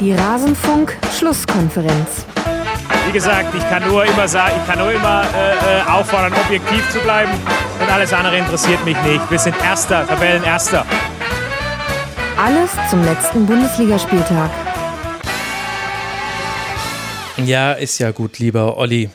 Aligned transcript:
Die 0.00 0.12
Rasenfunk-Schlusskonferenz. 0.12 2.26
Wie 3.06 3.12
gesagt, 3.12 3.54
ich 3.54 3.66
kann 3.70 3.88
nur 3.88 4.04
immer 4.04 4.28
sagen, 4.28 4.52
ich 4.60 4.66
kann 4.66 4.78
nur 4.78 4.92
immer 4.92 5.22
äh, 5.22 5.78
äh, 5.78 5.82
auffordern, 5.90 6.34
objektiv 6.34 6.86
zu 6.90 6.98
bleiben. 6.98 7.32
Und 7.80 7.90
alles 7.90 8.12
andere 8.12 8.36
interessiert 8.36 8.84
mich 8.84 9.00
nicht. 9.02 9.30
Wir 9.30 9.38
sind 9.38 9.56
Erster, 9.64 10.06
Tabellenerster. 10.06 10.84
Alles 12.36 12.72
zum 12.90 13.02
letzten 13.04 13.46
Bundesligaspieltag. 13.46 14.50
Ja, 17.38 17.72
ist 17.72 17.98
ja 17.98 18.10
gut, 18.10 18.38
lieber 18.38 18.76
Olli 18.76 19.08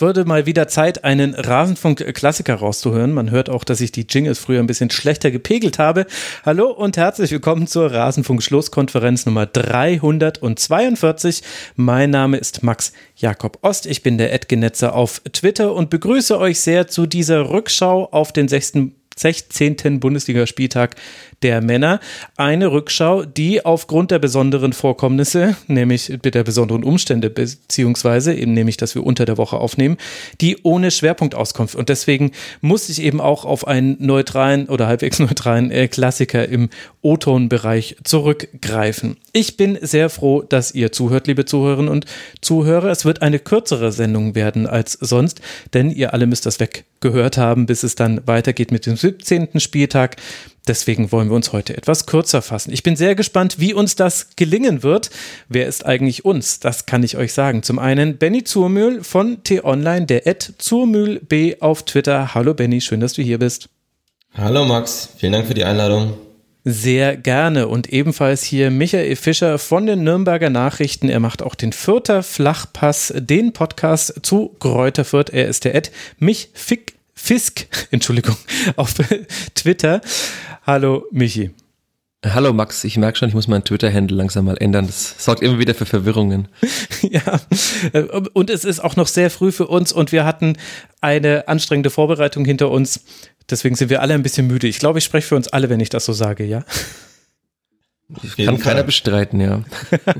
würde 0.00 0.24
mal 0.24 0.46
wieder 0.46 0.68
Zeit, 0.68 1.04
einen 1.04 1.34
Rasenfunk-Klassiker 1.34 2.54
rauszuhören. 2.54 3.12
Man 3.12 3.30
hört 3.30 3.48
auch, 3.50 3.64
dass 3.64 3.80
ich 3.80 3.92
die 3.92 4.06
Jingles 4.08 4.38
früher 4.38 4.60
ein 4.60 4.66
bisschen 4.66 4.90
schlechter 4.90 5.30
gepegelt 5.30 5.78
habe. 5.78 6.06
Hallo 6.44 6.70
und 6.70 6.96
herzlich 6.96 7.30
willkommen 7.30 7.66
zur 7.66 7.92
Rasenfunk-Schlusskonferenz 7.92 9.26
Nummer 9.26 9.46
342. 9.46 11.42
Mein 11.76 12.10
Name 12.10 12.36
ist 12.36 12.62
Max 12.62 12.92
Jakob 13.16 13.58
Ost. 13.62 13.86
Ich 13.86 14.02
bin 14.02 14.18
der 14.18 14.32
Edgenetzer 14.32 14.94
auf 14.94 15.20
Twitter 15.32 15.74
und 15.74 15.90
begrüße 15.90 16.38
euch 16.38 16.60
sehr 16.60 16.88
zu 16.88 17.06
dieser 17.06 17.50
Rückschau 17.50 18.08
auf 18.10 18.32
den 18.32 18.48
16. 18.48 18.97
16. 19.18 20.00
Bundesligaspieltag 20.00 20.96
der 21.42 21.60
Männer. 21.60 22.00
Eine 22.36 22.72
Rückschau, 22.72 23.24
die 23.24 23.64
aufgrund 23.64 24.10
der 24.10 24.18
besonderen 24.18 24.72
Vorkommnisse, 24.72 25.56
nämlich 25.66 26.12
der 26.22 26.44
besonderen 26.44 26.84
Umstände, 26.84 27.30
beziehungsweise 27.30 28.34
eben 28.34 28.54
nämlich, 28.54 28.76
dass 28.76 28.94
wir 28.94 29.04
unter 29.04 29.24
der 29.24 29.38
Woche 29.38 29.58
aufnehmen, 29.58 29.96
die 30.40 30.58
ohne 30.62 30.90
Schwerpunktauskunft. 30.90 31.74
Und 31.74 31.88
deswegen 31.88 32.32
musste 32.60 32.92
ich 32.92 33.02
eben 33.02 33.20
auch 33.20 33.44
auf 33.44 33.66
einen 33.66 33.96
neutralen 34.00 34.68
oder 34.68 34.86
halbwegs 34.86 35.18
neutralen 35.18 35.70
äh, 35.70 35.88
Klassiker 35.88 36.48
im 36.48 36.70
O-Ton-Bereich 37.02 37.96
zurückgreifen. 38.04 39.16
Ich 39.32 39.56
bin 39.56 39.78
sehr 39.80 40.10
froh, 40.10 40.42
dass 40.42 40.74
ihr 40.74 40.92
zuhört, 40.92 41.26
liebe 41.26 41.44
Zuhörerinnen 41.44 41.90
und 41.90 42.06
Zuhörer. 42.40 42.90
Es 42.90 43.04
wird 43.04 43.22
eine 43.22 43.38
kürzere 43.38 43.92
Sendung 43.92 44.34
werden 44.34 44.66
als 44.66 44.92
sonst, 44.92 45.40
denn 45.74 45.90
ihr 45.90 46.12
alle 46.12 46.26
müsst 46.26 46.46
das 46.46 46.58
weggehört 46.58 47.38
haben, 47.38 47.66
bis 47.66 47.82
es 47.82 47.94
dann 47.94 48.20
weitergeht 48.26 48.72
mit 48.72 48.86
dem 48.86 48.96
17. 49.08 49.60
Spieltag. 49.60 50.16
Deswegen 50.66 51.10
wollen 51.12 51.30
wir 51.30 51.36
uns 51.36 51.52
heute 51.52 51.76
etwas 51.76 52.04
kürzer 52.04 52.42
fassen. 52.42 52.72
Ich 52.72 52.82
bin 52.82 52.94
sehr 52.94 53.14
gespannt, 53.14 53.58
wie 53.58 53.72
uns 53.72 53.96
das 53.96 54.36
gelingen 54.36 54.82
wird. 54.82 55.10
Wer 55.48 55.66
ist 55.66 55.86
eigentlich 55.86 56.26
uns? 56.26 56.60
Das 56.60 56.84
kann 56.84 57.02
ich 57.02 57.16
euch 57.16 57.32
sagen. 57.32 57.62
Zum 57.62 57.78
einen 57.78 58.18
Benny 58.18 58.44
Zurmühl 58.44 59.02
von 59.02 59.42
T-Online, 59.42 60.04
der 60.04 60.26
Ed 60.26 60.54
Zurmühl 60.58 61.20
B 61.20 61.56
auf 61.60 61.84
Twitter. 61.84 62.34
Hallo 62.34 62.52
Benny, 62.52 62.82
schön, 62.82 63.00
dass 63.00 63.14
du 63.14 63.22
hier 63.22 63.38
bist. 63.38 63.70
Hallo 64.34 64.66
Max, 64.66 65.08
vielen 65.16 65.32
Dank 65.32 65.46
für 65.46 65.54
die 65.54 65.64
Einladung. 65.64 66.14
Sehr 66.64 67.16
gerne. 67.16 67.66
Und 67.68 67.90
ebenfalls 67.90 68.42
hier 68.42 68.70
Michael 68.70 69.16
Fischer 69.16 69.58
von 69.58 69.86
den 69.86 70.04
Nürnberger 70.04 70.50
Nachrichten. 70.50 71.08
Er 71.08 71.18
macht 71.18 71.42
auch 71.42 71.54
den 71.54 71.72
Fürther 71.72 72.22
Flachpass, 72.22 73.14
den 73.16 73.54
Podcast 73.54 74.20
zu 74.22 74.54
Kräuter 74.60 75.06
Fürth. 75.06 75.30
Er 75.32 75.48
ist 75.48 75.64
der 75.64 75.74
Ed 75.74 75.90
mich 76.18 76.50
Fick 76.52 76.97
Fisk, 77.18 77.66
Entschuldigung, 77.90 78.36
auf 78.76 78.94
Twitter. 79.54 80.00
Hallo 80.64 81.04
Michi. 81.10 81.50
Hallo 82.24 82.52
Max, 82.52 82.84
ich 82.84 82.96
merke 82.96 83.18
schon, 83.18 83.28
ich 83.28 83.34
muss 83.34 83.48
meinen 83.48 83.64
Twitter-Handle 83.64 84.16
langsam 84.16 84.46
mal 84.46 84.56
ändern. 84.56 84.86
Das 84.86 85.14
sorgt 85.24 85.42
immer 85.42 85.58
wieder 85.58 85.74
für 85.74 85.86
Verwirrungen. 85.86 86.48
ja, 87.02 87.40
und 88.32 88.50
es 88.50 88.64
ist 88.64 88.80
auch 88.80 88.96
noch 88.96 89.06
sehr 89.06 89.30
früh 89.30 89.52
für 89.52 89.66
uns 89.66 89.92
und 89.92 90.10
wir 90.10 90.24
hatten 90.24 90.56
eine 91.00 91.46
anstrengende 91.48 91.90
Vorbereitung 91.90 92.44
hinter 92.44 92.70
uns. 92.70 93.04
Deswegen 93.50 93.76
sind 93.76 93.90
wir 93.90 94.00
alle 94.02 94.14
ein 94.14 94.22
bisschen 94.22 94.46
müde. 94.46 94.66
Ich 94.66 94.78
glaube, 94.78 94.98
ich 94.98 95.04
spreche 95.04 95.28
für 95.28 95.36
uns 95.36 95.48
alle, 95.48 95.68
wenn 95.68 95.80
ich 95.80 95.90
das 95.90 96.04
so 96.04 96.12
sage, 96.12 96.44
ja? 96.44 96.64
Kann 98.38 98.58
keiner 98.58 98.84
bestreiten, 98.84 99.38
ja. 99.38 99.62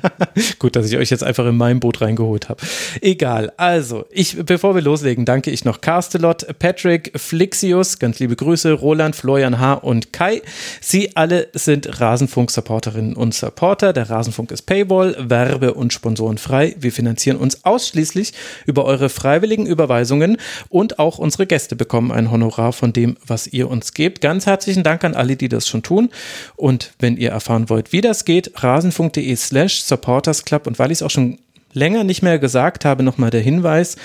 Gut, 0.58 0.76
dass 0.76 0.90
ich 0.90 0.98
euch 0.98 1.08
jetzt 1.08 1.24
einfach 1.24 1.46
in 1.46 1.56
mein 1.56 1.80
Boot 1.80 2.02
reingeholt 2.02 2.50
habe. 2.50 2.60
Egal. 3.00 3.50
Also, 3.56 4.04
ich, 4.10 4.36
bevor 4.44 4.74
wir 4.74 4.82
loslegen, 4.82 5.24
danke 5.24 5.50
ich 5.50 5.64
noch 5.64 5.80
Carstelot, 5.80 6.58
Patrick, 6.58 7.18
Flixius, 7.18 7.98
ganz 7.98 8.18
liebe 8.18 8.36
Grüße, 8.36 8.72
Roland, 8.72 9.16
Florian 9.16 9.58
H. 9.58 9.72
und 9.72 10.12
Kai. 10.12 10.42
Sie 10.82 11.16
alle 11.16 11.48
sind 11.54 11.98
Rasenfunk-Supporterinnen 11.98 13.16
und 13.16 13.32
Supporter. 13.32 13.94
Der 13.94 14.10
Rasenfunk 14.10 14.50
ist 14.50 14.66
Paywall, 14.66 15.16
Werbe- 15.18 15.72
und 15.72 15.94
Sponsoren 15.94 16.36
frei. 16.36 16.76
Wir 16.78 16.92
finanzieren 16.92 17.38
uns 17.38 17.64
ausschließlich 17.64 18.34
über 18.66 18.84
eure 18.84 19.08
freiwilligen 19.08 19.64
Überweisungen 19.64 20.36
und 20.68 20.98
auch 20.98 21.16
unsere 21.16 21.46
Gäste 21.46 21.74
bekommen 21.74 22.12
ein 22.12 22.30
Honorar 22.30 22.74
von 22.74 22.92
dem, 22.92 23.16
was 23.26 23.46
ihr 23.46 23.70
uns 23.70 23.94
gebt. 23.94 24.20
Ganz 24.20 24.44
herzlichen 24.44 24.82
Dank 24.82 25.04
an 25.04 25.14
alle, 25.14 25.36
die 25.36 25.48
das 25.48 25.66
schon 25.66 25.82
tun. 25.82 26.10
Und 26.54 26.92
wenn 26.98 27.16
ihr 27.16 27.30
erfahren 27.30 27.70
wollt, 27.70 27.77
wollt, 27.78 27.92
wie 27.92 28.00
das 28.00 28.24
geht, 28.24 28.52
rasenfunk.de 28.56 29.36
slash 29.36 29.82
supportersclub. 29.82 30.66
Und 30.66 30.78
weil 30.80 30.90
ich 30.90 30.98
es 30.98 31.02
auch 31.02 31.10
schon 31.10 31.38
länger 31.72 32.02
nicht 32.02 32.22
mehr 32.22 32.40
gesagt 32.40 32.84
habe, 32.84 33.04
nochmal 33.04 33.30
der 33.30 33.40
Hinweis, 33.40 33.96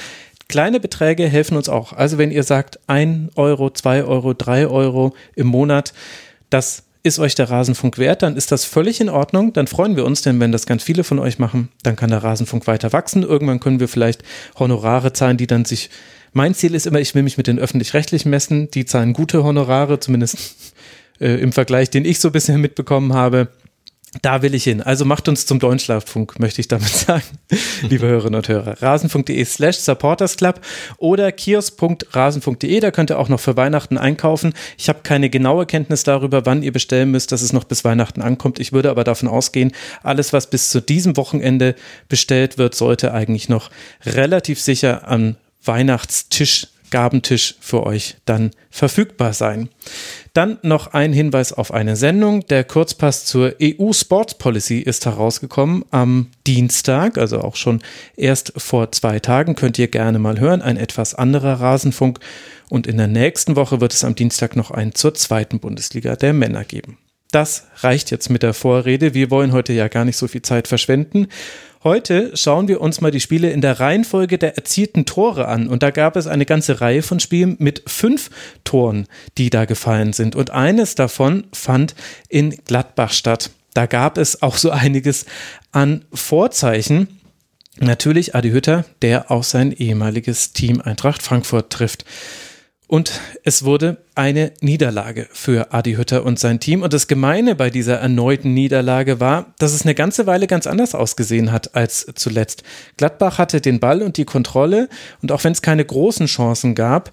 kleine 0.48 0.80
Beträge 0.80 1.28
helfen 1.28 1.58
uns 1.58 1.70
auch. 1.70 1.92
Also 1.92 2.20
wenn 2.20 2.30
ihr 2.30 2.44
sagt, 2.44 2.80
1 2.88 3.36
Euro, 3.36 3.72
2 3.72 4.04
Euro, 4.04 4.34
3 4.34 4.68
Euro 4.68 5.16
im 5.36 5.48
Monat, 5.48 5.94
das 6.52 6.84
ist 7.02 7.18
euch 7.18 7.34
der 7.34 7.50
Rasenfunk 7.50 7.98
wert, 7.98 8.22
dann 8.22 8.38
ist 8.38 8.52
das 8.52 8.64
völlig 8.64 9.02
in 9.02 9.10
Ordnung. 9.10 9.54
Dann 9.54 9.66
freuen 9.66 9.96
wir 9.96 10.06
uns, 10.06 10.22
denn 10.22 10.40
wenn 10.40 10.52
das 10.52 10.68
ganz 10.68 10.84
viele 10.84 11.04
von 11.04 11.18
euch 11.18 11.40
machen, 11.40 11.70
dann 11.82 11.96
kann 11.96 12.12
der 12.12 12.24
Rasenfunk 12.24 12.68
weiter 12.68 12.94
wachsen. 12.94 13.24
Irgendwann 13.24 13.60
können 13.60 13.80
wir 13.80 13.88
vielleicht 13.88 14.24
Honorare 14.58 15.14
zahlen, 15.14 15.38
die 15.38 15.48
dann 15.48 15.66
sich. 15.66 15.90
Mein 16.32 16.54
Ziel 16.54 16.76
ist 16.76 16.86
immer, 16.86 17.00
ich 17.00 17.14
will 17.16 17.24
mich 17.24 17.38
mit 17.38 17.48
den 17.48 17.60
öffentlich-rechtlichen 17.60 18.30
messen. 18.30 18.70
Die 18.72 18.86
zahlen 18.86 19.14
gute 19.14 19.44
Honorare, 19.44 20.00
zumindest 20.00 20.74
äh, 21.20 21.42
im 21.42 21.52
Vergleich, 21.52 21.90
den 21.90 22.06
ich 22.06 22.20
so 22.20 22.32
bisher 22.32 22.58
mitbekommen 22.58 23.14
habe. 23.14 23.50
Da 24.22 24.42
will 24.44 24.54
ich 24.54 24.64
hin. 24.64 24.82
Also 24.82 25.06
macht 25.06 25.28
uns 25.28 25.46
zum 25.46 25.60
Deutschlandfunk, 25.60 26.40
möchte 26.40 26.62
ich 26.62 26.68
damit 26.68 26.88
sagen, 26.90 27.24
liebe 27.82 28.06
Hörerinnen 28.06 28.36
und 28.36 28.48
Hörer. 28.48 28.82
Rasen.de 28.82 29.44
slash 29.46 29.78
supportersclub 29.78 30.62
oder 30.98 31.32
kiosk.rasen.de, 31.32 32.80
da 32.80 32.92
könnt 32.92 33.10
ihr 33.10 33.18
auch 33.18 33.30
noch 33.30 33.40
für 33.40 33.58
Weihnachten 33.58 33.98
einkaufen. 33.98 34.54
Ich 34.78 34.88
habe 34.88 35.00
keine 35.02 35.30
genaue 35.30 35.66
Kenntnis 35.66 36.04
darüber, 36.04 36.46
wann 36.46 36.62
ihr 36.62 36.72
bestellen 36.72 37.10
müsst, 37.12 37.32
dass 37.32 37.42
es 37.42 37.54
noch 37.54 37.64
bis 37.64 37.84
Weihnachten 37.84 38.22
ankommt. 38.22 38.60
Ich 38.60 38.72
würde 38.72 38.92
aber 38.92 39.04
davon 39.04 39.28
ausgehen, 39.28 39.72
alles, 40.04 40.32
was 40.32 40.48
bis 40.50 40.70
zu 40.70 40.80
diesem 40.80 41.18
Wochenende 41.18 41.76
bestellt 42.08 42.58
wird, 42.58 42.76
sollte 42.76 43.14
eigentlich 43.14 43.50
noch 43.50 43.72
relativ 44.06 44.62
sicher 44.62 45.08
am 45.08 45.36
Weihnachtstisch 45.66 46.68
Gabentisch 46.94 47.56
für 47.60 47.88
euch 47.88 48.18
dann 48.26 48.52
verfügbar 48.70 49.34
sein. 49.34 49.70
Dann 50.34 50.60
noch 50.62 50.94
ein 50.94 51.12
Hinweis 51.12 51.52
auf 51.52 51.74
eine 51.74 51.96
Sendung. 51.96 52.46
Der 52.50 52.64
Kurzpass 52.64 53.26
zur 53.26 53.56
EU 53.60 53.94
Sports 53.94 54.36
Policy 54.36 54.78
ist 54.78 55.08
herausgekommen 55.08 55.86
am 55.90 56.28
Dienstag, 56.46 57.18
also 57.18 57.42
auch 57.42 57.56
schon 57.56 57.82
erst 58.16 58.54
vor 58.58 58.92
zwei 58.92 59.18
Tagen. 59.20 59.56
Könnt 59.56 59.80
ihr 59.80 59.88
gerne 59.88 60.20
mal 60.20 60.40
hören. 60.40 60.62
Ein 60.62 60.78
etwas 60.78 61.16
anderer 61.16 61.60
Rasenfunk. 61.60 62.20
Und 62.70 62.86
in 62.86 62.98
der 62.98 63.08
nächsten 63.08 63.56
Woche 63.56 63.82
wird 63.82 63.94
es 63.94 64.04
am 64.04 64.14
Dienstag 64.14 64.56
noch 64.56 64.70
einen 64.70 64.94
zur 64.94 65.16
zweiten 65.16 65.60
Bundesliga 65.60 66.16
der 66.16 66.34
Männer 66.34 66.64
geben. 66.64 67.00
Das 67.32 67.66
reicht 67.78 68.12
jetzt 68.12 68.30
mit 68.30 68.44
der 68.44 68.54
Vorrede. 68.54 69.16
Wir 69.16 69.32
wollen 69.32 69.52
heute 69.52 69.74
ja 69.74 69.88
gar 69.88 70.06
nicht 70.06 70.18
so 70.18 70.28
viel 70.28 70.44
Zeit 70.44 70.68
verschwenden. 70.68 71.28
Heute 71.84 72.32
schauen 72.38 72.70
wir 72.70 72.80
uns 72.80 73.02
mal 73.02 73.12
die 73.12 73.20
Spiele 73.20 73.52
in 73.52 73.60
der 73.60 73.82
Reihenfolge 73.82 74.38
der 74.38 74.56
erzielten 74.56 75.06
Tore 75.06 75.50
an. 75.50 75.68
Und 75.68 75.84
da 75.84 75.92
gab 75.92 76.16
es 76.16 76.28
eine 76.28 76.46
ganze 76.46 76.80
Reihe 76.80 77.02
von 77.02 77.20
Spielen 77.20 77.58
mit 77.60 77.84
fünf 77.88 78.30
Toren, 78.64 79.06
die 79.38 79.50
da 79.50 79.66
gefallen 79.66 80.14
sind. 80.14 80.38
Und 80.38 80.52
eines 80.52 80.96
davon 80.96 81.44
fand 81.52 81.94
in 82.30 82.52
Gladbach 82.66 83.12
statt. 83.12 83.50
Da 83.74 83.86
gab 83.86 84.18
es 84.18 84.42
auch 84.42 84.56
so 84.56 84.70
einiges 84.70 85.26
an 85.74 86.06
Vorzeichen. 86.14 87.20
Natürlich 87.80 88.34
Adi 88.34 88.52
Hütter, 88.52 88.86
der 89.02 89.30
auch 89.30 89.44
sein 89.44 89.74
ehemaliges 89.74 90.54
Team 90.54 90.80
Eintracht 90.80 91.22
Frankfurt 91.22 91.70
trifft. 91.70 92.06
Und 92.94 93.22
es 93.44 93.66
wurde 93.66 93.98
eine 94.14 94.52
Niederlage 94.62 95.28
für 95.32 95.74
Adi 95.74 95.96
Hütter 95.96 96.24
und 96.24 96.38
sein 96.38 96.60
Team. 96.60 96.84
Und 96.84 96.94
das 96.94 97.08
Gemeine 97.08 97.56
bei 97.56 97.72
dieser 97.72 97.96
erneuten 97.96 98.54
Niederlage 98.54 99.20
war, 99.20 99.56
dass 99.58 99.74
es 99.74 99.82
eine 99.82 99.96
ganze 99.96 100.28
Weile 100.28 100.46
ganz 100.46 100.68
anders 100.68 100.94
ausgesehen 100.94 101.52
hat 101.52 101.74
als 101.74 102.06
zuletzt. 102.14 102.62
Gladbach 102.98 103.40
hatte 103.40 103.62
den 103.62 103.80
Ball 103.80 104.04
und 104.04 104.18
die 104.18 104.26
Kontrolle. 104.26 104.90
Und 105.24 105.32
auch 105.32 105.44
wenn 105.44 105.54
es 105.54 105.64
keine 105.64 105.84
großen 105.84 106.28
Chancen 106.28 106.76
gab, 106.76 107.10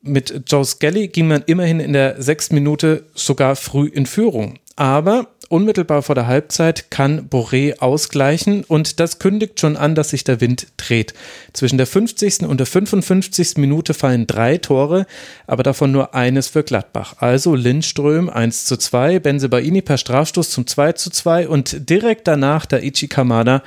mit 0.00 0.44
Joe 0.46 0.64
Skelly 0.64 1.08
ging 1.08 1.26
man 1.26 1.42
immerhin 1.44 1.80
in 1.80 1.92
der 1.92 2.22
sechsten 2.22 2.54
Minute 2.54 3.06
sogar 3.16 3.56
früh 3.56 3.88
in 3.88 4.06
Führung. 4.06 4.60
Aber 4.76 5.26
unmittelbar 5.48 6.02
vor 6.02 6.14
der 6.14 6.26
Halbzeit 6.26 6.90
kann 6.90 7.28
Boré 7.28 7.78
ausgleichen 7.78 8.64
und 8.64 9.00
das 9.00 9.18
kündigt 9.18 9.60
schon 9.60 9.76
an, 9.76 9.94
dass 9.94 10.10
sich 10.10 10.24
der 10.24 10.40
Wind 10.40 10.68
dreht. 10.76 11.14
Zwischen 11.52 11.78
der 11.78 11.86
50. 11.86 12.42
und 12.42 12.58
der 12.58 12.66
55. 12.66 13.56
Minute 13.56 13.94
fallen 13.94 14.26
drei 14.26 14.58
Tore, 14.58 15.06
aber 15.46 15.62
davon 15.62 15.92
nur 15.92 16.14
eines 16.14 16.48
für 16.48 16.62
Gladbach. 16.62 17.16
Also 17.18 17.54
Lindström 17.54 18.28
1 18.28 18.64
zu 18.64 18.76
2, 18.76 19.20
Benzebaini 19.20 19.82
per 19.82 19.98
Strafstoß 19.98 20.50
zum 20.50 20.66
2 20.66 20.92
zu 20.92 21.10
2 21.10 21.48
und 21.48 21.88
direkt 21.88 22.26
danach 22.28 22.66
der 22.66 22.82
Ichi 22.82 23.08
Kamada 23.08 23.62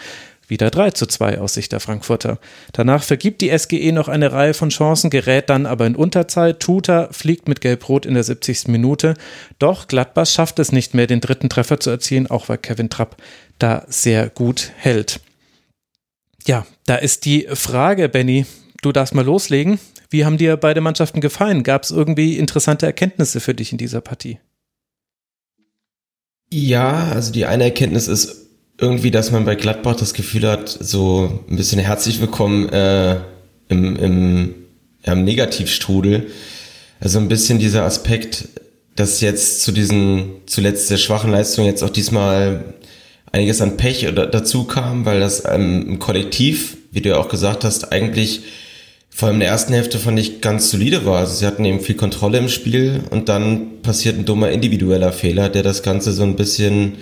wieder 0.49 0.69
3 0.71 0.91
zu 0.91 1.05
2 1.05 1.39
aus 1.39 1.53
Sicht 1.53 1.71
der 1.71 1.79
Frankfurter. 1.79 2.39
Danach 2.73 3.03
vergibt 3.03 3.41
die 3.41 3.55
SGE 3.57 3.91
noch 3.91 4.07
eine 4.07 4.31
Reihe 4.31 4.53
von 4.53 4.69
Chancen, 4.69 5.09
gerät 5.09 5.49
dann 5.49 5.65
aber 5.65 5.85
in 5.85 5.95
Unterzahl. 5.95 6.55
Tuta 6.55 7.09
fliegt 7.11 7.47
mit 7.47 7.61
Gelb-Rot 7.61 8.05
in 8.05 8.15
der 8.15 8.23
70. 8.23 8.67
Minute. 8.67 9.13
Doch 9.59 9.87
Gladbach 9.87 10.27
schafft 10.27 10.59
es 10.59 10.71
nicht 10.71 10.93
mehr, 10.93 11.07
den 11.07 11.21
dritten 11.21 11.49
Treffer 11.49 11.79
zu 11.79 11.89
erzielen, 11.89 12.27
auch 12.27 12.49
weil 12.49 12.57
Kevin 12.57 12.89
Trapp 12.89 13.17
da 13.59 13.85
sehr 13.87 14.29
gut 14.29 14.71
hält. 14.77 15.21
Ja, 16.45 16.65
da 16.85 16.95
ist 16.95 17.25
die 17.25 17.47
Frage, 17.53 18.09
Benny, 18.09 18.45
du 18.81 18.91
darfst 18.91 19.13
mal 19.13 19.25
loslegen. 19.25 19.79
Wie 20.09 20.25
haben 20.25 20.37
dir 20.37 20.57
beide 20.57 20.81
Mannschaften 20.81 21.21
gefallen? 21.21 21.63
Gab 21.63 21.83
es 21.83 21.91
irgendwie 21.91 22.37
interessante 22.37 22.85
Erkenntnisse 22.85 23.39
für 23.39 23.53
dich 23.53 23.71
in 23.71 23.77
dieser 23.77 24.01
Partie? 24.01 24.39
Ja, 26.51 27.09
also 27.11 27.31
die 27.31 27.45
eine 27.45 27.65
Erkenntnis 27.65 28.07
ist 28.07 28.48
irgendwie, 28.79 29.11
dass 29.11 29.31
man 29.31 29.45
bei 29.45 29.55
Gladbach 29.55 29.95
das 29.95 30.13
Gefühl 30.13 30.47
hat, 30.47 30.69
so 30.69 31.43
ein 31.49 31.55
bisschen 31.57 31.79
herzlich 31.79 32.21
willkommen 32.21 32.69
äh, 32.69 33.17
im, 33.67 33.95
im, 33.95 34.55
im 35.03 35.23
Negativstrudel. 35.23 36.27
Also 36.99 37.19
ein 37.19 37.27
bisschen 37.27 37.59
dieser 37.59 37.83
Aspekt, 37.83 38.47
dass 38.95 39.21
jetzt 39.21 39.61
zu 39.61 39.71
diesen 39.71 40.31
zuletzt 40.45 40.87
sehr 40.87 40.97
schwachen 40.97 41.31
Leistungen 41.31 41.67
jetzt 41.67 41.83
auch 41.83 41.89
diesmal 41.89 42.73
einiges 43.31 43.61
an 43.61 43.77
Pech 43.77 44.07
dazu 44.13 44.63
kam, 44.63 45.05
weil 45.05 45.19
das 45.19 45.43
ähm, 45.45 45.85
im 45.87 45.99
Kollektiv, 45.99 46.77
wie 46.91 47.01
du 47.01 47.09
ja 47.09 47.17
auch 47.17 47.29
gesagt 47.29 47.63
hast, 47.63 47.91
eigentlich 47.91 48.41
vor 49.09 49.27
allem 49.27 49.35
in 49.35 49.41
der 49.41 49.49
ersten 49.49 49.73
Hälfte 49.73 49.99
fand 49.99 50.19
ich 50.19 50.41
ganz 50.41 50.71
solide 50.71 51.05
war. 51.05 51.19
Also 51.19 51.35
sie 51.35 51.45
hatten 51.45 51.65
eben 51.65 51.81
viel 51.81 51.95
Kontrolle 51.95 52.37
im 52.37 52.49
Spiel 52.49 53.01
und 53.09 53.27
dann 53.27 53.81
passiert 53.81 54.17
ein 54.17 54.25
dummer 54.25 54.51
individueller 54.51 55.11
Fehler, 55.11 55.49
der 55.49 55.63
das 55.63 55.83
Ganze 55.83 56.13
so 56.13 56.23
ein 56.23 56.35
bisschen 56.35 56.93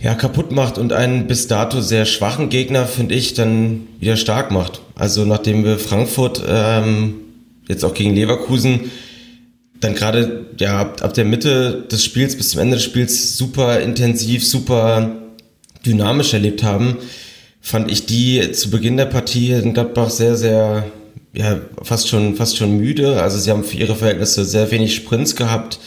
ja, 0.00 0.14
kaputt 0.14 0.50
macht 0.50 0.78
und 0.78 0.92
einen 0.92 1.26
bis 1.26 1.46
dato 1.46 1.80
sehr 1.80 2.06
schwachen 2.06 2.48
Gegner, 2.48 2.86
finde 2.86 3.14
ich, 3.14 3.34
dann 3.34 3.86
wieder 3.98 4.16
stark 4.16 4.50
macht. 4.50 4.80
Also 4.94 5.26
nachdem 5.26 5.64
wir 5.64 5.78
Frankfurt 5.78 6.42
ähm, 6.48 7.16
jetzt 7.68 7.84
auch 7.84 7.94
gegen 7.94 8.14
Leverkusen 8.14 8.90
dann 9.80 9.94
gerade 9.94 10.46
ja 10.58 10.78
ab, 10.78 11.02
ab 11.02 11.14
der 11.14 11.24
Mitte 11.24 11.86
des 11.90 12.04
Spiels 12.04 12.36
bis 12.36 12.50
zum 12.50 12.60
Ende 12.60 12.76
des 12.76 12.84
Spiels 12.84 13.36
super 13.36 13.80
intensiv, 13.80 14.46
super 14.46 15.16
dynamisch 15.84 16.34
erlebt 16.34 16.62
haben, 16.62 16.98
fand 17.60 17.90
ich 17.90 18.06
die 18.06 18.52
zu 18.52 18.70
Beginn 18.70 18.96
der 18.96 19.06
Partie 19.06 19.52
in 19.52 19.74
Gladbach 19.74 20.10
sehr, 20.10 20.36
sehr, 20.36 20.84
ja, 21.32 21.60
fast 21.82 22.08
schon, 22.08 22.36
fast 22.36 22.56
schon 22.56 22.76
müde. 22.76 23.22
Also 23.22 23.38
sie 23.38 23.50
haben 23.50 23.64
für 23.64 23.76
ihre 23.76 23.96
Verhältnisse 23.96 24.44
sehr 24.44 24.70
wenig 24.70 24.94
Sprints 24.94 25.36
gehabt, 25.36 25.78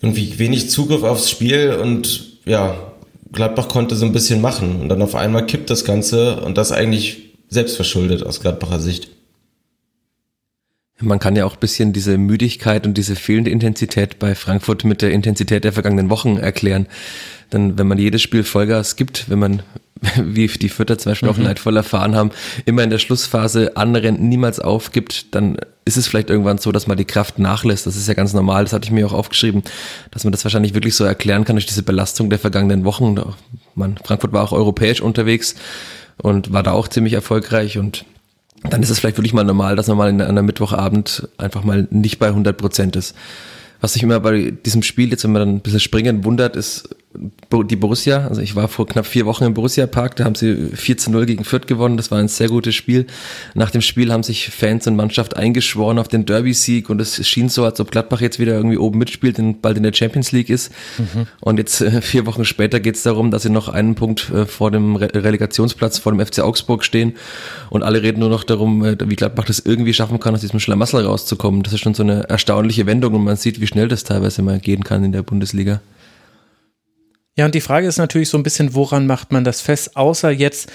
irgendwie 0.00 0.38
wenig 0.38 0.70
Zugriff 0.70 1.02
aufs 1.02 1.30
Spiel 1.30 1.78
und 1.80 2.38
ja, 2.44 2.91
Gladbach 3.32 3.68
konnte 3.68 3.96
so 3.96 4.04
ein 4.04 4.12
bisschen 4.12 4.40
machen 4.40 4.80
und 4.80 4.88
dann 4.88 5.02
auf 5.02 5.14
einmal 5.14 5.46
kippt 5.46 5.70
das 5.70 5.84
Ganze 5.84 6.40
und 6.40 6.58
das 6.58 6.70
eigentlich 6.70 7.38
selbstverschuldet 7.48 8.24
aus 8.24 8.40
Gladbacher 8.40 8.80
Sicht. 8.80 9.08
Man 11.02 11.18
kann 11.18 11.36
ja 11.36 11.44
auch 11.44 11.54
ein 11.54 11.60
bisschen 11.60 11.92
diese 11.92 12.16
Müdigkeit 12.16 12.86
und 12.86 12.94
diese 12.94 13.16
fehlende 13.16 13.50
Intensität 13.50 14.18
bei 14.18 14.34
Frankfurt 14.34 14.84
mit 14.84 15.02
der 15.02 15.10
Intensität 15.10 15.64
der 15.64 15.72
vergangenen 15.72 16.10
Wochen 16.10 16.36
erklären. 16.36 16.86
Denn 17.52 17.78
wenn 17.78 17.88
man 17.88 17.98
jedes 17.98 18.22
Spiel 18.22 18.44
Vollgas 18.44 18.96
gibt, 18.96 19.28
wenn 19.28 19.38
man, 19.38 19.62
wie 20.16 20.46
die 20.46 20.68
Fütter 20.68 20.98
zum 20.98 21.10
Beispiel 21.10 21.28
mhm. 21.28 21.34
auch 21.34 21.38
leidvoll 21.38 21.76
erfahren 21.76 22.14
haben, 22.14 22.30
immer 22.64 22.82
in 22.82 22.90
der 22.90 22.98
Schlussphase 22.98 23.76
anrennt, 23.76 24.22
niemals 24.22 24.60
aufgibt, 24.60 25.34
dann 25.34 25.56
ist 25.84 25.96
es 25.96 26.06
vielleicht 26.06 26.30
irgendwann 26.30 26.58
so, 26.58 26.70
dass 26.70 26.86
man 26.86 26.96
die 26.96 27.04
Kraft 27.04 27.38
nachlässt. 27.38 27.86
Das 27.86 27.96
ist 27.96 28.06
ja 28.06 28.14
ganz 28.14 28.32
normal, 28.32 28.64
das 28.64 28.72
hatte 28.72 28.86
ich 28.86 28.92
mir 28.92 29.06
auch 29.06 29.12
aufgeschrieben, 29.12 29.62
dass 30.12 30.24
man 30.24 30.32
das 30.32 30.44
wahrscheinlich 30.44 30.74
wirklich 30.74 30.94
so 30.94 31.04
erklären 31.04 31.44
kann 31.44 31.56
durch 31.56 31.66
diese 31.66 31.82
Belastung 31.82 32.30
der 32.30 32.38
vergangenen 32.38 32.84
Wochen. 32.84 33.16
Man, 33.74 33.98
Frankfurt 34.04 34.32
war 34.32 34.44
auch 34.44 34.52
europäisch 34.52 35.00
unterwegs 35.00 35.56
und 36.18 36.52
war 36.52 36.62
da 36.62 36.72
auch 36.72 36.86
ziemlich 36.88 37.14
erfolgreich 37.14 37.78
und 37.78 38.04
dann 38.68 38.82
ist 38.82 38.90
es 38.90 38.98
vielleicht 38.98 39.16
wirklich 39.16 39.34
mal 39.34 39.44
normal, 39.44 39.76
dass 39.76 39.88
man 39.88 39.96
mal 39.96 40.10
in 40.10 40.20
einer 40.20 40.42
Mittwochabend 40.42 41.28
einfach 41.38 41.64
mal 41.64 41.88
nicht 41.90 42.18
bei 42.18 42.28
100 42.28 42.56
Prozent 42.56 42.96
ist. 42.96 43.14
Was 43.80 43.94
sich 43.94 44.02
immer 44.02 44.20
bei 44.20 44.52
diesem 44.64 44.82
Spiel, 44.82 45.10
jetzt 45.10 45.24
wenn 45.24 45.32
man 45.32 45.40
dann 45.40 45.56
ein 45.56 45.60
bisschen 45.60 45.80
springen 45.80 46.24
wundert, 46.24 46.54
ist 46.54 46.94
die 47.14 47.76
Borussia. 47.76 48.26
Also 48.26 48.40
ich 48.40 48.56
war 48.56 48.68
vor 48.68 48.86
knapp 48.86 49.06
vier 49.06 49.26
Wochen 49.26 49.44
im 49.44 49.54
Borussia 49.54 49.86
Park, 49.86 50.16
da 50.16 50.24
haben 50.24 50.34
sie 50.34 50.70
4 50.74 50.96
zu 50.96 51.10
0 51.10 51.26
gegen 51.26 51.44
Fürth 51.44 51.66
gewonnen. 51.66 51.96
Das 51.96 52.10
war 52.10 52.18
ein 52.18 52.28
sehr 52.28 52.48
gutes 52.48 52.74
Spiel. 52.74 53.06
Nach 53.54 53.70
dem 53.70 53.82
Spiel 53.82 54.12
haben 54.12 54.22
sich 54.22 54.48
Fans 54.48 54.86
und 54.86 54.96
Mannschaft 54.96 55.36
eingeschworen 55.36 55.98
auf 55.98 56.08
den 56.08 56.24
Derby-Sieg 56.24 56.88
und 56.88 57.00
es 57.00 57.26
schien 57.26 57.48
so, 57.48 57.64
als 57.64 57.80
ob 57.80 57.90
Gladbach 57.90 58.20
jetzt 58.20 58.38
wieder 58.38 58.54
irgendwie 58.54 58.78
oben 58.78 58.98
mitspielt 58.98 59.38
und 59.38 59.60
bald 59.60 59.76
in 59.76 59.82
der 59.82 59.92
Champions 59.92 60.32
League 60.32 60.50
ist. 60.50 60.72
Mhm. 60.98 61.26
Und 61.40 61.58
jetzt 61.58 61.80
äh, 61.80 62.00
vier 62.00 62.26
Wochen 62.26 62.44
später 62.44 62.80
geht 62.80 62.96
es 62.96 63.02
darum, 63.02 63.30
dass 63.30 63.42
sie 63.42 63.50
noch 63.50 63.68
einen 63.68 63.94
Punkt 63.94 64.30
äh, 64.30 64.46
vor 64.46 64.70
dem 64.70 64.96
Re 64.96 65.10
Relegationsplatz 65.12 65.98
vor 65.98 66.12
dem 66.12 66.24
FC 66.24 66.40
Augsburg 66.40 66.84
stehen 66.84 67.14
und 67.70 67.82
alle 67.82 68.02
reden 68.02 68.20
nur 68.20 68.30
noch 68.30 68.44
darum, 68.44 68.84
äh, 68.84 68.96
wie 69.04 69.16
Gladbach 69.16 69.44
das 69.44 69.60
irgendwie 69.60 69.94
schaffen 69.94 70.20
kann, 70.20 70.34
aus 70.34 70.40
diesem 70.40 70.60
Schlamassel 70.60 71.04
rauszukommen. 71.04 71.62
Das 71.62 71.72
ist 71.72 71.80
schon 71.80 71.94
so 71.94 72.02
eine 72.02 72.28
erstaunliche 72.28 72.86
Wendung 72.86 73.14
und 73.14 73.24
man 73.24 73.36
sieht, 73.36 73.60
wie 73.60 73.66
schnell 73.66 73.88
das 73.88 74.04
teilweise 74.04 74.42
mal 74.42 74.58
gehen 74.58 74.84
kann 74.84 75.04
in 75.04 75.12
der 75.12 75.22
Bundesliga. 75.22 75.80
Ja, 77.36 77.46
und 77.46 77.54
die 77.54 77.62
Frage 77.62 77.86
ist 77.86 77.98
natürlich 77.98 78.28
so 78.28 78.36
ein 78.36 78.42
bisschen, 78.42 78.74
woran 78.74 79.06
macht 79.06 79.32
man 79.32 79.42
das 79.42 79.62
fest, 79.62 79.96
außer 79.96 80.30
jetzt, 80.30 80.70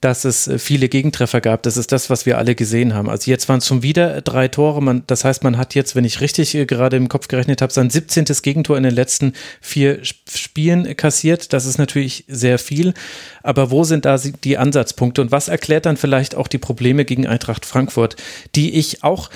dass 0.00 0.24
es 0.24 0.48
äh, 0.48 0.58
viele 0.58 0.88
Gegentreffer 0.88 1.40
gab. 1.40 1.62
Das 1.62 1.76
ist 1.76 1.92
das, 1.92 2.10
was 2.10 2.26
wir 2.26 2.38
alle 2.38 2.56
gesehen 2.56 2.94
haben. 2.94 3.08
Also 3.08 3.30
jetzt 3.30 3.48
waren 3.48 3.58
es 3.58 3.66
schon 3.66 3.82
wieder 3.82 4.20
drei 4.22 4.48
Tore. 4.48 4.82
Man, 4.82 5.04
das 5.06 5.24
heißt, 5.24 5.44
man 5.44 5.56
hat 5.56 5.74
jetzt, 5.74 5.94
wenn 5.94 6.04
ich 6.04 6.20
richtig 6.20 6.54
äh, 6.54 6.66
gerade 6.66 6.96
im 6.96 7.08
Kopf 7.08 7.28
gerechnet 7.28 7.62
habe, 7.62 7.72
sein 7.72 7.90
17. 7.90 8.24
Gegentor 8.42 8.76
in 8.76 8.82
den 8.82 8.94
letzten 8.94 9.34
vier 9.60 10.00
Spielen 10.02 10.96
kassiert. 10.96 11.52
Das 11.52 11.64
ist 11.64 11.78
natürlich 11.78 12.24
sehr 12.26 12.58
viel. 12.58 12.94
Aber 13.42 13.70
wo 13.70 13.84
sind 13.84 14.04
da 14.04 14.16
die 14.18 14.58
Ansatzpunkte? 14.58 15.20
Und 15.20 15.30
was 15.30 15.48
erklärt 15.48 15.86
dann 15.86 15.96
vielleicht 15.96 16.34
auch 16.34 16.48
die 16.48 16.58
Probleme 16.58 17.04
gegen 17.04 17.26
Eintracht 17.26 17.66
Frankfurt, 17.66 18.16
die 18.56 18.74
ich 18.74 19.04
auch 19.04 19.30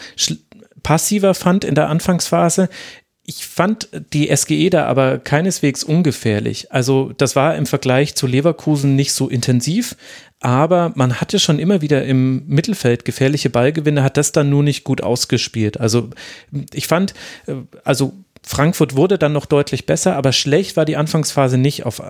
passiver 0.82 1.34
fand 1.34 1.64
in 1.64 1.74
der 1.74 1.88
Anfangsphase. 1.88 2.68
Ich 3.26 3.46
fand 3.46 3.88
die 4.12 4.34
SGE 4.34 4.68
da 4.68 4.84
aber 4.84 5.18
keineswegs 5.18 5.82
ungefährlich. 5.82 6.70
Also 6.70 7.12
das 7.16 7.34
war 7.34 7.56
im 7.56 7.64
Vergleich 7.64 8.14
zu 8.14 8.26
Leverkusen 8.26 8.96
nicht 8.96 9.14
so 9.14 9.30
intensiv, 9.30 9.96
aber 10.40 10.92
man 10.94 11.22
hatte 11.22 11.38
schon 11.38 11.58
immer 11.58 11.80
wieder 11.80 12.04
im 12.04 12.46
Mittelfeld 12.46 13.06
gefährliche 13.06 13.48
Ballgewinne, 13.48 14.02
hat 14.02 14.18
das 14.18 14.32
dann 14.32 14.50
nur 14.50 14.62
nicht 14.62 14.84
gut 14.84 15.02
ausgespielt. 15.02 15.80
Also 15.80 16.10
ich 16.74 16.86
fand, 16.86 17.14
äh, 17.46 17.54
also 17.82 18.12
Frankfurt 18.42 18.94
wurde 18.94 19.16
dann 19.16 19.32
noch 19.32 19.46
deutlich 19.46 19.86
besser, 19.86 20.16
aber 20.16 20.32
schlecht 20.32 20.76
war 20.76 20.84
die 20.84 20.98
Anfangsphase 20.98 21.56
nicht. 21.56 21.86
Auf, 21.86 22.02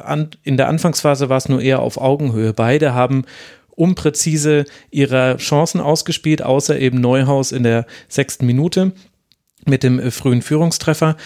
in 0.43 0.57
der 0.57 0.67
Anfangsphase 0.67 1.29
war 1.29 1.37
es 1.37 1.49
nur 1.49 1.63
eher 1.63 1.79
auf 1.79 1.97
Augenhöhe. 1.97 2.53
Beide 2.53 2.93
haben 2.93 3.25
unpräzise 3.71 4.65
ihre 4.91 5.37
Chancen 5.37 5.81
ausgespielt, 5.81 6.43
außer 6.43 6.77
eben 6.77 7.01
Neuhaus 7.01 7.53
in 7.53 7.63
der 7.63 7.87
sechsten 8.09 8.47
Minute 8.47 8.93
mit 9.67 9.83
dem 9.83 9.99
äh, 9.99 10.11
frühen 10.11 10.43
Führungstreffer. 10.43 11.17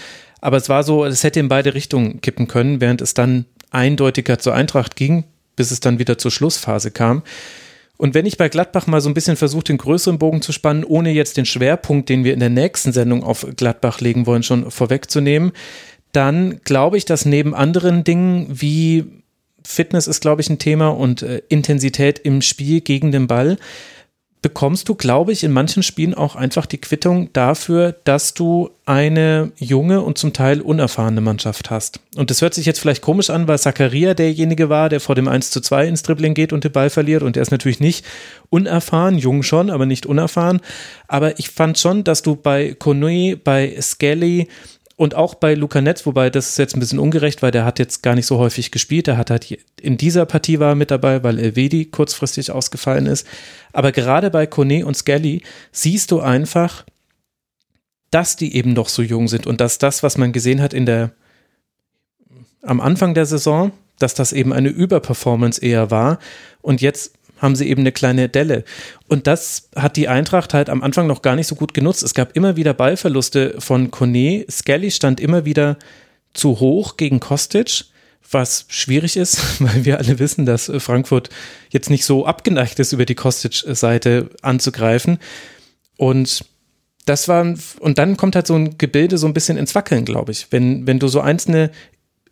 Aber 0.40 0.57
es 0.57 0.68
war 0.68 0.83
so, 0.83 1.04
es 1.04 1.25
hätte 1.25 1.40
in 1.40 1.49
beide 1.49 1.75
Richtungen 1.75 2.21
kippen 2.21 2.49
können, 2.49 2.80
während 2.80 3.00
es 3.00 3.14
dann 3.14 3.45
eindeutiger 3.71 4.38
zur 4.38 4.54
Eintracht 4.54 4.97
ging, 4.97 5.25
bis 5.57 5.71
es 5.71 5.80
dann 5.80 5.99
wieder 5.99 6.18
zur 6.18 6.30
Schlussphase 6.30 6.90
kam. 6.90 7.23
Und 7.97 8.14
wenn 8.14 8.26
ich 8.26 8.38
bei 8.38 8.49
Gladbach 8.49 8.87
mal 8.87 9.00
so 9.00 9.11
ein 9.11 9.14
bisschen 9.14 9.37
versuche, 9.37 9.64
den 9.64 9.78
größeren 9.78 10.18
Bogen 10.18 10.40
zu 10.40 10.52
spannen, 10.52 10.85
ohne 10.85 11.11
jetzt 11.11 11.37
den 11.37 11.47
Schwerpunkt, 11.47 12.09
den 12.09 12.23
wir 12.23 12.33
in 12.33 12.38
der 12.38 12.49
nächsten 12.49 12.92
Sendung 12.92 13.25
auf 13.25 13.45
Gladbach 13.57 14.00
legen 14.00 14.25
wollen, 14.25 14.45
schon 14.45 14.71
vorwegzunehmen, 14.71 15.50
dann 16.12 16.61
glaube 16.62 16.97
ich, 16.97 17.04
dass 17.04 17.25
neben 17.25 17.54
anderen 17.54 18.04
Dingen 18.04 18.47
wie 18.49 19.04
Fitness 19.64 20.07
ist, 20.07 20.21
glaube 20.21 20.40
ich, 20.40 20.49
ein 20.49 20.61
Thema 20.61 20.88
und 20.88 21.23
äh, 21.23 21.42
Intensität 21.49 22.21
im 22.21 22.40
Spiel 22.40 22.80
gegen 22.80 23.11
den 23.11 23.26
Ball, 23.26 23.59
bekommst 24.40 24.88
du, 24.88 24.95
glaube 24.95 25.33
ich, 25.33 25.42
in 25.42 25.52
manchen 25.52 25.83
Spielen 25.83 26.14
auch 26.14 26.37
einfach 26.37 26.66
die 26.66 26.78
Quittung 26.78 27.33
dafür, 27.33 27.97
dass 28.04 28.35
du 28.35 28.71
eine 28.87 29.52
junge 29.57 30.00
und 30.00 30.16
zum 30.16 30.33
Teil 30.33 30.61
unerfahrene 30.61 31.21
Mannschaft 31.21 31.71
hast. 31.71 32.00
Und 32.16 32.30
das 32.30 32.40
hört 32.40 32.54
sich 32.54 32.64
jetzt 32.64 32.78
vielleicht 32.78 33.02
komisch 33.02 33.30
an, 33.30 33.49
weil 33.49 33.59
Zakaria 33.59 34.14
derjenige 34.14 34.68
war, 34.68 34.88
der 34.88 35.00
vor 35.00 35.14
dem 35.14 35.28
1 35.28 35.50
zu 35.50 35.61
2 35.61 35.88
ins 35.88 36.02
Dribbling 36.02 36.35
geht 36.35 36.52
und 36.52 36.64
den 36.64 36.73
Ball 36.73 36.88
verliert. 36.88 37.23
Und 37.23 37.37
er 37.37 37.42
ist 37.42 37.50
natürlich 37.50 37.80
nicht 37.80 38.04
unerfahren, 38.49 39.18
jung 39.18 39.42
schon, 39.42 39.71
aber 39.71 39.87
nicht 39.87 40.07
unerfahren. 40.07 40.61
Aber 41.09 41.38
ich 41.38 41.50
fand 41.50 41.78
schon, 41.78 42.04
dass 42.04 42.23
du 42.23 42.37
bei 42.37 42.75
Konui, 42.78 43.37
bei 43.37 43.76
Skelly, 43.80 44.49
und 44.99 45.14
auch 45.14 45.37
bei 45.37 45.55
Luca 45.55 45.81
Netz, 45.81 46.07
wobei 46.07 46.28
das 46.28 46.49
ist 46.49 46.59
jetzt 46.59 46.75
ein 46.75 46.81
bisschen 46.81 46.99
ungerecht, 46.99 47.40
weil 47.40 47.52
der 47.52 47.64
hat 47.64 47.78
jetzt 47.78 48.02
gar 48.02 48.17
nicht 48.17 48.26
so 48.26 48.38
häufig 48.38 48.73
gespielt. 48.73 49.07
Er 49.07 49.17
hat 49.17 49.31
halt 49.31 49.57
in 49.81 49.97
dieser 49.97 50.26
Partie 50.26 50.59
war 50.59 50.71
er 50.71 50.75
mit 50.75 50.90
dabei, 50.90 51.23
weil 51.23 51.38
Elvedi 51.38 51.85
kurzfristig 51.85 52.50
ausgefallen 52.50 53.07
ist. 53.07 53.25
Aber 53.73 53.93
gerade 53.93 54.28
bei 54.28 54.49
Kone 54.49 54.85
und 54.85 54.97
Skelly 54.97 55.43
siehst 55.71 56.11
du 56.11 56.19
einfach, 56.19 56.85
dass 58.11 58.35
die 58.35 58.57
eben 58.57 58.73
noch 58.73 58.88
so 58.88 59.00
jung 59.02 59.28
sind 59.28 59.47
und 59.47 59.61
dass 59.61 59.78
das, 59.78 60.02
was 60.02 60.19
man 60.19 60.33
gesehen 60.33 60.61
hat 60.61 60.75
in 60.75 60.85
der 60.85 61.12
am 62.62 62.81
Anfang 62.81 63.14
der 63.14 63.26
Saison, 63.26 63.71
dass 64.00 64.14
das 64.14 64.33
eben 64.33 64.52
eine 64.52 64.69
Überperformance 64.69 65.62
eher 65.62 65.93
war 65.93 66.19
und 66.61 66.81
jetzt 66.81 67.12
haben 67.38 67.57
sie 67.57 67.68
eben 67.68 67.80
eine 67.80 67.92
kleine 67.92 68.28
Delle. 68.28 68.64
Und 69.09 69.26
das 69.26 69.68
hat 69.76 69.97
die 69.97 70.09
Eintracht 70.09 70.54
halt 70.54 70.68
am 70.71 70.83
Anfang 70.83 71.07
noch 71.07 71.23
gar 71.23 71.37
nicht 71.37 71.47
so 71.47 71.54
gut 71.54 71.75
genutzt. 71.75 72.02
Es 72.02 72.14
gab 72.14 72.37
immer 72.37 72.57
wieder 72.57 72.75
Ballverluste 72.75 73.54
von 73.59 73.90
Kone. 73.90 74.45
Skelly 74.50 74.90
stand 74.90 75.21
immer 75.21 75.45
wieder 75.45 75.78
zu 76.35 76.61
hoch 76.61 76.97
gegen 76.97 77.21
Kostic, 77.21 77.85
was 78.30 78.66
schwierig 78.68 79.16
ist, 79.16 79.40
weil 79.61 79.85
wir 79.85 79.99
alle 79.99 80.18
wissen, 80.18 80.47
dass 80.47 80.71
Frankfurt 80.78 81.30
jetzt 81.71 81.90
nicht 81.90 82.04
so 82.04 82.26
abgeneigt 82.26 82.78
ist, 82.78 82.92
über 82.92 83.04
die 83.04 83.14
Kostic-Seite 83.14 84.30
anzugreifen. 84.42 85.18
Und 85.97 86.45
das 87.07 87.26
war, 87.26 87.54
und 87.80 87.99
dann 87.99 88.16
kommt 88.16 88.37
halt 88.37 88.47
so 88.47 88.54
ein 88.54 88.76
Gebilde 88.76 89.16
so 89.16 89.26
ein 89.26 89.35
bisschen 89.35 89.57
ins 89.57 89.75
Wackeln, 89.75 90.04
glaube 90.04 90.33
ich. 90.33 90.49
Wenn, 90.50 90.87
wenn 90.87 90.99
du 90.99 91.09
so 91.09 91.21
einzelne 91.21 91.71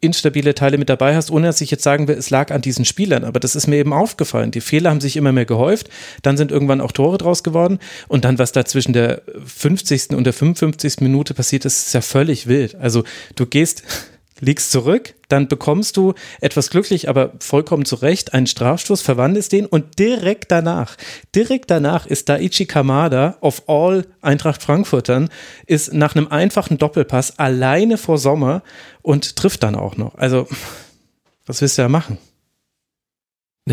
instabile 0.01 0.55
Teile 0.55 0.79
mit 0.79 0.89
dabei 0.89 1.15
hast, 1.17 1.31
ohne 1.31 1.47
dass 1.47 1.61
ich 1.61 1.71
jetzt 1.71 1.83
sagen 1.83 2.09
will, 2.09 2.17
es 2.17 2.31
lag 2.31 2.51
an 2.51 2.63
diesen 2.63 2.85
Spielern. 2.85 3.25
Aber 3.25 3.41
das 3.41 3.57
ist 3.57 3.67
mir 3.67 3.77
eben 3.77 3.93
aufgefallen. 3.93 4.51
Die 4.51 4.61
Fehler 4.61 4.91
haben 4.91 5.01
sich 5.01 5.17
immer 5.17 5.33
mehr 5.33 5.47
gehäuft. 5.47 5.89
Dann 6.23 6.37
sind 6.37 6.51
irgendwann 6.53 6.81
auch 6.81 6.93
Tore 6.93 7.19
draus 7.19 7.43
geworden. 7.43 7.79
Und 8.09 8.25
dann, 8.25 8.39
was 8.39 8.53
da 8.53 8.65
zwischen 8.65 8.93
der 8.93 9.23
50. 9.45 10.11
und 10.11 10.25
der 10.25 10.33
55. 10.33 11.01
Minute 11.01 11.35
passiert 11.35 11.65
ist, 11.65 11.87
ist 11.87 11.95
ja 11.95 12.01
völlig 12.01 12.47
wild. 12.47 12.75
Also 12.77 13.05
du 13.35 13.47
gehst 13.47 13.83
liegst 14.41 14.71
zurück, 14.71 15.15
dann 15.29 15.49
bekommst 15.49 15.97
du 15.97 16.15
etwas 16.41 16.71
glücklich, 16.71 17.09
aber 17.09 17.33
vollkommen 17.41 17.85
zu 17.85 17.97
Recht 17.97 18.35
einen 18.35 18.47
Strafstoß, 18.47 19.03
verwandelst 19.03 19.53
den 19.53 19.67
und 19.67 19.99
direkt 19.99 20.51
danach, 20.51 20.97
direkt 21.35 21.71
danach 21.71 22.07
ist 22.07 22.29
Daichi 22.29 22.67
Kamada 22.67 23.37
of 23.41 23.63
all 23.69 24.07
Eintracht 24.21 24.63
Frankfurtern, 24.63 25.29
ist 25.67 25.93
nach 25.93 26.15
einem 26.15 26.29
einfachen 26.29 26.79
Doppelpass 26.79 27.39
alleine 27.39 27.99
vor 27.99 28.19
Sommer 28.19 28.63
und 29.03 29.37
trifft 29.37 29.63
dann 29.63 29.75
auch 29.75 29.97
noch. 29.97 30.15
Also, 30.17 30.47
was 31.47 31.61
willst 31.61 31.79
du 31.79 31.83
da 31.83 31.89
machen? 31.89 32.19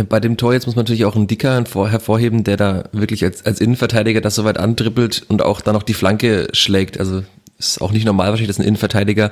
Bei 0.10 0.20
dem 0.20 0.38
Tor 0.38 0.54
jetzt 0.54 0.66
muss 0.66 0.76
man 0.76 0.86
natürlich 0.86 1.06
auch 1.06 1.16
einen 1.16 1.28
Dicker 1.28 1.64
hervorheben, 1.88 2.44
der 2.44 2.58
da 2.58 2.90
wirklich 2.94 3.24
als, 3.24 3.46
als 3.46 3.62
Innenverteidiger 3.62 4.22
das 4.22 4.34
so 4.34 4.44
weit 4.44 4.58
andribbelt 4.58 5.24
und 5.28 5.44
auch 5.44 5.62
dann 5.62 5.76
noch 5.76 5.84
die 5.84 5.94
Flanke 5.94 6.48
schlägt. 6.52 7.00
Also 7.00 7.22
ist 7.60 7.82
auch 7.82 7.92
nicht 7.92 8.06
normal 8.06 8.30
wahrscheinlich, 8.30 8.48
dass 8.48 8.60
ein 8.60 8.68
Innenverteidiger 8.68 9.32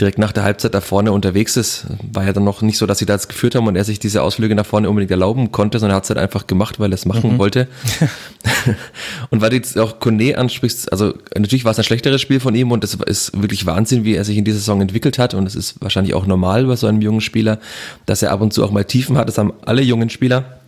direkt 0.00 0.18
nach 0.18 0.32
der 0.32 0.44
Halbzeit 0.44 0.74
da 0.74 0.80
vorne 0.80 1.12
unterwegs 1.12 1.56
ist. 1.56 1.86
War 2.12 2.24
ja 2.24 2.32
dann 2.32 2.44
noch 2.44 2.62
nicht 2.62 2.78
so, 2.78 2.86
dass 2.86 2.98
sie 2.98 3.06
da 3.06 3.14
jetzt 3.14 3.28
geführt 3.28 3.54
haben 3.54 3.66
und 3.66 3.76
er 3.76 3.84
sich 3.84 3.98
diese 3.98 4.22
Ausflüge 4.22 4.54
nach 4.54 4.66
vorne 4.66 4.88
unbedingt 4.88 5.10
erlauben 5.10 5.52
konnte, 5.52 5.78
sondern 5.78 5.94
er 5.94 5.96
hat 5.96 6.04
es 6.04 6.10
halt 6.10 6.18
einfach 6.18 6.46
gemacht, 6.46 6.80
weil 6.80 6.92
er 6.92 6.94
es 6.94 7.04
machen 7.04 7.34
mhm. 7.34 7.38
wollte. 7.38 7.68
und 9.30 9.40
weil 9.40 9.50
du 9.50 9.56
jetzt 9.56 9.78
auch 9.78 10.00
Kone 10.00 10.38
ansprichst, 10.38 10.90
also 10.92 11.14
natürlich 11.34 11.64
war 11.64 11.72
es 11.72 11.78
ein 11.78 11.84
schlechteres 11.84 12.20
Spiel 12.20 12.40
von 12.40 12.54
ihm 12.54 12.72
und 12.72 12.84
es 12.84 12.94
ist 12.94 13.40
wirklich 13.40 13.66
Wahnsinn, 13.66 14.04
wie 14.04 14.14
er 14.14 14.24
sich 14.24 14.36
in 14.36 14.44
dieser 14.44 14.58
Saison 14.58 14.80
entwickelt 14.80 15.18
hat 15.18 15.34
und 15.34 15.46
es 15.46 15.54
ist 15.54 15.80
wahrscheinlich 15.80 16.14
auch 16.14 16.26
normal 16.26 16.66
bei 16.66 16.76
so 16.76 16.86
einem 16.86 17.02
jungen 17.02 17.20
Spieler, 17.20 17.58
dass 18.06 18.22
er 18.22 18.32
ab 18.32 18.40
und 18.40 18.52
zu 18.52 18.64
auch 18.64 18.70
mal 18.70 18.84
Tiefen 18.84 19.16
hat. 19.18 19.28
Das 19.28 19.38
haben 19.38 19.52
alle 19.64 19.82
jungen 19.82 20.10
Spieler. 20.10 20.60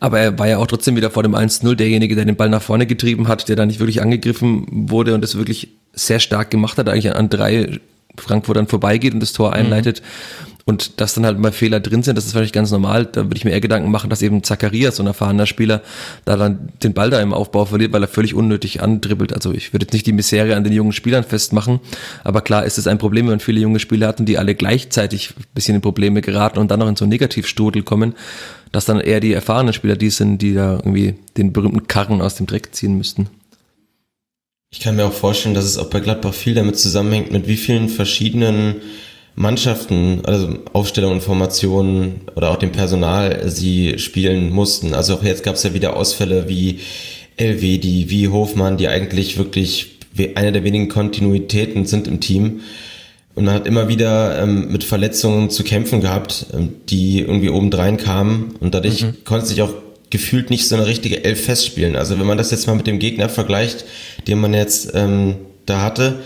Aber 0.00 0.20
er 0.20 0.38
war 0.38 0.48
ja 0.48 0.58
auch 0.58 0.66
trotzdem 0.66 0.96
wieder 0.96 1.10
vor 1.10 1.22
dem 1.22 1.34
1-0 1.34 1.74
derjenige, 1.74 2.14
der 2.14 2.24
den 2.24 2.36
Ball 2.36 2.48
nach 2.48 2.62
vorne 2.62 2.86
getrieben 2.86 3.28
hat, 3.28 3.48
der 3.48 3.56
da 3.56 3.66
nicht 3.66 3.80
wirklich 3.80 4.02
angegriffen 4.02 4.66
wurde 4.90 5.14
und 5.14 5.24
es 5.24 5.36
wirklich 5.36 5.68
sehr 5.92 6.20
stark 6.20 6.50
gemacht 6.50 6.78
hat, 6.78 6.88
eigentlich 6.88 7.14
an 7.14 7.30
drei 7.30 7.80
Frankfurtern 8.16 8.66
vorbeigeht 8.66 9.14
und 9.14 9.20
das 9.20 9.32
Tor 9.32 9.48
mhm. 9.48 9.54
einleitet. 9.54 10.02
Mhm. 10.02 10.55
Und 10.68 11.00
dass 11.00 11.14
dann 11.14 11.24
halt 11.24 11.38
mal 11.38 11.52
Fehler 11.52 11.78
drin 11.78 12.02
sind, 12.02 12.18
das 12.18 12.26
ist 12.26 12.34
wahrscheinlich 12.34 12.52
ganz 12.52 12.72
normal. 12.72 13.06
Da 13.06 13.22
würde 13.22 13.36
ich 13.36 13.44
mir 13.44 13.52
eher 13.52 13.60
Gedanken 13.60 13.88
machen, 13.92 14.10
dass 14.10 14.20
eben 14.20 14.42
Zacharias, 14.42 14.96
so 14.96 15.02
ein 15.04 15.06
erfahrener 15.06 15.46
Spieler, 15.46 15.80
da 16.24 16.36
dann 16.36 16.70
den 16.82 16.92
Ball 16.92 17.08
da 17.08 17.20
im 17.20 17.32
Aufbau 17.32 17.66
verliert, 17.66 17.92
weil 17.92 18.02
er 18.02 18.08
völlig 18.08 18.34
unnötig 18.34 18.82
andribbelt. 18.82 19.32
Also 19.32 19.52
ich 19.52 19.72
würde 19.72 19.84
jetzt 19.84 19.92
nicht 19.92 20.06
die 20.06 20.12
Misere 20.12 20.56
an 20.56 20.64
den 20.64 20.72
jungen 20.72 20.90
Spielern 20.90 21.22
festmachen, 21.22 21.78
aber 22.24 22.40
klar 22.40 22.64
ist 22.64 22.78
es 22.78 22.88
ein 22.88 22.98
Problem, 22.98 23.28
wenn 23.28 23.38
viele 23.38 23.60
junge 23.60 23.78
Spieler 23.78 24.08
hatten, 24.08 24.26
die 24.26 24.38
alle 24.38 24.56
gleichzeitig 24.56 25.34
ein 25.38 25.44
bisschen 25.54 25.76
in 25.76 25.82
Probleme 25.82 26.20
geraten 26.20 26.58
und 26.58 26.68
dann 26.68 26.80
noch 26.80 26.88
in 26.88 26.96
so 26.96 27.04
einen 27.04 27.10
Negativstudel 27.10 27.84
kommen, 27.84 28.16
dass 28.72 28.86
dann 28.86 28.98
eher 28.98 29.20
die 29.20 29.34
erfahrenen 29.34 29.72
Spieler 29.72 29.94
die 29.94 30.10
sind, 30.10 30.42
die 30.42 30.52
da 30.52 30.78
irgendwie 30.78 31.14
den 31.36 31.52
berühmten 31.52 31.86
Karren 31.86 32.20
aus 32.20 32.34
dem 32.34 32.46
Dreck 32.46 32.74
ziehen 32.74 32.98
müssten. 32.98 33.28
Ich 34.72 34.80
kann 34.80 34.96
mir 34.96 35.04
auch 35.04 35.12
vorstellen, 35.12 35.54
dass 35.54 35.64
es 35.64 35.78
auch 35.78 35.90
bei 35.90 36.00
Gladbach 36.00 36.34
viel 36.34 36.54
damit 36.54 36.76
zusammenhängt, 36.76 37.30
mit 37.30 37.46
wie 37.46 37.56
vielen 37.56 37.88
verschiedenen 37.88 38.76
Mannschaften, 39.36 40.22
also 40.24 40.58
Aufstellung 40.72 41.12
und 41.12 41.20
Formationen 41.22 42.22
oder 42.34 42.50
auch 42.50 42.56
dem 42.56 42.72
Personal 42.72 43.48
sie 43.48 43.98
spielen 43.98 44.50
mussten. 44.50 44.94
Also 44.94 45.14
auch 45.14 45.22
jetzt 45.22 45.44
gab 45.44 45.56
es 45.56 45.62
ja 45.62 45.74
wieder 45.74 45.94
Ausfälle 45.94 46.48
wie 46.48 46.80
Elvedi, 47.36 48.06
wie 48.08 48.28
Hofmann, 48.28 48.78
die 48.78 48.88
eigentlich 48.88 49.36
wirklich 49.36 49.98
eine 50.34 50.52
der 50.52 50.64
wenigen 50.64 50.88
Kontinuitäten 50.88 51.84
sind 51.84 52.08
im 52.08 52.20
Team. 52.20 52.62
Und 53.34 53.44
man 53.44 53.54
hat 53.54 53.66
immer 53.66 53.88
wieder 53.88 54.42
ähm, 54.42 54.72
mit 54.72 54.82
Verletzungen 54.82 55.50
zu 55.50 55.62
kämpfen 55.62 56.00
gehabt, 56.00 56.46
ähm, 56.54 56.72
die 56.88 57.20
irgendwie 57.20 57.50
obendrein 57.50 57.98
kamen. 57.98 58.54
Und 58.60 58.74
dadurch 58.74 59.02
mhm. 59.02 59.24
konnte 59.24 59.44
sich 59.44 59.60
auch 59.60 59.74
gefühlt 60.08 60.48
nicht 60.48 60.66
so 60.66 60.76
eine 60.76 60.86
richtige 60.86 61.24
Elf 61.24 61.44
festspielen. 61.44 61.96
Also 61.96 62.18
wenn 62.18 62.26
man 62.26 62.38
das 62.38 62.50
jetzt 62.50 62.66
mal 62.66 62.76
mit 62.76 62.86
dem 62.86 62.98
Gegner 62.98 63.28
vergleicht, 63.28 63.84
den 64.26 64.38
man 64.38 64.54
jetzt 64.54 64.92
ähm, 64.94 65.34
da 65.66 65.82
hatte, 65.82 66.20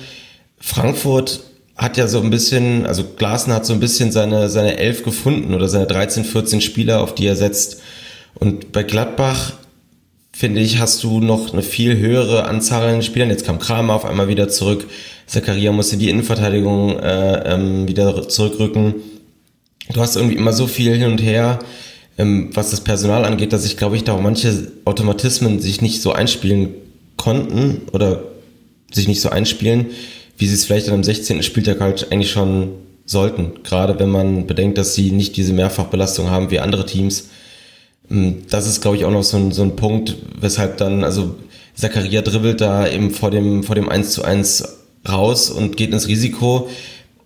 Frankfurt 0.61 1.41
hat 1.81 1.97
ja 1.97 2.07
so 2.07 2.21
ein 2.21 2.29
bisschen, 2.29 2.85
also 2.85 3.03
Glasner 3.17 3.55
hat 3.55 3.65
so 3.65 3.73
ein 3.73 3.81
bisschen 3.81 4.13
seine, 4.13 4.51
seine 4.51 4.77
Elf 4.77 5.03
gefunden 5.03 5.55
oder 5.55 5.67
seine 5.67 5.87
13, 5.87 6.25
14 6.25 6.61
Spieler, 6.61 7.01
auf 7.01 7.15
die 7.15 7.27
er 7.27 7.37
setzt. 7.37 7.81
Und 8.35 8.71
bei 8.71 8.83
Gladbach, 8.83 9.55
finde 10.31 10.61
ich, 10.61 10.79
hast 10.79 11.03
du 11.03 11.21
noch 11.21 11.55
eine 11.55 11.63
viel 11.63 11.97
höhere 11.97 12.45
Anzahl 12.45 12.87
an 12.87 13.03
Spielern. 13.03 13.31
Jetzt 13.31 13.47
kam 13.47 13.59
Kramer 13.59 13.95
auf 13.95 14.05
einmal 14.05 14.29
wieder 14.29 14.51
zurück. 14.51 14.87
Zakaria 15.27 15.73
musste 15.73 15.97
die 15.97 16.11
Innenverteidigung 16.11 16.99
äh, 16.99 17.55
ähm, 17.55 17.89
wieder 17.89 18.29
zurückrücken. 18.29 18.97
Du 19.91 20.03
hast 20.03 20.17
irgendwie 20.17 20.37
immer 20.37 20.53
so 20.53 20.67
viel 20.67 20.95
hin 20.95 21.11
und 21.11 21.23
her, 21.23 21.61
ähm, 22.19 22.51
was 22.53 22.73
das 22.73 22.83
Personal 22.83 23.25
angeht, 23.25 23.55
dass 23.55 23.65
ich 23.65 23.79
glaube 23.79 23.97
ich 23.97 24.05
da 24.05 24.13
auch 24.13 24.21
manche 24.21 24.71
Automatismen 24.85 25.61
sich 25.61 25.81
nicht 25.81 26.03
so 26.03 26.13
einspielen 26.13 26.75
konnten 27.17 27.83
oder 27.93 28.25
sich 28.93 29.09
nicht 29.09 29.23
so 29.23 29.31
einspielen, 29.31 29.87
wie 30.41 30.47
sie 30.47 30.55
es 30.55 30.65
vielleicht 30.65 30.89
an 30.89 30.95
einem 30.95 31.05
16. 31.05 31.43
Spieltag 31.43 31.81
halt 31.81 32.11
eigentlich 32.11 32.31
schon 32.31 32.71
sollten. 33.05 33.63
Gerade 33.63 33.99
wenn 33.99 34.09
man 34.09 34.47
bedenkt, 34.47 34.79
dass 34.79 34.95
sie 34.95 35.11
nicht 35.11 35.37
diese 35.37 35.53
Mehrfachbelastung 35.53 36.31
haben 36.31 36.51
wie 36.51 36.61
andere 36.61 36.87
Teams. 36.87 37.29
Ähm, 38.11 38.43
das 38.49 38.67
ist, 38.67 38.81
glaube 38.81 38.97
ich, 38.97 39.05
auch 39.05 39.11
noch 39.11 39.23
so 39.23 39.37
ein, 39.37 39.53
so 39.53 39.63
ein 39.63 39.77
Punkt, 39.77 40.17
weshalb 40.41 40.79
dann, 40.79 41.05
also 41.05 41.35
Zakaria 41.75 42.23
dribbelt 42.23 42.63
da 42.63 42.89
eben 42.89 43.11
vor 43.11 43.31
dem, 43.31 43.65
vor 43.65 43.75
dem 43.75 43.91
1 43.91 44.13
zu 44.13 44.25
1 44.25 44.79
raus 45.07 45.51
und 45.51 45.77
geht 45.77 45.93
ins 45.93 46.09
Risiko. 46.09 46.71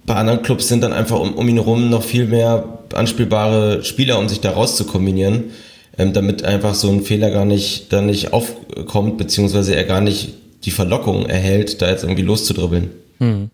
Bei 0.06 0.16
anderen 0.16 0.42
Clubs 0.42 0.66
sind 0.66 0.82
dann 0.82 0.92
einfach 0.92 1.20
um, 1.20 1.34
um 1.34 1.48
ihn 1.48 1.54
herum 1.54 1.90
noch 1.90 2.02
viel 2.02 2.26
mehr 2.26 2.80
anspielbare 2.92 3.84
Spieler, 3.84 4.18
um 4.18 4.28
sich 4.28 4.40
da 4.40 4.50
raus 4.50 4.76
zu 4.76 4.86
kombinieren, 4.86 5.52
ähm, 5.98 6.12
damit 6.12 6.44
einfach 6.44 6.74
so 6.74 6.90
ein 6.90 7.04
Fehler 7.04 7.30
gar 7.30 7.44
nicht, 7.44 7.92
da 7.92 8.00
nicht 8.00 8.32
aufkommt, 8.32 9.18
beziehungsweise 9.18 9.76
er 9.76 9.84
gar 9.84 10.00
nicht 10.00 10.34
die 10.64 10.72
Verlockung 10.72 11.26
erhält, 11.26 11.80
da 11.80 11.88
jetzt 11.88 12.02
irgendwie 12.02 12.22
loszudribbeln. 12.22 12.90
Hm. 13.18 13.50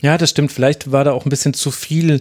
Ja, 0.00 0.16
das 0.18 0.30
stimmt. 0.30 0.52
Vielleicht 0.52 0.92
war 0.92 1.04
da 1.04 1.12
auch 1.12 1.26
ein 1.26 1.30
bisschen 1.30 1.54
zu 1.54 1.70
viel 1.70 2.20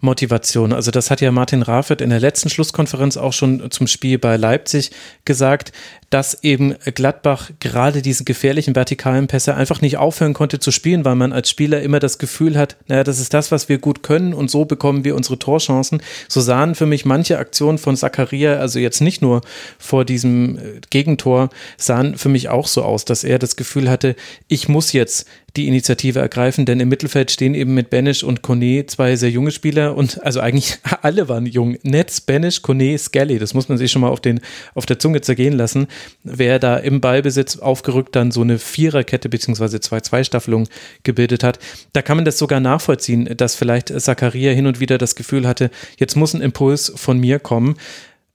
Motivation. 0.00 0.72
Also 0.72 0.90
das 0.90 1.10
hat 1.10 1.20
ja 1.20 1.32
Martin 1.32 1.62
Raffet 1.62 2.00
in 2.00 2.10
der 2.10 2.20
letzten 2.20 2.50
Schlusskonferenz 2.50 3.16
auch 3.16 3.32
schon 3.32 3.70
zum 3.70 3.86
Spiel 3.88 4.18
bei 4.18 4.36
Leipzig 4.36 4.92
gesagt 5.24 5.72
dass 6.10 6.42
eben 6.42 6.74
Gladbach 6.94 7.50
gerade 7.60 8.00
diese 8.00 8.24
gefährlichen 8.24 8.74
vertikalen 8.74 9.26
Pässe 9.26 9.54
einfach 9.54 9.82
nicht 9.82 9.98
aufhören 9.98 10.32
konnte 10.32 10.58
zu 10.58 10.70
spielen, 10.70 11.04
weil 11.04 11.16
man 11.16 11.32
als 11.32 11.50
Spieler 11.50 11.82
immer 11.82 11.98
das 11.98 12.18
Gefühl 12.18 12.56
hat, 12.56 12.76
naja, 12.86 13.04
das 13.04 13.20
ist 13.20 13.34
das, 13.34 13.52
was 13.52 13.68
wir 13.68 13.78
gut 13.78 14.02
können 14.02 14.32
und 14.32 14.50
so 14.50 14.64
bekommen 14.64 15.04
wir 15.04 15.14
unsere 15.14 15.38
Torchancen. 15.38 16.02
So 16.28 16.40
sahen 16.40 16.74
für 16.74 16.86
mich 16.86 17.04
manche 17.04 17.38
Aktionen 17.38 17.78
von 17.78 17.96
Zakaria, 17.96 18.56
also 18.56 18.78
jetzt 18.78 19.00
nicht 19.00 19.20
nur 19.20 19.42
vor 19.78 20.04
diesem 20.04 20.58
äh, 20.58 20.60
Gegentor, 20.88 21.50
sahen 21.76 22.16
für 22.16 22.30
mich 22.30 22.48
auch 22.48 22.68
so 22.68 22.82
aus, 22.82 23.04
dass 23.04 23.22
er 23.22 23.38
das 23.38 23.56
Gefühl 23.56 23.90
hatte, 23.90 24.16
ich 24.48 24.68
muss 24.68 24.92
jetzt 24.92 25.26
die 25.56 25.66
Initiative 25.66 26.20
ergreifen, 26.20 26.66
denn 26.66 26.78
im 26.78 26.88
Mittelfeld 26.88 27.30
stehen 27.30 27.54
eben 27.54 27.74
mit 27.74 27.90
Benisch 27.90 28.22
und 28.22 28.42
Kone 28.42 28.86
zwei 28.86 29.16
sehr 29.16 29.30
junge 29.30 29.50
Spieler 29.50 29.96
und 29.96 30.22
also 30.22 30.40
eigentlich 30.40 30.78
alle 31.02 31.28
waren 31.28 31.46
jung. 31.46 31.76
Netz, 31.82 32.20
Benisch, 32.20 32.62
Kone, 32.62 32.96
Skelly, 32.96 33.38
das 33.38 33.54
muss 33.54 33.68
man 33.68 33.76
sich 33.76 33.90
schon 33.90 34.02
mal 34.02 34.08
auf, 34.08 34.20
den, 34.20 34.40
auf 34.74 34.86
der 34.86 34.98
Zunge 34.98 35.20
zergehen 35.20 35.54
lassen 35.54 35.88
wer 36.22 36.58
da 36.58 36.76
im 36.76 37.00
Ballbesitz 37.00 37.58
aufgerückt 37.58 38.16
dann 38.16 38.30
so 38.30 38.42
eine 38.42 38.58
Viererkette 38.58 39.28
beziehungsweise 39.28 39.80
zwei 39.80 40.00
Zweistaffelung 40.00 40.68
gebildet 41.02 41.44
hat. 41.44 41.58
Da 41.92 42.02
kann 42.02 42.16
man 42.16 42.24
das 42.24 42.38
sogar 42.38 42.60
nachvollziehen, 42.60 43.28
dass 43.36 43.54
vielleicht 43.54 43.88
Zakaria 44.00 44.52
hin 44.52 44.66
und 44.66 44.80
wieder 44.80 44.98
das 44.98 45.14
Gefühl 45.14 45.46
hatte, 45.46 45.70
jetzt 45.98 46.16
muss 46.16 46.34
ein 46.34 46.40
Impuls 46.40 46.92
von 46.96 47.18
mir 47.18 47.38
kommen. 47.38 47.76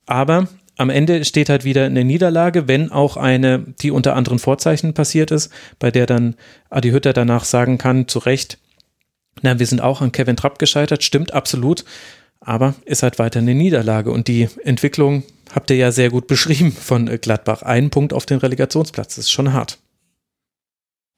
Aber 0.06 0.48
am 0.76 0.90
Ende 0.90 1.24
steht 1.24 1.48
halt 1.48 1.64
wieder 1.64 1.84
eine 1.84 2.04
Niederlage, 2.04 2.66
wenn 2.66 2.90
auch 2.90 3.16
eine, 3.16 3.64
die 3.80 3.90
unter 3.90 4.16
anderen 4.16 4.38
Vorzeichen 4.38 4.94
passiert 4.94 5.30
ist, 5.30 5.52
bei 5.78 5.90
der 5.90 6.06
dann 6.06 6.34
Adi 6.70 6.90
Hütter 6.90 7.12
danach 7.12 7.44
sagen 7.44 7.78
kann, 7.78 8.08
zu 8.08 8.18
Recht, 8.18 8.58
na, 9.42 9.58
wir 9.58 9.66
sind 9.66 9.80
auch 9.80 10.00
an 10.00 10.12
Kevin 10.12 10.36
Trapp 10.36 10.58
gescheitert, 10.58 11.02
stimmt 11.02 11.32
absolut, 11.32 11.84
aber 12.40 12.74
ist 12.84 13.02
halt 13.02 13.18
weiter 13.18 13.38
eine 13.38 13.54
Niederlage 13.54 14.10
und 14.10 14.28
die 14.28 14.48
Entwicklung 14.64 15.22
habt 15.54 15.70
ihr 15.70 15.76
ja 15.76 15.92
sehr 15.92 16.10
gut 16.10 16.26
beschrieben 16.26 16.72
von 16.72 17.06
Gladbach. 17.20 17.62
Ein 17.62 17.90
Punkt 17.90 18.12
auf 18.12 18.26
den 18.26 18.38
Relegationsplatz, 18.38 19.16
das 19.16 19.26
ist 19.26 19.30
schon 19.30 19.52
hart. 19.52 19.78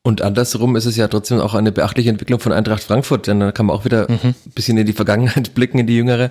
Und 0.07 0.23
andersrum 0.23 0.77
ist 0.77 0.85
es 0.85 0.97
ja 0.97 1.09
trotzdem 1.09 1.41
auch 1.41 1.55
eine 1.55 1.73
beachtliche 1.73 2.11
Entwicklung 2.11 2.39
von 2.39 2.53
Eintracht 2.53 2.85
Frankfurt, 2.85 3.27
denn 3.27 3.41
da 3.41 3.51
kann 3.51 3.67
man 3.67 3.75
auch 3.75 3.85
wieder 3.85 4.09
mhm. 4.09 4.19
ein 4.23 4.53
bisschen 4.55 4.79
in 4.79 4.87
die 4.87 4.93
Vergangenheit 4.93 5.53
blicken, 5.57 5.81
in 5.81 5.89
die 5.89 5.97
Jüngere. 5.97 6.31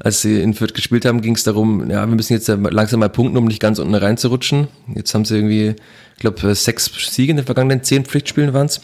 Als 0.00 0.22
sie 0.22 0.42
in 0.42 0.54
Fürth 0.54 0.74
gespielt 0.74 1.04
haben, 1.04 1.20
ging 1.20 1.36
es 1.36 1.44
darum, 1.44 1.88
ja, 1.88 2.04
wir 2.04 2.16
müssen 2.16 2.32
jetzt 2.32 2.48
langsam 2.48 2.98
mal 2.98 3.08
punkten, 3.08 3.36
um 3.36 3.44
nicht 3.44 3.60
ganz 3.60 3.78
unten 3.78 3.94
reinzurutschen. 3.94 4.66
Jetzt 4.96 5.14
haben 5.14 5.24
sie 5.24 5.36
irgendwie, 5.36 5.76
glaube, 6.22 6.54
sechs 6.54 6.90
Siege 7.10 7.30
in 7.30 7.36
den 7.36 7.46
vergangenen 7.46 7.82
zehn 7.82 8.04
Pflichtspielen 8.04 8.54
waren 8.54 8.66
es 8.66 8.80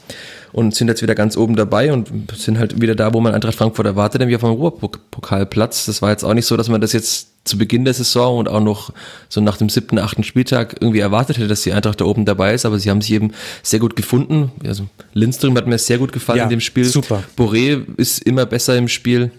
und 0.52 0.75
sind 0.75 0.88
jetzt 0.88 1.02
wieder 1.02 1.14
ganz 1.14 1.37
oben 1.37 1.57
dabei 1.57 1.92
und 1.92 2.11
sind 2.37 2.59
halt 2.59 2.80
wieder 2.80 2.95
da, 2.95 3.14
wo 3.14 3.21
man 3.21 3.35
Eintracht 3.35 3.54
Frankfurt 3.54 3.87
erwartet, 3.87 4.21
nämlich 4.21 4.37
auf 4.37 4.42
dem 4.42 4.50
Ruhrpokalplatz. 4.50 5.87
Das 5.87 6.02
war 6.02 6.11
jetzt 6.11 6.25
auch 6.25 6.35
nicht 6.35 6.47
so, 6.47 6.57
dass 6.57 6.68
man 6.68 6.80
das 6.80 6.92
jetzt 6.92 7.28
zu 7.45 7.57
Beginn 7.57 7.85
der 7.85 7.95
Saison 7.95 8.38
und 8.38 8.49
auch 8.49 8.61
noch 8.61 8.92
so 9.28 9.40
nach 9.40 9.57
dem 9.57 9.68
siebten, 9.68 9.99
achten 9.99 10.23
Spieltag 10.23 10.76
irgendwie 10.80 11.00
erwartet 11.00 11.38
hätte, 11.38 11.49
dass 11.49 11.62
die 11.62 11.73
Eintracht 11.73 12.00
da 12.00 12.04
oben 12.04 12.25
dabei 12.25 12.52
ist, 12.52 12.66
aber 12.66 12.78
sie 12.78 12.90
haben 12.90 13.00
sich 13.00 13.12
eben 13.12 13.33
sehr 13.62 13.78
gut 13.80 13.97
gefunden. 13.97 14.52
Also 14.66 14.85
Lindström 15.14 15.57
hat 15.57 15.66
mir 15.66 15.78
sehr 15.78 15.99
gut 15.99 16.12
gefallen 16.12 16.38
Ja, 16.38 16.45
in 16.45 16.50
dem 16.50 16.61
Spiel. 16.61 16.85
super. 16.85 17.23
Boré 17.37 17.83
ist 17.97 18.23
immer 18.23 18.45
besser 18.45 18.76
im 18.76 18.88
Spiel. 18.88 19.30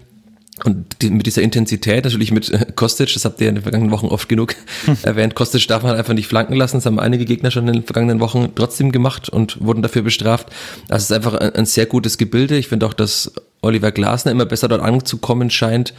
Und 0.64 1.02
die, 1.02 1.10
mit 1.10 1.26
dieser 1.26 1.42
Intensität, 1.42 2.04
natürlich 2.04 2.32
mit 2.32 2.50
äh, 2.50 2.66
Kostic, 2.74 3.12
das 3.14 3.24
habt 3.24 3.40
ihr 3.40 3.48
in 3.48 3.56
den 3.56 3.62
vergangenen 3.62 3.90
Wochen 3.90 4.06
oft 4.06 4.28
genug 4.28 4.54
erwähnt, 5.02 5.34
Kostic 5.34 5.66
darf 5.68 5.82
man 5.82 5.96
einfach 5.96 6.14
nicht 6.14 6.26
flanken 6.26 6.54
lassen, 6.54 6.76
das 6.76 6.86
haben 6.86 7.00
einige 7.00 7.24
Gegner 7.24 7.50
schon 7.50 7.66
in 7.68 7.74
den 7.74 7.82
vergangenen 7.82 8.20
Wochen 8.20 8.52
trotzdem 8.54 8.92
gemacht 8.92 9.28
und 9.28 9.60
wurden 9.60 9.82
dafür 9.82 10.02
bestraft. 10.02 10.48
Also 10.88 10.96
es 10.96 11.10
ist 11.10 11.12
einfach 11.12 11.34
ein, 11.34 11.54
ein 11.54 11.66
sehr 11.66 11.86
gutes 11.86 12.18
Gebilde. 12.18 12.56
Ich 12.56 12.68
finde 12.68 12.86
auch, 12.86 12.94
dass 12.94 13.32
Oliver 13.62 13.92
Glasner 13.92 14.32
immer 14.32 14.46
besser 14.46 14.68
dort 14.68 14.82
anzukommen 14.82 15.50
scheint. 15.50 15.94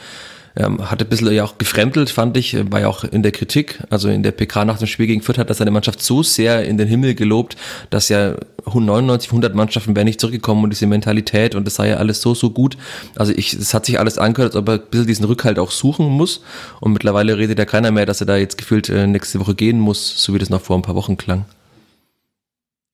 Ähm, 0.56 0.90
hat 0.92 1.02
ein 1.02 1.08
bisschen 1.08 1.32
ja 1.32 1.44
auch 1.44 1.58
gefremdelt, 1.58 2.10
fand 2.10 2.36
ich, 2.36 2.54
äh, 2.54 2.70
war 2.72 2.82
ja 2.82 2.88
auch 2.88 3.04
in 3.04 3.24
der 3.24 3.32
Kritik, 3.32 3.82
also 3.90 4.10
in 4.10 4.22
der 4.22 4.32
PK 4.32 4.66
nach 4.66 4.78
dem 4.78 4.88
Spiel 4.88 5.08
gegen 5.08 5.22
Fürth 5.22 5.38
hat 5.38 5.50
er 5.50 5.56
seine 5.56 5.72
Mannschaft 5.72 6.02
so 6.04 6.24
sehr 6.24 6.66
in 6.66 6.78
den 6.78 6.88
Himmel 6.88 7.16
gelobt, 7.16 7.56
dass 7.90 8.10
ja 8.10 8.36
99, 8.66 9.30
100 9.30 9.56
Mannschaften 9.56 9.96
wären 9.96 10.06
nicht 10.06 10.20
zurückgekommen 10.20 10.64
und 10.64 10.72
diese 10.72 10.88
Mentalität 10.88 11.56
und 11.56 11.66
das 11.66 11.76
sei 11.76 11.90
ja 11.90 11.96
alles 11.98 12.22
so, 12.22 12.36
so 12.36 12.50
gut. 12.50 12.78
Also 13.16 13.34
ich, 13.36 13.54
es 13.54 13.74
hat 13.74 13.86
sich 13.86 14.00
alles 14.00 14.18
angehört, 14.18 14.56
als 14.56 14.62
ob 14.62 14.68
er 14.68 14.76
ein 14.76 14.82
bisschen 14.90 15.08
diesen 15.08 15.26
Rückhalt 15.26 15.58
auch 15.58 15.72
suchen 15.72 16.08
muss 16.08 16.44
und 16.82 16.94
mittlerweile 16.94 17.38
redet 17.38 17.58
ja 17.58 17.66
keiner 17.66 17.92
mehr, 17.92 18.06
dass 18.06 18.22
er 18.22 18.28
da 18.28 18.36
jetzt 18.36 18.58
gefühlt 18.58 18.90
äh, 18.90 19.08
nächste 19.08 19.40
Woche 19.40 19.56
gehen 19.56 19.80
muss, 19.80 20.22
so 20.22 20.34
wie 20.34 20.40
das 20.40 20.50
noch 20.50 20.62
vor 20.62 20.76
ein 20.76 20.82
paar 20.82 20.96
Wochen 20.96 21.18
klang. 21.18 21.46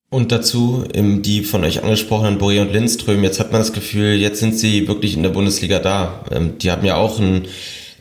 Und 0.10 0.32
dazu 0.32 0.86
ähm, 0.94 1.22
die 1.22 1.44
von 1.44 1.66
euch 1.66 1.84
angesprochenen 1.84 2.40
Boré 2.40 2.62
und 2.62 2.72
Lindström. 2.72 3.24
Jetzt 3.26 3.42
hat 3.42 3.52
man 3.52 3.60
das 3.60 3.74
Gefühl, 3.74 4.14
jetzt 4.16 4.40
sind 4.40 4.58
sie 4.58 4.88
wirklich 4.88 5.18
in 5.18 5.24
der 5.24 5.32
Bundesliga 5.32 5.80
da. 5.80 6.24
Ähm, 6.32 6.58
die 6.60 6.72
haben 6.72 6.86
ja 6.86 6.96
auch 6.96 7.20
einen, 7.20 7.46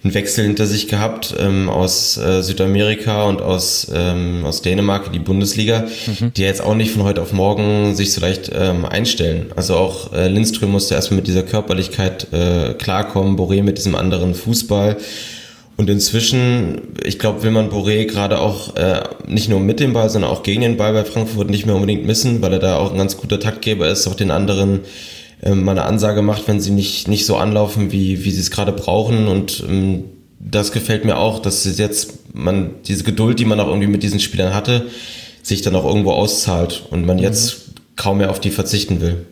einen 0.04 0.14
Wechsel 0.14 0.44
hinter 0.44 0.66
sich 0.66 0.86
gehabt 0.86 1.34
ähm, 1.36 1.68
aus 1.68 2.16
äh, 2.16 2.42
Südamerika 2.42 3.24
und 3.24 3.42
aus, 3.42 3.90
ähm, 3.92 4.44
aus 4.44 4.62
Dänemark 4.62 5.08
in 5.08 5.14
die 5.14 5.18
Bundesliga, 5.18 5.88
die 6.36 6.42
jetzt 6.42 6.62
auch 6.62 6.76
nicht 6.76 6.92
von 6.92 7.02
heute 7.02 7.22
auf 7.22 7.32
morgen 7.32 7.96
sich 7.96 8.12
so 8.12 8.20
leicht 8.20 8.52
ähm, 8.54 8.84
einstellen. 8.84 9.46
Also 9.56 9.74
auch 9.74 10.12
äh, 10.12 10.28
Lindström 10.28 10.70
musste 10.70 10.94
erstmal 10.94 11.16
mit 11.16 11.26
dieser 11.26 11.42
Körperlichkeit 11.42 12.32
äh, 12.32 12.74
klarkommen, 12.74 13.36
Boré 13.36 13.64
mit 13.64 13.78
diesem 13.78 13.96
anderen 13.96 14.36
Fußball. 14.36 14.96
Und 15.76 15.90
inzwischen, 15.90 16.94
ich 17.04 17.18
glaube, 17.18 17.42
will 17.42 17.50
man 17.50 17.68
Boré 17.68 18.06
gerade 18.06 18.38
auch 18.38 18.76
äh, 18.76 19.02
nicht 19.26 19.50
nur 19.50 19.60
mit 19.60 19.78
dem 19.78 19.92
Ball, 19.92 20.08
sondern 20.08 20.30
auch 20.30 20.42
gegen 20.42 20.62
den 20.62 20.78
Ball 20.78 20.94
bei 20.94 21.04
Frankfurt 21.04 21.50
nicht 21.50 21.66
mehr 21.66 21.74
unbedingt 21.74 22.06
missen, 22.06 22.40
weil 22.40 22.54
er 22.54 22.58
da 22.58 22.78
auch 22.78 22.92
ein 22.92 22.98
ganz 22.98 23.18
guter 23.18 23.38
Taktgeber 23.38 23.86
ist, 23.86 24.06
auch 24.06 24.14
den 24.14 24.30
anderen 24.30 24.80
ähm, 25.42 25.64
mal 25.64 25.72
eine 25.72 25.84
Ansage 25.84 26.22
macht, 26.22 26.48
wenn 26.48 26.60
sie 26.60 26.70
nicht, 26.70 27.08
nicht 27.08 27.26
so 27.26 27.36
anlaufen, 27.36 27.92
wie, 27.92 28.24
wie 28.24 28.30
sie 28.30 28.40
es 28.40 28.50
gerade 28.50 28.72
brauchen. 28.72 29.28
Und 29.28 29.62
ähm, 29.68 30.04
das 30.38 30.72
gefällt 30.72 31.04
mir 31.04 31.18
auch, 31.18 31.40
dass 31.40 31.64
jetzt 31.76 32.34
man 32.34 32.70
diese 32.86 33.04
Geduld, 33.04 33.38
die 33.38 33.44
man 33.44 33.60
auch 33.60 33.68
irgendwie 33.68 33.88
mit 33.88 34.02
diesen 34.02 34.20
Spielern 34.20 34.54
hatte, 34.54 34.86
sich 35.42 35.60
dann 35.60 35.76
auch 35.76 35.84
irgendwo 35.84 36.12
auszahlt 36.12 36.84
und 36.90 37.04
man 37.04 37.18
jetzt 37.18 37.66
kaum 37.96 38.18
mehr 38.18 38.30
auf 38.30 38.40
die 38.40 38.50
verzichten 38.50 39.00
will. 39.00 39.26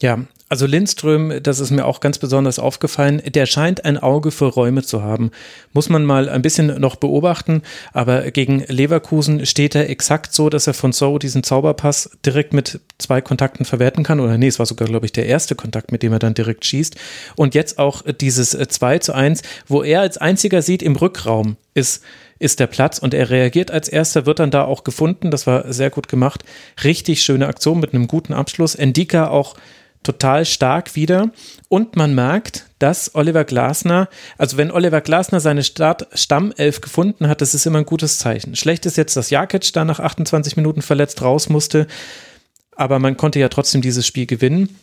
Ja, 0.00 0.20
also 0.48 0.66
Lindström, 0.66 1.42
das 1.42 1.60
ist 1.60 1.70
mir 1.70 1.84
auch 1.84 2.00
ganz 2.00 2.18
besonders 2.18 2.58
aufgefallen, 2.58 3.22
der 3.26 3.46
scheint 3.46 3.84
ein 3.84 3.98
Auge 3.98 4.30
für 4.30 4.46
Räume 4.46 4.82
zu 4.82 5.02
haben. 5.02 5.30
Muss 5.72 5.88
man 5.88 6.04
mal 6.04 6.28
ein 6.28 6.42
bisschen 6.42 6.80
noch 6.80 6.96
beobachten, 6.96 7.62
aber 7.92 8.30
gegen 8.30 8.64
Leverkusen 8.68 9.44
steht 9.46 9.74
er 9.74 9.90
exakt 9.90 10.32
so, 10.32 10.48
dass 10.48 10.66
er 10.66 10.74
von 10.74 10.92
So 10.92 11.18
diesen 11.18 11.42
Zauberpass 11.42 12.10
direkt 12.24 12.52
mit 12.54 12.80
zwei 12.98 13.20
Kontakten 13.20 13.66
verwerten 13.66 14.04
kann. 14.04 14.20
Oder 14.20 14.38
nee, 14.38 14.46
es 14.46 14.58
war 14.58 14.66
sogar, 14.66 14.88
glaube 14.88 15.06
ich, 15.06 15.12
der 15.12 15.26
erste 15.26 15.54
Kontakt, 15.54 15.92
mit 15.92 16.02
dem 16.02 16.12
er 16.12 16.18
dann 16.18 16.34
direkt 16.34 16.64
schießt. 16.64 16.96
Und 17.36 17.54
jetzt 17.54 17.78
auch 17.78 18.02
dieses 18.20 18.54
äh, 18.54 18.68
2 18.68 18.98
zu 19.00 19.14
1, 19.14 19.42
wo 19.66 19.82
er 19.82 20.00
als 20.00 20.16
einziger 20.16 20.62
sieht, 20.62 20.82
im 20.82 20.96
Rückraum 20.96 21.56
ist 21.74 22.02
ist 22.40 22.60
der 22.60 22.68
Platz 22.68 22.98
und 22.98 23.14
er 23.14 23.30
reagiert 23.30 23.72
als 23.72 23.88
erster, 23.88 24.24
wird 24.24 24.38
dann 24.38 24.52
da 24.52 24.64
auch 24.64 24.84
gefunden. 24.84 25.32
Das 25.32 25.48
war 25.48 25.72
sehr 25.72 25.90
gut 25.90 26.06
gemacht. 26.06 26.44
Richtig 26.84 27.22
schöne 27.22 27.48
Aktion 27.48 27.80
mit 27.80 27.92
einem 27.92 28.06
guten 28.06 28.32
Abschluss. 28.32 28.76
Endika 28.76 29.28
auch 29.28 29.56
total 30.02 30.44
stark 30.44 30.94
wieder. 30.96 31.30
Und 31.68 31.96
man 31.96 32.14
merkt, 32.14 32.66
dass 32.78 33.14
Oliver 33.14 33.44
Glasner, 33.44 34.08
also 34.36 34.56
wenn 34.56 34.70
Oliver 34.70 35.00
Glasner 35.00 35.40
seine 35.40 35.62
Start 35.62 36.06
Stammelf 36.12 36.80
gefunden 36.80 37.28
hat, 37.28 37.40
das 37.40 37.54
ist 37.54 37.66
immer 37.66 37.78
ein 37.78 37.86
gutes 37.86 38.18
Zeichen. 38.18 38.56
Schlecht 38.56 38.86
ist 38.86 38.96
jetzt, 38.96 39.16
dass 39.16 39.30
Jakic 39.30 39.72
da 39.72 39.84
nach 39.84 40.00
28 40.00 40.56
Minuten 40.56 40.82
verletzt 40.82 41.22
raus 41.22 41.48
musste, 41.48 41.86
aber 42.76 42.98
man 42.98 43.16
konnte 43.16 43.40
ja 43.40 43.48
trotzdem 43.48 43.82
dieses 43.82 44.06
Spiel 44.06 44.26
gewinnen. 44.26 44.78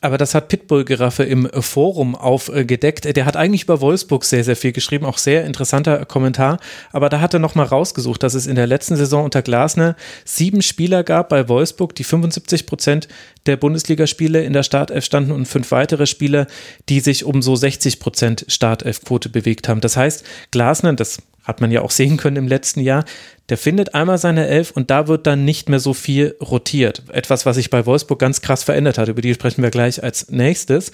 Aber 0.00 0.16
das 0.16 0.34
hat 0.34 0.48
Pitbull-Giraffe 0.48 1.22
im 1.22 1.48
Forum 1.60 2.14
aufgedeckt. 2.14 3.14
Der 3.14 3.26
hat 3.26 3.36
eigentlich 3.36 3.64
über 3.64 3.80
Wolfsburg 3.80 4.24
sehr, 4.24 4.42
sehr 4.42 4.56
viel 4.56 4.72
geschrieben, 4.72 5.04
auch 5.04 5.18
sehr 5.18 5.44
interessanter 5.44 6.04
Kommentar. 6.06 6.58
Aber 6.92 7.08
da 7.08 7.20
hat 7.20 7.34
er 7.34 7.40
nochmal 7.40 7.66
rausgesucht, 7.66 8.22
dass 8.22 8.34
es 8.34 8.46
in 8.46 8.56
der 8.56 8.66
letzten 8.66 8.96
Saison 8.96 9.24
unter 9.24 9.42
Glasner 9.42 9.94
sieben 10.24 10.62
Spieler 10.62 11.04
gab 11.04 11.28
bei 11.28 11.48
Wolfsburg, 11.48 11.94
die 11.94 12.04
75 12.04 12.66
Prozent 12.66 13.08
der 13.46 13.56
Bundesligaspiele 13.56 14.42
in 14.42 14.54
der 14.54 14.62
Startelf 14.62 15.04
standen 15.04 15.32
und 15.32 15.46
fünf 15.46 15.70
weitere 15.70 16.06
Spieler, 16.06 16.46
die 16.88 17.00
sich 17.00 17.24
um 17.24 17.42
so 17.42 17.54
60 17.54 18.00
Prozent 18.00 18.46
Startelfquote 18.48 19.28
bewegt 19.28 19.68
haben. 19.68 19.82
Das 19.82 19.96
heißt, 19.96 20.24
Glasner, 20.50 20.94
das 20.94 21.18
hat 21.42 21.60
man 21.60 21.70
ja 21.70 21.82
auch 21.82 21.90
sehen 21.90 22.16
können 22.16 22.36
im 22.36 22.48
letzten 22.48 22.80
Jahr, 22.80 23.04
der 23.48 23.58
findet 23.58 23.94
einmal 23.94 24.18
seine 24.18 24.46
Elf 24.46 24.70
und 24.70 24.90
da 24.90 25.08
wird 25.08 25.26
dann 25.26 25.44
nicht 25.44 25.68
mehr 25.68 25.80
so 25.80 25.92
viel 25.94 26.36
rotiert. 26.40 27.02
Etwas, 27.12 27.44
was 27.44 27.56
sich 27.56 27.70
bei 27.70 27.84
Wolfsburg 27.84 28.18
ganz 28.18 28.40
krass 28.40 28.62
verändert 28.62 28.98
hat. 28.98 29.08
Über 29.08 29.20
die 29.20 29.34
sprechen 29.34 29.62
wir 29.62 29.70
gleich 29.70 30.02
als 30.02 30.30
nächstes. 30.30 30.92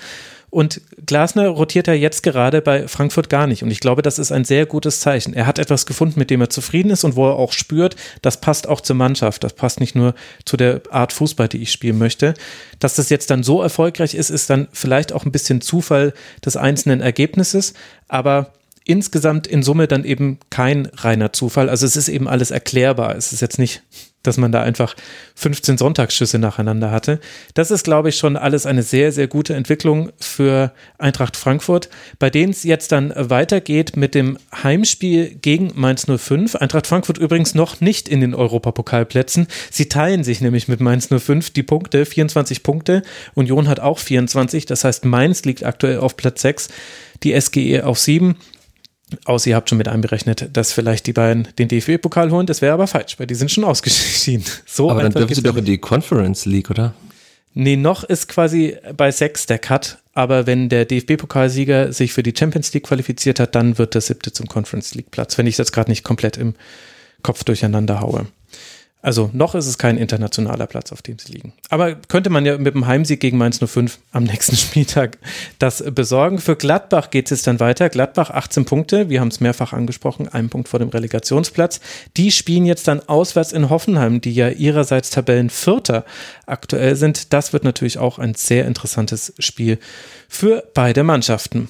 Und 0.51 0.81
Glasner 1.05 1.49
rotiert 1.49 1.89
er 1.89 1.95
jetzt 1.95 2.23
gerade 2.23 2.63
bei 2.63 2.89
Frankfurt 2.89 3.29
gar 3.29 3.47
nicht. 3.47 3.63
Und 3.63 3.71
ich 3.71 3.81
glaube, 3.81 4.01
das 4.01 4.19
ist 4.19 4.33
ein 4.33 4.45
sehr 4.45 4.65
gutes 4.65 5.01
Zeichen. 5.01 5.35
Er 5.35 5.47
hat 5.47 5.59
etwas 5.59 5.85
gefunden, 5.85 6.19
mit 6.19 6.31
dem 6.31 6.41
er 6.41 6.49
zufrieden 6.49 6.91
ist 6.91 7.05
und 7.05 7.17
wo 7.17 7.29
er 7.29 7.37
auch 7.37 7.53
spürt, 7.53 7.97
das 8.23 8.41
passt 8.41 8.67
auch 8.67 8.81
zur 8.81 8.97
Mannschaft. 8.97 9.45
Das 9.45 9.53
passt 9.53 9.79
nicht 9.79 9.95
nur 9.95 10.15
zu 10.47 10.57
der 10.57 10.81
Art 10.91 11.13
Fußball, 11.13 11.49
die 11.49 11.59
ich 11.59 11.71
spielen 11.71 11.99
möchte. 11.99 12.33
Dass 12.79 12.95
das 12.95 13.11
jetzt 13.11 13.31
dann 13.31 13.43
so 13.43 13.61
erfolgreich 13.61 14.15
ist, 14.15 14.31
ist 14.31 14.49
dann 14.49 14.69
vielleicht 14.73 15.13
auch 15.13 15.27
ein 15.27 15.33
bisschen 15.33 15.61
Zufall 15.61 16.15
des 16.43 16.57
einzelnen 16.57 17.03
Ergebnisses. 17.03 17.75
Aber 18.09 18.53
insgesamt 18.89 19.47
in 19.47 19.63
Summe 19.63 19.87
dann 19.87 20.05
eben 20.05 20.39
kein 20.49 20.87
reiner 20.87 21.33
Zufall. 21.33 21.69
Also 21.69 21.85
es 21.85 21.95
ist 21.95 22.09
eben 22.09 22.27
alles 22.27 22.51
erklärbar. 22.51 23.15
Es 23.17 23.35
ist 23.35 23.43
jetzt 23.43 23.59
nicht, 23.59 23.83
dass 24.23 24.39
man 24.39 24.51
da 24.51 24.63
einfach 24.63 24.97
15 25.35 25.77
Sonntagsschüsse 25.77 26.39
nacheinander 26.39 26.91
hatte. 26.91 27.21
Das 27.53 27.71
ist, 27.71 27.85
glaube 27.85 28.09
ich, 28.09 28.17
schon 28.17 28.37
alles 28.37 28.65
eine 28.65 28.83
sehr, 28.83 29.13
sehr 29.13 29.29
gute 29.29 29.55
Entwicklung 29.55 30.11
für 30.19 30.73
Eintracht 30.97 31.37
Frankfurt, 31.37 31.91
bei 32.19 32.31
denen 32.31 32.51
es 32.51 32.65
jetzt 32.65 32.91
dann 32.91 33.13
weitergeht 33.15 33.97
mit 33.97 34.15
dem 34.15 34.39
Heimspiel 34.63 35.35
gegen 35.35 35.71
Mainz 35.75 36.07
05. 36.07 36.57
Eintracht 36.57 36.87
Frankfurt 36.87 37.19
übrigens 37.19 37.55
noch 37.55 37.83
nicht 37.83 38.09
in 38.09 38.23
den 38.23 38.35
Europapokalplätzen. 38.35 39.49
Sie 39.71 39.91
teilen 39.91 40.25
sich 40.25 40.41
nämlich 40.41 40.67
mit 40.67 40.81
Mainz 40.81 41.09
05 41.15 41.51
die 41.51 41.63
Punkte, 41.63 42.07
24 42.07 42.63
Punkte. 42.63 43.03
Union 43.35 43.69
hat 43.69 43.81
auch 43.81 43.99
24. 43.99 44.65
Das 44.65 44.83
heißt, 44.85 45.05
Mainz 45.05 45.45
liegt 45.45 45.63
aktuell 45.63 45.99
auf 45.99 46.17
Platz 46.17 46.41
6, 46.41 46.69
die 47.23 47.39
SGE 47.39 47.85
auf 47.85 47.99
7. 47.99 48.37
Außer 49.25 49.51
ihr 49.51 49.57
habt 49.57 49.69
schon 49.69 49.79
mit 49.79 49.89
einberechnet, 49.89 50.51
dass 50.53 50.73
vielleicht 50.73 51.07
die 51.07 51.13
beiden 51.13 51.49
den 51.59 51.69
DFB-Pokal 51.69 52.31
holen. 52.31 52.47
Das 52.47 52.61
wäre 52.61 52.75
aber 52.75 52.87
falsch, 52.87 53.19
weil 53.19 53.27
die 53.27 53.35
sind 53.35 53.51
schon 53.51 53.65
ausgeschieden. 53.65 54.45
So 54.67 54.91
Aber 54.91 55.03
dann 55.03 55.13
dürfen 55.13 55.35
sie 55.35 55.43
doch 55.43 55.57
in 55.57 55.65
die 55.65 55.79
Conference 55.79 56.45
League, 56.45 56.71
oder? 56.71 56.95
Nee, 57.55 57.77
noch 57.77 58.05
ist 58.05 58.29
quasi 58.29 58.77
bei 58.97 59.11
sechs 59.11 59.47
der 59.47 59.59
Cut, 59.59 59.99
aber 60.13 60.47
wenn 60.47 60.69
der 60.69 60.85
DFB-Pokalsieger 60.85 61.93
sich 61.93 62.13
für 62.13 62.23
die 62.23 62.35
Champions 62.37 62.73
League 62.73 62.85
qualifiziert 62.85 63.41
hat, 63.41 63.55
dann 63.55 63.79
wird 63.79 63.95
der 63.95 64.01
siebte 64.01 64.33
zum 64.33 64.47
Conference 64.47 64.95
League 64.95 65.11
Platz, 65.11 65.39
wenn 65.39 65.47
ich 65.47 65.57
das 65.57 65.73
gerade 65.73 65.91
nicht 65.91 66.05
komplett 66.05 66.37
im 66.37 66.55
Kopf 67.23 67.45
durcheinander 67.45 68.01
haue. 68.01 68.27
Also 69.01 69.31
noch 69.33 69.55
ist 69.55 69.69
es 69.69 69.79
kein 69.79 69.97
internationaler 69.97 70.67
Platz, 70.67 70.91
auf 70.91 71.03
dem 71.03 71.19
sie 71.21 71.33
liegen. 71.33 71.53
Aber 71.71 71.95
könnte 71.95 72.31
man 72.31 72.45
ja 72.45 72.59
mit 72.59 72.75
dem 72.75 72.87
Heimsieg 72.87 73.21
gegen 73.21 73.39
Mainz 73.39 73.61
05 73.65 73.99
am 74.11 74.25
nächsten 74.25 74.57
Spieltag 74.57 75.19
das 75.61 75.85
besorgen. 75.93 76.39
Für 76.39 76.57
Gladbach 76.57 77.11
geht 77.11 77.31
es 77.31 77.43
dann 77.43 77.61
weiter. 77.61 77.89
Gladbach 77.91 78.31
18 78.31 78.65
Punkte, 78.65 79.09
wir 79.09 79.21
haben 79.21 79.29
es 79.29 79.39
mehrfach 79.39 79.73
angesprochen, 79.73 80.29
ein 80.29 80.49
Punkt 80.49 80.69
vor 80.69 80.81
dem 80.81 80.89
Relegationsplatz. 80.89 81.81
Die 82.17 82.33
spielen 82.33 82.67
jetzt 82.67 82.89
dann 82.89 83.01
auswärts 83.09 83.53
in 83.53 83.71
Hoffenheim, 83.71 84.21
die 84.21 84.33
ja 84.33 84.49
ihrerseits 84.49 85.11
Tabellenvierter 85.11 86.05
aktuell 86.47 86.97
sind. 86.97 87.33
Das 87.33 87.53
wird 87.53 87.63
natürlich 87.63 87.99
auch 87.99 88.19
ein 88.19 88.35
sehr 88.35 88.67
interessantes 88.67 89.33
Spiel 89.39 89.79
für 90.29 90.65
beide 90.75 91.05
Mannschaften. 91.05 91.69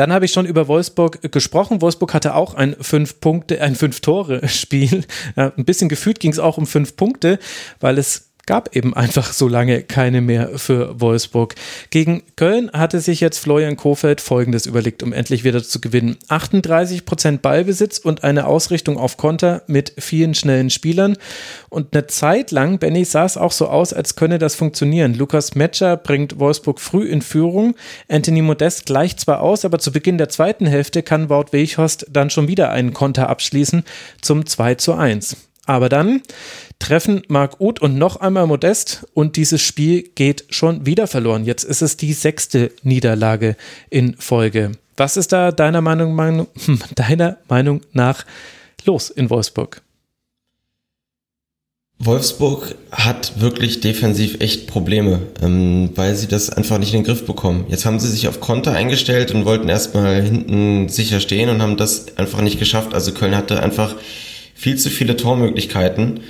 Dann 0.00 0.14
habe 0.14 0.24
ich 0.24 0.32
schon 0.32 0.46
über 0.46 0.66
Wolfsburg 0.66 1.30
gesprochen. 1.30 1.82
Wolfsburg 1.82 2.14
hatte 2.14 2.34
auch 2.34 2.54
ein 2.54 2.74
fünf 2.80 3.20
Punkte, 3.20 3.60
ein 3.60 3.74
fünf 3.74 4.00
Tore 4.00 4.48
Spiel. 4.48 5.04
Ein 5.36 5.66
bisschen 5.66 5.90
gefühlt 5.90 6.20
ging 6.20 6.32
es 6.32 6.38
auch 6.38 6.56
um 6.56 6.66
fünf 6.66 6.96
Punkte, 6.96 7.38
weil 7.80 7.98
es 7.98 8.29
gab 8.46 8.74
eben 8.74 8.94
einfach 8.94 9.32
so 9.32 9.48
lange 9.48 9.82
keine 9.82 10.20
mehr 10.20 10.58
für 10.58 11.00
Wolfsburg. 11.00 11.54
Gegen 11.90 12.22
Köln 12.36 12.70
hatte 12.72 13.00
sich 13.00 13.20
jetzt 13.20 13.38
Florian 13.38 13.76
Kofeld 13.76 14.20
folgendes 14.20 14.66
überlegt, 14.66 15.02
um 15.02 15.12
endlich 15.12 15.44
wieder 15.44 15.62
zu 15.62 15.80
gewinnen. 15.80 16.16
38 16.28 17.04
Prozent 17.04 17.42
Ballbesitz 17.42 17.98
und 17.98 18.24
eine 18.24 18.46
Ausrichtung 18.46 18.96
auf 18.96 19.16
Konter 19.16 19.62
mit 19.66 19.92
vielen 19.98 20.34
schnellen 20.34 20.70
Spielern. 20.70 21.16
Und 21.68 21.94
eine 21.94 22.06
Zeit 22.06 22.50
lang, 22.50 22.78
Benny, 22.78 23.04
sah 23.04 23.24
es 23.24 23.36
auch 23.36 23.52
so 23.52 23.68
aus, 23.68 23.92
als 23.92 24.16
könne 24.16 24.38
das 24.38 24.54
funktionieren. 24.54 25.14
Lukas 25.14 25.54
Metscher 25.54 25.96
bringt 25.96 26.38
Wolfsburg 26.38 26.80
früh 26.80 27.06
in 27.06 27.22
Führung. 27.22 27.74
Anthony 28.08 28.42
Modest 28.42 28.86
gleicht 28.86 29.20
zwar 29.20 29.40
aus, 29.40 29.64
aber 29.64 29.78
zu 29.78 29.92
Beginn 29.92 30.18
der 30.18 30.28
zweiten 30.28 30.66
Hälfte 30.66 31.02
kann 31.02 31.28
Wout 31.28 31.52
Weghorst 31.52 32.06
dann 32.10 32.30
schon 32.30 32.48
wieder 32.48 32.70
einen 32.70 32.92
Konter 32.92 33.28
abschließen 33.28 33.84
zum 34.20 34.46
2 34.46 34.74
zu 34.76 34.94
1. 34.94 35.36
Aber 35.66 35.88
dann 35.88 36.22
treffen 36.80 37.22
Marc 37.28 37.60
Uth 37.60 37.80
und 37.80 37.96
noch 37.96 38.16
einmal 38.16 38.48
Modest 38.48 39.06
und 39.14 39.36
dieses 39.36 39.62
Spiel 39.62 40.02
geht 40.16 40.44
schon 40.48 40.86
wieder 40.86 41.06
verloren. 41.06 41.44
Jetzt 41.44 41.62
ist 41.62 41.82
es 41.82 41.96
die 41.96 42.12
sechste 42.12 42.72
Niederlage 42.82 43.56
in 43.90 44.16
Folge. 44.16 44.72
Was 44.96 45.16
ist 45.16 45.30
da 45.32 45.52
deiner 45.52 45.80
Meinung, 45.80 46.48
deiner 46.96 47.38
Meinung 47.48 47.82
nach 47.92 48.26
los 48.84 49.10
in 49.10 49.30
Wolfsburg? 49.30 49.82
Wolfsburg 52.02 52.76
hat 52.90 53.40
wirklich 53.40 53.80
defensiv 53.80 54.40
echt 54.40 54.66
Probleme, 54.66 55.20
ähm, 55.42 55.90
weil 55.96 56.14
sie 56.14 56.28
das 56.28 56.48
einfach 56.48 56.78
nicht 56.78 56.94
in 56.94 57.00
den 57.00 57.06
Griff 57.06 57.26
bekommen. 57.26 57.66
Jetzt 57.68 57.84
haben 57.84 58.00
sie 58.00 58.08
sich 58.08 58.26
auf 58.26 58.40
Konter 58.40 58.72
eingestellt 58.72 59.32
und 59.32 59.44
wollten 59.44 59.68
erstmal 59.68 60.22
hinten 60.22 60.88
sicher 60.88 61.20
stehen 61.20 61.50
und 61.50 61.60
haben 61.60 61.76
das 61.76 62.16
einfach 62.16 62.40
nicht 62.40 62.58
geschafft. 62.58 62.94
Also 62.94 63.12
Köln 63.12 63.36
hatte 63.36 63.62
einfach 63.62 63.96
viel 64.54 64.78
zu 64.78 64.88
viele 64.88 65.14
Tormöglichkeiten. 65.16 66.20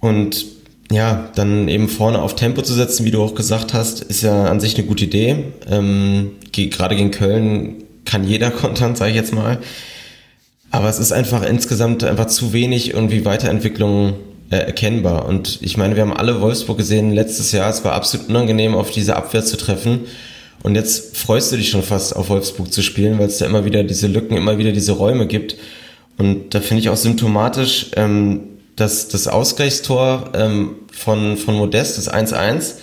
Und 0.00 0.46
ja, 0.90 1.30
dann 1.34 1.68
eben 1.68 1.88
vorne 1.88 2.20
auf 2.22 2.34
Tempo 2.34 2.62
zu 2.62 2.72
setzen, 2.72 3.04
wie 3.04 3.10
du 3.10 3.22
auch 3.22 3.34
gesagt 3.34 3.74
hast, 3.74 4.00
ist 4.00 4.22
ja 4.22 4.46
an 4.46 4.60
sich 4.60 4.76
eine 4.76 4.86
gute 4.86 5.04
Idee. 5.04 5.44
Ähm, 5.68 6.32
gerade 6.52 6.96
gegen 6.96 7.10
Köln 7.10 7.84
kann 8.04 8.26
jeder 8.26 8.50
kontern, 8.52 8.96
sage 8.96 9.10
ich 9.10 9.16
jetzt 9.16 9.34
mal. 9.34 9.58
Aber 10.70 10.88
es 10.88 10.98
ist 10.98 11.12
einfach 11.12 11.42
insgesamt 11.42 12.04
einfach 12.04 12.26
zu 12.26 12.52
wenig 12.52 12.92
irgendwie 12.92 13.24
Weiterentwicklung 13.24 14.14
äh, 14.50 14.56
erkennbar. 14.56 15.26
Und 15.26 15.58
ich 15.62 15.76
meine, 15.76 15.96
wir 15.96 16.02
haben 16.02 16.12
alle 16.12 16.40
Wolfsburg 16.40 16.78
gesehen 16.78 17.12
letztes 17.12 17.52
Jahr. 17.52 17.70
Es 17.70 17.84
war 17.84 17.92
absolut 17.92 18.28
unangenehm, 18.28 18.74
auf 18.74 18.90
diese 18.90 19.16
Abwehr 19.16 19.44
zu 19.44 19.56
treffen. 19.56 20.00
Und 20.62 20.74
jetzt 20.74 21.16
freust 21.16 21.52
du 21.52 21.56
dich 21.56 21.70
schon 21.70 21.82
fast 21.82 22.16
auf 22.16 22.28
Wolfsburg 22.28 22.72
zu 22.72 22.82
spielen, 22.82 23.18
weil 23.18 23.28
es 23.28 23.38
da 23.38 23.46
immer 23.46 23.64
wieder 23.64 23.84
diese 23.84 24.08
Lücken, 24.08 24.36
immer 24.36 24.58
wieder 24.58 24.72
diese 24.72 24.92
Räume 24.92 25.26
gibt. 25.26 25.56
Und 26.18 26.54
da 26.54 26.60
finde 26.60 26.80
ich 26.80 26.88
auch 26.88 26.96
symptomatisch, 26.96 27.90
ähm, 27.96 28.40
dass 28.78 29.08
das 29.08 29.28
Ausgleichstor 29.28 30.32
ähm, 30.34 30.76
von, 30.92 31.36
von 31.36 31.56
Modest, 31.56 31.98
das 31.98 32.12
1-1, 32.12 32.74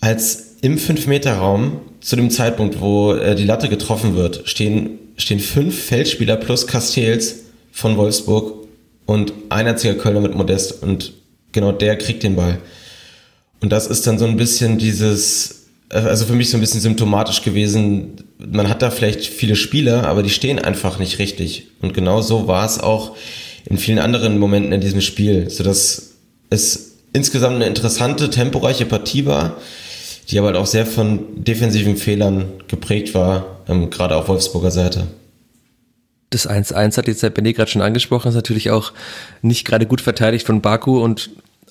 als 0.00 0.56
im 0.60 0.78
5-Meter-Raum 0.78 1.80
zu 2.00 2.16
dem 2.16 2.30
Zeitpunkt, 2.30 2.80
wo 2.80 3.14
äh, 3.14 3.34
die 3.34 3.44
Latte 3.44 3.68
getroffen 3.68 4.14
wird, 4.14 4.42
stehen, 4.44 4.98
stehen 5.16 5.40
fünf 5.40 5.78
Feldspieler 5.86 6.36
plus 6.36 6.66
Castells 6.66 7.44
von 7.72 7.96
Wolfsburg 7.96 8.66
und 9.06 9.32
ein 9.48 9.66
einziger 9.66 9.94
Kölner 9.94 10.20
mit 10.20 10.34
Modest 10.34 10.82
und 10.82 11.12
genau 11.52 11.72
der 11.72 11.96
kriegt 11.96 12.22
den 12.22 12.36
Ball. 12.36 12.58
Und 13.60 13.72
das 13.72 13.86
ist 13.86 14.06
dann 14.06 14.18
so 14.18 14.26
ein 14.26 14.36
bisschen 14.36 14.76
dieses, 14.76 15.66
äh, 15.88 15.96
also 15.96 16.26
für 16.26 16.34
mich 16.34 16.50
so 16.50 16.58
ein 16.58 16.60
bisschen 16.60 16.80
symptomatisch 16.80 17.42
gewesen, 17.42 18.24
man 18.38 18.68
hat 18.68 18.82
da 18.82 18.90
vielleicht 18.90 19.24
viele 19.24 19.56
Spieler, 19.56 20.06
aber 20.06 20.22
die 20.22 20.30
stehen 20.30 20.58
einfach 20.58 20.98
nicht 20.98 21.18
richtig. 21.18 21.68
Und 21.80 21.94
genau 21.94 22.20
so 22.20 22.46
war 22.46 22.66
es 22.66 22.78
auch 22.78 23.16
in 23.66 23.78
vielen 23.78 23.98
anderen 23.98 24.38
Momenten 24.38 24.72
in 24.72 24.80
diesem 24.80 25.00
Spiel, 25.00 25.48
sodass 25.50 26.14
es 26.50 26.94
insgesamt 27.12 27.56
eine 27.56 27.66
interessante, 27.66 28.30
temporeiche 28.30 28.86
Partie 28.86 29.26
war, 29.26 29.56
die 30.28 30.38
aber 30.38 30.48
halt 30.48 30.56
auch 30.56 30.66
sehr 30.66 30.86
von 30.86 31.44
defensiven 31.44 31.96
Fehlern 31.96 32.46
geprägt 32.68 33.14
war, 33.14 33.60
ähm, 33.68 33.90
gerade 33.90 34.16
auf 34.16 34.28
Wolfsburger 34.28 34.70
Seite. 34.70 35.06
Das 36.30 36.48
1-1 36.48 36.96
hat 36.96 37.06
jetzt 37.06 37.22
der 37.22 37.34
Bené 37.34 37.52
gerade 37.52 37.70
schon 37.70 37.82
angesprochen, 37.82 38.28
ist 38.28 38.34
natürlich 38.34 38.70
auch 38.70 38.92
nicht 39.42 39.64
gerade 39.64 39.86
gut 39.86 40.00
verteidigt 40.00 40.46
von 40.46 40.60
Baku 40.60 40.98
und 40.98 41.30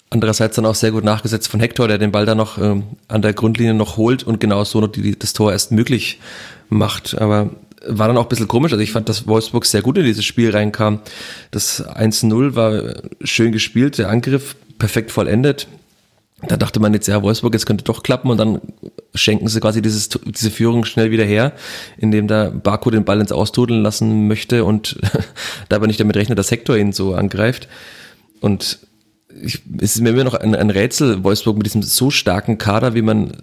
andererseits 0.09 0.55
dann 0.55 0.65
auch 0.65 0.75
sehr 0.75 0.91
gut 0.91 1.03
nachgesetzt 1.03 1.49
von 1.49 1.59
Hector, 1.59 1.87
der 1.87 1.97
den 1.97 2.11
Ball 2.11 2.25
dann 2.25 2.37
noch 2.37 2.57
ähm, 2.57 2.83
an 3.07 3.21
der 3.21 3.33
Grundlinie 3.33 3.73
noch 3.73 3.97
holt 3.97 4.23
und 4.23 4.39
genau 4.39 4.63
so 4.63 4.79
noch 4.79 4.87
die, 4.87 5.17
das 5.17 5.33
Tor 5.33 5.51
erst 5.51 5.71
möglich 5.71 6.19
macht. 6.69 7.19
Aber 7.19 7.49
war 7.85 8.07
dann 8.07 8.17
auch 8.17 8.23
ein 8.23 8.29
bisschen 8.29 8.47
komisch. 8.47 8.71
Also 8.71 8.83
ich 8.83 8.91
fand, 8.91 9.09
dass 9.09 9.27
Wolfsburg 9.27 9.65
sehr 9.65 9.81
gut 9.81 9.97
in 9.97 10.05
dieses 10.05 10.25
Spiel 10.25 10.51
reinkam. 10.51 10.99
Das 11.51 11.85
1-0 11.85 12.55
war 12.55 12.95
schön 13.23 13.51
gespielt, 13.51 13.97
der 13.97 14.09
Angriff 14.09 14.55
perfekt 14.79 15.11
vollendet. 15.11 15.67
Da 16.47 16.57
dachte 16.57 16.79
man 16.79 16.93
jetzt, 16.93 17.07
ja, 17.07 17.21
Wolfsburg, 17.21 17.53
jetzt 17.53 17.65
könnte 17.65 17.85
doch 17.85 18.03
klappen 18.03 18.29
und 18.29 18.37
dann 18.37 18.59
schenken 19.15 19.47
sie 19.47 19.61
quasi 19.61 19.81
dieses, 19.81 20.09
diese 20.09 20.51
Führung 20.51 20.83
schnell 20.83 21.09
wieder 21.09 21.23
her, 21.23 21.53
indem 21.97 22.27
da 22.27 22.49
Baku 22.49 22.91
den 22.91 23.05
Ball 23.05 23.21
ins 23.21 23.31
Austudeln 23.31 23.81
lassen 23.81 24.27
möchte 24.27 24.65
und 24.65 24.99
dabei 25.69 25.87
nicht 25.87 26.01
damit 26.01 26.17
rechnet, 26.17 26.37
dass 26.37 26.51
Hector 26.51 26.75
ihn 26.75 26.91
so 26.91 27.15
angreift. 27.15 27.69
Und 28.41 28.79
ich, 29.41 29.61
es 29.79 29.95
ist 29.95 30.01
mir 30.01 30.09
immer 30.09 30.25
noch 30.25 30.33
ein, 30.33 30.53
ein 30.53 30.69
Rätsel, 30.69 31.23
Wolfsburg 31.23 31.57
mit 31.57 31.65
diesem 31.65 31.81
so 31.81 32.11
starken 32.11 32.57
Kader, 32.57 32.93
wie 32.93 33.01
man 33.01 33.37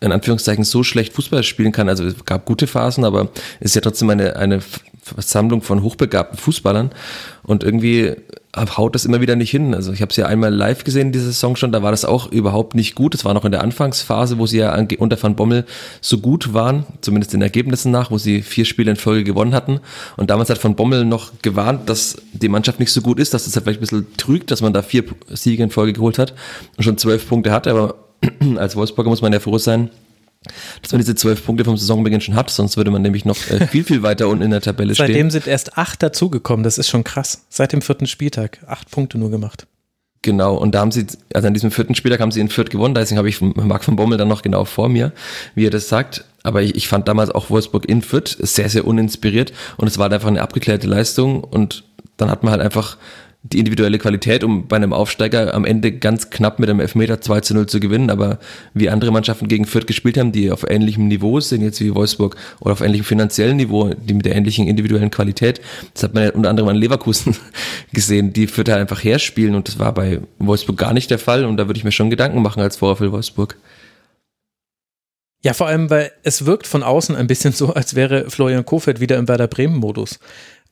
in 0.00 0.12
Anführungszeichen 0.12 0.64
so 0.64 0.82
schlecht 0.82 1.12
Fußball 1.12 1.42
spielen 1.42 1.72
kann. 1.72 1.88
Also 1.88 2.04
es 2.04 2.24
gab 2.24 2.46
gute 2.46 2.66
Phasen, 2.66 3.04
aber 3.04 3.28
es 3.60 3.70
ist 3.70 3.74
ja 3.74 3.80
trotzdem 3.82 4.10
eine, 4.10 4.36
eine 4.36 4.60
Versammlung 5.02 5.62
von 5.62 5.82
hochbegabten 5.82 6.38
Fußballern 6.38 6.90
und 7.42 7.64
irgendwie 7.64 8.16
haut 8.56 8.94
das 8.94 9.04
immer 9.04 9.20
wieder 9.20 9.36
nicht 9.36 9.50
hin. 9.50 9.74
Also 9.74 9.92
ich 9.92 10.02
habe 10.02 10.10
es 10.10 10.16
ja 10.16 10.26
einmal 10.26 10.52
live 10.52 10.82
gesehen, 10.84 11.12
diese 11.12 11.26
Saison 11.26 11.54
schon, 11.54 11.70
da 11.70 11.82
war 11.82 11.92
das 11.92 12.04
auch 12.04 12.32
überhaupt 12.32 12.74
nicht 12.74 12.94
gut. 12.94 13.14
Es 13.14 13.24
war 13.24 13.32
noch 13.32 13.44
in 13.44 13.52
der 13.52 13.62
Anfangsphase, 13.62 14.38
wo 14.38 14.46
sie 14.46 14.58
ja 14.58 14.76
unter 14.98 15.22
Van 15.22 15.36
Bommel 15.36 15.64
so 16.00 16.18
gut 16.18 16.52
waren, 16.52 16.84
zumindest 17.00 17.32
in 17.34 17.42
Ergebnissen 17.42 17.92
nach, 17.92 18.10
wo 18.10 18.18
sie 18.18 18.42
vier 18.42 18.64
Spiele 18.64 18.90
in 18.90 18.96
Folge 18.96 19.24
gewonnen 19.24 19.54
hatten. 19.54 19.80
Und 20.16 20.30
damals 20.30 20.50
hat 20.50 20.62
Van 20.62 20.74
Bommel 20.74 21.04
noch 21.04 21.32
gewarnt, 21.42 21.88
dass 21.88 22.16
die 22.32 22.48
Mannschaft 22.48 22.80
nicht 22.80 22.92
so 22.92 23.02
gut 23.02 23.20
ist, 23.20 23.34
dass 23.34 23.44
das 23.44 23.54
halt 23.54 23.64
vielleicht 23.64 23.80
ein 23.80 23.86
bisschen 23.86 24.16
trügt, 24.16 24.50
dass 24.50 24.62
man 24.62 24.72
da 24.72 24.82
vier 24.82 25.04
Siege 25.28 25.62
in 25.62 25.70
Folge 25.70 25.92
geholt 25.92 26.18
hat 26.18 26.34
und 26.76 26.84
schon 26.84 26.98
zwölf 26.98 27.28
Punkte 27.28 27.52
hatte, 27.52 27.70
aber 27.70 27.94
als 28.56 28.76
Wolfsburger 28.76 29.10
muss 29.10 29.22
man 29.22 29.32
ja 29.32 29.40
froh 29.40 29.58
sein, 29.58 29.90
dass 30.82 30.92
man 30.92 31.00
diese 31.00 31.14
zwölf 31.14 31.44
Punkte 31.44 31.64
vom 31.64 31.76
Saisonbeginn 31.76 32.20
schon 32.20 32.34
hat, 32.34 32.50
sonst 32.50 32.76
würde 32.76 32.90
man 32.90 33.02
nämlich 33.02 33.24
noch 33.24 33.36
äh, 33.50 33.66
viel, 33.70 33.84
viel 33.84 34.02
weiter 34.02 34.28
unten 34.28 34.42
in 34.42 34.50
der 34.50 34.60
Tabelle 34.62 34.94
stehen. 34.94 35.06
Seitdem 35.06 35.30
sind 35.30 35.46
erst 35.46 35.76
acht 35.76 36.02
dazugekommen, 36.02 36.64
das 36.64 36.78
ist 36.78 36.88
schon 36.88 37.04
krass. 37.04 37.44
Seit 37.48 37.72
dem 37.72 37.82
vierten 37.82 38.06
Spieltag, 38.06 38.58
acht 38.66 38.90
Punkte 38.90 39.18
nur 39.18 39.30
gemacht. 39.30 39.66
Genau, 40.22 40.54
und 40.54 40.74
da 40.74 40.80
haben 40.80 40.92
sie, 40.92 41.06
also 41.32 41.48
an 41.48 41.54
diesem 41.54 41.70
vierten 41.70 41.94
Spieltag 41.94 42.20
haben 42.20 42.30
sie 42.30 42.40
in 42.40 42.50
Fürth 42.50 42.68
gewonnen, 42.68 42.94
deswegen 42.94 43.16
habe 43.16 43.30
ich 43.30 43.40
Marc 43.40 43.84
von 43.84 43.96
Bommel 43.96 44.18
dann 44.18 44.28
noch 44.28 44.42
genau 44.42 44.66
vor 44.66 44.90
mir, 44.90 45.12
wie 45.54 45.66
er 45.66 45.70
das 45.70 45.88
sagt. 45.88 46.24
Aber 46.42 46.62
ich, 46.62 46.74
ich 46.74 46.88
fand 46.88 47.08
damals 47.08 47.30
auch 47.30 47.50
Wolfsburg 47.50 47.86
in 47.86 48.02
Fürth 48.02 48.36
sehr, 48.38 48.68
sehr 48.68 48.86
uninspiriert 48.86 49.52
und 49.78 49.86
es 49.86 49.98
war 49.98 50.04
halt 50.04 50.14
einfach 50.14 50.28
eine 50.28 50.42
abgeklärte 50.42 50.86
Leistung 50.86 51.42
und 51.42 51.84
dann 52.16 52.30
hat 52.30 52.42
man 52.42 52.52
halt 52.52 52.62
einfach 52.62 52.98
die 53.42 53.58
individuelle 53.58 53.98
Qualität, 53.98 54.44
um 54.44 54.68
bei 54.68 54.76
einem 54.76 54.92
Aufsteiger 54.92 55.54
am 55.54 55.64
Ende 55.64 55.92
ganz 55.92 56.28
knapp 56.28 56.58
mit 56.58 56.68
einem 56.68 56.80
Elfmeter 56.80 57.22
2 57.22 57.40
zu 57.40 57.54
0 57.54 57.66
zu 57.66 57.80
gewinnen. 57.80 58.10
Aber 58.10 58.38
wie 58.74 58.90
andere 58.90 59.10
Mannschaften 59.12 59.48
gegen 59.48 59.64
Fürth 59.64 59.86
gespielt 59.86 60.18
haben, 60.18 60.30
die 60.30 60.50
auf 60.50 60.68
ähnlichem 60.68 61.08
Niveau 61.08 61.40
sind, 61.40 61.62
jetzt 61.62 61.80
wie 61.80 61.94
Wolfsburg, 61.94 62.36
oder 62.60 62.72
auf 62.72 62.82
ähnlichem 62.82 63.06
finanziellen 63.06 63.56
Niveau, 63.56 63.94
die 63.94 64.12
mit 64.12 64.26
der 64.26 64.36
ähnlichen 64.36 64.68
individuellen 64.68 65.10
Qualität, 65.10 65.62
das 65.94 66.02
hat 66.02 66.14
man 66.14 66.24
ja 66.24 66.30
unter 66.32 66.50
anderem 66.50 66.68
an 66.68 66.76
Leverkusen 66.76 67.34
gesehen, 67.92 68.34
die 68.34 68.46
Fürth 68.46 68.68
halt 68.68 68.80
einfach 68.80 69.02
herspielen 69.02 69.54
und 69.54 69.68
das 69.68 69.78
war 69.78 69.94
bei 69.94 70.20
Wolfsburg 70.38 70.76
gar 70.76 70.92
nicht 70.92 71.10
der 71.10 71.18
Fall 71.18 71.46
und 71.46 71.56
da 71.56 71.66
würde 71.66 71.78
ich 71.78 71.84
mir 71.84 71.92
schon 71.92 72.10
Gedanken 72.10 72.42
machen 72.42 72.62
als 72.62 72.76
Vorfall 72.76 73.10
Wolfsburg. 73.10 73.56
Ja, 75.42 75.54
vor 75.54 75.68
allem, 75.68 75.88
weil 75.88 76.12
es 76.22 76.44
wirkt 76.44 76.66
von 76.66 76.82
außen 76.82 77.16
ein 77.16 77.26
bisschen 77.26 77.52
so, 77.54 77.72
als 77.72 77.94
wäre 77.94 78.28
Florian 78.30 78.66
Kofeld 78.66 79.00
wieder 79.00 79.16
im 79.16 79.26
Werder 79.26 79.48
Bremen-Modus. 79.48 80.18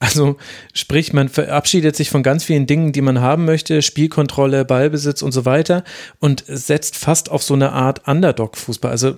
Also 0.01 0.37
sprich, 0.73 1.13
man 1.13 1.29
verabschiedet 1.29 1.97
sich 1.97 2.11
von 2.11 2.23
ganz 2.23 2.45
vielen 2.45 2.67
Dingen, 2.67 2.93
die 2.93 3.01
man 3.01 3.21
haben 3.21 3.45
möchte, 3.45 3.83
Spielkontrolle, 3.83 4.65
Ballbesitz 4.65 5.23
und 5.23 5.33
so 5.33 5.45
weiter 5.45 5.83
und 6.21 6.45
setzt 6.47 6.97
fast 6.97 7.31
auf 7.31 7.43
so 7.43 7.55
eine 7.55 7.73
Art 7.73 8.07
Underdog-Fußball. 8.07 8.93
Also 8.93 9.17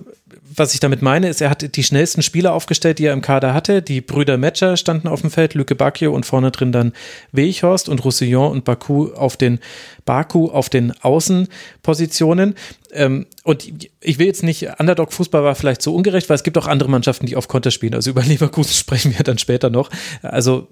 was 0.55 0.73
ich 0.73 0.79
damit 0.79 1.01
meine, 1.01 1.29
ist, 1.29 1.41
er 1.41 1.49
hat 1.49 1.75
die 1.75 1.83
schnellsten 1.83 2.21
Spieler 2.21 2.53
aufgestellt, 2.53 2.99
die 2.99 3.05
er 3.05 3.13
im 3.13 3.21
Kader 3.21 3.53
hatte. 3.53 3.81
Die 3.81 4.01
Brüder 4.01 4.37
Metscher 4.37 4.75
standen 4.75 5.07
auf 5.07 5.21
dem 5.21 5.31
Feld, 5.31 5.53
Lücke 5.53 5.75
Bacchio 5.75 6.13
und 6.13 6.25
vorne 6.25 6.51
drin 6.51 6.71
dann 6.71 6.93
Weghorst 7.31 7.87
und 7.87 8.03
Roussillon 8.03 8.51
und 8.51 8.65
Baku 8.65 9.13
auf 9.13 9.37
den 9.37 9.59
Baku 10.05 10.49
auf 10.49 10.69
den 10.69 10.93
Außenpositionen. 11.01 12.55
Ähm, 12.93 13.25
und 13.43 13.67
ich 14.01 14.19
will 14.19 14.27
jetzt 14.27 14.43
nicht, 14.43 14.67
Underdog-Fußball 14.79 15.43
war 15.43 15.55
vielleicht 15.55 15.81
so 15.81 15.95
ungerecht, 15.95 16.29
weil 16.29 16.35
es 16.35 16.43
gibt 16.43 16.57
auch 16.57 16.67
andere 16.67 16.89
Mannschaften, 16.89 17.25
die 17.25 17.35
auf 17.35 17.47
Konter 17.47 17.71
spielen. 17.71 17.93
Also 17.93 18.09
über 18.11 18.21
Leverkusen 18.23 18.73
sprechen 18.73 19.13
wir 19.17 19.23
dann 19.23 19.37
später 19.37 19.69
noch. 19.69 19.89
Also 20.21 20.67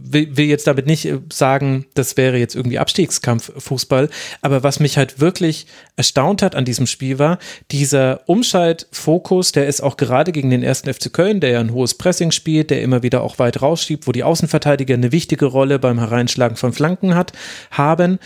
will, 0.00 0.36
will 0.36 0.46
jetzt 0.46 0.66
damit 0.66 0.86
nicht 0.86 1.12
sagen, 1.32 1.86
das 1.94 2.16
wäre 2.16 2.38
jetzt 2.38 2.54
irgendwie 2.54 2.78
Abstiegskampf-Fußball. 2.78 4.08
Aber 4.40 4.62
was 4.62 4.80
mich 4.80 4.96
halt 4.96 5.20
wirklich 5.20 5.66
erstaunt 5.96 6.42
hat 6.42 6.54
an 6.54 6.64
diesem 6.64 6.86
Spiel 6.86 7.18
war, 7.18 7.38
dieser 7.70 8.20
Umschaltfokus, 8.26 9.52
der 9.52 9.66
ist 9.66 9.82
auch 9.82 9.96
gerade 9.96 10.32
gegen 10.32 10.50
den 10.50 10.62
ersten 10.62 10.92
FC 10.92 11.12
Köln, 11.12 11.40
der 11.40 11.50
ja 11.50 11.60
ein 11.60 11.72
hohes 11.72 11.94
Pressing 11.94 12.30
spielt, 12.30 12.70
der 12.70 12.82
immer 12.82 13.02
wieder 13.02 13.22
auch 13.22 13.38
weit 13.38 13.60
rausschiebt, 13.60 14.06
wo 14.06 14.12
die 14.12 14.24
Außenverteidiger 14.24 14.94
eine 14.94 15.12
wichtige 15.12 15.46
Rolle 15.46 15.78
beim 15.78 15.98
Hereinschlagen 15.98 16.56
von 16.56 16.72
Flanken 16.72 17.14
hat, 17.14 17.32
haben 17.70 18.18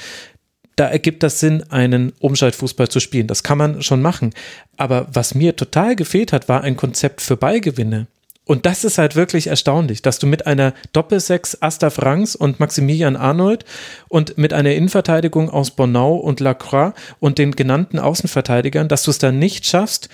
da 0.79 0.89
ergibt 0.89 1.23
das 1.23 1.41
Sinn, 1.41 1.65
einen 1.71 2.13
Umschaltfußball 2.21 2.89
zu 2.89 3.01
spielen. 3.01 3.27
Das 3.27 3.43
kann 3.43 3.59
man 3.59 3.83
schon 3.83 4.03
machen. 4.03 4.33
Aber 4.77 5.09
was 5.13 5.35
mir 5.35 5.57
total 5.57 5.97
gefehlt 5.97 6.33
hat, 6.33 6.49
war 6.49 6.63
ein 6.63 6.77
Konzept 6.77 7.21
für 7.21 7.37
Ballgewinne. 7.37 8.07
Und 8.45 8.65
das 8.65 8.83
ist 8.83 8.97
halt 8.97 9.15
wirklich 9.15 9.49
erstaunlich, 9.49 10.01
dass 10.01 10.19
du 10.19 10.27
mit 10.27 10.47
einer 10.47 10.73
Doppelsechs 10.95 11.61
Asta 11.61 11.91
Franks 11.91 12.35
und 12.35 12.61
Maximilian 12.61 13.15
Arnold 13.15 13.67
und 14.09 14.39
mit 14.39 14.55
einer 14.55 14.73
Innenverteidigung 14.73 15.51
aus 15.51 15.71
Bonau 15.71 16.15
und 16.17 16.41
Lacroix 16.41 16.95
und 17.21 17.37
den 17.37 17.53
genannten 17.53 17.99
Außenverteidigern, 17.99 18.89
dass 18.89 19.03
du 19.03 19.11
es 19.11 19.19
dann 19.19 19.39
nicht 19.39 19.67
schaffst, 19.67 20.09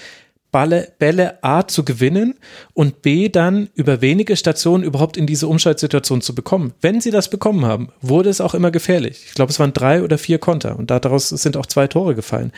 Balle, 0.55 0.93
Bälle 1.01 1.43
A 1.43 1.67
zu 1.67 1.85
gewinnen 1.85 2.39
und 2.75 3.03
B 3.03 3.29
dann 3.29 3.71
über 3.75 4.01
wenige 4.01 4.37
Stationen 4.37 4.85
überhaupt 4.85 5.17
in 5.17 5.27
diese 5.27 5.49
Umschaltsituation 5.49 6.23
zu 6.23 6.33
bekommen. 6.33 6.75
Wenn 6.81 7.01
sie 7.01 7.11
das 7.11 7.29
bekommen 7.29 7.65
haben, 7.65 7.89
wurde 8.01 8.31
es 8.31 8.41
auch 8.41 8.55
immer 8.55 8.71
gefährlich. 8.71 9.25
Ich 9.27 9.35
glaube, 9.35 9.51
es 9.51 9.59
waren 9.59 9.73
drei 9.73 10.01
oder 10.01 10.17
vier 10.17 10.39
Konter 10.39 10.79
und 10.79 10.93
daraus 10.93 11.31
sind 11.31 11.57
auch 11.57 11.67
zwei 11.67 11.89
Tore 11.89 12.15
gefallen. 12.15 12.53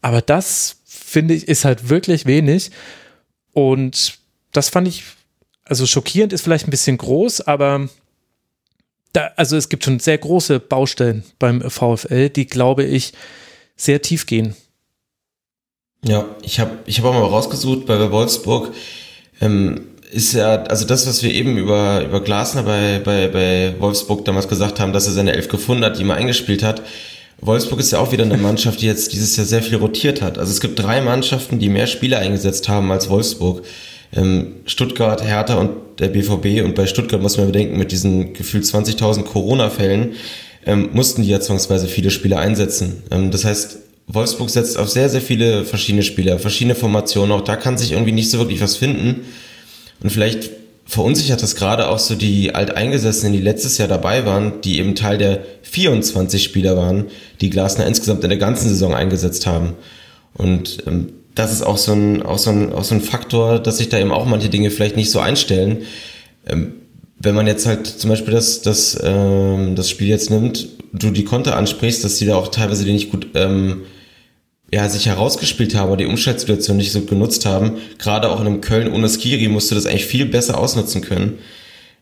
Aber 0.00 0.22
das, 0.22 0.76
finde 0.86 1.34
ich, 1.34 1.46
ist 1.46 1.66
halt 1.66 1.90
wirklich 1.90 2.24
wenig. 2.24 2.70
Und 3.52 4.18
das 4.52 4.70
fand 4.70 4.88
ich, 4.88 5.04
also 5.66 5.84
schockierend 5.84 6.32
ist 6.32 6.40
vielleicht 6.40 6.66
ein 6.66 6.70
bisschen 6.70 6.96
groß, 6.96 7.42
aber 7.42 7.90
da, 9.12 9.32
also 9.36 9.58
es 9.58 9.68
gibt 9.68 9.84
schon 9.84 9.98
sehr 9.98 10.16
große 10.16 10.60
Baustellen 10.60 11.24
beim 11.38 11.60
VfL, 11.60 12.30
die, 12.30 12.46
glaube 12.46 12.84
ich, 12.84 13.12
sehr 13.76 14.00
tief 14.00 14.24
gehen. 14.24 14.56
Ja, 16.06 16.26
ich 16.42 16.60
habe 16.60 16.72
ich 16.86 16.98
hab 16.98 17.06
auch 17.06 17.14
mal 17.14 17.22
rausgesucht 17.22 17.86
bei 17.86 18.10
Wolfsburg. 18.10 18.72
Ähm, 19.40 19.88
ist 20.12 20.34
ja, 20.34 20.62
also 20.64 20.86
das, 20.86 21.06
was 21.08 21.22
wir 21.22 21.32
eben 21.32 21.56
über, 21.56 22.04
über 22.04 22.20
Glasner 22.20 22.62
bei, 22.62 23.00
bei, 23.04 23.26
bei 23.28 23.74
Wolfsburg 23.80 24.24
damals 24.24 24.48
gesagt 24.48 24.78
haben, 24.78 24.92
dass 24.92 25.06
er 25.06 25.12
seine 25.12 25.32
Elf 25.32 25.48
gefunden 25.48 25.84
hat, 25.84 25.98
die 25.98 26.04
mal 26.04 26.14
eingespielt 26.14 26.62
hat. 26.62 26.82
Wolfsburg 27.40 27.80
ist 27.80 27.90
ja 27.90 27.98
auch 27.98 28.12
wieder 28.12 28.24
eine 28.24 28.36
Mannschaft, 28.36 28.80
die 28.80 28.86
jetzt 28.86 29.12
dieses 29.12 29.36
Jahr 29.36 29.46
sehr 29.46 29.62
viel 29.62 29.76
rotiert 29.76 30.22
hat. 30.22 30.38
Also 30.38 30.52
es 30.52 30.60
gibt 30.60 30.78
drei 30.78 31.00
Mannschaften, 31.00 31.58
die 31.58 31.68
mehr 31.68 31.86
Spieler 31.86 32.18
eingesetzt 32.18 32.68
haben 32.68 32.92
als 32.92 33.10
Wolfsburg. 33.10 33.62
Ähm, 34.14 34.56
Stuttgart, 34.66 35.24
Hertha 35.24 35.56
und 35.56 35.70
der 35.98 36.08
BVB. 36.08 36.64
Und 36.64 36.74
bei 36.74 36.86
Stuttgart 36.86 37.20
muss 37.20 37.36
man 37.36 37.46
bedenken, 37.46 37.76
mit 37.76 37.90
diesen 37.90 38.34
gefühlt 38.34 38.64
20.000 38.64 39.24
Corona-Fällen 39.24 40.12
ähm, 40.66 40.90
mussten 40.92 41.22
die 41.22 41.28
ja 41.28 41.40
zwangsweise 41.40 41.88
viele 41.88 42.10
Spieler 42.10 42.38
einsetzen. 42.38 43.02
Ähm, 43.10 43.30
das 43.30 43.44
heißt, 43.44 43.78
Wolfsburg 44.06 44.50
setzt 44.50 44.78
auf 44.78 44.90
sehr, 44.90 45.08
sehr 45.08 45.20
viele 45.20 45.64
verschiedene 45.64 46.02
Spieler, 46.02 46.38
verschiedene 46.38 46.74
Formationen. 46.74 47.32
Auch 47.32 47.40
da 47.40 47.56
kann 47.56 47.78
sich 47.78 47.92
irgendwie 47.92 48.12
nicht 48.12 48.30
so 48.30 48.38
wirklich 48.38 48.60
was 48.60 48.76
finden. 48.76 49.22
Und 50.02 50.10
vielleicht 50.10 50.50
verunsichert 50.84 51.42
das 51.42 51.56
gerade 51.56 51.88
auch 51.88 51.98
so 51.98 52.14
die 52.14 52.54
Alteingesessenen, 52.54 53.32
die 53.32 53.40
letztes 53.40 53.78
Jahr 53.78 53.88
dabei 53.88 54.26
waren, 54.26 54.60
die 54.60 54.78
eben 54.78 54.94
Teil 54.94 55.16
der 55.16 55.42
24 55.62 56.42
Spieler 56.42 56.76
waren, 56.76 57.06
die 57.40 57.50
Glasner 57.50 57.86
insgesamt 57.86 58.22
in 58.22 58.30
der 58.30 58.38
ganzen 58.38 58.68
Saison 58.68 58.94
eingesetzt 58.94 59.46
haben. 59.46 59.72
Und 60.34 60.82
ähm, 60.86 61.12
das 61.34 61.52
ist 61.52 61.62
auch 61.62 61.78
so, 61.78 61.92
ein, 61.92 62.22
auch, 62.22 62.38
so 62.38 62.50
ein, 62.50 62.72
auch 62.72 62.84
so 62.84 62.94
ein 62.94 63.00
Faktor, 63.00 63.58
dass 63.58 63.78
sich 63.78 63.88
da 63.88 63.98
eben 63.98 64.12
auch 64.12 64.26
manche 64.26 64.50
Dinge 64.50 64.70
vielleicht 64.70 64.96
nicht 64.96 65.10
so 65.10 65.20
einstellen. 65.20 65.78
Ähm, 66.46 66.74
wenn 67.18 67.34
man 67.34 67.46
jetzt 67.46 67.66
halt 67.66 67.86
zum 67.86 68.10
Beispiel 68.10 68.34
das, 68.34 68.60
das, 68.60 68.98
ähm, 69.02 69.74
das 69.76 69.88
Spiel 69.88 70.08
jetzt 70.08 70.30
nimmt, 70.30 70.68
du 70.92 71.10
die 71.10 71.24
Konter 71.24 71.56
ansprichst, 71.56 72.04
dass 72.04 72.18
die 72.18 72.26
da 72.26 72.36
auch 72.36 72.48
teilweise 72.48 72.84
die 72.84 72.92
nicht 72.92 73.10
gut 73.10 73.28
ähm, 73.34 73.82
ja, 74.74 74.88
sich 74.88 75.06
herausgespielt 75.06 75.76
haben 75.76 75.86
oder 75.86 75.98
die 75.98 76.06
Umschaltsituation 76.06 76.76
nicht 76.76 76.90
so 76.90 77.02
genutzt 77.02 77.46
haben. 77.46 77.78
Gerade 77.96 78.28
auch 78.28 78.40
in 78.40 78.48
einem 78.48 78.60
Köln 78.60 78.92
ohne 78.92 79.08
Skiri 79.08 79.46
musst 79.46 79.70
du 79.70 79.76
das 79.76 79.86
eigentlich 79.86 80.06
viel 80.06 80.26
besser 80.26 80.58
ausnutzen 80.58 81.00
können, 81.00 81.38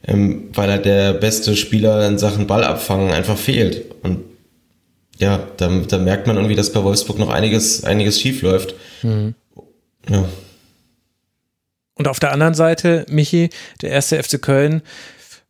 ähm, 0.06 0.48
weil 0.54 0.70
halt 0.70 0.86
der 0.86 1.12
beste 1.12 1.54
Spieler 1.54 2.08
in 2.08 2.16
Sachen 2.16 2.46
Ballabfangen 2.46 3.12
einfach 3.12 3.36
fehlt. 3.36 3.84
Und 4.02 4.20
ja, 5.18 5.46
da, 5.58 5.68
da 5.86 5.98
merkt 5.98 6.26
man 6.26 6.36
irgendwie, 6.36 6.54
dass 6.54 6.72
bei 6.72 6.82
Wolfsburg 6.82 7.18
noch 7.18 7.28
einiges, 7.28 7.84
einiges 7.84 8.18
schief 8.18 8.40
läuft. 8.40 8.74
Mhm. 9.02 9.34
Ja. 10.08 10.24
Und 11.96 12.08
auf 12.08 12.20
der 12.20 12.32
anderen 12.32 12.54
Seite, 12.54 13.04
Michi, 13.10 13.50
der 13.82 13.90
erste 13.90 14.22
FC 14.22 14.40
Köln, 14.40 14.80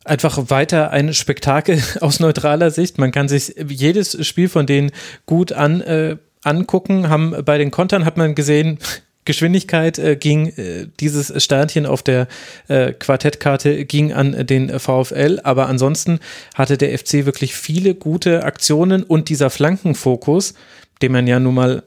einfach 0.03 0.49
weiter 0.49 0.91
ein 0.91 1.13
Spektakel 1.13 1.81
aus 2.01 2.19
neutraler 2.19 2.69
Sicht. 2.69 2.97
Man 2.97 3.13
kann 3.13 3.29
sich 3.29 3.55
jedes 3.65 4.27
Spiel 4.27 4.49
von 4.49 4.65
denen 4.65 4.91
gut 5.25 5.53
an. 5.53 5.79
Äh, 5.79 6.17
angucken, 6.43 7.09
haben 7.09 7.35
bei 7.45 7.57
den 7.57 7.71
Kontern 7.71 8.05
hat 8.05 8.17
man 8.17 8.35
gesehen, 8.35 8.79
Geschwindigkeit 9.25 9.99
äh, 9.99 10.17
ging, 10.17 10.49
äh, 10.49 10.87
dieses 10.99 11.41
Sternchen 11.41 11.85
auf 11.85 12.03
der 12.03 12.27
äh, 12.67 12.91
Quartettkarte 12.91 13.85
ging 13.85 14.11
an 14.11 14.45
den 14.45 14.79
VfL, 14.79 15.39
aber 15.43 15.67
ansonsten 15.67 16.19
hatte 16.55 16.77
der 16.77 16.97
FC 16.97 17.25
wirklich 17.25 17.55
viele 17.55 17.95
gute 17.95 18.43
Aktionen 18.43 19.03
und 19.03 19.29
dieser 19.29 19.49
Flankenfokus, 19.49 20.55
den 21.01 21.13
man 21.13 21.25
ja 21.25 21.39
nun 21.39 21.55
mal 21.55 21.83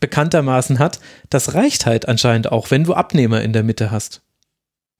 bekanntermaßen 0.00 0.78
hat, 0.78 0.98
das 1.30 1.54
reicht 1.54 1.86
halt 1.86 2.08
anscheinend 2.08 2.50
auch, 2.50 2.70
wenn 2.70 2.84
du 2.84 2.94
Abnehmer 2.94 3.42
in 3.42 3.52
der 3.52 3.62
Mitte 3.62 3.90
hast. 3.90 4.22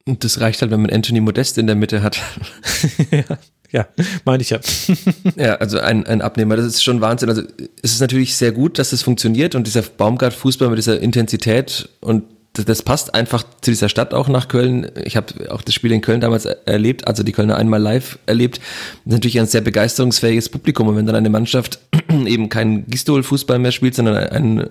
Und 0.05 0.23
das 0.23 0.39
reicht 0.39 0.61
halt, 0.61 0.71
wenn 0.71 0.81
man 0.81 0.91
Anthony 0.91 1.21
Modest 1.21 1.57
in 1.57 1.67
der 1.67 1.75
Mitte 1.75 2.03
hat. 2.03 2.21
ja. 3.11 3.37
Ja, 3.73 3.87
meine 4.23 4.43
ich 4.43 4.51
ja. 4.51 4.59
ja, 5.35 5.55
also 5.55 5.79
ein, 5.79 6.05
ein 6.05 6.21
Abnehmer, 6.21 6.55
das 6.55 6.67
ist 6.67 6.83
schon 6.83 7.01
Wahnsinn. 7.01 7.29
Also 7.29 7.41
es 7.81 7.93
ist 7.93 8.01
natürlich 8.01 8.35
sehr 8.35 8.51
gut, 8.51 8.77
dass 8.77 8.87
es 8.87 8.99
das 8.99 9.01
funktioniert 9.01 9.55
und 9.55 9.65
dieser 9.65 9.81
Baumgart-Fußball 9.81 10.69
mit 10.69 10.77
dieser 10.77 10.99
Intensität 10.99 11.89
und 11.99 12.23
das, 12.53 12.83
passt 12.83 13.15
einfach 13.15 13.43
zu 13.61 13.71
dieser 13.71 13.89
Stadt 13.89 14.13
auch 14.13 14.27
nach 14.27 14.47
Köln. 14.47 14.91
Ich 15.03 15.17
habe 15.17 15.51
auch 15.51 15.63
das 15.63 15.73
Spiel 15.73 15.91
in 15.91 16.01
Köln 16.01 16.21
damals 16.21 16.45
erlebt, 16.45 17.07
also 17.07 17.23
die 17.23 17.31
Kölner 17.31 17.57
einmal 17.57 17.81
live 17.81 18.19
erlebt. 18.27 18.57
Das 18.57 19.13
ist 19.13 19.17
natürlich 19.17 19.39
ein 19.39 19.47
sehr 19.47 19.61
begeisterungsfähiges 19.61 20.49
Publikum 20.49 20.87
und 20.87 20.95
wenn 20.95 21.07
dann 21.07 21.15
eine 21.15 21.31
Mannschaft 21.31 21.79
eben 22.27 22.49
keinen 22.49 22.85
Gistol-Fußball 22.85 23.57
mehr 23.57 23.71
spielt, 23.71 23.95
sondern 23.95 24.17
einen 24.17 24.69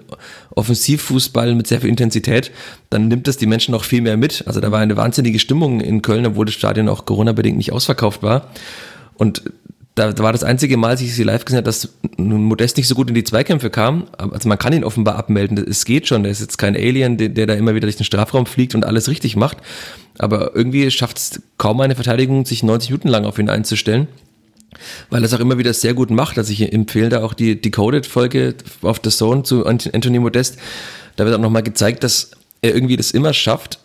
Offensivfußball 0.55 1.57
mit 1.57 1.67
sehr 1.67 1.81
viel 1.81 1.91
Intensität, 1.91 2.53
dann 2.89 3.09
nimmt 3.09 3.27
das 3.27 3.37
die 3.37 3.47
Menschen 3.47 3.75
auch 3.75 3.85
viel 3.85 4.01
mehr 4.01 4.17
mit. 4.17 4.45
Also 4.47 4.61
da 4.61 4.71
war 4.71 4.79
eine 4.79 4.97
wahnsinnige 4.97 5.41
Stimmung 5.41 5.81
in 5.81 6.03
Köln, 6.03 6.25
obwohl 6.25 6.47
das 6.47 6.55
Stadion 6.55 6.89
auch 6.89 7.05
Corona-bedingt 7.05 7.57
nicht 7.57 7.73
ausverkauft 7.73 8.23
war. 8.23 8.53
Und 9.23 9.45
da, 9.95 10.19
war 10.19 10.33
das 10.33 10.43
einzige 10.43 10.77
Mal, 10.77 10.89
als 10.89 11.01
ich 11.01 11.15
sie 11.15 11.23
live 11.23 11.45
gesehen 11.45 11.59
habe, 11.59 11.67
dass 11.67 11.91
Modest 12.17 12.77
nicht 12.77 12.89
so 12.89 12.97
gut 12.97 13.09
in 13.09 13.15
die 13.15 13.23
Zweikämpfe 13.23 13.71
kam. 13.71 14.09
Also 14.19 14.49
man 14.49 14.59
kann 14.59 14.73
ihn 14.73 14.83
offenbar 14.83 15.15
abmelden. 15.15 15.59
Es 15.59 15.85
geht 15.85 16.09
schon. 16.09 16.25
Der 16.25 16.33
ist 16.33 16.41
jetzt 16.41 16.59
kein 16.59 16.75
Alien, 16.75 17.19
der, 17.19 17.29
der 17.29 17.47
da 17.47 17.55
immer 17.55 17.77
wieder 17.77 17.87
durch 17.87 17.99
den 17.99 18.05
Strafraum 18.05 18.47
fliegt 18.47 18.75
und 18.75 18.85
alles 18.85 19.09
richtig 19.09 19.37
macht. 19.37 19.59
Aber 20.19 20.57
irgendwie 20.57 20.91
schafft 20.91 21.19
es 21.19 21.43
kaum 21.57 21.81
eine 21.81 21.95
Verteidigung, 21.95 22.45
sich 22.47 22.65
90 22.65 22.91
Minuten 22.91 23.07
lang 23.07 23.25
auf 23.25 23.39
ihn 23.39 23.49
einzustellen. 23.49 24.09
Weil 25.09 25.23
er 25.23 25.27
es 25.27 25.35
auch 25.35 25.41
immer 25.41 25.57
wieder 25.57 25.73
sehr 25.73 25.95
gut 25.95 26.11
macht. 26.11 26.37
Also 26.37 26.53
ich 26.53 26.73
empfehle 26.73 27.11
da 27.11 27.23
auch 27.23 27.35
die 27.35 27.61
Decoded-Folge 27.61 28.57
auf 28.81 29.01
The 29.05 29.11
Zone 29.11 29.45
zu 29.45 29.65
Anthony 29.65 30.19
Modest. 30.19 30.57
Da 31.15 31.27
wird 31.27 31.37
auch 31.37 31.41
nochmal 31.41 31.63
gezeigt, 31.63 32.03
dass 32.03 32.33
er 32.61 32.75
irgendwie 32.75 32.97
das 32.97 33.13
immer 33.13 33.33
schafft, 33.33 33.79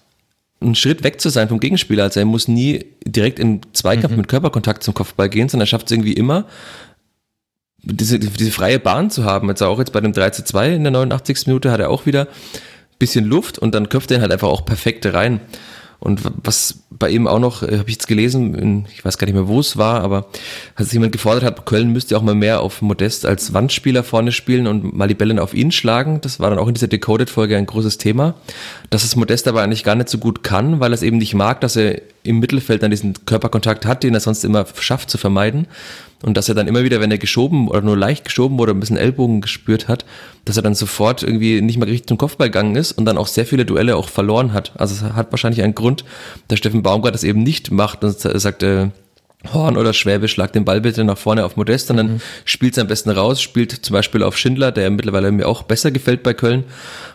einen 0.60 0.76
Schritt 0.76 1.04
weg 1.04 1.22
zu 1.22 1.30
sein 1.30 1.50
vom 1.50 1.60
Gegenspieler. 1.60 2.04
Also 2.04 2.20
er 2.20 2.26
muss 2.26 2.48
nie 2.48 2.86
direkt 3.06 3.40
in 3.40 3.62
Zweikampf 3.74 4.12
mhm. 4.12 4.18
mit 4.18 4.28
Körperkontakt 4.28 4.84
zum 4.84 4.94
Kopfball 4.94 5.30
gehen, 5.30 5.50
sondern 5.50 5.66
er 5.66 5.70
schafft 5.70 5.88
es 5.88 5.92
irgendwie 5.92 6.14
immer, 6.14 6.46
diese, 7.84 8.20
diese 8.20 8.52
freie 8.52 8.80
Bahn 8.80 9.10
zu 9.10 9.24
haben. 9.24 9.48
Jetzt 9.50 9.62
auch 9.62 9.80
jetzt 9.80 9.94
bei 9.94 10.02
dem 10.02 10.14
3 10.14 10.32
zu 10.32 10.44
2 10.44 10.74
in 10.74 10.84
der 10.84 10.92
89. 10.92 11.48
Minute 11.48 11.72
hat 11.72 11.80
er 11.80 11.90
auch 11.90 12.06
wieder 12.06 12.22
ein 12.22 13.00
bisschen 13.00 13.26
Luft 13.26 13.60
und 13.60 13.76
dann 13.76 13.90
köpft 13.90 14.12
er 14.12 14.22
halt 14.22 14.32
einfach 14.32 14.48
auch 14.48 14.66
perfekt 14.66 15.06
rein. 15.06 15.40
Und 16.00 16.22
was 16.44 16.84
bei 16.92 17.10
ihm 17.10 17.28
auch 17.28 17.40
noch, 17.40 17.64
äh, 17.64 17.78
habe 17.78 17.90
ich 17.90 17.96
jetzt 17.96 18.08
gelesen, 18.08 18.88
ich 18.94 19.04
weiß 19.04 19.18
gar 19.18 19.26
nicht 19.26 19.34
mehr, 19.34 19.48
wo 19.48 19.60
es 19.60 19.78
war, 19.78 20.02
aber 20.02 20.28
als 20.76 20.92
jemand 20.92 21.12
gefordert 21.12 21.44
hat, 21.44 21.66
Köln 21.66 21.92
müsste 21.92 22.18
auch 22.18 22.22
mal 22.22 22.36
mehr 22.36 22.62
auf 22.62 22.82
Modest 22.82 23.26
als 23.26 23.54
Wandspieler 23.54 24.04
vorne 24.04 24.32
spielen 24.32 24.68
und 24.68 24.96
mal 24.96 25.08
die 25.08 25.16
Bälle 25.16 25.42
auf 25.42 25.54
ihn 25.54 25.72
schlagen. 25.72 26.22
Das 26.22 26.40
war 26.40 26.50
dann 26.50 26.60
auch 26.60 26.68
in 26.68 26.74
dieser 26.74 26.88
Decoded-Folge 26.88 27.58
ein 27.58 27.66
großes 27.66 27.98
Thema. 27.98 28.36
Dass 28.90 29.04
es 29.04 29.16
Modest 29.16 29.48
aber 29.48 29.62
eigentlich 29.62 29.84
gar 29.84 29.96
nicht 29.96 30.10
so 30.10 30.18
gut 30.18 30.44
kann, 30.44 30.80
weil 30.80 30.92
er 30.92 30.96
es 30.96 31.04
eben 31.04 31.18
nicht 31.18 31.34
mag, 31.34 31.62
dass 31.62 31.76
er 31.76 32.02
im 32.24 32.40
Mittelfeld 32.40 32.84
dann 32.84 32.92
diesen 32.92 33.26
Körperkontakt 33.26 33.86
hat, 33.86 34.04
den 34.04 34.14
er 34.14 34.20
sonst 34.20 34.44
immer 34.44 34.66
schafft 34.80 35.10
zu 35.10 35.18
vermeiden. 35.18 35.68
Und 36.24 36.36
dass 36.36 36.50
er 36.50 36.56
dann 36.56 36.68
immer 36.68 36.84
wieder, 36.84 37.00
wenn 37.00 37.12
er 37.12 37.20
geschoben 37.20 37.68
oder 37.68 37.82
nur 37.82 37.96
leicht 37.96 38.26
geschoben 38.26 38.60
oder 38.60 38.74
ein 38.74 38.80
bisschen 38.80 38.98
Ellbogen 38.98 39.42
gespürt 39.42 39.88
hat, 39.88 40.06
dass 40.46 40.58
er 40.58 40.64
dann 40.64 40.74
sofort 40.74 41.22
irgendwie 41.22 41.62
nicht 41.62 41.78
mehr 41.78 41.88
richtig 41.88 42.08
zum 42.08 42.18
Kopfball 42.18 42.48
gegangen 42.48 42.76
ist 42.76 42.92
und 42.92 43.06
dann 43.06 43.18
auch 43.18 43.28
sehr 43.28 43.46
viele 43.46 43.66
Duelle 43.66 43.96
auch 43.96 44.10
verloren 44.10 44.54
hat. 44.54 44.72
Also 44.78 44.96
es 44.96 45.14
hat 45.14 45.32
wahrscheinlich 45.32 45.64
einen 45.64 45.76
Grund, 45.76 46.06
dass 46.48 46.58
Steffen 46.58 46.82
Baumgart 46.82 47.14
das 47.14 47.24
eben 47.24 47.44
nicht 47.44 47.72
macht 47.72 48.04
und 48.04 48.18
sagt, 48.18 48.64
äh, 48.64 48.90
Horn 49.54 49.78
oder 49.78 49.94
Schwäbe, 49.94 50.28
schlag 50.28 50.52
den 50.54 50.66
Ball 50.66 50.82
bitte 50.82 51.04
nach 51.04 51.18
vorne 51.18 51.46
auf 51.46 51.58
Modest 51.58 51.92
und 51.92 51.98
dann 51.98 52.14
mhm. 52.14 52.22
spielt 52.44 52.74
es 52.74 52.80
am 52.80 52.88
besten 52.88 53.12
raus, 53.12 53.42
spielt 53.42 53.72
zum 53.72 53.94
Beispiel 53.94 54.24
auf 54.24 54.38
Schindler, 54.38 54.72
der 54.72 54.90
mittlerweile 54.90 55.32
mir 55.32 55.48
auch 55.48 55.64
besser 55.64 55.92
gefällt 55.92 56.24
bei 56.24 56.34
Köln, 56.34 56.64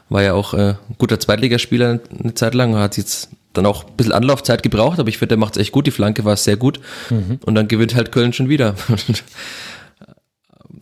war 0.08 0.22
ja 0.22 0.34
auch 0.34 0.54
äh, 0.54 0.74
guter 0.98 1.18
Zweitligaspieler 1.18 2.00
eine 2.22 2.34
Zeit 2.34 2.54
lang, 2.54 2.76
hat 2.76 2.96
jetzt 2.96 3.30
dann 3.52 3.66
auch 3.66 3.84
ein 3.84 3.96
bisschen 3.96 4.12
Anlaufzeit 4.12 4.62
gebraucht, 4.62 4.98
aber 4.98 5.08
ich 5.08 5.18
finde, 5.18 5.30
der 5.30 5.38
macht 5.38 5.56
es 5.56 5.62
echt 5.62 5.72
gut. 5.72 5.86
Die 5.86 5.90
Flanke 5.90 6.24
war 6.24 6.36
sehr 6.36 6.56
gut. 6.56 6.80
Mhm. 7.10 7.38
Und 7.44 7.54
dann 7.54 7.68
gewinnt 7.68 7.94
halt 7.94 8.12
Köln 8.12 8.32
schon 8.32 8.48
wieder. 8.48 8.74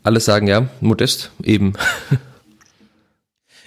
Alle 0.03 0.20
sagen 0.20 0.46
ja, 0.46 0.68
modest 0.81 1.31
eben. 1.42 1.74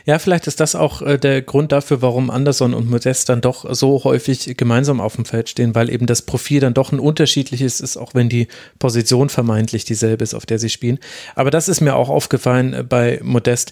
Ja, 0.06 0.20
vielleicht 0.20 0.48
ist 0.48 0.60
das 0.60 0.76
auch 0.76 1.02
äh, 1.02 1.18
der 1.18 1.42
Grund 1.42 1.72
dafür, 1.72 2.02
warum 2.02 2.30
Anderson 2.30 2.74
und 2.74 2.90
Modest 2.90 3.30
dann 3.30 3.42
doch 3.42 3.74
so 3.74 4.04
häufig 4.04 4.58
gemeinsam 4.58 5.00
auf 5.00 5.16
dem 5.16 5.26
Feld 5.26 5.50
stehen, 5.50 5.76
weil 5.76 5.90
eben 5.90 6.06
das 6.06 6.24
Profil 6.24 6.60
dann 6.60 6.74
doch 6.74 6.92
ein 6.92 7.00
unterschiedliches 7.00 7.80
ist, 7.80 7.96
auch 7.96 8.14
wenn 8.14 8.28
die 8.28 8.48
Position 8.80 9.30
vermeintlich 9.30 9.86
dieselbe 9.86 10.24
ist, 10.24 10.34
auf 10.34 10.46
der 10.46 10.60
sie 10.60 10.70
spielen. 10.70 11.00
Aber 11.36 11.52
das 11.52 11.70
ist 11.70 11.80
mir 11.80 11.96
auch 11.96 12.10
aufgefallen 12.10 12.74
äh, 12.74 12.84
bei 12.84 13.20
Modest, 13.24 13.72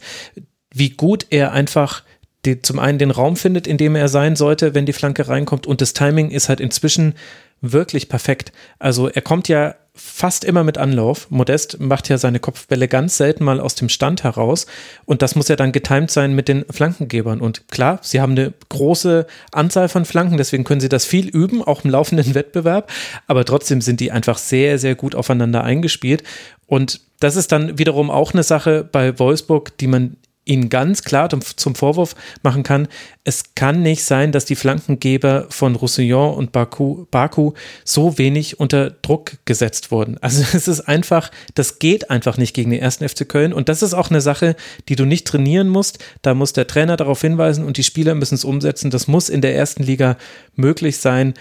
wie 0.74 0.91
gut 0.91 1.28
er 1.32 1.52
einfach 1.52 2.04
die, 2.46 2.62
zum 2.62 2.80
einen 2.80 2.98
den 2.98 3.12
Raum 3.12 3.36
findet, 3.36 3.67
in 3.67 3.78
dem 3.78 3.96
er 3.96 4.08
sein 4.08 4.36
sollte, 4.36 4.74
wenn 4.74 4.86
die 4.86 4.94
Flanke 4.94 5.28
reinkommt 5.28 5.67
und 5.67 5.82
das 5.82 5.94
Timing 5.94 6.32
ist 6.32 6.50
halt 6.50 6.60
inzwischen 6.60 7.13
wirklich 7.62 8.10
perfekt. 8.10 8.52
Also 8.80 9.08
er 9.08 9.21
kommt 9.21 9.47
ja 9.47 9.76
fast 9.93 10.45
immer 10.45 10.63
mit 10.63 10.78
Anlauf. 10.78 11.30
Modest 11.30 11.80
macht 11.80 12.08
ja 12.10 12.17
seine 12.17 12.39
Kopfbälle 12.39 12.88
ganz 12.88 13.17
selten 13.17 13.43
mal 13.43 13.60
aus 13.60 13.76
dem 13.76 13.89
Stand 13.89 14.24
heraus. 14.24 14.65
Und 15.06 15.21
das 15.21 15.36
muss 15.36 15.50
ja 15.50 15.56
dann 15.56 15.71
getimt 15.71 16.12
sein 16.12 16.34
mit 16.34 16.47
den 16.47 16.65
Flankengebern. 16.69 17.41
Und 17.41 17.67
klar, 17.67 18.00
sie 18.02 18.21
haben 18.21 18.32
eine 18.32 18.54
große 18.69 19.28
Anzahl 19.52 19.89
von 19.89 20.06
Flanken, 20.06 20.38
deswegen 20.38 20.63
können 20.63 20.82
sie 20.82 20.89
das 20.89 21.06
viel 21.06 21.28
üben, 21.28 21.62
auch 21.62 21.84
im 21.84 21.91
laufenden 21.91 22.34
Wettbewerb. 22.36 22.89
Aber 23.28 23.43
trotzdem 23.45 23.82
sind 23.82 24.00
die 24.00 24.12
einfach 24.12 24.38
sehr, 24.38 24.80
sehr 24.80 24.95
gut 24.95 25.13
aufeinander 25.13 25.63
eingespielt. 25.63 26.24
Und 26.67 27.02
das 27.19 27.36
ist 27.36 27.52
dann 27.52 27.78
wiederum 27.78 28.10
auch 28.10 28.34
eine 28.34 28.43
Sache 28.43 28.88
bei 28.89 29.19
Wolfsburg, 29.19 29.78
die 29.78 29.88
man 29.88 30.15
ihn 30.43 30.69
ganz 30.69 31.04
klar 31.04 31.30
zum 31.30 31.75
Vorwurf 31.75 32.15
machen 32.41 32.63
kann, 32.63 32.88
es 33.23 33.54
kann 33.54 33.84
nicht 33.84 34.04
sein, 34.04 34.32
dass 34.32 34.45
die 34.45 34.56
Flankengeber 34.56 35.45
von 35.49 35.75
Roussillon 35.75 36.34
und 36.34 36.51
Baku, 36.51 37.06
Baku 37.12 37.54
so 37.86 38.17
wenig 38.17 38.60
unter 38.60 38.89
Druck 38.89 39.34
gesetzt 39.45 39.91
wurden. 39.91 40.17
Also 40.19 40.43
es 40.54 40.67
ist 40.67 40.82
einfach, 40.82 41.30
das 41.54 41.80
geht 41.80 42.10
einfach 42.10 42.38
nicht 42.38 42.56
gegen 42.56 42.71
den 42.71 42.82
ersten 42.82 43.08
FC 43.08 43.27
Köln 43.30 43.54
und 43.54 43.69
das 43.69 43.84
ist 43.84 43.93
auch 43.93 44.10
eine 44.10 44.21
Sache, 44.21 44.56
die 44.89 44.95
du 44.95 45.06
nicht 45.06 45.27
trainieren 45.27 45.69
musst. 45.69 45.99
Da 46.23 46.34
muss 46.34 46.54
der 46.54 46.67
Trainer 46.67 46.97
darauf 46.97 47.21
hinweisen 47.21 47.65
und 47.65 47.77
die 47.77 47.84
Spieler 47.84 48.15
müssen 48.15 48.36
es 48.36 48.43
umsetzen. 48.43 48.89
Das 48.89 49.08
muss 49.08 49.30
in 49.30 49.41
der 49.41 49.56
ersten 49.56 49.84
Liga 49.84 50.17
möglich 50.56 50.97
sein. 50.97 51.36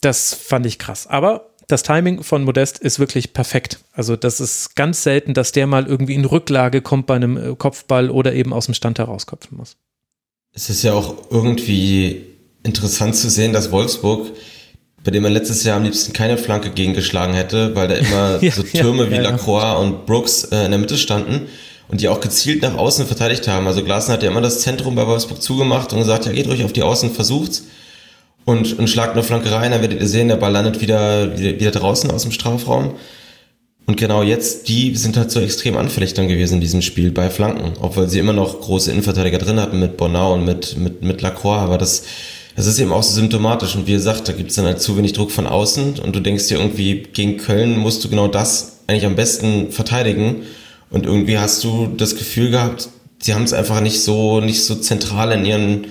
Das 0.00 0.32
fand 0.32 0.64
ich 0.64 0.78
krass. 0.78 1.06
Aber 1.06 1.49
das 1.70 1.82
Timing 1.82 2.22
von 2.22 2.44
Modest 2.44 2.78
ist 2.78 2.98
wirklich 2.98 3.32
perfekt. 3.32 3.80
Also 3.92 4.16
das 4.16 4.40
ist 4.40 4.76
ganz 4.76 5.02
selten, 5.02 5.34
dass 5.34 5.52
der 5.52 5.66
mal 5.66 5.86
irgendwie 5.86 6.14
in 6.14 6.24
Rücklage 6.24 6.82
kommt 6.82 7.06
bei 7.06 7.16
einem 7.16 7.36
äh, 7.36 7.54
Kopfball 7.56 8.10
oder 8.10 8.32
eben 8.34 8.52
aus 8.52 8.66
dem 8.66 8.74
Stand 8.74 8.98
herausköpfen 8.98 9.56
muss. 9.56 9.76
Es 10.52 10.68
ist 10.68 10.82
ja 10.82 10.94
auch 10.94 11.30
irgendwie 11.30 12.26
interessant 12.64 13.14
zu 13.14 13.30
sehen, 13.30 13.52
dass 13.52 13.70
Wolfsburg, 13.70 14.32
bei 15.04 15.10
dem 15.10 15.22
man 15.22 15.32
letztes 15.32 15.64
Jahr 15.64 15.76
am 15.76 15.84
liebsten 15.84 16.12
keine 16.12 16.36
Flanke 16.36 16.70
gegengeschlagen 16.70 17.34
hätte, 17.34 17.74
weil 17.76 17.88
da 17.88 17.94
immer 17.94 18.38
ja, 18.42 18.50
so 18.50 18.62
Türme 18.62 19.04
ja, 19.04 19.10
wie 19.10 19.14
ja, 19.16 19.22
Lacroix 19.22 19.80
und 19.80 20.06
Brooks 20.06 20.44
äh, 20.44 20.64
in 20.64 20.72
der 20.72 20.80
Mitte 20.80 20.98
standen 20.98 21.46
und 21.88 22.00
die 22.00 22.08
auch 22.08 22.20
gezielt 22.20 22.62
nach 22.62 22.76
außen 22.76 23.06
verteidigt 23.06 23.48
haben. 23.48 23.66
Also 23.66 23.84
Glasner 23.84 24.14
hat 24.14 24.22
ja 24.22 24.30
immer 24.30 24.40
das 24.40 24.60
Zentrum 24.60 24.94
bei 24.94 25.06
Wolfsburg 25.06 25.40
zugemacht 25.40 25.92
und 25.92 25.98
gesagt, 26.00 26.26
ja 26.26 26.32
geht 26.32 26.48
ruhig 26.48 26.64
auf 26.64 26.72
die 26.72 26.82
Außen, 26.82 27.12
versucht's 27.12 27.64
und, 28.50 28.78
und 28.78 28.90
schlagt 28.90 29.12
eine 29.12 29.22
Flanke 29.22 29.52
rein, 29.52 29.70
dann 29.70 29.80
werdet 29.80 30.00
ihr 30.00 30.08
sehen, 30.08 30.28
der 30.28 30.36
Ball 30.36 30.52
landet 30.52 30.80
wieder, 30.80 31.38
wieder, 31.38 31.60
wieder 31.60 31.70
draußen 31.70 32.10
aus 32.10 32.22
dem 32.22 32.32
Strafraum. 32.32 32.94
Und 33.86 33.96
genau 33.96 34.22
jetzt, 34.22 34.68
die 34.68 34.94
sind 34.96 35.16
halt 35.16 35.30
so 35.30 35.40
extrem 35.40 35.76
anfällig 35.76 36.14
dann 36.14 36.28
gewesen 36.28 36.54
in 36.54 36.60
diesem 36.60 36.82
Spiel 36.82 37.12
bei 37.12 37.30
Flanken, 37.30 37.72
obwohl 37.80 38.08
sie 38.08 38.18
immer 38.18 38.32
noch 38.32 38.60
große 38.60 38.90
Innenverteidiger 38.90 39.38
drin 39.38 39.60
hatten 39.60 39.78
mit 39.78 39.96
Bonau 39.96 40.34
und 40.34 40.44
mit, 40.44 40.76
mit, 40.76 41.02
mit 41.02 41.22
Lacroix, 41.22 41.58
aber 41.58 41.78
das, 41.78 42.02
das 42.56 42.66
ist 42.66 42.78
eben 42.80 42.92
auch 42.92 43.02
so 43.02 43.14
symptomatisch. 43.14 43.76
Und 43.76 43.86
wie 43.86 43.92
gesagt, 43.92 44.28
da 44.28 44.32
gibt 44.32 44.50
es 44.50 44.56
dann 44.56 44.66
halt 44.66 44.82
zu 44.82 44.96
wenig 44.96 45.12
Druck 45.12 45.30
von 45.30 45.46
außen. 45.46 46.00
Und 46.00 46.14
du 46.14 46.20
denkst 46.20 46.48
dir 46.48 46.58
irgendwie, 46.58 47.04
gegen 47.12 47.36
Köln 47.36 47.78
musst 47.78 48.04
du 48.04 48.08
genau 48.08 48.28
das 48.28 48.80
eigentlich 48.86 49.06
am 49.06 49.16
besten 49.16 49.70
verteidigen. 49.70 50.42
Und 50.90 51.06
irgendwie 51.06 51.38
hast 51.38 51.62
du 51.62 51.88
das 51.96 52.16
Gefühl 52.16 52.50
gehabt, 52.50 52.88
sie 53.20 53.34
haben 53.34 53.44
es 53.44 53.52
einfach 53.52 53.80
nicht 53.80 54.02
so, 54.02 54.40
nicht 54.40 54.64
so 54.64 54.74
zentral 54.74 55.32
in 55.32 55.44
ihren, 55.44 55.86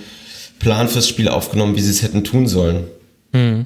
Plan 0.60 0.88
fürs 0.88 1.08
Spiel 1.08 1.28
aufgenommen, 1.28 1.76
wie 1.76 1.82
sie 1.82 1.92
es 1.92 2.04
hätten 2.04 2.24
tun 2.24 2.48
sollen. 2.48 2.86
Hm. 3.34 3.66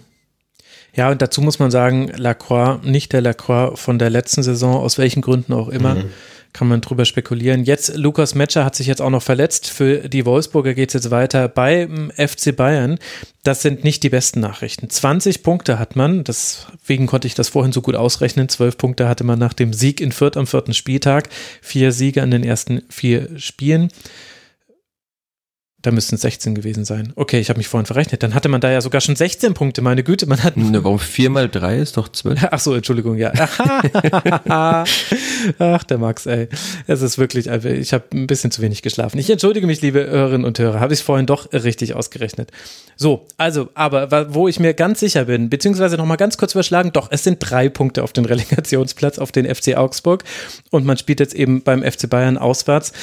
Ja, 0.96 1.10
und 1.10 1.22
dazu 1.22 1.42
muss 1.42 1.60
man 1.60 1.72
sagen, 1.72 2.12
Lacroix, 2.16 2.84
nicht 2.84 3.14
der 3.14 3.22
Lacroix 3.22 3.80
von 3.80 3.98
der 3.98 4.12
letzten 4.12 4.44
Saison, 4.44 4.76
aus 4.76 4.98
welchen 5.00 5.22
Gründen 5.22 5.54
auch 5.54 5.70
immer, 5.70 5.96
mhm. 5.96 6.10
kann 6.54 6.68
man 6.68 6.82
drüber 6.82 7.06
spekulieren. 7.06 7.64
Jetzt, 7.64 7.98
Lukas 7.98 8.36
Metscher 8.36 8.64
hat 8.64 8.76
sich 8.76 8.86
jetzt 8.86 9.02
auch 9.02 9.10
noch 9.10 9.24
verletzt. 9.24 9.72
Für 9.72 10.08
die 10.08 10.24
Wolfsburger 10.28 10.76
geht 10.76 10.90
es 10.90 10.94
jetzt 10.94 11.10
weiter 11.10 11.48
beim 11.48 12.12
FC 12.12 12.56
Bayern. 12.56 13.00
Das 13.42 13.64
sind 13.64 13.84
nicht 13.84 14.04
die 14.04 14.10
besten 14.10 14.40
Nachrichten. 14.40 14.88
20 14.88 15.42
Punkte 15.42 15.80
hat 15.80 15.96
man, 15.96 16.24
deswegen 16.24 17.08
konnte 17.08 17.26
ich 17.26 17.34
das 17.34 17.50
vorhin 17.50 17.72
so 17.72 17.82
gut 17.82 17.96
ausrechnen. 17.96 18.48
12 18.48 18.78
Punkte 18.78 19.10
hatte 19.10 19.24
man 19.24 19.40
nach 19.40 19.54
dem 19.54 19.74
Sieg 19.74 20.00
in 20.00 20.12
Fürth 20.12 20.38
am 20.38 20.46
vierten 20.46 20.76
Spieltag. 20.76 21.30
Vier 21.64 21.92
Siege 21.92 22.22
an 22.22 22.30
den 22.30 22.44
ersten 22.44 22.84
vier 22.90 23.30
Spielen. 23.40 23.90
Da 25.84 25.92
müssten 25.92 26.16
es 26.16 26.22
16 26.22 26.56
gewesen 26.56 26.86
sein. 26.86 27.12
Okay, 27.18 27.42
ich 27.42 27.50
habe 27.50 27.58
mich 27.58 27.68
vorhin 27.68 27.86
verrechnet. 27.86 28.24
Dann 28.24 28.34
hatte 28.34 28.48
man 28.48 28.62
da 28.62 28.72
ja 28.72 28.80
sogar 28.80 29.02
schon 29.02 29.18
16 29.18 29.54
Punkte, 29.54 29.82
meine 29.82 30.02
Güte. 30.02 30.26
Man 30.28 30.42
hat 30.42 30.56
ne, 30.56 30.82
warum 30.82 30.98
4 30.98 31.30
mal 31.30 31.50
3 31.50 31.78
ist 31.80 31.98
doch 31.98 32.08
12? 32.08 32.48
Ach 32.52 32.60
so, 32.60 32.74
Entschuldigung, 32.74 33.18
ja. 33.18 33.34
Ach, 35.60 35.84
der 35.84 35.98
Max, 35.98 36.26
ey. 36.26 36.48
Es 36.88 37.02
ist 37.02 37.18
wirklich, 37.18 37.48
ich 37.48 37.92
habe 37.92 38.06
ein 38.14 38.28
bisschen 38.28 38.50
zu 38.50 38.62
wenig 38.62 38.82
geschlafen. 38.82 39.20
Ich 39.20 39.30
entschuldige 39.30 39.68
mich, 39.68 39.82
liebe 39.82 40.08
Hörerinnen 40.08 40.46
und 40.46 40.58
Hörer. 40.58 40.80
Habe 40.80 40.94
ich 40.94 41.02
es 41.02 41.06
vorhin 41.06 41.26
doch 41.26 41.52
richtig 41.52 41.96
ausgerechnet. 41.96 42.50
So, 42.96 43.28
also, 43.36 43.68
aber 43.74 44.34
wo 44.34 44.48
ich 44.48 44.62
mir 44.62 44.74
ganz 44.74 45.02
sicher 45.02 45.26
bin, 45.26 45.50
beziehungsweise 45.50 45.98
nochmal 45.98 46.16
ganz 46.16 46.38
kurz 46.38 46.54
überschlagen, 46.54 46.94
doch, 46.94 47.10
es 47.12 47.26
sind 47.26 47.40
drei 47.42 47.68
Punkte 47.68 48.04
auf 48.04 48.14
den 48.14 48.24
Relegationsplatz, 48.24 49.20
auf 49.20 49.34
den 49.34 49.54
FC 49.54 49.76
Augsburg. 49.76 50.24
Und 50.70 50.86
man 50.86 50.96
spielt 50.96 51.20
jetzt 51.20 51.36
eben 51.36 51.62
beim 51.62 51.84
FC 51.84 52.10
Bayern 52.10 52.38
auswärts. 52.38 52.94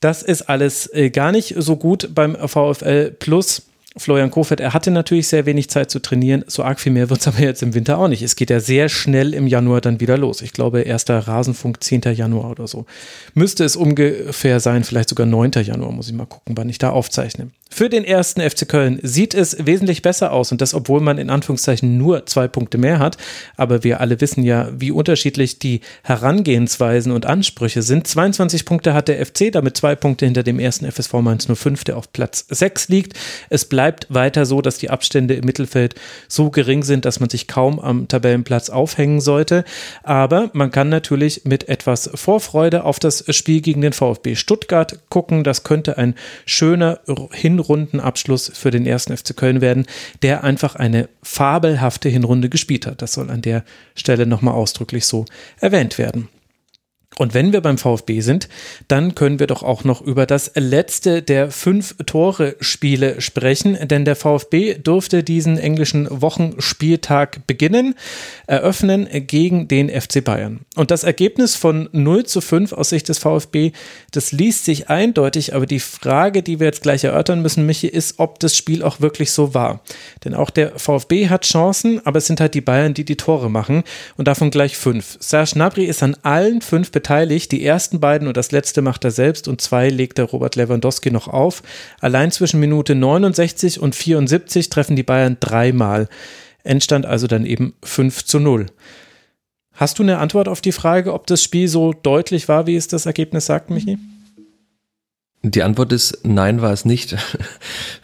Das 0.00 0.22
ist 0.22 0.42
alles 0.42 0.92
äh, 0.92 1.10
gar 1.10 1.32
nicht 1.32 1.54
so 1.56 1.76
gut 1.76 2.10
beim 2.14 2.36
VfL 2.36 3.10
Plus. 3.18 3.62
Florian 3.96 4.30
Kofeld, 4.30 4.60
er 4.60 4.74
hatte 4.74 4.92
natürlich 4.92 5.26
sehr 5.26 5.44
wenig 5.44 5.70
Zeit 5.70 5.90
zu 5.90 5.98
trainieren. 5.98 6.44
So 6.46 6.62
arg 6.62 6.78
viel 6.78 6.92
mehr 6.92 7.10
wird 7.10 7.20
es 7.20 7.26
aber 7.28 7.40
jetzt 7.40 7.62
im 7.62 7.74
Winter 7.74 7.98
auch 7.98 8.08
nicht. 8.08 8.22
Es 8.22 8.36
geht 8.36 8.50
ja 8.50 8.60
sehr 8.60 8.88
schnell 8.88 9.34
im 9.34 9.46
Januar 9.46 9.80
dann 9.80 10.00
wieder 10.00 10.16
los. 10.16 10.40
Ich 10.40 10.52
glaube, 10.52 10.82
erster 10.82 11.18
Rasenfunk 11.18 11.82
10. 11.82 12.02
Januar 12.14 12.50
oder 12.50 12.68
so. 12.68 12.86
Müsste 13.34 13.64
es 13.64 13.74
ungefähr 13.74 14.60
sein, 14.60 14.84
vielleicht 14.84 15.08
sogar 15.08 15.26
9. 15.26 15.50
Januar, 15.64 15.90
muss 15.90 16.08
ich 16.08 16.14
mal 16.14 16.26
gucken, 16.26 16.56
wann 16.56 16.68
ich 16.68 16.78
da 16.78 16.90
aufzeichne. 16.90 17.50
Für 17.70 17.90
den 17.90 18.04
ersten 18.04 18.40
FC 18.40 18.66
Köln 18.66 18.98
sieht 19.02 19.34
es 19.34 19.66
wesentlich 19.66 20.02
besser 20.02 20.32
aus 20.32 20.50
und 20.50 20.60
das, 20.60 20.74
obwohl 20.74 21.00
man 21.00 21.18
in 21.18 21.30
Anführungszeichen 21.30 21.98
nur 21.98 22.24
zwei 22.26 22.48
Punkte 22.48 22.78
mehr 22.78 22.98
hat. 22.98 23.18
Aber 23.56 23.84
wir 23.84 24.00
alle 24.00 24.20
wissen 24.20 24.42
ja, 24.42 24.68
wie 24.72 24.90
unterschiedlich 24.90 25.58
die 25.58 25.82
Herangehensweisen 26.02 27.12
und 27.12 27.26
Ansprüche 27.26 27.82
sind. 27.82 28.06
22 28.06 28.64
Punkte 28.64 28.94
hat 28.94 29.08
der 29.08 29.24
FC, 29.24 29.52
damit 29.52 29.76
zwei 29.76 29.94
Punkte 29.94 30.24
hinter 30.24 30.42
dem 30.42 30.58
ersten 30.58 30.90
FSV 30.90 31.12
Mainz 31.14 31.46
05, 31.46 31.84
der 31.84 31.98
auf 31.98 32.10
Platz 32.12 32.46
6 32.48 32.88
liegt. 32.88 33.18
Es 33.50 33.66
bleibt 33.66 34.06
weiter 34.08 34.46
so, 34.46 34.62
dass 34.62 34.78
die 34.78 34.90
Abstände 34.90 35.34
im 35.34 35.44
Mittelfeld 35.44 35.94
so 36.26 36.50
gering 36.50 36.82
sind, 36.82 37.04
dass 37.04 37.20
man 37.20 37.28
sich 37.28 37.48
kaum 37.48 37.78
am 37.78 38.08
Tabellenplatz 38.08 38.70
aufhängen 38.70 39.20
sollte. 39.20 39.64
Aber 40.02 40.50
man 40.54 40.70
kann 40.70 40.88
natürlich 40.88 41.44
mit 41.44 41.68
etwas 41.68 42.10
Vorfreude 42.14 42.84
auf 42.84 42.98
das 42.98 43.24
Spiel 43.36 43.60
gegen 43.60 43.82
den 43.82 43.92
VfB 43.92 44.36
Stuttgart 44.36 44.98
gucken. 45.10 45.44
Das 45.44 45.64
könnte 45.64 45.98
ein 45.98 46.14
schöner 46.46 47.00
Hin 47.32 47.57
Hinrundenabschluss 47.58 48.52
für 48.54 48.70
den 48.70 48.86
ersten 48.86 49.16
FC 49.16 49.36
Köln 49.36 49.60
werden, 49.60 49.86
der 50.22 50.44
einfach 50.44 50.76
eine 50.76 51.08
fabelhafte 51.22 52.08
Hinrunde 52.08 52.48
gespielt 52.48 52.86
hat. 52.86 53.02
Das 53.02 53.12
soll 53.12 53.30
an 53.30 53.42
der 53.42 53.64
Stelle 53.94 54.26
nochmal 54.26 54.54
ausdrücklich 54.54 55.04
so 55.04 55.24
erwähnt 55.60 55.98
werden. 55.98 56.28
Und 57.18 57.34
wenn 57.34 57.52
wir 57.52 57.60
beim 57.60 57.78
VfB 57.78 58.20
sind, 58.20 58.48
dann 58.86 59.16
können 59.16 59.40
wir 59.40 59.48
doch 59.48 59.64
auch 59.64 59.82
noch 59.82 60.00
über 60.00 60.24
das 60.24 60.52
letzte 60.54 61.20
der 61.20 61.50
fünf 61.50 61.96
Tore-Spiele 62.06 63.20
sprechen, 63.20 63.76
denn 63.88 64.04
der 64.04 64.14
VfB 64.14 64.74
durfte 64.74 65.24
diesen 65.24 65.58
englischen 65.58 66.06
Wochenspieltag 66.08 67.44
beginnen, 67.48 67.96
eröffnen 68.46 69.08
gegen 69.26 69.66
den 69.66 69.88
FC 69.88 70.22
Bayern. 70.22 70.60
Und 70.76 70.92
das 70.92 71.02
Ergebnis 71.02 71.56
von 71.56 71.88
0 71.90 72.24
zu 72.24 72.40
5 72.40 72.72
aus 72.72 72.90
Sicht 72.90 73.08
des 73.08 73.18
VfB, 73.18 73.72
das 74.12 74.30
liest 74.30 74.64
sich 74.64 74.88
eindeutig, 74.88 75.56
aber 75.56 75.66
die 75.66 75.80
Frage, 75.80 76.44
die 76.44 76.60
wir 76.60 76.68
jetzt 76.68 76.82
gleich 76.82 77.02
erörtern 77.02 77.42
müssen, 77.42 77.66
Michi, 77.66 77.88
ist, 77.88 78.20
ob 78.20 78.38
das 78.38 78.56
Spiel 78.56 78.84
auch 78.84 79.00
wirklich 79.00 79.32
so 79.32 79.54
war. 79.54 79.80
Denn 80.24 80.34
auch 80.34 80.50
der 80.50 80.78
VfB 80.78 81.28
hat 81.28 81.44
Chancen, 81.44 82.00
aber 82.06 82.18
es 82.18 82.26
sind 82.26 82.40
halt 82.40 82.54
die 82.54 82.60
Bayern, 82.60 82.94
die 82.94 83.04
die 83.04 83.16
Tore 83.16 83.50
machen 83.50 83.82
und 84.16 84.28
davon 84.28 84.52
gleich 84.52 84.76
fünf. 84.76 85.16
Serge 85.18 85.54
Gnabry 85.54 85.84
ist 85.86 86.04
an 86.04 86.16
allen 86.22 86.60
fünf 86.60 86.92
beteiligt 86.92 87.07
beteiligt. 87.08 87.52
Die 87.52 87.64
ersten 87.64 88.00
beiden 88.00 88.28
und 88.28 88.36
das 88.36 88.52
letzte 88.52 88.82
macht 88.82 89.02
er 89.02 89.10
selbst 89.10 89.48
und 89.48 89.62
zwei 89.62 89.88
legt 89.88 90.18
der 90.18 90.26
Robert 90.26 90.56
Lewandowski 90.56 91.10
noch 91.10 91.26
auf. 91.26 91.62
Allein 92.00 92.30
zwischen 92.30 92.60
Minute 92.60 92.94
69 92.94 93.80
und 93.80 93.94
74 93.94 94.68
treffen 94.68 94.94
die 94.94 95.02
Bayern 95.02 95.38
dreimal. 95.40 96.08
Endstand 96.64 97.06
also 97.06 97.26
dann 97.26 97.46
eben 97.46 97.72
5 97.82 98.26
zu 98.26 98.40
0. 98.40 98.66
Hast 99.72 99.98
du 99.98 100.02
eine 100.02 100.18
Antwort 100.18 100.48
auf 100.48 100.60
die 100.60 100.72
Frage, 100.72 101.14
ob 101.14 101.26
das 101.26 101.42
Spiel 101.42 101.68
so 101.68 101.94
deutlich 101.94 102.46
war, 102.46 102.66
wie 102.66 102.76
es 102.76 102.88
das 102.88 103.06
Ergebnis 103.06 103.46
sagt, 103.46 103.70
Michi? 103.70 103.96
Die 105.42 105.62
Antwort 105.62 105.92
ist 105.92 106.18
nein, 106.24 106.62
war 106.62 106.72
es 106.72 106.84
nicht. 106.84 107.16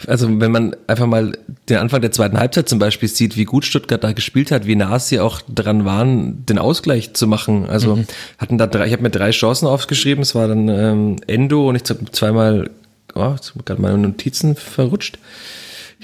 Also 0.07 0.29
wenn 0.39 0.53
man 0.53 0.77
einfach 0.87 1.07
mal 1.07 1.39
den 1.71 1.79
Anfang 1.79 2.03
der 2.03 2.13
zweiten 2.13 2.39
Halbzeit 2.39 2.69
zum 2.69 2.79
Beispiel 2.79 3.09
sieht, 3.09 3.39
wie 3.39 3.47
gut 3.47 3.65
Stuttgart 3.65 4.05
da 4.05 4.13
gespielt 4.13 4.51
hat, 4.51 4.67
wie 4.67 4.77
nah 4.77 4.99
sie 4.99 5.19
auch 5.19 5.41
dran 5.49 5.87
waren, 5.87 6.45
den 6.45 6.59
Ausgleich 6.59 7.15
zu 7.15 7.27
machen. 7.27 7.67
Also 7.67 7.97
mhm. 7.97 8.07
hatten 8.37 8.59
da 8.59 8.67
drei, 8.67 8.87
ich 8.87 8.93
habe 8.93 9.03
mir 9.03 9.09
drei 9.09 9.31
Chancen 9.31 9.67
aufgeschrieben. 9.67 10.21
Es 10.21 10.35
war 10.35 10.47
dann 10.47 10.69
ähm, 10.69 11.17
Endo 11.27 11.71
und 11.71 11.77
ich 11.77 11.89
habe 11.89 12.05
zweimal, 12.13 12.69
oh, 13.15 13.35
gerade 13.65 13.81
meine 13.81 13.97
Notizen 13.97 14.57
verrutscht. 14.57 15.19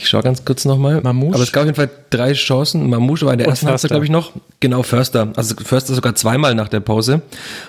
Ich 0.01 0.09
schaue 0.09 0.23
ganz 0.23 0.47
kurz 0.47 0.65
nochmal. 0.65 1.03
Mamouche. 1.03 1.35
Aber 1.35 1.43
es 1.43 1.53
gab 1.53 1.61
auf 1.63 1.67
jeden 1.67 1.77
Fall 1.77 1.91
drei 2.09 2.33
Chancen. 2.33 2.89
Mamouche 2.89 3.27
war 3.27 3.35
in 3.35 3.39
der 3.39 3.49
ersten 3.49 3.67
Halbzeit, 3.67 3.91
glaube 3.91 4.07
ich, 4.07 4.11
noch. 4.11 4.33
Genau, 4.59 4.83
Förster. 4.83 5.31
Also 5.37 5.55
Förster 5.63 5.95
sogar 5.95 6.15
zweimal 6.15 6.55
nach 6.55 6.69
der 6.69 6.81
Pause. 6.81 7.21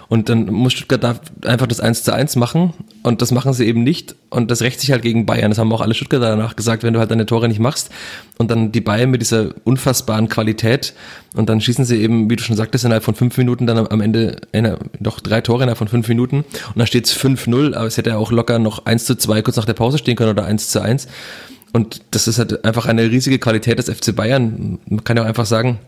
Und 0.07 0.29
dann 0.29 0.45
muss 0.45 0.71
Stuttgart 0.71 1.03
da 1.03 1.19
einfach 1.45 1.67
das 1.67 1.81
1 1.81 2.03
zu 2.03 2.13
1 2.13 2.37
machen. 2.37 2.73
Und 3.03 3.21
das 3.21 3.31
machen 3.31 3.51
sie 3.51 3.65
eben 3.65 3.83
nicht. 3.83 4.15
Und 4.29 4.49
das 4.49 4.61
rächt 4.61 4.79
sich 4.79 4.91
halt 4.91 5.01
gegen 5.01 5.25
Bayern. 5.25 5.51
Das 5.51 5.57
haben 5.57 5.73
auch 5.73 5.81
alle 5.81 5.93
Stuttgarter 5.93 6.27
danach 6.27 6.55
gesagt, 6.55 6.83
wenn 6.83 6.93
du 6.93 7.01
halt 7.01 7.11
deine 7.11 7.25
Tore 7.25 7.49
nicht 7.49 7.59
machst. 7.59 7.89
Und 8.37 8.49
dann 8.49 8.71
die 8.71 8.81
Bayern 8.81 9.11
mit 9.11 9.19
dieser 9.19 9.49
unfassbaren 9.65 10.29
Qualität. 10.29 10.93
Und 11.35 11.49
dann 11.49 11.59
schießen 11.59 11.83
sie 11.83 12.01
eben, 12.01 12.29
wie 12.29 12.37
du 12.37 12.43
schon 12.43 12.55
sagtest, 12.55 12.85
innerhalb 12.85 13.03
von 13.03 13.15
fünf 13.15 13.37
Minuten 13.37 13.67
dann 13.67 13.77
am 13.87 13.99
Ende 13.99 14.37
in, 14.53 14.73
doch 15.01 15.19
drei 15.19 15.41
Tore 15.41 15.63
innerhalb 15.63 15.79
von 15.79 15.89
fünf 15.89 16.07
Minuten. 16.07 16.37
Und 16.37 16.77
dann 16.77 16.87
steht 16.87 17.07
es 17.07 17.13
5-0. 17.13 17.75
Aber 17.75 17.87
es 17.87 17.97
hätte 17.97 18.11
ja 18.11 18.15
auch 18.15 18.31
locker 18.31 18.57
noch 18.57 18.85
1 18.85 19.03
zu 19.03 19.17
2 19.17 19.41
kurz 19.41 19.57
nach 19.57 19.65
der 19.65 19.73
Pause 19.73 19.97
stehen 19.97 20.15
können 20.15 20.31
oder 20.31 20.45
1 20.45 20.69
zu 20.69 20.81
1. 20.81 21.09
Und 21.73 22.01
das 22.11 22.27
ist 22.27 22.37
halt 22.37 22.65
einfach 22.65 22.85
eine 22.85 23.09
riesige 23.09 23.39
Qualität 23.39 23.79
des 23.79 23.89
FC 23.89 24.15
Bayern. 24.15 24.79
Man 24.85 25.03
kann 25.03 25.17
ja 25.17 25.23
auch 25.23 25.27
einfach 25.27 25.45
sagen, 25.45 25.79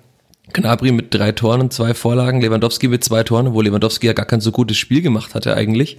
Gnabry 0.53 0.91
mit 0.91 1.13
drei 1.13 1.31
Toren 1.31 1.61
und 1.61 1.73
zwei 1.73 1.93
Vorlagen, 1.93 2.41
Lewandowski 2.41 2.87
mit 2.87 3.03
zwei 3.03 3.23
Toren, 3.23 3.53
wo 3.53 3.61
Lewandowski 3.61 4.07
ja 4.07 4.13
gar 4.13 4.25
kein 4.25 4.41
so 4.41 4.51
gutes 4.51 4.77
Spiel 4.77 5.01
gemacht 5.01 5.35
hatte 5.35 5.55
eigentlich. 5.55 5.97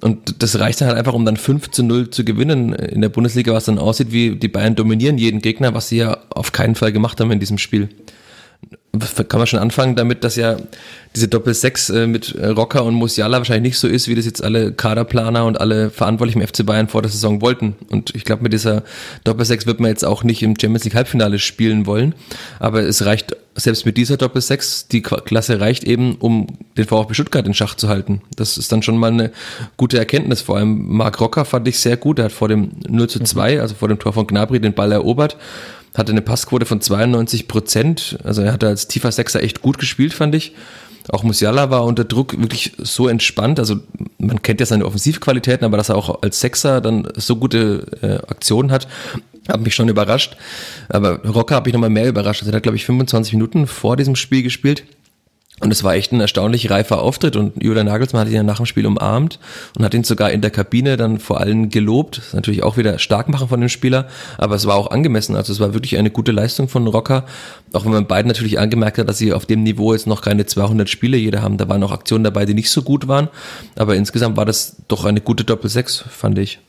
Und 0.00 0.42
das 0.42 0.58
reicht 0.58 0.80
dann 0.80 0.88
halt 0.88 0.98
einfach, 0.98 1.14
um 1.14 1.24
dann 1.24 1.36
5 1.36 1.70
zu 1.70 1.82
0 1.82 2.10
zu 2.10 2.24
gewinnen 2.24 2.72
in 2.72 3.00
der 3.00 3.08
Bundesliga, 3.08 3.52
was 3.52 3.64
dann 3.64 3.78
aussieht, 3.78 4.12
wie 4.12 4.36
die 4.36 4.48
Bayern 4.48 4.76
dominieren 4.76 5.18
jeden 5.18 5.40
Gegner, 5.42 5.74
was 5.74 5.88
sie 5.88 5.98
ja 5.98 6.18
auf 6.30 6.52
keinen 6.52 6.76
Fall 6.76 6.92
gemacht 6.92 7.20
haben 7.20 7.30
in 7.32 7.40
diesem 7.40 7.58
Spiel 7.58 7.88
kann 9.28 9.38
man 9.38 9.46
schon 9.46 9.60
anfangen 9.60 9.96
damit, 9.96 10.24
dass 10.24 10.36
ja 10.36 10.56
diese 11.14 11.28
Doppel-6 11.28 11.94
äh, 11.94 12.06
mit 12.06 12.34
äh, 12.34 12.48
Rocker 12.48 12.84
und 12.84 12.94
Musiala 12.94 13.38
wahrscheinlich 13.38 13.72
nicht 13.72 13.78
so 13.78 13.88
ist, 13.88 14.08
wie 14.08 14.14
das 14.14 14.24
jetzt 14.24 14.42
alle 14.42 14.72
Kaderplaner 14.72 15.46
und 15.46 15.60
alle 15.60 15.90
Verantwortlichen 15.90 16.40
im 16.40 16.46
FC 16.46 16.64
Bayern 16.64 16.88
vor 16.88 17.02
der 17.02 17.10
Saison 17.10 17.40
wollten. 17.40 17.76
Und 17.90 18.14
ich 18.14 18.24
glaube, 18.24 18.42
mit 18.42 18.52
dieser 18.52 18.82
Doppel-6 19.24 19.66
wird 19.66 19.80
man 19.80 19.90
jetzt 19.90 20.04
auch 20.04 20.22
nicht 20.22 20.42
im 20.42 20.54
Champions 20.58 20.84
League 20.84 20.94
Halbfinale 20.94 21.38
spielen 21.38 21.86
wollen. 21.86 22.14
Aber 22.58 22.82
es 22.82 23.04
reicht, 23.04 23.36
selbst 23.54 23.86
mit 23.86 23.96
dieser 23.96 24.16
Doppel-6, 24.16 24.88
die 24.90 25.02
Klasse 25.02 25.60
reicht 25.60 25.84
eben, 25.84 26.16
um 26.16 26.46
den 26.76 26.84
VfB 26.84 27.14
Stuttgart 27.14 27.46
in 27.46 27.54
Schach 27.54 27.74
zu 27.74 27.88
halten. 27.88 28.22
Das 28.36 28.58
ist 28.58 28.70
dann 28.70 28.82
schon 28.82 28.98
mal 28.98 29.12
eine 29.12 29.32
gute 29.76 29.98
Erkenntnis. 29.98 30.42
Vor 30.42 30.56
allem 30.56 30.86
Marc 30.88 31.20
Rocker 31.20 31.44
fand 31.44 31.66
ich 31.68 31.78
sehr 31.78 31.96
gut. 31.96 32.18
Er 32.18 32.26
hat 32.26 32.32
vor 32.32 32.48
dem 32.48 32.70
0 32.88 33.08
zu 33.08 33.20
2, 33.20 33.54
mhm. 33.54 33.60
also 33.60 33.74
vor 33.74 33.88
dem 33.88 33.98
Tor 33.98 34.12
von 34.12 34.26
Gnabry, 34.26 34.60
den 34.60 34.74
Ball 34.74 34.92
erobert 34.92 35.36
hatte 35.94 36.12
eine 36.12 36.22
Passquote 36.22 36.66
von 36.66 36.80
92 36.80 37.48
Prozent. 37.48 38.18
Also 38.24 38.42
er 38.42 38.52
hatte 38.52 38.68
als 38.68 38.88
tiefer 38.88 39.12
Sechser 39.12 39.42
echt 39.42 39.62
gut 39.62 39.78
gespielt, 39.78 40.12
fand 40.12 40.34
ich. 40.34 40.54
Auch 41.10 41.22
Musiala 41.22 41.70
war 41.70 41.84
unter 41.84 42.04
Druck 42.04 42.38
wirklich 42.38 42.72
so 42.78 43.08
entspannt. 43.08 43.58
Also 43.58 43.76
man 44.18 44.42
kennt 44.42 44.60
ja 44.60 44.66
seine 44.66 44.84
Offensivqualitäten, 44.84 45.64
aber 45.64 45.78
dass 45.78 45.88
er 45.88 45.96
auch 45.96 46.22
als 46.22 46.40
Sechser 46.40 46.80
dann 46.80 47.08
so 47.16 47.36
gute 47.36 47.86
äh, 48.02 48.30
Aktionen 48.30 48.70
hat, 48.70 48.88
hat 49.48 49.62
mich 49.62 49.74
schon 49.74 49.88
überrascht. 49.88 50.36
Aber 50.90 51.24
Rocker 51.24 51.54
habe 51.54 51.70
ich 51.70 51.72
nochmal 51.72 51.90
mehr 51.90 52.08
überrascht. 52.08 52.42
Also 52.42 52.52
er 52.52 52.56
hat, 52.56 52.62
glaube 52.62 52.76
ich, 52.76 52.84
25 52.84 53.32
Minuten 53.32 53.66
vor 53.66 53.96
diesem 53.96 54.16
Spiel 54.16 54.42
gespielt. 54.42 54.84
Und 55.60 55.72
es 55.72 55.82
war 55.82 55.94
echt 55.94 56.12
ein 56.12 56.20
erstaunlich 56.20 56.70
reifer 56.70 57.02
Auftritt 57.02 57.34
und 57.36 57.62
Julian 57.62 57.86
Nagelsmann 57.86 58.20
hat 58.20 58.28
ihn 58.28 58.34
ja 58.34 58.42
nach 58.42 58.58
dem 58.58 58.66
Spiel 58.66 58.86
umarmt 58.86 59.38
und 59.76 59.84
hat 59.84 59.92
ihn 59.94 60.04
sogar 60.04 60.30
in 60.30 60.40
der 60.40 60.50
Kabine 60.50 60.96
dann 60.96 61.18
vor 61.18 61.40
allem 61.40 61.68
gelobt. 61.68 62.22
Natürlich 62.32 62.62
auch 62.62 62.76
wieder 62.76 62.98
stark 62.98 63.28
machen 63.28 63.48
von 63.48 63.60
dem 63.60 63.68
Spieler, 63.68 64.06
aber 64.36 64.54
es 64.54 64.66
war 64.66 64.76
auch 64.76 64.90
angemessen. 64.90 65.34
Also 65.34 65.52
es 65.52 65.60
war 65.60 65.74
wirklich 65.74 65.98
eine 65.98 66.10
gute 66.10 66.32
Leistung 66.32 66.68
von 66.68 66.86
Rocker. 66.86 67.24
Auch 67.72 67.84
wenn 67.84 67.92
man 67.92 68.06
beiden 68.06 68.28
natürlich 68.28 68.58
angemerkt 68.58 68.98
hat, 68.98 69.08
dass 69.08 69.18
sie 69.18 69.32
auf 69.32 69.46
dem 69.46 69.64
Niveau 69.64 69.92
jetzt 69.92 70.06
noch 70.06 70.22
keine 70.22 70.46
200 70.46 70.88
Spiele 70.88 71.16
jeder 71.16 71.42
haben. 71.42 71.56
Da 71.56 71.68
waren 71.68 71.82
auch 71.82 71.92
Aktionen 71.92 72.24
dabei, 72.24 72.46
die 72.46 72.54
nicht 72.54 72.70
so 72.70 72.82
gut 72.82 73.08
waren. 73.08 73.28
Aber 73.76 73.96
insgesamt 73.96 74.36
war 74.36 74.44
das 74.44 74.76
doch 74.86 75.04
eine 75.04 75.20
gute 75.20 75.44
Doppel-6, 75.44 76.04
fand 76.08 76.38
ich. 76.38 76.60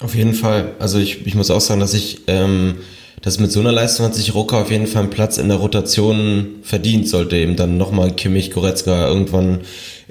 Auf 0.00 0.14
jeden 0.14 0.34
Fall. 0.34 0.74
Also 0.78 0.98
ich, 0.98 1.26
ich 1.26 1.34
muss 1.34 1.50
auch 1.50 1.60
sagen, 1.60 1.80
dass 1.80 1.94
ich 1.94 2.22
ähm, 2.26 2.76
dass 3.22 3.40
mit 3.40 3.50
so 3.50 3.60
einer 3.60 3.72
Leistung 3.72 4.06
hat 4.06 4.14
sich 4.14 4.34
Rucker 4.34 4.58
auf 4.58 4.70
jeden 4.70 4.86
Fall 4.86 5.02
einen 5.02 5.10
Platz 5.10 5.38
in 5.38 5.48
der 5.48 5.58
Rotation 5.58 6.56
verdient, 6.62 7.08
sollte 7.08 7.36
eben 7.36 7.56
dann 7.56 7.76
nochmal 7.76 8.12
Kimmich, 8.12 8.50
Goretzka 8.50 9.08
irgendwann 9.08 9.60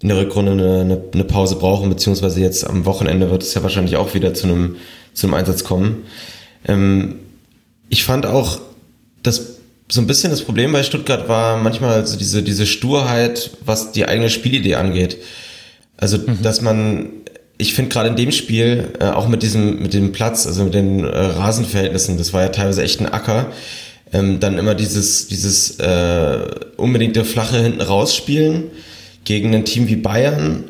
in 0.01 0.09
der 0.09 0.17
Rückrunde 0.17 0.51
eine, 0.51 1.01
eine, 1.13 1.23
Pause 1.23 1.55
brauchen, 1.55 1.89
beziehungsweise 1.89 2.41
jetzt 2.41 2.67
am 2.67 2.85
Wochenende 2.85 3.31
wird 3.31 3.43
es 3.43 3.53
ja 3.53 3.63
wahrscheinlich 3.63 3.95
auch 3.95 4.13
wieder 4.13 4.33
zu 4.33 4.47
einem, 4.47 4.75
zu 5.13 5.27
einem 5.27 5.35
Einsatz 5.35 5.63
kommen. 5.63 6.03
Ähm, 6.67 7.19
ich 7.89 8.03
fand 8.03 8.25
auch, 8.25 8.59
dass 9.23 9.55
so 9.89 10.01
ein 10.01 10.07
bisschen 10.07 10.31
das 10.31 10.41
Problem 10.41 10.71
bei 10.73 10.83
Stuttgart 10.83 11.29
war 11.29 11.57
manchmal 11.57 12.05
so 12.07 12.17
diese, 12.17 12.43
diese 12.43 12.65
Sturheit, 12.65 13.51
was 13.63 13.91
die 13.91 14.07
eigene 14.07 14.29
Spielidee 14.29 14.75
angeht. 14.75 15.17
Also, 15.97 16.17
mhm. 16.17 16.41
dass 16.41 16.61
man 16.61 17.09
ich 17.57 17.73
finde 17.73 17.91
gerade 17.91 18.09
in 18.09 18.15
dem 18.15 18.31
Spiel, 18.31 18.89
äh, 18.99 19.05
auch 19.05 19.27
mit 19.27 19.43
diesem, 19.43 19.81
mit 19.81 19.93
dem 19.93 20.11
Platz, 20.11 20.45
also 20.45 20.63
mit 20.65 20.73
den 20.73 21.03
äh, 21.03 21.07
Rasenverhältnissen, 21.07 22.17
das 22.17 22.33
war 22.33 22.41
ja 22.41 22.49
teilweise 22.49 22.83
echt 22.83 22.99
ein 22.99 23.07
Acker, 23.07 23.47
ähm, 24.11 24.39
dann 24.39 24.57
immer 24.57 24.75
dieses, 24.75 25.27
dieses 25.27 25.79
äh, 25.79 26.39
unbedingte 26.77 27.23
flache 27.23 27.57
hinten 27.61 27.81
rausspielen 27.81 28.65
gegen 29.23 29.55
ein 29.55 29.65
Team 29.65 29.87
wie 29.87 29.95
Bayern 29.95 30.65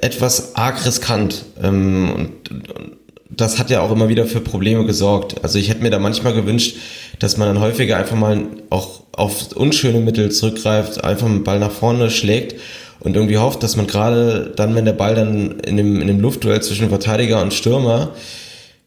etwas 0.00 0.54
arg 0.56 0.84
riskant. 0.84 1.44
Ähm, 1.62 2.12
und, 2.14 2.50
und 2.50 2.96
das 3.30 3.58
hat 3.58 3.70
ja 3.70 3.80
auch 3.80 3.90
immer 3.90 4.08
wieder 4.08 4.26
für 4.26 4.40
Probleme 4.40 4.84
gesorgt. 4.84 5.42
Also 5.42 5.58
ich 5.58 5.70
hätte 5.70 5.82
mir 5.82 5.90
da 5.90 5.98
manchmal 5.98 6.34
gewünscht, 6.34 6.76
dass 7.18 7.36
man 7.36 7.48
dann 7.48 7.60
häufiger 7.60 7.96
einfach 7.96 8.16
mal 8.16 8.46
auch 8.68 9.04
auf 9.12 9.52
unschöne 9.52 10.00
Mittel 10.00 10.30
zurückgreift, 10.30 11.02
einfach 11.02 11.26
einen 11.26 11.44
Ball 11.44 11.58
nach 11.58 11.70
vorne 11.70 12.10
schlägt 12.10 12.56
und 13.00 13.16
irgendwie 13.16 13.38
hofft, 13.38 13.62
dass 13.62 13.76
man 13.76 13.86
gerade 13.86 14.52
dann, 14.54 14.74
wenn 14.74 14.84
der 14.84 14.92
Ball 14.92 15.14
dann 15.14 15.60
in 15.60 15.76
dem, 15.76 16.00
in 16.00 16.06
dem 16.06 16.20
Luftduell 16.20 16.62
zwischen 16.62 16.88
Verteidiger 16.90 17.40
und 17.42 17.54
Stürmer 17.54 18.12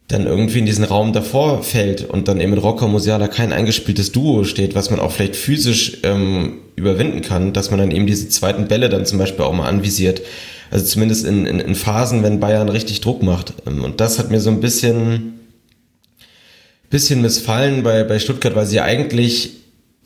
dann 0.08 0.26
irgendwie 0.26 0.58
in 0.58 0.66
diesen 0.66 0.84
Raum 0.84 1.12
davor 1.12 1.62
fällt 1.62 2.08
und 2.08 2.28
dann 2.28 2.40
eben 2.40 2.50
mit 2.50 2.62
Rocker 2.62 2.88
Musiala 2.88 3.26
kein 3.26 3.52
eingespieltes 3.52 4.12
Duo 4.12 4.44
steht, 4.44 4.74
was 4.74 4.90
man 4.90 5.00
auch 5.00 5.12
vielleicht 5.12 5.34
physisch 5.34 5.98
ähm, 6.02 6.58
überwinden 6.76 7.22
kann, 7.22 7.52
dass 7.52 7.70
man 7.70 7.80
dann 7.80 7.90
eben 7.90 8.06
diese 8.06 8.28
zweiten 8.28 8.68
Bälle 8.68 8.90
dann 8.90 9.06
zum 9.06 9.18
Beispiel 9.18 9.44
auch 9.44 9.54
mal 9.54 9.66
anvisiert. 9.66 10.20
Also 10.70 10.84
zumindest 10.84 11.24
in, 11.24 11.46
in, 11.46 11.58
in 11.58 11.74
Phasen, 11.74 12.22
wenn 12.22 12.40
Bayern 12.40 12.68
richtig 12.68 13.00
Druck 13.00 13.22
macht. 13.22 13.54
Ähm, 13.66 13.82
und 13.82 14.00
das 14.00 14.18
hat 14.18 14.30
mir 14.30 14.40
so 14.40 14.50
ein 14.50 14.60
bisschen, 14.60 15.40
bisschen 16.90 17.22
missfallen 17.22 17.82
bei, 17.82 18.04
bei 18.04 18.18
Stuttgart, 18.18 18.54
weil 18.54 18.66
sie 18.66 18.80
eigentlich, 18.80 19.52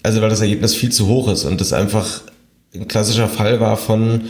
also 0.04 0.22
weil 0.22 0.30
das 0.30 0.40
Ergebnis 0.40 0.76
viel 0.76 0.92
zu 0.92 1.08
hoch 1.08 1.28
ist 1.28 1.44
und 1.44 1.60
das 1.60 1.72
einfach 1.72 2.22
ein 2.74 2.88
klassischer 2.88 3.28
Fall 3.28 3.60
war 3.60 3.76
von, 3.76 4.28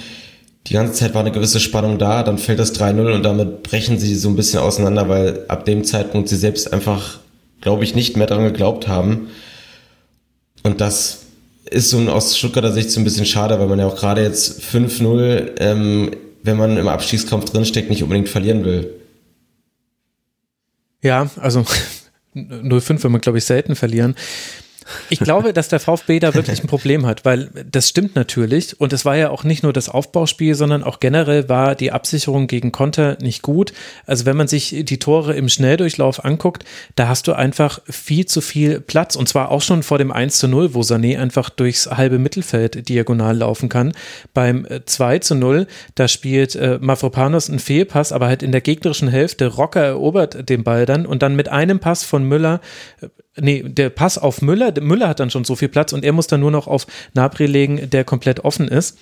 die 0.66 0.74
ganze 0.74 0.93
Zeit 0.95 1.14
war 1.14 1.22
eine 1.22 1.32
gewisse 1.32 1.61
Spannung 1.61 1.99
da, 1.99 2.22
dann 2.22 2.39
fällt 2.39 2.59
das 2.59 2.78
3-0 2.78 3.14
und 3.14 3.22
damit 3.22 3.62
brechen 3.62 3.99
sie 3.99 4.14
so 4.14 4.28
ein 4.28 4.36
bisschen 4.36 4.61
auseinander, 4.61 5.09
weil 5.09 5.45
ab 5.49 5.64
dem 5.64 5.84
Zeitpunkt 5.84 6.28
sie 6.28 6.36
selbst 6.36 6.72
einfach, 6.72 7.20
glaube 7.61 7.84
ich, 7.84 7.95
nicht 7.95 8.16
mehr 8.16 8.26
daran 8.26 8.45
geglaubt 8.45 8.86
haben. 8.86 9.28
Und 10.62 10.80
das 10.80 11.20
ist 11.70 11.91
so 11.91 11.99
aus 12.11 12.36
Stuttgarter 12.36 12.72
Sicht 12.72 12.91
so 12.91 13.01
ein 13.01 13.05
bisschen 13.05 13.26
schade, 13.26 13.59
weil 13.59 13.66
man 13.66 13.78
ja 13.78 13.86
auch 13.86 13.97
gerade 13.97 14.22
jetzt 14.22 14.61
5-0, 14.61 15.53
ähm, 15.59 16.11
wenn 16.43 16.57
man 16.57 16.76
im 16.76 16.89
Abstiegskampf 16.89 17.47
drinsteckt, 17.47 17.91
nicht 17.91 18.03
unbedingt 18.03 18.28
verlieren 18.28 18.64
will. 18.64 18.91
Ja, 21.03 21.30
also 21.36 21.64
0-5 22.34 23.03
will 23.03 23.11
man, 23.11 23.20
glaube 23.20 23.39
ich, 23.39 23.45
selten 23.45 23.74
verlieren. 23.74 24.16
Ich 25.11 25.20
glaube, 25.20 25.53
dass 25.53 25.68
der 25.68 25.80
VfB 25.80 26.18
da 26.20 26.34
wirklich 26.34 26.62
ein 26.62 26.66
Problem 26.68 27.07
hat, 27.07 27.24
weil 27.24 27.51
das 27.70 27.89
stimmt 27.89 28.16
natürlich. 28.16 28.80
Und 28.80 28.93
es 28.93 29.05
war 29.05 29.16
ja 29.16 29.30
auch 29.30 29.45
nicht 29.45 29.62
nur 29.62 29.72
das 29.72 29.89
Aufbauspiel, 29.89 30.55
sondern 30.55 30.82
auch 30.82 31.01
generell 31.01 31.49
war 31.49 31.74
die 31.74 31.93
Absicherung 31.93 32.47
gegen 32.47 32.72
Konter 32.72 33.16
nicht 33.20 33.43
gut. 33.43 33.72
Also 34.07 34.26
wenn 34.26 34.36
man 34.36 34.49
sich 34.49 34.84
die 34.84 34.99
Tore 34.99 35.34
im 35.34 35.49
Schnelldurchlauf 35.49 36.24
anguckt, 36.24 36.64
da 36.97 37.09
hast 37.09 37.28
du 37.28 37.32
einfach 37.32 37.80
viel 37.89 38.26
zu 38.26 38.41
viel 38.41 38.80
Platz. 38.80 39.16
Und 39.16 39.28
zwar 39.28 39.51
auch 39.51 39.62
schon 39.62 39.82
vor 39.82 39.99
dem 39.99 40.12
1 40.12 40.39
zu 40.39 40.49
0, 40.49 40.74
wo 40.74 40.80
Sané 40.80 41.18
einfach 41.18 41.51
durchs 41.51 41.86
halbe 41.86 42.18
Mittelfeld 42.18 42.89
diagonal 42.89 43.36
laufen 43.36 43.68
kann. 43.68 43.93
Beim 44.34 44.66
2 44.86 45.14
äh, 45.14 45.20
zu 45.20 45.34
0, 45.34 45.66
da 45.95 46.09
spielt 46.09 46.55
äh, 46.57 46.78
Mafropanos 46.80 47.49
einen 47.49 47.59
Fehlpass, 47.59 48.12
aber 48.12 48.26
halt 48.26 48.43
in 48.43 48.53
der 48.53 48.61
gegnerischen 48.61 49.09
Hälfte. 49.09 49.47
Rocker 49.47 49.82
erobert 49.82 50.49
den 50.49 50.64
Ball 50.64 50.86
dann 50.86 51.07
und 51.07 51.22
dann 51.22 51.36
mit 51.36 51.49
einem 51.49 51.80
Pass 51.80 52.05
von 52.05 52.24
Müller 52.24 52.61
äh, 53.01 53.09
nee, 53.41 53.62
der 53.62 53.91
Pass 53.91 54.18
auf 54.18 54.43
Müller, 54.43 54.72
Müller 54.80 55.09
hat 55.09 55.20
dann 55.20 55.30
schon 55.30 55.45
so 55.45 55.57
viel 55.57 55.68
Platz 55.68 55.93
und 55.93 56.05
er 56.05 56.12
muss 56.12 56.26
dann 56.26 56.41
nur 56.41 56.51
noch 56.51 56.66
auf 56.66 56.86
Nabri 57.14 57.47
legen, 57.47 57.91
der 57.91 58.05
komplett 58.05 58.45
offen 58.45 58.68
ist. 58.68 58.99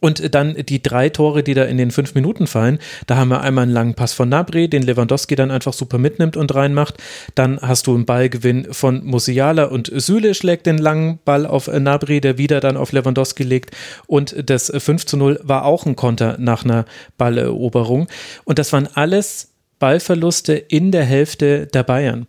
Und 0.00 0.34
dann 0.34 0.54
die 0.54 0.82
drei 0.82 1.08
Tore, 1.08 1.42
die 1.42 1.54
da 1.54 1.64
in 1.64 1.78
den 1.78 1.90
fünf 1.90 2.14
Minuten 2.14 2.46
fallen. 2.46 2.78
Da 3.06 3.16
haben 3.16 3.28
wir 3.28 3.42
einmal 3.42 3.62
einen 3.62 3.72
langen 3.72 3.94
Pass 3.94 4.12
von 4.12 4.28
Nabri, 4.28 4.68
den 4.68 4.82
Lewandowski 4.82 5.36
dann 5.36 5.50
einfach 5.50 5.72
super 5.72 5.98
mitnimmt 5.98 6.36
und 6.36 6.54
reinmacht. 6.54 6.96
Dann 7.34 7.60
hast 7.60 7.86
du 7.86 7.94
einen 7.94 8.04
Ballgewinn 8.04 8.72
von 8.72 9.04
Musiala 9.04 9.64
und 9.64 9.90
Süle 9.94 10.34
schlägt 10.34 10.66
den 10.66 10.78
langen 10.78 11.20
Ball 11.24 11.46
auf 11.46 11.68
Nabri, 11.68 12.20
der 12.20 12.38
wieder 12.38 12.60
dann 12.60 12.76
auf 12.76 12.92
Lewandowski 12.92 13.44
legt. 13.44 13.70
Und 14.06 14.50
das 14.50 14.72
5 14.76 15.06
zu 15.06 15.16
0 15.16 15.40
war 15.42 15.64
auch 15.64 15.86
ein 15.86 15.96
Konter 15.96 16.36
nach 16.38 16.64
einer 16.64 16.86
Balleroberung. 17.16 18.08
Und 18.44 18.58
das 18.58 18.72
waren 18.72 18.88
alles 18.94 19.52
Ballverluste 19.78 20.54
in 20.54 20.92
der 20.92 21.04
Hälfte 21.04 21.66
der 21.66 21.82
Bayern. 21.82 22.26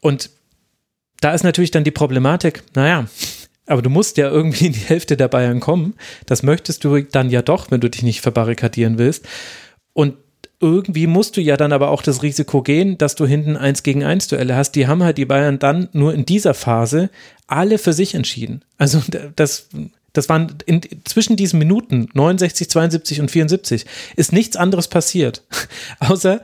Und 0.00 0.30
da 1.26 1.34
ist 1.34 1.42
natürlich 1.42 1.72
dann 1.72 1.82
die 1.82 1.90
Problematik, 1.90 2.62
naja, 2.76 3.06
aber 3.66 3.82
du 3.82 3.90
musst 3.90 4.16
ja 4.16 4.30
irgendwie 4.30 4.66
in 4.66 4.74
die 4.74 4.78
Hälfte 4.78 5.16
der 5.16 5.26
Bayern 5.26 5.58
kommen. 5.58 5.94
Das 6.24 6.44
möchtest 6.44 6.84
du 6.84 7.00
dann 7.00 7.30
ja 7.30 7.42
doch, 7.42 7.68
wenn 7.72 7.80
du 7.80 7.90
dich 7.90 8.04
nicht 8.04 8.20
verbarrikadieren 8.20 8.96
willst. 8.96 9.26
Und 9.92 10.14
irgendwie 10.60 11.08
musst 11.08 11.36
du 11.36 11.40
ja 11.40 11.56
dann 11.56 11.72
aber 11.72 11.90
auch 11.90 12.02
das 12.02 12.22
Risiko 12.22 12.62
gehen, 12.62 12.96
dass 12.96 13.16
du 13.16 13.26
hinten 13.26 13.56
eins 13.56 13.82
gegen 13.82 14.04
eins 14.04 14.28
Duelle 14.28 14.54
hast. 14.54 14.76
Die 14.76 14.86
haben 14.86 15.02
halt 15.02 15.18
die 15.18 15.24
Bayern 15.24 15.58
dann 15.58 15.88
nur 15.90 16.14
in 16.14 16.26
dieser 16.26 16.54
Phase 16.54 17.10
alle 17.48 17.78
für 17.78 17.92
sich 17.92 18.14
entschieden. 18.14 18.64
Also 18.78 19.02
das, 19.34 19.68
das 20.12 20.28
waren 20.28 20.58
in, 20.64 20.80
zwischen 21.06 21.34
diesen 21.34 21.58
Minuten 21.58 22.08
69, 22.14 22.70
72 22.70 23.20
und 23.20 23.32
74 23.32 23.84
ist 24.14 24.32
nichts 24.32 24.56
anderes 24.56 24.86
passiert, 24.86 25.42
außer 25.98 26.40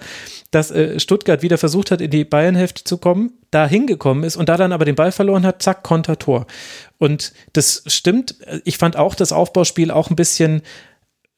dass 0.52 0.70
äh, 0.70 1.00
Stuttgart 1.00 1.42
wieder 1.42 1.58
versucht 1.58 1.90
hat, 1.90 2.00
in 2.00 2.10
die 2.10 2.24
Bayernhälfte 2.24 2.84
zu 2.84 2.98
kommen, 2.98 3.32
da 3.50 3.66
hingekommen 3.66 4.22
ist 4.22 4.36
und 4.36 4.48
da 4.48 4.56
dann 4.56 4.72
aber 4.72 4.84
den 4.84 4.94
Ball 4.94 5.10
verloren 5.10 5.44
hat, 5.44 5.62
zack, 5.62 5.82
Konter 5.82 6.18
Tor. 6.18 6.46
Und 6.98 7.32
das 7.52 7.82
stimmt. 7.86 8.36
Ich 8.64 8.78
fand 8.78 8.96
auch 8.96 9.16
das 9.16 9.32
Aufbauspiel 9.32 9.90
auch 9.90 10.10
ein 10.10 10.16
bisschen 10.16 10.62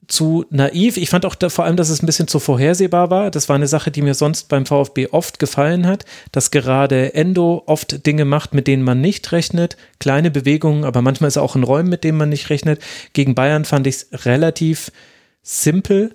zu 0.08 0.44
naiv. 0.50 0.96
Ich 0.96 1.10
fand 1.10 1.24
auch 1.24 1.36
da, 1.36 1.48
vor 1.48 1.64
allem, 1.64 1.76
dass 1.76 1.88
es 1.88 2.02
ein 2.02 2.06
bisschen 2.06 2.28
zu 2.28 2.38
vorhersehbar 2.40 3.08
war. 3.10 3.30
Das 3.30 3.48
war 3.48 3.56
eine 3.56 3.68
Sache, 3.68 3.90
die 3.90 4.02
mir 4.02 4.14
sonst 4.14 4.48
beim 4.48 4.66
VfB 4.66 5.08
oft 5.08 5.38
gefallen 5.38 5.86
hat, 5.86 6.04
dass 6.32 6.50
gerade 6.50 7.14
Endo 7.14 7.62
oft 7.66 8.04
Dinge 8.06 8.24
macht, 8.24 8.52
mit 8.52 8.66
denen 8.66 8.82
man 8.82 9.00
nicht 9.00 9.30
rechnet. 9.32 9.76
Kleine 10.00 10.30
Bewegungen, 10.30 10.84
aber 10.84 11.02
manchmal 11.02 11.28
ist 11.28 11.36
er 11.36 11.42
auch 11.42 11.56
in 11.56 11.62
Räumen, 11.62 11.88
mit 11.88 12.04
denen 12.04 12.18
man 12.18 12.28
nicht 12.28 12.50
rechnet. 12.50 12.82
Gegen 13.12 13.34
Bayern 13.34 13.64
fand 13.64 13.86
ich 13.86 13.94
es 13.94 14.26
relativ 14.26 14.90
simpel. 15.42 16.14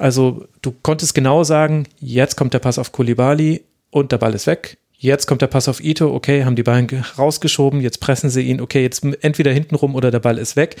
Also 0.00 0.46
du 0.62 0.72
konntest 0.82 1.14
genau 1.14 1.44
sagen, 1.44 1.86
jetzt 2.00 2.36
kommt 2.36 2.54
der 2.54 2.58
Pass 2.58 2.78
auf 2.78 2.90
Kulibali 2.90 3.64
und 3.90 4.12
der 4.12 4.16
Ball 4.18 4.32
ist 4.32 4.46
weg. 4.46 4.78
Jetzt 5.02 5.26
kommt 5.26 5.40
der 5.40 5.46
Pass 5.46 5.66
auf 5.66 5.82
Ito, 5.82 6.14
okay, 6.14 6.44
haben 6.44 6.56
die 6.56 6.62
Beine 6.62 7.02
rausgeschoben, 7.16 7.80
jetzt 7.80 8.00
pressen 8.00 8.28
sie 8.28 8.42
ihn, 8.42 8.60
okay, 8.60 8.82
jetzt 8.82 9.02
entweder 9.22 9.50
hinten 9.50 9.74
rum 9.74 9.94
oder 9.94 10.10
der 10.10 10.18
Ball 10.20 10.36
ist 10.36 10.56
weg. 10.56 10.76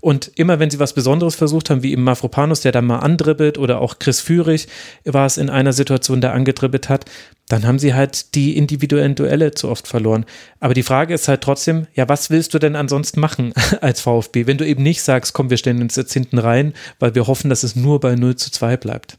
Und 0.00 0.28
immer 0.34 0.58
wenn 0.58 0.70
sie 0.70 0.80
was 0.80 0.92
Besonderes 0.92 1.36
versucht 1.36 1.70
haben, 1.70 1.84
wie 1.84 1.92
im 1.92 2.02
Mafropanus, 2.02 2.62
der 2.62 2.72
dann 2.72 2.86
mal 2.86 2.98
andribbelt, 2.98 3.58
oder 3.58 3.80
auch 3.80 4.00
Chris 4.00 4.18
Führig 4.18 4.66
war 5.04 5.24
es 5.24 5.36
in 5.36 5.48
einer 5.48 5.72
Situation, 5.72 6.20
der 6.20 6.32
angedribbelt 6.32 6.88
hat, 6.88 7.04
dann 7.46 7.64
haben 7.64 7.78
sie 7.78 7.94
halt 7.94 8.34
die 8.34 8.56
individuellen 8.56 9.14
Duelle 9.14 9.52
zu 9.52 9.68
oft 9.68 9.86
verloren. 9.86 10.26
Aber 10.58 10.74
die 10.74 10.82
Frage 10.82 11.14
ist 11.14 11.28
halt 11.28 11.42
trotzdem, 11.42 11.86
ja, 11.94 12.08
was 12.08 12.28
willst 12.28 12.52
du 12.52 12.58
denn 12.58 12.74
ansonsten 12.74 13.20
machen 13.20 13.52
als 13.80 14.00
VfB, 14.00 14.48
wenn 14.48 14.58
du 14.58 14.66
eben 14.66 14.82
nicht 14.82 15.02
sagst, 15.02 15.32
komm, 15.32 15.48
wir 15.48 15.58
stellen 15.58 15.80
uns 15.80 15.94
jetzt 15.94 16.12
hinten 16.12 16.38
rein, 16.38 16.74
weil 16.98 17.14
wir 17.14 17.28
hoffen, 17.28 17.50
dass 17.50 17.62
es 17.62 17.76
nur 17.76 18.00
bei 18.00 18.16
0 18.16 18.34
zu 18.34 18.50
2 18.50 18.76
bleibt. 18.78 19.16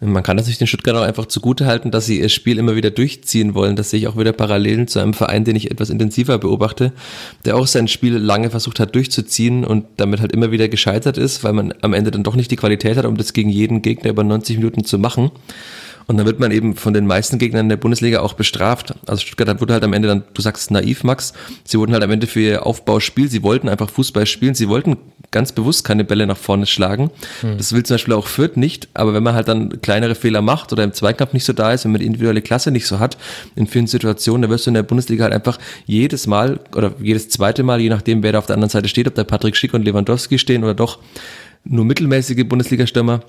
Man 0.00 0.22
kann 0.22 0.36
natürlich 0.36 0.58
den 0.58 0.68
Stuttgart 0.68 0.94
auch 0.94 1.02
einfach 1.02 1.26
zugute 1.26 1.66
halten, 1.66 1.90
dass 1.90 2.06
sie 2.06 2.20
ihr 2.20 2.28
Spiel 2.28 2.58
immer 2.58 2.76
wieder 2.76 2.90
durchziehen 2.90 3.54
wollen. 3.54 3.74
Das 3.74 3.90
sehe 3.90 3.98
ich 3.98 4.06
auch 4.06 4.16
wieder 4.16 4.32
Parallelen 4.32 4.86
zu 4.86 5.00
einem 5.00 5.12
Verein, 5.12 5.42
den 5.42 5.56
ich 5.56 5.72
etwas 5.72 5.90
intensiver 5.90 6.38
beobachte, 6.38 6.92
der 7.44 7.56
auch 7.56 7.66
sein 7.66 7.88
Spiel 7.88 8.16
lange 8.16 8.50
versucht 8.50 8.78
hat 8.78 8.94
durchzuziehen 8.94 9.64
und 9.64 9.86
damit 9.96 10.20
halt 10.20 10.30
immer 10.30 10.52
wieder 10.52 10.68
gescheitert 10.68 11.18
ist, 11.18 11.42
weil 11.42 11.52
man 11.52 11.74
am 11.80 11.94
Ende 11.94 12.12
dann 12.12 12.22
doch 12.22 12.36
nicht 12.36 12.52
die 12.52 12.56
Qualität 12.56 12.96
hat, 12.96 13.06
um 13.06 13.16
das 13.16 13.32
gegen 13.32 13.50
jeden 13.50 13.82
Gegner 13.82 14.10
über 14.10 14.22
90 14.22 14.58
Minuten 14.58 14.84
zu 14.84 15.00
machen. 15.00 15.32
Und 16.08 16.16
dann 16.16 16.24
wird 16.24 16.40
man 16.40 16.50
eben 16.50 16.74
von 16.74 16.94
den 16.94 17.06
meisten 17.06 17.38
Gegnern 17.38 17.68
der 17.68 17.76
Bundesliga 17.76 18.20
auch 18.20 18.32
bestraft. 18.32 18.94
Also 19.06 19.20
Stuttgart 19.20 19.60
wurde 19.60 19.74
halt 19.74 19.84
am 19.84 19.92
Ende 19.92 20.08
dann, 20.08 20.24
du 20.32 20.40
sagst 20.40 20.70
naiv, 20.70 21.04
Max, 21.04 21.34
sie 21.64 21.78
wurden 21.78 21.92
halt 21.92 22.02
am 22.02 22.10
Ende 22.10 22.26
für 22.26 22.40
ihr 22.40 22.66
Aufbauspiel, 22.66 23.28
sie 23.28 23.42
wollten 23.42 23.68
einfach 23.68 23.90
Fußball 23.90 24.24
spielen, 24.24 24.54
sie 24.54 24.70
wollten 24.70 24.96
ganz 25.30 25.52
bewusst 25.52 25.84
keine 25.84 26.04
Bälle 26.04 26.26
nach 26.26 26.38
vorne 26.38 26.64
schlagen. 26.64 27.10
Hm. 27.42 27.58
Das 27.58 27.74
will 27.74 27.82
zum 27.82 27.94
Beispiel 27.94 28.14
auch 28.14 28.26
Fürth 28.26 28.56
nicht, 28.56 28.88
aber 28.94 29.12
wenn 29.12 29.22
man 29.22 29.34
halt 29.34 29.48
dann 29.48 29.82
kleinere 29.82 30.14
Fehler 30.14 30.40
macht 30.40 30.72
oder 30.72 30.82
im 30.82 30.94
Zweikampf 30.94 31.34
nicht 31.34 31.44
so 31.44 31.52
da 31.52 31.74
ist, 31.74 31.84
wenn 31.84 31.92
man 31.92 32.00
die 32.00 32.06
individuelle 32.06 32.40
Klasse 32.40 32.70
nicht 32.70 32.86
so 32.86 32.98
hat, 32.98 33.18
in 33.54 33.66
vielen 33.66 33.86
Situationen, 33.86 34.40
da 34.40 34.48
wirst 34.48 34.64
du 34.64 34.70
in 34.70 34.74
der 34.74 34.84
Bundesliga 34.84 35.24
halt 35.24 35.34
einfach 35.34 35.58
jedes 35.84 36.26
Mal 36.26 36.58
oder 36.74 36.94
jedes 37.02 37.28
zweite 37.28 37.62
Mal, 37.62 37.82
je 37.82 37.90
nachdem, 37.90 38.22
wer 38.22 38.32
da 38.32 38.38
auf 38.38 38.46
der 38.46 38.54
anderen 38.54 38.70
Seite 38.70 38.88
steht, 38.88 39.06
ob 39.08 39.14
da 39.14 39.24
Patrick 39.24 39.56
Schick 39.56 39.74
und 39.74 39.84
Lewandowski 39.84 40.38
stehen 40.38 40.64
oder 40.64 40.74
doch 40.74 41.00
nur 41.64 41.84
mittelmäßige 41.84 42.48
Bundesliga-Stürmer, 42.48 43.20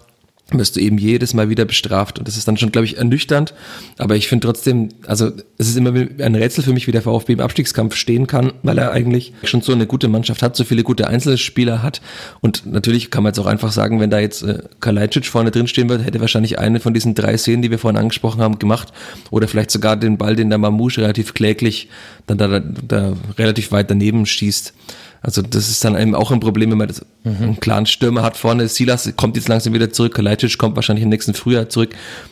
wirst 0.57 0.75
du 0.75 0.79
eben 0.79 0.97
jedes 0.97 1.33
Mal 1.33 1.49
wieder 1.49 1.65
bestraft. 1.65 2.19
Und 2.19 2.27
das 2.27 2.37
ist 2.37 2.47
dann 2.47 2.57
schon, 2.57 2.71
glaube 2.71 2.85
ich, 2.85 2.97
ernüchternd. 2.97 3.53
Aber 3.97 4.15
ich 4.15 4.27
finde 4.27 4.47
trotzdem, 4.47 4.89
also 5.05 5.31
es 5.57 5.67
ist 5.67 5.77
immer 5.77 5.93
ein 5.93 6.35
Rätsel 6.35 6.63
für 6.63 6.73
mich, 6.73 6.87
wie 6.87 6.91
der 6.91 7.01
VfB 7.01 7.33
im 7.33 7.39
Abstiegskampf 7.39 7.95
stehen 7.95 8.27
kann, 8.27 8.53
weil 8.63 8.77
er 8.77 8.91
eigentlich 8.91 9.33
schon 9.43 9.61
so 9.61 9.73
eine 9.73 9.85
gute 9.85 10.07
Mannschaft 10.07 10.41
hat, 10.41 10.55
so 10.55 10.63
viele 10.63 10.83
gute 10.83 11.07
Einzelspieler 11.07 11.83
hat. 11.83 12.01
Und 12.41 12.65
natürlich 12.65 13.11
kann 13.11 13.23
man 13.23 13.31
jetzt 13.31 13.39
auch 13.39 13.45
einfach 13.45 13.71
sagen, 13.71 13.99
wenn 13.99 14.09
da 14.09 14.19
jetzt 14.19 14.43
äh, 14.43 14.63
Kalajdzic 14.79 15.25
vorne 15.25 15.51
drin 15.51 15.67
stehen 15.67 15.89
wird, 15.89 16.05
hätte 16.05 16.21
wahrscheinlich 16.21 16.57
eine 16.57 16.79
von 16.79 16.93
diesen 16.93 17.15
drei 17.15 17.37
Szenen, 17.37 17.61
die 17.61 17.71
wir 17.71 17.79
vorhin 17.79 17.99
angesprochen 17.99 18.41
haben, 18.41 18.59
gemacht. 18.59 18.93
Oder 19.29 19.47
vielleicht 19.47 19.71
sogar 19.71 19.97
den 19.97 20.17
Ball, 20.17 20.35
den 20.35 20.49
der 20.49 20.57
Mamouche 20.57 21.01
relativ 21.01 21.33
kläglich 21.33 21.89
dann 22.27 22.37
da, 22.37 22.59
da 22.59 23.13
relativ 23.37 23.71
weit 23.71 23.89
daneben 23.89 24.25
schießt. 24.25 24.73
Also 25.21 25.41
das 25.41 25.69
ist 25.69 25.83
dann 25.83 25.97
eben 25.97 26.15
auch 26.15 26.31
ein 26.31 26.39
Problem, 26.39 26.71
wenn 26.71 26.77
man 26.77 26.87
das, 26.87 27.05
mhm. 27.23 27.35
einen 27.41 27.59
klaren 27.59 27.85
Stürmer 27.85 28.21
hat 28.23 28.37
vorne. 28.37 28.67
Silas 28.67 29.11
kommt 29.15 29.35
jetzt 29.35 29.47
langsam 29.47 29.73
wieder 29.73 29.91
zurück, 29.91 30.15
Kalajdzic 30.15 30.57
kommt 30.57 30.75
wahrscheinlich 30.75 31.03
im 31.03 31.09
nächsten 31.09 31.33
Frühjahr 31.33 31.69
zurück. 31.69 31.89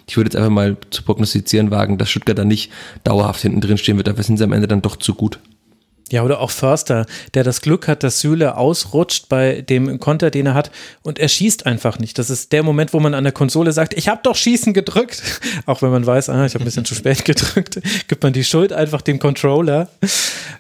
Ich 0.08 0.16
würde 0.16 0.28
jetzt 0.30 0.36
einfach 0.36 0.50
mal 0.50 0.78
zu 0.90 1.04
prognostizieren 1.04 1.72
wagen, 1.72 1.98
dass 1.98 2.10
Stuttgart 2.10 2.38
dann 2.38 2.48
nicht 2.48 2.72
dauerhaft 3.04 3.42
hinten 3.42 3.62
drin 3.62 3.78
stehen 3.78 3.98
wird. 3.98 4.08
Dafür 4.08 4.24
sind 4.24 4.38
sie 4.38 4.44
am 4.44 4.54
Ende 4.54 4.68
dann 4.68 4.82
doch 4.82 4.96
zu 4.96 5.14
gut. 5.14 5.40
Ja, 6.10 6.24
oder 6.24 6.40
auch 6.40 6.52
Förster, 6.52 7.06
der 7.34 7.44
das 7.44 7.62
Glück 7.62 7.88
hat, 7.88 8.04
dass 8.04 8.22
Süle 8.22 8.56
ausrutscht 8.56 9.28
bei 9.28 9.62
dem 9.62 10.00
Konter, 10.00 10.32
den 10.32 10.46
er 10.46 10.54
hat 10.54 10.72
und 11.04 11.20
er 11.20 11.28
schießt 11.28 11.66
einfach 11.66 12.00
nicht. 12.00 12.18
Das 12.18 12.30
ist 12.30 12.54
der 12.54 12.64
Moment, 12.64 12.94
wo 12.94 13.00
man 13.00 13.14
an 13.14 13.26
der 13.26 13.34
Konsole 13.34 13.74
sagt, 13.74 13.94
ich 13.94 14.08
habe 14.08 14.22
doch 14.24 14.36
Schießen 14.36 14.74
gedrückt. 14.74 15.22
Auch 15.66 15.82
wenn 15.82 15.92
man 15.92 16.06
weiß, 16.06 16.30
ah, 16.30 16.46
ich 16.46 16.54
habe 16.54 16.64
ein 16.64 16.66
bisschen 16.66 16.86
zu 16.86 16.96
spät 16.96 17.26
gedrückt, 17.26 17.82
gibt 18.08 18.24
man 18.24 18.32
die 18.32 18.46
Schuld 18.46 18.72
einfach 18.72 19.02
dem 19.02 19.20
Controller. 19.20 19.90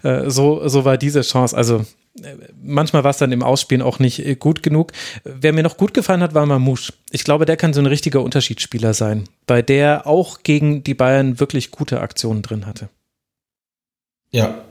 Äh, 0.03 0.29
so, 0.29 0.67
so 0.67 0.83
war 0.83 0.97
diese 0.97 1.21
Chance. 1.21 1.55
Also 1.55 1.85
manchmal 2.61 3.03
war 3.03 3.11
es 3.11 3.17
dann 3.17 3.31
im 3.31 3.43
Ausspielen 3.43 3.81
auch 3.81 3.99
nicht 3.99 4.25
äh, 4.25 4.35
gut 4.35 4.63
genug. 4.63 4.91
Wer 5.23 5.53
mir 5.53 5.63
noch 5.63 5.77
gut 5.77 5.93
gefallen 5.93 6.21
hat, 6.21 6.33
war 6.33 6.45
Mamouche. 6.45 6.93
Ich 7.11 7.23
glaube, 7.23 7.45
der 7.45 7.57
kann 7.57 7.73
so 7.73 7.81
ein 7.81 7.85
richtiger 7.85 8.21
Unterschiedsspieler 8.21 8.93
sein, 8.93 9.25
bei 9.45 9.61
der 9.61 10.07
auch 10.07 10.43
gegen 10.43 10.83
die 10.83 10.93
Bayern 10.93 11.39
wirklich 11.39 11.71
gute 11.71 12.01
Aktionen 12.01 12.41
drin 12.41 12.65
hatte. 12.65 12.89
Ja, 14.31 14.61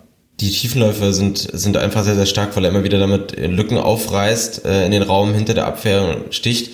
die 0.40 0.50
Tiefenläufe 0.50 1.14
sind, 1.14 1.38
sind 1.38 1.76
einfach 1.76 2.04
sehr, 2.04 2.14
sehr 2.14 2.26
stark, 2.26 2.56
weil 2.56 2.64
er 2.64 2.70
immer 2.70 2.84
wieder 2.84 2.98
damit 2.98 3.36
Lücken 3.38 3.78
aufreißt, 3.78 4.66
äh, 4.66 4.84
in 4.84 4.92
den 4.92 5.02
Raum 5.02 5.32
hinter 5.32 5.54
der 5.54 5.66
Abwehr 5.66 6.18
sticht. 6.30 6.72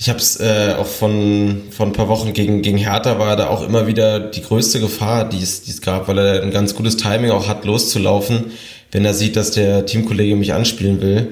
Ich 0.00 0.08
habe 0.08 0.18
es 0.20 0.38
äh, 0.38 0.74
auch 0.78 0.86
von, 0.86 1.62
von 1.70 1.88
ein 1.88 1.92
paar 1.92 2.08
Wochen 2.08 2.32
gegen, 2.32 2.62
gegen 2.62 2.78
Hertha 2.78 3.18
war 3.18 3.34
da 3.36 3.48
auch 3.48 3.66
immer 3.66 3.88
wieder 3.88 4.20
die 4.20 4.42
größte 4.42 4.78
Gefahr, 4.78 5.28
die 5.28 5.42
es 5.42 5.80
gab, 5.80 6.06
weil 6.06 6.18
er 6.18 6.42
ein 6.42 6.52
ganz 6.52 6.76
gutes 6.76 6.96
Timing 6.96 7.30
auch 7.30 7.48
hat, 7.48 7.64
loszulaufen 7.64 8.52
wenn 8.92 9.04
er 9.04 9.14
sieht, 9.14 9.36
dass 9.36 9.50
der 9.50 9.86
Teamkollege 9.86 10.36
mich 10.36 10.52
anspielen 10.52 11.00
will. 11.00 11.28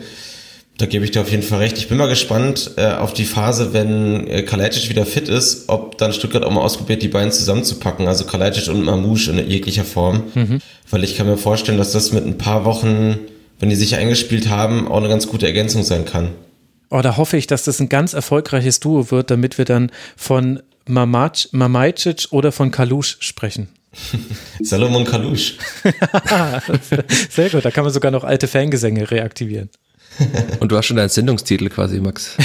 Da 0.79 0.85
gebe 0.85 1.07
ich 1.07 1.11
dir 1.11 1.23
auf 1.23 1.31
jeden 1.31 1.43
Fall 1.43 1.61
recht. 1.61 1.79
Ich 1.79 1.89
bin 1.89 1.97
mal 1.97 2.09
gespannt 2.09 2.73
äh, 2.77 2.93
auf 2.93 3.15
die 3.15 3.25
Phase, 3.25 3.73
wenn 3.73 4.27
äh, 4.27 4.43
Kalajdzic 4.43 4.91
wieder 4.91 5.07
fit 5.07 5.29
ist, 5.29 5.71
ob 5.71 5.97
dann 5.97 6.13
Stuttgart 6.13 6.45
auch 6.45 6.51
mal 6.51 6.61
ausprobiert, 6.61 7.03
die 7.03 7.09
beiden 7.09 7.33
zusammenzupacken, 7.33 8.07
also 8.07 8.25
Kalajdzic 8.25 8.69
und 8.69 8.85
Mamouche 8.85 9.31
in 9.31 9.49
jeglicher 9.49 9.85
Form. 9.85 10.25
Mhm. 10.35 10.61
Weil 10.91 11.03
ich 11.03 11.17
kann 11.17 11.27
mir 11.27 11.39
vorstellen, 11.39 11.79
dass 11.79 11.93
das 11.93 12.13
mit 12.13 12.27
ein 12.27 12.37
paar 12.37 12.67
Wochen, 12.67 13.19
wenn 13.59 13.71
die 13.71 13.77
sich 13.77 13.97
eingespielt 13.97 14.51
haben, 14.51 14.87
auch 14.87 14.99
eine 14.99 15.09
ganz 15.09 15.27
gute 15.29 15.47
Ergänzung 15.47 15.83
sein 15.83 16.05
kann. 16.05 16.29
Oh, 16.91 17.01
da 17.01 17.17
hoffe 17.17 17.39
ich, 17.39 17.47
dass 17.47 17.65
das 17.65 17.81
ein 17.81 17.89
ganz 17.89 18.13
erfolgreiches 18.13 18.79
Duo 18.79 19.11
wird, 19.11 19.31
damit 19.31 19.57
wir 19.57 19.65
dann 19.65 19.91
von 20.15 20.61
Mamajcic 20.87 22.29
oder 22.31 22.53
von 22.53 22.71
Kalusch 22.71 23.17
sprechen. 23.21 23.69
Salomon 24.63 25.05
Kalusch. 25.05 25.57
Sehr 27.31 27.51
gut, 27.51 27.65
da 27.65 27.71
kann 27.71 27.85
man 27.85 27.93
sogar 27.93 28.11
noch 28.11 28.25
alte 28.25 28.49
Fangesänge 28.49 29.11
reaktivieren. 29.11 29.71
Und 30.61 30.73
du 30.73 30.77
hast 30.77 30.87
schon 30.87 30.97
deinen 30.97 31.09
Sendungstitel 31.09 31.69
quasi, 31.69 32.01
Max. 32.01 32.37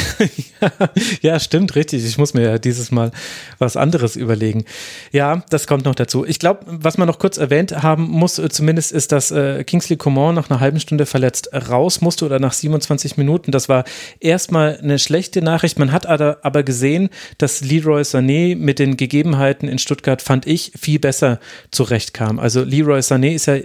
ja, 1.21 1.39
stimmt, 1.39 1.75
richtig. 1.75 2.05
Ich 2.05 2.17
muss 2.17 2.33
mir 2.33 2.43
ja 2.43 2.57
dieses 2.57 2.91
Mal 2.91 3.11
was 3.59 3.77
anderes 3.77 4.15
überlegen. 4.15 4.65
Ja, 5.11 5.43
das 5.49 5.67
kommt 5.67 5.85
noch 5.85 5.95
dazu. 5.95 6.25
Ich 6.25 6.39
glaube, 6.39 6.61
was 6.65 6.97
man 6.97 7.07
noch 7.07 7.19
kurz 7.19 7.37
erwähnt 7.37 7.83
haben 7.83 8.03
muss, 8.03 8.39
äh, 8.39 8.49
zumindest 8.49 8.91
ist, 8.91 9.11
dass 9.11 9.31
äh, 9.31 9.63
Kingsley 9.63 9.97
Coman 9.97 10.35
nach 10.35 10.49
einer 10.49 10.59
halben 10.59 10.79
Stunde 10.79 11.05
verletzt 11.05 11.49
raus 11.53 12.01
musste 12.01 12.25
oder 12.25 12.39
nach 12.39 12.53
27 12.53 13.17
Minuten. 13.17 13.51
Das 13.51 13.69
war 13.69 13.85
erstmal 14.19 14.77
eine 14.77 14.99
schlechte 14.99 15.41
Nachricht. 15.41 15.79
Man 15.79 15.91
hat 15.91 16.05
aber 16.05 16.63
gesehen, 16.63 17.09
dass 17.37 17.61
Leroy 17.61 18.01
Sané 18.01 18.55
mit 18.55 18.79
den 18.79 18.97
Gegebenheiten 18.97 19.67
in 19.67 19.79
Stuttgart, 19.79 20.21
fand 20.21 20.45
ich, 20.45 20.73
viel 20.79 20.99
besser 20.99 21.39
zurechtkam. 21.71 22.39
Also 22.39 22.63
Leroy 22.63 22.99
Sané 22.99 23.33
ist 23.33 23.47
ja 23.47 23.57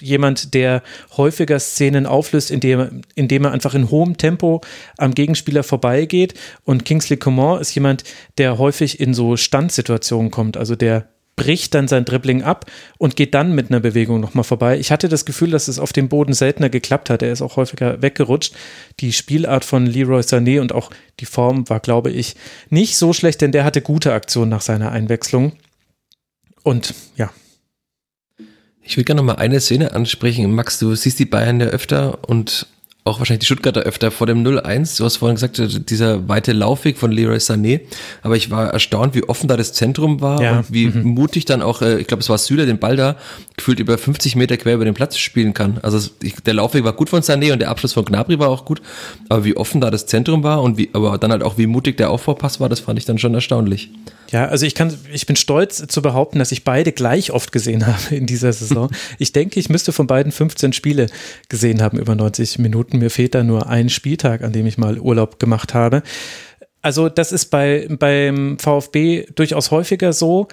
jemand, 0.00 0.54
der 0.54 0.82
häufiger 1.16 1.58
Szenen 1.58 2.06
auflöst, 2.06 2.50
indem, 2.50 3.02
indem 3.14 3.44
er 3.44 3.52
einfach 3.52 3.74
in 3.74 3.90
hohem 3.90 4.16
Tempo 4.16 4.60
am 4.96 5.14
Gegenspieler 5.14 5.62
vorbeigeht. 5.62 6.34
Und 6.64 6.84
Kingsley 6.84 7.16
Coman 7.16 7.60
ist 7.60 7.74
jemand, 7.74 8.04
der 8.38 8.58
häufig 8.58 9.00
in 9.00 9.14
so 9.14 9.36
Standsituationen 9.36 10.30
kommt, 10.30 10.56
also 10.56 10.76
der 10.76 11.08
bricht 11.38 11.72
dann 11.74 11.86
sein 11.86 12.04
Dribbling 12.04 12.42
ab 12.42 12.66
und 12.98 13.16
geht 13.16 13.32
dann 13.32 13.54
mit 13.54 13.70
einer 13.70 13.80
Bewegung 13.80 14.20
nochmal 14.20 14.44
vorbei. 14.44 14.76
Ich 14.78 14.90
hatte 14.90 15.08
das 15.08 15.24
Gefühl, 15.24 15.50
dass 15.50 15.68
es 15.68 15.78
auf 15.78 15.92
dem 15.92 16.08
Boden 16.08 16.34
seltener 16.34 16.68
geklappt 16.68 17.08
hat. 17.08 17.22
Er 17.22 17.32
ist 17.32 17.42
auch 17.42 17.56
häufiger 17.56 18.02
weggerutscht. 18.02 18.54
Die 19.00 19.12
Spielart 19.12 19.64
von 19.64 19.86
Leroy 19.86 20.20
Sané 20.20 20.60
und 20.60 20.72
auch 20.72 20.90
die 21.20 21.26
Form 21.26 21.68
war, 21.70 21.78
glaube 21.78 22.10
ich, 22.10 22.34
nicht 22.70 22.96
so 22.96 23.12
schlecht, 23.12 23.40
denn 23.40 23.52
der 23.52 23.64
hatte 23.64 23.80
gute 23.80 24.12
Aktionen 24.12 24.50
nach 24.50 24.62
seiner 24.62 24.90
Einwechslung. 24.90 25.52
Und 26.64 26.92
ja, 27.16 27.30
ich 28.88 28.96
würde 28.96 29.04
gerne 29.04 29.20
noch 29.20 29.26
mal 29.26 29.34
eine 29.34 29.60
Szene 29.60 29.92
ansprechen. 29.92 30.50
Max, 30.54 30.78
du 30.78 30.94
siehst 30.94 31.18
die 31.18 31.26
Bayern 31.26 31.60
ja 31.60 31.66
öfter 31.66 32.26
und 32.26 32.66
auch 33.04 33.18
wahrscheinlich 33.18 33.40
die 33.40 33.46
Stuttgarter 33.46 33.82
öfter 33.82 34.10
vor 34.10 34.26
dem 34.26 34.42
0-1. 34.42 34.96
Du 34.96 35.04
hast 35.04 35.16
vorhin 35.16 35.36
gesagt, 35.36 35.90
dieser 35.90 36.26
weite 36.28 36.52
Laufweg 36.52 36.96
von 36.96 37.12
Leroy 37.12 37.36
Sané. 37.36 37.80
Aber 38.22 38.36
ich 38.36 38.50
war 38.50 38.72
erstaunt, 38.72 39.14
wie 39.14 39.24
offen 39.24 39.46
da 39.46 39.58
das 39.58 39.74
Zentrum 39.74 40.22
war 40.22 40.42
ja. 40.42 40.58
und 40.58 40.72
wie 40.72 40.86
mhm. 40.86 41.02
mutig 41.02 41.44
dann 41.44 41.60
auch, 41.60 41.82
äh, 41.82 41.98
ich 41.98 42.06
glaube, 42.06 42.22
es 42.22 42.30
war 42.30 42.38
Süle, 42.38 42.64
den 42.64 42.78
Ball 42.78 42.96
da 42.96 43.16
gefühlt 43.56 43.78
über 43.78 43.98
50 43.98 44.36
Meter 44.36 44.56
quer 44.56 44.74
über 44.74 44.86
den 44.86 44.94
Platz 44.94 45.18
spielen 45.18 45.52
kann. 45.52 45.78
Also 45.82 46.08
der 46.46 46.54
Laufweg 46.54 46.84
war 46.84 46.94
gut 46.94 47.10
von 47.10 47.22
Sané 47.22 47.52
und 47.52 47.58
der 47.58 47.68
Abschluss 47.68 47.92
von 47.92 48.06
Gnabry 48.06 48.38
war 48.38 48.48
auch 48.48 48.64
gut. 48.64 48.80
Aber 49.28 49.44
wie 49.44 49.56
offen 49.56 49.82
da 49.82 49.90
das 49.90 50.06
Zentrum 50.06 50.42
war 50.42 50.62
und 50.62 50.78
wie, 50.78 50.88
aber 50.94 51.18
dann 51.18 51.30
halt 51.30 51.42
auch 51.42 51.58
wie 51.58 51.66
mutig 51.66 51.98
der 51.98 52.10
Aufbaupass 52.10 52.58
war, 52.58 52.70
das 52.70 52.80
fand 52.80 52.98
ich 52.98 53.04
dann 53.04 53.18
schon 53.18 53.34
erstaunlich. 53.34 53.90
Ja, 54.30 54.46
also 54.46 54.66
ich 54.66 54.74
kann, 54.74 54.96
ich 55.12 55.26
bin 55.26 55.36
stolz 55.36 55.86
zu 55.86 56.02
behaupten, 56.02 56.38
dass 56.38 56.52
ich 56.52 56.64
beide 56.64 56.92
gleich 56.92 57.30
oft 57.30 57.50
gesehen 57.52 57.86
habe 57.86 58.14
in 58.14 58.26
dieser 58.26 58.52
Saison. 58.52 58.90
ich 59.18 59.32
denke, 59.32 59.58
ich 59.58 59.68
müsste 59.68 59.92
von 59.92 60.06
beiden 60.06 60.32
15 60.32 60.72
Spiele 60.72 61.06
gesehen 61.48 61.82
haben 61.82 61.98
über 61.98 62.14
90 62.14 62.58
Minuten. 62.58 62.98
Mir 62.98 63.10
fehlt 63.10 63.34
da 63.34 63.42
nur 63.42 63.68
ein 63.68 63.88
Spieltag, 63.88 64.42
an 64.42 64.52
dem 64.52 64.66
ich 64.66 64.78
mal 64.78 64.98
Urlaub 64.98 65.38
gemacht 65.38 65.74
habe. 65.74 66.02
Also 66.80 67.08
das 67.08 67.32
ist 67.32 67.46
bei, 67.46 67.88
beim 67.90 68.58
VfB 68.58 69.26
durchaus 69.34 69.70
häufiger 69.70 70.12
so. 70.12 70.48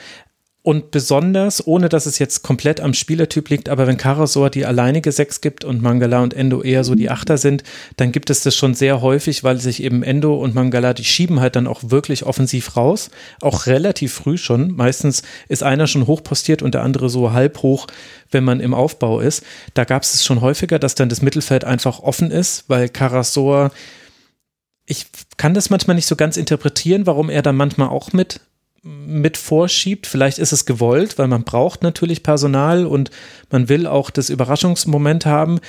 Und 0.66 0.90
besonders, 0.90 1.68
ohne 1.68 1.90
dass 1.90 2.08
es 2.08 2.18
jetzt 2.18 2.42
komplett 2.42 2.82
am 2.82 2.96
Spielertyp 2.96 3.50
liegt, 3.50 3.70
aber 3.70 3.86
wenn 3.86 3.98
Karasor 3.98 4.50
die 4.50 4.66
alleinige 4.66 5.12
Sechs 5.12 5.40
gibt 5.40 5.64
und 5.64 5.80
Mangala 5.80 6.24
und 6.24 6.34
Endo 6.34 6.64
eher 6.64 6.84
so 6.84 6.96
die 6.96 7.12
Achter 7.12 7.38
sind, 7.38 7.62
dann 7.98 8.12
gibt 8.12 8.32
es 8.32 8.42
das 8.42 8.56
schon 8.56 8.74
sehr 8.74 9.00
häufig, 9.00 9.44
weil 9.44 9.60
sich 9.60 9.84
eben 9.84 10.02
Endo 10.02 10.34
und 10.34 10.56
Mangala, 10.56 10.96
die 10.96 11.04
schieben 11.04 11.40
halt 11.40 11.56
dann 11.56 11.68
auch 11.68 11.92
wirklich 11.92 12.26
offensiv 12.26 12.76
raus, 12.76 13.12
auch 13.42 13.68
relativ 13.68 14.12
früh 14.12 14.40
schon. 14.40 14.76
Meistens 14.76 15.22
ist 15.50 15.62
einer 15.62 15.86
schon 15.86 16.08
hoch 16.08 16.24
postiert 16.24 16.64
und 16.64 16.74
der 16.74 16.82
andere 16.82 17.10
so 17.12 17.32
halb 17.32 17.62
hoch, 17.62 17.86
wenn 18.32 18.44
man 18.44 18.60
im 18.60 18.74
Aufbau 18.74 19.20
ist. 19.20 19.44
Da 19.76 19.84
gab 19.84 20.02
es 20.02 20.16
es 20.16 20.26
schon 20.26 20.42
häufiger, 20.42 20.80
dass 20.80 20.96
dann 20.96 21.10
das 21.10 21.22
Mittelfeld 21.22 21.64
einfach 21.64 22.00
offen 22.00 22.32
ist, 22.32 22.64
weil 22.70 22.90
Karasor 22.90 23.70
ich 24.88 25.06
kann 25.38 25.54
das 25.54 25.70
manchmal 25.70 25.96
nicht 25.96 26.08
so 26.08 26.16
ganz 26.16 26.38
interpretieren, 26.38 27.06
warum 27.06 27.30
er 27.30 27.44
dann 27.44 27.56
manchmal 27.56 27.90
auch 27.90 28.14
mit 28.14 28.40
mit 28.86 29.36
vorschiebt. 29.36 30.06
Vielleicht 30.06 30.38
ist 30.38 30.54
es 30.54 30.66
gewollt, 30.66 31.18
weil 31.18 31.28
man 31.28 31.44
braucht 31.44 31.82
natürlich 31.82 32.22
Personal 32.22 32.86
und 32.86 33.10
man 33.50 33.68
will 33.68 33.88
auch 33.88 34.12
das 34.12 34.30
Überraschungsmoment 34.30 35.26
haben. 35.26 35.60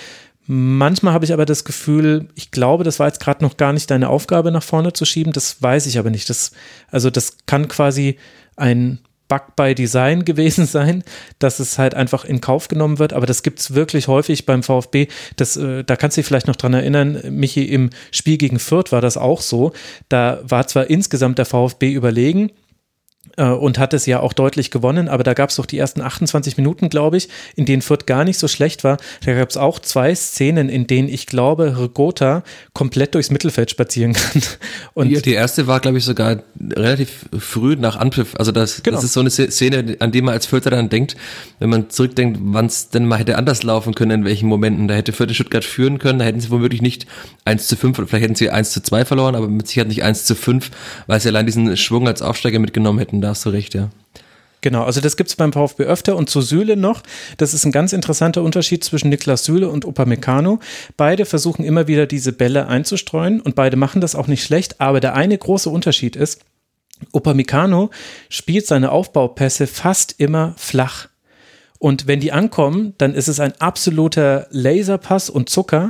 Manchmal 0.46 1.14
habe 1.14 1.24
ich 1.24 1.32
aber 1.32 1.46
das 1.46 1.64
Gefühl, 1.64 2.28
ich 2.34 2.50
glaube, 2.50 2.84
das 2.84 3.00
war 3.00 3.06
jetzt 3.06 3.20
gerade 3.20 3.42
noch 3.42 3.56
gar 3.56 3.72
nicht 3.72 3.90
deine 3.90 4.10
Aufgabe, 4.10 4.52
nach 4.52 4.62
vorne 4.62 4.92
zu 4.92 5.06
schieben. 5.06 5.32
Das 5.32 5.60
weiß 5.62 5.86
ich 5.86 5.98
aber 5.98 6.10
nicht. 6.10 6.28
Das, 6.28 6.52
also 6.90 7.08
das 7.08 7.38
kann 7.46 7.68
quasi 7.68 8.18
ein 8.54 8.98
Bug 9.28 9.56
by 9.56 9.74
Design 9.74 10.24
gewesen 10.26 10.66
sein, 10.66 11.02
dass 11.38 11.58
es 11.58 11.78
halt 11.78 11.94
einfach 11.94 12.26
in 12.26 12.42
Kauf 12.42 12.68
genommen 12.68 12.98
wird. 12.98 13.14
Aber 13.14 13.24
das 13.24 13.42
gibt 13.42 13.60
es 13.60 13.74
wirklich 13.74 14.08
häufig 14.08 14.44
beim 14.44 14.62
VfB. 14.62 15.08
Das, 15.36 15.56
äh, 15.56 15.84
da 15.84 15.96
kannst 15.96 16.18
du 16.18 16.20
dich 16.20 16.26
vielleicht 16.26 16.48
noch 16.48 16.56
dran 16.56 16.74
erinnern, 16.74 17.20
Michi, 17.30 17.64
im 17.64 17.88
Spiel 18.10 18.36
gegen 18.36 18.58
Fürth 18.58 18.92
war 18.92 19.00
das 19.00 19.16
auch 19.16 19.40
so. 19.40 19.72
Da 20.10 20.40
war 20.44 20.66
zwar 20.68 20.90
insgesamt 20.90 21.38
der 21.38 21.46
VfB 21.46 21.92
überlegen, 21.92 22.52
und 23.36 23.78
hat 23.78 23.92
es 23.92 24.06
ja 24.06 24.20
auch 24.20 24.32
deutlich 24.32 24.70
gewonnen, 24.70 25.08
aber 25.08 25.22
da 25.22 25.34
gab 25.34 25.50
es 25.50 25.56
doch 25.56 25.66
die 25.66 25.78
ersten 25.78 26.00
28 26.00 26.56
Minuten, 26.56 26.88
glaube 26.88 27.16
ich, 27.16 27.28
in 27.54 27.66
denen 27.66 27.82
Fürth 27.82 28.06
gar 28.06 28.24
nicht 28.24 28.38
so 28.38 28.48
schlecht 28.48 28.84
war. 28.84 28.96
Da 29.24 29.34
gab 29.34 29.50
es 29.50 29.56
auch 29.56 29.78
zwei 29.78 30.14
Szenen, 30.14 30.68
in 30.68 30.86
denen 30.86 31.08
ich 31.08 31.26
glaube, 31.26 31.78
Rigota 31.78 32.42
komplett 32.72 33.14
durchs 33.14 33.30
Mittelfeld 33.30 33.70
spazieren 33.70 34.12
kann. 34.14 34.42
Und 34.94 35.10
ja, 35.10 35.20
die 35.20 35.34
erste 35.34 35.66
war, 35.66 35.80
glaube 35.80 35.98
ich, 35.98 36.04
sogar 36.04 36.42
relativ 36.72 37.26
früh 37.38 37.76
nach 37.76 37.96
Anpfiff. 37.96 38.34
Also 38.36 38.52
das, 38.52 38.82
genau. 38.82 38.96
das 38.96 39.04
ist 39.04 39.12
so 39.12 39.20
eine 39.20 39.30
Szene, 39.30 39.96
an 40.00 40.12
die 40.12 40.22
man 40.22 40.32
als 40.32 40.46
Fürther 40.46 40.70
dann 40.70 40.88
denkt, 40.88 41.16
wenn 41.58 41.68
man 41.68 41.90
zurückdenkt, 41.90 42.38
wann 42.40 42.66
es 42.66 42.88
denn 42.88 43.06
mal 43.06 43.18
hätte 43.18 43.36
anders 43.36 43.62
laufen 43.62 43.94
können, 43.94 44.20
in 44.20 44.24
welchen 44.24 44.48
Momenten. 44.48 44.88
Da 44.88 44.94
hätte 44.94 45.12
Fürth 45.12 45.34
Stuttgart 45.34 45.64
führen 45.64 45.98
können, 45.98 46.18
da 46.18 46.24
hätten 46.24 46.40
sie 46.40 46.50
womöglich 46.50 46.80
nicht 46.80 47.06
1 47.44 47.66
zu 47.68 47.76
5 47.76 47.98
oder 47.98 48.08
vielleicht 48.08 48.24
hätten 48.24 48.34
sie 48.34 48.50
1 48.50 48.70
zu 48.70 48.82
2 48.82 49.04
verloren, 49.04 49.34
aber 49.34 49.48
mit 49.48 49.66
Sicherheit 49.68 49.88
nicht 49.88 50.02
1 50.02 50.24
zu 50.24 50.34
5, 50.34 50.70
weil 51.06 51.20
sie 51.20 51.28
allein 51.28 51.46
diesen 51.46 51.76
Schwung 51.76 52.06
als 52.08 52.22
Aufsteiger 52.22 52.58
mitgenommen 52.58 52.98
hätten 52.98 53.15
da 53.20 53.28
hast 53.28 53.44
du 53.44 53.50
recht, 53.50 53.74
ja. 53.74 53.90
Genau, 54.62 54.82
also 54.82 55.00
das 55.00 55.16
gibt 55.16 55.30
es 55.30 55.36
beim 55.36 55.52
VfB 55.52 55.84
öfter 55.84 56.16
und 56.16 56.28
zu 56.28 56.40
Süle 56.40 56.76
noch. 56.76 57.02
Das 57.36 57.54
ist 57.54 57.64
ein 57.64 57.72
ganz 57.72 57.92
interessanter 57.92 58.42
Unterschied 58.42 58.82
zwischen 58.82 59.10
Niklas 59.10 59.44
Süle 59.44 59.68
und 59.68 59.84
Upamecano. 59.84 60.58
Beide 60.96 61.24
versuchen 61.24 61.64
immer 61.64 61.86
wieder 61.86 62.06
diese 62.06 62.32
Bälle 62.32 62.66
einzustreuen 62.66 63.40
und 63.40 63.54
beide 63.54 63.76
machen 63.76 64.00
das 64.00 64.16
auch 64.16 64.26
nicht 64.26 64.42
schlecht, 64.42 64.80
aber 64.80 64.98
der 64.98 65.14
eine 65.14 65.38
große 65.38 65.70
Unterschied 65.70 66.16
ist, 66.16 66.40
Upamecano 67.12 67.90
spielt 68.28 68.66
seine 68.66 68.90
Aufbaupässe 68.90 69.66
fast 69.66 70.16
immer 70.18 70.54
flach. 70.56 71.08
Und 71.78 72.06
wenn 72.06 72.20
die 72.20 72.32
ankommen, 72.32 72.94
dann 72.98 73.14
ist 73.14 73.28
es 73.28 73.38
ein 73.38 73.52
absoluter 73.60 74.46
Laserpass 74.50 75.28
und 75.28 75.50
Zucker 75.50 75.88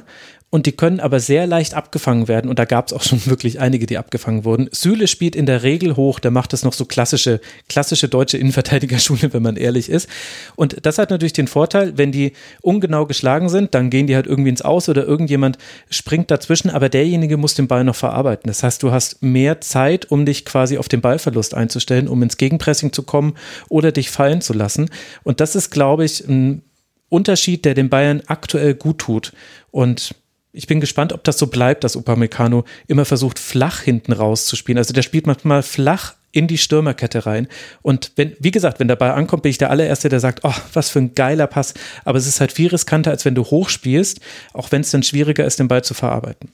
und 0.48 0.66
die 0.66 0.72
können 0.72 1.00
aber 1.00 1.18
sehr 1.18 1.46
leicht 1.46 1.74
abgefangen 1.74 2.28
werden 2.28 2.48
und 2.48 2.58
da 2.58 2.64
gab 2.64 2.86
es 2.86 2.92
auch 2.92 3.02
schon 3.02 3.24
wirklich 3.26 3.60
einige, 3.60 3.86
die 3.86 3.98
abgefangen 3.98 4.44
wurden. 4.44 4.68
Süle 4.70 5.08
spielt 5.08 5.34
in 5.34 5.46
der 5.46 5.62
Regel 5.62 5.96
hoch, 5.96 6.20
der 6.20 6.30
macht 6.30 6.52
das 6.52 6.64
noch 6.64 6.72
so 6.72 6.84
klassische, 6.84 7.40
klassische 7.68 8.08
deutsche 8.08 8.38
Innenverteidigerschule, 8.38 9.28
wenn 9.32 9.42
man 9.42 9.56
ehrlich 9.56 9.88
ist. 9.88 10.08
Und 10.54 10.86
das 10.86 10.98
hat 10.98 11.10
natürlich 11.10 11.32
den 11.32 11.48
Vorteil, 11.48 11.98
wenn 11.98 12.12
die 12.12 12.32
ungenau 12.62 13.06
geschlagen 13.06 13.48
sind, 13.48 13.74
dann 13.74 13.90
gehen 13.90 14.06
die 14.06 14.14
halt 14.14 14.26
irgendwie 14.26 14.50
ins 14.50 14.62
Aus 14.62 14.88
oder 14.88 15.04
irgendjemand 15.04 15.58
springt 15.90 16.30
dazwischen, 16.30 16.70
aber 16.70 16.88
derjenige 16.88 17.36
muss 17.36 17.54
den 17.54 17.66
Ball 17.66 17.84
noch 17.84 17.96
verarbeiten. 17.96 18.48
Das 18.48 18.62
heißt, 18.62 18.82
du 18.82 18.92
hast 18.92 19.22
mehr 19.22 19.60
Zeit, 19.60 20.10
um 20.10 20.26
dich 20.26 20.44
quasi 20.44 20.78
auf 20.78 20.88
den 20.88 21.00
Ballverlust 21.00 21.54
einzustellen, 21.54 22.06
um 22.06 22.22
ins 22.22 22.36
Gegenpressing 22.36 22.92
zu 22.92 23.02
kommen 23.02 23.34
oder 23.68 23.90
dich 23.90 24.10
fallen 24.10 24.40
zu 24.40 24.52
lassen. 24.52 24.90
Und 25.24 25.40
das 25.40 25.56
ist, 25.56 25.70
glaube 25.70 26.04
ich, 26.04 26.26
ein 26.28 26.62
Unterschied, 27.08 27.64
der 27.64 27.74
den 27.74 27.88
Bayern 27.88 28.22
aktuell 28.26 28.74
gut 28.74 28.98
tut. 28.98 29.32
Und 29.70 30.14
ich 30.56 30.66
bin 30.66 30.80
gespannt, 30.80 31.12
ob 31.12 31.22
das 31.24 31.38
so 31.38 31.48
bleibt, 31.48 31.84
dass 31.84 31.96
Upamecano 31.96 32.64
immer 32.86 33.04
versucht, 33.04 33.38
flach 33.38 33.82
hinten 33.82 34.12
rauszuspielen. 34.12 34.78
Also 34.78 34.94
der 34.94 35.02
spielt 35.02 35.26
manchmal 35.26 35.62
flach 35.62 36.14
in 36.32 36.46
die 36.46 36.58
Stürmerkette 36.58 37.26
rein. 37.26 37.46
Und 37.82 38.12
wenn, 38.16 38.34
wie 38.40 38.50
gesagt, 38.50 38.80
wenn 38.80 38.88
der 38.88 38.96
Ball 38.96 39.10
ankommt, 39.10 39.42
bin 39.42 39.50
ich 39.50 39.58
der 39.58 39.70
allererste, 39.70 40.08
der 40.08 40.20
sagt, 40.20 40.40
oh, 40.44 40.54
was 40.72 40.90
für 40.90 40.98
ein 40.98 41.14
geiler 41.14 41.46
Pass. 41.46 41.74
Aber 42.04 42.18
es 42.18 42.26
ist 42.26 42.40
halt 42.40 42.52
viel 42.52 42.68
riskanter, 42.68 43.10
als 43.10 43.24
wenn 43.24 43.34
du 43.34 43.44
hochspielst, 43.44 44.20
auch 44.54 44.72
wenn 44.72 44.80
es 44.80 44.90
dann 44.90 45.02
schwieriger 45.02 45.44
ist, 45.44 45.58
den 45.58 45.68
Ball 45.68 45.84
zu 45.84 45.94
verarbeiten. 45.94 46.50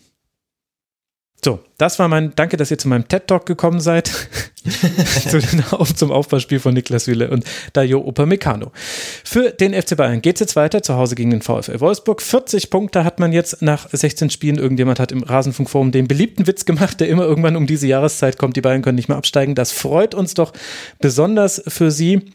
So, 1.44 1.58
das 1.76 1.98
war 1.98 2.06
mein, 2.06 2.32
danke, 2.36 2.56
dass 2.56 2.70
ihr 2.70 2.78
zu 2.78 2.86
meinem 2.86 3.08
TED-Talk 3.08 3.46
gekommen 3.46 3.80
seid. 3.80 4.08
zu 5.28 5.40
den, 5.40 5.64
auf, 5.72 5.92
zum 5.92 6.12
Aufbauspiel 6.12 6.60
von 6.60 6.72
Niklas 6.72 7.06
Süle 7.06 7.30
und 7.30 7.44
Dayo 7.72 7.98
Upamecano. 7.98 8.70
Für 9.24 9.50
den 9.50 9.74
FC 9.74 9.96
Bayern 9.96 10.22
geht 10.22 10.36
es 10.36 10.40
jetzt 10.40 10.54
weiter, 10.54 10.84
zu 10.84 10.94
Hause 10.94 11.16
gegen 11.16 11.30
den 11.30 11.42
VfL 11.42 11.80
Wolfsburg. 11.80 12.22
40 12.22 12.70
Punkte 12.70 13.02
hat 13.02 13.18
man 13.18 13.32
jetzt 13.32 13.60
nach 13.60 13.88
16 13.90 14.30
Spielen. 14.30 14.56
Irgendjemand 14.56 15.00
hat 15.00 15.10
im 15.10 15.24
Rasenfunkforum 15.24 15.90
den 15.90 16.06
beliebten 16.06 16.46
Witz 16.46 16.64
gemacht, 16.64 17.00
der 17.00 17.08
immer 17.08 17.24
irgendwann 17.24 17.56
um 17.56 17.66
diese 17.66 17.88
Jahreszeit 17.88 18.38
kommt. 18.38 18.54
Die 18.54 18.60
Bayern 18.60 18.82
können 18.82 18.94
nicht 18.94 19.08
mehr 19.08 19.18
absteigen. 19.18 19.56
Das 19.56 19.72
freut 19.72 20.14
uns 20.14 20.34
doch 20.34 20.52
besonders 21.00 21.60
für 21.66 21.90
sie. 21.90 22.32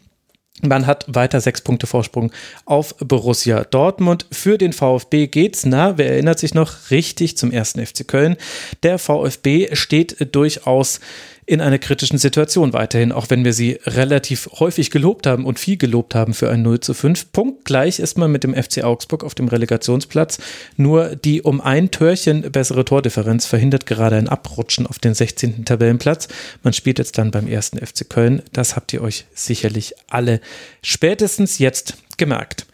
Man 0.62 0.86
hat 0.86 1.04
weiter 1.08 1.40
sechs 1.40 1.60
Punkte 1.60 1.86
Vorsprung 1.86 2.32
auf 2.64 2.94
Borussia 2.96 3.64
Dortmund. 3.64 4.26
Für 4.32 4.58
den 4.58 4.72
VfB 4.72 5.28
geht's 5.28 5.64
na, 5.64 5.98
wer 5.98 6.10
erinnert 6.10 6.38
sich 6.38 6.54
noch 6.54 6.90
richtig 6.90 7.36
zum 7.36 7.52
ersten 7.52 7.84
FC 7.84 8.06
Köln? 8.06 8.36
Der 8.82 8.98
VfB 8.98 9.74
steht 9.74 10.34
durchaus 10.34 11.00
in 11.48 11.62
einer 11.62 11.78
kritischen 11.78 12.18
Situation 12.18 12.74
weiterhin, 12.74 13.10
auch 13.10 13.30
wenn 13.30 13.42
wir 13.42 13.54
sie 13.54 13.80
relativ 13.86 14.50
häufig 14.60 14.90
gelobt 14.90 15.26
haben 15.26 15.46
und 15.46 15.58
viel 15.58 15.78
gelobt 15.78 16.14
haben 16.14 16.34
für 16.34 16.50
ein 16.50 16.60
0 16.60 16.80
zu 16.80 16.92
5. 16.92 17.32
Punktgleich 17.32 18.00
ist 18.00 18.18
man 18.18 18.30
mit 18.30 18.44
dem 18.44 18.54
FC 18.54 18.84
Augsburg 18.84 19.24
auf 19.24 19.34
dem 19.34 19.48
Relegationsplatz. 19.48 20.40
Nur 20.76 21.16
die 21.16 21.40
um 21.40 21.62
ein 21.62 21.90
Törchen 21.90 22.42
bessere 22.52 22.84
Tordifferenz 22.84 23.46
verhindert 23.46 23.86
gerade 23.86 24.16
ein 24.16 24.28
Abrutschen 24.28 24.86
auf 24.86 24.98
den 24.98 25.14
16. 25.14 25.64
Tabellenplatz. 25.64 26.28
Man 26.62 26.74
spielt 26.74 26.98
jetzt 26.98 27.16
dann 27.16 27.30
beim 27.30 27.48
ersten 27.48 27.78
FC 27.78 28.06
Köln. 28.06 28.42
Das 28.52 28.76
habt 28.76 28.92
ihr 28.92 29.00
euch 29.00 29.24
sicherlich 29.34 29.94
alle 30.06 30.42
spätestens 30.82 31.58
jetzt 31.58 31.96
gemerkt. 32.18 32.66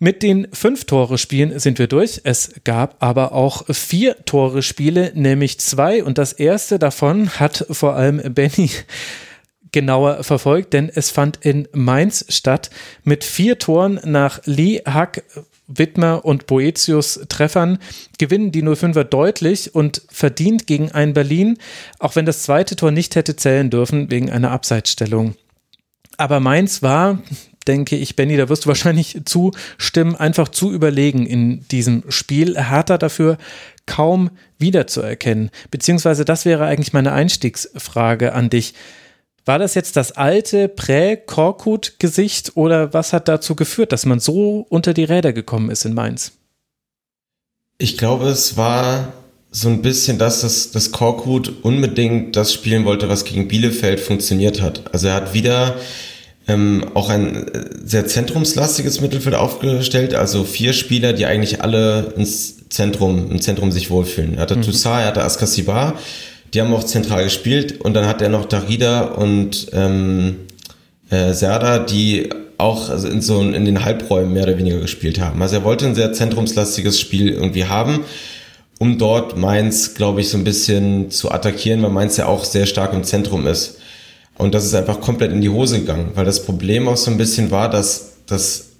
Mit 0.00 0.22
den 0.22 0.46
fünf 0.52 0.84
Tore-Spielen 0.84 1.58
sind 1.58 1.78
wir 1.78 1.88
durch. 1.88 2.20
Es 2.22 2.52
gab 2.62 3.02
aber 3.02 3.32
auch 3.32 3.64
vier 3.74 4.24
Tore-Spiele, 4.24 5.12
nämlich 5.14 5.58
zwei. 5.58 6.04
Und 6.04 6.18
das 6.18 6.32
erste 6.32 6.78
davon 6.78 7.30
hat 7.30 7.66
vor 7.70 7.96
allem 7.96 8.34
Benny 8.34 8.70
genauer 9.72 10.22
verfolgt, 10.22 10.72
denn 10.72 10.88
es 10.88 11.10
fand 11.10 11.44
in 11.44 11.68
Mainz 11.72 12.24
statt 12.28 12.70
mit 13.02 13.24
vier 13.24 13.58
Toren 13.58 14.00
nach 14.04 14.40
Lee 14.44 14.80
Hack 14.86 15.24
Wittmer 15.66 16.24
und 16.24 16.46
Boetius 16.46 17.20
Treffern 17.28 17.78
gewinnen 18.18 18.52
die 18.52 18.62
05er 18.62 19.04
deutlich 19.04 19.74
und 19.74 20.02
verdient 20.08 20.66
gegen 20.66 20.92
ein 20.92 21.12
Berlin, 21.12 21.58
auch 21.98 22.16
wenn 22.16 22.24
das 22.24 22.42
zweite 22.42 22.74
Tor 22.74 22.90
nicht 22.90 23.14
hätte 23.16 23.36
zählen 23.36 23.68
dürfen 23.68 24.10
wegen 24.10 24.30
einer 24.30 24.50
Abseitsstellung. 24.50 25.34
Aber 26.16 26.40
Mainz 26.40 26.82
war, 26.82 27.22
denke 27.68 27.96
ich, 27.96 28.16
Benny, 28.16 28.36
da 28.36 28.48
wirst 28.48 28.64
du 28.64 28.68
wahrscheinlich 28.68 29.20
zustimmen, 29.24 30.16
einfach 30.16 30.48
zu 30.48 30.72
überlegen 30.72 31.26
in 31.26 31.66
diesem 31.68 32.02
Spiel. 32.08 32.56
Hertha 32.56 32.98
dafür 32.98 33.38
kaum 33.86 34.30
wiederzuerkennen. 34.58 35.50
Beziehungsweise 35.70 36.24
das 36.24 36.44
wäre 36.44 36.66
eigentlich 36.66 36.92
meine 36.92 37.12
Einstiegsfrage 37.12 38.32
an 38.32 38.50
dich. 38.50 38.74
War 39.44 39.58
das 39.58 39.74
jetzt 39.74 39.96
das 39.96 40.12
alte 40.12 40.68
Prä-Korkut-Gesicht 40.68 42.56
oder 42.56 42.92
was 42.92 43.14
hat 43.14 43.28
dazu 43.28 43.54
geführt, 43.54 43.92
dass 43.92 44.04
man 44.04 44.20
so 44.20 44.66
unter 44.68 44.92
die 44.92 45.04
Räder 45.04 45.32
gekommen 45.32 45.70
ist 45.70 45.86
in 45.86 45.94
Mainz? 45.94 46.32
Ich 47.78 47.96
glaube, 47.96 48.26
es 48.26 48.58
war 48.58 49.12
so 49.50 49.68
ein 49.70 49.80
bisschen 49.80 50.18
das, 50.18 50.42
dass, 50.42 50.70
dass 50.72 50.92
Korkut 50.92 51.64
unbedingt 51.64 52.36
das 52.36 52.52
spielen 52.52 52.84
wollte, 52.84 53.08
was 53.08 53.24
gegen 53.24 53.48
Bielefeld 53.48 54.00
funktioniert 54.00 54.60
hat. 54.60 54.92
Also 54.92 55.08
er 55.08 55.14
hat 55.14 55.32
wieder 55.32 55.76
ähm, 56.48 56.86
auch 56.94 57.10
ein 57.10 57.46
sehr 57.84 58.06
zentrumslastiges 58.06 59.00
Mittelfeld 59.00 59.36
aufgestellt, 59.36 60.14
also 60.14 60.44
vier 60.44 60.72
Spieler, 60.72 61.12
die 61.12 61.26
eigentlich 61.26 61.62
alle 61.62 62.14
ins 62.16 62.68
Zentrum, 62.70 63.30
im 63.30 63.40
Zentrum 63.40 63.70
sich 63.70 63.90
wohlfühlen. 63.90 64.34
Er 64.34 64.42
hatte 64.42 64.56
mhm. 64.56 64.62
Toussaint, 64.62 65.02
er 65.02 65.06
hatte 65.08 65.24
Askasibar, 65.24 65.94
die 66.54 66.60
haben 66.60 66.72
auch 66.72 66.84
zentral 66.84 67.24
gespielt 67.24 67.80
und 67.82 67.94
dann 67.94 68.06
hat 68.06 68.22
er 68.22 68.30
noch 68.30 68.46
Darida 68.46 69.02
und 69.02 69.68
ähm, 69.74 70.36
äh, 71.10 71.34
Serda, 71.34 71.78
die 71.78 72.30
auch 72.56 72.88
also 72.88 73.08
in 73.08 73.20
so 73.20 73.40
in 73.40 73.64
den 73.64 73.84
Halbräumen 73.84 74.32
mehr 74.32 74.44
oder 74.44 74.58
weniger 74.58 74.80
gespielt 74.80 75.20
haben. 75.20 75.40
Also 75.42 75.56
er 75.56 75.64
wollte 75.64 75.86
ein 75.86 75.94
sehr 75.94 76.12
zentrumslastiges 76.12 76.98
Spiel 76.98 77.28
irgendwie 77.28 77.66
haben, 77.66 78.00
um 78.78 78.98
dort 78.98 79.36
Mainz, 79.36 79.94
glaube 79.94 80.22
ich, 80.22 80.30
so 80.30 80.38
ein 80.38 80.44
bisschen 80.44 81.10
zu 81.10 81.30
attackieren, 81.30 81.82
weil 81.82 81.90
Mainz 81.90 82.16
ja 82.16 82.26
auch 82.26 82.44
sehr 82.44 82.66
stark 82.66 82.94
im 82.94 83.04
Zentrum 83.04 83.46
ist. 83.46 83.77
Und 84.38 84.54
das 84.54 84.64
ist 84.64 84.74
einfach 84.74 85.00
komplett 85.00 85.32
in 85.32 85.40
die 85.40 85.48
Hose 85.48 85.80
gegangen, 85.80 86.12
weil 86.14 86.24
das 86.24 86.44
Problem 86.44 86.88
auch 86.88 86.96
so 86.96 87.10
ein 87.10 87.18
bisschen 87.18 87.50
war, 87.50 87.68
dass, 87.68 88.12
dass, 88.26 88.70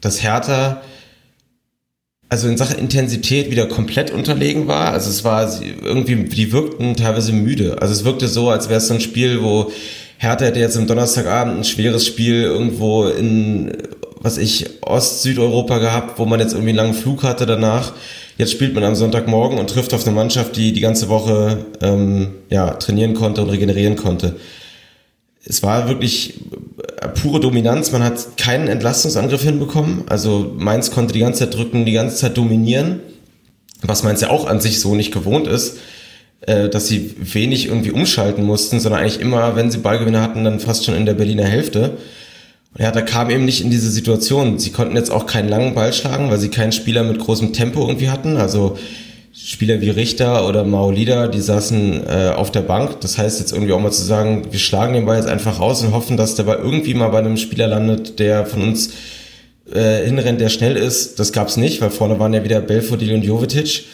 dass 0.00 0.22
Hertha 0.22 0.82
also 2.30 2.46
in 2.46 2.56
Sachen 2.56 2.78
Intensität 2.78 3.50
wieder 3.50 3.66
komplett 3.66 4.12
unterlegen 4.12 4.68
war. 4.68 4.92
Also 4.92 5.10
es 5.10 5.24
war 5.24 5.50
irgendwie, 5.62 6.14
die 6.14 6.52
wirkten 6.52 6.94
teilweise 6.94 7.32
müde. 7.32 7.82
Also 7.82 7.92
es 7.92 8.04
wirkte 8.04 8.28
so, 8.28 8.50
als 8.50 8.68
wäre 8.68 8.78
es 8.78 8.86
so 8.86 8.94
ein 8.94 9.00
Spiel, 9.00 9.42
wo 9.42 9.72
Hertha 10.16 10.44
hätte 10.44 10.60
jetzt 10.60 10.76
am 10.76 10.86
Donnerstagabend 10.86 11.58
ein 11.58 11.64
schweres 11.64 12.06
Spiel 12.06 12.42
irgendwo 12.42 13.08
in, 13.08 13.72
was 14.20 14.38
ich, 14.38 14.66
Ost-Südeuropa 14.82 15.78
gehabt, 15.78 16.18
wo 16.20 16.24
man 16.24 16.38
jetzt 16.38 16.52
irgendwie 16.52 16.68
einen 16.70 16.76
langen 16.76 16.94
Flug 16.94 17.24
hatte 17.24 17.46
danach. 17.46 17.94
Jetzt 18.40 18.52
spielt 18.52 18.72
man 18.72 18.84
am 18.84 18.94
Sonntagmorgen 18.94 19.58
und 19.58 19.68
trifft 19.68 19.92
auf 19.92 20.06
eine 20.06 20.16
Mannschaft, 20.16 20.56
die 20.56 20.72
die 20.72 20.80
ganze 20.80 21.10
Woche 21.10 21.66
ähm, 21.82 22.36
ja, 22.48 22.70
trainieren 22.70 23.12
konnte 23.12 23.42
und 23.42 23.50
regenerieren 23.50 23.96
konnte. 23.96 24.36
Es 25.44 25.62
war 25.62 25.88
wirklich 25.88 26.40
pure 27.20 27.40
Dominanz. 27.40 27.92
Man 27.92 28.02
hat 28.02 28.38
keinen 28.38 28.68
Entlastungsangriff 28.68 29.42
hinbekommen. 29.42 30.04
Also 30.06 30.54
Mainz 30.56 30.90
konnte 30.90 31.12
die 31.12 31.20
ganze 31.20 31.40
Zeit 31.40 31.54
drücken, 31.54 31.84
die 31.84 31.92
ganze 31.92 32.16
Zeit 32.16 32.38
dominieren, 32.38 33.00
was 33.82 34.04
Mainz 34.04 34.22
ja 34.22 34.30
auch 34.30 34.46
an 34.46 34.58
sich 34.58 34.80
so 34.80 34.94
nicht 34.94 35.12
gewohnt 35.12 35.46
ist, 35.46 35.76
äh, 36.40 36.70
dass 36.70 36.88
sie 36.88 37.14
wenig 37.18 37.66
irgendwie 37.66 37.90
umschalten 37.90 38.46
mussten, 38.46 38.80
sondern 38.80 39.02
eigentlich 39.02 39.20
immer, 39.20 39.54
wenn 39.54 39.70
sie 39.70 39.76
Ballgewinne 39.76 40.22
hatten, 40.22 40.44
dann 40.44 40.60
fast 40.60 40.86
schon 40.86 40.94
in 40.94 41.04
der 41.04 41.12
Berliner 41.12 41.44
Hälfte. 41.44 41.98
Ja, 42.78 42.92
da 42.92 43.02
kam 43.02 43.30
eben 43.30 43.44
nicht 43.44 43.62
in 43.62 43.70
diese 43.70 43.90
Situation. 43.90 44.58
Sie 44.58 44.70
konnten 44.70 44.96
jetzt 44.96 45.10
auch 45.10 45.26
keinen 45.26 45.48
langen 45.48 45.74
Ball 45.74 45.92
schlagen, 45.92 46.30
weil 46.30 46.38
sie 46.38 46.50
keinen 46.50 46.72
Spieler 46.72 47.02
mit 47.02 47.18
großem 47.18 47.52
Tempo 47.52 47.86
irgendwie 47.86 48.10
hatten. 48.10 48.36
Also 48.36 48.78
Spieler 49.32 49.80
wie 49.80 49.90
Richter 49.90 50.46
oder 50.48 50.64
Maolida, 50.64 51.28
die 51.28 51.40
saßen 51.40 52.06
äh, 52.06 52.32
auf 52.34 52.50
der 52.50 52.62
Bank. 52.62 53.00
Das 53.00 53.18
heißt 53.18 53.40
jetzt 53.40 53.52
irgendwie 53.52 53.72
auch 53.72 53.80
mal 53.80 53.90
zu 53.90 54.02
sagen, 54.02 54.46
wir 54.50 54.58
schlagen 54.58 54.94
den 54.94 55.06
Ball 55.06 55.16
jetzt 55.16 55.28
einfach 55.28 55.60
raus 55.60 55.82
und 55.82 55.92
hoffen, 55.92 56.16
dass 56.16 56.36
der 56.36 56.44
Ball 56.44 56.58
irgendwie 56.58 56.94
mal 56.94 57.08
bei 57.08 57.18
einem 57.18 57.36
Spieler 57.36 57.66
landet, 57.66 58.18
der 58.18 58.46
von 58.46 58.62
uns 58.62 58.90
äh, 59.72 60.04
hinrennt, 60.04 60.40
der 60.40 60.48
schnell 60.48 60.76
ist. 60.76 61.18
Das 61.18 61.32
gab's 61.32 61.56
nicht, 61.56 61.80
weil 61.80 61.90
vorne 61.90 62.18
waren 62.18 62.34
ja 62.34 62.44
wieder 62.44 62.60
Belfodil 62.60 63.14
und 63.14 63.22
Jovetic. 63.22 63.84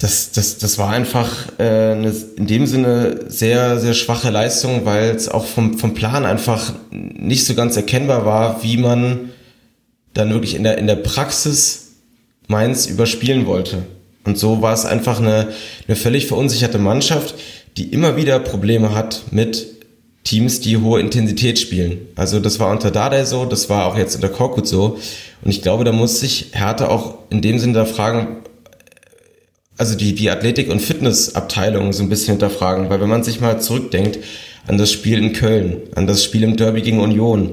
Das, 0.00 0.32
das, 0.32 0.58
das 0.58 0.78
war 0.78 0.90
einfach 0.90 1.30
äh, 1.58 1.92
eine, 1.92 2.14
in 2.36 2.46
dem 2.46 2.66
Sinne 2.66 3.26
sehr, 3.28 3.78
sehr 3.78 3.94
schwache 3.94 4.30
Leistung, 4.30 4.84
weil 4.84 5.10
es 5.10 5.28
auch 5.28 5.44
vom, 5.44 5.78
vom 5.78 5.94
Plan 5.94 6.24
einfach 6.24 6.72
nicht 6.90 7.44
so 7.44 7.54
ganz 7.54 7.76
erkennbar 7.76 8.26
war, 8.26 8.62
wie 8.64 8.78
man 8.78 9.30
dann 10.14 10.30
wirklich 10.30 10.54
in 10.54 10.64
der, 10.64 10.78
in 10.78 10.86
der 10.86 10.96
Praxis 10.96 11.92
Mainz 12.48 12.86
überspielen 12.86 13.46
wollte. 13.46 13.84
Und 14.24 14.38
so 14.38 14.62
war 14.62 14.74
es 14.74 14.84
einfach 14.84 15.20
eine, 15.20 15.48
eine 15.86 15.96
völlig 15.96 16.26
verunsicherte 16.26 16.78
Mannschaft, 16.78 17.34
die 17.76 17.86
immer 17.92 18.16
wieder 18.16 18.38
Probleme 18.38 18.94
hat 18.94 19.22
mit 19.30 19.66
Teams, 20.24 20.60
die 20.60 20.76
hohe 20.76 21.00
Intensität 21.00 21.58
spielen. 21.58 21.98
Also 22.14 22.38
das 22.38 22.60
war 22.60 22.70
unter 22.70 22.90
Dardai 22.90 23.24
so, 23.24 23.44
das 23.44 23.68
war 23.68 23.86
auch 23.86 23.96
jetzt 23.96 24.14
unter 24.14 24.28
Korkut 24.28 24.68
so. 24.68 24.98
Und 25.42 25.50
ich 25.50 25.62
glaube, 25.62 25.84
da 25.84 25.92
muss 25.92 26.20
sich 26.20 26.50
Hertha 26.52 26.88
auch 26.88 27.18
in 27.30 27.42
dem 27.42 27.58
Sinne 27.58 27.72
da 27.72 27.84
fragen, 27.84 28.38
also 29.82 29.96
die, 29.96 30.14
die 30.14 30.30
Athletik- 30.30 30.70
und 30.70 30.80
Fitnessabteilung 30.80 31.92
so 31.92 32.04
ein 32.04 32.08
bisschen 32.08 32.34
hinterfragen, 32.34 32.88
weil 32.88 33.00
wenn 33.00 33.08
man 33.08 33.24
sich 33.24 33.40
mal 33.40 33.60
zurückdenkt 33.60 34.20
an 34.68 34.78
das 34.78 34.92
Spiel 34.92 35.18
in 35.18 35.32
Köln, 35.32 35.78
an 35.96 36.06
das 36.06 36.22
Spiel 36.22 36.44
im 36.44 36.56
Derby 36.56 36.82
gegen 36.82 37.00
Union 37.00 37.50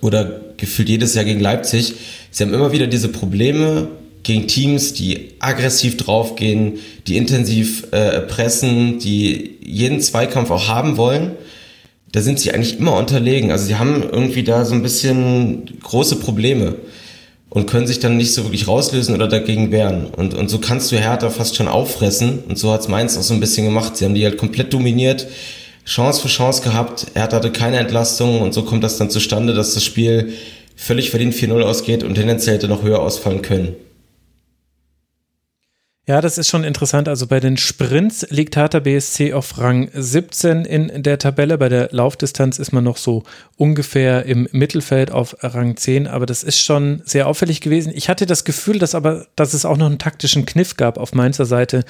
oder 0.00 0.40
gefühlt 0.56 0.88
jedes 0.88 1.14
Jahr 1.14 1.24
gegen 1.24 1.38
Leipzig, 1.38 1.94
sie 2.32 2.42
haben 2.42 2.52
immer 2.52 2.72
wieder 2.72 2.88
diese 2.88 3.10
Probleme 3.10 3.86
gegen 4.24 4.48
Teams, 4.48 4.92
die 4.92 5.34
aggressiv 5.38 5.96
draufgehen, 5.96 6.80
die 7.06 7.16
intensiv 7.16 7.92
äh, 7.92 8.22
pressen, 8.22 8.98
die 8.98 9.58
jeden 9.64 10.00
Zweikampf 10.00 10.50
auch 10.50 10.66
haben 10.66 10.96
wollen, 10.96 11.36
da 12.10 12.22
sind 12.22 12.40
sie 12.40 12.50
eigentlich 12.50 12.80
immer 12.80 12.96
unterlegen. 12.96 13.52
Also 13.52 13.66
sie 13.66 13.76
haben 13.76 14.02
irgendwie 14.02 14.42
da 14.42 14.64
so 14.64 14.74
ein 14.74 14.82
bisschen 14.82 15.78
große 15.80 16.16
Probleme 16.16 16.74
und 17.50 17.66
können 17.66 17.86
sich 17.86 18.00
dann 18.00 18.16
nicht 18.16 18.34
so 18.34 18.44
wirklich 18.44 18.66
rauslösen 18.66 19.14
oder 19.14 19.28
dagegen 19.28 19.70
wehren. 19.70 20.06
Und, 20.06 20.34
und 20.34 20.48
so 20.48 20.58
kannst 20.58 20.90
du 20.90 20.96
Hertha 20.96 21.30
fast 21.30 21.56
schon 21.56 21.68
auffressen. 21.68 22.40
Und 22.48 22.58
so 22.58 22.72
hat's 22.72 22.88
Mainz 22.88 23.16
auch 23.16 23.22
so 23.22 23.34
ein 23.34 23.40
bisschen 23.40 23.64
gemacht. 23.66 23.96
Sie 23.96 24.04
haben 24.04 24.14
die 24.14 24.24
halt 24.24 24.38
komplett 24.38 24.72
dominiert, 24.72 25.26
Chance 25.84 26.20
für 26.20 26.28
Chance 26.28 26.62
gehabt. 26.62 27.06
Hertha 27.14 27.36
hatte 27.36 27.52
keine 27.52 27.78
Entlastung 27.78 28.40
und 28.40 28.52
so 28.52 28.62
kommt 28.62 28.82
das 28.82 28.98
dann 28.98 29.10
zustande, 29.10 29.54
dass 29.54 29.74
das 29.74 29.84
Spiel 29.84 30.32
völlig 30.74 31.10
verdient 31.10 31.34
4-0 31.34 31.62
ausgeht 31.62 32.02
und 32.02 32.14
tendenziell 32.14 32.56
hätte 32.56 32.68
noch 32.68 32.82
höher 32.82 33.00
ausfallen 33.00 33.42
können. 33.42 33.76
Ja, 36.08 36.20
das 36.20 36.38
ist 36.38 36.48
schon 36.48 36.62
interessant. 36.62 37.08
Also 37.08 37.26
bei 37.26 37.40
den 37.40 37.56
Sprints 37.56 38.24
liegt 38.30 38.54
Hertha 38.54 38.78
BSC 38.78 39.32
auf 39.32 39.58
Rang 39.58 39.90
17 39.92 40.64
in 40.64 41.02
der 41.02 41.18
Tabelle. 41.18 41.58
Bei 41.58 41.68
der 41.68 41.88
Laufdistanz 41.90 42.60
ist 42.60 42.70
man 42.70 42.84
noch 42.84 42.96
so 42.96 43.24
ungefähr 43.56 44.24
im 44.24 44.48
Mittelfeld 44.52 45.10
auf 45.10 45.36
Rang 45.40 45.76
10. 45.76 46.06
Aber 46.06 46.24
das 46.24 46.44
ist 46.44 46.60
schon 46.60 47.02
sehr 47.04 47.26
auffällig 47.26 47.60
gewesen. 47.60 47.92
Ich 47.92 48.08
hatte 48.08 48.24
das 48.24 48.44
Gefühl, 48.44 48.78
dass 48.78 48.94
aber, 48.94 49.26
dass 49.34 49.52
es 49.52 49.64
auch 49.64 49.76
noch 49.76 49.86
einen 49.86 49.98
taktischen 49.98 50.46
Kniff 50.46 50.76
gab 50.76 50.96
auf 50.96 51.12
Mainzer 51.12 51.44
Seite, 51.44 51.84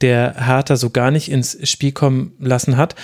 der 0.00 0.46
Hertha 0.46 0.76
so 0.76 0.90
gar 0.90 1.10
nicht 1.10 1.28
ins 1.28 1.58
Spiel 1.68 1.90
kommen 1.90 2.34
lassen 2.38 2.76
hat, 2.76 2.94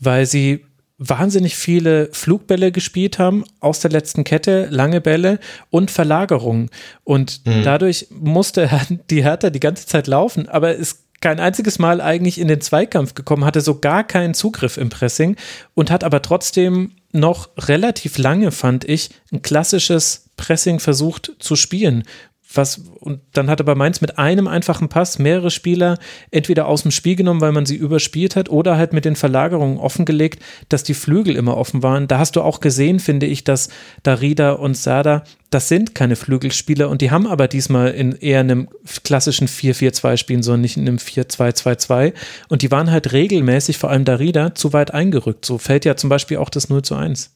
weil 0.00 0.26
sie 0.26 0.66
wahnsinnig 1.00 1.56
viele 1.56 2.10
Flugbälle 2.12 2.70
gespielt 2.70 3.18
haben 3.18 3.44
aus 3.58 3.80
der 3.80 3.90
letzten 3.90 4.22
Kette, 4.22 4.68
lange 4.70 5.00
Bälle 5.00 5.40
und 5.70 5.90
Verlagerungen. 5.90 6.68
Und 7.04 7.40
mhm. 7.46 7.62
dadurch 7.64 8.06
musste 8.10 8.68
die 9.10 9.24
Hertha 9.24 9.50
die 9.50 9.60
ganze 9.60 9.86
Zeit 9.86 10.06
laufen, 10.06 10.48
aber 10.48 10.74
ist 10.74 11.00
kein 11.20 11.40
einziges 11.40 11.78
Mal 11.78 12.00
eigentlich 12.00 12.38
in 12.38 12.48
den 12.48 12.60
Zweikampf 12.60 13.14
gekommen, 13.14 13.44
hatte 13.44 13.60
so 13.60 13.78
gar 13.78 14.04
keinen 14.04 14.34
Zugriff 14.34 14.76
im 14.76 14.88
Pressing 14.88 15.36
und 15.74 15.90
hat 15.90 16.04
aber 16.04 16.22
trotzdem 16.22 16.92
noch 17.12 17.50
relativ 17.58 18.18
lange, 18.18 18.52
fand 18.52 18.84
ich, 18.84 19.10
ein 19.32 19.42
klassisches 19.42 20.26
Pressing 20.36 20.80
versucht 20.80 21.32
zu 21.38 21.56
spielen 21.56 22.04
was, 22.52 22.78
und 23.00 23.20
dann 23.32 23.48
hat 23.48 23.60
aber 23.60 23.74
Mainz 23.74 24.00
mit 24.00 24.18
einem 24.18 24.48
einfachen 24.48 24.88
Pass 24.88 25.18
mehrere 25.18 25.50
Spieler 25.50 25.98
entweder 26.30 26.66
aus 26.66 26.82
dem 26.82 26.90
Spiel 26.90 27.16
genommen, 27.16 27.40
weil 27.40 27.52
man 27.52 27.66
sie 27.66 27.76
überspielt 27.76 28.36
hat, 28.36 28.48
oder 28.48 28.76
halt 28.76 28.92
mit 28.92 29.04
den 29.04 29.16
Verlagerungen 29.16 29.78
offengelegt, 29.78 30.42
dass 30.68 30.82
die 30.82 30.94
Flügel 30.94 31.36
immer 31.36 31.56
offen 31.56 31.82
waren. 31.82 32.08
Da 32.08 32.18
hast 32.18 32.36
du 32.36 32.42
auch 32.42 32.60
gesehen, 32.60 32.98
finde 32.98 33.26
ich, 33.26 33.44
dass 33.44 33.68
Darida 34.02 34.52
und 34.52 34.76
Sada, 34.76 35.24
das 35.50 35.68
sind 35.68 35.94
keine 35.94 36.16
Flügelspieler 36.16 36.88
und 36.88 37.00
die 37.00 37.10
haben 37.10 37.26
aber 37.26 37.48
diesmal 37.48 37.90
in 37.90 38.12
eher 38.12 38.40
einem 38.40 38.68
klassischen 39.04 39.48
4-4-2 39.48 40.16
spielen, 40.16 40.42
sondern 40.42 40.60
nicht 40.62 40.76
in 40.76 40.86
einem 40.86 40.98
4-2-2-2. 40.98 42.14
Und 42.48 42.62
die 42.62 42.70
waren 42.70 42.90
halt 42.90 43.12
regelmäßig, 43.12 43.78
vor 43.78 43.90
allem 43.90 44.04
Darida, 44.04 44.54
zu 44.54 44.72
weit 44.72 44.92
eingerückt. 44.92 45.44
So 45.44 45.58
fällt 45.58 45.84
ja 45.84 45.96
zum 45.96 46.10
Beispiel 46.10 46.36
auch 46.36 46.50
das 46.50 46.68
0 46.68 46.82
zu 46.82 46.94
1. 46.94 47.32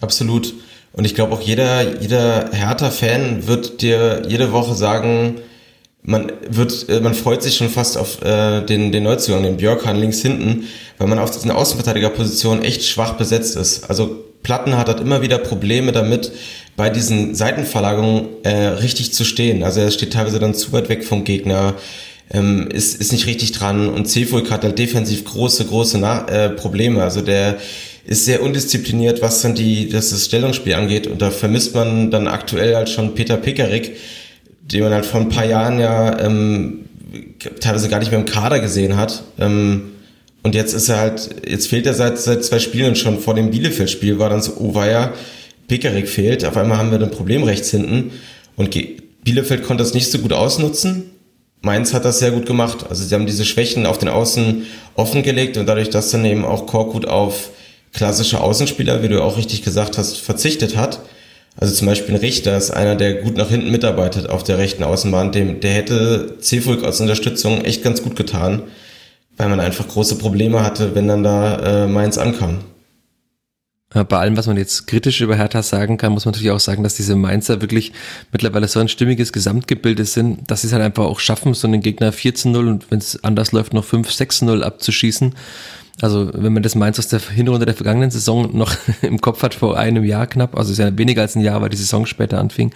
Absolut. 0.00 0.54
Und 0.92 1.04
ich 1.04 1.14
glaube 1.14 1.32
auch 1.34 1.40
jeder, 1.40 2.00
jeder 2.00 2.50
Hertha-Fan 2.52 3.46
wird 3.46 3.82
dir 3.82 4.22
jede 4.28 4.52
Woche 4.52 4.74
sagen, 4.74 5.40
man 6.02 6.32
wird, 6.48 6.88
äh, 6.88 7.00
man 7.00 7.14
freut 7.14 7.42
sich 7.42 7.56
schon 7.56 7.68
fast 7.68 7.98
auf 7.98 8.22
äh, 8.22 8.62
den, 8.62 8.90
den 8.90 9.04
Neuzugang, 9.04 9.42
den 9.42 9.56
Björkan 9.56 9.96
links 9.96 10.20
hinten, 10.20 10.64
weil 10.98 11.08
man 11.08 11.18
auf 11.18 11.30
diesen 11.30 11.50
Außenverteidigerposition 11.50 12.62
echt 12.62 12.84
schwach 12.84 13.14
besetzt 13.14 13.56
ist. 13.56 13.88
Also 13.88 14.24
Platten 14.42 14.76
hat 14.76 14.88
halt 14.88 15.00
immer 15.00 15.22
wieder 15.22 15.38
Probleme 15.38 15.92
damit, 15.92 16.32
bei 16.76 16.88
diesen 16.88 17.34
Seitenverlagerungen 17.34 18.28
äh, 18.42 18.68
richtig 18.68 19.12
zu 19.12 19.24
stehen. 19.24 19.62
Also 19.62 19.80
er 19.80 19.90
steht 19.90 20.14
teilweise 20.14 20.38
dann 20.38 20.54
zu 20.54 20.72
weit 20.72 20.88
weg 20.88 21.04
vom 21.04 21.24
Gegner, 21.24 21.74
ähm, 22.30 22.68
ist, 22.68 23.00
ist 23.00 23.12
nicht 23.12 23.26
richtig 23.26 23.52
dran 23.52 23.88
und 23.88 24.08
Cefuig 24.08 24.50
hat 24.50 24.62
halt 24.62 24.78
defensiv 24.78 25.24
große, 25.24 25.64
große 25.64 25.98
Na 25.98 26.26
äh, 26.28 26.50
Probleme. 26.50 27.02
Also 27.02 27.20
der 27.20 27.58
ist 28.04 28.24
sehr 28.24 28.42
undiszipliniert, 28.42 29.20
was 29.20 29.42
dann 29.42 29.54
die, 29.54 29.88
das, 29.88 30.10
das 30.10 30.24
Stellungsspiel 30.24 30.74
angeht. 30.74 31.06
Und 31.06 31.20
da 31.22 31.30
vermisst 31.30 31.74
man 31.74 32.10
dann 32.10 32.28
aktuell 32.28 32.74
halt 32.74 32.88
schon 32.88 33.14
Peter 33.14 33.36
Pickerick, 33.36 33.96
den 34.62 34.82
man 34.82 34.92
halt 34.92 35.06
vor 35.06 35.20
ein 35.20 35.28
paar 35.28 35.44
Jahren 35.44 35.80
ja 35.80 36.18
ähm, 36.20 36.86
teilweise 37.60 37.88
gar 37.88 37.98
nicht 37.98 38.10
mehr 38.10 38.20
im 38.20 38.26
Kader 38.26 38.60
gesehen 38.60 38.96
hat. 38.96 39.22
Ähm, 39.38 39.90
und 40.42 40.54
jetzt 40.54 40.72
ist 40.72 40.88
er 40.88 40.98
halt, 40.98 41.28
jetzt 41.46 41.66
fehlt 41.68 41.86
er 41.86 41.94
seit, 41.94 42.18
seit 42.18 42.44
zwei 42.44 42.58
Spielen 42.58 42.96
schon 42.96 43.18
vor 43.18 43.34
dem 43.34 43.50
Bielefeld-Spiel, 43.50 44.18
war 44.18 44.30
dann 44.30 44.40
so, 44.40 44.54
oh 44.58 44.74
weia, 44.74 45.12
Pickerick 45.68 46.08
fehlt. 46.08 46.44
Auf 46.44 46.56
einmal 46.56 46.78
haben 46.78 46.90
wir 46.90 47.00
ein 47.00 47.10
Problem 47.10 47.42
rechts 47.42 47.70
hinten. 47.70 48.12
Und 48.56 48.70
Bielefeld 49.22 49.64
konnte 49.64 49.82
das 49.82 49.94
nicht 49.94 50.10
so 50.10 50.18
gut 50.18 50.32
ausnutzen. 50.32 51.10
Mainz 51.62 51.92
hat 51.92 52.04
das 52.04 52.18
sehr 52.18 52.30
gut 52.30 52.46
gemacht. 52.46 52.86
Also 52.88 53.04
sie 53.04 53.14
haben 53.14 53.26
diese 53.26 53.44
Schwächen 53.44 53.86
auf 53.86 53.98
den 53.98 54.08
Außen 54.08 54.66
offengelegt 54.94 55.56
und 55.56 55.66
dadurch, 55.66 55.90
dass 55.90 56.10
dann 56.10 56.24
eben 56.24 56.44
auch 56.44 56.66
Korkut 56.66 57.06
auf 57.06 57.50
klassische 57.92 58.40
Außenspieler, 58.40 59.02
wie 59.02 59.08
du 59.08 59.22
auch 59.22 59.36
richtig 59.36 59.62
gesagt 59.62 59.98
hast, 59.98 60.16
verzichtet 60.18 60.76
hat. 60.76 61.00
Also 61.56 61.74
zum 61.74 61.88
Beispiel 61.88 62.14
ein 62.14 62.20
Richter 62.20 62.56
ist 62.56 62.70
einer, 62.70 62.96
der 62.96 63.14
gut 63.14 63.36
nach 63.36 63.50
hinten 63.50 63.70
mitarbeitet 63.70 64.30
auf 64.30 64.42
der 64.44 64.58
rechten 64.58 64.84
Außenbahn. 64.84 65.32
Dem, 65.32 65.60
der 65.60 65.72
hätte 65.72 66.36
Cefulk 66.40 66.84
als 66.84 67.00
Unterstützung 67.00 67.64
echt 67.64 67.82
ganz 67.82 68.02
gut 68.02 68.16
getan, 68.16 68.62
weil 69.36 69.48
man 69.48 69.60
einfach 69.60 69.86
große 69.88 70.16
Probleme 70.16 70.62
hatte, 70.64 70.94
wenn 70.94 71.08
dann 71.08 71.22
da 71.22 71.84
äh, 71.84 71.86
Mainz 71.86 72.16
ankam. 72.16 72.58
Bei 73.92 74.18
allem, 74.18 74.36
was 74.36 74.46
man 74.46 74.56
jetzt 74.56 74.86
kritisch 74.86 75.20
über 75.20 75.34
Hertha 75.34 75.64
sagen 75.64 75.96
kann, 75.96 76.12
muss 76.12 76.24
man 76.24 76.30
natürlich 76.30 76.52
auch 76.52 76.60
sagen, 76.60 76.84
dass 76.84 76.94
diese 76.94 77.16
Mainzer 77.16 77.60
wirklich 77.60 77.92
mittlerweile 78.30 78.68
so 78.68 78.78
ein 78.78 78.86
stimmiges 78.86 79.32
Gesamtgebilde 79.32 80.04
sind, 80.04 80.48
dass 80.48 80.60
sie 80.60 80.68
es 80.68 80.72
halt 80.72 80.84
einfach 80.84 81.06
auch 81.06 81.18
schaffen, 81.18 81.54
so 81.54 81.66
einen 81.66 81.80
Gegner 81.80 82.12
4 82.12 82.36
zu 82.36 82.50
0 82.50 82.68
und 82.68 82.90
wenn 82.92 82.98
es 82.98 83.24
anders 83.24 83.50
läuft, 83.50 83.74
noch 83.74 83.84
5, 83.84 84.08
6 84.12 84.38
zu 84.38 84.44
0 84.44 84.62
abzuschießen. 84.62 85.34
Also 86.02 86.30
wenn 86.32 86.52
man 86.52 86.62
das 86.62 86.74
Mainz 86.74 86.98
aus 86.98 87.08
der 87.08 87.20
Hinrunde 87.20 87.66
der 87.66 87.74
vergangenen 87.74 88.10
Saison 88.10 88.56
noch 88.56 88.74
im 89.02 89.20
Kopf 89.20 89.42
hat, 89.42 89.54
vor 89.54 89.78
einem 89.78 90.04
Jahr 90.04 90.26
knapp, 90.26 90.56
also 90.56 90.72
es 90.72 90.78
ist 90.78 90.84
ja 90.84 90.96
weniger 90.96 91.22
als 91.22 91.36
ein 91.36 91.42
Jahr, 91.42 91.60
weil 91.60 91.68
die 91.68 91.76
Saison 91.76 92.06
später 92.06 92.38
anfing. 92.38 92.72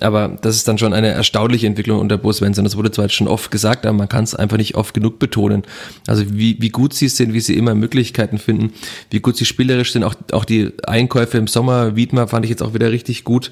Aber 0.00 0.36
das 0.40 0.56
ist 0.56 0.66
dann 0.68 0.78
schon 0.78 0.94
eine 0.94 1.08
erstaunliche 1.08 1.66
Entwicklung 1.66 2.00
unter 2.00 2.18
Bo 2.18 2.32
Svensson. 2.32 2.64
Das 2.64 2.76
wurde 2.76 2.90
zwar 2.90 3.06
jetzt 3.06 3.14
schon 3.14 3.28
oft 3.28 3.50
gesagt, 3.50 3.84
aber 3.84 3.96
man 3.96 4.08
kann 4.08 4.24
es 4.24 4.34
einfach 4.34 4.56
nicht 4.56 4.74
oft 4.74 4.94
genug 4.94 5.18
betonen. 5.18 5.64
Also 6.06 6.24
wie, 6.28 6.56
wie 6.60 6.70
gut 6.70 6.94
sie 6.94 7.08
sind, 7.08 7.34
wie 7.34 7.40
sie 7.40 7.56
immer 7.56 7.74
Möglichkeiten 7.74 8.38
finden, 8.38 8.72
wie 9.10 9.20
gut 9.20 9.36
sie 9.36 9.44
spielerisch 9.44 9.92
sind. 9.92 10.04
Auch, 10.04 10.14
auch 10.32 10.44
die 10.44 10.72
Einkäufe 10.86 11.38
im 11.38 11.46
Sommer, 11.46 11.96
Wiedmer 11.96 12.28
fand 12.28 12.44
ich 12.44 12.50
jetzt 12.50 12.62
auch 12.62 12.74
wieder 12.74 12.90
richtig 12.90 13.24
gut. 13.24 13.50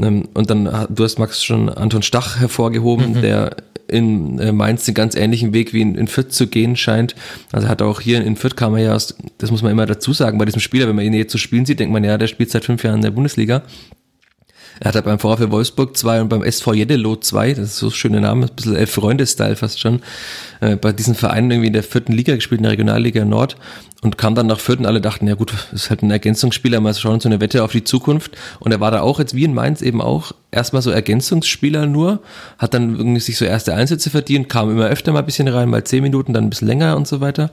Ähm, 0.00 0.28
und 0.34 0.50
dann, 0.50 0.86
du 0.88 1.04
hast 1.04 1.18
Max 1.18 1.44
schon 1.44 1.68
Anton 1.68 2.02
Stach 2.02 2.38
hervorgehoben, 2.40 3.14
mhm. 3.14 3.22
der 3.22 3.56
in 3.88 4.38
äh, 4.38 4.52
Mainz 4.52 4.84
den 4.84 4.94
ganz 4.94 5.14
ähnlichen 5.14 5.52
Weg 5.52 5.72
wie 5.72 5.80
in, 5.80 5.94
in 5.94 6.08
Fürth 6.08 6.32
zu 6.32 6.46
gehen 6.46 6.76
scheint. 6.76 7.14
Also 7.52 7.68
hat 7.68 7.82
auch 7.82 8.00
hier 8.00 8.22
in 8.22 8.36
Fürth 8.36 8.56
kam 8.56 8.74
er 8.76 8.82
ja, 8.82 8.94
aus, 8.94 9.16
das 9.38 9.50
muss 9.50 9.62
man 9.62 9.72
immer 9.72 9.86
dazu 9.86 10.12
sagen, 10.12 10.38
bei 10.38 10.44
diesem 10.44 10.60
Spieler, 10.60 10.88
wenn 10.88 10.96
man 10.96 11.04
ihn 11.04 11.14
jetzt 11.14 11.32
so 11.32 11.38
spielen 11.38 11.66
sieht, 11.66 11.80
denkt 11.80 11.92
man 11.92 12.04
ja, 12.04 12.18
der 12.18 12.26
spielt 12.26 12.50
seit 12.50 12.64
fünf 12.64 12.82
Jahren 12.82 12.96
in 12.96 13.02
der 13.02 13.10
Bundesliga. 13.10 13.62
Er 14.80 14.88
hat 14.88 14.94
halt 14.94 15.04
beim 15.06 15.18
VfL 15.18 15.50
Wolfsburg 15.50 15.96
2 15.96 16.22
und 16.22 16.28
beim 16.28 16.42
SV 16.42 16.74
Jeddelo 16.74 17.16
2, 17.16 17.54
das 17.54 17.68
ist 17.70 17.78
so 17.78 17.86
ein 17.86 17.92
schöner 17.92 18.20
Name, 18.20 18.46
ein 18.46 18.54
bisschen 18.54 18.76
Elf-Freunde-Style 18.76 19.56
fast 19.56 19.80
schon, 19.80 20.02
äh, 20.60 20.76
bei 20.76 20.92
diesen 20.92 21.14
Vereinen 21.14 21.50
irgendwie 21.50 21.68
in 21.68 21.72
der 21.72 21.82
vierten 21.82 22.12
Liga 22.12 22.34
gespielt, 22.34 22.58
in 22.58 22.64
der 22.64 22.72
Regionalliga 22.72 23.24
Nord. 23.24 23.56
Und 24.02 24.18
kam 24.18 24.34
dann 24.34 24.46
nach 24.46 24.60
und 24.68 24.86
alle 24.86 25.00
dachten, 25.00 25.26
ja 25.26 25.34
gut, 25.34 25.54
ist 25.72 25.88
halt 25.88 26.02
ein 26.02 26.10
Ergänzungsspieler, 26.10 26.80
mal 26.80 26.94
schauen 26.94 27.18
so 27.18 27.28
eine 27.28 27.40
Wette 27.40 27.64
auf 27.64 27.72
die 27.72 27.82
Zukunft. 27.82 28.36
Und 28.60 28.70
er 28.70 28.78
war 28.78 28.90
da 28.90 29.00
auch 29.00 29.18
jetzt 29.18 29.34
wie 29.34 29.44
in 29.44 29.54
Mainz 29.54 29.80
eben 29.80 30.02
auch 30.02 30.32
erstmal 30.50 30.82
so 30.82 30.90
Ergänzungsspieler 30.90 31.86
nur, 31.86 32.20
hat 32.58 32.74
dann 32.74 32.96
irgendwie 32.96 33.20
sich 33.20 33.38
so 33.38 33.46
erste 33.46 33.74
Einsätze 33.74 34.10
verdient, 34.10 34.48
kam 34.48 34.70
immer 34.70 34.86
öfter 34.86 35.12
mal 35.12 35.20
ein 35.20 35.26
bisschen 35.26 35.48
rein, 35.48 35.70
mal 35.70 35.82
zehn 35.84 36.02
Minuten, 36.02 36.34
dann 36.34 36.44
ein 36.44 36.50
bisschen 36.50 36.68
länger 36.68 36.96
und 36.96 37.08
so 37.08 37.20
weiter. 37.20 37.50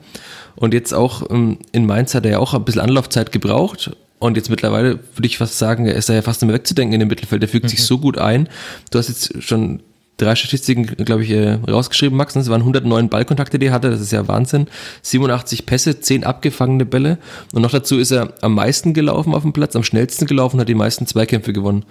Und 0.54 0.74
jetzt 0.74 0.92
auch 0.92 1.28
ähm, 1.30 1.58
in 1.72 1.86
Mainz 1.86 2.14
hat 2.14 2.26
er 2.26 2.32
ja 2.32 2.38
auch 2.38 2.52
ein 2.52 2.64
bisschen 2.64 2.82
Anlaufzeit 2.82 3.32
gebraucht 3.32 3.90
und 4.24 4.36
jetzt 4.36 4.48
mittlerweile 4.48 4.98
würde 5.14 5.26
ich 5.26 5.36
fast 5.36 5.58
sagen, 5.58 5.86
er 5.86 5.96
ist 5.96 6.08
da 6.08 6.14
ja 6.14 6.22
fast 6.22 6.40
nicht 6.40 6.46
mehr 6.46 6.54
wegzudenken 6.54 6.94
in 6.94 7.00
dem 7.00 7.08
Mittelfeld. 7.08 7.42
Der 7.42 7.48
fügt 7.48 7.64
mhm. 7.64 7.68
sich 7.68 7.82
so 7.82 7.98
gut 7.98 8.16
ein. 8.16 8.48
Du 8.90 8.98
hast 8.98 9.08
jetzt 9.08 9.42
schon 9.42 9.82
drei 10.16 10.34
Statistiken, 10.34 10.86
glaube 10.86 11.24
ich, 11.24 11.30
äh, 11.30 11.58
rausgeschrieben, 11.68 12.16
Max. 12.16 12.34
Es 12.36 12.48
waren 12.48 12.62
109 12.62 13.10
Ballkontakte, 13.10 13.58
die 13.58 13.66
er 13.66 13.72
hatte. 13.72 13.90
Das 13.90 14.00
ist 14.00 14.12
ja 14.12 14.26
Wahnsinn. 14.26 14.68
87 15.02 15.66
Pässe, 15.66 16.00
10 16.00 16.24
abgefangene 16.24 16.86
Bälle. 16.86 17.18
Und 17.52 17.60
noch 17.60 17.70
dazu 17.70 17.98
ist 17.98 18.12
er 18.12 18.32
am 18.40 18.54
meisten 18.54 18.94
gelaufen 18.94 19.34
auf 19.34 19.42
dem 19.42 19.52
Platz, 19.52 19.76
am 19.76 19.82
schnellsten 19.82 20.26
gelaufen, 20.26 20.58
hat 20.58 20.68
die 20.68 20.74
meisten 20.74 21.06
Zweikämpfe 21.06 21.52
gewonnen. 21.52 21.84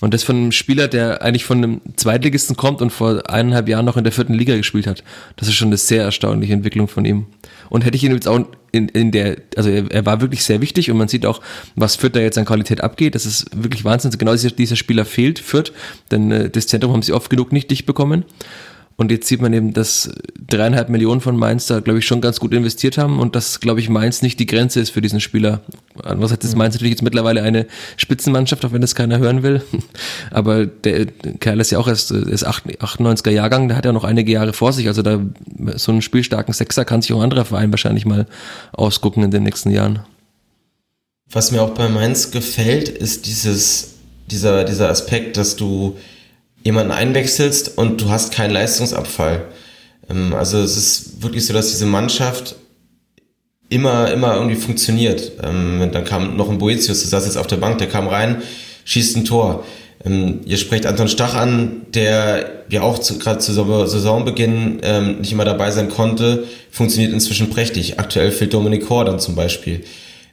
Und 0.00 0.14
das 0.14 0.22
von 0.22 0.36
einem 0.36 0.52
Spieler, 0.52 0.88
der 0.88 1.22
eigentlich 1.22 1.44
von 1.44 1.58
einem 1.58 1.80
Zweitligisten 1.96 2.56
kommt 2.56 2.80
und 2.82 2.90
vor 2.90 3.28
eineinhalb 3.28 3.68
Jahren 3.68 3.84
noch 3.84 3.96
in 3.96 4.04
der 4.04 4.12
vierten 4.12 4.34
Liga 4.34 4.56
gespielt 4.56 4.86
hat. 4.86 5.02
Das 5.36 5.48
ist 5.48 5.54
schon 5.54 5.68
eine 5.68 5.76
sehr 5.76 6.04
erstaunliche 6.04 6.52
Entwicklung 6.52 6.88
von 6.88 7.04
ihm. 7.04 7.26
Und 7.70 7.84
hätte 7.84 7.96
ich 7.96 8.04
ihn 8.04 8.12
jetzt 8.12 8.28
auch 8.28 8.44
in, 8.72 8.88
in 8.88 9.10
der, 9.10 9.38
also 9.56 9.70
er, 9.70 9.90
er 9.90 10.06
war 10.06 10.20
wirklich 10.20 10.44
sehr 10.44 10.60
wichtig 10.60 10.90
und 10.90 10.98
man 10.98 11.08
sieht 11.08 11.24
auch, 11.24 11.40
was 11.76 11.96
Fürth 11.96 12.14
da 12.14 12.20
jetzt 12.20 12.36
an 12.36 12.44
Qualität 12.44 12.82
abgeht. 12.82 13.14
Das 13.14 13.24
ist 13.24 13.46
wirklich 13.54 13.84
Wahnsinn. 13.84 14.10
Genau 14.10 14.32
dieser, 14.32 14.50
dieser 14.50 14.76
Spieler 14.76 15.04
fehlt 15.04 15.38
Fürth, 15.38 15.72
denn 16.10 16.30
äh, 16.30 16.50
das 16.50 16.66
Zentrum 16.66 16.92
haben 16.92 17.02
sie 17.02 17.12
oft 17.12 17.30
genug 17.30 17.52
nicht 17.52 17.70
dicht 17.70 17.86
bekommen. 17.86 18.24
Und 18.96 19.10
jetzt 19.10 19.28
sieht 19.28 19.40
man 19.40 19.54
eben, 19.54 19.72
dass 19.72 20.10
dreieinhalb 20.46 20.90
Millionen 20.90 21.22
von 21.22 21.34
Mainz 21.34 21.66
da, 21.66 21.80
glaube 21.80 22.00
ich, 22.00 22.06
schon 22.06 22.20
ganz 22.20 22.38
gut 22.38 22.52
investiert 22.52 22.98
haben 22.98 23.18
und 23.18 23.34
dass, 23.34 23.60
glaube 23.60 23.80
ich, 23.80 23.88
Mainz 23.88 24.20
nicht 24.20 24.38
die 24.38 24.44
Grenze 24.44 24.78
ist 24.78 24.90
für 24.90 25.00
diesen 25.00 25.20
Spieler. 25.20 25.62
Andererseits 26.02 26.44
ist 26.44 26.54
Mainz 26.54 26.74
natürlich 26.74 26.92
jetzt 26.92 27.02
mittlerweile 27.02 27.42
eine 27.42 27.66
Spitzenmannschaft, 27.96 28.62
auch 28.64 28.72
wenn 28.72 28.82
das 28.82 28.94
keiner 28.94 29.18
hören 29.18 29.42
will. 29.42 29.62
Aber 30.30 30.66
der 30.66 31.06
Kerl 31.06 31.60
ist 31.60 31.70
ja 31.70 31.78
auch 31.78 31.88
erst 31.88 32.10
ist 32.10 32.46
98er 32.46 33.30
Jahrgang, 33.30 33.68
der 33.68 33.78
hat 33.78 33.86
ja 33.86 33.92
noch 33.92 34.04
einige 34.04 34.32
Jahre 34.32 34.52
vor 34.52 34.74
sich. 34.74 34.86
Also 34.86 35.00
da 35.00 35.20
so 35.76 35.92
einen 35.92 36.02
spielstarken 36.02 36.52
Sechser 36.52 36.84
kann 36.84 37.00
sich 37.00 37.14
auch 37.14 37.18
ein 37.20 37.24
anderer 37.24 37.46
Verein 37.46 37.72
wahrscheinlich 37.72 38.04
mal 38.04 38.26
ausgucken 38.72 39.22
in 39.22 39.30
den 39.30 39.44
nächsten 39.44 39.70
Jahren. 39.70 40.00
Was 41.30 41.52
mir 41.52 41.62
auch 41.62 41.70
bei 41.70 41.88
Mainz 41.88 42.32
gefällt, 42.32 42.88
ist 42.88 43.26
dieses, 43.26 43.94
dieser, 44.30 44.64
dieser 44.64 44.90
Aspekt, 44.90 45.36
dass 45.36 45.56
du 45.56 45.96
jemanden 46.62 46.92
einwechselst 46.92 47.76
und 47.78 48.00
du 48.00 48.10
hast 48.10 48.32
keinen 48.32 48.52
Leistungsabfall. 48.52 49.44
Ähm, 50.08 50.34
also 50.34 50.58
es 50.58 50.76
ist 50.76 51.22
wirklich 51.22 51.46
so, 51.46 51.52
dass 51.52 51.70
diese 51.70 51.86
Mannschaft 51.86 52.56
immer, 53.68 54.10
immer 54.10 54.34
irgendwie 54.34 54.56
funktioniert. 54.56 55.32
Ähm, 55.42 55.90
dann 55.92 56.04
kam 56.04 56.36
noch 56.36 56.50
ein 56.50 56.58
Boetius, 56.58 57.00
der 57.00 57.08
saß 57.08 57.26
jetzt 57.26 57.36
auf 57.36 57.46
der 57.46 57.56
Bank, 57.56 57.78
der 57.78 57.88
kam 57.88 58.08
rein, 58.08 58.42
schießt 58.84 59.16
ein 59.16 59.24
Tor. 59.24 59.64
Ähm, 60.04 60.40
ihr 60.44 60.56
sprecht 60.56 60.86
Anton 60.86 61.08
Stach 61.08 61.34
an, 61.34 61.82
der 61.94 62.64
ja 62.68 62.82
auch 62.82 63.00
gerade 63.18 63.40
zu 63.40 63.52
Saisonbeginn 63.52 64.80
nicht 65.20 65.32
immer 65.32 65.44
dabei 65.44 65.72
sein 65.72 65.88
konnte, 65.88 66.44
funktioniert 66.70 67.12
inzwischen 67.12 67.50
prächtig. 67.50 67.98
Aktuell 67.98 68.30
fehlt 68.30 68.54
Dominik 68.54 68.86
Kor 68.86 69.04
dann 69.04 69.18
zum 69.18 69.34
Beispiel. 69.34 69.82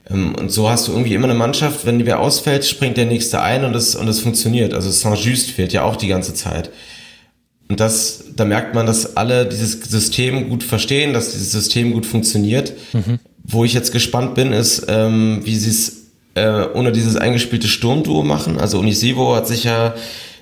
Ähm, 0.09 0.35
und 0.35 0.51
so 0.51 0.69
hast 0.69 0.87
du 0.87 0.91
irgendwie 0.91 1.13
immer 1.13 1.27
eine 1.27 1.37
Mannschaft, 1.37 1.85
wenn 1.85 2.05
wer 2.05 2.19
ausfällt, 2.19 2.65
springt 2.65 2.97
der 2.97 3.05
nächste 3.05 3.41
ein 3.41 3.63
und 3.63 3.75
es 3.75 3.95
und 3.95 4.07
es 4.07 4.19
funktioniert. 4.19 4.73
Also 4.73 4.89
Saint-Just 4.89 5.51
fehlt 5.51 5.73
ja 5.73 5.83
auch 5.83 5.95
die 5.95 6.07
ganze 6.07 6.33
Zeit. 6.33 6.69
Und 7.69 7.79
das, 7.79 8.23
da 8.35 8.45
merkt 8.45 8.75
man, 8.75 8.85
dass 8.85 9.17
alle 9.17 9.45
dieses 9.45 9.81
System 9.81 10.49
gut 10.49 10.63
verstehen, 10.63 11.13
dass 11.13 11.33
dieses 11.33 11.51
System 11.51 11.91
gut 11.91 12.05
funktioniert. 12.05 12.73
Mhm. 12.93 13.19
Wo 13.43 13.65
ich 13.65 13.73
jetzt 13.73 13.91
gespannt 13.91 14.35
bin, 14.35 14.53
ist, 14.53 14.85
ähm, 14.87 15.41
wie 15.43 15.55
sie 15.55 15.69
es 15.69 15.97
äh, 16.35 16.67
ohne 16.73 16.91
dieses 16.91 17.15
eingespielte 17.15 17.67
Sturmduo 17.67 18.23
machen. 18.23 18.59
Also 18.59 18.79
Unisivo 18.79 19.35
hat 19.35 19.47
sich 19.47 19.63
ja 19.63 19.95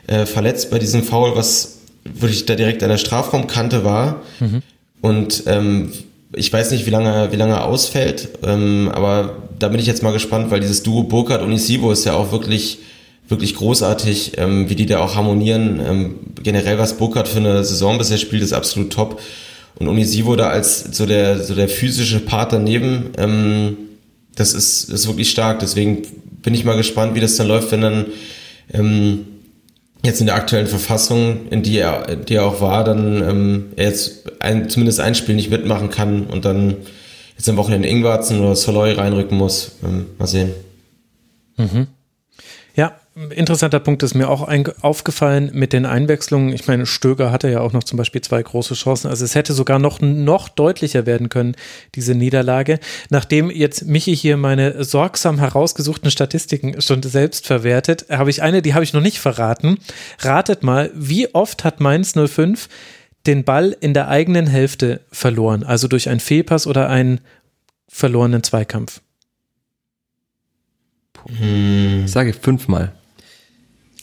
äh, 0.08 0.26
verletzt 0.26 0.70
bei 0.70 0.80
diesem 0.80 1.04
Foul, 1.04 1.36
was 1.36 1.80
wirklich 2.04 2.46
da 2.46 2.56
direkt 2.56 2.84
an 2.84 2.90
der 2.90 2.98
Strafraumkante 2.98 3.84
war. 3.84 4.22
Mhm. 4.40 4.62
Und 5.02 5.44
ähm, 5.48 5.92
ich 6.36 6.52
weiß 6.52 6.72
nicht, 6.72 6.86
wie 6.86 6.92
lange, 6.92 7.32
wie 7.32 7.36
lange 7.36 7.54
er 7.54 7.66
ausfällt, 7.66 8.30
ähm, 8.44 8.90
aber 8.94 9.45
da 9.60 9.68
bin 9.70 9.80
ich 9.80 9.86
jetzt 9.86 10.04
mal 10.04 10.12
gespannt, 10.12 10.52
weil 10.52 10.60
dieses 10.60 10.84
Duo 10.84 11.04
Burkhardt 11.04 11.42
und 11.42 11.52
Isivo 11.52 11.92
ist 11.92 12.06
ja 12.06 12.14
auch 12.14 12.32
wirklich, 12.32 12.80
wirklich 13.28 13.56
großartig, 13.56 14.34
ähm, 14.38 14.70
wie 14.70 14.76
die 14.76 14.86
da 14.86 15.00
auch 15.00 15.16
harmonieren. 15.16 15.82
Ähm, 15.86 16.16
generell, 16.44 16.78
was 16.78 16.98
Burkhardt 16.98 17.28
für 17.28 17.40
eine 17.40 17.64
Saison 17.64 17.98
bisher 17.98 18.18
spielt, 18.18 18.44
ist 18.44 18.54
absolut 18.54 18.92
top. 18.92 19.22
Und 19.78 19.88
Unisivo 19.88 20.36
da 20.36 20.50
als 20.50 20.96
so 20.96 21.06
der, 21.06 21.44
so 21.44 21.54
der 21.54 21.68
physische 21.68 22.20
Part 22.20 22.54
daneben, 22.54 23.12
ähm, 23.18 23.78
das 24.36 24.54
ist, 24.54 24.90
ist 24.90 25.08
wirklich 25.08 25.30
stark. 25.30 25.60
Deswegen 25.60 26.04
bin 26.42 26.54
ich 26.54 26.64
mal 26.64 26.78
gespannt, 26.78 27.16
wie 27.16 27.20
das 27.20 27.36
dann 27.36 27.48
läuft, 27.48 27.72
wenn 27.72 27.82
dann 27.82 28.06
ähm, 28.74 29.26
jetzt 30.04 30.20
in 30.20 30.28
der 30.28 30.36
aktuellen 30.36 30.68
Verfassung, 30.68 31.48
in 31.50 31.64
die 31.64 31.78
er, 31.78 32.16
die 32.16 32.36
er 32.36 32.46
auch 32.46 32.62
war, 32.62 32.84
dann 32.84 33.22
ähm, 33.28 33.66
er 33.76 33.90
jetzt 33.90 34.42
ein, 34.42 34.70
zumindest 34.70 35.00
ein 35.00 35.16
Spiel 35.16 35.36
nicht 35.36 35.50
mitmachen 35.50 35.90
kann 35.90 36.26
und 36.28 36.46
dann 36.46 36.78
jetzt 37.36 37.50
am 37.50 37.58
Wochenende 37.58 37.88
Ingwarzen 37.88 38.40
oder 38.40 38.56
Soloy 38.56 38.94
reinrücken 38.94 39.38
muss. 39.38 39.74
Ähm, 39.84 40.08
mal 40.18 40.28
sehen. 40.28 40.52
Mhm. 41.58 41.88
Ja, 42.76 42.94
interessanter 43.30 43.80
Punkt 43.80 44.04
ist 44.04 44.14
mir 44.14 44.30
auch 44.30 44.50
aufgefallen 44.82 45.50
mit 45.54 45.72
den 45.72 45.86
Einwechslungen. 45.86 46.54
Ich 46.54 46.68
meine, 46.68 46.86
Stöger 46.86 47.32
hatte 47.32 47.50
ja 47.50 47.62
auch 47.62 47.72
noch 47.72 47.86
zum 47.86 47.98
Beispiel 47.98 48.20
zwei 48.20 48.44
große 48.44 48.74
Chancen. 48.74 49.10
Also 49.10 49.24
es 49.24 49.36
hätte 49.36 49.54
sogar 49.54 49.80
noch, 49.80 50.02
noch 50.02 50.50
deutlicher 50.50 51.06
werden 51.06 51.30
können, 51.30 51.56
diese 51.96 52.14
Niederlage. 52.14 52.80
Nachdem 53.10 53.50
jetzt 53.50 53.86
Michi 53.86 54.16
hier 54.16 54.36
meine 54.36 54.84
sorgsam 54.84 55.40
herausgesuchten 55.40 56.12
Statistiken 56.12 56.82
schon 56.82 57.02
selbst 57.04 57.48
verwertet, 57.48 58.08
habe 58.10 58.30
ich 58.30 58.42
eine, 58.42 58.62
die 58.62 58.74
habe 58.74 58.84
ich 58.84 58.92
noch 58.92 59.02
nicht 59.02 59.20
verraten. 59.20 59.78
Ratet 60.20 60.64
mal, 60.64 60.92
wie 60.94 61.34
oft 61.34 61.64
hat 61.64 61.80
Mainz 61.80 62.16
05 62.16 62.68
den 63.28 63.44
Ball 63.44 63.76
in 63.80 63.94
der 63.94 64.08
eigenen 64.08 64.48
Hälfte 64.48 65.02
verloren? 65.12 65.64
Also 65.64 65.88
durch 65.88 66.10
einen 66.10 66.20
Fehlpass 66.20 66.68
oder 66.68 66.90
einen 66.90 67.22
verlorenen 67.88 68.44
Zweikampf? 68.44 69.02
Hm. 71.28 72.08
Sage 72.08 72.34
fünfmal. 72.34 72.94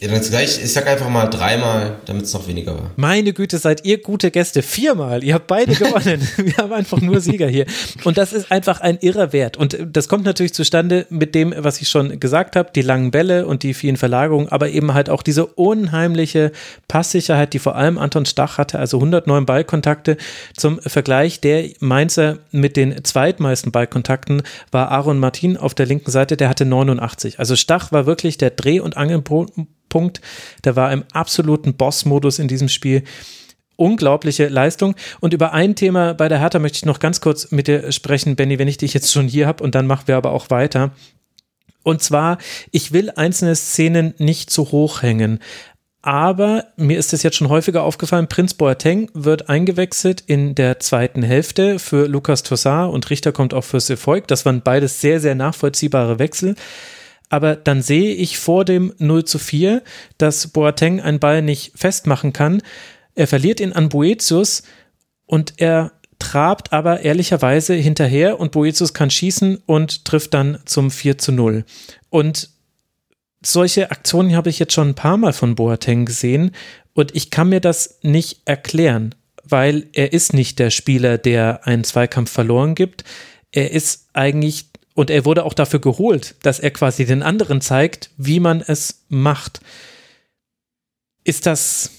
Ja, 0.02 0.08
dann 0.08 0.20
gleich, 0.20 0.60
ich 0.60 0.72
sag 0.72 0.88
einfach 0.88 1.08
mal 1.08 1.26
dreimal, 1.26 1.98
damit 2.06 2.24
es 2.24 2.32
noch 2.32 2.48
weniger 2.48 2.74
war. 2.74 2.90
Meine 2.96 3.32
Güte, 3.32 3.58
seid 3.58 3.84
ihr 3.84 4.02
gute 4.02 4.32
Gäste. 4.32 4.60
Viermal. 4.60 5.22
Ihr 5.22 5.34
habt 5.34 5.46
beide 5.46 5.76
gewonnen. 5.76 6.26
Wir 6.36 6.56
haben 6.56 6.72
einfach 6.72 7.00
nur 7.00 7.20
Sieger 7.20 7.46
hier. 7.46 7.66
Und 8.02 8.18
das 8.18 8.32
ist 8.32 8.50
einfach 8.50 8.80
ein 8.80 8.98
irrer 9.00 9.32
Wert. 9.32 9.56
Und 9.56 9.78
das 9.92 10.08
kommt 10.08 10.24
natürlich 10.24 10.54
zustande 10.54 11.06
mit 11.08 11.36
dem, 11.36 11.54
was 11.56 11.80
ich 11.80 11.88
schon 11.88 12.18
gesagt 12.18 12.56
habe, 12.56 12.70
die 12.74 12.82
langen 12.82 13.12
Bälle 13.12 13.46
und 13.46 13.62
die 13.62 13.74
vielen 13.74 13.96
Verlagerungen, 13.96 14.48
aber 14.48 14.70
eben 14.70 14.92
halt 14.92 15.08
auch 15.08 15.22
diese 15.22 15.46
unheimliche 15.46 16.50
Passsicherheit, 16.88 17.52
die 17.52 17.60
vor 17.60 17.76
allem 17.76 17.96
Anton 17.96 18.26
Stach 18.26 18.58
hatte, 18.58 18.80
also 18.80 18.96
109 18.96 19.46
Ballkontakte. 19.46 20.16
Zum 20.56 20.80
Vergleich, 20.80 21.40
der 21.40 21.68
Mainzer 21.78 22.38
mit 22.50 22.76
den 22.76 23.04
zweitmeisten 23.04 23.70
Ballkontakten 23.70 24.42
war 24.72 24.90
Aaron 24.90 25.20
Martin 25.20 25.56
auf 25.56 25.74
der 25.74 25.86
linken 25.86 26.10
Seite, 26.10 26.36
der 26.36 26.48
hatte 26.48 26.64
89. 26.64 27.38
Also 27.38 27.54
Stach 27.54 27.92
war 27.92 28.04
wirklich 28.04 28.36
der 28.36 28.50
Dreh- 28.50 28.80
und 28.80 28.96
Angelpunkt 28.96 29.52
Punkt. 29.92 30.22
Der 30.64 30.74
war 30.74 30.90
im 30.90 31.04
absoluten 31.12 31.74
Boss-Modus 31.74 32.38
in 32.38 32.48
diesem 32.48 32.70
Spiel. 32.70 33.04
Unglaubliche 33.76 34.48
Leistung. 34.48 34.94
Und 35.20 35.34
über 35.34 35.52
ein 35.52 35.76
Thema 35.76 36.14
bei 36.14 36.30
der 36.30 36.40
Hertha 36.40 36.58
möchte 36.58 36.76
ich 36.76 36.86
noch 36.86 36.98
ganz 36.98 37.20
kurz 37.20 37.50
mit 37.50 37.68
dir 37.68 37.92
sprechen, 37.92 38.34
Benny, 38.34 38.58
wenn 38.58 38.68
ich 38.68 38.78
dich 38.78 38.94
jetzt 38.94 39.12
schon 39.12 39.28
hier 39.28 39.46
habe 39.46 39.62
und 39.62 39.74
dann 39.74 39.86
machen 39.86 40.04
wir 40.06 40.16
aber 40.16 40.32
auch 40.32 40.48
weiter. 40.48 40.92
Und 41.82 42.02
zwar, 42.02 42.38
ich 42.70 42.92
will 42.92 43.10
einzelne 43.10 43.54
Szenen 43.54 44.14
nicht 44.16 44.48
zu 44.48 44.72
hoch 44.72 45.02
hängen. 45.02 45.40
Aber 46.00 46.64
mir 46.76 46.98
ist 46.98 47.12
es 47.12 47.22
jetzt 47.22 47.36
schon 47.36 47.50
häufiger 47.50 47.82
aufgefallen, 47.82 48.28
Prinz 48.28 48.54
Boateng 48.54 49.10
wird 49.12 49.50
eingewechselt 49.50 50.22
in 50.26 50.54
der 50.54 50.80
zweiten 50.80 51.22
Hälfte 51.22 51.78
für 51.78 52.06
Lukas 52.06 52.42
Tossar 52.42 52.90
und 52.90 53.10
Richter 53.10 53.32
kommt 53.32 53.52
auch 53.52 53.64
für 53.64 53.78
Sefolk. 53.78 54.26
Das 54.26 54.46
waren 54.46 54.62
beides 54.62 55.02
sehr, 55.02 55.20
sehr 55.20 55.34
nachvollziehbare 55.34 56.18
Wechsel 56.18 56.56
aber 57.32 57.56
dann 57.56 57.80
sehe 57.80 58.14
ich 58.14 58.38
vor 58.38 58.66
dem 58.66 58.92
0 58.98 59.24
zu 59.24 59.38
4, 59.38 59.82
dass 60.18 60.48
Boateng 60.48 61.00
einen 61.00 61.18
Ball 61.18 61.40
nicht 61.40 61.72
festmachen 61.74 62.34
kann. 62.34 62.60
Er 63.14 63.26
verliert 63.26 63.58
ihn 63.58 63.72
an 63.72 63.88
Boetius 63.88 64.64
und 65.24 65.54
er 65.56 65.92
trabt 66.18 66.74
aber 66.74 67.00
ehrlicherweise 67.00 67.72
hinterher 67.72 68.38
und 68.38 68.52
Boetius 68.52 68.92
kann 68.92 69.08
schießen 69.08 69.62
und 69.64 70.04
trifft 70.04 70.34
dann 70.34 70.58
zum 70.66 70.90
4 70.90 71.16
zu 71.16 71.32
0. 71.32 71.64
Und 72.10 72.50
solche 73.42 73.90
Aktionen 73.90 74.36
habe 74.36 74.50
ich 74.50 74.58
jetzt 74.58 74.74
schon 74.74 74.90
ein 74.90 74.94
paar 74.94 75.16
Mal 75.16 75.32
von 75.32 75.54
Boateng 75.54 76.04
gesehen 76.04 76.50
und 76.92 77.16
ich 77.16 77.30
kann 77.30 77.48
mir 77.48 77.60
das 77.60 77.98
nicht 78.02 78.42
erklären, 78.44 79.14
weil 79.42 79.86
er 79.94 80.12
ist 80.12 80.34
nicht 80.34 80.58
der 80.58 80.68
Spieler, 80.68 81.16
der 81.16 81.66
einen 81.66 81.84
Zweikampf 81.84 82.30
verloren 82.30 82.74
gibt. 82.74 83.04
Er 83.52 83.70
ist 83.70 84.08
eigentlich 84.12 84.71
und 84.94 85.10
er 85.10 85.24
wurde 85.24 85.44
auch 85.44 85.54
dafür 85.54 85.80
geholt, 85.80 86.34
dass 86.42 86.58
er 86.58 86.70
quasi 86.70 87.04
den 87.04 87.22
anderen 87.22 87.60
zeigt, 87.60 88.10
wie 88.16 88.40
man 88.40 88.60
es 88.60 89.04
macht. 89.08 89.60
Ist 91.24 91.46
das, 91.46 91.90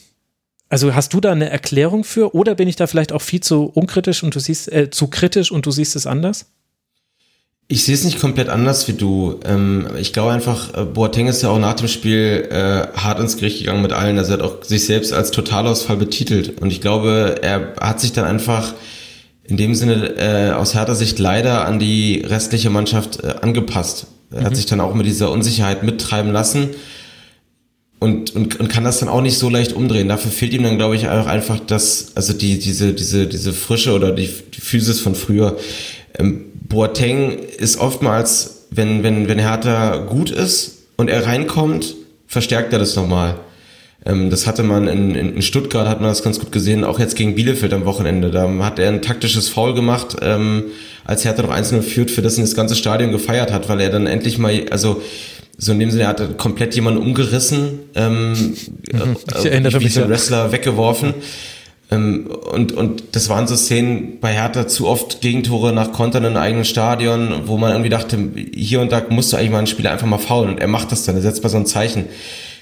also 0.69 0.93
hast 0.93 1.13
du 1.13 1.21
da 1.21 1.31
eine 1.31 1.49
Erklärung 1.49 2.03
für 2.03 2.35
oder 2.35 2.55
bin 2.55 2.67
ich 2.67 2.75
da 2.75 2.87
vielleicht 2.87 3.11
auch 3.11 3.21
viel 3.21 3.41
zu 3.41 3.65
unkritisch 3.65 4.23
und 4.23 4.35
du 4.35 4.39
siehst, 4.39 4.71
äh, 4.71 4.89
zu 4.89 5.07
kritisch 5.07 5.51
und 5.51 5.65
du 5.65 5.71
siehst 5.71 5.95
es 5.95 6.05
anders? 6.05 6.45
Ich 7.69 7.85
sehe 7.85 7.95
es 7.95 8.03
nicht 8.03 8.19
komplett 8.19 8.49
anders 8.49 8.87
wie 8.87 8.93
du. 8.93 9.39
Ähm, 9.45 9.87
ich 9.97 10.13
glaube 10.13 10.31
einfach, 10.31 10.77
äh, 10.77 10.83
Boateng 10.83 11.27
ist 11.27 11.41
ja 11.41 11.49
auch 11.49 11.59
nach 11.59 11.73
dem 11.73 11.87
Spiel 11.87 12.47
äh, 12.51 12.87
hart 12.95 13.19
ins 13.19 13.37
Gericht 13.37 13.59
gegangen 13.59 13.81
mit 13.81 13.93
allen. 13.93 14.17
Also 14.19 14.33
er 14.33 14.39
hat 14.39 14.45
auch 14.45 14.63
sich 14.63 14.85
selbst 14.85 15.13
als 15.13 15.31
Totalausfall 15.31 15.95
betitelt. 15.95 16.61
Und 16.61 16.71
ich 16.71 16.81
glaube, 16.81 17.37
er 17.41 17.73
hat 17.79 18.01
sich 18.01 18.11
dann 18.11 18.25
einfach 18.25 18.73
in 19.45 19.57
dem 19.57 19.75
Sinne 19.75 20.15
äh, 20.17 20.51
aus 20.51 20.73
härter 20.73 20.95
Sicht 20.95 21.19
leider 21.19 21.65
an 21.65 21.79
die 21.79 22.23
restliche 22.25 22.69
Mannschaft 22.69 23.23
äh, 23.23 23.35
angepasst. 23.41 24.07
Er 24.31 24.41
mhm. 24.41 24.45
hat 24.45 24.55
sich 24.55 24.65
dann 24.65 24.81
auch 24.81 24.93
mit 24.93 25.05
dieser 25.05 25.31
Unsicherheit 25.31 25.83
mittreiben 25.83 26.31
lassen 26.31 26.69
und, 27.99 28.35
und, 28.35 28.59
und 28.59 28.67
kann 28.67 28.83
das 28.83 28.99
dann 28.99 29.09
auch 29.09 29.21
nicht 29.21 29.37
so 29.37 29.49
leicht 29.49 29.73
umdrehen. 29.73 30.07
Dafür 30.07 30.31
fehlt 30.31 30.53
ihm 30.53 30.63
dann, 30.63 30.77
glaube 30.77 30.95
ich, 30.95 31.07
auch 31.07 31.25
einfach 31.25 31.59
das, 31.59 32.11
also 32.15 32.33
die, 32.33 32.59
diese, 32.59 32.93
diese, 32.93 33.27
diese 33.27 33.53
Frische 33.53 33.93
oder 33.93 34.11
die, 34.11 34.27
die 34.27 34.61
Physis 34.61 34.99
von 34.99 35.15
früher. 35.15 35.57
Ähm, 36.17 36.45
Boateng 36.53 37.37
ist 37.57 37.77
oftmals, 37.77 38.65
wenn, 38.71 39.03
wenn, 39.03 39.27
wenn 39.27 39.39
Hertha 39.39 39.97
gut 39.97 40.31
ist 40.31 40.79
und 40.97 41.09
er 41.09 41.25
reinkommt, 41.25 41.95
verstärkt 42.27 42.73
er 42.73 42.79
das 42.79 42.95
nochmal. 42.95 43.35
Ähm, 44.05 44.29
das 44.29 44.47
hatte 44.47 44.63
man 44.63 44.87
in, 44.87 45.15
in 45.15 45.41
Stuttgart, 45.41 45.87
hat 45.87 46.01
man 46.01 46.09
das 46.09 46.23
ganz 46.23 46.39
gut 46.39 46.51
gesehen, 46.51 46.83
auch 46.83 46.99
jetzt 46.99 47.15
gegen 47.15 47.35
Bielefeld 47.35 47.73
am 47.73 47.85
Wochenende. 47.85 48.31
Da 48.31 48.49
hat 48.59 48.79
er 48.79 48.89
ein 48.89 49.01
taktisches 49.01 49.49
Foul 49.49 49.73
gemacht, 49.73 50.17
ähm, 50.21 50.65
als 51.05 51.25
Hertha 51.25 51.43
noch 51.43 51.53
1-0 51.53 51.81
führt, 51.81 52.11
für 52.11 52.21
das 52.21 52.37
ihn 52.37 52.43
das 52.43 52.55
ganze 52.55 52.75
Stadion 52.75 53.11
gefeiert 53.11 53.51
hat, 53.51 53.69
weil 53.69 53.79
er 53.79 53.89
dann 53.89 54.07
endlich 54.07 54.37
mal, 54.37 54.65
also 54.71 55.01
so 55.57 55.71
in 55.71 55.79
dem 55.79 55.91
Sinne, 55.91 56.03
er 56.03 56.09
hat 56.09 56.37
komplett 56.37 56.75
jemanden 56.75 57.01
umgerissen, 57.01 57.79
ähm, 57.95 58.55
ich 59.39 59.45
erinnere 59.45 59.79
wie 59.79 59.85
mich, 59.85 59.99
ein 59.99 60.09
Wrestler 60.09 60.51
weggeworfen. 60.51 61.13
Ähm, 61.91 62.27
und, 62.51 62.71
und 62.71 63.03
das 63.11 63.29
waren 63.29 63.47
so 63.47 63.55
Szenen 63.55 64.19
bei 64.19 64.33
Hertha 64.33 64.67
zu 64.67 64.87
oft 64.87 65.21
Gegentore 65.21 65.73
nach 65.73 65.91
Kontern 65.91 66.25
in 66.25 66.37
eigenen 66.37 66.65
Stadion, 66.65 67.43
wo 67.45 67.57
man 67.57 67.71
irgendwie 67.71 67.89
dachte, 67.89 68.17
hier 68.53 68.81
und 68.81 68.91
da 68.91 69.01
musst 69.09 69.31
du 69.31 69.37
eigentlich 69.37 69.51
mal 69.51 69.57
einen 69.59 69.67
Spieler 69.67 69.91
einfach 69.91 70.07
mal 70.07 70.17
faulen 70.17 70.49
und 70.49 70.59
er 70.59 70.67
macht 70.67 70.91
das 70.91 71.03
dann, 71.03 71.15
er 71.15 71.21
setzt 71.21 71.43
mal 71.43 71.49
so 71.49 71.57
ein 71.57 71.65
Zeichen. 71.65 72.05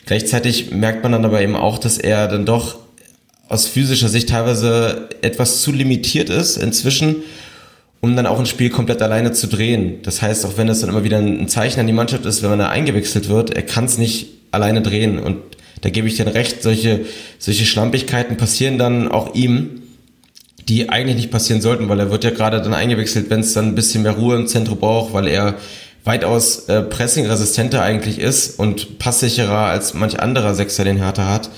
Gleichzeitig 0.06 0.72
merkt 0.72 1.04
man 1.04 1.12
dann 1.12 1.26
aber 1.26 1.42
eben 1.42 1.56
auch, 1.56 1.78
dass 1.78 1.98
er 1.98 2.28
dann 2.28 2.46
doch 2.46 2.80
aus 3.48 3.68
physischer 3.68 4.10
Sicht 4.10 4.30
teilweise 4.30 5.10
etwas 5.22 5.62
zu 5.62 5.72
limitiert 5.72 6.30
ist 6.30 6.58
inzwischen, 6.58 7.18
um 8.00 8.16
dann 8.16 8.26
auch 8.26 8.40
ein 8.40 8.46
Spiel 8.46 8.70
komplett 8.70 9.02
alleine 9.02 9.34
zu 9.34 9.48
drehen. 9.48 10.02
Das 10.04 10.22
heißt, 10.22 10.46
auch 10.46 10.58
wenn 10.58 10.70
es 10.70 10.80
dann 10.80 10.90
immer 10.90 11.04
wieder 11.04 11.18
ein 11.18 11.48
Zeichen 11.48 11.80
an 11.80 11.88
die 11.88 11.94
Mannschaft 11.94 12.26
ist, 12.26 12.42
wenn 12.42 12.50
man 12.50 12.60
da 12.60 12.70
eingewechselt 12.70 13.30
wird, 13.30 13.52
er 13.52 13.62
kann 13.62 13.86
es 13.86 13.98
nicht 13.98 14.28
alleine 14.52 14.82
drehen. 14.82 15.20
Und 15.20 15.38
da 15.82 15.90
gebe 15.90 16.08
ich 16.08 16.16
dir 16.16 16.26
recht, 16.34 16.64
solche, 16.64 17.02
solche 17.40 17.66
Schlampigkeiten 17.66 18.38
passieren 18.38 18.78
dann 18.78 19.10
auch 19.10 19.36
ihm, 19.36 19.82
die 20.70 20.90
eigentlich 20.90 21.18
nicht 21.18 21.32
passieren 21.32 21.62
sollten, 21.62 21.90
weil 21.90 22.00
er 22.00 22.12
wird 22.12 22.24
ja 22.24 22.30
gerade 22.30 22.62
dann 22.62 22.74
eingewechselt, 22.74 23.30
wenn 23.30 23.42
es 23.42 23.54
dann 23.54 23.68
ein 23.68 23.76
bisschen 23.76 24.04
mehr 24.04 24.14
Ruhe 24.14 24.36
im 24.36 24.48
Zentrum 24.48 24.80
braucht, 24.80 25.14
weil 25.14 25.28
er 25.28 25.56
weitaus 26.04 26.68
äh, 26.68 26.82
pressingresistenter 26.82 27.82
eigentlich 27.82 28.20
ist 28.20 28.58
und 28.60 29.00
passsicherer 29.00 29.68
als 29.68 29.94
manch 29.94 30.20
anderer 30.20 30.56
Sechser, 30.56 30.84
den 30.84 30.98
Hertha 30.98 31.28
hat. 31.28 31.50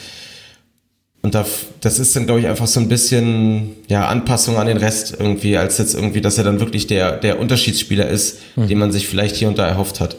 Und 1.22 1.36
da, 1.36 1.46
das 1.80 2.00
ist 2.00 2.16
dann, 2.16 2.26
glaube 2.26 2.42
ich, 2.42 2.48
einfach 2.48 2.68
so 2.68 2.82
ein 2.82 2.90
bisschen 2.90 3.78
ja, 3.88 4.08
Anpassung 4.08 4.58
an 4.58 4.68
den 4.68 4.76
Rest 4.76 5.16
irgendwie, 5.18 5.58
als 5.58 5.78
jetzt 5.78 5.96
irgendwie, 5.96 6.20
dass 6.20 6.38
er 6.38 6.44
dann 6.44 6.60
wirklich 6.60 6.86
der, 6.86 7.16
der 7.16 7.40
Unterschiedsspieler 7.40 8.10
ist, 8.10 8.40
mhm. 8.58 8.68
den 8.68 8.78
man 8.78 8.92
sich 8.92 9.08
vielleicht 9.08 9.38
hier 9.38 9.48
und 9.48 9.58
da 9.58 9.66
erhofft 9.66 10.02
hat. 10.02 10.18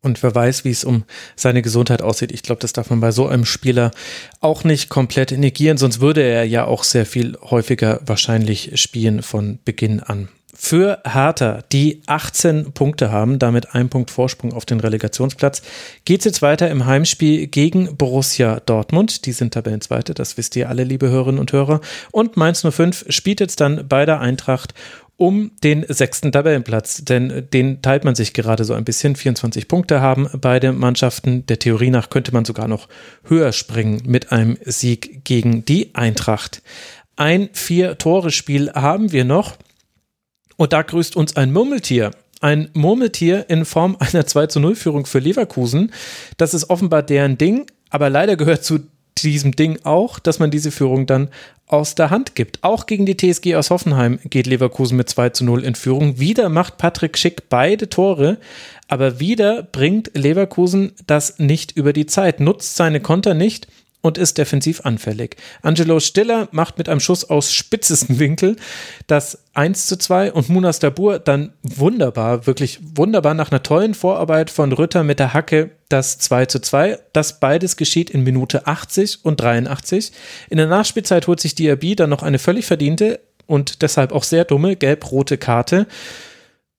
Und 0.00 0.22
wer 0.22 0.34
weiß, 0.34 0.64
wie 0.64 0.70
es 0.70 0.84
um 0.84 1.04
seine 1.34 1.62
Gesundheit 1.62 2.00
aussieht. 2.00 2.30
Ich 2.32 2.42
glaube, 2.42 2.60
das 2.60 2.72
darf 2.72 2.90
man 2.90 3.00
bei 3.00 3.10
so 3.10 3.26
einem 3.26 3.44
Spieler 3.44 3.90
auch 4.40 4.64
nicht 4.64 4.88
komplett 4.88 5.32
negieren, 5.32 5.78
sonst 5.78 6.00
würde 6.00 6.22
er 6.22 6.44
ja 6.44 6.64
auch 6.64 6.84
sehr 6.84 7.04
viel 7.04 7.36
häufiger 7.42 8.00
wahrscheinlich 8.06 8.80
spielen 8.80 9.22
von 9.22 9.58
Beginn 9.64 10.00
an 10.00 10.28
für 10.58 11.00
Hertha, 11.04 11.62
die 11.72 12.02
18 12.06 12.72
Punkte 12.72 13.10
haben, 13.10 13.38
damit 13.38 13.74
ein 13.74 13.88
Punkt 13.88 14.10
Vorsprung 14.10 14.52
auf 14.52 14.64
den 14.64 14.80
Relegationsplatz, 14.80 15.62
geht 16.04 16.20
es 16.20 16.24
jetzt 16.24 16.42
weiter 16.42 16.70
im 16.70 16.86
Heimspiel 16.86 17.46
gegen 17.46 17.96
Borussia 17.96 18.60
Dortmund. 18.60 19.26
Die 19.26 19.32
sind 19.32 19.54
Tabellenzweite, 19.54 20.14
das 20.14 20.36
wisst 20.36 20.56
ihr 20.56 20.68
alle, 20.68 20.84
liebe 20.84 21.08
Hörerinnen 21.08 21.40
und 21.40 21.52
Hörer. 21.52 21.80
Und 22.10 22.36
Mainz 22.36 22.66
05 22.68 23.06
spielt 23.10 23.40
jetzt 23.40 23.60
dann 23.60 23.86
bei 23.88 24.06
der 24.06 24.20
Eintracht 24.20 24.74
um 25.16 25.52
den 25.64 25.84
sechsten 25.88 26.30
Tabellenplatz, 26.30 27.04
denn 27.04 27.46
den 27.52 27.80
teilt 27.80 28.04
man 28.04 28.14
sich 28.14 28.34
gerade 28.34 28.64
so 28.64 28.74
ein 28.74 28.84
bisschen. 28.84 29.16
24 29.16 29.66
Punkte 29.66 30.00
haben 30.00 30.28
beide 30.40 30.72
Mannschaften. 30.72 31.46
Der 31.46 31.58
Theorie 31.58 31.90
nach 31.90 32.10
könnte 32.10 32.32
man 32.32 32.44
sogar 32.44 32.68
noch 32.68 32.88
höher 33.24 33.52
springen 33.52 34.02
mit 34.06 34.30
einem 34.30 34.58
Sieg 34.64 35.24
gegen 35.24 35.64
die 35.64 35.94
Eintracht. 35.94 36.62
Ein 37.16 37.48
Vier-Tore-Spiel 37.52 38.72
haben 38.72 39.10
wir 39.12 39.24
noch. 39.24 39.56
Und 40.56 40.72
da 40.72 40.82
grüßt 40.82 41.16
uns 41.16 41.36
ein 41.36 41.52
Murmeltier. 41.52 42.10
Ein 42.40 42.68
Murmeltier 42.74 43.48
in 43.48 43.64
Form 43.64 43.96
einer 43.98 44.26
2 44.26 44.46
zu 44.48 44.60
0 44.60 44.74
Führung 44.74 45.06
für 45.06 45.18
Leverkusen. 45.18 45.92
Das 46.36 46.54
ist 46.54 46.70
offenbar 46.70 47.02
deren 47.02 47.38
Ding, 47.38 47.66
aber 47.90 48.10
leider 48.10 48.36
gehört 48.36 48.64
zu 48.64 48.80
diesem 49.22 49.52
Ding 49.52 49.78
auch, 49.84 50.18
dass 50.18 50.38
man 50.38 50.50
diese 50.50 50.70
Führung 50.70 51.06
dann 51.06 51.28
aus 51.66 51.94
der 51.94 52.10
Hand 52.10 52.34
gibt. 52.34 52.62
Auch 52.62 52.86
gegen 52.86 53.06
die 53.06 53.16
TSG 53.16 53.56
aus 53.56 53.70
Hoffenheim 53.70 54.18
geht 54.24 54.46
Leverkusen 54.46 54.96
mit 54.96 55.08
2 55.08 55.30
zu 55.30 55.44
0 55.44 55.64
in 55.64 55.74
Führung. 55.74 56.18
Wieder 56.18 56.48
macht 56.48 56.76
Patrick 56.76 57.18
Schick 57.18 57.48
beide 57.48 57.88
Tore, 57.88 58.38
aber 58.88 59.18
wieder 59.18 59.62
bringt 59.62 60.10
Leverkusen 60.14 60.92
das 61.06 61.38
nicht 61.38 61.72
über 61.72 61.92
die 61.92 62.06
Zeit, 62.06 62.40
nutzt 62.40 62.76
seine 62.76 63.00
Konter 63.00 63.34
nicht 63.34 63.66
und 64.06 64.18
ist 64.18 64.38
defensiv 64.38 64.82
anfällig. 64.82 65.36
Angelo 65.62 66.00
Stiller 66.00 66.48
macht 66.52 66.78
mit 66.78 66.88
einem 66.88 67.00
Schuss 67.00 67.28
aus 67.28 67.52
spitzesten 67.52 68.18
Winkel 68.18 68.56
das 69.06 69.38
1 69.54 69.86
zu 69.86 69.98
2 69.98 70.32
und 70.32 70.48
Munas 70.48 70.78
Dabur 70.78 71.18
dann 71.18 71.52
wunderbar, 71.62 72.46
wirklich 72.46 72.78
wunderbar 72.94 73.34
nach 73.34 73.50
einer 73.50 73.62
tollen 73.62 73.94
Vorarbeit 73.94 74.50
von 74.50 74.72
Rütter 74.72 75.02
mit 75.02 75.18
der 75.18 75.34
Hacke 75.34 75.70
das 75.88 76.18
2 76.18 76.46
zu 76.46 76.60
2. 76.60 76.98
Das 77.12 77.40
beides 77.40 77.76
geschieht 77.76 78.10
in 78.10 78.22
Minute 78.22 78.66
80 78.66 79.24
und 79.24 79.40
83. 79.40 80.12
In 80.50 80.58
der 80.58 80.66
Nachspielzeit 80.66 81.26
holt 81.26 81.40
sich 81.40 81.54
Diaby 81.54 81.96
dann 81.96 82.10
noch 82.10 82.22
eine 82.22 82.38
völlig 82.38 82.66
verdiente 82.66 83.20
und 83.46 83.82
deshalb 83.82 84.12
auch 84.12 84.24
sehr 84.24 84.44
dumme 84.44 84.76
gelb-rote 84.76 85.38
Karte. 85.38 85.86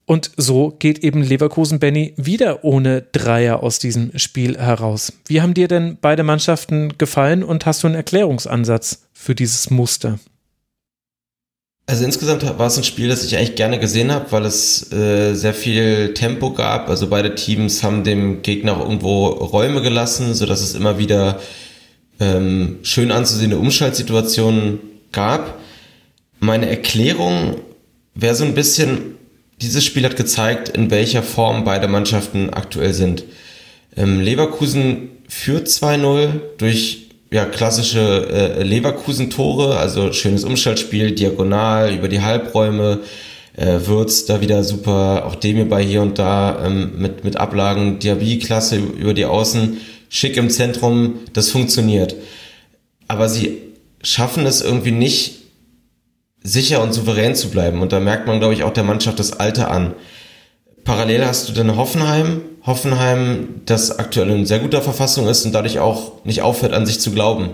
Und 0.10 0.32
so 0.38 0.74
geht 0.80 1.00
eben 1.04 1.22
Leverkusen 1.22 1.80
Benny 1.80 2.14
wieder 2.16 2.64
ohne 2.64 3.02
Dreier 3.12 3.62
aus 3.62 3.78
diesem 3.78 4.18
Spiel 4.18 4.58
heraus. 4.58 5.12
Wie 5.26 5.42
haben 5.42 5.54
dir 5.54 5.68
denn 5.68 5.98
beide 6.00 6.24
Mannschaften 6.24 6.98
gefallen 6.98 7.44
und 7.44 7.66
hast 7.66 7.84
du 7.84 7.88
einen 7.88 7.96
Erklärungsansatz 7.98 9.10
für 9.12 9.36
dieses 9.36 9.70
Muster? 9.70 10.18
Also 11.88 12.06
insgesamt 12.06 12.44
war 12.58 12.68
es 12.68 12.78
ein 12.78 12.86
Spiel, 12.86 13.10
das 13.10 13.26
ich 13.26 13.36
eigentlich 13.36 13.56
gerne 13.56 13.80
gesehen 13.80 14.14
habe, 14.14 14.32
weil 14.32 14.46
es 14.46 14.94
äh, 14.94 15.34
sehr 15.34 15.54
viel 15.54 16.14
Tempo 16.14 16.54
gab. 16.54 16.90
Also 16.90 17.08
beide 17.08 17.36
Teams 17.36 17.84
haben 17.84 18.06
dem 18.06 18.42
Gegner 18.44 18.80
irgendwo 18.80 19.28
Räume 19.28 19.82
gelassen, 19.82 20.34
so 20.34 20.46
dass 20.46 20.62
es 20.62 20.74
immer 20.74 21.00
wieder 21.00 21.42
ähm, 22.22 22.80
schön 22.82 23.12
anzusehende 23.12 23.58
Umschaltsituationen 23.58 24.80
gab. 25.12 25.60
Meine 26.40 26.70
Erklärung 26.70 27.56
wäre 28.16 28.36
so 28.36 28.46
ein 28.46 28.54
bisschen, 28.54 29.17
dieses 29.62 29.84
Spiel 29.84 30.06
hat 30.06 30.16
gezeigt, 30.16 30.70
in 30.70 30.92
welcher 30.92 31.24
Form 31.24 31.64
beide 31.64 31.88
Mannschaften 31.88 32.52
aktuell 32.52 32.94
sind. 32.94 33.24
Ähm, 33.96 34.22
Leverkusen 34.22 35.10
führt 35.28 35.68
2-0 35.68 36.30
durch 36.58 37.08
ja, 37.32 37.46
klassische 37.46 38.30
äh, 38.30 38.64
Leverkusen-Tore, 38.64 39.78
also 39.78 40.14
schönes 40.14 40.44
Umschaltspiel, 40.44 41.12
diagonal 41.12 41.94
über 41.94 42.08
die 42.08 42.22
Halbräume, 42.22 43.00
äh, 43.56 43.80
Würz 43.86 44.26
da 44.26 44.40
wieder 44.40 44.64
super, 44.64 45.26
auch 45.26 45.36
Demir 45.36 45.68
bei 45.68 45.84
hier 45.84 46.02
und 46.02 46.20
da 46.20 46.66
ähm, 46.66 46.92
mit, 46.98 47.24
mit 47.24 47.38
Ablagen, 47.38 48.00
Diaby 48.00 48.40
klasse 48.40 48.78
über 48.78 49.14
die 49.14 49.26
Außen, 49.26 49.78
schick 50.10 50.38
im 50.38 50.50
Zentrum, 50.50 51.16
das 51.34 51.50
funktioniert. 51.50 52.16
Aber 53.08 53.28
sie 53.28 53.58
schaffen 54.04 54.46
es 54.46 54.62
irgendwie 54.62 54.92
nicht, 54.92 55.37
sicher 56.48 56.82
und 56.82 56.94
souverän 56.94 57.36
zu 57.36 57.50
bleiben. 57.50 57.82
Und 57.82 57.92
da 57.92 58.00
merkt 58.00 58.26
man, 58.26 58.40
glaube 58.40 58.54
ich, 58.54 58.64
auch 58.64 58.72
der 58.72 58.84
Mannschaft 58.84 59.20
das 59.20 59.34
Alter 59.34 59.70
an. 59.70 59.94
Parallel 60.86 61.26
hast 61.26 61.50
du 61.50 61.54
dann 61.54 61.76
Hoffenheim. 61.76 62.42
Hoffenheim, 62.66 63.62
das 63.66 64.00
aktuell 64.00 64.30
in 64.30 64.46
sehr 64.46 64.60
guter 64.60 64.82
Verfassung 64.82 65.28
ist 65.28 65.46
und 65.46 65.54
dadurch 65.54 65.80
auch 65.80 66.24
nicht 66.26 66.42
aufhört, 66.42 66.74
an 66.74 66.86
sich 66.86 67.00
zu 67.00 67.12
glauben. 67.12 67.50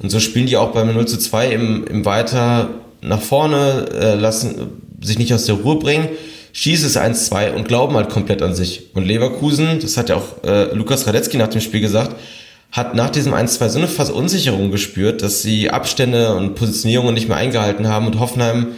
Und 0.00 0.10
so 0.10 0.18
spielen 0.18 0.46
die 0.46 0.56
auch 0.56 0.72
beim 0.72 0.92
0 0.92 1.06
zu 1.06 1.18
2 1.18 1.48
im, 1.50 1.86
im 1.86 2.04
Weiter 2.04 2.70
nach 3.00 3.20
vorne, 3.20 3.86
äh, 3.92 4.14
lassen 4.14 4.80
sich 5.00 5.18
nicht 5.18 5.32
aus 5.34 5.44
der 5.46 5.56
Ruhe 5.56 5.76
bringen, 5.76 6.08
schießen 6.52 6.86
es 6.86 6.96
1-2 6.96 7.52
und 7.52 7.68
glauben 7.68 7.94
halt 7.96 8.08
komplett 8.08 8.42
an 8.42 8.54
sich. 8.54 8.94
Und 8.94 9.04
Leverkusen, 9.04 9.78
das 9.80 9.96
hat 9.96 10.08
ja 10.08 10.16
auch 10.16 10.44
äh, 10.44 10.74
Lukas 10.74 11.06
Radetzky 11.06 11.36
nach 11.36 11.48
dem 11.48 11.60
Spiel 11.60 11.80
gesagt, 11.80 12.16
hat 12.74 12.96
nach 12.96 13.10
diesem 13.10 13.32
1-2 13.32 13.68
so 13.68 13.78
eine 13.78 13.86
Verunsicherung 13.86 14.72
gespürt, 14.72 15.22
dass 15.22 15.42
sie 15.42 15.70
Abstände 15.70 16.34
und 16.34 16.56
Positionierungen 16.56 17.14
nicht 17.14 17.28
mehr 17.28 17.36
eingehalten 17.36 17.86
haben 17.86 18.06
und 18.06 18.18
Hoffenheim 18.18 18.74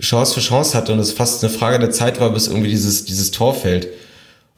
Chance 0.00 0.34
für 0.34 0.40
Chance 0.40 0.76
hatte 0.76 0.92
und 0.92 0.98
es 0.98 1.12
fast 1.12 1.42
eine 1.42 1.52
Frage 1.52 1.78
der 1.78 1.90
Zeit 1.90 2.20
war, 2.20 2.30
bis 2.30 2.48
irgendwie 2.48 2.68
dieses, 2.68 3.04
dieses 3.04 3.30
Tor 3.30 3.54
fällt. 3.54 3.88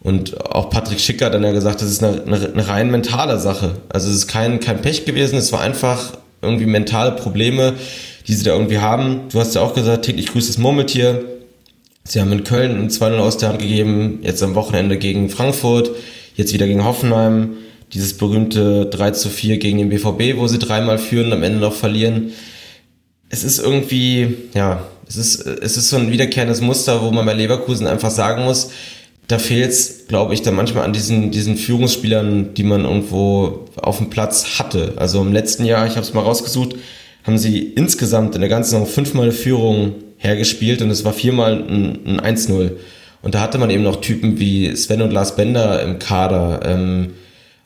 Und 0.03 0.41
auch 0.41 0.71
Patrick 0.71 0.99
Schicker 0.99 1.27
hat 1.27 1.35
dann 1.35 1.45
ja 1.45 1.53
gesagt, 1.53 1.83
das 1.83 1.91
ist 1.91 2.03
eine, 2.03 2.23
eine, 2.23 2.69
rein 2.69 2.91
mentale 2.91 3.39
Sache. 3.39 3.73
Also 3.91 4.09
es 4.09 4.17
ist 4.17 4.29
kein, 4.29 4.61
kein 4.61 4.81
Pech 4.81 5.05
gewesen, 5.05 5.37
es 5.37 5.53
war 5.53 5.61
einfach 5.61 6.13
irgendwie 6.41 6.65
mentale 6.65 7.13
Probleme, 7.13 7.75
die 8.27 8.33
sie 8.33 8.45
da 8.45 8.53
irgendwie 8.53 8.79
haben. 8.79 9.29
Du 9.31 9.41
hast 9.41 9.55
ja 9.55 9.61
auch 9.61 9.75
gesagt, 9.75 10.07
täglich 10.07 10.29
grüßt 10.33 10.49
das 10.49 10.57
Murmeltier. 10.57 11.23
Sie 12.05 12.19
haben 12.19 12.33
in 12.33 12.45
Köln 12.45 12.81
ein 12.81 12.89
2-0 12.89 13.19
aus 13.19 13.37
der 13.37 13.51
Hand 13.51 13.59
gegeben, 13.59 14.21
jetzt 14.23 14.43
am 14.43 14.55
Wochenende 14.55 14.97
gegen 14.97 15.29
Frankfurt, 15.29 15.91
jetzt 16.35 16.55
wieder 16.55 16.67
gegen 16.67 16.83
Hoffenheim 16.83 17.59
dieses 17.93 18.17
berühmte 18.17 18.87
3 18.87 19.11
zu 19.13 19.29
4 19.29 19.59
gegen 19.59 19.79
den 19.79 19.89
BVB, 19.89 20.39
wo 20.39 20.47
sie 20.47 20.59
dreimal 20.59 20.99
führen 20.99 21.27
und 21.27 21.33
am 21.33 21.43
Ende 21.43 21.59
noch 21.59 21.75
verlieren. 21.75 22.33
Es 23.29 23.45
ist 23.45 23.59
irgendwie, 23.59 24.37
ja, 24.55 24.87
es 25.09 25.17
ist, 25.17 25.47
es 25.47 25.77
ist 25.77 25.91
so 25.91 25.97
ein 25.97 26.11
wiederkehrendes 26.11 26.61
Muster, 26.61 27.03
wo 27.03 27.11
man 27.11 27.27
bei 27.27 27.35
Leverkusen 27.35 27.87
einfach 27.87 28.11
sagen 28.11 28.45
muss, 28.45 28.71
da 29.27 29.39
fehlt 29.39 29.71
es, 29.71 30.07
glaube 30.09 30.35
ich, 30.35 30.43
dann 30.43 30.55
manchmal 30.57 30.85
an 30.85 30.93
diesen, 30.93 31.31
diesen 31.31 31.57
Führungsspielern, 31.57 32.55
die 32.55 32.65
man 32.65 32.85
irgendwo 32.85 33.67
auf 33.77 33.99
dem 33.99 34.11
Platz 34.11 34.59
hatte. 34.59 34.95
Also 34.97 35.21
im 35.21 35.33
letzten 35.33 35.65
Jahr, 35.65 35.87
ich 35.87 35.93
habe 35.93 36.03
es 36.03 36.15
mal 36.15 36.23
rausgesucht, 36.23 36.75
haben 37.25 37.39
sie 37.39 37.61
insgesamt 37.61 38.35
in 38.35 38.41
der 38.41 38.51
ganzen 38.51 38.71
Saison 38.71 38.87
fünfmal 38.87 39.31
Führung 39.31 39.95
hergespielt 40.17 40.83
und 40.83 40.91
es 40.91 41.05
war 41.05 41.13
viermal 41.13 41.63
ein, 41.63 42.21
ein 42.21 42.37
1-0. 42.37 42.73
Und 43.23 43.35
da 43.35 43.41
hatte 43.41 43.59
man 43.59 43.71
eben 43.71 43.83
noch 43.83 44.01
Typen 44.01 44.41
wie 44.41 44.75
Sven 44.75 45.03
und 45.03 45.13
Lars 45.13 45.37
Bender 45.37 45.83
im 45.83 45.99
Kader, 45.99 46.61
ähm, 46.65 47.13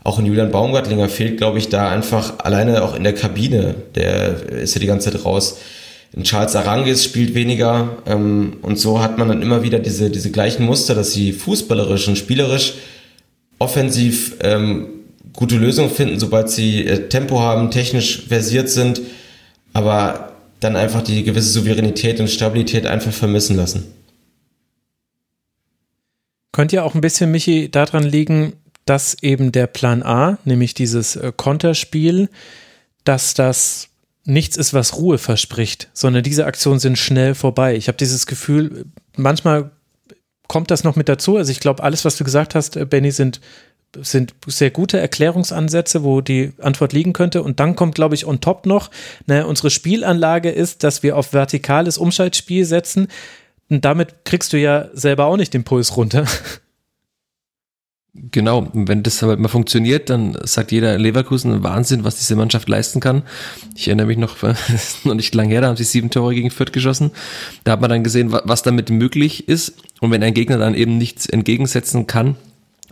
auch 0.04 0.18
in 0.18 0.26
Julian 0.26 0.50
Baumgartlinger 0.50 1.08
fehlt, 1.08 1.38
glaube 1.38 1.58
ich, 1.58 1.70
da 1.70 1.88
einfach 1.88 2.38
alleine 2.38 2.84
auch 2.84 2.94
in 2.94 3.04
der 3.04 3.14
Kabine. 3.14 3.74
Der 3.94 4.50
ist 4.50 4.74
ja 4.74 4.80
die 4.80 4.86
ganze 4.86 5.10
Zeit 5.10 5.24
raus. 5.24 5.58
In 6.12 6.22
Charles 6.22 6.54
Arangis 6.54 7.02
spielt 7.02 7.34
weniger 7.34 7.96
ähm, 8.06 8.58
und 8.62 8.78
so 8.78 9.00
hat 9.00 9.18
man 9.18 9.28
dann 9.28 9.42
immer 9.42 9.64
wieder 9.64 9.80
diese, 9.80 10.10
diese 10.10 10.30
gleichen 10.30 10.64
Muster, 10.64 10.94
dass 10.94 11.12
sie 11.12 11.32
fußballerisch 11.32 12.06
und 12.06 12.16
spielerisch 12.16 12.74
offensiv 13.58 14.36
ähm, 14.40 14.86
gute 15.32 15.56
Lösungen 15.56 15.90
finden, 15.90 16.20
sobald 16.20 16.50
sie 16.50 16.86
äh, 16.86 17.08
Tempo 17.08 17.40
haben, 17.40 17.70
technisch 17.72 18.26
versiert 18.28 18.68
sind, 18.68 19.00
aber 19.72 20.32
dann 20.60 20.76
einfach 20.76 21.02
die 21.02 21.24
gewisse 21.24 21.50
Souveränität 21.50 22.20
und 22.20 22.28
Stabilität 22.28 22.86
einfach 22.86 23.12
vermissen 23.12 23.56
lassen. 23.56 23.84
Könnte 26.52 26.76
ja 26.76 26.82
auch 26.84 26.94
ein 26.94 27.00
bisschen, 27.00 27.32
Michi, 27.32 27.68
daran 27.70 28.04
liegen, 28.04 28.52
dass 28.84 29.16
eben 29.22 29.52
der 29.52 29.66
Plan 29.66 30.02
A, 30.02 30.38
nämlich 30.44 30.74
dieses 30.74 31.16
äh, 31.16 31.32
Konterspiel, 31.36 32.28
dass 33.04 33.34
das 33.34 33.88
nichts 34.24 34.56
ist, 34.56 34.72
was 34.72 34.96
Ruhe 34.96 35.18
verspricht, 35.18 35.88
sondern 35.92 36.22
diese 36.22 36.46
Aktionen 36.46 36.80
sind 36.80 36.98
schnell 36.98 37.34
vorbei. 37.34 37.76
Ich 37.76 37.88
habe 37.88 37.98
dieses 37.98 38.26
Gefühl, 38.26 38.86
manchmal 39.16 39.70
kommt 40.48 40.70
das 40.70 40.84
noch 40.84 40.96
mit 40.96 41.08
dazu. 41.08 41.36
Also 41.36 41.52
ich 41.52 41.60
glaube, 41.60 41.82
alles, 41.82 42.04
was 42.04 42.16
du 42.16 42.24
gesagt 42.24 42.54
hast, 42.54 42.76
äh, 42.76 42.84
Benny, 42.84 43.10
sind 43.10 43.40
sind 44.00 44.34
sehr 44.46 44.70
gute 44.70 44.98
Erklärungsansätze, 44.98 46.02
wo 46.02 46.20
die 46.20 46.52
Antwort 46.60 46.92
liegen 46.92 47.12
könnte. 47.12 47.42
Und 47.42 47.60
dann 47.60 47.76
kommt, 47.76 47.94
glaube 47.94 48.14
ich, 48.14 48.26
on 48.26 48.40
top 48.40 48.66
noch, 48.66 48.90
ne, 49.26 49.46
unsere 49.46 49.70
Spielanlage 49.70 50.50
ist, 50.50 50.82
dass 50.82 51.02
wir 51.02 51.16
auf 51.16 51.32
vertikales 51.32 51.98
Umschaltspiel 51.98 52.64
setzen. 52.64 53.08
Und 53.68 53.84
damit 53.84 54.24
kriegst 54.24 54.52
du 54.52 54.58
ja 54.58 54.88
selber 54.94 55.26
auch 55.26 55.36
nicht 55.36 55.54
den 55.54 55.62
Puls 55.64 55.96
runter. 55.96 56.26
Genau, 58.16 58.68
wenn 58.74 59.02
das 59.02 59.24
aber 59.24 59.36
mal 59.36 59.48
funktioniert, 59.48 60.08
dann 60.08 60.38
sagt 60.44 60.70
jeder 60.70 60.96
Leverkusen 60.98 61.64
Wahnsinn, 61.64 62.04
was 62.04 62.16
diese 62.16 62.36
Mannschaft 62.36 62.68
leisten 62.68 63.00
kann. 63.00 63.24
Ich 63.74 63.88
erinnere 63.88 64.06
mich 64.06 64.18
noch, 64.18 64.36
noch 65.04 65.14
nicht 65.14 65.34
lang 65.34 65.48
her, 65.48 65.62
da 65.62 65.66
haben 65.66 65.76
sie 65.76 65.82
sieben 65.82 66.10
Tore 66.10 66.32
gegen 66.32 66.52
Fürth 66.52 66.72
geschossen. 66.72 67.10
Da 67.64 67.72
hat 67.72 67.80
man 67.80 67.90
dann 67.90 68.04
gesehen, 68.04 68.30
was 68.30 68.62
damit 68.62 68.88
möglich 68.88 69.48
ist. 69.48 69.74
Und 70.00 70.12
wenn 70.12 70.22
ein 70.22 70.32
Gegner 70.32 70.58
dann 70.58 70.74
eben 70.74 70.96
nichts 70.96 71.26
entgegensetzen 71.26 72.06
kann, 72.06 72.36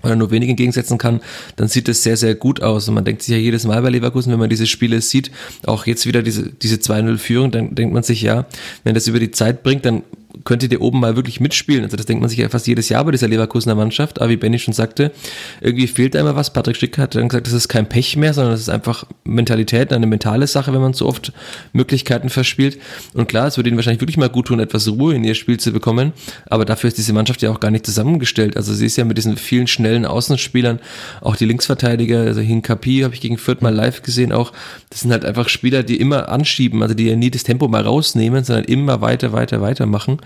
oder 0.02 0.16
nur 0.16 0.30
wenig 0.30 0.48
entgegensetzen 0.48 0.98
kann, 0.98 1.20
dann 1.56 1.68
sieht 1.68 1.88
es 1.88 2.02
sehr, 2.02 2.16
sehr 2.16 2.34
gut 2.34 2.60
aus. 2.60 2.88
Und 2.88 2.94
man 2.94 3.04
denkt 3.04 3.22
sich 3.22 3.32
ja 3.32 3.38
jedes 3.38 3.64
Mal 3.64 3.80
bei 3.82 3.90
Leverkusen, 3.90 4.32
wenn 4.32 4.40
man 4.40 4.50
diese 4.50 4.66
Spiele 4.66 5.00
sieht, 5.00 5.30
auch 5.64 5.86
jetzt 5.86 6.06
wieder 6.06 6.22
diese, 6.22 6.50
diese 6.50 6.76
2-0-Führung, 6.76 7.50
dann 7.50 7.74
denkt 7.74 7.94
man 7.94 8.02
sich, 8.02 8.22
ja, 8.22 8.46
wenn 8.84 8.94
das 8.94 9.06
über 9.06 9.20
die 9.20 9.30
Zeit 9.30 9.62
bringt, 9.62 9.84
dann 9.84 10.02
könntet 10.44 10.72
ihr 10.72 10.80
oben 10.80 11.00
mal 11.00 11.16
wirklich 11.16 11.40
mitspielen. 11.40 11.84
Also 11.84 11.96
das 11.96 12.06
denkt 12.06 12.20
man 12.20 12.28
sich 12.28 12.38
ja 12.38 12.48
fast 12.48 12.66
jedes 12.66 12.88
Jahr 12.88 13.04
bei 13.04 13.10
dieser 13.10 13.28
Leverkusener 13.28 13.74
Mannschaft. 13.74 14.20
Aber 14.20 14.30
wie 14.30 14.36
Benny 14.36 14.58
schon 14.58 14.74
sagte, 14.74 15.12
irgendwie 15.60 15.86
fehlt 15.86 16.14
da 16.14 16.20
immer 16.20 16.36
was. 16.36 16.52
Patrick 16.52 16.76
Schick 16.76 16.98
hat 16.98 17.14
dann 17.14 17.28
gesagt, 17.28 17.46
das 17.46 17.54
ist 17.54 17.68
kein 17.68 17.88
Pech 17.88 18.16
mehr, 18.16 18.34
sondern 18.34 18.52
das 18.52 18.60
ist 18.60 18.68
einfach 18.68 19.04
Mentalität, 19.24 19.92
eine 19.92 20.06
mentale 20.06 20.46
Sache, 20.46 20.72
wenn 20.72 20.80
man 20.80 20.92
so 20.92 21.06
oft 21.06 21.32
Möglichkeiten 21.72 22.28
verspielt. 22.28 22.78
Und 23.14 23.28
klar, 23.28 23.46
es 23.46 23.56
würde 23.56 23.68
ihnen 23.68 23.76
wahrscheinlich 23.76 24.00
wirklich 24.00 24.16
mal 24.16 24.28
gut 24.28 24.46
tun, 24.46 24.60
etwas 24.60 24.88
Ruhe 24.88 25.14
in 25.14 25.24
ihr 25.24 25.34
Spiel 25.34 25.58
zu 25.58 25.72
bekommen. 25.72 26.12
Aber 26.46 26.64
dafür 26.64 26.88
ist 26.88 26.98
diese 26.98 27.12
Mannschaft 27.12 27.42
ja 27.42 27.50
auch 27.50 27.60
gar 27.60 27.70
nicht 27.70 27.86
zusammengestellt. 27.86 28.56
Also 28.56 28.74
sie 28.74 28.86
ist 28.86 28.96
ja 28.96 29.04
mit 29.04 29.18
diesen 29.18 29.36
vielen 29.36 29.66
schnellen 29.66 30.06
Außenspielern, 30.06 30.80
auch 31.20 31.36
die 31.36 31.44
Linksverteidiger, 31.44 32.20
also 32.20 32.40
Hinkapi 32.40 33.00
habe 33.00 33.14
ich 33.14 33.20
gegen 33.20 33.38
Fürth 33.38 33.62
mal 33.62 33.74
live 33.74 34.02
gesehen 34.02 34.32
auch. 34.32 34.52
Das 34.90 35.00
sind 35.00 35.12
halt 35.12 35.24
einfach 35.24 35.48
Spieler, 35.48 35.82
die 35.82 35.96
immer 35.96 36.28
anschieben, 36.28 36.82
also 36.82 36.94
die 36.94 37.06
ja 37.06 37.16
nie 37.16 37.30
das 37.30 37.44
Tempo 37.44 37.68
mal 37.68 37.82
rausnehmen, 37.82 38.44
sondern 38.44 38.64
immer 38.64 39.00
weiter, 39.00 39.32
weiter, 39.32 39.60
weiter 39.60 39.86
machen. 39.86 40.18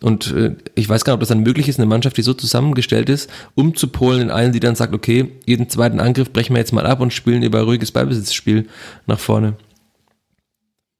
Und 0.00 0.32
äh, 0.32 0.56
ich 0.74 0.88
weiß 0.88 1.04
gar 1.04 1.12
nicht, 1.12 1.16
ob 1.16 1.20
das 1.20 1.28
dann 1.28 1.42
möglich 1.42 1.68
ist, 1.68 1.78
eine 1.78 1.86
Mannschaft, 1.86 2.16
die 2.16 2.22
so 2.22 2.34
zusammengestellt 2.34 3.08
ist, 3.08 3.30
umzupolen 3.54 4.22
in 4.22 4.30
einen, 4.30 4.52
die 4.52 4.60
dann 4.60 4.74
sagt, 4.74 4.94
okay, 4.94 5.30
jeden 5.46 5.68
zweiten 5.68 6.00
Angriff 6.00 6.32
brechen 6.32 6.54
wir 6.54 6.60
jetzt 6.60 6.72
mal 6.72 6.86
ab 6.86 7.00
und 7.00 7.12
spielen 7.12 7.42
über 7.42 7.62
ruhiges 7.62 7.92
Ballbesitzspiel 7.92 8.66
nach 9.06 9.18
vorne. 9.18 9.54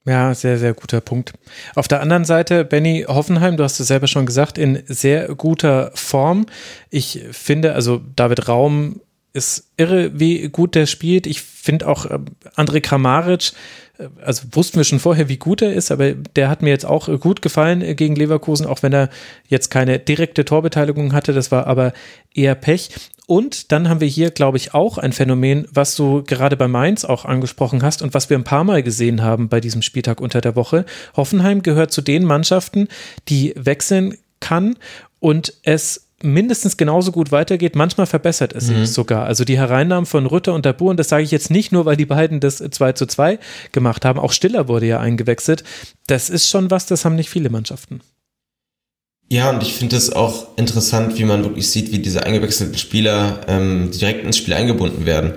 Ja, 0.06 0.34
sehr, 0.34 0.58
sehr 0.58 0.72
guter 0.72 1.00
Punkt. 1.00 1.32
Auf 1.74 1.86
der 1.86 2.00
anderen 2.00 2.24
Seite, 2.24 2.64
Benny 2.64 3.04
Hoffenheim, 3.06 3.56
du 3.56 3.64
hast 3.64 3.78
es 3.80 3.88
selber 3.88 4.06
schon 4.06 4.26
gesagt, 4.26 4.56
in 4.56 4.82
sehr 4.86 5.34
guter 5.34 5.92
Form. 5.94 6.46
Ich 6.88 7.20
finde, 7.32 7.74
also 7.74 8.00
David 8.16 8.48
Raum 8.48 9.00
ist 9.32 9.70
irre, 9.76 10.18
wie 10.18 10.48
gut 10.48 10.74
der 10.74 10.86
spielt. 10.86 11.26
Ich 11.26 11.42
finde 11.42 11.86
auch 11.86 12.06
äh, 12.06 12.18
André 12.56 12.80
Kramaric, 12.80 13.52
also 14.22 14.44
wussten 14.52 14.76
wir 14.76 14.84
schon 14.84 14.98
vorher, 14.98 15.28
wie 15.28 15.36
gut 15.36 15.62
er 15.62 15.72
ist, 15.72 15.90
aber 15.90 16.12
der 16.12 16.48
hat 16.48 16.62
mir 16.62 16.70
jetzt 16.70 16.86
auch 16.86 17.08
gut 17.20 17.42
gefallen 17.42 17.96
gegen 17.96 18.16
Leverkusen, 18.16 18.66
auch 18.66 18.82
wenn 18.82 18.92
er 18.92 19.10
jetzt 19.48 19.70
keine 19.70 19.98
direkte 19.98 20.44
Torbeteiligung 20.44 21.12
hatte. 21.12 21.32
Das 21.32 21.50
war 21.50 21.66
aber 21.66 21.92
eher 22.34 22.54
Pech. 22.54 22.90
Und 23.26 23.70
dann 23.70 23.88
haben 23.88 24.00
wir 24.00 24.08
hier, 24.08 24.30
glaube 24.30 24.56
ich, 24.56 24.74
auch 24.74 24.98
ein 24.98 25.12
Phänomen, 25.12 25.68
was 25.72 25.94
du 25.94 26.24
gerade 26.24 26.56
bei 26.56 26.66
Mainz 26.66 27.04
auch 27.04 27.24
angesprochen 27.24 27.82
hast 27.82 28.02
und 28.02 28.12
was 28.12 28.28
wir 28.28 28.36
ein 28.36 28.44
paar 28.44 28.64
Mal 28.64 28.82
gesehen 28.82 29.22
haben 29.22 29.48
bei 29.48 29.60
diesem 29.60 29.82
Spieltag 29.82 30.20
unter 30.20 30.40
der 30.40 30.56
Woche. 30.56 30.84
Hoffenheim 31.16 31.62
gehört 31.62 31.92
zu 31.92 32.02
den 32.02 32.24
Mannschaften, 32.24 32.88
die 33.28 33.54
wechseln 33.56 34.16
kann 34.40 34.76
und 35.20 35.54
es 35.62 36.09
mindestens 36.22 36.76
genauso 36.76 37.12
gut 37.12 37.32
weitergeht. 37.32 37.76
Manchmal 37.76 38.06
verbessert 38.06 38.54
es 38.54 38.66
sich 38.66 38.76
mhm. 38.76 38.86
sogar. 38.86 39.24
Also 39.24 39.44
die 39.44 39.58
Hereinnahmen 39.58 40.06
von 40.06 40.26
Rütter 40.26 40.54
und 40.54 40.66
Dabur, 40.66 40.90
und 40.90 40.98
das 40.98 41.08
sage 41.08 41.22
ich 41.22 41.30
jetzt 41.30 41.50
nicht 41.50 41.72
nur, 41.72 41.86
weil 41.86 41.96
die 41.96 42.06
beiden 42.06 42.40
das 42.40 42.58
2 42.58 42.92
zu 42.92 43.06
2 43.06 43.38
gemacht 43.72 44.04
haben, 44.04 44.18
auch 44.18 44.32
Stiller 44.32 44.68
wurde 44.68 44.86
ja 44.86 45.00
eingewechselt. 45.00 45.64
Das 46.06 46.30
ist 46.30 46.48
schon 46.48 46.70
was, 46.70 46.86
das 46.86 47.04
haben 47.04 47.16
nicht 47.16 47.30
viele 47.30 47.50
Mannschaften. 47.50 48.00
Ja, 49.32 49.50
und 49.50 49.62
ich 49.62 49.74
finde 49.74 49.96
es 49.96 50.12
auch 50.12 50.48
interessant, 50.56 51.16
wie 51.16 51.24
man 51.24 51.44
wirklich 51.44 51.70
sieht, 51.70 51.92
wie 51.92 52.00
diese 52.00 52.24
eingewechselten 52.24 52.76
Spieler 52.76 53.40
ähm, 53.46 53.90
direkt 53.92 54.24
ins 54.24 54.36
Spiel 54.36 54.54
eingebunden 54.54 55.06
werden. 55.06 55.34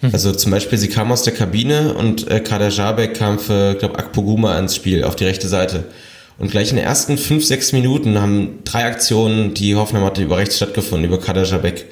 Mhm. 0.00 0.10
Also 0.12 0.32
zum 0.32 0.52
Beispiel, 0.52 0.78
sie 0.78 0.88
kamen 0.88 1.10
aus 1.10 1.24
der 1.24 1.34
Kabine 1.34 1.94
und 1.94 2.30
äh, 2.30 2.38
Kader 2.38 2.68
Jabek 2.68 3.14
kam 3.14 3.40
für, 3.40 3.74
glaube 3.74 3.98
Akpoguma 3.98 4.56
ins 4.58 4.76
Spiel 4.76 5.02
auf 5.02 5.16
die 5.16 5.24
rechte 5.24 5.48
Seite. 5.48 5.84
Und 6.42 6.50
gleich 6.50 6.70
in 6.70 6.76
den 6.76 6.84
ersten 6.84 7.18
fünf, 7.18 7.44
sechs 7.44 7.70
Minuten 7.70 8.20
haben 8.20 8.64
drei 8.64 8.84
Aktionen, 8.84 9.54
die 9.54 9.76
Hoffenheim 9.76 10.04
hatte, 10.04 10.24
über 10.24 10.38
rechts 10.38 10.56
stattgefunden, 10.56 11.06
über 11.06 11.20
Kader 11.20 11.44
Jabek. 11.44 11.84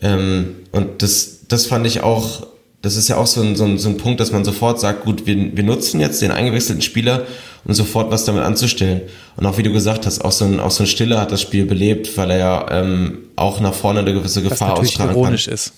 Ähm, 0.00 0.54
und 0.70 1.02
das, 1.02 1.40
das 1.48 1.66
fand 1.66 1.88
ich 1.88 2.00
auch, 2.00 2.46
das 2.82 2.94
ist 2.94 3.08
ja 3.08 3.16
auch 3.16 3.26
so 3.26 3.42
ein, 3.42 3.56
so 3.56 3.64
ein, 3.64 3.78
so 3.78 3.88
ein 3.88 3.96
Punkt, 3.96 4.20
dass 4.20 4.30
man 4.30 4.44
sofort 4.44 4.78
sagt, 4.78 5.04
gut, 5.04 5.26
wir, 5.26 5.56
wir 5.56 5.64
nutzen 5.64 5.98
jetzt 5.98 6.22
den 6.22 6.30
eingewechselten 6.30 6.82
Spieler, 6.82 7.26
um 7.64 7.74
sofort 7.74 8.12
was 8.12 8.24
damit 8.24 8.44
anzustellen. 8.44 9.00
Und 9.36 9.44
auch 9.44 9.58
wie 9.58 9.64
du 9.64 9.72
gesagt 9.72 10.06
hast, 10.06 10.24
auch 10.24 10.30
so 10.30 10.44
ein, 10.44 10.60
auch 10.60 10.70
so 10.70 10.84
ein 10.84 10.86
Stiller 10.86 11.20
hat 11.20 11.32
das 11.32 11.42
Spiel 11.42 11.66
belebt, 11.66 12.16
weil 12.16 12.30
er 12.30 12.38
ja 12.38 12.70
ähm, 12.70 13.18
auch 13.34 13.58
nach 13.58 13.74
vorne 13.74 13.98
eine 13.98 14.14
gewisse 14.14 14.40
Gefahr 14.40 14.74
was 14.74 14.86
ausstrahlen 14.86 15.16
ironisch 15.16 15.46
kann. 15.46 15.54
ist, 15.54 15.72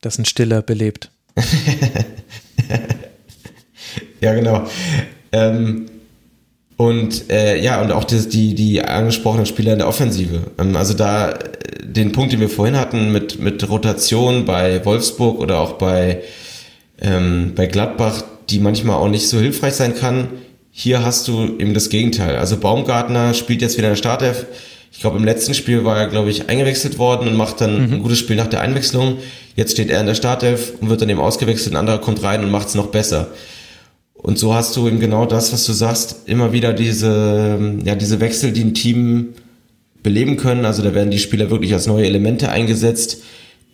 dass 0.00 0.18
ein 0.18 0.24
Stiller 0.24 0.60
belebt. 0.60 1.12
ja, 4.20 4.34
genau. 4.34 4.66
Ähm, 5.30 5.86
und 6.82 7.30
äh, 7.30 7.62
ja, 7.62 7.80
und 7.80 7.92
auch 7.92 8.02
die, 8.02 8.28
die, 8.28 8.54
die 8.56 8.82
angesprochenen 8.82 9.46
Spieler 9.46 9.72
in 9.72 9.78
der 9.78 9.86
Offensive. 9.88 10.40
Ähm, 10.58 10.74
also 10.74 10.94
da 10.94 11.30
äh, 11.30 11.36
den 11.80 12.10
Punkt, 12.10 12.32
den 12.32 12.40
wir 12.40 12.48
vorhin 12.48 12.76
hatten 12.76 13.12
mit, 13.12 13.38
mit 13.38 13.68
Rotation 13.68 14.44
bei 14.44 14.84
Wolfsburg 14.84 15.38
oder 15.38 15.60
auch 15.60 15.74
bei, 15.74 16.22
ähm, 17.00 17.52
bei 17.54 17.66
Gladbach, 17.66 18.24
die 18.50 18.58
manchmal 18.58 18.96
auch 18.96 19.08
nicht 19.08 19.28
so 19.28 19.38
hilfreich 19.38 19.74
sein 19.74 19.94
kann. 19.94 20.28
Hier 20.72 21.04
hast 21.04 21.28
du 21.28 21.56
eben 21.58 21.72
das 21.72 21.88
Gegenteil. 21.88 22.36
Also 22.36 22.56
Baumgartner 22.56 23.34
spielt 23.34 23.62
jetzt 23.62 23.78
wieder 23.78 23.86
in 23.88 23.92
der 23.92 23.98
Startelf. 23.98 24.46
Ich 24.90 24.98
glaube, 24.98 25.18
im 25.18 25.24
letzten 25.24 25.54
Spiel 25.54 25.84
war 25.84 25.98
er, 25.98 26.08
glaube 26.08 26.30
ich, 26.30 26.48
eingewechselt 26.48 26.98
worden 26.98 27.28
und 27.28 27.36
macht 27.36 27.60
dann 27.60 27.86
mhm. 27.86 27.92
ein 27.94 28.02
gutes 28.02 28.18
Spiel 28.18 28.34
nach 28.34 28.48
der 28.48 28.60
Einwechslung. 28.60 29.18
Jetzt 29.54 29.72
steht 29.72 29.88
er 29.90 30.00
in 30.00 30.06
der 30.06 30.14
Startelf 30.16 30.72
und 30.80 30.88
wird 30.88 31.00
dann 31.00 31.08
eben 31.10 31.20
ausgewechselt. 31.20 31.74
Ein 31.74 31.78
anderer 31.78 31.98
kommt 31.98 32.24
rein 32.24 32.42
und 32.42 32.50
macht 32.50 32.68
es 32.68 32.74
noch 32.74 32.88
besser. 32.88 33.28
Und 34.22 34.38
so 34.38 34.54
hast 34.54 34.76
du 34.76 34.86
eben 34.86 35.00
genau 35.00 35.26
das, 35.26 35.52
was 35.52 35.66
du 35.66 35.72
sagst, 35.72 36.22
immer 36.26 36.52
wieder 36.52 36.72
diese, 36.72 37.58
ja, 37.84 37.96
diese 37.96 38.20
Wechsel, 38.20 38.52
die 38.52 38.62
ein 38.62 38.74
Team 38.74 39.34
beleben 40.02 40.36
können. 40.36 40.64
Also 40.64 40.82
da 40.82 40.94
werden 40.94 41.10
die 41.10 41.18
Spieler 41.18 41.50
wirklich 41.50 41.72
als 41.72 41.86
neue 41.86 42.06
Elemente 42.06 42.48
eingesetzt, 42.48 43.18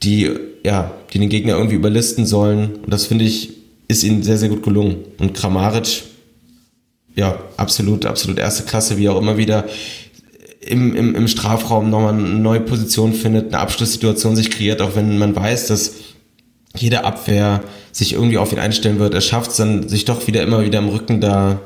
die, 0.02 0.30
ja, 0.64 0.92
die 1.12 1.18
den 1.18 1.28
Gegner 1.28 1.54
irgendwie 1.56 1.76
überlisten 1.76 2.24
sollen. 2.24 2.76
Und 2.76 2.92
das 2.92 3.04
finde 3.06 3.26
ich, 3.26 3.50
ist 3.88 4.04
ihnen 4.04 4.22
sehr, 4.22 4.38
sehr 4.38 4.48
gut 4.48 4.62
gelungen. 4.62 4.96
Und 5.18 5.34
Kramaric, 5.34 6.02
ja, 7.14 7.38
absolut, 7.58 8.06
absolut 8.06 8.38
erste 8.38 8.62
Klasse, 8.62 8.96
wie 8.96 9.08
auch 9.10 9.20
immer 9.20 9.36
wieder 9.36 9.66
im, 10.60 10.94
im, 10.94 11.14
im 11.14 11.28
Strafraum 11.28 11.90
nochmal 11.90 12.14
eine 12.14 12.22
neue 12.22 12.60
Position 12.60 13.12
findet, 13.12 13.48
eine 13.48 13.58
Abschlusssituation 13.58 14.36
sich 14.36 14.50
kreiert, 14.50 14.80
auch 14.80 14.96
wenn 14.96 15.18
man 15.18 15.34
weiß, 15.36 15.66
dass 15.68 15.94
jede 16.78 17.04
Abwehr 17.04 17.62
sich 17.92 18.12
irgendwie 18.12 18.38
auf 18.38 18.52
ihn 18.52 18.58
einstellen 18.58 18.98
wird. 18.98 19.14
Er 19.14 19.20
schafft 19.20 19.50
es 19.50 19.56
dann, 19.56 19.88
sich 19.88 20.04
doch 20.04 20.26
wieder 20.26 20.42
immer 20.42 20.64
wieder 20.64 20.78
im 20.78 20.88
Rücken 20.88 21.20
da 21.20 21.60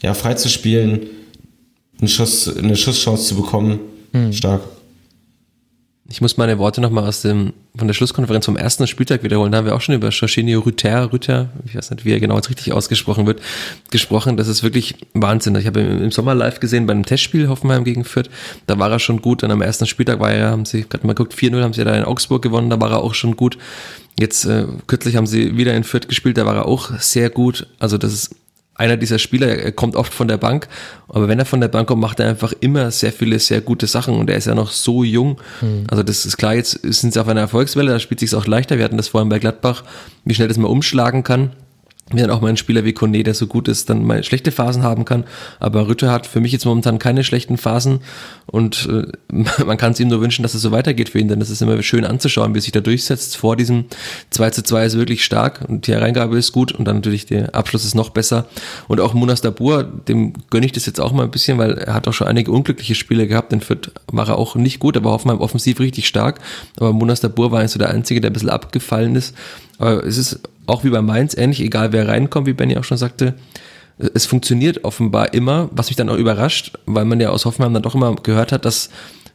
ja, 0.00 0.14
frei 0.14 0.34
zu 0.34 0.48
spielen, 0.48 1.06
einen 1.98 2.08
Schuss, 2.08 2.54
eine 2.56 2.76
Schusschance 2.76 3.26
zu 3.26 3.36
bekommen. 3.36 3.78
Hm. 4.12 4.32
Stark. 4.32 4.62
Ich 6.12 6.20
muss 6.20 6.36
meine 6.36 6.58
Worte 6.58 6.82
nochmal 6.82 7.06
aus 7.08 7.22
dem, 7.22 7.54
von 7.74 7.86
der 7.86 7.94
Schlusskonferenz 7.94 8.44
vom 8.44 8.58
ersten 8.58 8.86
Spieltag 8.86 9.22
wiederholen. 9.22 9.50
Da 9.50 9.58
haben 9.58 9.64
wir 9.64 9.74
auch 9.74 9.80
schon 9.80 9.94
über 9.94 10.10
Jorginho 10.10 10.60
Rüter, 10.60 11.10
Rüter, 11.10 11.48
ich 11.64 11.74
weiß 11.74 11.90
nicht, 11.90 12.04
wie 12.04 12.12
er 12.12 12.20
genau 12.20 12.36
jetzt 12.36 12.50
richtig 12.50 12.70
ausgesprochen 12.74 13.26
wird, 13.26 13.40
gesprochen. 13.90 14.36
Das 14.36 14.46
ist 14.46 14.62
wirklich 14.62 14.96
Wahnsinn. 15.14 15.54
Ich 15.54 15.66
habe 15.66 15.80
ihn 15.80 16.02
im 16.02 16.10
Sommer 16.10 16.34
live 16.34 16.60
gesehen 16.60 16.86
bei 16.86 16.92
einem 16.92 17.06
Testspiel 17.06 17.48
Hoffenheim 17.48 17.84
gegen 17.84 18.04
Fürth. 18.04 18.28
Da 18.66 18.78
war 18.78 18.90
er 18.90 18.98
schon 18.98 19.22
gut. 19.22 19.42
Dann 19.42 19.52
am 19.52 19.62
ersten 19.62 19.86
Spieltag 19.86 20.20
war 20.20 20.30
er, 20.30 20.50
haben 20.50 20.66
sie 20.66 20.82
gerade 20.82 21.06
mal 21.06 21.14
geguckt, 21.14 21.34
4-0 21.34 21.62
haben 21.62 21.72
sie 21.72 21.82
da 21.82 21.94
in 21.94 22.04
Augsburg 22.04 22.42
gewonnen. 22.42 22.68
Da 22.68 22.78
war 22.78 22.90
er 22.90 22.98
auch 22.98 23.14
schon 23.14 23.34
gut. 23.34 23.56
Jetzt 24.22 24.44
äh, 24.44 24.66
kürzlich 24.86 25.16
haben 25.16 25.26
sie 25.26 25.56
wieder 25.56 25.74
in 25.74 25.82
Fürth 25.82 26.06
gespielt, 26.06 26.38
da 26.38 26.46
war 26.46 26.54
er 26.54 26.66
auch 26.66 26.96
sehr 27.00 27.28
gut. 27.28 27.66
Also 27.80 27.98
das 27.98 28.12
ist 28.12 28.36
einer 28.76 28.96
dieser 28.96 29.18
Spieler, 29.18 29.48
er 29.48 29.72
kommt 29.72 29.96
oft 29.96 30.14
von 30.14 30.28
der 30.28 30.36
Bank, 30.36 30.68
aber 31.08 31.26
wenn 31.26 31.40
er 31.40 31.44
von 31.44 31.60
der 31.60 31.66
Bank 31.66 31.88
kommt, 31.88 32.00
macht 32.00 32.20
er 32.20 32.28
einfach 32.28 32.52
immer 32.60 32.92
sehr 32.92 33.12
viele, 33.12 33.40
sehr 33.40 33.60
gute 33.60 33.88
Sachen 33.88 34.14
und 34.14 34.30
er 34.30 34.36
ist 34.36 34.46
ja 34.46 34.54
noch 34.54 34.70
so 34.70 35.02
jung. 35.02 35.40
Mhm. 35.60 35.86
Also 35.88 36.04
das 36.04 36.24
ist 36.24 36.36
klar, 36.36 36.54
jetzt 36.54 36.78
sind 36.84 37.12
sie 37.12 37.20
auf 37.20 37.26
einer 37.26 37.40
Erfolgswelle, 37.40 37.90
da 37.90 37.98
spielt 37.98 38.20
sich 38.20 38.32
auch 38.36 38.46
leichter. 38.46 38.78
Wir 38.78 38.84
hatten 38.84 38.96
das 38.96 39.08
vorhin 39.08 39.28
bei 39.28 39.40
Gladbach, 39.40 39.82
wie 40.24 40.34
schnell 40.34 40.46
das 40.46 40.56
mal 40.56 40.68
umschlagen 40.68 41.24
kann 41.24 41.50
dann 42.10 42.30
auch 42.30 42.40
mal 42.40 42.48
ein 42.48 42.56
Spieler 42.56 42.84
wie 42.84 42.92
Kone, 42.92 43.22
der 43.22 43.34
so 43.34 43.46
gut 43.46 43.68
ist, 43.68 43.88
dann 43.88 44.04
mal 44.04 44.22
schlechte 44.22 44.52
Phasen 44.52 44.82
haben 44.82 45.04
kann. 45.04 45.24
Aber 45.60 45.88
Rütter 45.88 46.10
hat 46.10 46.26
für 46.26 46.40
mich 46.40 46.52
jetzt 46.52 46.64
momentan 46.64 46.98
keine 46.98 47.24
schlechten 47.24 47.56
Phasen 47.56 48.00
und 48.46 48.88
äh, 48.90 49.34
man 49.64 49.76
kann 49.76 49.92
es 49.92 50.00
ihm 50.00 50.08
nur 50.08 50.20
wünschen, 50.20 50.42
dass 50.42 50.54
es 50.54 50.62
so 50.62 50.72
weitergeht 50.72 51.08
für 51.08 51.18
ihn, 51.18 51.28
denn 51.28 51.40
das 51.40 51.50
ist 51.50 51.62
immer 51.62 51.82
schön 51.82 52.04
anzuschauen, 52.04 52.54
wie 52.54 52.60
sich 52.60 52.72
da 52.72 52.80
durchsetzt. 52.80 53.36
Vor 53.36 53.56
diesem 53.56 53.86
2 54.30 54.50
zu 54.50 54.62
2 54.62 54.84
ist 54.84 54.98
wirklich 54.98 55.24
stark 55.24 55.64
und 55.68 55.86
die 55.86 55.92
Hereingabe 55.92 56.36
ist 56.36 56.52
gut 56.52 56.72
und 56.72 56.86
dann 56.86 56.96
natürlich 56.96 57.26
der 57.26 57.54
Abschluss 57.54 57.84
ist 57.84 57.94
noch 57.94 58.10
besser. 58.10 58.46
Und 58.88 59.00
auch 59.00 59.14
Munas 59.14 59.40
Dabur, 59.40 59.84
dem 59.84 60.34
gönne 60.50 60.66
ich 60.66 60.72
das 60.72 60.86
jetzt 60.86 61.00
auch 61.00 61.12
mal 61.12 61.24
ein 61.24 61.30
bisschen, 61.30 61.58
weil 61.58 61.72
er 61.72 61.94
hat 61.94 62.06
auch 62.08 62.12
schon 62.12 62.26
einige 62.26 62.52
unglückliche 62.52 62.94
Spiele 62.94 63.26
gehabt. 63.26 63.52
Den 63.52 63.60
Fürth 63.60 63.90
war 64.08 64.28
er 64.28 64.38
auch 64.38 64.54
nicht 64.54 64.80
gut, 64.80 64.96
aber 64.96 65.10
Hoffenheim 65.10 65.40
offensiv 65.40 65.80
richtig 65.80 66.08
stark. 66.08 66.40
Aber 66.76 66.92
Munas 66.92 67.20
Dabur 67.20 67.52
war 67.52 67.60
eigentlich 67.60 67.72
so 67.72 67.78
der 67.78 67.90
Einzige, 67.90 68.20
der 68.20 68.30
ein 68.30 68.34
bisschen 68.34 68.50
abgefallen 68.50 69.16
ist. 69.16 69.34
Aber 69.82 70.06
es 70.06 70.16
ist 70.16 70.38
auch 70.66 70.84
wie 70.84 70.90
bei 70.90 71.02
Mainz 71.02 71.36
ähnlich, 71.36 71.60
egal 71.60 71.92
wer 71.92 72.06
reinkommt, 72.06 72.46
wie 72.46 72.52
Benny 72.52 72.76
auch 72.76 72.84
schon 72.84 72.98
sagte, 72.98 73.34
es 74.14 74.26
funktioniert 74.26 74.84
offenbar 74.84 75.34
immer, 75.34 75.70
was 75.72 75.88
mich 75.88 75.96
dann 75.96 76.08
auch 76.08 76.16
überrascht, 76.16 76.78
weil 76.86 77.04
man 77.04 77.18
ja 77.18 77.30
aus 77.30 77.46
Hoffenheim 77.46 77.74
dann 77.74 77.82
doch 77.82 77.96
immer 77.96 78.14
gehört 78.14 78.52
hat, 78.52 78.64
dass 78.64 78.90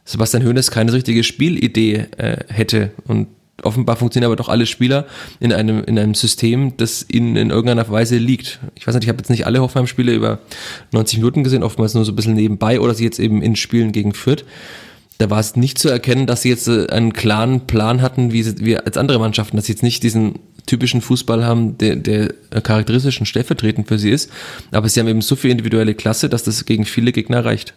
Sebastian 0.06 0.46
Hoeneß 0.46 0.70
keine 0.70 0.94
richtige 0.94 1.22
Spielidee 1.22 2.06
äh, 2.16 2.38
hätte. 2.48 2.92
Und 3.06 3.28
offenbar 3.62 3.96
funktionieren 3.96 4.28
aber 4.28 4.36
doch 4.36 4.48
alle 4.48 4.64
Spieler 4.64 5.04
in 5.38 5.52
einem, 5.52 5.84
in 5.84 5.98
einem 5.98 6.14
System, 6.14 6.78
das 6.78 7.04
ihnen 7.10 7.36
in 7.36 7.50
irgendeiner 7.50 7.86
Weise 7.90 8.16
liegt. 8.16 8.58
Ich 8.74 8.86
weiß 8.86 8.94
nicht, 8.94 9.04
ich 9.04 9.10
habe 9.10 9.18
jetzt 9.18 9.28
nicht 9.28 9.44
alle 9.44 9.60
Hoffenheim-Spiele 9.60 10.14
über 10.14 10.38
90 10.92 11.18
Minuten 11.18 11.44
gesehen, 11.44 11.62
oftmals 11.62 11.92
nur 11.92 12.06
so 12.06 12.12
ein 12.12 12.16
bisschen 12.16 12.34
nebenbei 12.34 12.80
oder 12.80 12.94
sie 12.94 13.04
jetzt 13.04 13.20
eben 13.20 13.42
in 13.42 13.54
Spielen 13.54 13.92
gegen 13.92 14.14
Fürth 14.14 14.46
da 15.18 15.30
war 15.30 15.40
es 15.40 15.56
nicht 15.56 15.78
zu 15.78 15.88
erkennen, 15.88 16.26
dass 16.26 16.42
sie 16.42 16.48
jetzt 16.48 16.68
äh, 16.68 16.86
einen 16.86 17.12
klaren 17.12 17.66
Plan 17.66 18.02
hatten, 18.02 18.32
wie, 18.32 18.42
sie, 18.42 18.58
wie 18.60 18.76
als 18.76 18.96
andere 18.96 19.18
Mannschaften, 19.18 19.56
dass 19.56 19.66
sie 19.66 19.72
jetzt 19.72 19.82
nicht 19.82 20.02
diesen 20.02 20.38
typischen 20.66 21.00
Fußball 21.00 21.44
haben, 21.44 21.76
der, 21.78 21.96
der 21.96 22.34
charakteristisch 22.62 23.18
und 23.18 23.26
stellvertretend 23.26 23.88
für 23.88 23.98
sie 23.98 24.10
ist. 24.10 24.30
Aber 24.70 24.88
sie 24.88 25.00
haben 25.00 25.08
eben 25.08 25.22
so 25.22 25.34
viel 25.34 25.50
individuelle 25.50 25.94
Klasse, 25.94 26.28
dass 26.28 26.44
das 26.44 26.64
gegen 26.64 26.84
viele 26.84 27.12
Gegner 27.12 27.44
reicht. 27.44 27.74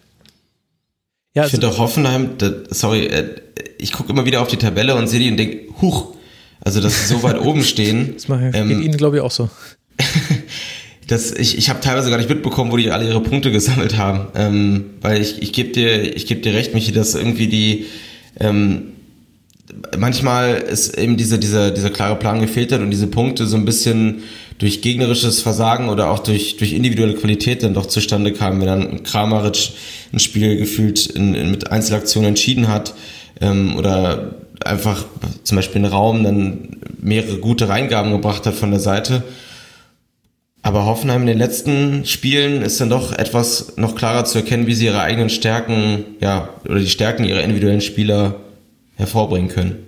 Ja, 1.33 1.45
ich 1.45 1.51
finde 1.51 1.69
auch 1.69 1.77
Hoffenheim, 1.79 2.37
da, 2.37 2.51
sorry, 2.69 3.05
äh, 3.05 3.35
ich 3.77 3.93
gucke 3.93 4.11
immer 4.11 4.25
wieder 4.25 4.41
auf 4.41 4.49
die 4.49 4.57
Tabelle 4.57 4.95
und 4.95 5.07
sehe 5.07 5.19
die 5.19 5.31
und 5.31 5.37
denke, 5.37 5.73
huch, 5.81 6.15
also 6.59 6.79
dass 6.81 7.01
sie 7.01 7.13
so 7.13 7.23
weit 7.23 7.39
oben 7.41 7.63
stehen. 7.63 8.13
Das 8.13 8.27
geht 8.27 8.55
ähm, 8.55 8.81
Ihnen, 8.81 8.97
glaube 8.97 9.17
ich, 9.17 9.23
auch 9.23 9.31
so. 9.31 9.49
das, 11.11 11.31
ich, 11.31 11.57
ich 11.57 11.69
habe 11.69 11.81
teilweise 11.81 12.09
gar 12.09 12.17
nicht 12.17 12.29
mitbekommen, 12.29 12.71
wo 12.71 12.77
die 12.77 12.89
alle 12.89 13.05
ihre 13.05 13.21
Punkte 13.21 13.51
gesammelt 13.51 13.97
haben. 13.97 14.27
Ähm, 14.33 14.85
weil 15.01 15.21
ich, 15.21 15.41
ich 15.41 15.51
gebe 15.51 15.71
dir, 15.71 16.15
gebe 16.25 16.39
dir 16.39 16.53
recht, 16.53 16.73
Michi, 16.73 16.93
dass 16.93 17.15
irgendwie 17.15 17.47
die, 17.47 17.85
ähm, 18.39 18.93
manchmal 19.97 20.55
ist 20.55 20.97
eben 20.97 21.17
diese, 21.17 21.37
dieser, 21.37 21.71
dieser 21.71 21.89
klare 21.89 22.15
Plan 22.15 22.39
gefehlt 22.39 22.71
hat 22.71 22.79
und 22.79 22.91
diese 22.91 23.07
Punkte 23.07 23.45
so 23.45 23.57
ein 23.57 23.65
bisschen 23.65 24.23
durch 24.57 24.81
gegnerisches 24.81 25.41
Versagen 25.41 25.89
oder 25.89 26.11
auch 26.11 26.19
durch, 26.19 26.55
durch 26.55 26.71
individuelle 26.71 27.15
Qualität 27.15 27.63
dann 27.63 27.73
doch 27.73 27.87
zustande 27.87 28.31
kamen, 28.31 28.61
wenn 28.61 28.67
dann 28.67 29.03
Kramaric 29.03 29.71
ein 30.13 30.19
Spiel 30.19 30.55
gefühlt 30.55 31.07
in, 31.07 31.35
in, 31.35 31.51
mit 31.51 31.71
Einzelaktionen 31.71 32.29
entschieden 32.29 32.69
hat 32.69 32.93
ähm, 33.41 33.75
oder 33.75 34.35
einfach 34.63 35.03
zum 35.43 35.57
Beispiel 35.57 35.83
einen 35.83 35.91
Raum 35.91 36.23
dann 36.23 36.77
mehrere 37.01 37.37
gute 37.37 37.67
Reingaben 37.67 38.13
gebracht 38.13 38.45
hat 38.45 38.53
von 38.53 38.71
der 38.71 38.79
Seite. 38.79 39.23
Aber 40.63 40.85
Hoffenheim 40.85 41.21
in 41.21 41.27
den 41.27 41.37
letzten 41.39 42.05
Spielen 42.05 42.61
ist 42.61 42.79
dann 42.79 42.89
doch 42.89 43.13
etwas 43.13 43.77
noch 43.77 43.95
klarer 43.95 44.25
zu 44.25 44.39
erkennen, 44.39 44.67
wie 44.67 44.75
sie 44.75 44.85
ihre 44.85 45.01
eigenen 45.01 45.29
Stärken, 45.29 46.05
ja, 46.19 46.49
oder 46.65 46.79
die 46.79 46.89
Stärken 46.89 47.23
ihrer 47.23 47.41
individuellen 47.41 47.81
Spieler 47.81 48.41
hervorbringen 48.95 49.49
können. 49.49 49.87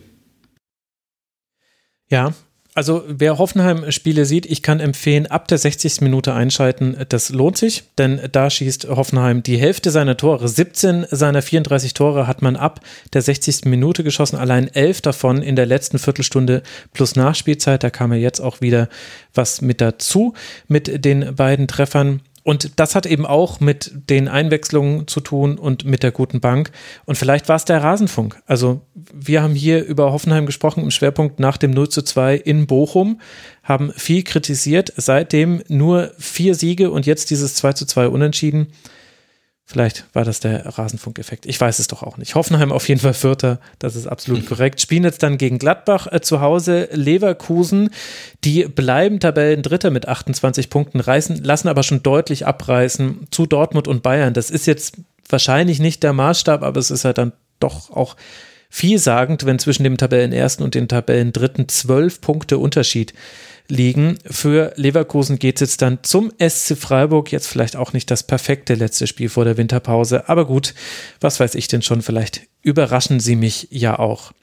Ja, 2.10 2.34
also 2.76 3.04
wer 3.08 3.38
Hoffenheim-Spiele 3.38 4.26
sieht, 4.26 4.46
ich 4.48 4.64
kann 4.64 4.80
empfehlen, 4.80 5.28
ab 5.28 5.48
der 5.48 5.58
60. 5.58 6.02
Minute 6.02 6.34
einschalten. 6.34 6.98
Das 7.10 7.30
lohnt 7.30 7.58
sich, 7.58 7.84
denn 7.98 8.20
da 8.32 8.50
schießt 8.50 8.88
Hoffenheim 8.90 9.44
die 9.44 9.58
Hälfte 9.58 9.92
seiner 9.92 10.18
Tore. 10.18 10.48
17 10.48 11.06
seiner 11.12 11.42
34 11.42 11.94
Tore 11.94 12.26
hat 12.26 12.42
man 12.42 12.56
ab 12.56 12.80
der 13.14 13.22
60. 13.22 13.66
Minute 13.66 14.04
geschossen, 14.04 14.38
allein 14.38 14.68
11 14.74 15.02
davon 15.02 15.42
in 15.42 15.56
der 15.56 15.68
letzten 15.68 16.00
Viertelstunde 16.00 16.64
plus 16.94 17.16
Nachspielzeit. 17.16 17.84
Da 17.84 17.92
kam 17.92 18.12
ja 18.12 18.20
jetzt 18.20 18.40
auch 18.40 18.62
wieder 18.62 18.90
was 19.34 19.62
mit 19.62 19.80
dazu 19.80 20.34
mit 20.68 21.06
den 21.06 21.36
beiden 21.36 21.68
Treffern. 21.68 22.22
Und 22.44 22.80
das 22.80 22.94
hat 22.94 23.06
eben 23.06 23.26
auch 23.26 23.60
mit 23.62 23.92
den 24.10 24.28
Einwechslungen 24.28 25.08
zu 25.08 25.22
tun 25.22 25.58
und 25.58 25.86
mit 25.86 26.04
der 26.04 26.12
guten 26.12 26.42
Bank. 26.42 26.72
Und 27.06 27.18
vielleicht 27.18 27.48
war 27.48 27.56
es 27.56 27.66
der 27.66 27.82
Rasenfunk. 27.82 28.42
Also 28.46 28.82
wir 28.94 29.42
haben 29.42 29.56
hier 29.56 29.84
über 29.84 30.12
Hoffenheim 30.12 30.46
gesprochen 30.46 30.84
im 30.84 30.92
Schwerpunkt 30.92 31.40
nach 31.40 31.58
dem 31.58 31.72
0 31.72 31.90
zu 31.90 32.02
2 32.02 32.36
in 32.36 32.68
Bochum, 32.68 33.22
haben 33.64 33.94
viel 33.96 34.24
kritisiert, 34.24 34.92
seitdem 34.98 35.64
nur 35.70 36.12
vier 36.18 36.56
Siege 36.56 36.92
und 36.92 37.06
jetzt 37.06 37.30
dieses 37.30 37.56
2 37.56 37.74
zu 37.74 37.86
2 37.86 38.10
unentschieden. 38.10 38.68
Vielleicht 39.66 40.06
war 40.14 40.26
das 40.26 40.42
der 40.42 40.66
Rasenfunkeffekt. 40.78 41.46
Ich 41.46 41.60
weiß 41.60 41.80
es 41.80 41.88
doch 41.88 42.04
auch 42.04 42.18
nicht. 42.18 42.36
Hoffenheim 42.36 42.74
auf 42.74 42.90
jeden 42.90 43.00
Fall 43.00 43.14
Vierter, 43.14 43.60
das 43.80 43.96
ist 43.96 44.08
absolut 44.08 44.46
korrekt. 44.48 44.82
Spielen 44.82 45.04
jetzt 45.04 45.24
dann 45.24 45.38
gegen 45.38 45.58
Gladbach 45.58 46.08
äh, 46.12 46.20
zu 46.20 46.42
Hause. 46.42 46.90
Leverkusen, 46.92 47.90
die 48.44 48.66
bleiben 48.66 49.22
Tabellendritter 49.22 49.90
mit 49.90 50.08
28 50.08 50.70
Punkten, 50.70 51.00
reißen, 51.00 51.44
lassen 51.44 51.70
aber 51.70 51.84
schon 51.84 52.04
deutlich 52.04 52.46
abreißen 52.46 53.28
zu 53.32 53.46
Dortmund 53.46 53.88
und 53.88 54.04
Bayern. 54.04 54.34
Das 54.34 54.50
ist 54.50 54.66
jetzt 54.66 54.98
wahrscheinlich 55.30 55.80
nicht 55.80 56.04
der 56.04 56.12
Maßstab, 56.12 56.62
aber 56.62 56.80
es 56.80 56.92
ist 56.92 57.06
halt 57.06 57.18
dann 57.18 57.32
doch 57.60 57.90
auch 57.90 58.18
vielsagend, 58.70 59.46
wenn 59.46 59.60
zwischen 59.60 59.84
dem 59.84 59.98
Tabellenersten 59.98 60.66
und 60.66 60.76
dem 60.76 60.90
Tabellendritten 60.90 61.70
zwölf 61.70 62.20
Punkte 62.20 62.58
Unterschied 62.58 63.14
liegen. 63.68 64.18
Für 64.26 64.74
Leverkusen 64.76 65.40
geht 65.40 65.56
es 65.56 65.62
jetzt 65.62 65.82
dann 65.82 66.00
zum 66.04 66.32
SC 66.40 66.78
Freiburg. 66.78 67.32
Jetzt 67.32 67.48
vielleicht 67.48 67.76
auch 67.76 67.94
nicht 67.94 68.12
das 68.12 68.24
perfekte 68.24 68.76
letzte 68.76 69.08
Spiel 69.08 69.30
vor 69.30 69.46
der 69.46 69.58
Winterpause. 69.58 70.30
Aber 70.30 70.46
gut, 70.46 70.74
was 71.22 71.40
weiß 71.40 71.56
ich 71.56 71.68
denn 71.68 71.82
schon? 71.82 72.02
Vielleicht 72.02 72.42
überraschen 72.62 73.20
sie 73.20 73.36
mich 73.36 73.68
ja 73.72 74.00
auch. 74.00 74.34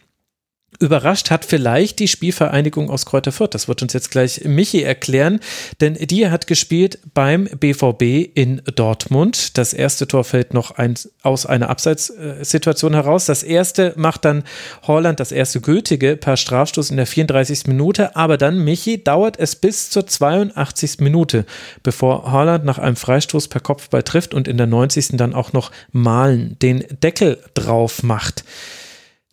Überrascht 0.81 1.31
hat 1.31 1.45
vielleicht 1.45 1.99
die 1.99 2.09
Spielvereinigung 2.09 2.89
aus 2.89 3.05
Kräuter 3.05 3.33
Fürth. 3.33 3.51
Das 3.53 3.69
wird 3.69 3.83
uns 3.83 3.93
jetzt 3.93 4.11
gleich 4.11 4.45
Michi 4.45 4.83
erklären, 4.83 5.41
denn 5.83 5.95
die 5.95 6.31
hat 6.31 6.47
gespielt 6.47 6.99
beim 7.13 7.45
BVB 7.45 8.31
in 8.35 8.63
Dortmund. 8.77 9.59
Das 9.59 9.75
erste 9.75 10.09
Tor 10.09 10.25
fällt 10.25 10.55
noch 10.55 10.71
ein, 10.71 10.95
aus 11.23 11.45
einer 11.45 11.69
Abseitssituation 11.69 12.95
heraus. 12.95 13.27
Das 13.27 13.43
erste 13.43 13.93
macht 13.97 14.25
dann 14.25 14.43
Holland, 14.83 15.21
das 15.21 15.33
erste 15.33 15.61
gültige, 15.61 16.17
per 16.17 16.39
Strafstoß 16.39 16.91
in 16.91 16.97
der 16.97 17.07
34. 17.07 17.67
Minute. 17.67 18.17
Aber 18.17 18.39
dann, 18.39 18.65
Michi, 18.65 19.05
dauert 19.05 19.39
es 19.39 19.57
bis 19.57 19.91
zur 19.91 20.07
82. 20.07 21.01
Minute, 21.01 21.45
bevor 21.83 22.33
Holland 22.33 22.65
nach 22.65 22.79
einem 22.79 22.97
Freistoß 22.97 23.49
per 23.49 23.61
Kopfball 23.61 24.03
trifft 24.03 24.33
und 24.33 24.49
in 24.49 24.57
der 24.57 24.67
90. 24.67 25.09
dann 25.19 25.35
auch 25.35 25.53
noch 25.53 25.73
Malen 25.93 26.59
den 26.61 26.85
Deckel 27.03 27.39
drauf 27.53 28.03
macht. 28.03 28.45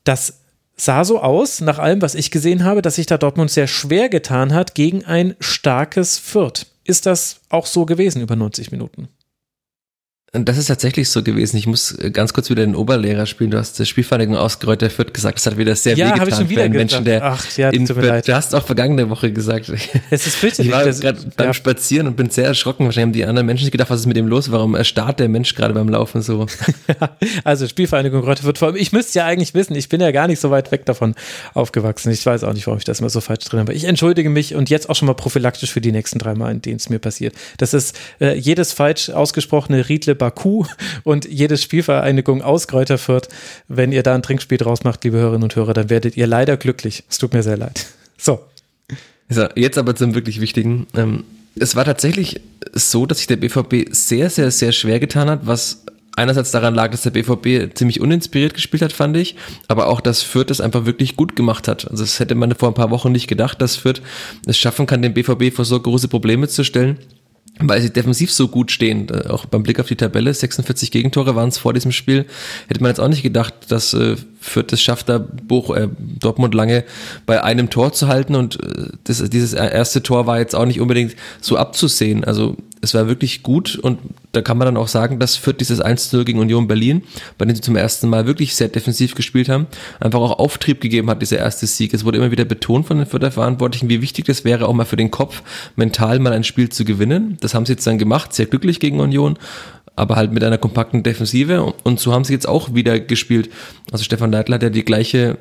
Das 0.04 0.37
sah 0.78 1.04
so 1.04 1.20
aus, 1.20 1.60
nach 1.62 1.80
allem, 1.80 2.02
was 2.02 2.16
ich 2.16 2.32
gesehen 2.32 2.64
habe, 2.64 2.82
dass 2.82 2.96
sich 2.96 3.08
da 3.08 3.18
Dortmund 3.18 3.52
sehr 3.52 3.68
schwer 3.68 4.10
getan 4.10 4.54
hat 4.54 4.76
gegen 4.76 5.04
ein 5.06 5.36
starkes 5.40 6.20
Fürth. 6.20 6.68
Ist 6.84 7.06
das 7.06 7.42
auch 7.50 7.66
so 7.66 7.86
gewesen 7.86 8.22
über 8.22 8.36
90 8.36 8.72
Minuten? 8.72 9.10
Das 10.34 10.58
ist 10.58 10.66
tatsächlich 10.68 11.10
so 11.10 11.24
gewesen. 11.24 11.56
Ich 11.56 11.68
muss 11.68 11.94
äh, 11.94 12.12
ganz 12.12 12.34
kurz 12.34 12.50
wieder 12.50 12.66
den 12.66 12.76
Oberlehrer 12.76 13.26
spielen. 13.26 13.50
Du 13.50 13.58
hast 13.58 13.80
das 13.80 13.88
Spielvereinigung 13.88 14.36
aus 14.36 14.60
Kräuter 14.60 14.90
Fürth 14.90 15.14
gesagt. 15.14 15.38
Das 15.38 15.46
hat 15.46 15.58
wieder 15.58 15.74
sehr 15.74 15.96
ja, 15.96 16.08
wehgetan 16.08 16.28
ich 16.28 16.36
schon 16.36 16.50
wieder 16.50 16.62
für 16.62 16.66
einen 16.66 16.76
Menschen, 16.76 17.06
der 17.06 17.24
Ach, 17.24 17.58
ja, 17.58 17.70
in. 17.70 17.86
Du 17.86 18.36
hast 18.36 18.54
auch 18.54 18.66
vergangene 18.66 19.10
Woche 19.10 19.32
gesagt. 19.32 19.72
Es 20.10 20.28
ist 20.28 20.36
fürchterlich. 20.36 20.72
Ich 20.72 20.78
war 20.78 20.84
gerade 20.86 21.20
beim 21.36 21.48
ja. 21.48 21.54
Spazieren 21.54 22.08
und 22.08 22.18
bin 22.18 22.30
sehr 22.30 22.46
erschrocken. 22.46 22.86
Wahrscheinlich 22.86 23.08
haben 23.08 23.14
die 23.14 23.26
anderen 23.26 23.46
Menschen 23.46 23.64
nicht 23.64 23.72
gedacht, 23.72 23.90
was 23.90 24.02
ist 24.02 24.06
mit 24.06 24.18
dem 24.18 24.28
los? 24.28 24.52
Warum 24.52 24.76
erstarrt 24.76 25.20
der 25.20 25.30
Mensch 25.30 25.56
gerade 25.56 25.74
beim 25.74 25.88
Laufen 25.88 26.22
so? 26.22 26.46
Also 27.44 27.68
Spielvereinigung 27.68 28.22
Kräuter 28.22 28.44
Fürth. 28.44 28.58
Vor 28.58 28.70
allem, 28.70 28.78
ich 28.78 28.92
müsste 28.92 29.20
ja 29.20 29.26
eigentlich 29.26 29.54
wissen, 29.54 29.76
ich 29.76 29.90
bin 29.90 30.02
ja 30.02 30.12
gar 30.12 30.28
nicht 30.28 30.40
so 30.40 30.52
weit 30.52 30.72
weg 30.72 30.86
davon 30.86 31.16
aufgewachsen. 31.54 32.12
Ich 32.12 32.26
weiß 32.26 32.44
auch 32.44 32.54
nicht, 32.54 32.68
warum 32.68 32.78
ich 32.78 32.84
das 32.84 33.00
immer 33.00 33.10
so 33.10 33.22
falsch 33.22 33.46
drin 33.46 33.62
habe. 33.62 33.74
Ich 33.74 33.86
entschuldige 33.86 34.30
mich 34.30 34.56
und 34.56 34.70
jetzt 34.70 34.90
auch 34.90 34.96
schon 34.96 35.08
mal 35.08 35.14
prophylaktisch 35.14 35.72
für 35.72 35.82
die 35.82 35.92
nächsten 35.92 36.20
drei 36.20 36.36
Mal, 36.36 36.52
in 36.52 36.62
denen 36.62 36.78
es 36.78 36.90
mir 36.90 37.00
passiert. 37.00 37.34
Das 37.58 37.74
ist 37.74 37.98
äh, 38.20 38.36
jedes 38.38 38.74
falsch 38.74 39.10
ausgesprochene 39.10 39.88
Riedle 39.88 40.17
Baku 40.18 40.66
und 41.04 41.26
jedes 41.26 41.64
Spielvereinigung 41.64 42.42
aus 42.42 42.68
Kräuter 42.68 42.98
Fürth. 42.98 43.30
Wenn 43.68 43.92
ihr 43.92 44.04
da 44.04 44.16
ein 44.16 44.24
Trinkspiel 44.24 44.58
draus 44.58 44.84
macht, 44.84 45.04
liebe 45.04 45.18
Hörerinnen 45.18 45.44
und 45.44 45.56
Hörer, 45.56 45.74
dann 45.74 45.90
werdet 45.90 46.18
ihr 46.18 46.28
leider 46.28 46.58
glücklich. 46.58 47.04
Es 47.10 47.18
tut 47.18 47.34
mir 47.34 47.44
sehr 47.44 47.58
leid. 47.58 47.86
So. 48.18 48.40
So, 49.30 49.48
jetzt 49.56 49.78
aber 49.78 49.96
zum 49.96 50.16
wirklich 50.16 50.42
Wichtigen. 50.42 50.88
Ähm, 50.96 51.24
es 51.56 51.76
war 51.76 51.86
tatsächlich 51.86 52.42
so, 52.74 53.06
dass 53.06 53.20
sich 53.20 53.28
der 53.28 53.38
BVB 53.38 53.94
sehr, 53.94 54.30
sehr, 54.30 54.52
sehr 54.52 54.72
schwer 54.72 55.00
getan 55.00 55.30
hat, 55.30 55.42
was 55.46 55.84
einerseits 56.18 56.52
daran 56.52 56.74
lag, 56.74 56.92
dass 56.92 57.04
der 57.04 57.12
BVB 57.12 57.76
ziemlich 57.76 58.02
uninspiriert 58.02 58.54
gespielt 58.54 58.82
hat, 58.82 58.92
fand 58.92 59.16
ich, 59.16 59.36
aber 59.68 59.88
auch, 59.88 60.02
dass 60.02 60.24
Fürth 60.24 60.50
es 60.50 60.60
einfach 60.60 60.86
wirklich 60.86 61.16
gut 61.16 61.36
gemacht 61.36 61.68
hat. 61.68 61.90
Also 61.90 62.04
das 62.04 62.20
hätte 62.20 62.36
man 62.36 62.56
vor 62.56 62.70
ein 62.70 62.74
paar 62.74 62.90
Wochen 62.90 63.12
nicht 63.12 63.28
gedacht, 63.28 63.62
dass 63.62 63.76
Fürth 63.76 64.02
es 64.46 64.58
schaffen 64.58 64.88
kann, 64.88 65.02
den 65.02 65.14
BVB 65.14 65.54
vor 65.56 65.64
so 65.64 65.80
große 65.80 66.08
Probleme 66.08 66.48
zu 66.48 66.64
stellen 66.64 66.98
weil 67.60 67.82
sie 67.82 67.92
defensiv 67.92 68.32
so 68.32 68.48
gut 68.48 68.72
stehen. 68.72 69.08
Äh, 69.10 69.28
Auch 69.28 69.46
beim 69.46 69.64
Blick 69.64 69.80
auf 69.80 69.88
die 69.88 69.96
Tabelle, 69.96 70.34
46 70.34 70.92
Gegentore 70.92 71.36
waren 71.36 71.50
es 71.50 71.58
vor 71.58 71.74
diesem 71.74 71.92
Spiel. 71.92 72.26
Hätte 72.68 72.82
man 72.82 72.90
jetzt 72.90 73.00
auch 73.00 73.08
nicht 73.08 73.24
gedacht, 73.24 73.54
dass 73.70 73.94
äh, 73.94 74.16
Fürth 74.40 74.72
es 74.74 74.82
schafft, 74.82 75.10
da 75.10 75.18
Buch, 75.18 75.76
äh, 75.76 75.90
Dortmund 75.98 76.54
lange 76.54 76.84
bei 77.26 77.44
einem 77.44 77.70
Tor 77.70 77.94
zu 77.94 78.08
halten. 78.08 78.36
Und 78.36 78.62
äh, 78.64 78.90
das, 79.04 79.24
dieses 79.30 79.54
erste 79.54 80.04
Tor 80.04 80.28
war 80.28 80.40
jetzt 80.40 80.56
auch 80.56 80.66
nicht 80.66 80.80
unbedingt 80.80 81.16
so 81.42 81.58
abzusehen. 81.58 82.24
Also 82.24 82.56
es 82.88 82.94
war 82.94 83.08
wirklich 83.08 83.44
gut 83.44 83.76
und 83.76 84.00
da 84.32 84.42
kann 84.42 84.58
man 84.58 84.66
dann 84.66 84.78
auch 84.78 84.88
sagen, 84.88 85.20
dass 85.20 85.36
Fürth 85.36 85.58
dieses 85.60 85.84
1-0 85.84 86.24
gegen 86.24 86.40
Union 86.40 86.68
Berlin, 86.68 87.04
bei 87.38 87.46
dem 87.46 87.56
sie 87.56 87.62
zum 87.62 87.76
ersten 87.76 88.08
Mal 88.08 88.28
wirklich 88.28 88.56
sehr 88.56 88.70
defensiv 88.70 89.14
gespielt 89.14 89.50
haben, 89.50 89.68
einfach 90.00 90.20
auch 90.20 90.40
Auftrieb 90.40 90.80
gegeben 90.80 91.10
hat, 91.10 91.22
dieser 91.22 91.38
erste 91.38 91.68
Sieg. 91.68 91.94
Es 91.94 92.06
wurde 92.06 92.18
immer 92.18 92.32
wieder 92.32 92.46
betont 92.46 92.88
von 92.88 92.98
den 92.98 93.06
Fürther 93.06 93.32
Verantwortlichen, 93.32 93.90
wie 93.90 94.02
wichtig 94.02 94.26
das 94.26 94.46
wäre, 94.46 94.68
auch 94.68 94.74
mal 94.74 94.86
für 94.86 94.96
den 94.96 95.12
Kopf 95.12 95.44
mental 95.76 96.20
mal 96.20 96.32
ein 96.32 96.46
Spiel 96.46 96.70
zu 96.70 96.86
gewinnen. 96.86 97.38
Das 97.42 97.54
haben 97.54 97.66
sie 97.66 97.74
jetzt 97.74 97.86
dann 97.86 97.98
gemacht, 97.98 98.34
sehr 98.34 98.46
glücklich 98.46 98.80
gegen 98.80 99.02
Union, 99.02 99.38
aber 99.98 100.16
halt 100.16 100.32
mit 100.32 100.44
einer 100.44 100.58
kompakten 100.58 101.04
Defensive 101.04 101.74
und 101.84 102.00
so 102.00 102.14
haben 102.14 102.24
sie 102.24 102.34
jetzt 102.34 102.48
auch 102.48 102.74
wieder 102.74 103.00
gespielt. 103.00 103.50
Also 103.92 104.06
Stefan 104.06 104.32
Leitler 104.32 104.56
hat 104.56 104.64
ja 104.64 104.70
die 104.70 104.86
gleiche 104.86 105.38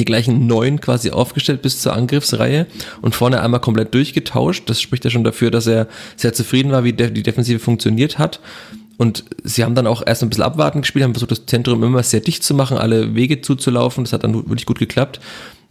die 0.00 0.04
gleichen 0.04 0.46
neun 0.46 0.80
quasi 0.80 1.10
aufgestellt 1.10 1.62
bis 1.62 1.80
zur 1.80 1.94
Angriffsreihe 1.94 2.66
und 3.00 3.14
vorne 3.14 3.40
einmal 3.42 3.60
komplett 3.60 3.94
durchgetauscht. 3.94 4.68
Das 4.68 4.80
spricht 4.80 5.04
ja 5.04 5.10
schon 5.10 5.24
dafür, 5.24 5.50
dass 5.50 5.66
er 5.66 5.88
sehr 6.16 6.32
zufrieden 6.32 6.72
war, 6.72 6.84
wie 6.84 6.92
die 6.92 7.22
Defensive 7.22 7.58
funktioniert 7.58 8.18
hat. 8.18 8.40
Und 8.98 9.24
sie 9.42 9.64
haben 9.64 9.74
dann 9.74 9.86
auch 9.86 10.02
erst 10.06 10.22
ein 10.22 10.28
bisschen 10.28 10.44
abwarten 10.44 10.82
gespielt, 10.82 11.04
haben 11.04 11.14
versucht, 11.14 11.32
das 11.32 11.46
Zentrum 11.46 11.82
immer 11.82 12.02
sehr 12.02 12.20
dicht 12.20 12.44
zu 12.44 12.54
machen, 12.54 12.78
alle 12.78 13.14
Wege 13.14 13.40
zuzulaufen. 13.40 14.04
Das 14.04 14.12
hat 14.12 14.22
dann 14.24 14.34
wirklich 14.34 14.66
gut 14.66 14.78
geklappt. 14.78 15.20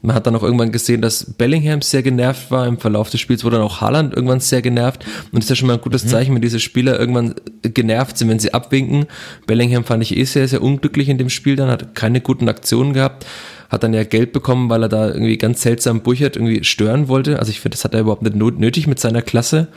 Man 0.03 0.15
hat 0.15 0.25
dann 0.25 0.35
auch 0.35 0.41
irgendwann 0.41 0.71
gesehen, 0.71 1.01
dass 1.01 1.25
Bellingham 1.37 1.81
sehr 1.83 2.01
genervt 2.01 2.49
war. 2.49 2.65
Im 2.65 2.79
Verlauf 2.79 3.11
des 3.11 3.21
Spiels 3.21 3.43
wurde 3.43 3.57
dann 3.57 3.65
auch 3.65 3.81
Haaland 3.81 4.15
irgendwann 4.15 4.39
sehr 4.39 4.63
genervt. 4.63 5.05
Und 5.31 5.35
das 5.35 5.45
ist 5.45 5.49
ja 5.51 5.55
schon 5.55 5.67
mal 5.67 5.75
ein 5.75 5.81
gutes 5.81 6.07
Zeichen, 6.07 6.33
wenn 6.33 6.41
diese 6.41 6.59
Spieler 6.59 6.99
irgendwann 6.99 7.35
genervt 7.61 8.17
sind, 8.17 8.27
wenn 8.27 8.39
sie 8.39 8.53
abwinken. 8.53 9.05
Bellingham 9.45 9.83
fand 9.83 10.01
ich 10.01 10.17
eh 10.17 10.23
sehr, 10.23 10.47
sehr 10.47 10.63
unglücklich 10.63 11.07
in 11.07 11.19
dem 11.19 11.29
Spiel 11.29 11.55
dann, 11.55 11.69
hat 11.69 11.93
keine 11.93 12.19
guten 12.19 12.49
Aktionen 12.49 12.93
gehabt 12.93 13.27
hat 13.71 13.83
dann 13.83 13.93
ja 13.93 14.03
Geld 14.03 14.33
bekommen, 14.33 14.69
weil 14.69 14.83
er 14.83 14.89
da 14.89 15.07
irgendwie 15.07 15.37
ganz 15.37 15.61
seltsam 15.61 16.01
Burchert 16.01 16.35
irgendwie 16.35 16.63
stören 16.65 17.07
wollte. 17.07 17.39
Also 17.39 17.51
ich 17.51 17.61
finde, 17.61 17.77
das 17.77 17.85
hat 17.85 17.93
er 17.93 18.01
überhaupt 18.01 18.21
nicht 18.21 18.35
nötig 18.35 18.85
mit 18.85 18.99
seiner 18.99 19.21
Klasse. 19.21 19.69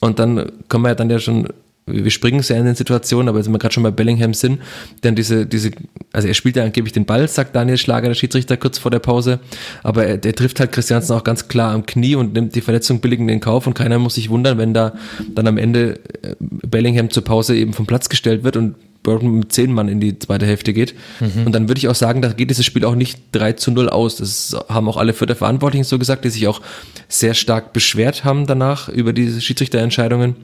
Und 0.00 0.18
dann 0.18 0.52
kommen 0.68 0.84
wir 0.84 0.88
ja 0.88 0.94
dann 0.94 1.10
ja 1.10 1.18
schon 1.18 1.48
wir 1.86 2.10
springen 2.10 2.42
sehr 2.42 2.58
in 2.58 2.64
den 2.64 2.74
Situationen, 2.74 3.28
aber 3.28 3.38
jetzt 3.38 3.44
sind 3.44 3.54
wir 3.54 3.60
gerade 3.60 3.72
schon 3.72 3.84
bei 3.84 3.92
Bellingham 3.92 4.34
sind, 4.34 4.60
denn 5.04 5.14
diese, 5.14 5.46
diese, 5.46 5.70
also 6.12 6.26
er 6.26 6.34
spielt 6.34 6.56
ja 6.56 6.64
angeblich 6.64 6.92
den 6.92 7.06
Ball, 7.06 7.28
sagt 7.28 7.54
Daniel 7.54 7.78
Schlager, 7.78 8.08
der 8.08 8.14
Schiedsrichter, 8.14 8.56
kurz 8.56 8.78
vor 8.78 8.90
der 8.90 8.98
Pause, 8.98 9.38
aber 9.84 10.04
er, 10.04 10.18
der 10.18 10.34
trifft 10.34 10.58
halt 10.58 10.72
Christiansen 10.72 11.14
auch 11.14 11.22
ganz 11.22 11.46
klar 11.46 11.72
am 11.72 11.86
Knie 11.86 12.16
und 12.16 12.32
nimmt 12.32 12.56
die 12.56 12.60
Verletzung 12.60 13.00
billig 13.00 13.20
in 13.20 13.28
den 13.28 13.38
Kauf 13.38 13.68
und 13.68 13.74
keiner 13.74 14.00
muss 14.00 14.16
sich 14.16 14.30
wundern, 14.30 14.58
wenn 14.58 14.74
da 14.74 14.94
dann 15.32 15.46
am 15.46 15.58
Ende 15.58 16.00
äh, 16.22 16.34
Bellingham 16.40 17.10
zur 17.10 17.22
Pause 17.22 17.56
eben 17.56 17.72
vom 17.72 17.86
Platz 17.86 18.08
gestellt 18.08 18.42
wird 18.42 18.56
und 18.56 18.74
Burton 19.04 19.38
mit 19.38 19.52
zehn 19.52 19.72
Mann 19.72 19.86
in 19.86 20.00
die 20.00 20.18
zweite 20.18 20.44
Hälfte 20.46 20.72
geht. 20.72 20.94
Mhm. 21.20 21.46
Und 21.46 21.52
dann 21.52 21.68
würde 21.68 21.78
ich 21.78 21.86
auch 21.86 21.94
sagen, 21.94 22.22
da 22.22 22.32
geht 22.32 22.50
dieses 22.50 22.66
Spiel 22.66 22.84
auch 22.84 22.96
nicht 22.96 23.20
3 23.30 23.52
zu 23.52 23.70
0 23.70 23.88
aus. 23.88 24.16
Das 24.16 24.56
haben 24.68 24.88
auch 24.88 24.96
alle 24.96 25.12
vierte 25.12 25.36
Verantwortlichen 25.36 25.84
so 25.84 26.00
gesagt, 26.00 26.24
die 26.24 26.30
sich 26.30 26.48
auch 26.48 26.60
sehr 27.08 27.34
stark 27.34 27.72
beschwert 27.72 28.24
haben 28.24 28.48
danach 28.48 28.88
über 28.88 29.12
diese 29.12 29.40
Schiedsrichterentscheidungen. 29.40 30.34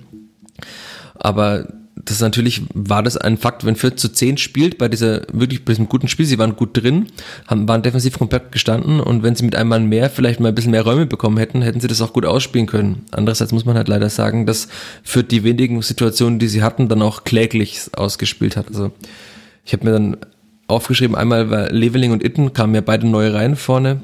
Aber 1.22 1.68
das 2.04 2.20
natürlich 2.20 2.62
war 2.74 3.02
das 3.02 3.16
ein 3.16 3.36
Fakt, 3.36 3.64
wenn 3.64 3.76
4 3.76 3.96
zu 3.96 4.08
10 4.08 4.36
spielt 4.36 4.76
bei 4.76 4.88
dieser 4.88 5.22
wirklich 5.32 5.64
bei 5.64 5.72
diesem 5.72 5.88
guten 5.88 6.08
Spiel, 6.08 6.26
sie 6.26 6.38
waren 6.38 6.56
gut 6.56 6.70
drin, 6.76 7.06
haben, 7.46 7.68
waren 7.68 7.82
defensiv 7.82 8.18
komplett 8.18 8.50
gestanden 8.50 8.98
und 8.98 9.22
wenn 9.22 9.36
sie 9.36 9.44
mit 9.44 9.54
einem 9.54 9.68
Mann 9.68 9.86
mehr 9.86 10.10
vielleicht 10.10 10.40
mal 10.40 10.48
ein 10.48 10.54
bisschen 10.54 10.72
mehr 10.72 10.82
Räume 10.82 11.06
bekommen 11.06 11.36
hätten, 11.38 11.62
hätten 11.62 11.80
sie 11.80 11.86
das 11.86 12.02
auch 12.02 12.12
gut 12.12 12.26
ausspielen 12.26 12.66
können. 12.66 13.04
Andererseits 13.12 13.52
muss 13.52 13.64
man 13.64 13.76
halt 13.76 13.86
leider 13.86 14.10
sagen, 14.10 14.46
dass 14.46 14.66
für 15.04 15.22
die 15.22 15.44
wenigen 15.44 15.80
Situationen, 15.82 16.40
die 16.40 16.48
sie 16.48 16.62
hatten, 16.62 16.88
dann 16.88 17.02
auch 17.02 17.22
kläglich 17.22 17.82
ausgespielt 17.94 18.56
hat. 18.56 18.66
Also 18.68 18.90
ich 19.64 19.72
habe 19.72 19.84
mir 19.84 19.92
dann 19.92 20.16
aufgeschrieben, 20.66 21.14
einmal 21.14 21.50
war 21.50 21.70
Leveling 21.70 22.10
und 22.10 22.24
Itten 22.24 22.52
kamen 22.52 22.74
ja 22.74 22.80
beide 22.80 23.06
neue 23.06 23.32
rein 23.32 23.54
vorne 23.54 24.02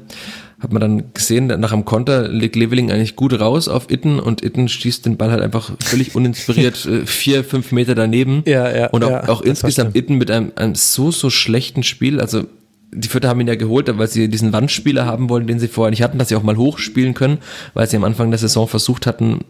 hat 0.59 0.73
man 0.73 0.81
dann 0.81 1.13
gesehen, 1.13 1.47
nach 1.47 1.71
einem 1.71 1.85
Konter 1.85 2.27
legt 2.27 2.55
Leveling 2.55 2.91
eigentlich 2.91 3.15
gut 3.15 3.39
raus 3.39 3.67
auf 3.67 3.89
Itten 3.89 4.19
und 4.19 4.43
Itten 4.43 4.67
schießt 4.67 5.05
den 5.05 5.15
Ball 5.15 5.31
halt 5.31 5.41
einfach 5.41 5.71
völlig 5.79 6.15
uninspiriert 6.15 6.85
äh, 6.85 7.05
vier, 7.05 7.43
fünf 7.43 7.71
Meter 7.71 7.95
daneben. 7.95 8.43
Ja, 8.45 8.75
ja. 8.75 8.87
Und 8.87 9.03
auch, 9.03 9.09
ja, 9.09 9.29
auch 9.29 9.41
insgesamt 9.41 9.95
Itten 9.95 10.17
mit 10.17 10.29
einem, 10.29 10.51
einem 10.55 10.75
so, 10.75 11.11
so 11.11 11.29
schlechten 11.29 11.83
Spiel. 11.83 12.19
Also 12.19 12.43
die 12.91 13.07
Vierter 13.07 13.29
haben 13.29 13.39
ihn 13.39 13.47
ja 13.47 13.55
geholt, 13.55 13.89
weil 13.97 14.07
sie 14.07 14.27
diesen 14.27 14.51
Wandspieler 14.51 15.05
haben 15.05 15.29
wollen, 15.29 15.47
den 15.47 15.59
sie 15.59 15.67
vorher 15.67 15.91
nicht 15.91 16.01
hatten, 16.01 16.17
dass 16.17 16.29
sie 16.29 16.35
auch 16.35 16.43
mal 16.43 16.57
hochspielen 16.57 17.13
können, 17.13 17.37
weil 17.73 17.87
sie 17.87 17.97
am 17.97 18.03
Anfang 18.03 18.31
der 18.31 18.39
Saison 18.39 18.67
versucht 18.67 19.05
hatten, 19.05 19.45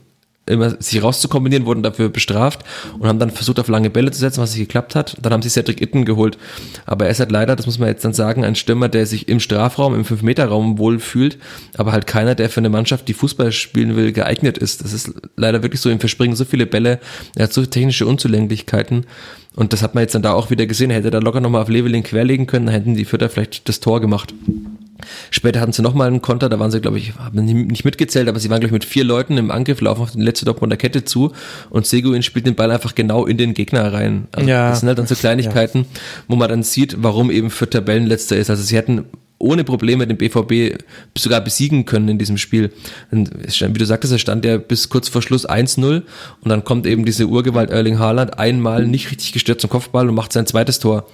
immer 0.46 0.82
sich 0.82 1.02
rauszukombinieren, 1.02 1.66
wurden 1.66 1.84
dafür 1.84 2.10
bestraft 2.10 2.64
und 2.98 3.08
haben 3.08 3.20
dann 3.20 3.30
versucht, 3.30 3.60
auf 3.60 3.68
lange 3.68 3.90
Bälle 3.90 4.12
zu 4.12 4.20
setzen, 4.20 4.42
was 4.42 4.52
nicht 4.52 4.68
geklappt 4.68 4.96
hat. 4.96 5.18
Dann 5.22 5.32
haben 5.32 5.42
sie 5.42 5.50
Cedric 5.50 5.82
Itten 5.82 6.06
geholt. 6.06 6.38
Aber 6.86 7.06
er 7.06 7.12
ist 7.12 7.20
halt 7.20 7.32
leider, 7.32 7.56
das 7.56 7.66
muss 7.66 7.80
man 7.80 7.90
jetzt 7.90 8.04
dann 8.04 8.14
sagen, 8.14 8.44
ein 8.44 8.56
Stürmer, 8.56 8.90
der 8.90 9.06
sich 9.06 9.28
im 9.28 9.40
Strafraum, 9.40 9.96
im 9.96 10.04
5-Meter-Raum 10.04 10.78
wohl 10.78 11.00
fühlt, 11.00 11.38
aber 11.78 11.92
halt 11.92 12.08
keiner, 12.08 12.36
der 12.36 12.50
für 12.50 12.62
eine 12.62 12.70
Mannschaft, 12.70 13.08
die 13.08 13.14
Fußball 13.14 13.52
spielen 13.52 13.96
will, 13.96 14.12
geeignet 14.12 14.58
ist. 14.58 14.84
Das 14.84 14.94
ist 14.94 15.14
leider 15.36 15.62
wirklich 15.62 15.82
so, 15.82 15.90
ihm 15.90 16.00
verspringen 16.00 16.36
so 16.36 16.46
viele 16.46 16.66
Bälle, 16.66 17.00
er 17.36 17.44
hat 17.44 17.54
so 17.54 17.66
technische 17.66 18.06
Unzulänglichkeiten. 18.06 19.06
Und 19.56 19.74
das 19.74 19.82
hat 19.82 19.94
man 19.94 20.04
jetzt 20.04 20.16
dann 20.16 20.22
da 20.22 20.34
auch 20.34 20.52
wieder 20.52 20.66
gesehen. 20.68 20.90
Er 20.90 20.98
hätte 20.98 21.12
da 21.12 21.20
locker 21.20 21.42
nochmal 21.42 21.62
auf 21.62 21.70
Leveling 21.70 22.04
querlegen 22.04 22.48
können, 22.48 22.68
dann 22.68 22.76
hätten 22.76 22.96
die 22.96 23.06
Vierter 23.06 23.30
vielleicht 23.30 23.68
das 23.68 23.80
Tor 23.80 24.00
gemacht. 24.00 24.34
Später 25.32 25.60
hatten 25.62 25.72
sie 25.72 25.82
nochmal 25.82 26.08
einen 26.08 26.22
Konter, 26.22 26.50
da 26.50 26.60
waren 26.60 26.72
sie, 26.72 26.82
glaube 26.82 26.98
ich, 26.98 27.16
haben 27.16 27.44
nicht 27.44 27.86
mitgezählt, 27.86 28.28
aber 28.28 28.40
sie 28.40 28.50
waren, 28.50 28.60
glaube 28.60 28.68
ich, 28.68 28.74
mit 28.74 28.86
vier 28.86 29.04
Leuten 29.04 29.38
im 29.38 29.52
Angriff, 29.52 29.82
laufen 29.82 30.02
auf 30.02 30.12
die 30.12 30.22
letzte 30.22 30.46
Dortmunder 30.46 30.78
Kette 30.78 31.06
zu 31.06 31.32
und 31.70 31.86
Seguin 31.86 32.24
spielt 32.24 32.46
den 32.46 32.56
Ball 32.56 32.72
einfach 32.72 32.96
genau 32.96 33.26
in 33.26 33.38
den 33.38 33.54
Gegner 33.54 33.92
rein. 33.94 34.28
Also 34.32 34.50
ja. 34.50 34.70
Das 34.70 34.80
sind 34.80 34.88
halt 34.88 35.00
dann 35.00 35.08
so 35.08 35.16
Kleinigkeiten, 35.16 35.80
ja. 35.80 36.00
wo 36.28 36.36
man 36.36 36.50
dann 36.50 36.64
sieht, 36.64 36.98
warum 37.00 37.32
eben 37.32 37.50
für 37.50 37.70
Tabellenletzter 37.70 38.38
ist. 38.38 38.50
Also 38.50 38.64
sie 38.64 38.76
hätten 38.76 39.06
ohne 39.40 39.64
Probleme 39.64 40.06
den 40.06 40.18
BVB 40.18 40.84
sogar 41.18 41.42
besiegen 41.42 41.86
können 41.86 42.10
in 42.10 42.18
diesem 42.20 42.38
Spiel. 42.38 42.72
Und 43.10 43.32
wie 43.34 43.80
du 43.80 43.86
sagtest, 43.86 44.14
er 44.14 44.20
stand 44.20 44.46
ja 44.46 44.58
bis 44.58 44.90
kurz 44.90 45.08
vor 45.08 45.22
Schluss 45.22 45.48
1-0 45.48 46.04
und 46.42 46.50
dann 46.50 46.64
kommt 46.64 46.86
eben 46.86 47.06
diese 47.06 47.28
Urgewalt 47.28 47.70
Erling 47.70 48.00
Haaland 48.00 48.38
einmal 48.38 48.86
nicht 48.86 49.10
richtig 49.12 49.32
gestört 49.32 49.62
zum 49.62 49.70
Kopfball 49.70 50.10
und 50.10 50.16
macht 50.16 50.34
sein 50.34 50.46
zweites 50.46 50.80
Tor. 50.80 51.08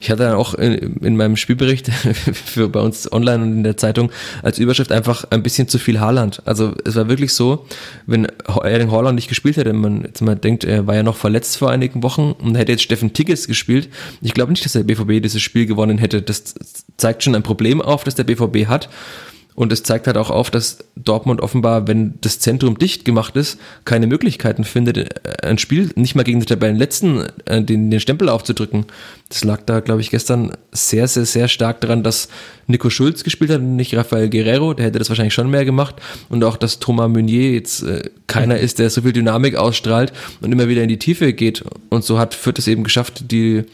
Ich 0.00 0.10
hatte 0.10 0.22
dann 0.22 0.34
auch 0.34 0.54
in, 0.54 0.96
in 1.02 1.16
meinem 1.16 1.36
Spielbericht 1.36 1.88
für 1.92 2.68
bei 2.68 2.80
uns 2.80 3.10
online 3.10 3.42
und 3.42 3.52
in 3.52 3.62
der 3.64 3.76
Zeitung 3.76 4.12
als 4.42 4.58
Überschrift 4.58 4.92
einfach 4.92 5.24
ein 5.30 5.42
bisschen 5.42 5.66
zu 5.66 5.78
viel 5.78 5.98
Haaland. 5.98 6.40
Also 6.44 6.72
es 6.84 6.94
war 6.94 7.08
wirklich 7.08 7.34
so, 7.34 7.66
wenn 8.06 8.26
Erling 8.46 8.92
Haaland 8.92 9.16
nicht 9.16 9.28
gespielt 9.28 9.56
hätte, 9.56 9.72
man 9.72 10.02
jetzt 10.02 10.20
mal 10.20 10.36
denkt, 10.36 10.62
er 10.64 10.86
war 10.86 10.94
ja 10.94 11.02
noch 11.02 11.16
verletzt 11.16 11.58
vor 11.58 11.70
einigen 11.70 12.02
Wochen 12.04 12.32
und 12.32 12.54
hätte 12.54 12.72
jetzt 12.72 12.82
Steffen 12.82 13.12
Tigges 13.12 13.48
gespielt. 13.48 13.88
Ich 14.22 14.34
glaube 14.34 14.52
nicht, 14.52 14.64
dass 14.64 14.72
der 14.72 14.84
BVB 14.84 15.20
dieses 15.22 15.42
Spiel 15.42 15.66
gewonnen 15.66 15.98
hätte. 15.98 16.22
Das 16.22 16.54
zeigt 16.96 17.24
schon 17.24 17.34
ein 17.34 17.42
Problem 17.42 17.82
auf, 17.82 18.04
das 18.04 18.14
der 18.14 18.24
BVB 18.24 18.66
hat. 18.66 18.88
Und 19.58 19.72
es 19.72 19.82
zeigt 19.82 20.06
halt 20.06 20.16
auch 20.16 20.30
auf, 20.30 20.52
dass 20.52 20.78
Dortmund 20.94 21.40
offenbar, 21.40 21.88
wenn 21.88 22.14
das 22.20 22.38
Zentrum 22.38 22.78
dicht 22.78 23.04
gemacht 23.04 23.34
ist, 23.34 23.58
keine 23.84 24.06
Möglichkeiten 24.06 24.62
findet, 24.62 24.98
äh, 24.98 25.08
ein 25.42 25.58
Spiel 25.58 25.90
nicht 25.96 26.14
mal 26.14 26.22
gegen 26.22 26.38
den 26.38 26.46
Tabellenletzten 26.46 27.26
äh, 27.44 27.60
den, 27.60 27.90
den 27.90 27.98
Stempel 27.98 28.28
aufzudrücken. 28.28 28.86
Das 29.28 29.42
lag 29.42 29.62
da, 29.66 29.80
glaube 29.80 30.00
ich, 30.00 30.10
gestern 30.10 30.52
sehr, 30.70 31.08
sehr, 31.08 31.26
sehr 31.26 31.48
stark 31.48 31.80
daran, 31.80 32.04
dass 32.04 32.28
Nico 32.68 32.90
Schulz 32.90 33.24
gespielt 33.24 33.50
hat 33.50 33.60
und 33.60 33.76
nicht 33.76 33.96
Rafael 33.96 34.28
Guerrero, 34.28 34.74
der 34.74 34.86
hätte 34.86 34.98
das 34.98 35.08
wahrscheinlich 35.08 35.34
schon 35.34 35.50
mehr 35.50 35.64
gemacht. 35.64 35.96
Und 36.28 36.44
auch, 36.44 36.56
dass 36.56 36.78
Thomas 36.78 37.08
Meunier 37.08 37.52
jetzt 37.52 37.82
äh, 37.82 38.10
keiner 38.26 38.58
ist, 38.58 38.78
der 38.78 38.90
so 38.90 39.00
viel 39.00 39.14
Dynamik 39.14 39.56
ausstrahlt 39.56 40.12
und 40.42 40.52
immer 40.52 40.68
wieder 40.68 40.82
in 40.82 40.88
die 40.88 40.98
Tiefe 40.98 41.32
geht. 41.32 41.64
Und 41.88 42.04
so 42.04 42.18
hat 42.18 42.34
Fürth 42.34 42.58
es 42.58 42.68
eben 42.68 42.84
geschafft, 42.84 43.32
die 43.32 43.64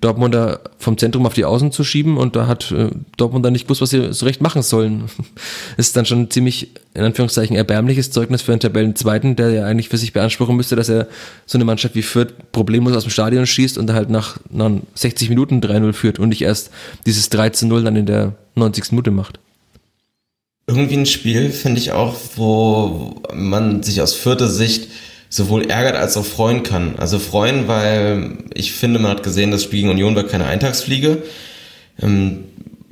Dortmunder 0.00 0.60
vom 0.78 0.96
Zentrum 0.96 1.26
auf 1.26 1.34
die 1.34 1.44
Außen 1.44 1.72
zu 1.72 1.82
schieben 1.82 2.16
und 2.16 2.36
da 2.36 2.46
hat 2.46 2.70
äh, 2.70 2.90
Dortmund 3.16 3.44
dann 3.44 3.52
nicht 3.52 3.64
gewusst, 3.64 3.80
was 3.80 3.90
sie 3.90 4.12
so 4.12 4.24
recht 4.24 4.40
machen 4.40 4.62
sollen. 4.62 5.04
Ist 5.76 5.96
dann 5.96 6.06
schon 6.06 6.30
ziemlich, 6.30 6.70
in 6.94 7.02
Anführungszeichen, 7.02 7.56
erbärmliches 7.56 8.12
Zeugnis 8.12 8.42
für 8.42 8.52
einen 8.52 8.60
Tabellenzweiten, 8.60 9.34
der 9.34 9.50
ja 9.50 9.66
eigentlich 9.66 9.88
für 9.88 9.98
sich 9.98 10.12
beanspruchen 10.12 10.56
müsste, 10.56 10.76
dass 10.76 10.88
er 10.88 11.08
so 11.44 11.58
eine 11.58 11.64
Mannschaft 11.64 11.96
wie 11.96 12.02
Fürth 12.02 12.32
problemlos 12.52 12.94
aus 12.94 13.02
dem 13.02 13.10
Stadion 13.10 13.46
schießt 13.46 13.78
und 13.78 13.92
halt 13.92 14.10
nach, 14.10 14.38
nach 14.50 14.70
60 14.94 15.28
Minuten 15.28 15.60
3-0 15.60 15.92
führt 15.92 16.18
und 16.20 16.28
nicht 16.28 16.42
erst 16.42 16.70
dieses 17.04 17.32
3-0 17.32 17.82
dann 17.82 17.96
in 17.96 18.06
der 18.06 18.34
90. 18.54 18.92
Minute 18.92 19.10
macht. 19.10 19.40
Irgendwie 20.68 20.96
ein 20.96 21.06
Spiel, 21.06 21.50
finde 21.50 21.80
ich 21.80 21.90
auch, 21.90 22.16
wo 22.36 23.20
man 23.34 23.82
sich 23.82 24.00
aus 24.00 24.14
vierter 24.14 24.48
Sicht 24.48 24.88
sowohl 25.28 25.68
ärgert 25.68 25.96
als 25.96 26.16
auch 26.16 26.24
freuen 26.24 26.62
kann. 26.62 26.94
Also 26.96 27.18
freuen, 27.18 27.66
weil 27.66 28.38
ich 28.54 28.72
finde, 28.72 29.00
man 29.00 29.10
hat 29.10 29.24
gesehen, 29.24 29.50
das 29.50 29.64
Spiel 29.64 29.80
gegen 29.80 29.90
Union 29.90 30.14
war 30.14 30.22
keine 30.22 30.44
Eintagsfliege. 30.46 31.24
Ähm, 32.00 32.44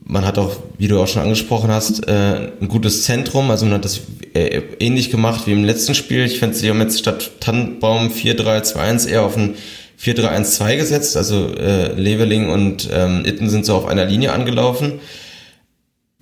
man 0.05 0.25
hat 0.25 0.39
auch, 0.39 0.57
wie 0.79 0.89
du 0.89 1.01
auch 1.01 1.07
schon 1.07 1.23
angesprochen 1.23 1.71
hast, 1.71 2.07
äh, 2.09 2.51
ein 2.61 2.69
gutes 2.69 3.05
Zentrum. 3.05 3.51
Also 3.51 3.67
man 3.67 3.75
hat 3.75 3.85
das 3.85 4.01
äh, 4.35 4.63
ähnlich 4.81 5.11
gemacht 5.11 5.47
wie 5.47 5.53
im 5.53 5.65
letzten 5.65 5.95
Spiel. 5.95 6.25
Ich 6.25 6.39
finde, 6.39 6.57
sie 6.57 6.69
haben 6.69 6.81
jetzt 6.81 6.99
statt 6.99 7.33
Tannenbaum 7.41 8.09
4-3-2-1 8.09 9.09
eher 9.09 9.23
auf 9.23 9.37
ein 9.37 9.55
4-3-1-2 10.03 10.77
gesetzt. 10.77 11.17
Also 11.17 11.55
äh, 11.55 11.93
Leveling 11.95 12.51
und 12.51 12.89
ähm, 12.93 13.25
Itten 13.25 13.49
sind 13.49 13.65
so 13.65 13.75
auf 13.75 13.87
einer 13.87 14.05
Linie 14.05 14.33
angelaufen. 14.33 15.01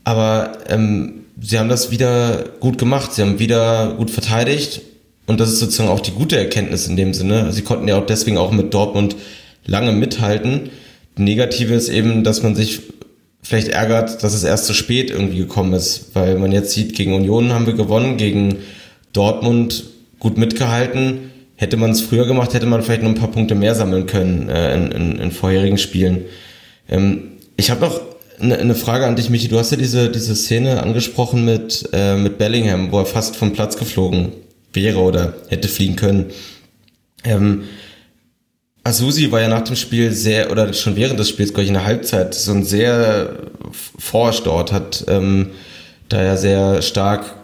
Aber 0.05 0.53
ähm, 0.69 1.25
sie 1.41 1.59
haben 1.59 1.69
das 1.69 1.91
wieder 1.91 2.45
gut 2.61 2.79
gemacht. 2.79 3.15
Sie 3.15 3.23
haben 3.23 3.39
wieder 3.39 3.95
gut 3.97 4.11
verteidigt. 4.11 4.83
Und 5.27 5.41
das 5.41 5.51
ist 5.51 5.61
sozusagen 5.61 5.89
auch 5.89 6.01
die 6.01 6.11
gute 6.11 6.37
Erkenntnis 6.37 6.87
in 6.87 6.97
dem 6.97 7.15
Sinne. 7.15 7.53
Sie 7.53 7.63
konnten 7.63 7.89
ja 7.89 7.99
auch 7.99 8.07
deswegen 8.07 8.37
auch 8.37 8.51
mit 8.51 8.75
Dortmund 8.75 9.17
lange 9.65 9.93
mithalten. 9.93 10.71
Negative 11.17 11.75
ist 11.75 11.89
eben, 11.89 12.25
dass 12.25 12.43
man 12.43 12.55
sich 12.55 12.81
vielleicht 13.43 13.69
ärgert, 13.69 14.23
dass 14.23 14.35
es 14.35 14.45
erst 14.45 14.67
zu 14.67 14.75
spät 14.75 15.11
irgendwie 15.11 15.39
gekommen 15.39 15.73
ist, 15.73 16.11
weil 16.15 16.39
man 16.39 16.53
jetzt 16.53 16.73
sieht, 16.73 16.95
gegen 16.95 17.15
Union 17.15 17.53
haben 17.53 17.67
wir 17.67 17.75
gewonnen, 17.75 18.17
gegen 18.17 18.57
Dortmund 19.13 19.85
gut 20.19 20.39
mitgehalten. 20.39 21.31
Hätte 21.57 21.77
man 21.77 21.91
es 21.91 22.01
früher 22.01 22.27
gemacht, 22.27 22.55
hätte 22.55 22.67
man 22.67 22.83
vielleicht 22.83 23.03
noch 23.03 23.11
ein 23.11 23.17
paar 23.17 23.31
Punkte 23.31 23.55
mehr 23.55 23.75
sammeln 23.75 24.07
können 24.07 24.49
äh, 24.49 24.75
in, 24.75 24.93
in, 24.93 25.19
in 25.19 25.31
vorherigen 25.31 25.79
Spielen. 25.79 26.25
Ähm, 26.89 27.33
ich 27.57 27.71
habe 27.71 27.83
noch 27.83 28.01
eine, 28.41 28.59
eine 28.59 28.75
Frage 28.75 29.07
an 29.07 29.17
dich, 29.17 29.31
Michi. 29.31 29.49
Du 29.49 29.59
hast 29.59 29.71
ja 29.71 29.77
diese, 29.77 30.11
diese 30.11 30.35
Szene 30.35 30.83
angesprochen 30.83 31.45
mit, 31.45 31.89
äh, 31.93 32.17
mit 32.17 32.39
Bellingham, 32.39 32.93
wo 32.93 32.99
er 32.99 33.07
fast 33.07 33.37
vom 33.37 33.53
Platz 33.53 33.77
geflogen 33.77 34.33
wäre 34.73 34.99
oder 34.99 35.35
hätte 35.49 35.69
fliegen 35.69 35.97
können. 35.97 36.27
Ähm, 37.25 37.65
Asusi 38.83 39.31
war 39.31 39.41
ja 39.41 39.49
nach 39.49 39.63
dem 39.63 39.77
Spiel 39.77 40.13
sehr, 40.13 40.51
oder 40.51 40.73
schon 40.73 40.97
während 40.97 41.19
des 41.19 41.29
Spiels, 41.29 41.51
glaube 41.51 41.65
ich, 41.65 41.69
in 41.69 41.75
der 41.75 41.85
Halbzeit, 41.85 42.35
so 42.35 42.53
ein 42.53 42.65
sehr 42.65 43.35
forsch 43.99 44.43
dort, 44.43 44.73
hat 44.73 45.05
ähm, 45.09 45.51
da 46.09 46.23
ja 46.23 46.37
sehr 46.37 46.83
stark 46.83 47.35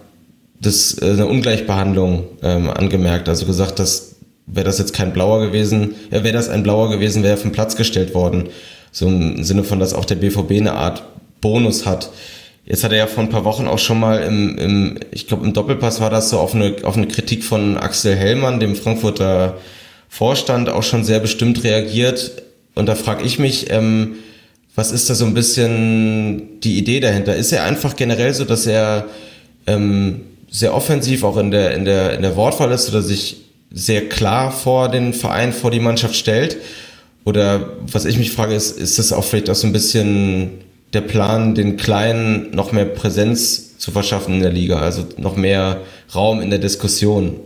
das, 0.60 1.00
äh, 1.00 1.10
eine 1.10 1.26
Ungleichbehandlung 1.26 2.24
ähm, 2.42 2.70
angemerkt. 2.70 3.28
Also 3.28 3.46
gesagt, 3.46 3.78
dass 3.78 4.16
wäre 4.46 4.64
das 4.64 4.78
jetzt 4.78 4.94
kein 4.94 5.12
Blauer 5.12 5.40
gewesen, 5.40 5.96
ja, 6.10 6.22
wäre 6.22 6.32
das 6.32 6.48
ein 6.48 6.62
Blauer 6.62 6.88
gewesen, 6.90 7.22
wäre 7.22 7.34
er 7.34 7.38
vom 7.38 7.52
Platz 7.52 7.76
gestellt 7.76 8.14
worden. 8.14 8.48
So 8.92 9.06
im 9.08 9.42
Sinne 9.42 9.64
von, 9.64 9.80
dass 9.80 9.92
auch 9.92 10.04
der 10.04 10.14
BVB 10.14 10.52
eine 10.52 10.72
Art 10.72 11.02
Bonus 11.40 11.84
hat. 11.84 12.10
Jetzt 12.64 12.82
hat 12.82 12.92
er 12.92 12.98
ja 12.98 13.06
vor 13.06 13.22
ein 13.22 13.28
paar 13.28 13.44
Wochen 13.44 13.66
auch 13.66 13.78
schon 13.78 14.00
mal 14.00 14.22
im, 14.22 14.56
im 14.58 14.98
ich 15.10 15.26
glaube 15.26 15.44
im 15.44 15.52
Doppelpass 15.52 16.00
war 16.00 16.10
das 16.10 16.30
so 16.30 16.38
auf 16.38 16.54
eine, 16.54 16.76
auf 16.82 16.96
eine 16.96 17.06
Kritik 17.06 17.44
von 17.44 17.76
Axel 17.76 18.16
Hellmann, 18.16 18.60
dem 18.60 18.74
Frankfurter 18.74 19.58
Vorstand 20.08 20.68
auch 20.68 20.82
schon 20.82 21.04
sehr 21.04 21.20
bestimmt 21.20 21.64
reagiert. 21.64 22.42
Und 22.74 22.86
da 22.86 22.94
frage 22.94 23.24
ich 23.24 23.38
mich, 23.38 23.70
ähm, 23.70 24.16
was 24.74 24.92
ist 24.92 25.08
da 25.08 25.14
so 25.14 25.24
ein 25.24 25.34
bisschen 25.34 26.60
die 26.60 26.78
Idee 26.78 27.00
dahinter? 27.00 27.34
Ist 27.34 27.52
er 27.52 27.64
einfach 27.64 27.96
generell 27.96 28.34
so, 28.34 28.44
dass 28.44 28.66
er 28.66 29.06
ähm, 29.66 30.22
sehr 30.50 30.74
offensiv 30.74 31.24
auch 31.24 31.38
in 31.38 31.50
der, 31.50 31.74
in 31.74 31.84
der, 31.84 32.14
in 32.14 32.22
der 32.22 32.36
Wortwahl 32.36 32.70
ist 32.72 32.88
oder 32.88 33.02
sich, 33.02 33.42
sehr 33.72 34.08
klar 34.08 34.52
vor 34.52 34.88
den 34.88 35.12
Verein, 35.12 35.52
vor 35.52 35.70
die 35.70 35.80
Mannschaft 35.80 36.14
stellt? 36.14 36.56
Oder 37.24 37.70
was 37.90 38.04
ich 38.04 38.18
mich 38.18 38.30
frage, 38.30 38.54
ist, 38.54 38.78
ist 38.78 38.98
das 38.98 39.12
auch 39.12 39.24
vielleicht 39.24 39.50
auch 39.50 39.54
so 39.54 39.66
ein 39.66 39.72
bisschen 39.72 40.52
der 40.92 41.00
Plan, 41.00 41.54
den 41.54 41.76
Kleinen 41.76 42.50
noch 42.52 42.72
mehr 42.72 42.84
Präsenz 42.84 43.76
zu 43.78 43.90
verschaffen 43.90 44.34
in 44.36 44.40
der 44.42 44.52
Liga, 44.52 44.78
also 44.78 45.04
noch 45.16 45.36
mehr 45.36 45.80
Raum 46.14 46.40
in 46.40 46.50
der 46.50 46.60
Diskussion? 46.60 47.40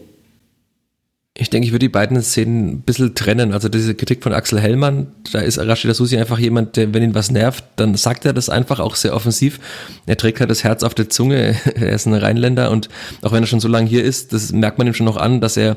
Ich 1.39 1.49
denke, 1.49 1.65
ich 1.67 1.73
würde 1.73 1.85
die 1.85 1.89
beiden 1.89 2.21
Szenen 2.23 2.69
ein 2.69 2.81
bisschen 2.83 3.15
trennen. 3.15 3.53
Also 3.53 3.69
diese 3.69 3.95
Kritik 3.95 4.23
von 4.25 4.33
Axel 4.33 4.59
Hellmann, 4.59 5.07
da 5.33 5.39
ist 5.39 5.59
Rashida 5.59 5.95
Susi 5.95 6.19
einfach 6.19 6.41
jemand, 6.41 6.77
der, 6.77 6.93
wenn 6.93 7.05
ihn 7.05 7.15
was 7.15 7.31
nervt, 7.31 7.65
dann 7.77 7.95
sagt 7.95 8.25
er 8.25 8.33
das 8.33 8.51
einfach 8.51 8.81
auch 8.81 8.97
sehr 8.97 9.15
offensiv. 9.15 9.61
Er 10.07 10.17
trägt 10.17 10.41
halt 10.41 10.51
das 10.51 10.65
Herz 10.65 10.83
auf 10.83 10.93
der 10.93 11.09
Zunge. 11.09 11.57
Er 11.81 11.93
ist 11.93 12.07
ein 12.07 12.15
Rheinländer 12.15 12.71
und 12.71 12.89
auch 13.23 13.33
wenn 13.33 13.45
er 13.45 13.47
schon 13.47 13.61
so 13.61 13.69
lange 13.69 13.89
hier 13.89 14.05
ist, 14.05 14.33
das 14.33 14.53
merkt 14.53 14.79
man 14.79 14.87
ihm 14.87 14.93
schon 14.93 15.07
noch 15.07 15.17
an, 15.17 15.41
dass 15.41 15.57
er 15.57 15.77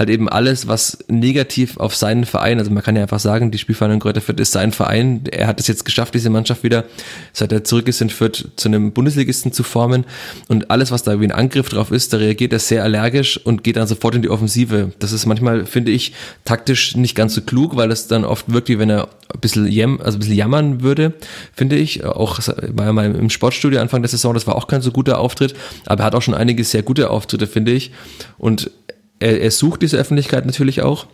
halt 0.00 0.10
eben 0.10 0.28
alles, 0.28 0.66
was 0.68 0.98
negativ 1.08 1.76
auf 1.76 1.94
seinen 1.94 2.24
Verein, 2.24 2.58
also 2.58 2.70
man 2.70 2.82
kann 2.82 2.96
ja 2.96 3.02
einfach 3.02 3.18
sagen, 3.20 3.50
die 3.50 3.58
Spielvereinigung 3.58 4.00
Kräuter 4.00 4.20
Fürth 4.20 4.40
ist 4.40 4.52
sein 4.52 4.72
Verein. 4.72 5.24
Er 5.30 5.46
hat 5.46 5.60
es 5.60 5.66
jetzt 5.66 5.84
geschafft, 5.84 6.14
diese 6.14 6.30
Mannschaft 6.30 6.62
wieder, 6.62 6.84
seit 7.32 7.52
er 7.52 7.64
zurück 7.64 7.88
ist 7.88 8.00
in 8.00 8.10
Fürth, 8.10 8.48
zu 8.56 8.68
einem 8.68 8.92
Bundesligisten 8.92 9.52
zu 9.52 9.62
formen. 9.62 10.04
Und 10.48 10.70
alles, 10.70 10.90
was 10.90 11.02
da 11.02 11.20
wie 11.20 11.24
ein 11.24 11.32
Angriff 11.32 11.68
drauf 11.68 11.90
ist, 11.90 12.12
da 12.12 12.16
reagiert 12.16 12.52
er 12.52 12.60
sehr 12.60 12.82
allergisch 12.82 13.38
und 13.38 13.62
geht 13.62 13.76
dann 13.76 13.86
sofort 13.86 14.14
in 14.14 14.22
die 14.22 14.30
Offensive. 14.30 14.89
Das 14.98 15.12
ist 15.12 15.26
manchmal, 15.26 15.66
finde 15.66 15.92
ich, 15.92 16.12
taktisch 16.44 16.96
nicht 16.96 17.14
ganz 17.14 17.34
so 17.34 17.40
klug, 17.40 17.76
weil 17.76 17.90
es 17.90 18.06
dann 18.08 18.24
oft 18.24 18.52
wirkt, 18.52 18.68
wie 18.68 18.78
wenn 18.78 18.90
er 18.90 19.08
ein 19.32 19.40
bisschen, 19.40 19.66
jäm, 19.66 20.00
also 20.00 20.16
ein 20.16 20.20
bisschen 20.20 20.36
jammern 20.36 20.82
würde, 20.82 21.14
finde 21.52 21.76
ich. 21.76 22.04
Auch 22.04 22.38
er 22.48 22.92
mal 22.92 23.14
im 23.14 23.30
Sportstudio 23.30 23.80
Anfang 23.80 24.02
der 24.02 24.08
Saison, 24.08 24.34
das 24.34 24.46
war 24.46 24.56
auch 24.56 24.66
kein 24.66 24.82
so 24.82 24.90
guter 24.90 25.18
Auftritt, 25.18 25.54
aber 25.86 26.02
er 26.02 26.06
hat 26.06 26.14
auch 26.14 26.22
schon 26.22 26.34
einige 26.34 26.64
sehr 26.64 26.82
gute 26.82 27.10
Auftritte, 27.10 27.46
finde 27.46 27.72
ich. 27.72 27.92
Und 28.38 28.70
er, 29.18 29.40
er 29.40 29.50
sucht 29.50 29.82
diese 29.82 29.96
Öffentlichkeit 29.96 30.46
natürlich 30.46 30.82
auch, 30.82 31.06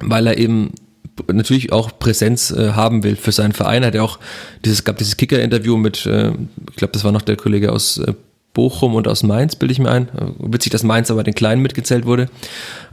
weil 0.00 0.26
er 0.26 0.38
eben 0.38 0.72
natürlich 1.30 1.72
auch 1.72 1.98
Präsenz 1.98 2.50
äh, 2.50 2.72
haben 2.72 3.02
will 3.02 3.16
für 3.16 3.32
seinen 3.32 3.52
Verein. 3.52 3.82
Er 3.82 3.88
hat 3.88 3.94
ja 3.94 4.02
auch 4.02 4.18
dieses 4.64 4.84
gab 4.84 4.98
dieses 4.98 5.16
Kicker-Interview 5.16 5.76
mit, 5.76 6.06
äh, 6.06 6.30
ich 6.70 6.76
glaube, 6.76 6.92
das 6.92 7.04
war 7.04 7.12
noch 7.12 7.22
der 7.22 7.36
Kollege 7.36 7.72
aus 7.72 7.98
äh, 7.98 8.14
Bochum 8.54 8.94
und 8.94 9.08
aus 9.08 9.22
Mainz, 9.22 9.56
bilde 9.56 9.72
ich 9.72 9.78
mir 9.78 9.90
ein. 9.90 10.08
Witzig, 10.38 10.72
dass 10.72 10.82
Mainz 10.82 11.10
aber 11.10 11.24
den 11.24 11.34
Kleinen 11.34 11.62
mitgezählt 11.62 12.04
wurde. 12.04 12.28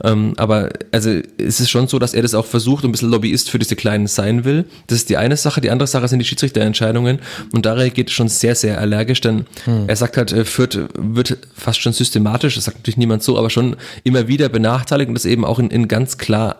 Ähm, 0.02 0.32
aber 0.38 0.70
also 0.90 1.10
es 1.36 1.60
ist 1.60 1.68
schon 1.68 1.86
so, 1.86 1.98
dass 1.98 2.14
er 2.14 2.22
das 2.22 2.34
auch 2.34 2.46
versucht 2.46 2.84
und 2.84 2.90
ein 2.90 2.92
bisschen 2.92 3.10
Lobbyist 3.10 3.50
für 3.50 3.58
diese 3.58 3.76
Kleinen 3.76 4.06
sein 4.06 4.44
will. 4.44 4.64
Das 4.86 4.96
ist 4.96 5.10
die 5.10 5.18
eine 5.18 5.36
Sache. 5.36 5.60
Die 5.60 5.70
andere 5.70 5.86
Sache 5.86 6.08
sind 6.08 6.18
die 6.18 6.24
Schiedsrichterentscheidungen. 6.24 7.18
Und 7.52 7.66
da 7.66 7.74
reagiert 7.74 8.08
er 8.08 8.12
schon 8.12 8.28
sehr, 8.28 8.54
sehr 8.54 8.80
allergisch, 8.80 9.20
denn 9.20 9.46
hm. 9.64 9.84
er 9.86 9.96
sagt 9.96 10.16
halt, 10.16 10.32
äh, 10.32 10.44
Fürth 10.44 10.78
wird 10.96 11.36
fast 11.54 11.80
schon 11.80 11.92
systematisch, 11.92 12.54
das 12.54 12.64
sagt 12.64 12.78
natürlich 12.78 12.96
niemand 12.96 13.22
so, 13.22 13.38
aber 13.38 13.50
schon 13.50 13.76
immer 14.02 14.28
wieder 14.28 14.48
benachteiligt 14.48 15.08
und 15.08 15.14
das 15.14 15.26
eben 15.26 15.44
auch 15.44 15.58
in, 15.58 15.70
in 15.70 15.88
ganz 15.88 16.16
klar 16.16 16.56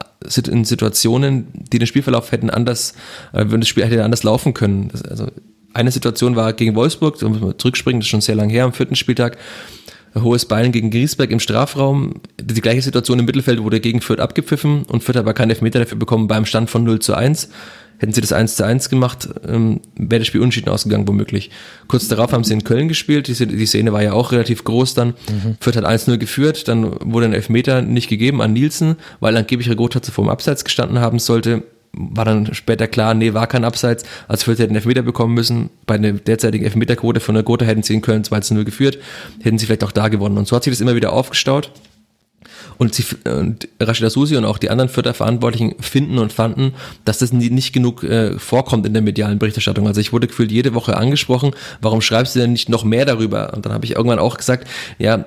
in 0.46 0.64
Situationen, 0.66 1.46
die 1.72 1.78
den 1.78 1.86
Spielverlauf 1.86 2.32
hätten 2.32 2.50
anders, 2.50 2.92
äh, 3.32 3.46
wenn 3.48 3.60
das 3.60 3.68
Spiel 3.68 3.84
hätte 3.84 4.04
anders 4.04 4.22
laufen 4.22 4.52
können. 4.52 4.90
Also 5.08 5.28
eine 5.72 5.90
Situation 5.90 6.36
war 6.36 6.52
gegen 6.52 6.74
Wolfsburg, 6.74 7.18
da 7.18 7.28
muss 7.28 7.40
man 7.40 7.58
zurückspringen, 7.58 8.00
das 8.00 8.06
ist 8.06 8.10
schon 8.10 8.20
sehr 8.20 8.34
lange 8.34 8.52
her, 8.52 8.64
am 8.64 8.72
vierten 8.72 8.96
Spieltag. 8.96 9.38
Hohes 10.14 10.44
Bein 10.44 10.72
gegen 10.72 10.90
Griesberg 10.90 11.30
im 11.30 11.38
Strafraum. 11.38 12.14
Die 12.40 12.60
gleiche 12.60 12.82
Situation 12.82 13.20
im 13.20 13.26
Mittelfeld 13.26 13.62
wurde 13.62 13.78
gegen 13.78 14.00
Fürth 14.00 14.18
abgepfiffen 14.18 14.82
und 14.82 15.04
Fürth 15.04 15.16
hat 15.16 15.22
aber 15.22 15.34
keinen 15.34 15.50
Elfmeter 15.50 15.78
dafür 15.78 15.98
bekommen 15.98 16.26
beim 16.26 16.46
Stand 16.46 16.68
von 16.68 16.82
0 16.82 16.98
zu 16.98 17.14
1. 17.14 17.48
Hätten 17.98 18.12
sie 18.12 18.22
das 18.22 18.32
1 18.32 18.56
zu 18.56 18.64
1 18.64 18.88
gemacht, 18.88 19.28
ähm, 19.46 19.80
wäre 19.94 20.20
das 20.20 20.26
Spiel 20.26 20.40
unschieden 20.40 20.70
ausgegangen, 20.70 21.06
womöglich. 21.06 21.50
Kurz 21.86 22.08
darauf 22.08 22.32
haben 22.32 22.44
sie 22.44 22.54
in 22.54 22.64
Köln 22.64 22.88
gespielt. 22.88 23.28
Die, 23.28 23.46
die 23.46 23.66
Szene 23.66 23.92
war 23.92 24.02
ja 24.02 24.14
auch 24.14 24.32
relativ 24.32 24.64
groß 24.64 24.94
dann. 24.94 25.08
Mhm. 25.08 25.58
Fürth 25.60 25.76
hat 25.76 25.84
1-0 25.84 26.16
geführt, 26.16 26.66
dann 26.66 26.96
wurde 27.04 27.26
ein 27.26 27.34
Elfmeter 27.34 27.82
nicht 27.82 28.08
gegeben 28.08 28.40
an 28.40 28.54
Nielsen, 28.54 28.96
weil 29.20 29.36
angeblich 29.36 29.68
Regota 29.68 30.00
zuvor 30.00 30.24
im 30.24 30.30
Abseits 30.30 30.64
gestanden 30.64 30.98
haben 30.98 31.18
sollte 31.18 31.62
war 31.92 32.24
dann 32.24 32.54
später 32.54 32.86
klar, 32.86 33.14
nee, 33.14 33.34
war 33.34 33.46
kein 33.46 33.64
Abseits. 33.64 34.04
Als 34.28 34.44
Fürth 34.44 34.58
hätten 34.58 34.74
Elfmeter 34.74 35.02
bekommen 35.02 35.34
müssen. 35.34 35.70
Bei 35.86 35.98
der 35.98 36.12
derzeitigen 36.12 36.64
Elfmeterquote 36.64 37.20
von 37.20 37.34
der 37.34 37.44
Gotha 37.44 37.64
hätten 37.64 37.82
sie 37.82 37.94
in 37.94 38.02
Köln 38.02 38.22
2-0 38.22 38.64
geführt, 38.64 38.98
hätten 39.42 39.58
sie 39.58 39.66
vielleicht 39.66 39.84
auch 39.84 39.92
da 39.92 40.08
gewonnen. 40.08 40.38
Und 40.38 40.46
so 40.46 40.56
hat 40.56 40.64
sich 40.64 40.72
das 40.72 40.80
immer 40.80 40.94
wieder 40.94 41.12
aufgestaut. 41.12 41.72
Und, 42.78 42.94
sie, 42.94 43.04
und 43.28 43.68
Rashida 43.78 44.08
Susi 44.08 44.36
und 44.36 44.46
auch 44.46 44.56
die 44.56 44.70
anderen 44.70 44.88
Fürther 44.88 45.12
Verantwortlichen 45.12 45.74
finden 45.80 46.18
und 46.18 46.32
fanden, 46.32 46.72
dass 47.04 47.18
das 47.18 47.30
nicht 47.30 47.74
genug 47.74 48.02
äh, 48.02 48.38
vorkommt 48.38 48.86
in 48.86 48.94
der 48.94 49.02
medialen 49.02 49.38
Berichterstattung. 49.38 49.86
Also 49.86 50.00
ich 50.00 50.14
wurde 50.14 50.28
gefühlt 50.28 50.50
jede 50.50 50.72
Woche 50.72 50.96
angesprochen, 50.96 51.50
warum 51.82 52.00
schreibst 52.00 52.34
du 52.34 52.40
denn 52.40 52.52
nicht 52.52 52.70
noch 52.70 52.84
mehr 52.84 53.04
darüber? 53.04 53.52
Und 53.52 53.66
dann 53.66 53.74
habe 53.74 53.84
ich 53.84 53.96
irgendwann 53.96 54.18
auch 54.18 54.38
gesagt, 54.38 54.66
ja, 54.98 55.24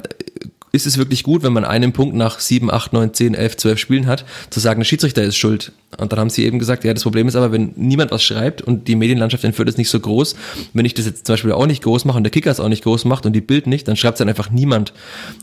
ist 0.76 0.88
es 0.88 0.98
wirklich 0.98 1.22
gut, 1.22 1.44
wenn 1.44 1.54
man 1.54 1.66
einen 1.66 1.94
Punkt 1.94 2.16
nach 2.16 2.40
7, 2.40 2.72
8, 2.72 2.94
9, 2.94 3.14
10, 3.14 3.36
11, 3.36 3.58
12 3.58 3.80
Spielen 3.80 4.08
hat, 4.08 4.26
zu 4.50 4.60
sagen, 4.60 4.80
der 4.80 4.86
Schiedsrichter 4.86 5.22
ist 5.22 5.38
schuld. 5.38 5.72
Und 6.00 6.12
dann 6.12 6.20
haben 6.20 6.32
sie 6.32 6.44
eben 6.46 6.58
gesagt, 6.58 6.84
ja, 6.84 6.92
das 6.92 7.04
Problem 7.04 7.28
ist 7.28 7.36
aber, 7.36 7.52
wenn 7.52 7.74
niemand 7.76 8.10
was 8.10 8.24
schreibt 8.24 8.64
und 8.64 8.88
die 8.88 8.96
Medienlandschaft 8.96 9.44
in 9.44 9.54
Fürth 9.54 9.70
ist 9.70 9.78
nicht 9.78 9.92
so 9.92 10.00
groß, 10.00 10.36
wenn 10.74 10.84
ich 10.84 10.96
das 10.96 11.06
jetzt 11.06 11.28
zum 11.28 11.34
Beispiel 11.34 11.52
auch 11.52 11.68
nicht 11.68 11.84
groß 11.84 12.06
mache 12.06 12.18
und 12.18 12.24
der 12.24 12.32
Kicker 12.32 12.50
es 12.50 12.60
auch 12.60 12.70
nicht 12.70 12.84
groß 12.84 13.06
macht 13.06 13.28
und 13.28 13.34
die 13.34 13.42
Bild 13.42 13.68
nicht, 13.68 13.88
dann 13.88 13.96
schreibt 13.96 14.16
es 14.16 14.18
dann 14.18 14.30
einfach 14.30 14.50
niemand. 14.50 14.94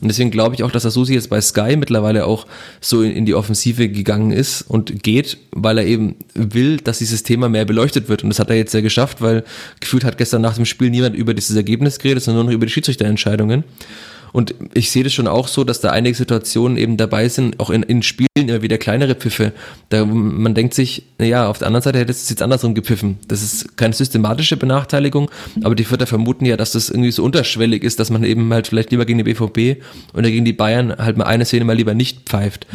Und 0.01 0.09
deswegen 0.09 0.31
glaube 0.31 0.55
ich 0.55 0.63
auch, 0.63 0.71
dass 0.71 0.81
der 0.81 0.91
Susi 0.91 1.13
jetzt 1.13 1.29
bei 1.29 1.39
Sky 1.39 1.77
mittlerweile 1.77 2.25
auch 2.25 2.45
so 2.81 3.01
in, 3.01 3.11
in 3.11 3.25
die 3.25 3.33
Offensive 3.33 3.87
gegangen 3.87 4.33
ist 4.33 4.63
und 4.63 5.01
geht, 5.01 5.37
weil 5.51 5.77
er 5.77 5.85
eben 5.85 6.15
will, 6.33 6.75
dass 6.75 6.97
dieses 6.97 7.23
Thema 7.23 7.47
mehr 7.47 7.63
beleuchtet 7.63 8.09
wird. 8.09 8.23
Und 8.23 8.29
das 8.31 8.39
hat 8.39 8.49
er 8.49 8.57
jetzt 8.57 8.73
ja 8.73 8.81
geschafft, 8.81 9.21
weil 9.21 9.45
gefühlt 9.79 10.03
hat 10.03 10.17
gestern 10.17 10.41
nach 10.41 10.55
dem 10.55 10.65
Spiel 10.65 10.89
niemand 10.89 11.15
über 11.15 11.33
dieses 11.33 11.55
Ergebnis 11.55 11.99
geredet, 11.99 12.21
sondern 12.21 12.43
nur 12.43 12.51
noch 12.51 12.55
über 12.57 12.65
die 12.65 12.73
Schiedsrichterentscheidungen. 12.73 13.63
Und 14.33 14.55
ich 14.73 14.91
sehe 14.91 15.03
das 15.03 15.13
schon 15.13 15.27
auch 15.27 15.47
so, 15.47 15.63
dass 15.63 15.81
da 15.81 15.91
einige 15.91 16.15
Situationen 16.15 16.77
eben 16.77 16.97
dabei 16.97 17.27
sind, 17.29 17.59
auch 17.59 17.69
in, 17.69 17.83
in 17.83 18.01
Spielen 18.01 18.27
immer 18.35 18.61
wieder 18.61 18.77
kleinere 18.77 19.15
Pfiffe. 19.15 19.51
Da 19.89 20.05
man 20.05 20.55
denkt 20.55 20.73
sich, 20.73 21.03
naja, 21.17 21.47
auf 21.47 21.57
der 21.57 21.67
anderen 21.67 21.83
Seite 21.83 21.99
hätte 21.99 22.11
es 22.11 22.29
jetzt 22.29 22.41
andersrum 22.41 22.73
gepfiffen. 22.73 23.17
Das 23.27 23.43
ist 23.43 23.77
keine 23.77 23.93
systematische 23.93 24.57
Benachteiligung, 24.57 25.29
aber 25.63 25.75
die 25.75 25.83
Vierter 25.83 26.07
vermuten 26.07 26.45
ja, 26.45 26.57
dass 26.57 26.71
das 26.71 26.89
irgendwie 26.89 27.11
so 27.11 27.23
unterschwellig 27.23 27.83
ist, 27.83 27.99
dass 27.99 28.09
man 28.09 28.23
eben 28.23 28.51
halt 28.53 28.67
vielleicht 28.67 28.91
lieber 28.91 29.05
gegen 29.05 29.17
die 29.17 29.23
BVB 29.23 29.81
oder 30.13 30.29
gegen 30.29 30.45
die 30.45 30.53
Bayern 30.53 30.95
halt 30.97 31.17
mal 31.17 31.25
eine 31.25 31.45
Szene 31.45 31.65
mal 31.65 31.75
lieber 31.75 31.93
nicht 31.93 32.29
pfeift. 32.29 32.67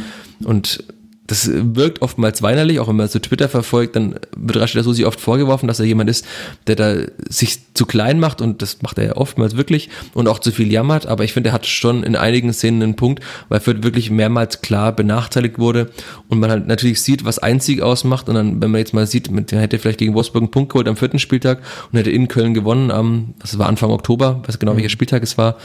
Und 0.44 0.84
das 1.26 1.50
wirkt 1.52 2.02
oftmals 2.02 2.42
weinerlich, 2.42 2.80
auch 2.80 2.88
wenn 2.88 2.96
man 2.96 3.08
so 3.08 3.18
Twitter 3.18 3.48
verfolgt, 3.48 3.96
dann 3.96 4.18
wird 4.36 4.58
Rashida 4.58 4.82
Susi 4.82 5.04
oft 5.04 5.20
vorgeworfen, 5.20 5.66
dass 5.66 5.80
er 5.80 5.86
jemand 5.86 6.10
ist, 6.10 6.24
der 6.66 6.76
da 6.76 6.94
sich 7.28 7.58
zu 7.74 7.86
klein 7.86 8.20
macht 8.20 8.40
und 8.40 8.62
das 8.62 8.82
macht 8.82 8.98
er 8.98 9.04
ja 9.04 9.16
oftmals 9.16 9.56
wirklich 9.56 9.90
und 10.14 10.28
auch 10.28 10.38
zu 10.38 10.52
viel 10.52 10.70
jammert, 10.72 11.06
aber 11.06 11.24
ich 11.24 11.32
finde, 11.32 11.50
er 11.50 11.52
hat 11.52 11.66
schon 11.66 12.02
in 12.02 12.16
einigen 12.16 12.52
Szenen 12.52 12.82
einen 12.82 12.96
Punkt, 12.96 13.22
weil 13.48 13.60
Fürth 13.60 13.82
wirklich 13.82 14.10
mehrmals 14.10 14.62
klar 14.62 14.94
benachteiligt 14.94 15.58
wurde 15.58 15.90
und 16.28 16.38
man 16.38 16.50
halt 16.50 16.66
natürlich 16.66 17.02
sieht, 17.02 17.24
was 17.24 17.38
ein 17.38 17.60
Sieg 17.60 17.80
ausmacht. 17.80 18.28
Und 18.28 18.34
dann, 18.34 18.62
wenn 18.62 18.70
man 18.70 18.78
jetzt 18.78 18.94
mal 18.94 19.06
sieht, 19.06 19.30
man 19.30 19.46
hätte 19.48 19.78
vielleicht 19.78 19.98
gegen 19.98 20.14
Wolfsburg 20.14 20.42
einen 20.42 20.50
Punkt 20.50 20.72
geholt 20.72 20.88
am 20.88 20.96
vierten 20.96 21.18
Spieltag 21.18 21.60
und 21.92 21.98
hätte 21.98 22.10
in 22.10 22.28
Köln 22.28 22.54
gewonnen 22.54 22.90
am, 22.90 23.34
das 23.40 23.58
war 23.58 23.68
Anfang 23.68 23.90
Oktober, 23.90 24.42
weiß 24.46 24.58
genau 24.58 24.76
welcher 24.76 24.88
Spieltag 24.88 25.22
es 25.22 25.38
war, 25.38 25.56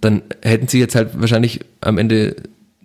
dann 0.00 0.22
hätten 0.42 0.68
sie 0.68 0.78
jetzt 0.78 0.94
halt 0.94 1.10
wahrscheinlich 1.20 1.60
am 1.80 1.98
Ende 1.98 2.36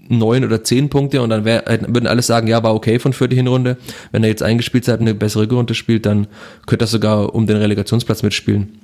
neun 0.08 0.44
oder 0.44 0.64
zehn 0.64 0.90
Punkte 0.90 1.22
und 1.22 1.30
dann 1.30 1.46
wär, 1.46 1.64
würden 1.88 2.08
alle 2.08 2.22
sagen, 2.22 2.48
ja, 2.48 2.64
war 2.64 2.76
okay 2.76 3.00
von 3.00 3.14
für 3.14 3.30
die 3.30 3.36
Hinrunde. 3.36 3.78
Wenn 4.12 4.24
er 4.24 4.30
jetzt 4.30 4.44
eingespielt 4.44 4.88
hat, 4.88 5.00
eine 5.00 5.14
bessere 5.14 5.50
Runde 5.50 5.76
spielt, 5.76 6.06
dann 6.06 6.28
könnte 6.66 6.86
er 6.86 6.88
sogar 6.88 7.34
um 7.34 7.48
den 7.48 7.58
Relegationsplatz 7.58 8.24
mitspielen. 8.24 8.80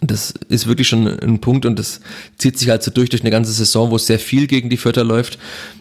Das 0.00 0.34
ist 0.48 0.66
wirklich 0.66 0.88
schon 0.88 1.06
ein 1.06 1.40
Punkt 1.40 1.64
und 1.66 1.78
das 1.78 2.00
zieht 2.36 2.58
sich 2.58 2.68
halt 2.68 2.82
so 2.82 2.90
durch 2.90 3.08
durch 3.08 3.22
eine 3.22 3.30
ganze 3.30 3.52
Saison, 3.52 3.90
wo 3.90 3.96
es 3.96 4.06
sehr 4.06 4.18
viel 4.18 4.46
gegen 4.46 4.68
die 4.68 4.76
Vierter 4.76 5.04
läuft. 5.04 5.38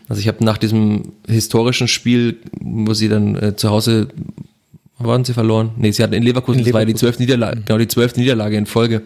Also 0.08 0.22
ich 0.22 0.28
habe 0.28 0.44
nach 0.46 0.58
diesem 0.58 1.14
historischen 1.28 1.88
Spiel, 1.88 2.38
wo 2.60 2.94
sie 2.94 3.10
dann 3.10 3.36
äh, 3.36 3.56
zu 3.56 3.70
Hause 3.70 4.08
waren 5.00 5.26
sie 5.26 5.34
verloren? 5.34 5.72
Nee, 5.76 5.92
sie 5.92 6.04
hatten 6.04 6.14
in 6.14 6.24
Leverkusen, 6.24 6.60
in 6.60 6.66
Leverkusen. 6.66 6.72
das 6.72 6.74
war 6.74 6.86
die 6.86 6.96
zwölfte 6.96 7.22
Niederlage, 7.24 7.62
genau 7.66 7.80
die 7.80 7.88
zwölfte 7.88 8.20
Niederlage 8.20 8.58
in 8.58 8.66
Folge. 8.66 9.02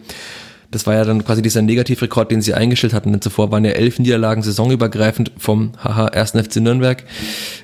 Das 0.70 0.86
war 0.86 0.94
ja 0.94 1.04
dann 1.04 1.24
quasi 1.24 1.40
dieser 1.40 1.62
Negativrekord, 1.62 2.30
den 2.30 2.42
sie 2.42 2.52
eingestellt 2.52 2.92
hatten. 2.92 3.10
Denn 3.10 3.22
zuvor 3.22 3.50
waren 3.50 3.64
ja 3.64 3.70
elf 3.70 3.98
Niederlagen 3.98 4.42
saisonübergreifend 4.42 5.32
vom 5.38 5.72
haha 5.78 6.06
1. 6.06 6.32
FC 6.32 6.56
Nürnberg. 6.56 7.04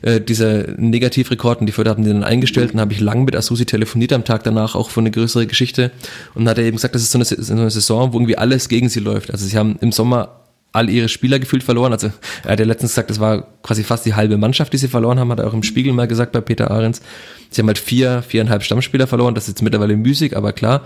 Äh, 0.01 0.21
dieser 0.21 0.73
Negativrekord 0.79 1.61
und 1.61 1.67
die 1.67 1.73
Förder 1.73 1.91
hatten 1.91 2.05
den 2.05 2.21
dann 2.21 2.25
eingestellt. 2.25 2.73
Und 2.73 2.81
habe 2.81 2.95
ich 2.95 3.01
lang 3.01 3.25
mit 3.25 3.37
Asusi 3.37 3.67
telefoniert 3.67 4.13
am 4.15 4.25
Tag 4.25 4.45
danach, 4.45 4.75
auch 4.75 4.89
für 4.89 5.01
eine 5.01 5.11
größere 5.11 5.47
Geschichte. 5.47 5.91
Und 6.35 6.45
dann 6.45 6.53
hat 6.53 6.59
er 6.59 6.65
eben 6.65 6.77
gesagt, 6.77 6.95
das 6.95 7.03
ist 7.03 7.11
so 7.11 7.19
eine, 7.19 7.25
so 7.27 7.53
eine 7.53 7.71
Saison, 7.71 8.13
wo 8.13 8.17
irgendwie 8.17 8.39
alles 8.39 8.69
gegen 8.69 8.89
sie 8.89 9.01
läuft. 9.01 9.31
Also 9.31 9.47
sie 9.47 9.59
haben 9.59 9.77
im 9.81 9.93
Sommer 9.93 10.41
all 10.75 10.91
ihre 10.91 11.09
Spieler 11.09 11.39
gefühlt 11.39 11.63
verloren. 11.63 11.93
Also 11.93 12.11
er 12.43 12.53
hat 12.53 12.59
ja 12.59 12.67
letztens 12.67 12.93
gesagt, 12.93 13.09
das 13.09 13.21
war 13.21 13.47
quasi 13.63 13.85
fast 13.85 14.05
die 14.07 14.15
halbe 14.15 14.37
Mannschaft, 14.37 14.73
die 14.73 14.77
sie 14.77 14.89
verloren 14.89 15.21
haben, 15.21 15.31
hat 15.31 15.39
er 15.39 15.47
auch 15.47 15.55
im 15.55 15.63
Spiegel 15.63 15.93
mal 15.93 16.09
gesagt 16.09 16.33
bei 16.33 16.41
Peter 16.41 16.71
Ahrens. 16.71 17.01
Sie 17.51 17.61
haben 17.61 17.69
halt 17.69 17.79
vier, 17.79 18.23
viereinhalb 18.23 18.65
Stammspieler 18.65 19.07
verloren, 19.07 19.37
das 19.37 19.45
ist 19.45 19.51
jetzt 19.51 19.63
mittlerweile 19.63 19.97
müßig, 19.97 20.37
aber 20.37 20.53
klar. 20.53 20.83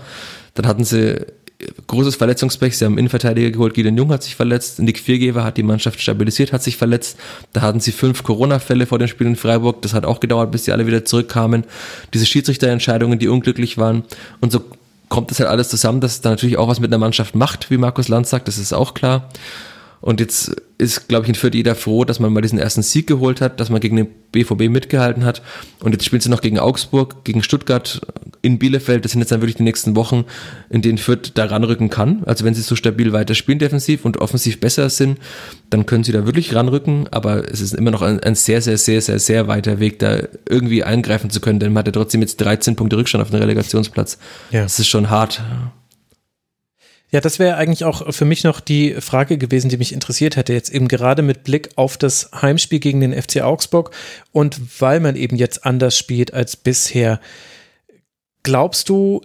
Dann 0.53 0.67
hatten 0.67 0.83
sie 0.83 1.25
großes 1.87 2.15
Verletzungspech. 2.15 2.77
Sie 2.77 2.85
haben 2.85 2.97
Innenverteidiger 2.97 3.51
geholt, 3.51 3.73
Gideon 3.73 3.97
Jung 3.97 4.11
hat 4.11 4.23
sich 4.23 4.35
verletzt, 4.35 4.79
Nick 4.79 4.99
Viergeber 4.99 5.43
hat 5.43 5.57
die 5.57 5.63
Mannschaft 5.63 5.99
stabilisiert, 6.01 6.53
hat 6.53 6.63
sich 6.63 6.77
verletzt. 6.77 7.17
Da 7.53 7.61
hatten 7.61 7.79
sie 7.79 7.91
fünf 7.91 8.23
Corona-Fälle 8.23 8.85
vor 8.85 8.99
dem 8.99 9.07
Spiel 9.07 9.27
in 9.27 9.35
Freiburg. 9.35 9.81
Das 9.81 9.93
hat 9.93 10.05
auch 10.05 10.19
gedauert, 10.19 10.51
bis 10.51 10.63
die 10.63 10.71
alle 10.71 10.87
wieder 10.87 11.05
zurückkamen. 11.05 11.65
Diese 12.13 12.25
Schiedsrichterentscheidungen, 12.25 13.19
die 13.19 13.27
unglücklich 13.27 13.77
waren. 13.77 14.03
Und 14.39 14.51
so 14.51 14.61
kommt 15.09 15.31
das 15.31 15.39
halt 15.39 15.49
alles 15.49 15.69
zusammen, 15.69 16.01
dass 16.01 16.13
es 16.13 16.21
da 16.21 16.29
natürlich 16.29 16.57
auch 16.57 16.67
was 16.67 16.79
mit 16.79 16.89
einer 16.89 16.99
Mannschaft 16.99 17.35
macht, 17.35 17.69
wie 17.71 17.77
Markus 17.77 18.07
Land 18.07 18.27
sagt, 18.27 18.47
das 18.47 18.57
ist 18.57 18.73
auch 18.73 18.93
klar. 18.93 19.29
Und 20.01 20.19
jetzt 20.19 20.55
ist, 20.77 21.09
glaube 21.09 21.25
ich, 21.25 21.29
in 21.29 21.35
Fürth 21.35 21.55
jeder 21.55 21.75
froh, 21.75 22.05
dass 22.05 22.19
man 22.19 22.31
mal 22.31 22.41
diesen 22.41 22.57
ersten 22.57 22.81
Sieg 22.81 23.05
geholt 23.05 23.41
hat, 23.41 23.59
dass 23.59 23.69
man 23.69 23.81
gegen 23.81 23.97
den 23.97 24.07
BVB 24.31 24.69
mitgehalten 24.69 25.25
hat. 25.25 25.41
Und 25.81 25.91
jetzt 25.91 26.05
spielen 26.05 26.21
sie 26.21 26.29
noch 26.29 26.39
gegen 26.39 26.57
Augsburg, 26.57 27.25
gegen 27.25 27.43
Stuttgart, 27.43 27.99
in 28.41 28.59
Bielefeld. 28.59 29.03
Das 29.03 29.11
sind 29.11 29.19
jetzt 29.19 29.31
dann 29.31 29.41
wirklich 29.41 29.57
die 29.57 29.63
nächsten 29.63 29.97
Wochen, 29.97 30.23
in 30.69 30.81
denen 30.81 30.97
Fürth 30.97 31.31
da 31.33 31.45
ranrücken 31.45 31.89
kann. 31.89 32.23
Also 32.25 32.45
wenn 32.45 32.53
sie 32.53 32.61
so 32.61 32.77
stabil 32.77 33.11
weiter 33.11 33.35
spielen 33.35 33.59
defensiv 33.59 34.05
und 34.05 34.17
offensiv 34.17 34.61
besser 34.61 34.89
sind, 34.89 35.19
dann 35.69 35.85
können 35.85 36.05
sie 36.05 36.13
da 36.13 36.25
wirklich 36.25 36.55
ranrücken. 36.55 37.09
Aber 37.11 37.51
es 37.51 37.59
ist 37.59 37.73
immer 37.73 37.91
noch 37.91 38.01
ein, 38.01 38.21
ein 38.21 38.35
sehr, 38.35 38.61
sehr, 38.61 38.77
sehr, 38.77 39.01
sehr, 39.01 39.19
sehr 39.19 39.49
weiter 39.49 39.79
Weg, 39.79 39.99
da 39.99 40.19
irgendwie 40.47 40.85
eingreifen 40.85 41.29
zu 41.29 41.41
können. 41.41 41.59
Denn 41.59 41.73
man 41.73 41.81
hat 41.81 41.87
ja 41.87 41.91
trotzdem 41.91 42.21
jetzt 42.21 42.37
13 42.37 42.77
Punkte 42.77 42.95
Rückstand 42.95 43.21
auf 43.21 43.31
den 43.31 43.39
Relegationsplatz. 43.39 44.17
Ja. 44.51 44.63
Das 44.63 44.79
ist 44.79 44.87
schon 44.87 45.09
hart. 45.09 45.41
Ja, 47.11 47.21
das 47.21 47.39
wäre 47.39 47.57
eigentlich 47.57 47.85
auch 47.85 48.13
für 48.13 48.25
mich 48.25 48.43
noch 48.43 48.59
die 48.59 48.93
Frage 48.99 49.39
gewesen, 49.39 49.69
die 49.69 49.77
mich 49.77 49.93
interessiert 49.93 50.35
hätte, 50.35 50.53
jetzt 50.53 50.69
eben 50.69 50.87
gerade 50.87 51.23
mit 51.23 51.43
Blick 51.43 51.69
auf 51.75 51.97
das 51.97 52.29
Heimspiel 52.39 52.79
gegen 52.79 52.99
den 52.99 53.19
FC 53.19 53.41
Augsburg 53.41 53.91
und 54.31 54.79
weil 54.79 54.99
man 54.99 55.15
eben 55.15 55.35
jetzt 55.35 55.65
anders 55.65 55.97
spielt 55.97 56.33
als 56.33 56.55
bisher. 56.55 57.19
Glaubst 58.43 58.89
du, 58.89 59.21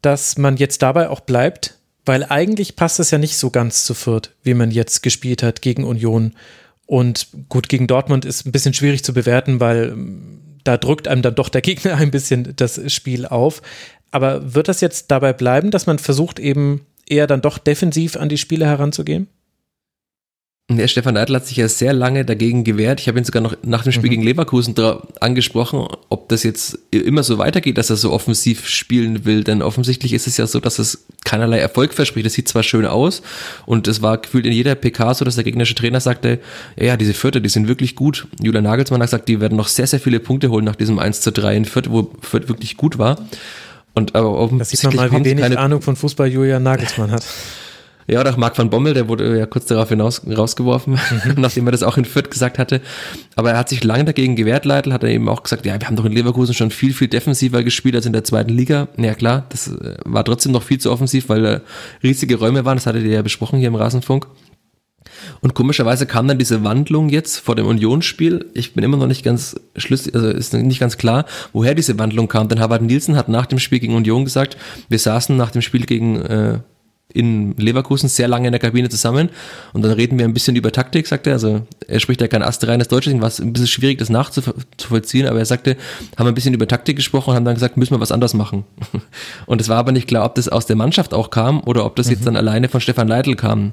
dass 0.00 0.38
man 0.38 0.56
jetzt 0.56 0.82
dabei 0.82 1.08
auch 1.08 1.20
bleibt? 1.20 1.78
Weil 2.04 2.24
eigentlich 2.24 2.76
passt 2.76 3.00
es 3.00 3.10
ja 3.10 3.18
nicht 3.18 3.36
so 3.36 3.50
ganz 3.50 3.84
zu 3.84 3.94
Fürth, 3.94 4.30
wie 4.42 4.54
man 4.54 4.70
jetzt 4.70 5.02
gespielt 5.02 5.42
hat 5.42 5.62
gegen 5.62 5.84
Union. 5.84 6.34
Und 6.86 7.28
gut, 7.48 7.68
gegen 7.68 7.86
Dortmund 7.86 8.24
ist 8.24 8.46
ein 8.46 8.52
bisschen 8.52 8.74
schwierig 8.74 9.02
zu 9.02 9.14
bewerten, 9.14 9.58
weil 9.58 9.90
ähm, 9.92 10.58
da 10.64 10.76
drückt 10.76 11.08
einem 11.08 11.22
dann 11.22 11.34
doch 11.34 11.48
der 11.48 11.62
Gegner 11.62 11.96
ein 11.98 12.10
bisschen 12.10 12.54
das 12.56 12.80
Spiel 12.92 13.26
auf. 13.26 13.62
Aber 14.10 14.54
wird 14.54 14.68
das 14.68 14.80
jetzt 14.80 15.10
dabei 15.10 15.32
bleiben, 15.32 15.70
dass 15.70 15.86
man 15.86 15.98
versucht 15.98 16.38
eben 16.38 16.86
eher 17.08 17.26
dann 17.26 17.42
doch 17.42 17.58
defensiv 17.58 18.16
an 18.16 18.28
die 18.28 18.38
Spiele 18.38 18.66
heranzugehen? 18.66 19.28
Der 20.70 20.88
Stefan 20.88 21.12
Neidl 21.12 21.34
hat 21.34 21.46
sich 21.46 21.58
ja 21.58 21.68
sehr 21.68 21.92
lange 21.92 22.24
dagegen 22.24 22.64
gewehrt. 22.64 22.98
Ich 22.98 23.06
habe 23.08 23.18
ihn 23.18 23.24
sogar 23.24 23.42
noch 23.42 23.54
nach 23.64 23.82
dem 23.82 23.92
Spiel 23.92 24.08
mhm. 24.08 24.12
gegen 24.12 24.22
Leverkusen 24.22 24.74
angesprochen, 25.20 25.86
ob 26.08 26.30
das 26.30 26.42
jetzt 26.42 26.78
immer 26.90 27.22
so 27.22 27.36
weitergeht, 27.36 27.76
dass 27.76 27.90
er 27.90 27.96
so 27.96 28.10
offensiv 28.12 28.66
spielen 28.66 29.26
will. 29.26 29.44
Denn 29.44 29.60
offensichtlich 29.60 30.14
ist 30.14 30.26
es 30.26 30.38
ja 30.38 30.46
so, 30.46 30.60
dass 30.60 30.78
es 30.78 31.04
keinerlei 31.26 31.58
Erfolg 31.58 31.92
verspricht. 31.92 32.24
Das 32.24 32.32
sieht 32.32 32.48
zwar 32.48 32.62
schön 32.62 32.86
aus 32.86 33.20
und 33.66 33.88
es 33.88 34.00
war 34.00 34.16
gefühlt 34.16 34.46
in 34.46 34.52
jeder 34.52 34.74
PK 34.74 35.12
so, 35.12 35.26
dass 35.26 35.34
der 35.34 35.44
gegnerische 35.44 35.74
Trainer 35.74 36.00
sagte, 36.00 36.40
ja, 36.80 36.96
diese 36.96 37.12
Vierter, 37.12 37.40
die 37.40 37.50
sind 37.50 37.68
wirklich 37.68 37.94
gut. 37.94 38.26
Julian 38.42 38.64
Nagelsmann 38.64 39.02
hat 39.02 39.08
gesagt, 39.08 39.28
die 39.28 39.42
werden 39.42 39.58
noch 39.58 39.68
sehr, 39.68 39.86
sehr 39.86 40.00
viele 40.00 40.18
Punkte 40.18 40.48
holen 40.48 40.64
nach 40.64 40.76
diesem 40.76 40.98
1 40.98 41.20
zu 41.20 41.30
3 41.30 41.58
in 41.58 41.64
Fürth, 41.66 41.90
wo 41.90 42.10
Fürth 42.22 42.48
wirklich 42.48 42.78
gut 42.78 42.96
war. 42.96 43.18
Und 43.94 44.14
aber 44.14 44.30
offensichtlich 44.30 44.80
das 44.80 44.90
sieht 44.90 45.00
man 45.00 45.10
mal, 45.10 45.20
wie 45.20 45.24
wenig 45.24 45.42
keine 45.42 45.58
Ahnung 45.58 45.80
von 45.80 45.96
Fußball 45.96 46.28
Julian 46.28 46.62
Nagelsmann 46.62 47.10
hat. 47.10 47.24
Ja, 48.06 48.20
oder 48.20 48.32
auch 48.32 48.36
Marc 48.36 48.58
van 48.58 48.68
Bommel, 48.68 48.92
der 48.92 49.08
wurde 49.08 49.38
ja 49.38 49.46
kurz 49.46 49.66
darauf 49.66 49.88
hinaus 49.88 50.22
rausgeworfen, 50.26 50.94
mhm. 50.94 51.34
nachdem 51.36 51.66
er 51.66 51.72
das 51.72 51.82
auch 51.82 51.96
in 51.96 52.04
Fürth 52.04 52.30
gesagt 52.30 52.58
hatte. 52.58 52.80
Aber 53.34 53.52
er 53.52 53.58
hat 53.58 53.70
sich 53.70 53.82
lange 53.82 54.04
dagegen 54.04 54.36
gewehrt, 54.36 54.66
Leitl, 54.66 54.92
hat 54.92 55.02
er 55.02 55.08
eben 55.08 55.28
auch 55.28 55.42
gesagt, 55.42 55.64
ja, 55.64 55.80
wir 55.80 55.86
haben 55.86 55.96
doch 55.96 56.04
in 56.04 56.12
Leverkusen 56.12 56.54
schon 56.54 56.70
viel, 56.70 56.92
viel 56.92 57.08
defensiver 57.08 57.62
gespielt 57.62 57.94
als 57.94 58.06
in 58.06 58.12
der 58.12 58.24
zweiten 58.24 58.52
Liga. 58.52 58.88
Ja 58.98 59.14
klar, 59.14 59.46
das 59.48 59.68
äh, 59.68 59.96
war 60.04 60.24
trotzdem 60.24 60.52
noch 60.52 60.62
viel 60.62 60.78
zu 60.78 60.92
offensiv, 60.92 61.28
weil 61.28 61.42
da 61.42 61.60
riesige 62.02 62.36
Räume 62.36 62.64
waren, 62.64 62.76
das 62.76 62.86
hattet 62.86 63.04
ihr 63.04 63.12
ja 63.12 63.22
besprochen 63.22 63.58
hier 63.58 63.68
im 63.68 63.74
Rasenfunk. 63.74 64.26
Und 65.40 65.54
komischerweise 65.54 66.06
kam 66.06 66.28
dann 66.28 66.38
diese 66.38 66.64
Wandlung 66.64 67.08
jetzt 67.08 67.38
vor 67.38 67.56
dem 67.56 67.66
Unionsspiel. 67.66 68.46
Ich 68.54 68.74
bin 68.74 68.84
immer 68.84 68.96
noch 68.96 69.06
nicht 69.06 69.24
ganz 69.24 69.58
schlüssig, 69.76 70.14
also 70.14 70.28
ist 70.28 70.54
nicht 70.54 70.80
ganz 70.80 70.96
klar, 70.96 71.26
woher 71.52 71.74
diese 71.74 71.98
Wandlung 71.98 72.28
kam. 72.28 72.48
Denn 72.48 72.60
Harvard 72.60 72.82
Nielsen 72.82 73.16
hat 73.16 73.28
nach 73.28 73.46
dem 73.46 73.58
Spiel 73.58 73.80
gegen 73.80 73.94
Union 73.94 74.24
gesagt, 74.24 74.56
wir 74.88 74.98
saßen 74.98 75.36
nach 75.36 75.50
dem 75.50 75.62
Spiel 75.62 75.86
gegen 75.86 76.22
äh, 76.22 76.58
in 77.14 77.56
Leverkusen 77.56 78.08
sehr 78.08 78.28
lange 78.28 78.48
in 78.48 78.52
der 78.52 78.60
Kabine 78.60 78.88
zusammen 78.88 79.30
und 79.72 79.82
dann 79.82 79.92
reden 79.92 80.18
wir 80.18 80.24
ein 80.24 80.34
bisschen 80.34 80.56
über 80.56 80.72
Taktik, 80.72 81.06
sagt 81.06 81.26
er. 81.26 81.34
Also 81.34 81.62
er 81.86 82.00
spricht 82.00 82.20
ja 82.20 82.28
kein 82.28 82.42
astreines 82.42 82.88
Deutsch, 82.88 83.04
deswegen 83.04 83.22
war 83.22 83.28
es 83.28 83.40
ein 83.40 83.52
bisschen 83.52 83.68
schwierig, 83.68 83.98
das 83.98 84.10
nachzuvollziehen, 84.10 85.28
aber 85.28 85.38
er 85.38 85.44
sagte, 85.44 85.76
haben 86.18 86.26
ein 86.26 86.34
bisschen 86.34 86.54
über 86.54 86.66
Taktik 86.66 86.96
gesprochen 86.96 87.30
und 87.30 87.36
haben 87.36 87.44
dann 87.44 87.54
gesagt, 87.54 87.76
müssen 87.76 87.94
wir 87.94 88.00
was 88.00 88.12
anders 88.12 88.34
machen. 88.34 88.64
Und 89.46 89.60
es 89.60 89.68
war 89.68 89.76
aber 89.78 89.92
nicht 89.92 90.08
klar, 90.08 90.24
ob 90.24 90.34
das 90.34 90.48
aus 90.48 90.66
der 90.66 90.76
Mannschaft 90.76 91.14
auch 91.14 91.30
kam 91.30 91.60
oder 91.60 91.84
ob 91.84 91.96
das 91.96 92.06
mhm. 92.06 92.12
jetzt 92.12 92.26
dann 92.26 92.36
alleine 92.36 92.68
von 92.68 92.80
Stefan 92.80 93.08
Leitl 93.08 93.36
kam. 93.36 93.72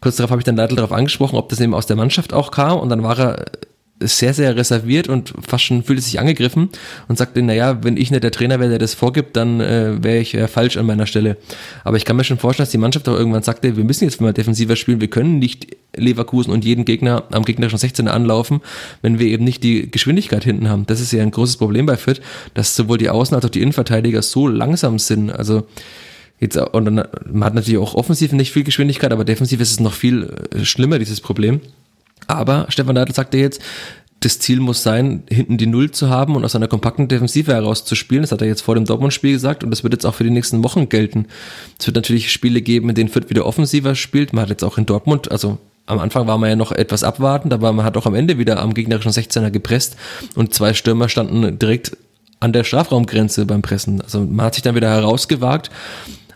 Kurz 0.00 0.16
darauf 0.16 0.30
habe 0.30 0.40
ich 0.40 0.44
dann 0.44 0.56
Leitl 0.56 0.76
darauf 0.76 0.92
angesprochen, 0.92 1.36
ob 1.36 1.48
das 1.48 1.60
eben 1.60 1.74
aus 1.74 1.86
der 1.86 1.96
Mannschaft 1.96 2.32
auch 2.32 2.50
kam 2.50 2.78
und 2.78 2.88
dann 2.88 3.02
war 3.02 3.18
er 3.18 3.46
sehr, 4.00 4.32
sehr 4.32 4.56
reserviert 4.56 5.08
und 5.08 5.34
fast 5.46 5.64
schon 5.64 5.82
fühlte 5.82 6.02
sich 6.02 6.20
angegriffen 6.20 6.68
und 7.08 7.18
sagte, 7.18 7.42
naja, 7.42 7.82
wenn 7.82 7.96
ich 7.96 8.10
nicht 8.10 8.22
der 8.22 8.30
Trainer 8.30 8.60
wäre, 8.60 8.70
der 8.70 8.78
das 8.78 8.94
vorgibt, 8.94 9.36
dann 9.36 9.60
äh, 9.60 10.02
wäre 10.02 10.18
ich 10.18 10.34
äh, 10.34 10.46
falsch 10.46 10.76
an 10.76 10.86
meiner 10.86 11.06
Stelle. 11.06 11.36
Aber 11.84 11.96
ich 11.96 12.04
kann 12.04 12.16
mir 12.16 12.24
schon 12.24 12.38
vorstellen, 12.38 12.66
dass 12.66 12.70
die 12.70 12.78
Mannschaft 12.78 13.08
auch 13.08 13.16
irgendwann 13.16 13.42
sagte, 13.42 13.76
wir 13.76 13.84
müssen 13.84 14.04
jetzt 14.04 14.20
mal 14.20 14.32
defensiver 14.32 14.76
spielen, 14.76 15.00
wir 15.00 15.10
können 15.10 15.38
nicht 15.38 15.76
Leverkusen 15.96 16.52
und 16.52 16.64
jeden 16.64 16.84
Gegner 16.84 17.24
am 17.32 17.44
gegnerischen 17.44 17.78
16 17.78 18.08
anlaufen, 18.08 18.60
wenn 19.02 19.18
wir 19.18 19.26
eben 19.26 19.44
nicht 19.44 19.64
die 19.64 19.90
Geschwindigkeit 19.90 20.44
hinten 20.44 20.68
haben. 20.68 20.86
Das 20.86 21.00
ist 21.00 21.12
ja 21.12 21.22
ein 21.22 21.32
großes 21.32 21.56
Problem 21.56 21.86
bei 21.86 21.96
Fürth, 21.96 22.20
dass 22.54 22.76
sowohl 22.76 22.98
die 22.98 23.10
Außen- 23.10 23.34
als 23.34 23.44
auch 23.44 23.50
die 23.50 23.62
Innenverteidiger 23.62 24.22
so 24.22 24.46
langsam 24.46 24.98
sind. 24.98 25.30
Also 25.30 25.66
Jetzt, 26.40 26.56
und 26.56 26.84
dann, 26.84 27.04
man 27.30 27.44
hat 27.44 27.54
natürlich 27.54 27.80
auch 27.80 27.94
offensiv 27.94 28.32
nicht 28.32 28.52
viel 28.52 28.64
Geschwindigkeit, 28.64 29.12
aber 29.12 29.24
defensiv 29.24 29.60
ist 29.60 29.72
es 29.72 29.80
noch 29.80 29.92
viel 29.92 30.34
äh, 30.54 30.64
schlimmer, 30.64 30.98
dieses 30.98 31.20
Problem. 31.20 31.60
Aber 32.26 32.66
Stefan 32.68 32.94
Neidl 32.94 33.14
sagte 33.14 33.38
jetzt, 33.38 33.60
das 34.20 34.40
Ziel 34.40 34.58
muss 34.58 34.82
sein, 34.82 35.22
hinten 35.30 35.58
die 35.58 35.66
Null 35.66 35.92
zu 35.92 36.08
haben 36.08 36.34
und 36.34 36.44
aus 36.44 36.56
einer 36.56 36.66
kompakten 36.66 37.06
Defensive 37.06 37.52
heraus 37.52 37.84
zu 37.84 37.94
spielen. 37.94 38.22
Das 38.22 38.32
hat 38.32 38.40
er 38.40 38.48
jetzt 38.48 38.62
vor 38.62 38.74
dem 38.74 38.84
Dortmund-Spiel 38.84 39.32
gesagt 39.32 39.62
und 39.62 39.70
das 39.70 39.84
wird 39.84 39.92
jetzt 39.92 40.04
auch 40.04 40.14
für 40.14 40.24
die 40.24 40.30
nächsten 40.30 40.64
Wochen 40.64 40.88
gelten. 40.88 41.26
Es 41.78 41.86
wird 41.86 41.94
natürlich 41.94 42.32
Spiele 42.32 42.60
geben, 42.60 42.88
in 42.88 42.94
denen 42.96 43.08
Fürth 43.08 43.30
wieder 43.30 43.46
offensiver 43.46 43.94
spielt. 43.94 44.32
Man 44.32 44.42
hat 44.42 44.50
jetzt 44.50 44.64
auch 44.64 44.76
in 44.76 44.86
Dortmund, 44.86 45.30
also 45.30 45.58
am 45.86 46.00
Anfang 46.00 46.26
war 46.26 46.36
man 46.36 46.50
ja 46.50 46.56
noch 46.56 46.72
etwas 46.72 47.04
abwartend, 47.04 47.52
aber 47.52 47.72
man 47.72 47.84
hat 47.84 47.96
auch 47.96 48.06
am 48.06 48.14
Ende 48.14 48.38
wieder 48.38 48.60
am 48.60 48.74
gegnerischen 48.74 49.12
16er 49.12 49.50
gepresst 49.50 49.96
und 50.34 50.52
zwei 50.52 50.74
Stürmer 50.74 51.08
standen 51.08 51.58
direkt 51.58 51.96
an 52.40 52.52
der 52.52 52.64
Strafraumgrenze 52.64 53.46
beim 53.46 53.62
Pressen. 53.62 54.00
Also 54.00 54.20
man 54.20 54.46
hat 54.46 54.54
sich 54.54 54.62
dann 54.62 54.74
wieder 54.74 54.90
herausgewagt 54.90 55.70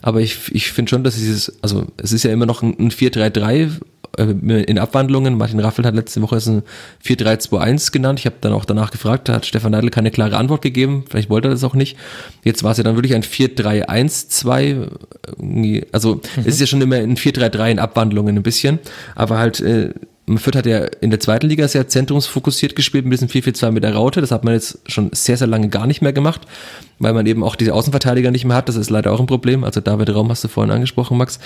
aber 0.03 0.21
ich, 0.21 0.53
ich 0.53 0.73
finde 0.73 0.91
schon, 0.91 1.05
dass 1.05 1.15
dieses, 1.15 1.63
also 1.63 1.87
es 1.97 2.13
ist 2.13 2.25
ja 2.25 2.33
immer 2.33 2.47
noch 2.47 2.63
ein 2.63 2.91
4-3-3 2.91 3.81
äh, 4.19 4.25
in 4.65 4.79
Abwandlungen. 4.79 5.39
Martin 5.39 5.61
Raffel 5.61 5.85
hat 5.87 5.95
letzte 5.95 6.21
Woche 6.23 6.37
es 6.37 6.47
ein 6.47 6.63
4-3-2-1 7.05 7.93
genannt. 7.93 8.19
Ich 8.19 8.27
habe 8.27 8.37
dann 8.41 8.53
auch 8.53 8.65
danach 8.65 8.91
gefragt, 8.91 9.29
da 9.29 9.35
hat 9.35 9.47
Stefan 9.47 9.73
Neidl 9.73 9.91
keine 9.91 10.11
klare 10.11 10.37
Antwort 10.37 10.63
gegeben. 10.63 11.05
Vielleicht 11.09 11.31
wollte 11.31 11.49
er 11.49 11.53
das 11.53 11.65
auch 11.65 11.75
nicht. 11.75 11.97
Jetzt 12.43 12.63
war 12.63 12.73
es 12.73 12.79
ja 12.79 12.85
dann 12.85 12.97
wirklich 12.97 13.15
ein 13.15 13.23
4-3-1-2. 13.23 14.89
Also 15.93 16.17
mhm. 16.17 16.21
es 16.41 16.47
ist 16.47 16.61
ja 16.61 16.67
schon 16.67 16.83
immer 16.83 16.97
ein 16.97 17.17
4-3-3 17.17 17.71
in 17.71 17.79
Abwandlungen 17.79 18.37
ein 18.37 18.43
bisschen. 18.43 18.81
Aber 19.15 19.39
halt 19.39 19.61
äh, 19.61 19.95
Fürth 20.37 20.57
hat 20.57 20.67
ja 20.67 20.85
in 21.01 21.11
der 21.11 21.21
zweiten 21.21 21.49
Liga 21.49 21.67
sehr 21.67 21.89
zentrumsfokussiert 21.89 22.77
gespielt, 22.77 23.05
ein 23.05 23.11
bisschen 23.11 23.29
4-4-2 23.29 23.73
mit 23.73 23.83
der 23.83 23.95
Raute. 23.95 24.21
Das 24.21 24.31
hat 24.31 24.45
man 24.45 24.55
jetzt 24.55 24.79
schon 24.87 25.11
sehr, 25.13 25.37
sehr 25.37 25.49
lange 25.49 25.69
gar 25.69 25.87
nicht 25.87 26.01
mehr 26.01 26.13
gemacht, 26.13 26.43
weil 26.99 27.13
man 27.13 27.27
eben 27.27 27.43
auch 27.43 27.57
diese 27.57 27.75
Außenverteidiger 27.75 28.31
nicht 28.31 28.45
mehr 28.45 28.57
hat. 28.57 28.69
Das 28.69 28.77
ist 28.77 28.91
leider 28.91 29.13
auch 29.13 29.21
ein 29.21 29.27
Problem. 29.27 29.65
Also 29.65 29.81
David 29.81 30.11
Raum 30.15 30.31
hast 30.31 30.45
du 30.45 30.49
vorhin 30.49 30.73
angesprochen, 30.73 31.19
Max. 31.19 31.41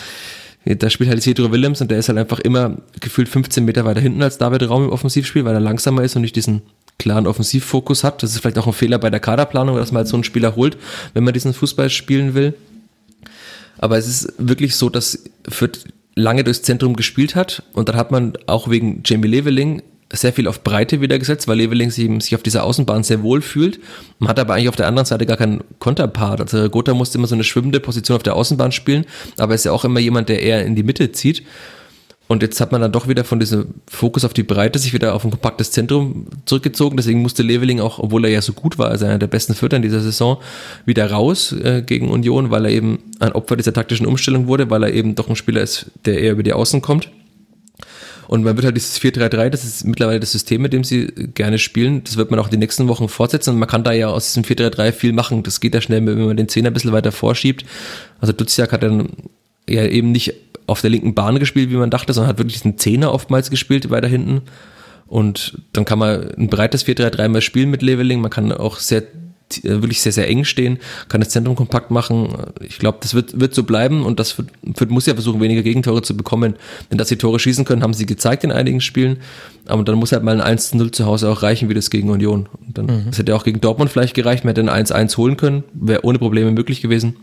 Da 0.66 0.90
spielt 0.90 1.09
halt 1.09 1.23
Cedro 1.23 1.53
Willems 1.53 1.81
und 1.81 1.90
der 1.90 1.98
ist 1.98 2.09
halt 2.09 2.19
einfach 2.19 2.40
immer 2.40 2.77
gefühlt 3.01 3.28
15 3.28 3.65
Meter 3.65 3.85
weiter 3.85 4.01
hinten 4.01 4.20
als 4.23 4.36
David 4.36 4.69
Raum 4.69 4.85
im 4.85 4.90
Offensivspiel, 4.90 5.44
weil 5.44 5.55
er 5.55 5.61
langsamer 5.61 6.03
ist 6.03 6.16
und 6.16 6.23
nicht 6.23 6.35
diesen 6.35 6.62
klaren 6.98 7.27
Offensivfokus 7.27 8.05
hat. 8.05 8.23
Das 8.23 8.32
ist 8.32 8.40
vielleicht 8.40 8.59
auch 8.59 8.66
ein 8.66 8.73
Fehler 8.73 8.98
bei 8.98 9.09
der 9.09 9.20
Kaderplanung, 9.20 9.77
dass 9.77 9.93
man 9.93 9.98
halt 9.98 10.09
so 10.09 10.16
einen 10.16 10.24
Spieler 10.24 10.57
holt, 10.57 10.77
wenn 11.15 11.24
man 11.24 11.35
diesen 11.35 11.55
Fußball 11.55 11.89
spielen 11.89 12.35
will. 12.35 12.55
Aber 13.78 13.97
es 13.97 14.09
ist 14.09 14.32
wirklich 14.39 14.74
so, 14.77 14.90
dass 14.90 15.23
Fürth 15.48 15.85
lange 16.17 16.43
durchs 16.43 16.63
Zentrum 16.63 16.97
gespielt 16.97 17.37
hat 17.37 17.63
und 17.73 17.89
dann 17.89 17.97
hat 17.97 18.11
man 18.11 18.33
auch 18.47 18.69
wegen 18.69 19.03
Jamie 19.05 19.29
Leveling 19.29 19.83
sehr 20.13 20.33
viel 20.33 20.47
auf 20.47 20.63
Breite 20.63 21.01
wieder 21.01 21.19
gesetzt, 21.19 21.49
weil 21.49 21.59
Leveling 21.59 21.91
sich, 21.91 22.09
sich 22.23 22.35
auf 22.35 22.43
dieser 22.43 22.65
Außenbahn 22.65 23.03
sehr 23.03 23.23
wohl 23.23 23.43
fühlt. 23.43 23.81
Man 24.19 24.29
hat 24.29 24.39
aber 24.39 24.55
eigentlich 24.55 24.69
auf 24.69 24.77
der 24.77 24.87
anderen 24.87 25.07
Seite 25.07 25.27
gar 25.27 25.37
keinen 25.37 25.63
Konterpart. 25.79 26.41
Also 26.41 26.71
Gotha 26.71 26.95
musste 26.95 27.19
immer 27.19 27.27
so 27.27 27.35
eine 27.35 27.45
schwimmende 27.45 27.81
Position 27.81 28.17
auf 28.17 28.23
der 28.23 28.37
Außenbahn 28.37 28.73
spielen, 28.73 29.05
aber 29.37 29.55
ist 29.55 29.65
ja 29.65 29.73
auch 29.73 29.85
immer 29.85 30.01
jemand, 30.01 30.29
der 30.29 30.43
eher 30.43 30.65
in 30.65 30.77
die 30.77 30.85
Mitte 30.85 31.13
zieht. 31.13 31.43
Und 32.28 32.43
jetzt 32.43 32.61
hat 32.61 32.73
man 32.73 32.81
dann 32.81 32.90
doch 32.90 33.07
wieder 33.07 33.23
von 33.23 33.39
diesem 33.39 33.66
Fokus 33.89 34.24
auf 34.24 34.35
die 34.35 34.43
Breite 34.43 34.81
sich 34.81 34.93
wieder 34.93 35.15
auf 35.15 35.24
ein 35.24 35.31
kompaktes 35.31 35.70
Zentrum 35.70 36.27
zurückgezogen. 36.44 36.97
Deswegen 36.97 37.23
musste 37.23 37.44
Leveling 37.44 37.81
auch, 37.81 38.01
obwohl 38.01 38.24
er 38.24 38.32
ja 38.32 38.43
so 38.43 38.53
gut 38.53 38.78
war, 38.78 38.89
also 38.89 39.05
einer 39.05 39.19
der 39.19 39.28
besten 39.28 39.55
Vierter 39.55 39.77
in 39.77 39.82
dieser 39.82 40.01
Saison, 40.01 40.39
wieder 40.85 41.09
raus 41.11 41.53
äh, 41.53 41.82
gegen 41.86 42.11
Union, 42.11 42.51
weil 42.51 42.65
er 42.65 42.73
eben 42.73 42.98
ein 43.20 43.32
Opfer 43.32 43.57
dieser 43.57 43.73
taktischen 43.73 44.07
Umstellung 44.07 44.48
wurde, 44.48 44.70
weil 44.70 44.82
er 44.82 44.93
eben 44.93 45.15
doch 45.15 45.28
ein 45.28 45.36
Spieler 45.36 45.62
ist, 45.62 45.86
der 46.05 46.19
eher 46.19 46.32
über 46.32 46.43
die 46.43 46.53
Außen 46.53 46.82
kommt. 46.82 47.11
Und 48.28 48.43
man 48.43 48.57
wird 48.57 48.65
halt 48.65 48.77
dieses 48.77 49.01
4-3-3, 49.01 49.51
das 49.51 49.65
ist 49.65 49.85
mittlerweile 49.85 50.19
das 50.19 50.32
System, 50.32 50.62
mit 50.62 50.73
dem 50.73 50.82
sie 50.82 51.07
gerne 51.35 51.59
spielen. 51.59 52.03
Das 52.03 52.16
wird 52.16 52.32
man 52.32 52.40
auch 52.40 52.48
die 52.48 52.57
nächsten 52.57 52.89
Wochen 52.89 53.09
fortsetzen. 53.09 53.51
Und 53.51 53.61
man 53.61 53.69
kann 53.69 53.85
da 53.85 53.93
ja 53.93 54.09
aus 54.09 54.32
diesem 54.32 54.43
4-3-3 54.43 54.90
viel 54.93 55.12
machen. 55.12 55.44
Das 55.44 55.61
geht 55.61 55.74
ja 55.74 55.81
schnell, 55.81 56.05
wenn 56.05 56.27
man 56.27 56.36
den 56.36 56.48
Zehner 56.48 56.70
ein 56.70 56.74
bisschen 56.74 56.93
weiter 56.93 57.12
vorschiebt. 57.12 57.65
Also 58.20 58.32
Duziak 58.32 58.73
hat 58.73 58.82
dann 58.82 59.11
ja 59.69 59.85
eben 59.85 60.12
nicht 60.12 60.35
auf 60.67 60.81
der 60.81 60.91
linken 60.91 61.15
Bahn 61.15 61.39
gespielt, 61.39 61.71
wie 61.71 61.77
man 61.77 61.91
dachte, 61.91 62.13
sondern 62.13 62.31
hat 62.31 62.39
wirklich 62.39 62.55
diesen 62.55 62.79
Zehner 62.79 63.13
oftmals 63.13 63.51
gespielt 63.51 63.91
weiter 63.91 64.09
hinten. 64.09 64.43
Und 65.07 65.63
dann 65.73 65.85
kann 65.85 65.99
man 65.99 66.31
ein 66.37 66.49
breites 66.49 66.85
4-3-3 66.85 67.29
mal 67.29 67.41
spielen 67.41 67.71
mit 67.71 67.83
Leveling. 67.83 68.21
Man 68.21 68.31
kann 68.31 68.51
auch 68.51 68.79
sehr 68.79 69.05
äh, 69.63 69.81
wirklich 69.81 70.01
sehr, 70.01 70.11
sehr 70.11 70.29
eng 70.29 70.45
stehen, 70.45 70.79
kann 71.09 71.21
das 71.21 71.31
Zentrum 71.31 71.55
kompakt 71.55 71.93
machen. 71.93 72.31
Ich 72.61 72.79
glaube, 72.79 72.99
das 73.01 73.15
wird, 73.15 73.39
wird 73.39 73.55
so 73.55 73.63
bleiben 73.63 74.05
und 74.05 74.19
das 74.19 74.37
wird, 74.39 74.49
wird, 74.63 74.91
muss 74.91 75.07
ja 75.07 75.15
versuchen, 75.15 75.41
weniger 75.41 75.63
Gegentore 75.63 76.03
zu 76.03 76.17
bekommen. 76.17 76.57
Denn 76.91 76.99
dass 76.99 77.09
sie 77.09 77.17
Tore 77.17 77.39
schießen 77.39 77.65
können, 77.65 77.83
haben 77.83 77.95
sie 77.95 78.07
gezeigt 78.07 78.43
in 78.43 78.51
einigen 78.51 78.81
Spielen. 78.81 79.19
Aber 79.67 79.85
dann 79.85 79.97
muss 79.97 80.11
halt 80.11 80.25
mal 80.25 80.41
ein 80.41 80.59
1-0 80.59 80.91
zu 80.91 81.07
Hause 81.07 81.31
auch 81.31 81.43
reichen, 81.43 81.69
wie 81.69 81.75
das 81.75 81.91
gegen 81.91 82.11
Union. 82.11 82.49
Und 82.67 82.79
dann, 82.79 82.87
mhm. 82.87 83.05
Das 83.07 83.19
hätte 83.19 83.37
auch 83.37 83.45
gegen 83.45 83.61
Dortmund 83.61 83.91
vielleicht 83.91 84.15
gereicht, 84.15 84.45
man 84.45 84.55
hätte 84.55 84.69
ein 84.69 84.85
1-1 84.85 85.17
holen 85.17 85.37
können, 85.37 85.63
wäre 85.73 86.05
ohne 86.05 86.19
Probleme 86.19 86.51
möglich 86.51 86.83
gewesen. 86.83 87.17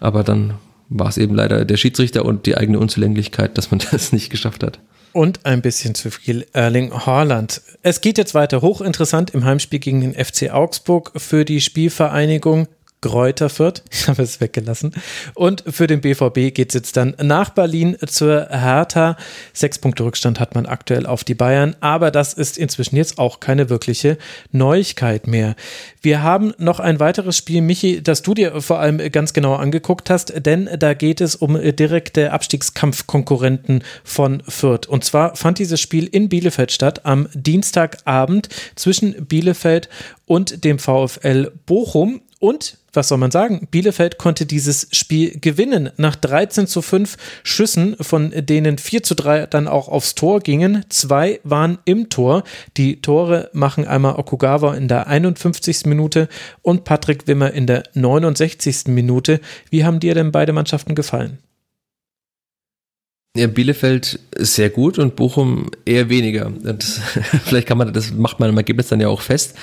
Aber 0.00 0.24
dann 0.24 0.54
war 0.98 1.08
es 1.08 1.18
eben 1.18 1.34
leider 1.34 1.64
der 1.64 1.76
Schiedsrichter 1.76 2.24
und 2.24 2.46
die 2.46 2.56
eigene 2.56 2.78
Unzulänglichkeit, 2.78 3.56
dass 3.58 3.70
man 3.70 3.80
das 3.90 4.12
nicht 4.12 4.30
geschafft 4.30 4.62
hat. 4.62 4.78
Und 5.12 5.44
ein 5.44 5.60
bisschen 5.60 5.94
zu 5.94 6.10
viel 6.10 6.46
Erling 6.54 6.92
Haaland. 6.92 7.60
Es 7.82 8.00
geht 8.00 8.16
jetzt 8.16 8.34
weiter 8.34 8.62
hochinteressant 8.62 9.30
im 9.30 9.44
Heimspiel 9.44 9.78
gegen 9.78 10.00
den 10.00 10.14
FC 10.14 10.50
Augsburg 10.50 11.12
für 11.16 11.44
die 11.44 11.60
Spielvereinigung. 11.60 12.66
Gräuter 13.02 13.50
Fürth, 13.50 13.82
ich 13.90 14.08
habe 14.08 14.22
es 14.22 14.40
weggelassen. 14.40 14.94
Und 15.34 15.62
für 15.68 15.86
den 15.86 16.00
BVB 16.00 16.54
geht 16.54 16.70
es 16.70 16.74
jetzt 16.74 16.96
dann 16.96 17.14
nach 17.20 17.50
Berlin 17.50 17.98
zur 18.06 18.48
Hertha. 18.48 19.18
Sechs 19.52 19.78
Punkte 19.78 20.04
Rückstand 20.04 20.40
hat 20.40 20.54
man 20.54 20.64
aktuell 20.64 21.04
auf 21.04 21.24
die 21.24 21.34
Bayern, 21.34 21.76
aber 21.80 22.10
das 22.10 22.32
ist 22.32 22.56
inzwischen 22.56 22.96
jetzt 22.96 23.18
auch 23.18 23.40
keine 23.40 23.68
wirkliche 23.68 24.16
Neuigkeit 24.52 25.26
mehr. 25.26 25.56
Wir 26.00 26.22
haben 26.22 26.54
noch 26.56 26.80
ein 26.80 27.00
weiteres 27.00 27.36
Spiel, 27.36 27.60
Michi, 27.60 28.02
das 28.02 28.22
du 28.22 28.32
dir 28.34 28.62
vor 28.62 28.78
allem 28.78 28.98
ganz 29.12 29.32
genau 29.34 29.56
angeguckt 29.56 30.08
hast, 30.08 30.32
denn 30.46 30.70
da 30.78 30.94
geht 30.94 31.20
es 31.20 31.34
um 31.36 31.60
direkte 31.60 32.32
Abstiegskampfkonkurrenten 32.32 33.82
von 34.04 34.42
Fürth. 34.48 34.86
Und 34.88 35.04
zwar 35.04 35.36
fand 35.36 35.58
dieses 35.58 35.80
Spiel 35.80 36.06
in 36.06 36.28
Bielefeld 36.28 36.72
statt 36.72 37.04
am 37.04 37.28
Dienstagabend 37.34 38.48
zwischen 38.76 39.26
Bielefeld 39.26 39.88
und 40.26 40.64
dem 40.64 40.78
VfL 40.78 41.52
Bochum. 41.66 42.22
Und 42.42 42.78
was 42.92 43.06
soll 43.06 43.18
man 43.18 43.30
sagen? 43.30 43.68
Bielefeld 43.70 44.18
konnte 44.18 44.46
dieses 44.46 44.88
Spiel 44.90 45.38
gewinnen. 45.38 45.90
Nach 45.96 46.16
13 46.16 46.66
zu 46.66 46.82
5 46.82 47.16
Schüssen, 47.44 47.94
von 48.00 48.32
denen 48.34 48.78
4 48.78 49.04
zu 49.04 49.14
3 49.14 49.46
dann 49.46 49.68
auch 49.68 49.86
aufs 49.86 50.16
Tor 50.16 50.40
gingen. 50.40 50.84
Zwei 50.88 51.38
waren 51.44 51.78
im 51.84 52.08
Tor. 52.08 52.42
Die 52.76 53.00
Tore 53.00 53.48
machen 53.52 53.86
einmal 53.86 54.16
Okugawa 54.16 54.74
in 54.74 54.88
der 54.88 55.06
51. 55.06 55.86
Minute 55.86 56.28
und 56.62 56.82
Patrick 56.82 57.28
Wimmer 57.28 57.52
in 57.52 57.68
der 57.68 57.84
69. 57.94 58.88
Minute. 58.88 59.40
Wie 59.70 59.84
haben 59.84 60.00
dir 60.00 60.16
denn 60.16 60.32
beide 60.32 60.52
Mannschaften 60.52 60.96
gefallen? 60.96 61.38
Ja, 63.36 63.46
Bielefeld 63.46 64.18
sehr 64.36 64.68
gut 64.68 64.98
und 64.98 65.14
Bochum 65.14 65.70
eher 65.84 66.08
weniger. 66.08 66.52
Das, 66.60 67.00
vielleicht 67.44 67.68
kann 67.68 67.78
man, 67.78 67.92
das 67.92 68.10
macht 68.10 68.40
man 68.40 68.50
im 68.50 68.56
Ergebnis 68.56 68.88
dann 68.88 69.00
ja 69.00 69.06
auch 69.06 69.20
fest. 69.20 69.54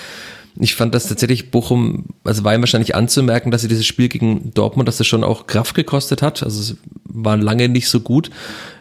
Ich 0.61 0.76
fand 0.76 0.94
das 0.94 1.07
tatsächlich 1.07 1.52
Bochum, 1.52 2.07
also 2.26 2.44
war 2.44 2.53
ihm 2.53 2.60
wahrscheinlich 2.60 2.94
anzumerken, 2.94 3.49
dass 3.49 3.61
sie 3.61 3.69
dieses 3.69 3.86
Spiel 3.86 4.10
gegen 4.10 4.53
Dortmund, 4.53 4.90
dass 4.90 4.98
das 4.98 5.07
schon 5.07 5.23
auch 5.23 5.48
Kraft 5.48 5.73
gekostet 5.73 6.22
hat. 6.22 6.44
Also 6.44 6.60
es 6.60 6.77
waren 7.06 7.41
lange 7.41 7.69
nicht 7.69 7.88
so 7.88 8.02
gut. 8.02 8.30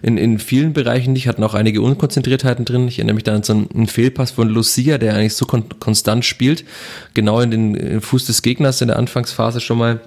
In, 0.02 0.18
in 0.18 0.40
vielen 0.40 0.72
Bereichen 0.72 1.12
nicht, 1.12 1.28
hatten 1.28 1.44
auch 1.44 1.54
einige 1.54 1.80
Unkonzentriertheiten 1.80 2.64
drin. 2.64 2.88
Ich 2.88 2.98
erinnere 2.98 3.14
mich 3.14 3.22
dann 3.22 3.36
an 3.36 3.42
so 3.44 3.52
einen 3.52 3.86
Fehlpass 3.86 4.32
von 4.32 4.48
Lucia, 4.48 4.98
der 4.98 5.14
eigentlich 5.14 5.34
so 5.34 5.46
kon 5.46 5.66
konstant 5.78 6.24
spielt. 6.24 6.64
Genau 7.14 7.40
in 7.40 7.52
den, 7.52 7.74
in 7.76 8.00
Fuß 8.00 8.26
des 8.26 8.42
Gegners 8.42 8.80
in 8.80 8.88
der 8.88 8.98
Anfangsphase 8.98 9.60
schon 9.60 9.78
mal. 9.78 10.00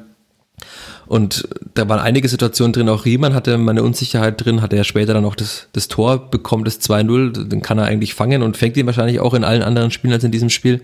Und 1.07 1.48
da 1.73 1.88
waren 1.89 1.99
einige 1.99 2.27
Situationen 2.27 2.73
drin, 2.73 2.89
auch 2.89 3.06
Riemann 3.06 3.34
hatte 3.34 3.57
meine 3.57 3.84
Unsicherheit 3.84 4.43
drin, 4.43 4.61
hatte 4.61 4.77
ja 4.77 4.84
später 4.84 5.14
dann 5.14 5.26
auch 5.26 5.35
das, 5.35 5.68
das 5.73 5.88
Tor 5.88 6.30
bekommen, 6.31 6.64
das 6.64 6.80
2-0, 6.81 7.49
den 7.49 7.61
kann 7.61 7.77
er 7.77 7.85
eigentlich 7.85 8.14
fangen 8.14 8.41
und 8.43 8.56
fängt 8.56 8.77
ihn 8.77 8.85
wahrscheinlich 8.85 9.19
auch 9.19 9.34
in 9.34 9.43
allen 9.43 9.61
anderen 9.61 9.91
Spielen 9.91 10.14
als 10.14 10.23
in 10.23 10.31
diesem 10.31 10.49
Spiel. 10.49 10.81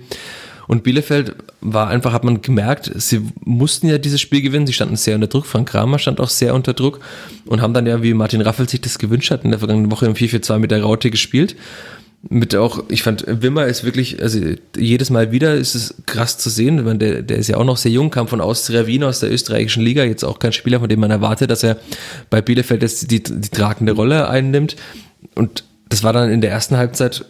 Und 0.68 0.84
Bielefeld 0.84 1.36
war 1.62 1.88
einfach, 1.88 2.14
hat 2.14 2.24
man 2.24 2.42
gemerkt, 2.42 2.92
sie 2.96 3.22
mussten 3.44 3.88
ja 3.88 3.98
dieses 3.98 4.22
Spiel 4.22 4.42
gewinnen. 4.42 4.68
Sie 4.68 4.74
standen 4.74 4.98
sehr 4.98 5.16
unter 5.16 5.28
Druck. 5.28 5.46
Frank 5.46 5.70
Kramer 5.70 5.98
stand 5.98 6.20
auch 6.20 6.30
sehr 6.30 6.54
unter 6.54 6.74
Druck 6.74 7.00
und 7.46 7.62
haben 7.62 7.74
dann 7.74 7.88
ja, 7.88 8.04
wie 8.04 8.14
Martin 8.14 8.42
Raffel 8.42 8.68
sich 8.68 8.82
das 8.82 9.00
gewünscht 9.00 9.32
hat, 9.32 9.44
in 9.44 9.52
der 9.52 9.60
vergangenen 9.60 9.92
Woche 9.92 10.06
im 10.06 10.14
4-4-2 10.14 10.60
mit 10.60 10.72
der 10.72 10.84
Raute 10.84 11.10
gespielt. 11.10 11.56
Mit 12.30 12.56
auch, 12.56 12.84
ich 12.90 13.04
fand, 13.04 13.24
Wimmer 13.28 13.68
ist 13.68 13.84
wirklich, 13.84 14.22
also 14.22 14.40
jedes 14.76 15.10
Mal 15.10 15.32
wieder 15.32 15.56
ist 15.56 15.76
es 15.76 15.96
krass 16.06 16.38
zu 16.38 16.50
sehen. 16.50 16.84
Meine, 16.84 16.98
der, 16.98 17.22
der 17.22 17.38
ist 17.38 17.48
ja 17.48 17.58
auch 17.58 17.64
noch 17.64 17.78
sehr 17.78 17.92
jung, 17.92 18.10
kam 18.10 18.28
von 18.28 18.42
Austria 18.42 18.88
Wien 18.88 19.04
aus 19.04 19.20
der 19.20 19.32
österreichischen 19.32 19.84
Liga, 19.84 20.04
jetzt 20.04 20.26
auch 20.26 20.40
kein 20.40 20.52
Spieler, 20.52 20.80
von 20.80 20.90
dem 20.90 21.00
man 21.00 21.12
erwartet, 21.12 21.52
dass 21.52 21.64
er 21.64 21.78
bei 22.30 22.42
Bielefeld 22.42 22.82
jetzt 22.82 23.12
die, 23.12 23.24
die 23.24 23.50
tragende 23.50 23.94
Rolle 23.94 24.28
einnimmt. 24.28 24.76
Und 25.36 25.64
das 25.90 26.04
war 26.04 26.14
dann 26.14 26.30
in 26.30 26.42
der 26.42 26.52
ersten 26.52 26.78
Halbzeit 26.78 27.26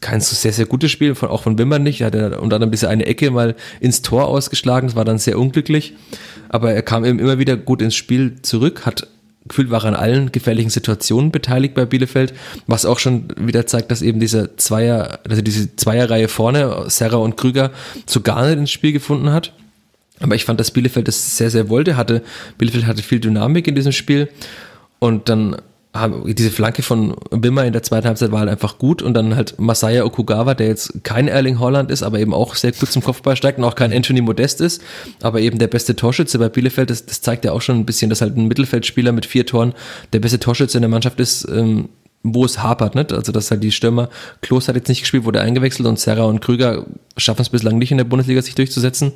kein 0.00 0.20
so 0.20 0.34
sehr, 0.34 0.52
sehr 0.52 0.66
gutes 0.66 0.90
Spiel, 0.90 1.14
von, 1.14 1.28
auch 1.28 1.42
von 1.42 1.58
Wimmer 1.58 1.78
nicht. 1.78 2.00
Er 2.00 2.06
hat 2.06 2.14
unter 2.14 2.56
anderem 2.56 2.70
bisschen 2.70 2.88
eine 2.88 3.06
Ecke 3.06 3.30
mal 3.30 3.54
ins 3.80 4.02
Tor 4.02 4.26
ausgeschlagen, 4.26 4.88
das 4.88 4.96
war 4.96 5.04
dann 5.04 5.18
sehr 5.18 5.38
unglücklich. 5.38 5.94
Aber 6.48 6.72
er 6.72 6.82
kam 6.82 7.04
eben 7.04 7.18
immer 7.18 7.38
wieder 7.38 7.56
gut 7.56 7.82
ins 7.82 7.94
Spiel 7.94 8.36
zurück, 8.42 8.86
hat 8.86 9.08
gefühlt 9.46 9.70
war 9.70 9.84
er 9.84 9.88
an 9.88 9.94
allen 9.94 10.32
gefährlichen 10.32 10.70
Situationen 10.70 11.30
beteiligt 11.30 11.74
bei 11.74 11.84
Bielefeld, 11.84 12.32
was 12.66 12.86
auch 12.86 12.98
schon 12.98 13.28
wieder 13.36 13.66
zeigt, 13.66 13.90
dass 13.90 14.00
eben 14.00 14.18
diese 14.18 14.56
Zweier, 14.56 15.18
also 15.28 15.42
diese 15.42 15.76
Zweierreihe 15.76 16.28
vorne, 16.28 16.84
Serra 16.88 17.18
und 17.18 17.36
Krüger, 17.36 17.70
so 18.06 18.22
gar 18.22 18.46
nicht 18.46 18.58
ins 18.58 18.70
Spiel 18.70 18.92
gefunden 18.92 19.30
hat. 19.30 19.52
Aber 20.20 20.34
ich 20.34 20.44
fand, 20.44 20.60
dass 20.60 20.70
Bielefeld 20.70 21.08
das 21.08 21.36
sehr, 21.36 21.50
sehr 21.50 21.68
wollte, 21.68 21.96
hatte, 21.96 22.22
Bielefeld 22.56 22.86
hatte 22.86 23.02
viel 23.02 23.20
Dynamik 23.20 23.66
in 23.66 23.74
diesem 23.74 23.92
Spiel 23.92 24.28
und 24.98 25.28
dann 25.28 25.56
diese 26.26 26.50
Flanke 26.50 26.82
von 26.82 27.14
Wimmer 27.30 27.64
in 27.64 27.72
der 27.72 27.84
zweiten 27.84 28.08
Halbzeit 28.08 28.32
war 28.32 28.40
halt 28.40 28.50
einfach 28.50 28.78
gut 28.78 29.00
und 29.00 29.14
dann 29.14 29.36
halt 29.36 29.60
Masaya 29.60 30.04
Okugawa, 30.04 30.54
der 30.54 30.66
jetzt 30.66 31.04
kein 31.04 31.28
Erling 31.28 31.60
Holland 31.60 31.90
ist, 31.92 32.02
aber 32.02 32.18
eben 32.18 32.34
auch 32.34 32.56
sehr 32.56 32.72
gut 32.72 32.90
zum 32.90 33.02
Kopfball 33.02 33.36
steigt 33.36 33.58
und 33.58 33.64
auch 33.64 33.76
kein 33.76 33.92
Anthony 33.92 34.20
Modest 34.20 34.60
ist, 34.60 34.82
aber 35.22 35.40
eben 35.40 35.58
der 35.58 35.68
beste 35.68 35.94
Torschütze 35.94 36.40
bei 36.40 36.48
Bielefeld, 36.48 36.90
das, 36.90 37.06
das 37.06 37.20
zeigt 37.20 37.44
ja 37.44 37.52
auch 37.52 37.62
schon 37.62 37.78
ein 37.78 37.86
bisschen, 37.86 38.10
dass 38.10 38.22
halt 38.22 38.36
ein 38.36 38.48
Mittelfeldspieler 38.48 39.12
mit 39.12 39.24
vier 39.24 39.46
Toren 39.46 39.72
der 40.12 40.18
beste 40.18 40.40
Torschütze 40.40 40.78
in 40.78 40.82
der 40.82 40.88
Mannschaft 40.88 41.20
ist, 41.20 41.46
ähm, 41.48 41.88
wo 42.24 42.44
es 42.44 42.62
hapert, 42.62 42.96
nicht? 42.96 43.12
Also, 43.12 43.30
dass 43.30 43.50
halt 43.50 43.62
die 43.62 43.70
Stürmer, 43.70 44.08
Klos 44.40 44.66
hat 44.66 44.74
jetzt 44.74 44.88
nicht 44.88 45.02
gespielt, 45.02 45.24
wurde 45.24 45.42
eingewechselt 45.42 45.86
und 45.86 46.00
Serra 46.00 46.24
und 46.24 46.40
Krüger 46.40 46.86
schaffen 47.16 47.42
es 47.42 47.50
bislang 47.50 47.78
nicht 47.78 47.92
in 47.92 47.98
der 47.98 48.04
Bundesliga, 48.04 48.40
sich 48.42 48.54
durchzusetzen. 48.54 49.12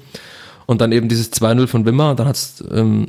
Und 0.66 0.82
dann 0.82 0.92
eben 0.92 1.08
dieses 1.08 1.32
2-0 1.32 1.66
von 1.66 1.86
Wimmer 1.86 2.10
und 2.10 2.20
dann 2.20 2.28
hat 2.28 2.36
es 2.36 2.62
ähm, 2.70 3.08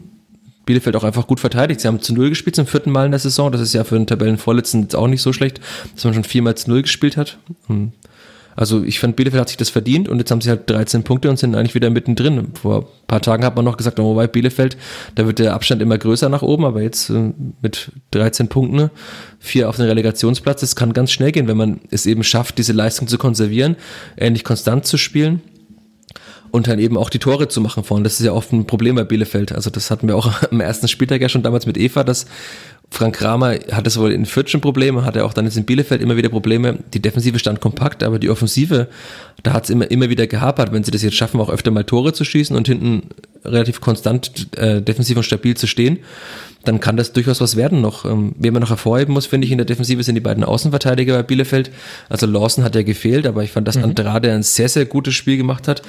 Bielefeld 0.70 0.96
auch 0.96 1.04
einfach 1.04 1.26
gut 1.26 1.40
verteidigt. 1.40 1.82
Sie 1.82 1.88
haben 1.88 2.00
zu 2.00 2.14
Null 2.14 2.30
gespielt 2.30 2.56
zum 2.56 2.68
vierten 2.68 2.92
Mal 2.92 3.06
in 3.06 3.12
der 3.12 3.20
Saison. 3.20 3.52
Das 3.52 3.60
ist 3.60 3.74
ja 3.74 3.84
für 3.84 3.96
einen 3.96 4.06
Tabellenvorletzten 4.06 4.84
jetzt 4.84 4.96
auch 4.96 5.08
nicht 5.08 5.24
so 5.24 5.34
schlecht, 5.34 5.60
dass 5.96 6.04
man 6.04 6.14
schon 6.14 6.24
viermal 6.24 6.54
zu 6.54 6.70
Null 6.70 6.84
gespielt 6.84 7.18
hat. 7.18 7.40
Hm. 7.66 7.92
Also 8.56 8.84
ich 8.84 9.00
fand, 9.00 9.16
Bielefeld 9.16 9.42
hat 9.42 9.48
sich 9.48 9.58
das 9.58 9.72
verdient 9.72 10.08
und 10.08 10.20
jetzt 10.20 10.30
haben 10.30 10.42
sie 10.42 10.50
halt 10.52 10.70
13 10.70 11.02
Punkte 11.02 11.28
und 11.32 11.40
sind 11.40 11.56
eigentlich 11.56 11.74
wieder 11.74 11.90
mittendrin. 11.90 12.50
Vor 12.54 12.82
ein 12.82 13.08
paar 13.08 13.22
Tagen 13.22 13.44
hat 13.44 13.56
man 13.56 13.66
noch 13.66 13.78
gesagt, 13.78 14.00
oh, 14.00 14.04
wobei 14.04 14.28
Bielefeld, 14.28 14.78
da 15.16 15.26
wird 15.26 15.40
der 15.40 15.56
Abstand 15.56 15.82
immer 15.82 15.98
größer 15.98 16.30
nach 16.30 16.44
oben, 16.44 16.66
aber 16.66 16.84
jetzt 16.84 17.10
äh, 17.10 17.32
mit 17.64 17.92
13 18.12 18.48
Punkten, 18.48 18.92
vier 19.40 19.70
auf 19.70 19.78
den 19.78 19.86
Relegationsplatz, 19.86 20.62
das 20.62 20.76
kann 20.76 20.94
ganz 20.94 21.12
schnell 21.12 21.32
gehen, 21.32 21.48
wenn 21.48 21.58
man 21.58 21.82
es 21.90 22.06
eben 22.06 22.24
schafft, 22.24 22.60
diese 22.60 22.74
Leistung 22.74 23.08
zu 23.08 23.18
konservieren, 23.18 23.76
ähnlich 24.18 24.44
konstant 24.44 24.86
zu 24.86 24.98
spielen 24.98 25.42
und 26.52 26.68
dann 26.68 26.80
eben 26.80 26.98
auch 26.98 27.10
die 27.10 27.20
Tore 27.20 27.48
zu 27.48 27.62
machen 27.62 27.84
vorne. 27.84 28.04
Das 28.04 28.20
ist 28.20 28.26
ja 28.26 28.34
oft 28.34 28.52
ein 28.52 28.66
Problem 28.66 28.96
bei 28.96 29.04
Bielefeld. 29.04 29.52
Also 29.52 29.70
das 29.70 29.92
hatten 29.92 30.08
wir 30.08 30.16
auch 30.16 30.44
am 30.52 30.62
ersten 30.62 30.88
Spieltag 30.88 31.22
ja 31.22 31.30
schon 31.30 31.44
damals 31.44 31.66
mit 31.66 31.78
Eva, 31.78 32.04
dass 32.04 32.26
Frank 32.92 33.18
Kramer 33.18 33.60
hatte 33.72 33.90
sowohl 33.90 34.12
in 34.12 34.26
Fürth 34.26 34.50
schon 34.50 34.62
Probleme, 34.62 35.06
hatte 35.06 35.24
auch 35.24 35.34
dann 35.34 35.46
jetzt 35.46 35.58
in 35.58 35.66
Bielefeld 35.66 36.02
immer 36.02 36.18
wieder 36.18 36.30
Probleme. 36.30 36.80
Die 36.94 37.02
Defensive 37.02 37.38
stand 37.38 37.62
kompakt, 37.62 38.02
aber 38.02 38.18
die 38.18 38.30
Offensive, 38.30 38.88
da 39.44 39.54
hat 39.54 39.66
es 39.66 39.70
immer, 39.70 39.90
immer 39.92 40.10
wieder 40.10 40.26
gehapert. 40.26 40.74
Wenn 40.74 40.84
sie 40.84 40.92
das 40.92 41.04
jetzt 41.04 41.16
schaffen, 41.16 41.40
auch 41.40 41.50
öfter 41.50 41.70
mal 41.70 41.84
Tore 41.84 42.14
zu 42.14 42.26
schießen 42.26 42.56
und 42.56 42.68
hinten 42.68 43.04
relativ 43.46 43.80
konstant 43.80 44.48
äh, 44.58 44.82
defensiv 44.82 45.18
und 45.18 45.24
stabil 45.24 45.56
zu 45.56 45.68
stehen, 45.68 46.00
dann 46.66 46.80
kann 46.80 46.98
das 46.98 47.14
durchaus 47.14 47.40
was 47.42 47.56
werden 47.56 47.80
noch. 47.80 48.06
Ähm, 48.06 48.34
wen 48.38 48.54
man 48.54 48.62
noch 48.62 48.70
hervorheben 48.70 49.14
muss, 49.14 49.28
finde 49.28 49.46
ich, 49.46 49.52
in 49.52 49.60
der 49.60 49.66
Defensive 49.66 50.02
sind 50.04 50.16
die 50.16 50.22
beiden 50.22 50.44
Außenverteidiger 50.44 51.16
bei 51.16 51.24
Bielefeld. 51.24 51.72
Also 52.10 52.26
Lawson 52.26 52.64
hat 52.64 52.76
ja 52.76 52.82
gefehlt, 52.82 53.28
aber 53.28 53.44
ich 53.44 53.52
fand, 53.52 53.68
dass 53.68 53.78
mhm. 53.78 53.86
Andrade 53.86 54.34
ein 54.34 54.44
sehr, 54.44 54.68
sehr 54.68 54.86
gutes 54.86 55.14
Spiel 55.14 55.38
gemacht 55.38 55.68
hat 55.68 55.84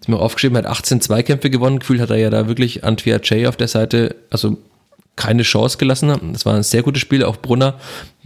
ist 0.00 0.08
mir 0.08 0.18
aufgeschrieben, 0.18 0.56
hat 0.56 0.66
18 0.66 1.00
Zweikämpfe 1.00 1.50
gewonnen. 1.50 1.78
Gefühlt 1.78 2.00
hat 2.00 2.10
er 2.10 2.16
ja 2.16 2.30
da 2.30 2.48
wirklich 2.48 2.84
Antwia 2.84 3.20
Jay 3.22 3.46
auf 3.46 3.56
der 3.56 3.68
Seite, 3.68 4.16
also 4.30 4.56
keine 5.16 5.42
Chance 5.42 5.76
gelassen. 5.76 6.32
Das 6.32 6.46
war 6.46 6.54
ein 6.54 6.62
sehr 6.62 6.82
gutes 6.82 7.02
Spiel, 7.02 7.24
auch 7.24 7.36
Brunner, 7.36 7.78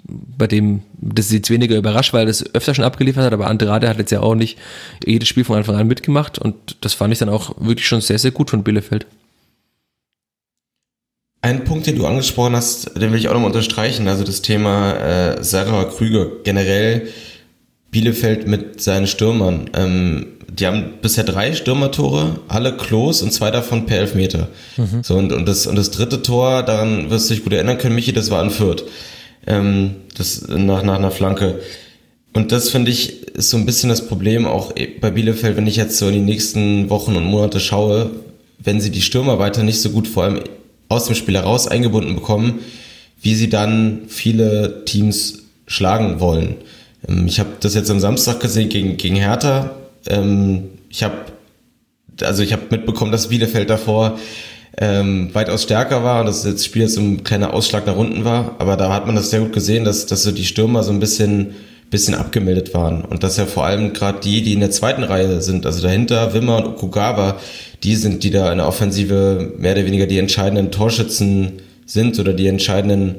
bei 0.04 0.46
dem 0.46 0.82
das 0.92 1.26
ist 1.26 1.32
jetzt 1.32 1.50
weniger 1.50 1.76
überrascht, 1.76 2.12
weil 2.12 2.22
er 2.22 2.26
das 2.26 2.54
öfter 2.54 2.74
schon 2.74 2.84
abgeliefert 2.84 3.24
hat, 3.24 3.32
aber 3.32 3.48
Andrade 3.48 3.88
hat 3.88 3.98
jetzt 3.98 4.12
ja 4.12 4.20
auch 4.20 4.34
nicht 4.34 4.58
jedes 5.04 5.28
Spiel 5.28 5.44
von 5.44 5.56
Anfang 5.56 5.76
an 5.76 5.88
mitgemacht 5.88 6.38
und 6.38 6.76
das 6.82 6.94
fand 6.94 7.12
ich 7.12 7.18
dann 7.18 7.28
auch 7.28 7.54
wirklich 7.58 7.86
schon 7.86 8.00
sehr, 8.00 8.18
sehr 8.18 8.30
gut 8.30 8.50
von 8.50 8.62
Bielefeld. 8.62 9.06
Ein 11.42 11.64
Punkt, 11.64 11.86
den 11.86 11.96
du 11.96 12.06
angesprochen 12.06 12.56
hast, 12.56 12.96
den 12.96 13.12
will 13.12 13.18
ich 13.18 13.28
auch 13.28 13.34
nochmal 13.34 13.50
unterstreichen, 13.50 14.08
also 14.08 14.24
das 14.24 14.40
Thema 14.40 14.94
äh, 14.94 15.42
Sarah 15.44 15.84
Krüger, 15.84 16.28
generell 16.42 17.08
Bielefeld 17.90 18.46
mit 18.46 18.80
seinen 18.80 19.06
Stürmern. 19.06 19.70
Ähm, 19.74 20.33
die 20.58 20.66
haben 20.66 20.94
bisher 21.02 21.24
drei 21.24 21.52
Stürmertore, 21.52 22.40
alle 22.48 22.76
Klos 22.76 23.22
und 23.22 23.32
zwei 23.32 23.50
davon 23.50 23.86
per 23.86 23.98
Elfmeter. 23.98 24.48
Mhm. 24.76 25.02
So, 25.02 25.16
und, 25.16 25.32
und, 25.32 25.46
das, 25.46 25.66
und 25.66 25.76
das 25.76 25.90
dritte 25.90 26.22
Tor, 26.22 26.62
daran 26.62 27.10
wirst 27.10 27.28
du 27.28 27.34
dich 27.34 27.42
gut 27.42 27.52
erinnern 27.52 27.78
können, 27.78 27.94
Michi, 27.94 28.12
das 28.12 28.30
war 28.30 28.40
an 28.40 28.50
Fürth. 28.50 28.84
Ähm, 29.46 29.96
das 30.16 30.46
nach, 30.48 30.82
nach 30.82 30.96
einer 30.96 31.10
Flanke. 31.10 31.60
Und 32.32 32.52
das 32.52 32.70
finde 32.70 32.90
ich 32.90 33.24
ist 33.34 33.50
so 33.50 33.56
ein 33.56 33.66
bisschen 33.66 33.88
das 33.88 34.06
Problem 34.06 34.46
auch 34.46 34.72
bei 35.00 35.10
Bielefeld, 35.10 35.56
wenn 35.56 35.66
ich 35.66 35.76
jetzt 35.76 35.98
so 35.98 36.06
in 36.06 36.14
die 36.14 36.20
nächsten 36.20 36.88
Wochen 36.88 37.16
und 37.16 37.24
Monate 37.24 37.58
schaue, 37.58 38.10
wenn 38.58 38.80
sie 38.80 38.90
die 38.90 39.02
Stürmer 39.02 39.38
weiter 39.38 39.64
nicht 39.64 39.80
so 39.80 39.90
gut 39.90 40.06
vor 40.06 40.24
allem 40.24 40.40
aus 40.88 41.06
dem 41.06 41.16
Spiel 41.16 41.34
heraus 41.34 41.66
eingebunden 41.66 42.14
bekommen, 42.14 42.60
wie 43.20 43.34
sie 43.34 43.48
dann 43.48 44.02
viele 44.06 44.84
Teams 44.84 45.44
schlagen 45.66 46.20
wollen. 46.20 46.56
Ähm, 47.08 47.26
ich 47.26 47.40
habe 47.40 47.50
das 47.60 47.74
jetzt 47.74 47.90
am 47.90 48.00
Samstag 48.00 48.40
gesehen 48.40 48.68
gegen, 48.68 48.96
gegen 48.96 49.16
Hertha. 49.16 49.74
Ähm, 50.08 50.70
ich 50.88 51.02
habe 51.02 51.14
also 52.22 52.42
ich 52.42 52.52
habe 52.52 52.62
mitbekommen, 52.70 53.12
dass 53.12 53.28
Bielefeld 53.28 53.70
davor 53.70 54.18
ähm, 54.78 55.30
weitaus 55.32 55.62
stärker 55.62 56.02
war 56.02 56.20
und 56.20 56.26
dass 56.26 56.42
das 56.42 56.64
Spiel 56.64 56.82
jetzt 56.82 56.94
so 56.94 57.00
ein 57.00 57.24
kleiner 57.24 57.54
Ausschlag 57.54 57.86
nach 57.86 57.96
unten 57.96 58.24
war. 58.24 58.56
Aber 58.58 58.76
da 58.76 58.92
hat 58.92 59.06
man 59.06 59.16
das 59.16 59.30
sehr 59.30 59.40
gut 59.40 59.52
gesehen, 59.52 59.84
dass, 59.84 60.06
dass 60.06 60.22
so 60.22 60.32
die 60.32 60.44
Stürmer 60.44 60.82
so 60.82 60.92
ein 60.92 61.00
bisschen, 61.00 61.54
bisschen 61.90 62.14
abgemeldet 62.14 62.74
waren. 62.74 63.02
Und 63.02 63.22
dass 63.22 63.36
ja 63.36 63.46
vor 63.46 63.64
allem 63.66 63.92
gerade 63.92 64.20
die, 64.20 64.42
die 64.42 64.52
in 64.52 64.60
der 64.60 64.70
zweiten 64.70 65.04
Reihe 65.04 65.40
sind, 65.40 65.64
also 65.64 65.82
dahinter 65.82 66.34
Wimmer 66.34 66.56
und 66.56 66.66
Okugawa, 66.66 67.38
die 67.84 67.94
sind, 67.94 68.24
die 68.24 68.30
da 68.30 68.50
in 68.50 68.58
der 68.58 68.66
Offensive 68.66 69.52
mehr 69.58 69.72
oder 69.72 69.86
weniger 69.86 70.06
die 70.06 70.18
entscheidenden 70.18 70.70
Torschützen 70.70 71.52
sind 71.86 72.18
oder 72.18 72.32
die 72.32 72.48
entscheidenden 72.48 73.16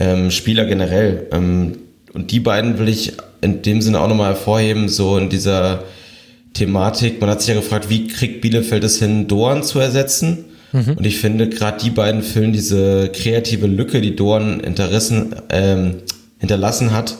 ähm, 0.00 0.30
Spieler 0.30 0.64
generell. 0.64 1.28
Ähm, 1.30 1.78
und 2.12 2.32
die 2.32 2.40
beiden 2.40 2.78
will 2.78 2.88
ich 2.88 3.12
in 3.40 3.62
dem 3.62 3.82
Sinne 3.82 4.00
auch 4.00 4.08
nochmal 4.08 4.30
hervorheben, 4.30 4.88
so 4.88 5.16
in 5.16 5.28
dieser 5.28 5.84
Thematik. 6.58 7.20
Man 7.20 7.30
hat 7.30 7.40
sich 7.40 7.48
ja 7.48 7.54
gefragt, 7.54 7.88
wie 7.88 8.08
kriegt 8.08 8.40
Bielefeld 8.40 8.84
es 8.84 8.98
hin, 8.98 9.28
Dorn 9.28 9.62
zu 9.62 9.78
ersetzen? 9.78 10.44
Mhm. 10.72 10.94
Und 10.96 11.06
ich 11.06 11.18
finde, 11.18 11.48
gerade 11.48 11.82
die 11.82 11.90
beiden 11.90 12.22
füllen 12.22 12.52
diese 12.52 13.10
kreative 13.10 13.66
Lücke, 13.66 14.00
die 14.00 14.16
Dorn 14.16 14.60
Interessen, 14.60 15.34
ähm, 15.50 15.96
hinterlassen 16.38 16.92
hat, 16.92 17.16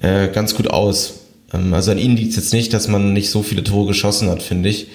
äh, 0.00 0.28
ganz 0.28 0.54
gut 0.54 0.68
aus. 0.68 1.20
Ähm, 1.52 1.74
also 1.74 1.90
an 1.90 1.98
ihnen 1.98 2.16
liegt 2.16 2.30
es 2.30 2.36
jetzt 2.36 2.52
nicht, 2.52 2.72
dass 2.72 2.88
man 2.88 3.12
nicht 3.12 3.30
so 3.30 3.42
viele 3.42 3.64
Tore 3.64 3.88
geschossen 3.88 4.28
hat, 4.30 4.42
finde 4.42 4.68
ich, 4.68 4.88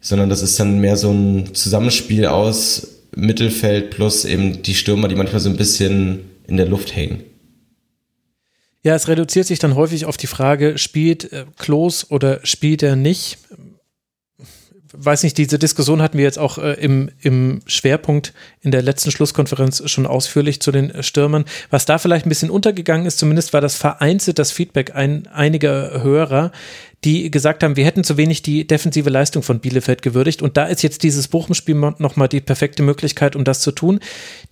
sondern 0.00 0.28
das 0.28 0.42
ist 0.42 0.58
dann 0.58 0.80
mehr 0.80 0.96
so 0.96 1.10
ein 1.10 1.54
Zusammenspiel 1.54 2.26
aus 2.26 2.88
Mittelfeld 3.16 3.90
plus 3.90 4.24
eben 4.24 4.62
die 4.62 4.74
Stürmer, 4.74 5.08
die 5.08 5.14
manchmal 5.14 5.40
so 5.40 5.48
ein 5.48 5.56
bisschen 5.56 6.20
in 6.46 6.56
der 6.56 6.66
Luft 6.66 6.94
hängen. 6.94 7.22
Ja, 8.84 8.94
es 8.94 9.08
reduziert 9.08 9.46
sich 9.46 9.58
dann 9.58 9.74
häufig 9.74 10.04
auf 10.04 10.18
die 10.18 10.26
Frage, 10.26 10.78
spielt 10.78 11.32
äh, 11.32 11.46
Klos 11.56 12.10
oder 12.10 12.40
spielt 12.44 12.82
er 12.82 12.96
nicht? 12.96 13.38
weiß 14.96 15.22
nicht, 15.24 15.36
diese 15.38 15.58
Diskussion 15.58 16.02
hatten 16.02 16.18
wir 16.18 16.24
jetzt 16.24 16.38
auch 16.38 16.58
äh, 16.58 16.74
im, 16.74 17.10
im 17.20 17.60
Schwerpunkt 17.66 18.32
in 18.60 18.70
der 18.70 18.82
letzten 18.82 19.10
Schlusskonferenz 19.10 19.82
schon 19.90 20.06
ausführlich 20.06 20.60
zu 20.60 20.70
den 20.72 21.02
Stürmern. 21.02 21.44
Was 21.70 21.84
da 21.84 21.98
vielleicht 21.98 22.26
ein 22.26 22.28
bisschen 22.28 22.50
untergegangen 22.50 23.06
ist, 23.06 23.18
zumindest 23.18 23.52
war 23.52 23.60
das 23.60 23.74
vereinzelt 23.74 24.38
das 24.38 24.52
Feedback 24.52 24.94
ein, 24.94 25.26
einiger 25.26 26.02
Hörer, 26.02 26.52
die 27.04 27.30
gesagt 27.30 27.62
haben, 27.62 27.76
wir 27.76 27.84
hätten 27.84 28.04
zu 28.04 28.16
wenig 28.16 28.42
die 28.42 28.66
defensive 28.66 29.10
Leistung 29.10 29.42
von 29.42 29.60
Bielefeld 29.60 30.02
gewürdigt. 30.02 30.42
Und 30.42 30.56
da 30.56 30.66
ist 30.66 30.82
jetzt 30.82 31.02
dieses 31.02 31.28
Bochum-Spiel 31.28 31.74
nochmal 31.98 32.28
die 32.28 32.40
perfekte 32.40 32.82
Möglichkeit, 32.82 33.36
um 33.36 33.44
das 33.44 33.60
zu 33.60 33.72
tun. 33.72 34.00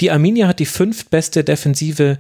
Die 0.00 0.10
Arminia 0.10 0.48
hat 0.48 0.58
die 0.58 0.66
fünftbeste 0.66 1.44
Defensive 1.44 2.18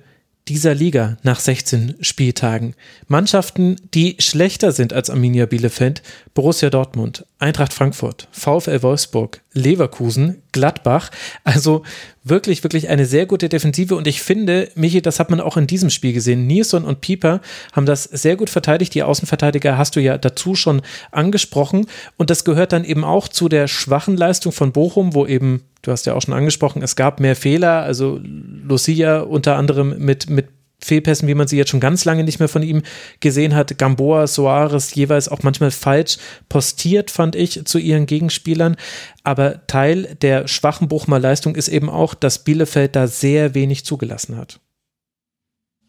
dieser 0.48 0.74
Liga 0.74 1.18
nach 1.22 1.38
16 1.38 1.96
Spieltagen. 2.00 2.74
Mannschaften, 3.06 3.76
die 3.94 4.16
schlechter 4.18 4.72
sind 4.72 4.92
als 4.92 5.08
Arminia 5.08 5.46
Bielefeld, 5.46 6.02
Borussia 6.34 6.68
Dortmund, 6.68 7.24
Eintracht 7.38 7.72
Frankfurt, 7.72 8.26
VfL 8.32 8.82
Wolfsburg, 8.82 9.40
Leverkusen, 9.52 10.42
Gladbach. 10.50 11.10
Also 11.44 11.84
wirklich, 12.24 12.64
wirklich 12.64 12.88
eine 12.88 13.06
sehr 13.06 13.26
gute 13.26 13.48
Defensive. 13.48 13.94
Und 13.94 14.06
ich 14.06 14.20
finde, 14.22 14.68
Michi, 14.74 15.00
das 15.00 15.20
hat 15.20 15.30
man 15.30 15.40
auch 15.40 15.56
in 15.56 15.66
diesem 15.68 15.90
Spiel 15.90 16.12
gesehen. 16.12 16.46
Nilsson 16.46 16.84
und 16.84 17.00
Pieper 17.00 17.40
haben 17.72 17.86
das 17.86 18.04
sehr 18.04 18.36
gut 18.36 18.50
verteidigt. 18.50 18.94
Die 18.94 19.02
Außenverteidiger 19.04 19.78
hast 19.78 19.94
du 19.94 20.00
ja 20.00 20.18
dazu 20.18 20.56
schon 20.56 20.82
angesprochen. 21.12 21.86
Und 22.16 22.30
das 22.30 22.44
gehört 22.44 22.72
dann 22.72 22.84
eben 22.84 23.04
auch 23.04 23.28
zu 23.28 23.48
der 23.48 23.68
schwachen 23.68 24.16
Leistung 24.16 24.52
von 24.52 24.72
Bochum, 24.72 25.14
wo 25.14 25.26
eben 25.26 25.62
du 25.82 25.92
hast 25.92 26.06
ja 26.06 26.14
auch 26.14 26.22
schon 26.22 26.34
angesprochen, 26.34 26.82
es 26.82 26.96
gab 26.96 27.20
mehr 27.20 27.36
Fehler, 27.36 27.82
also 27.82 28.20
Lucia 28.22 29.20
unter 29.20 29.56
anderem 29.56 29.98
mit, 29.98 30.30
mit 30.30 30.48
Fehlpässen, 30.84 31.28
wie 31.28 31.34
man 31.34 31.46
sie 31.46 31.56
jetzt 31.56 31.70
schon 31.70 31.80
ganz 31.80 32.04
lange 32.04 32.24
nicht 32.24 32.38
mehr 32.38 32.48
von 32.48 32.62
ihm 32.62 32.82
gesehen 33.20 33.54
hat. 33.54 33.78
Gamboa, 33.78 34.26
Soares 34.26 34.94
jeweils 34.94 35.28
auch 35.28 35.42
manchmal 35.42 35.70
falsch 35.70 36.18
postiert, 36.48 37.10
fand 37.10 37.36
ich, 37.36 37.64
zu 37.64 37.78
ihren 37.78 38.06
Gegenspielern. 38.06 38.76
Aber 39.22 39.66
Teil 39.66 40.16
der 40.22 40.48
schwachen 40.48 40.88
Bochumer 40.88 41.20
Leistung 41.20 41.54
ist 41.54 41.68
eben 41.68 41.88
auch, 41.88 42.14
dass 42.14 42.42
Bielefeld 42.42 42.96
da 42.96 43.06
sehr 43.06 43.54
wenig 43.54 43.84
zugelassen 43.84 44.36
hat. 44.36 44.60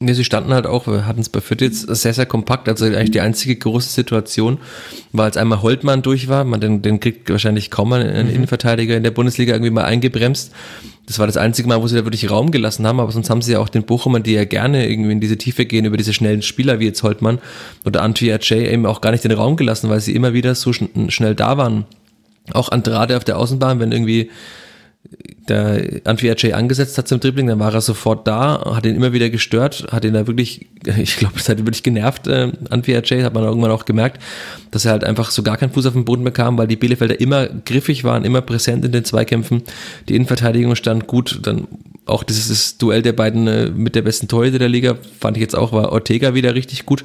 Nee, 0.03 0.13
sie 0.13 0.25
standen 0.25 0.53
halt 0.53 0.67
auch, 0.67 0.85
wir 0.85 1.05
hatten 1.05 1.21
es 1.21 1.29
bei 1.29 1.39
Fürth 1.39 1.61
jetzt 1.61 1.87
sehr, 1.95 2.13
sehr 2.13 2.25
kompakt. 2.25 2.67
Also 2.67 2.85
eigentlich 2.85 3.11
die 3.11 3.21
einzige 3.21 3.55
große 3.55 3.89
Situation 3.89 4.57
war, 5.13 5.25
als 5.25 5.37
einmal 5.37 5.61
Holtmann 5.61 6.01
durch 6.01 6.27
war. 6.27 6.43
Man, 6.43 6.59
den, 6.59 6.81
den 6.81 6.99
kriegt 6.99 7.29
wahrscheinlich 7.29 7.71
kaum 7.71 7.89
mal 7.89 8.01
ein 8.01 8.27
mhm. 8.27 8.35
Innenverteidiger 8.35 8.97
in 8.97 9.03
der 9.03 9.11
Bundesliga 9.11 9.53
irgendwie 9.53 9.71
mal 9.71 9.85
eingebremst. 9.85 10.51
Das 11.05 11.19
war 11.19 11.27
das 11.27 11.37
einzige 11.37 11.69
Mal, 11.69 11.81
wo 11.81 11.87
sie 11.87 11.95
da 11.95 12.05
wirklich 12.05 12.29
Raum 12.29 12.51
gelassen 12.51 12.85
haben, 12.85 12.99
aber 12.99 13.13
sonst 13.13 13.29
haben 13.29 13.41
sie 13.41 13.53
ja 13.53 13.59
auch 13.59 13.69
den 13.69 13.83
Bochumern, 13.83 14.23
die 14.23 14.33
ja 14.33 14.43
gerne 14.43 14.89
irgendwie 14.89 15.13
in 15.13 15.21
diese 15.21 15.37
Tiefe 15.37 15.65
gehen, 15.65 15.85
über 15.85 15.97
diese 15.97 16.13
schnellen 16.13 16.41
Spieler 16.41 16.79
wie 16.79 16.85
jetzt 16.85 17.03
Holtmann 17.03 17.39
oder 17.85 18.01
Antwi 18.01 18.31
Ajay 18.31 18.69
eben 18.69 18.85
auch 18.85 18.99
gar 18.99 19.11
nicht 19.11 19.23
den 19.23 19.31
Raum 19.31 19.55
gelassen, 19.55 19.89
weil 19.89 20.01
sie 20.01 20.15
immer 20.15 20.33
wieder 20.33 20.53
so 20.55 20.73
schn 20.73 21.09
schnell 21.11 21.35
da 21.35 21.57
waren. 21.57 21.85
Auch 22.51 22.69
Andrade 22.69 23.15
auf 23.15 23.23
der 23.23 23.37
Außenbahn, 23.37 23.79
wenn 23.79 23.93
irgendwie 23.93 24.29
der 25.49 26.01
Antwi 26.05 26.29
Ajay 26.29 26.53
angesetzt 26.53 26.97
hat 26.97 27.07
zum 27.07 27.19
Dribbling, 27.19 27.47
dann 27.47 27.59
war 27.59 27.73
er 27.73 27.81
sofort 27.81 28.27
da, 28.27 28.75
hat 28.75 28.85
ihn 28.85 28.95
immer 28.95 29.11
wieder 29.11 29.29
gestört, 29.29 29.87
hat 29.91 30.05
ihn 30.05 30.13
da 30.13 30.25
wirklich, 30.27 30.67
ich 30.97 31.17
glaube, 31.17 31.35
es 31.37 31.49
hat 31.49 31.59
ihn 31.59 31.65
wirklich 31.65 31.83
genervt, 31.83 32.27
äh, 32.27 32.51
Antwi 32.69 32.95
Ajay, 32.95 33.23
hat 33.23 33.33
man 33.33 33.43
irgendwann 33.43 33.71
auch 33.71 33.85
gemerkt, 33.85 34.21
dass 34.71 34.85
er 34.85 34.91
halt 34.91 35.03
einfach 35.03 35.31
so 35.31 35.43
gar 35.43 35.57
keinen 35.57 35.71
Fuß 35.71 35.85
auf 35.87 35.93
den 35.93 36.05
Boden 36.05 36.23
bekam, 36.23 36.57
weil 36.57 36.67
die 36.67 36.77
Bielefelder 36.77 37.19
immer 37.19 37.47
griffig 37.47 38.03
waren, 38.03 38.23
immer 38.23 38.41
präsent 38.41 38.85
in 38.85 38.91
den 38.91 39.03
Zweikämpfen, 39.03 39.63
die 40.07 40.15
Innenverteidigung 40.15 40.75
stand 40.75 41.07
gut, 41.07 41.39
dann 41.43 41.67
auch 42.05 42.23
dieses 42.23 42.77
Duell 42.77 43.01
der 43.01 43.13
beiden 43.13 43.47
äh, 43.47 43.69
mit 43.69 43.95
der 43.95 44.01
besten 44.01 44.27
Torhüter 44.27 44.59
der 44.59 44.69
Liga, 44.69 44.97
fand 45.19 45.37
ich 45.37 45.41
jetzt 45.41 45.55
auch, 45.55 45.73
war 45.73 45.91
Ortega 45.91 46.33
wieder 46.33 46.55
richtig 46.55 46.85
gut, 46.85 47.03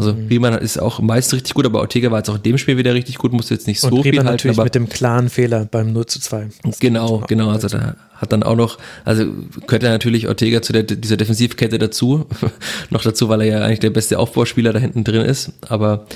also 0.00 0.14
mhm. 0.14 0.28
Riemann 0.28 0.54
ist 0.54 0.80
auch 0.80 1.00
meist 1.00 1.34
richtig 1.34 1.52
gut, 1.52 1.66
aber 1.66 1.80
Ortega 1.80 2.10
war 2.10 2.18
jetzt 2.18 2.30
auch 2.30 2.36
in 2.36 2.42
dem 2.42 2.56
Spiel 2.56 2.78
wieder 2.78 2.94
richtig 2.94 3.18
gut, 3.18 3.34
musste 3.34 3.52
jetzt 3.52 3.66
nicht 3.66 3.80
so 3.80 3.88
Und 3.88 4.02
viel 4.02 4.12
Riemann 4.12 4.26
halten. 4.26 4.36
natürlich 4.36 4.56
aber 4.56 4.64
mit 4.64 4.74
dem 4.74 4.88
klaren 4.88 5.28
Fehler 5.28 5.66
beim 5.66 5.92
0 5.92 6.06
zu 6.06 6.20
2. 6.20 6.48
Genau, 6.80 7.22
genau, 7.28 7.39
also 7.48 7.68
da 7.68 7.96
hat 8.16 8.32
dann 8.32 8.42
auch 8.42 8.56
noch, 8.56 8.78
also 9.04 9.24
gehört 9.66 9.82
er 9.82 9.90
natürlich 9.90 10.28
Ortega 10.28 10.60
zu 10.60 10.72
der, 10.72 10.82
dieser 10.82 11.16
Defensivkette 11.16 11.78
dazu, 11.78 12.26
noch 12.90 13.02
dazu, 13.02 13.28
weil 13.28 13.40
er 13.42 13.46
ja 13.46 13.64
eigentlich 13.64 13.80
der 13.80 13.90
beste 13.90 14.18
Aufbauspieler 14.18 14.72
da 14.72 14.78
hinten 14.78 15.04
drin 15.04 15.22
ist, 15.22 15.52
aber 15.68 16.06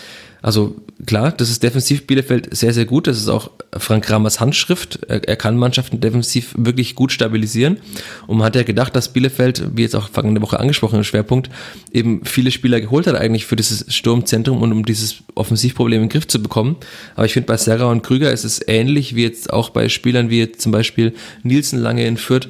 also 0.45 0.77
klar, 1.07 1.33
das 1.33 1.49
ist 1.49 1.63
defensiv 1.63 2.07
Bielefeld 2.07 2.55
sehr, 2.55 2.75
sehr 2.75 2.85
gut. 2.85 3.07
Das 3.07 3.17
ist 3.17 3.29
auch 3.29 3.51
Frank 3.79 4.11
Ramers 4.11 4.41
Handschrift. 4.41 5.01
Er, 5.09 5.27
er, 5.27 5.37
kann 5.37 5.57
Mannschaften 5.57 6.01
defensiv 6.01 6.55
wirklich 6.59 6.95
gut 6.95 7.13
stabilisieren. 7.13 7.79
Und 8.27 8.37
man 8.37 8.45
hat 8.45 8.55
ja 8.55 8.63
gedacht, 8.63 8.95
dass 8.95 9.11
Bielefeld, 9.11 9.65
wie 9.75 9.81
jetzt 9.81 9.97
auch 9.97 10.11
vergangene 10.11 10.43
Woche 10.43 10.61
angesprochen, 10.61 10.97
im 10.97 11.05
Schwerpunkt, 11.05 11.49
eben 11.95 12.27
viele 12.27 12.51
Spieler 12.51 12.83
geholt 12.83 13.07
hat 13.07 13.15
eigentlich 13.15 13.47
für 13.47 13.57
dieses 13.57 13.87
Sturmzentrum 13.95 14.61
und 14.61 14.71
um 14.73 14.85
dieses 14.85 15.23
Offensivproblem 15.35 16.03
in 16.03 16.09
den 16.09 16.13
Griff 16.13 16.29
zu 16.29 16.43
bekommen. 16.43 16.77
Aber 17.17 17.25
ich 17.25 17.33
finde, 17.33 17.47
bei 17.47 17.57
Serra 17.57 17.87
und 17.87 18.03
Krüger 18.03 18.31
ist 18.31 18.45
es 18.45 18.61
ähnlich 18.69 19.15
wie 19.15 19.23
jetzt 19.23 19.51
auch 19.51 19.71
bei 19.71 19.89
Spielern 19.89 20.29
wie 20.29 20.53
zum 20.53 20.73
Beispiel 20.73 21.15
Nielsen 21.43 21.79
lange 21.79 22.07
in 22.07 22.19
Fürth 22.19 22.49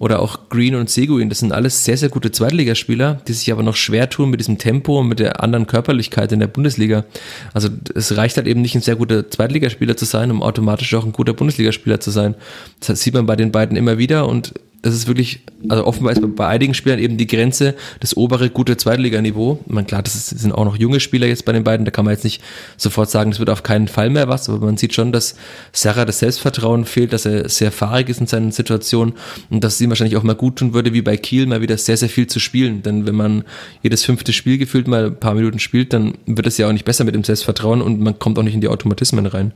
oder 0.00 0.18
auch 0.18 0.48
Green 0.48 0.74
und 0.74 0.90
Seguin. 0.90 1.28
Das 1.28 1.38
sind 1.38 1.52
alles 1.52 1.84
sehr, 1.84 1.96
sehr 1.96 2.08
gute 2.08 2.32
Zweitligaspieler, 2.32 3.22
die 3.28 3.34
sich 3.34 3.52
aber 3.52 3.62
noch 3.62 3.76
schwer 3.76 4.10
tun 4.10 4.30
mit 4.30 4.40
diesem 4.40 4.58
Tempo 4.58 4.98
und 4.98 5.06
mit 5.06 5.20
der 5.20 5.44
anderen 5.44 5.68
Körperlichkeit 5.68 6.32
in 6.32 6.40
der 6.40 6.48
Bundesliga. 6.48 7.04
Also 7.52 7.68
es 7.94 8.16
reicht 8.16 8.36
halt 8.36 8.46
eben 8.46 8.62
nicht, 8.62 8.74
ein 8.74 8.82
sehr 8.82 8.96
guter 8.96 9.30
Zweitligaspieler 9.30 9.96
zu 9.96 10.04
sein, 10.04 10.30
um 10.30 10.42
automatisch 10.42 10.92
auch 10.94 11.04
ein 11.04 11.12
guter 11.12 11.32
Bundesligaspieler 11.32 12.00
zu 12.00 12.10
sein. 12.10 12.34
Das 12.80 13.00
sieht 13.00 13.14
man 13.14 13.26
bei 13.26 13.36
den 13.36 13.52
beiden 13.52 13.76
immer 13.76 13.98
wieder 13.98 14.28
und 14.28 14.54
das 14.82 14.94
ist 14.94 15.06
wirklich, 15.06 15.40
also 15.68 15.84
offenbar 15.84 16.12
ist 16.12 16.36
bei 16.36 16.46
einigen 16.46 16.74
Spielern 16.74 16.98
eben 16.98 17.16
die 17.16 17.26
Grenze 17.26 17.74
das 18.00 18.16
obere 18.16 18.50
gute 18.50 18.76
Zweitliganiveau. 18.76 19.60
Man 19.66 19.86
klar, 19.86 20.02
das 20.02 20.14
ist, 20.14 20.28
sind 20.28 20.52
auch 20.52 20.64
noch 20.64 20.76
junge 20.76 21.00
Spieler 21.00 21.26
jetzt 21.26 21.44
bei 21.44 21.52
den 21.52 21.64
beiden, 21.64 21.84
da 21.84 21.90
kann 21.90 22.04
man 22.04 22.14
jetzt 22.14 22.24
nicht 22.24 22.42
sofort 22.76 23.10
sagen, 23.10 23.30
das 23.30 23.40
wird 23.40 23.50
auf 23.50 23.62
keinen 23.62 23.88
Fall 23.88 24.10
mehr 24.10 24.28
was, 24.28 24.48
aber 24.48 24.64
man 24.64 24.76
sieht 24.76 24.94
schon, 24.94 25.12
dass 25.12 25.34
Sarah 25.72 26.04
das 26.04 26.20
Selbstvertrauen 26.20 26.84
fehlt, 26.84 27.12
dass 27.12 27.26
er 27.26 27.48
sehr 27.48 27.72
fahrig 27.72 28.08
ist 28.08 28.20
in 28.20 28.26
seinen 28.26 28.52
Situationen 28.52 29.14
und 29.50 29.64
dass 29.64 29.74
es 29.74 29.80
ihm 29.80 29.90
wahrscheinlich 29.90 30.16
auch 30.16 30.22
mal 30.22 30.34
gut 30.34 30.56
tun 30.56 30.74
würde, 30.74 30.92
wie 30.92 31.02
bei 31.02 31.16
Kiel, 31.16 31.46
mal 31.46 31.62
wieder 31.62 31.78
sehr, 31.78 31.96
sehr 31.96 32.08
viel 32.08 32.26
zu 32.26 32.38
spielen. 32.38 32.82
Denn 32.82 33.06
wenn 33.06 33.14
man 33.14 33.44
jedes 33.82 34.04
fünfte 34.04 34.32
Spiel 34.32 34.58
gefühlt 34.58 34.88
mal 34.88 35.06
ein 35.06 35.20
paar 35.20 35.34
Minuten 35.34 35.58
spielt, 35.58 35.92
dann 35.92 36.14
wird 36.26 36.46
es 36.46 36.58
ja 36.58 36.68
auch 36.68 36.72
nicht 36.72 36.84
besser 36.84 37.04
mit 37.04 37.14
dem 37.14 37.24
Selbstvertrauen 37.24 37.82
und 37.82 38.00
man 38.00 38.18
kommt 38.18 38.38
auch 38.38 38.42
nicht 38.42 38.54
in 38.54 38.60
die 38.60 38.68
Automatismen 38.68 39.26
rein. 39.26 39.52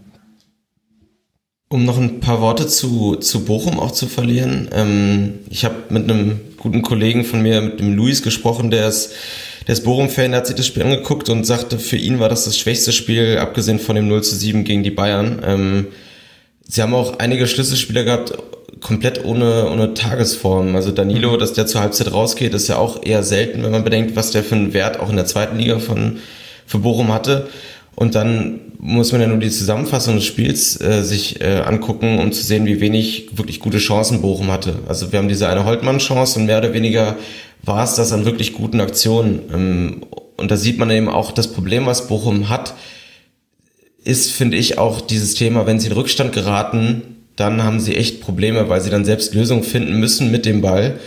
Um 1.73 1.85
noch 1.85 1.99
ein 1.99 2.19
paar 2.19 2.41
Worte 2.41 2.67
zu, 2.67 3.15
zu 3.15 3.45
Bochum 3.45 3.79
auch 3.79 3.93
zu 3.93 4.09
verlieren. 4.09 4.69
Ähm, 4.73 5.39
ich 5.51 5.65
habe 5.65 5.77
mit 5.91 6.11
einem 6.11 6.41
guten 6.57 6.83
Kollegen 6.83 7.25
von 7.25 7.43
mir, 7.43 7.61
mit 7.63 7.79
dem 7.79 7.95
Luis, 7.95 8.23
gesprochen, 8.23 8.73
der 8.73 8.89
ist, 8.89 9.13
der 9.69 9.75
ist 9.75 9.85
Bochum-Fan, 9.85 10.33
der 10.33 10.41
hat 10.41 10.49
sich 10.49 10.57
das 10.57 10.67
Spiel 10.67 10.83
angeguckt 10.83 11.29
und 11.29 11.47
sagte, 11.47 11.79
für 11.79 11.97
ihn 11.97 12.19
war 12.19 12.29
das 12.29 12.45
das 12.45 12.59
schwächste 12.59 12.91
Spiel, 12.91 13.39
abgesehen 13.39 13.79
von 13.79 13.95
dem 13.95 14.09
0 14.09 14.25
zu 14.25 14.35
7 14.35 14.65
gegen 14.65 14.83
die 14.83 14.91
Bayern. 14.91 15.43
Ähm, 15.47 15.87
sie 16.67 16.83
haben 16.83 16.93
auch 16.93 17.21
einige 17.21 17.47
Schlüsselspieler 17.47 18.03
gehabt, 18.03 18.33
komplett 18.81 19.25
ohne, 19.25 19.71
ohne 19.71 19.95
Tagesform. 19.95 20.75
Also 20.75 20.91
Danilo, 20.91 21.37
dass 21.37 21.53
der 21.53 21.69
zur 21.69 21.83
Halbzeit 21.83 22.13
rausgeht, 22.13 22.53
ist 22.53 22.67
ja 22.67 22.79
auch 22.79 23.05
eher 23.05 23.23
selten, 23.23 23.63
wenn 23.63 23.71
man 23.71 23.85
bedenkt, 23.85 24.17
was 24.17 24.33
der 24.33 24.43
für 24.43 24.57
einen 24.57 24.75
Wert 24.75 24.99
auch 24.99 25.09
in 25.09 25.15
der 25.15 25.27
zweiten 25.27 25.57
Liga 25.57 25.79
von, 25.79 26.19
für 26.67 26.79
Bochum 26.79 27.13
hatte. 27.13 27.49
Und 27.97 28.15
dann 28.15 28.61
muss 28.79 29.13
man 29.13 29.21
ja 29.21 29.27
nur 29.27 29.39
die 29.39 29.51
Zusammenfassung 29.51 30.15
des 30.15 30.25
Spiels 30.25 30.81
äh, 30.81 31.03
sich 31.03 31.41
äh, 31.41 31.61
angucken, 31.61 32.19
um 32.19 32.33
zu 32.33 32.43
sehen, 32.43 32.67
wie 32.67 32.81
wenig 32.81 33.37
wirklich 33.37 33.61
gute 33.61 33.79
Chancen 33.79 34.23
Bochum 34.23 34.51
hatte. 34.51 34.79
Also 34.89 35.13
wir 35.13 35.19
haben 35.19 35.29
diese 35.29 35.49
eine 35.49 35.65
Holtmann-Chance 35.65 36.39
und 36.39 36.47
mehr 36.47 36.59
oder 36.59 36.73
weniger 36.73 37.17
war 37.63 37.85
es 37.85 37.95
das 37.95 38.13
an 38.13 38.25
wirklich 38.25 38.55
guten 38.55 38.81
Aktionen. 38.81 39.41
Ähm, 39.53 40.01
und 40.37 40.51
da 40.51 40.57
sieht 40.57 40.79
man 40.79 40.91
eben 40.91 41.09
auch 41.09 41.33
das 41.33 41.49
Problem, 41.49 41.85
was 41.85 42.09
Bochum 42.09 42.49
hat, 42.49 42.75
ist, 44.03 44.33
finde 44.33 44.57
ich, 44.57 44.79
auch 44.79 45.03
dieses 45.03 45.35
Thema, 45.35 45.67
wenn 45.67 45.79
sie 45.79 45.89
in 45.89 45.93
Rückstand 45.93 46.33
geraten, 46.33 47.03
dann 47.37 47.63
haben 47.63 47.81
sie 47.81 47.97
echt 47.97 48.23
Probleme, 48.23 48.69
weil 48.69 48.81
sie 48.81 48.91
dann 48.91 49.05
selbst 49.05 49.35
Lösungen 49.35 49.63
finden 49.63 50.01
müssen 50.01 50.31
mit 50.31 50.47
dem 50.47 50.63
Ball, 50.63 50.99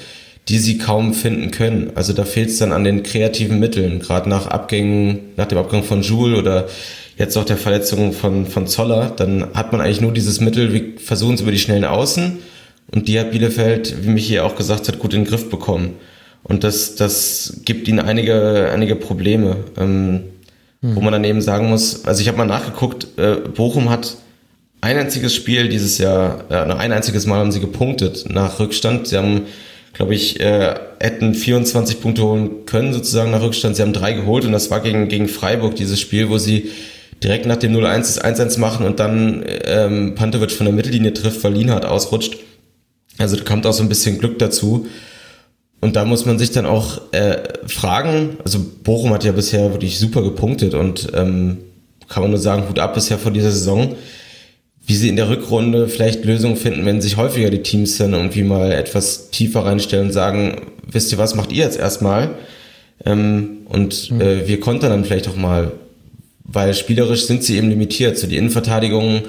die 0.49 0.57
sie 0.57 0.77
kaum 0.77 1.13
finden 1.13 1.51
können. 1.51 1.91
Also 1.95 2.13
da 2.13 2.25
fehlt 2.25 2.49
es 2.49 2.57
dann 2.57 2.73
an 2.73 2.83
den 2.83 3.03
kreativen 3.03 3.59
Mitteln, 3.59 3.99
gerade 3.99 4.29
nach 4.29 4.47
Abgängen, 4.47 5.31
nach 5.37 5.47
dem 5.47 5.57
Abgang 5.57 5.83
von 5.83 6.01
Joule 6.01 6.37
oder 6.37 6.67
jetzt 7.17 7.37
auch 7.37 7.45
der 7.45 7.57
Verletzung 7.57 8.11
von, 8.11 8.45
von 8.45 8.67
Zoller, 8.67 9.13
dann 9.15 9.47
hat 9.53 9.71
man 9.71 9.81
eigentlich 9.81 10.01
nur 10.01 10.11
dieses 10.11 10.41
Mittel, 10.41 10.73
wir 10.73 10.83
versuchen 10.97 11.35
es 11.35 11.41
über 11.41 11.51
die 11.51 11.59
schnellen 11.59 11.85
Außen 11.85 12.39
und 12.91 13.07
die 13.07 13.19
hat 13.19 13.31
Bielefeld, 13.31 14.03
wie 14.03 14.09
mich 14.09 14.27
hier 14.27 14.45
auch 14.45 14.55
gesagt 14.55 14.87
hat, 14.87 14.99
gut 14.99 15.13
in 15.13 15.21
den 15.21 15.29
Griff 15.29 15.49
bekommen. 15.49 15.95
Und 16.43 16.63
das, 16.63 16.95
das 16.95 17.61
gibt 17.63 17.87
ihnen 17.87 17.99
einige, 17.99 18.69
einige 18.73 18.95
Probleme. 18.95 19.57
Ähm, 19.77 20.23
wo 20.83 20.99
man 20.99 21.13
dann 21.13 21.23
eben 21.23 21.41
sagen 21.41 21.69
muss, 21.69 22.03
also 22.03 22.21
ich 22.21 22.27
habe 22.27 22.37
mal 22.37 22.45
nachgeguckt, 22.45 23.07
äh, 23.17 23.35
Bochum 23.35 23.89
hat 23.89 24.17
ein 24.81 24.97
einziges 24.97 25.33
Spiel 25.33 25.69
dieses 25.69 25.97
Jahr, 25.97 26.43
äh, 26.49 26.55
ein 26.55 26.91
einziges 26.91 27.25
Mal 27.25 27.39
haben 27.39 27.53
sie 27.53 27.61
gepunktet 27.61 28.25
nach 28.29 28.59
Rückstand. 28.59 29.07
Sie 29.07 29.17
haben, 29.17 29.43
glaube 29.93 30.15
ich, 30.15 30.39
äh, 30.39 30.75
hätten 30.99 31.35
24 31.35 32.01
Punkte 32.01 32.23
holen 32.23 32.65
können 32.65 32.93
sozusagen 32.93 33.31
nach 33.31 33.41
Rückstand. 33.41 33.75
Sie 33.75 33.81
haben 33.83 33.93
drei 33.93 34.13
geholt 34.13 34.43
und 34.43 34.51
das 34.51 34.71
war 34.71 34.79
gegen, 34.79 35.07
gegen 35.07 35.27
Freiburg 35.27 35.75
dieses 35.75 36.01
Spiel, 36.01 36.29
wo 36.29 36.37
sie 36.37 36.71
direkt 37.23 37.45
nach 37.45 37.57
dem 37.57 37.73
0-1 37.73 37.97
das 37.97 38.21
1-1 38.21 38.59
machen 38.59 38.85
und 38.85 38.99
dann 38.99 39.45
ähm, 39.65 40.15
Pantovic 40.15 40.51
von 40.51 40.65
der 40.65 40.75
Mittellinie 40.75 41.13
trifft, 41.13 41.43
weil 41.43 41.53
Lienhardt 41.53 41.85
ausrutscht. 41.85 42.37
Also 43.17 43.35
da 43.35 43.43
kommt 43.43 43.65
auch 43.65 43.73
so 43.73 43.83
ein 43.83 43.89
bisschen 43.89 44.17
Glück 44.17 44.39
dazu. 44.39 44.87
Und 45.79 45.95
da 45.95 46.05
muss 46.05 46.25
man 46.25 46.39
sich 46.39 46.51
dann 46.51 46.65
auch 46.65 47.01
äh, 47.11 47.43
fragen, 47.67 48.37
also 48.43 48.59
Bochum 48.83 49.13
hat 49.13 49.25
ja 49.25 49.33
bisher 49.33 49.71
wirklich 49.73 49.99
super 49.99 50.21
gepunktet 50.21 50.73
und 50.73 51.09
ähm, 51.13 51.57
kann 52.07 52.23
man 52.23 52.31
nur 52.31 52.39
sagen, 52.39 52.69
Hut 52.69 52.79
ab 52.79 52.93
bisher 52.93 53.17
vor 53.17 53.31
dieser 53.31 53.51
Saison, 53.51 53.95
wie 54.85 54.95
sie 54.95 55.09
in 55.09 55.15
der 55.15 55.29
Rückrunde 55.29 55.87
vielleicht 55.87 56.25
Lösungen 56.25 56.57
finden, 56.57 56.85
wenn 56.85 57.01
sich 57.01 57.17
häufiger 57.17 57.49
die 57.49 57.63
Teams 57.63 57.97
dann 57.97 58.13
irgendwie 58.13 58.43
mal 58.43 58.71
etwas 58.71 59.29
tiefer 59.29 59.65
reinstellen 59.65 60.07
und 60.07 60.13
sagen, 60.13 60.61
wisst 60.91 61.11
ihr 61.11 61.17
was, 61.17 61.35
macht 61.35 61.51
ihr 61.51 61.63
jetzt 61.63 61.79
erstmal? 61.79 62.31
Ähm, 63.05 63.59
und 63.65 64.11
mhm. 64.11 64.21
äh, 64.21 64.47
wir 64.47 64.59
kontern 64.59 64.91
dann 64.91 65.05
vielleicht 65.05 65.27
auch 65.27 65.35
mal, 65.35 65.71
weil 66.43 66.73
spielerisch 66.73 67.25
sind 67.25 67.43
sie 67.43 67.57
eben 67.57 67.69
limitiert. 67.69 68.17
So 68.17 68.27
die 68.27 68.37
Innenverteidigung, 68.37 69.21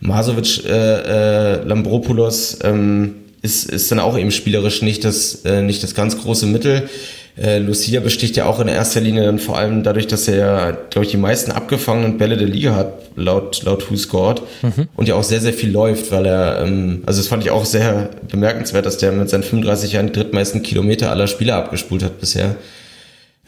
Masovic, 0.00 0.64
äh, 0.64 1.58
äh, 1.58 1.64
Lambropoulos, 1.64 2.58
ähm, 2.64 3.16
ist, 3.42 3.70
ist 3.70 3.90
dann 3.90 3.98
auch 3.98 4.16
eben 4.16 4.30
spielerisch 4.30 4.82
nicht 4.82 5.04
das, 5.04 5.44
äh, 5.44 5.62
nicht 5.62 5.82
das 5.82 5.94
ganz 5.94 6.18
große 6.18 6.46
Mittel. 6.46 6.88
Äh, 7.36 7.58
Lucia 7.58 8.00
besticht 8.00 8.36
ja 8.36 8.44
auch 8.44 8.60
in 8.60 8.68
erster 8.68 9.00
Linie 9.00 9.24
dann 9.24 9.38
vor 9.38 9.56
allem 9.56 9.82
dadurch, 9.82 10.06
dass 10.06 10.28
er 10.28 10.36
ja, 10.36 10.70
glaube 10.90 11.06
ich, 11.06 11.10
die 11.10 11.16
meisten 11.16 11.50
abgefangenen 11.50 12.18
Bälle 12.18 12.36
der 12.36 12.46
Liga 12.46 12.74
hat, 12.74 12.92
laut, 13.16 13.62
laut 13.62 13.90
Who 13.90 13.96
Scored. 13.96 14.42
Mhm. 14.60 14.88
Und 14.96 15.08
ja 15.08 15.14
auch 15.14 15.22
sehr, 15.22 15.40
sehr 15.40 15.54
viel 15.54 15.70
läuft, 15.70 16.12
weil 16.12 16.26
er, 16.26 16.62
ähm, 16.62 17.02
also 17.06 17.20
das 17.20 17.28
fand 17.28 17.42
ich 17.42 17.50
auch 17.50 17.64
sehr 17.64 18.10
bemerkenswert, 18.30 18.84
dass 18.84 18.98
der 18.98 19.12
mit 19.12 19.30
seinen 19.30 19.44
35 19.44 19.92
Jahren 19.92 20.08
die 20.08 20.12
drittmeisten 20.12 20.62
Kilometer 20.62 21.10
aller 21.10 21.26
Spieler 21.26 21.56
abgespult 21.56 22.02
hat 22.02 22.20
bisher. 22.20 22.56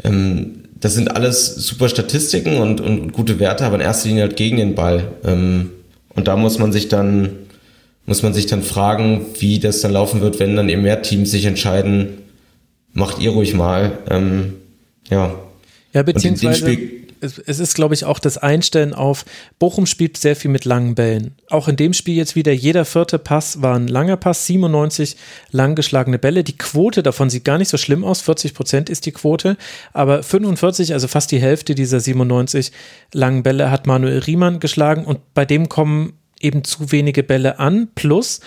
Ähm, 0.03 0.63
das 0.81 0.95
sind 0.95 1.15
alles 1.15 1.55
super 1.55 1.89
Statistiken 1.89 2.59
und, 2.59 2.81
und 2.81 3.13
gute 3.13 3.39
Werte, 3.39 3.65
aber 3.65 3.77
in 3.77 3.83
erster 3.83 4.09
Linie 4.09 4.23
halt 4.25 4.37
gegen 4.37 4.57
den 4.57 4.75
Ball. 4.75 5.05
Ähm, 5.25 5.71
und 6.15 6.27
da 6.27 6.37
muss 6.37 6.59
man 6.59 6.73
sich 6.73 6.89
dann 6.89 7.31
muss 8.07 8.23
man 8.23 8.35
sich 8.35 8.47
dann 8.47 8.63
fragen, 8.63 9.25
wie 9.39 9.59
das 9.59 9.81
dann 9.81 9.93
laufen 9.93 10.21
wird, 10.21 10.39
wenn 10.39 10.57
dann 10.57 10.69
eben 10.69 10.83
mehr 10.83 11.01
Teams 11.01 11.31
sich 11.31 11.47
entscheiden, 11.47 12.19
macht 12.95 13.19
ihr 13.19 13.31
ruhig 13.31 13.55
mal. 13.55 13.99
Ähm, 14.09 14.55
ja. 15.11 15.35
Ja, 15.93 16.03
beziehungsweise 16.03 16.77
es, 17.25 17.39
es 17.39 17.59
ist, 17.59 17.75
glaube 17.75 17.95
ich, 17.95 18.05
auch 18.05 18.19
das 18.19 18.39
Einstellen 18.39 18.93
auf, 18.93 19.25
Bochum 19.59 19.87
spielt 19.87 20.17
sehr 20.17 20.37
viel 20.37 20.51
mit 20.51 20.65
langen 20.65 20.95
Bällen. 20.95 21.35
Auch 21.49 21.69
in 21.69 21.77
dem 21.77 21.93
Spiel 21.93 22.15
jetzt 22.15 22.37
wieder, 22.37 22.53
jeder 22.53 22.85
vierte 22.85 23.19
Pass 23.19 23.63
war 23.63 23.77
ein 23.77 23.89
langer 23.89 24.17
Pass, 24.17 24.47
97 24.47 25.17
lang 25.51 25.75
geschlagene 25.75 26.19
Bälle. 26.19 26.45
Die 26.45 26.57
Quote 26.57 27.03
davon 27.03 27.31
sieht 27.31 27.45
gar 27.45 27.59
nicht 27.59 27.69
so 27.69 27.79
schlimm 27.79 28.05
aus, 28.05 28.21
40 28.21 28.55
Prozent 28.55 28.91
ist 28.91 29.07
die 29.07 29.13
Quote, 29.13 29.57
aber 29.93 30.23
45, 30.23 30.93
also 30.93 31.09
fast 31.09 31.33
die 31.33 31.41
Hälfte 31.41 31.75
dieser 31.75 32.01
97 32.01 32.73
langen 33.13 33.43
Bälle 33.43 33.71
hat 33.71 33.87
Manuel 33.87 34.19
Riemann 34.19 34.61
geschlagen 34.61 35.05
und 35.05 35.21
bei 35.35 35.45
dem 35.45 35.69
kommen 35.69 36.15
eben 36.41 36.63
zu 36.63 36.93
wenige 36.93 37.23
Bälle 37.23 37.59
an. 37.59 37.89
Plus, 37.95 38.41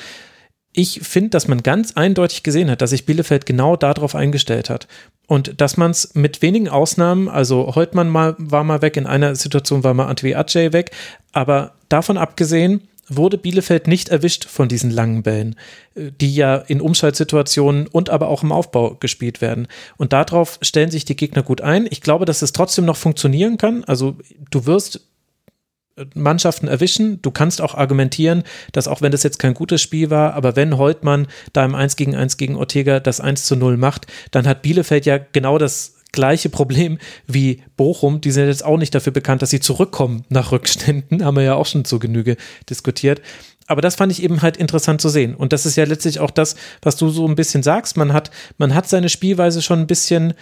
ich 0.78 1.00
finde, 1.02 1.32
dass 1.32 1.48
man 1.48 1.64
ganz 1.64 1.94
eindeutig 1.94 2.44
gesehen 2.44 2.70
hat, 2.70 2.84
dass 2.84 2.92
sich 2.92 3.08
Bielefeld 3.08 3.48
genau 3.48 3.76
darauf 3.76 4.14
eingestellt 4.14 4.70
hat. 4.70 4.88
Und 5.26 5.60
dass 5.60 5.76
man 5.76 5.90
es 5.90 6.14
mit 6.14 6.44
wenigen 6.44 6.70
Ausnahmen, 6.70 7.30
also 7.30 7.74
Holtmann 7.74 8.10
mal, 8.10 8.36
war 8.38 8.64
mal 8.64 8.84
weg, 8.84 8.96
in 8.96 9.08
einer 9.08 9.36
Situation 9.36 9.84
war 9.84 9.96
mal 9.96 10.06
Antwi 10.06 10.36
Ajay 10.36 10.74
weg, 10.74 10.92
aber 11.34 11.74
davon 11.90 12.18
abgesehen, 12.18 12.88
wurde 13.10 13.40
Bielefeld 13.40 13.88
nicht 13.88 14.10
erwischt 14.10 14.46
von 14.46 14.68
diesen 14.68 14.92
langen 14.92 15.24
Bällen, 15.24 15.56
die 15.96 16.36
ja 16.36 16.58
in 16.58 16.80
Umschaltsituationen 16.80 17.88
und 17.88 18.12
aber 18.12 18.28
auch 18.28 18.44
im 18.44 18.52
Aufbau 18.52 18.96
gespielt 19.00 19.42
werden. 19.42 19.68
Und 19.98 20.14
darauf 20.14 20.60
stellen 20.62 20.92
sich 20.92 21.06
die 21.06 21.16
Gegner 21.16 21.42
gut 21.42 21.62
ein. 21.62 21.88
Ich 21.90 22.02
glaube, 22.02 22.26
dass 22.26 22.44
es 22.44 22.52
trotzdem 22.52 22.86
noch 22.86 22.98
funktionieren 22.98 23.58
kann. 23.58 23.84
Also 23.86 24.18
du 24.52 24.68
wirst 24.68 25.07
Mannschaften 26.14 26.68
erwischen. 26.68 27.22
Du 27.22 27.32
kannst 27.32 27.62
auch 27.62 27.76
argumentieren, 27.76 28.44
dass 28.72 28.88
auch 28.88 29.02
wenn 29.02 29.12
das 29.12 29.24
jetzt 29.24 29.40
kein 29.40 29.54
gutes 29.54 29.82
Spiel 29.82 30.10
war, 30.10 30.34
aber 30.34 30.56
wenn 30.56 30.78
Holtmann 30.78 31.28
da 31.54 31.66
im 31.66 31.76
1 31.76 31.96
gegen 31.96 32.16
1 32.16 32.38
gegen 32.38 32.56
Ortega 32.56 33.00
das 33.00 33.20
1 33.20 33.46
zu 33.46 33.56
0 33.56 33.78
macht, 33.78 34.08
dann 34.32 34.48
hat 34.48 34.62
Bielefeld 34.62 35.06
ja 35.06 35.18
genau 35.18 35.58
das 35.58 35.96
gleiche 36.12 36.50
Problem 36.50 36.98
wie 37.28 37.64
Bochum. 37.76 38.22
Die 38.22 38.32
sind 38.32 38.48
jetzt 38.48 38.66
auch 38.66 38.78
nicht 38.78 38.96
dafür 38.96 39.14
bekannt, 39.14 39.42
dass 39.42 39.50
sie 39.50 39.60
zurückkommen 39.60 40.24
nach 40.30 40.52
Rückständen. 40.52 41.24
Haben 41.26 41.38
wir 41.38 41.44
ja 41.44 41.56
auch 41.56 41.66
schon 41.66 41.86
zur 41.86 42.00
Genüge 42.00 42.38
diskutiert. 42.70 43.22
Aber 43.68 43.82
das 43.82 43.96
fand 43.96 44.12
ich 44.12 44.24
eben 44.24 44.42
halt 44.42 44.58
interessant 44.58 45.02
zu 45.02 45.10
sehen. 45.10 45.36
Und 45.36 45.52
das 45.52 45.66
ist 45.66 45.76
ja 45.76 45.84
letztlich 45.84 46.20
auch 46.20 46.32
das, 46.32 46.56
was 46.82 46.96
du 46.96 47.10
so 47.10 47.28
ein 47.28 47.36
bisschen 47.36 47.64
sagst. 47.64 47.98
Man 47.98 48.14
hat, 48.14 48.32
man 48.58 48.74
hat 48.74 48.88
seine 48.88 49.10
Spielweise 49.10 49.62
schon 49.62 49.80
ein 49.80 49.88
bisschen 49.88 50.34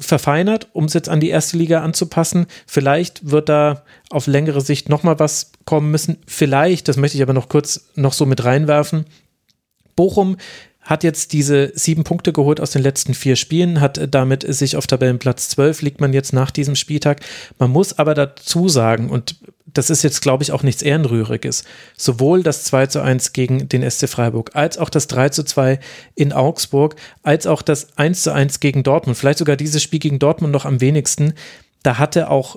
verfeinert, 0.00 0.68
um 0.72 0.86
es 0.86 0.94
jetzt 0.94 1.08
an 1.08 1.20
die 1.20 1.28
erste 1.28 1.56
Liga 1.56 1.82
anzupassen. 1.82 2.46
Vielleicht 2.66 3.30
wird 3.30 3.48
da 3.48 3.84
auf 4.10 4.26
längere 4.26 4.60
Sicht 4.60 4.88
nochmal 4.88 5.18
was 5.18 5.52
kommen 5.64 5.90
müssen. 5.90 6.18
Vielleicht, 6.26 6.88
das 6.88 6.96
möchte 6.96 7.16
ich 7.16 7.22
aber 7.22 7.32
noch 7.32 7.48
kurz 7.48 7.88
noch 7.94 8.12
so 8.12 8.26
mit 8.26 8.44
reinwerfen. 8.44 9.04
Bochum 9.94 10.36
hat 10.82 11.04
jetzt 11.04 11.32
diese 11.32 11.72
sieben 11.74 12.04
Punkte 12.04 12.32
geholt 12.32 12.60
aus 12.60 12.70
den 12.70 12.82
letzten 12.82 13.14
vier 13.14 13.36
Spielen, 13.36 13.80
hat 13.80 14.00
damit 14.12 14.42
sich 14.52 14.76
auf 14.76 14.86
Tabellenplatz 14.86 15.50
12, 15.50 15.82
liegt 15.82 16.00
man 16.00 16.12
jetzt 16.12 16.32
nach 16.32 16.50
diesem 16.50 16.74
Spieltag. 16.74 17.20
Man 17.58 17.70
muss 17.70 17.98
aber 17.98 18.14
dazu 18.14 18.68
sagen, 18.68 19.10
und 19.10 19.36
das 19.74 19.90
ist 19.90 20.02
jetzt, 20.02 20.20
glaube 20.22 20.42
ich, 20.42 20.52
auch 20.52 20.62
nichts 20.62 20.82
Ehrenrühriges. 20.82 21.64
Sowohl 21.96 22.42
das 22.42 22.64
2 22.64 22.86
zu 22.86 23.00
1 23.00 23.32
gegen 23.32 23.68
den 23.68 23.88
SC 23.88 24.08
Freiburg, 24.08 24.50
als 24.54 24.78
auch 24.78 24.90
das 24.90 25.06
3 25.06 25.30
zu 25.30 25.44
2 25.44 25.80
in 26.14 26.32
Augsburg, 26.32 26.96
als 27.22 27.46
auch 27.46 27.62
das 27.62 27.96
1 27.96 28.22
zu 28.22 28.32
1 28.32 28.60
gegen 28.60 28.82
Dortmund, 28.82 29.16
vielleicht 29.16 29.38
sogar 29.38 29.56
dieses 29.56 29.82
Spiel 29.82 30.00
gegen 30.00 30.18
Dortmund 30.18 30.52
noch 30.52 30.64
am 30.64 30.80
wenigsten. 30.80 31.34
Da 31.82 31.98
hatte 31.98 32.30
auch 32.30 32.56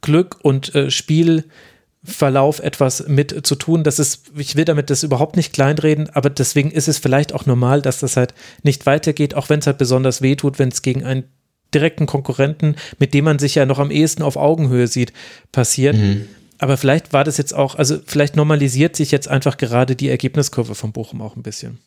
Glück 0.00 0.38
und 0.42 0.74
äh, 0.74 0.90
Spielverlauf 0.90 2.60
etwas 2.60 3.08
mit 3.08 3.46
zu 3.46 3.54
tun. 3.56 3.82
Das 3.84 3.98
ist, 3.98 4.30
ich 4.36 4.56
will 4.56 4.64
damit 4.64 4.90
das 4.90 5.02
überhaupt 5.02 5.36
nicht 5.36 5.52
kleinreden, 5.52 6.10
aber 6.10 6.30
deswegen 6.30 6.70
ist 6.70 6.88
es 6.88 6.98
vielleicht 6.98 7.34
auch 7.34 7.46
normal, 7.46 7.82
dass 7.82 8.00
das 8.00 8.16
halt 8.16 8.34
nicht 8.62 8.86
weitergeht, 8.86 9.34
auch 9.34 9.48
wenn 9.48 9.60
es 9.60 9.66
halt 9.66 9.78
besonders 9.78 10.22
weh 10.22 10.36
tut, 10.36 10.58
wenn 10.58 10.68
es 10.68 10.82
gegen 10.82 11.04
ein 11.04 11.24
direkten 11.74 12.06
Konkurrenten, 12.06 12.76
mit 12.98 13.14
dem 13.14 13.24
man 13.24 13.38
sich 13.38 13.54
ja 13.54 13.66
noch 13.66 13.78
am 13.78 13.90
ehesten 13.90 14.22
auf 14.22 14.36
Augenhöhe 14.36 14.86
sieht, 14.86 15.12
passiert. 15.52 15.96
Mhm. 15.96 16.26
Aber 16.58 16.76
vielleicht 16.76 17.12
war 17.12 17.24
das 17.24 17.36
jetzt 17.36 17.54
auch, 17.54 17.76
also 17.76 17.98
vielleicht 18.04 18.36
normalisiert 18.36 18.96
sich 18.96 19.10
jetzt 19.10 19.28
einfach 19.28 19.56
gerade 19.56 19.94
die 19.94 20.08
Ergebniskurve 20.08 20.74
von 20.74 20.92
Bochum 20.92 21.22
auch 21.22 21.36
ein 21.36 21.42
bisschen. 21.42 21.78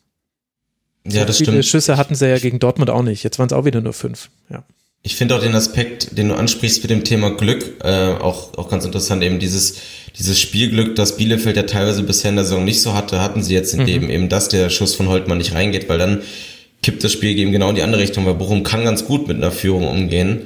Ja, 1.06 1.24
das 1.24 1.38
viele 1.38 1.50
stimmt. 1.50 1.66
Schüsse 1.66 1.96
hatten 1.96 2.14
sie 2.14 2.28
ja 2.28 2.38
gegen 2.38 2.58
Dortmund 2.58 2.88
auch 2.88 3.02
nicht. 3.02 3.22
Jetzt 3.22 3.38
waren 3.38 3.48
es 3.48 3.52
auch 3.52 3.64
wieder 3.64 3.80
nur 3.80 3.92
fünf. 3.92 4.30
Ja. 4.48 4.64
Ich 5.04 5.16
finde 5.16 5.34
auch 5.34 5.40
den 5.40 5.54
Aspekt, 5.54 6.16
den 6.16 6.28
du 6.28 6.36
ansprichst 6.36 6.82
mit 6.82 6.90
dem 6.90 7.02
Thema 7.02 7.30
Glück, 7.30 7.82
äh, 7.82 8.12
auch, 8.12 8.56
auch 8.56 8.68
ganz 8.70 8.84
interessant. 8.84 9.22
Eben 9.24 9.40
dieses, 9.40 9.78
dieses 10.16 10.38
Spielglück, 10.38 10.94
das 10.94 11.16
Bielefeld 11.16 11.56
ja 11.56 11.64
teilweise 11.64 12.04
bisher 12.04 12.30
in 12.30 12.36
der 12.36 12.44
Saison 12.44 12.64
nicht 12.64 12.80
so 12.80 12.94
hatte, 12.94 13.20
hatten 13.20 13.42
sie 13.42 13.52
jetzt 13.52 13.74
in 13.74 13.80
mhm. 13.80 13.86
dem 13.86 14.10
eben, 14.10 14.28
dass 14.28 14.48
der 14.48 14.70
Schuss 14.70 14.94
von 14.94 15.08
Holtmann 15.08 15.38
nicht 15.38 15.54
reingeht, 15.54 15.88
weil 15.88 15.98
dann 15.98 16.22
kippt 16.82 17.04
das 17.04 17.12
Spiel 17.12 17.38
eben 17.38 17.52
genau 17.52 17.70
in 17.70 17.76
die 17.76 17.82
andere 17.82 18.02
Richtung, 18.02 18.26
weil 18.26 18.34
Bochum 18.34 18.62
kann 18.62 18.84
ganz 18.84 19.04
gut 19.04 19.28
mit 19.28 19.36
einer 19.36 19.52
Führung 19.52 19.88
umgehen. 19.88 20.42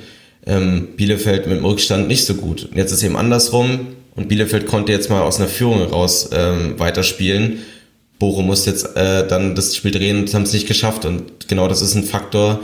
Ähm, 0.47 0.89
Bielefeld 0.97 1.47
mit 1.47 1.59
dem 1.59 1.65
Rückstand 1.65 2.07
nicht 2.09 2.25
so 2.25 2.35
gut. 2.35 2.69
Und 2.71 2.77
jetzt 2.77 2.93
ist 2.93 3.03
eben 3.03 3.17
andersrum 3.17 3.89
und 4.15 4.29
Bielefeld 4.29 4.67
konnte 4.67 4.93
jetzt 4.93 5.11
mal 5.11 5.23
aus 5.23 5.39
einer 5.39 5.49
Führung 5.49 5.79
heraus 5.79 6.31
ähm, 6.33 6.79
weiterspielen 6.79 7.61
Bochum 8.19 8.47
muss 8.47 8.67
jetzt 8.67 8.97
äh, 8.97 9.27
dann 9.27 9.55
das 9.55 9.77
Spiel 9.77 9.91
drehen 9.91 10.21
und 10.21 10.35
haben 10.35 10.43
es 10.43 10.53
nicht 10.53 10.67
geschafft. 10.67 11.05
Und 11.05 11.49
genau 11.49 11.69
das 11.69 11.83
ist 11.83 11.95
ein 11.95 12.05
Faktor, 12.05 12.61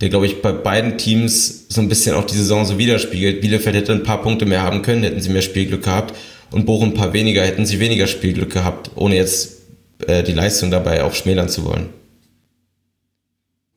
der, 0.00 0.08
glaube 0.08 0.26
ich, 0.26 0.42
bei 0.42 0.52
beiden 0.52 0.98
Teams 0.98 1.66
so 1.68 1.80
ein 1.80 1.88
bisschen 1.88 2.16
auch 2.16 2.24
die 2.24 2.36
Saison 2.36 2.64
so 2.64 2.78
widerspiegelt. 2.78 3.40
Bielefeld 3.40 3.76
hätte 3.76 3.92
ein 3.92 4.02
paar 4.02 4.22
Punkte 4.22 4.46
mehr 4.46 4.62
haben 4.62 4.82
können, 4.82 5.02
hätten 5.02 5.20
sie 5.20 5.30
mehr 5.30 5.42
Spielglück 5.42 5.84
gehabt. 5.84 6.14
Und 6.50 6.66
Bochum 6.66 6.90
ein 6.90 6.94
paar 6.94 7.12
weniger, 7.12 7.42
hätten 7.42 7.66
sie 7.66 7.80
weniger 7.80 8.06
Spielglück 8.06 8.52
gehabt, 8.52 8.90
ohne 8.94 9.16
jetzt 9.16 9.62
äh, 10.06 10.22
die 10.22 10.32
Leistung 10.32 10.70
dabei 10.70 11.04
auch 11.04 11.14
schmälern 11.14 11.48
zu 11.48 11.64
wollen 11.64 11.88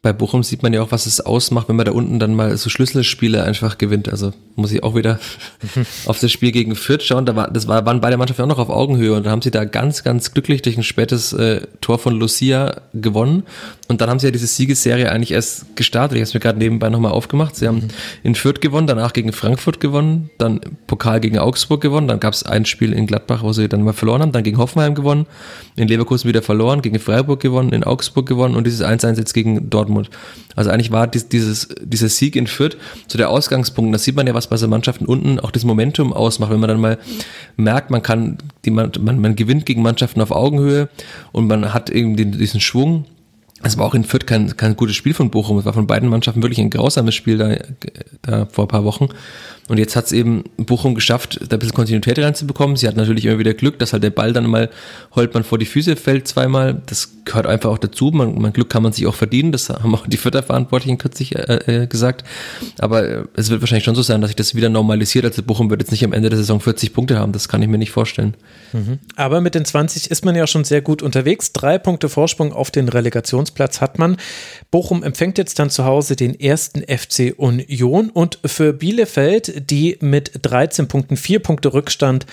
bei 0.04 0.14
Bochum 0.14 0.44
sieht 0.44 0.62
man 0.62 0.74
ja 0.74 0.84
auch, 0.84 0.92
was 0.92 1.08
es 1.08 1.22
ausmacht, 1.22 1.70
wenn 1.70 1.76
man 1.76 1.86
da 1.86 1.92
unten 1.92 2.20
dann 2.20 2.36
mal 2.36 2.56
so 2.56 2.70
Schlüsselspiele 2.70 3.44
einfach 3.44 3.80
gewinnt. 3.80 4.10
Also 4.10 4.32
muss 4.56 4.72
ich 4.72 4.84
auch 4.84 4.96
wieder 4.96 5.20
auf 6.06 6.20
das 6.20 6.32
Spiel 6.32 6.52
gegen 6.52 6.76
Fürth 6.76 7.04
schauen. 7.04 7.26
Da 7.26 7.36
war, 7.36 7.50
das 7.50 7.68
war, 7.68 7.86
waren 7.86 8.00
beide 8.00 8.16
Mannschaften 8.16 8.44
auch 8.44 8.48
noch 8.48 8.60
auf 8.60 8.70
Augenhöhe 8.70 9.14
und 9.14 9.26
da 9.26 9.32
haben 9.32 9.42
sie 9.42 9.52
da 9.52 9.66
ganz, 9.66 10.04
ganz 10.04 10.34
glücklich 10.34 10.62
durch 10.62 10.78
ein 10.78 10.84
spätes 10.84 11.34
äh, 11.34 11.62
Tor 11.82 11.98
von 12.00 12.14
Lucia 12.14 12.82
gewonnen. 12.94 13.44
Und 13.88 14.00
dann 14.00 14.10
haben 14.10 14.20
sie 14.20 14.28
ja 14.28 14.32
diese 14.32 14.48
Siegesserie 14.48 15.12
eigentlich 15.12 15.32
erst 15.32 15.76
gestartet. 15.76 16.16
Ich 16.16 16.22
habe 16.22 16.28
es 16.28 16.34
mir 16.34 16.40
gerade 16.40 16.60
nebenbei 16.60 16.90
nochmal 16.90 17.12
aufgemacht. 17.12 17.56
Sie 17.56 17.68
haben 17.68 17.78
mhm. 17.78 17.88
in 18.24 18.36
Fürth 18.36 18.62
gewonnen, 18.62 18.88
danach 18.88 19.14
gegen 19.14 19.34
Frankfurt 19.34 19.80
gewonnen, 19.80 20.30
dann 20.38 20.62
Pokal 20.86 21.20
gegen 21.20 21.38
Augsburg 21.38 21.82
gewonnen, 21.82 22.08
dann 22.08 22.20
gab 22.20 22.34
es 22.34 22.44
ein 22.44 22.66
Spiel 22.66 22.94
in 22.94 23.08
Gladbach, 23.08 23.44
wo 23.44 23.52
sie 23.52 23.68
dann 23.68 23.82
mal 23.82 23.94
verloren 23.94 24.22
haben, 24.22 24.32
dann 24.32 24.44
gegen 24.44 24.58
Hoffenheim 24.58 24.96
gewonnen, 24.96 25.26
in 25.76 25.88
Leverkusen 25.88 26.30
wieder 26.30 26.42
verloren, 26.42 26.82
gegen 26.82 27.00
Freiburg 27.00 27.40
gewonnen, 27.40 27.74
in 27.74 27.84
Augsburg 27.84 28.26
gewonnen 28.28 28.56
und 28.56 28.66
dieses 28.66 28.82
1-1 28.82 29.18
jetzt 29.18 29.34
gegen 29.34 29.70
Dortmund 29.70 29.87
Dortmund. 29.88 30.10
Also 30.56 30.70
eigentlich 30.70 30.92
war 30.92 31.08
dieses, 31.08 31.70
dieser 31.82 32.10
Sieg 32.10 32.36
in 32.36 32.48
Fürth 32.48 32.78
so 33.08 33.18
der 33.18 33.30
Ausgangspunkt. 33.30 33.94
Da 33.94 34.00
sieht 34.00 34.16
man 34.16 34.28
ja, 34.28 34.34
was 34.34 34.48
bei 34.48 34.58
so 34.58 34.68
Mannschaften 34.68 35.06
unten 35.06 35.40
auch 35.40 35.52
das 35.52 35.64
Momentum 35.64 36.14
ausmacht, 36.14 36.52
wenn 36.52 36.60
man 36.60 36.70
dann 36.70 36.82
mal 36.82 36.98
merkt, 37.56 37.92
man 37.92 38.02
kann, 38.02 38.38
die, 38.66 38.72
man, 38.72 38.92
man, 39.00 39.20
man 39.20 39.36
gewinnt 39.36 39.66
gegen 39.66 39.82
Mannschaften 39.82 40.22
auf 40.22 40.32
Augenhöhe 40.32 40.90
und 41.32 41.48
man 41.48 41.74
hat 41.74 41.90
irgendwie 41.90 42.26
diesen 42.26 42.60
Schwung. 42.60 43.06
Es 43.64 43.78
war 43.78 43.86
auch 43.86 43.96
in 43.96 44.04
Fürth 44.04 44.28
kein, 44.28 44.56
kein 44.56 44.76
gutes 44.76 44.96
Spiel 44.96 45.16
von 45.16 45.32
Bochum. 45.32 45.58
Es 45.58 45.66
war 45.66 45.74
von 45.74 45.88
beiden 45.88 46.10
Mannschaften 46.10 46.44
wirklich 46.44 46.60
ein 46.60 46.70
grausames 46.70 47.16
Spiel 47.16 47.38
da, 47.38 47.56
da 48.22 48.46
vor 48.46 48.66
ein 48.66 48.68
paar 48.68 48.84
Wochen. 48.84 49.10
Und 49.68 49.78
jetzt 49.78 49.96
hat 49.96 50.06
es 50.06 50.12
eben 50.12 50.44
Bochum 50.58 50.96
geschafft, 50.96 51.40
da 51.50 51.56
ein 51.56 51.60
bisschen 51.60 51.76
Kontinuität 51.76 52.18
reinzubekommen. 52.20 52.78
Sie 52.78 52.88
hat 52.88 52.96
natürlich 52.96 53.26
immer 53.26 53.40
wieder 53.40 53.54
Glück, 53.54 53.80
dass 53.80 53.94
halt 53.94 54.04
der 54.04 54.12
Ball 54.12 54.34
dann 54.34 54.48
mal 54.48 54.70
Holtmann 55.14 55.44
vor 55.44 55.58
die 55.58 55.66
Füße 55.66 55.96
fällt 55.96 56.28
zweimal. 56.28 56.82
Das 56.86 57.12
gehört 57.26 57.48
einfach 57.48 57.70
auch 57.70 57.78
dazu. 57.78 58.12
Man, 58.12 58.40
man 58.40 58.54
Glück 58.54 58.70
kann 58.70 58.84
man 58.84 58.94
sich 58.94 59.06
auch 59.08 59.16
verdienen. 59.16 59.52
Das 59.52 59.70
haben 59.70 59.94
auch 59.94 60.08
die 60.08 60.18
Vierter-Verantwortlichen 60.18 60.98
kürzlich 60.98 61.36
äh, 61.36 61.84
äh, 61.84 61.88
gesagt. 61.88 62.24
Aber 62.80 63.08
äh, 63.08 63.24
es 63.36 63.50
wird 63.50 63.62
wahrscheinlich 63.62 63.84
schon 63.84 63.96
so 63.96 64.02
sein, 64.02 64.22
dass 64.22 64.30
sich 64.30 64.36
das 64.36 64.56
wieder 64.56 64.70
normalisiert. 64.70 65.26
Also 65.26 65.44
Bochum 65.44 65.70
wird 65.70 65.82
jetzt 65.82 65.92
nicht 65.92 66.06
am 66.06 66.14
Ende 66.14 66.30
der 66.30 66.38
Saison 66.38 66.60
40 66.60 66.94
Punkte 66.94 67.20
haben. 67.20 67.34
Das 67.34 67.50
kann 67.50 67.62
ich 67.62 67.68
mir 67.68 67.78
nicht 67.78 67.92
vorstellen. 67.92 68.36
Mhm. 68.72 69.00
Aber 69.16 69.42
mit 69.42 69.56
den 69.56 69.66
20 69.66 70.10
ist 70.10 70.24
man 70.24 70.36
ja 70.36 70.48
schon 70.48 70.64
sehr 70.64 70.82
gut 70.82 71.02
unterwegs. 71.02 71.52
Drei 71.52 71.78
Punkte 71.78 72.08
Vorsprung 72.08 72.54
auf 72.54 72.72
den 72.72 72.88
Relegationsplatz 72.88 73.82
hat 73.82 74.00
man. 74.00 74.18
Bochum 74.72 75.04
empfängt 75.04 75.38
jetzt 75.38 75.60
dann 75.60 75.70
zu 75.70 75.84
Hause 75.86 76.16
den 76.16 76.40
ersten 76.40 76.82
FC 76.82 77.34
Union 77.38 78.10
und 78.10 78.40
für 78.46 78.72
Bielefeld 78.74 79.57
die 79.60 79.98
mit 80.02 80.32
13 80.42 80.88
Punkten, 80.88 81.18
4 81.18 81.40
Punkte 81.40 81.74
Rückstand 81.74 82.26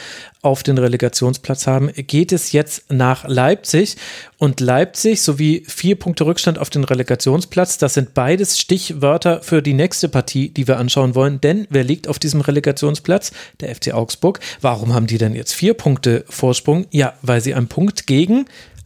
auf 0.44 0.62
den 0.62 0.76
Relegationsplatz 0.76 1.66
haben, 1.66 1.90
geht 1.94 2.30
es 2.30 2.52
jetzt 2.52 2.92
nach 2.92 3.26
Leipzig. 3.26 3.96
Und 4.36 4.60
Leipzig 4.60 5.22
sowie 5.22 5.64
vier 5.66 5.98
Punkte 5.98 6.26
Rückstand 6.26 6.58
auf 6.58 6.68
den 6.68 6.84
Relegationsplatz, 6.84 7.78
das 7.78 7.94
sind 7.94 8.12
beides 8.12 8.58
Stichwörter 8.58 9.42
für 9.42 9.62
die 9.62 9.72
nächste 9.72 10.08
Partie, 10.10 10.50
die 10.50 10.68
wir 10.68 10.78
anschauen 10.78 11.14
wollen. 11.14 11.40
Denn 11.40 11.66
wer 11.70 11.82
liegt 11.82 12.08
auf 12.08 12.18
diesem 12.18 12.42
Relegationsplatz? 12.42 13.32
Der 13.60 13.74
FC 13.74 13.94
Augsburg. 13.94 14.40
Warum 14.60 14.92
haben 14.92 15.06
die 15.06 15.18
denn 15.18 15.34
jetzt 15.34 15.54
vier 15.54 15.72
Punkte 15.72 16.24
Vorsprung? 16.28 16.86
Ja, 16.90 17.14
weil 17.22 17.40
sie 17.40 17.54
einen 17.54 17.68
Punkt 17.68 18.06
gegen 18.06 18.44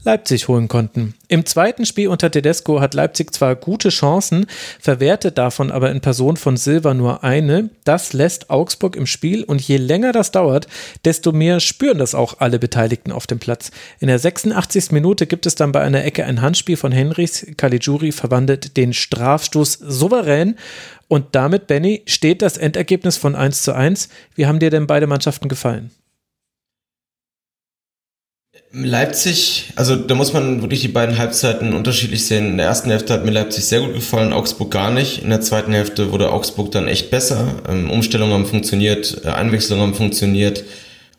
Leipzig 0.08 0.48
holen 0.48 0.68
konnten. 0.68 1.12
Im 1.28 1.44
zweiten 1.44 1.84
Spiel 1.84 2.08
unter 2.08 2.30
Tedesco 2.30 2.80
hat 2.80 2.94
Leipzig 2.94 3.34
zwar 3.34 3.54
gute 3.54 3.90
Chancen, 3.90 4.46
verwertet 4.80 5.36
davon 5.36 5.70
aber 5.70 5.90
in 5.90 6.00
Person 6.00 6.38
von 6.38 6.56
Silva 6.56 6.94
nur 6.94 7.24
eine. 7.24 7.68
Das 7.84 8.14
lässt 8.14 8.48
Augsburg 8.48 8.96
im 8.96 9.04
Spiel 9.04 9.44
und 9.44 9.60
je 9.60 9.76
länger 9.76 10.12
das 10.12 10.30
dauert, 10.30 10.66
desto 11.04 11.32
mehr 11.32 11.60
spüren 11.60 11.98
das 11.98 12.14
auch 12.14 12.36
alle 12.38 12.58
Beteiligten 12.58 13.12
auf 13.12 13.26
dem 13.26 13.38
Platz. 13.38 13.70
In 14.00 14.08
der 14.08 14.18
86. 14.18 14.92
Minute 14.92 15.26
gibt 15.26 15.44
es 15.44 15.56
dann 15.56 15.72
bei 15.72 15.82
einer 15.82 16.02
Ecke 16.02 16.24
ein 16.24 16.40
Handspiel 16.40 16.78
von 16.78 16.90
Henrichs. 16.90 17.46
Caligiuri 17.58 18.10
verwandelt 18.10 18.78
den 18.78 18.94
Strafstoß 18.94 19.74
souverän 19.74 20.56
und 21.08 21.26
damit, 21.32 21.66
Benny, 21.66 22.02
steht 22.06 22.40
das 22.40 22.56
Endergebnis 22.56 23.18
von 23.18 23.34
1 23.34 23.62
zu 23.62 23.74
1. 23.74 24.08
Wie 24.34 24.46
haben 24.46 24.58
dir 24.58 24.70
denn 24.70 24.86
beide 24.86 25.06
Mannschaften 25.06 25.50
gefallen? 25.50 25.90
Leipzig, 28.70 29.72
also 29.76 29.96
da 29.96 30.14
muss 30.14 30.34
man 30.34 30.60
wirklich 30.60 30.82
die 30.82 30.88
beiden 30.88 31.16
Halbzeiten 31.16 31.72
unterschiedlich 31.72 32.26
sehen. 32.26 32.48
In 32.48 32.56
der 32.58 32.66
ersten 32.66 32.90
Hälfte 32.90 33.14
hat 33.14 33.24
mir 33.24 33.30
Leipzig 33.30 33.64
sehr 33.64 33.80
gut 33.80 33.94
gefallen, 33.94 34.34
Augsburg 34.34 34.70
gar 34.70 34.90
nicht. 34.90 35.22
In 35.22 35.30
der 35.30 35.40
zweiten 35.40 35.72
Hälfte 35.72 36.12
wurde 36.12 36.30
Augsburg 36.30 36.70
dann 36.70 36.86
echt 36.86 37.10
besser. 37.10 37.62
Ähm, 37.66 37.90
Umstellungen 37.90 38.34
haben 38.34 38.46
funktioniert, 38.46 39.22
äh, 39.24 39.28
Einwechslungen 39.28 39.82
haben 39.82 39.94
funktioniert 39.94 40.64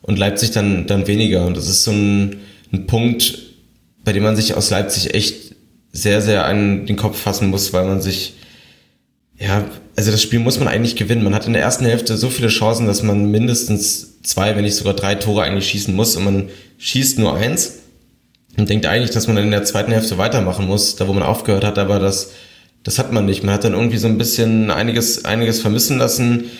und 0.02 0.16
Leipzig 0.16 0.52
dann, 0.52 0.86
dann 0.86 1.08
weniger. 1.08 1.44
Und 1.44 1.56
das 1.56 1.68
ist 1.68 1.82
so 1.82 1.90
ein, 1.90 2.36
ein 2.72 2.86
Punkt, 2.86 3.38
bei 4.04 4.12
dem 4.12 4.22
man 4.22 4.36
sich 4.36 4.54
aus 4.54 4.70
Leipzig 4.70 5.14
echt 5.14 5.56
sehr, 5.92 6.22
sehr 6.22 6.44
an 6.44 6.86
den 6.86 6.96
Kopf 6.96 7.18
fassen 7.18 7.50
muss, 7.50 7.72
weil 7.72 7.84
man 7.84 8.00
sich, 8.00 8.34
ja, 9.40 9.64
also 9.96 10.12
das 10.12 10.22
Spiel 10.22 10.38
muss 10.38 10.60
man 10.60 10.68
eigentlich 10.68 10.94
gewinnen. 10.94 11.24
Man 11.24 11.34
hat 11.34 11.48
in 11.48 11.52
der 11.52 11.62
ersten 11.62 11.84
Hälfte 11.84 12.16
so 12.16 12.30
viele 12.30 12.48
Chancen, 12.48 12.86
dass 12.86 13.02
man 13.02 13.28
mindestens 13.28 14.09
zwei, 14.22 14.54
wenn 14.56 14.64
nicht 14.64 14.76
sogar 14.76 14.94
drei 14.94 15.14
Tore 15.14 15.42
eigentlich 15.42 15.68
schießen 15.68 15.94
muss 15.94 16.16
und 16.16 16.24
man 16.24 16.48
schießt 16.78 17.18
nur 17.18 17.34
eins 17.34 17.78
und 18.56 18.68
denkt 18.68 18.86
eigentlich, 18.86 19.10
dass 19.10 19.26
man 19.26 19.36
dann 19.36 19.46
in 19.46 19.50
der 19.50 19.64
zweiten 19.64 19.92
Hälfte 19.92 20.18
weitermachen 20.18 20.66
muss, 20.66 20.96
da 20.96 21.08
wo 21.08 21.12
man 21.12 21.22
aufgehört 21.22 21.64
hat, 21.64 21.78
aber 21.78 21.98
das, 21.98 22.32
das 22.82 22.98
hat 22.98 23.12
man 23.12 23.26
nicht. 23.26 23.42
Man 23.42 23.54
hat 23.54 23.64
dann 23.64 23.74
irgendwie 23.74 23.98
so 23.98 24.08
ein 24.08 24.18
bisschen 24.18 24.70
einiges, 24.70 25.24
einiges 25.24 25.60
vermissen 25.60 25.98
lassen, 25.98 26.50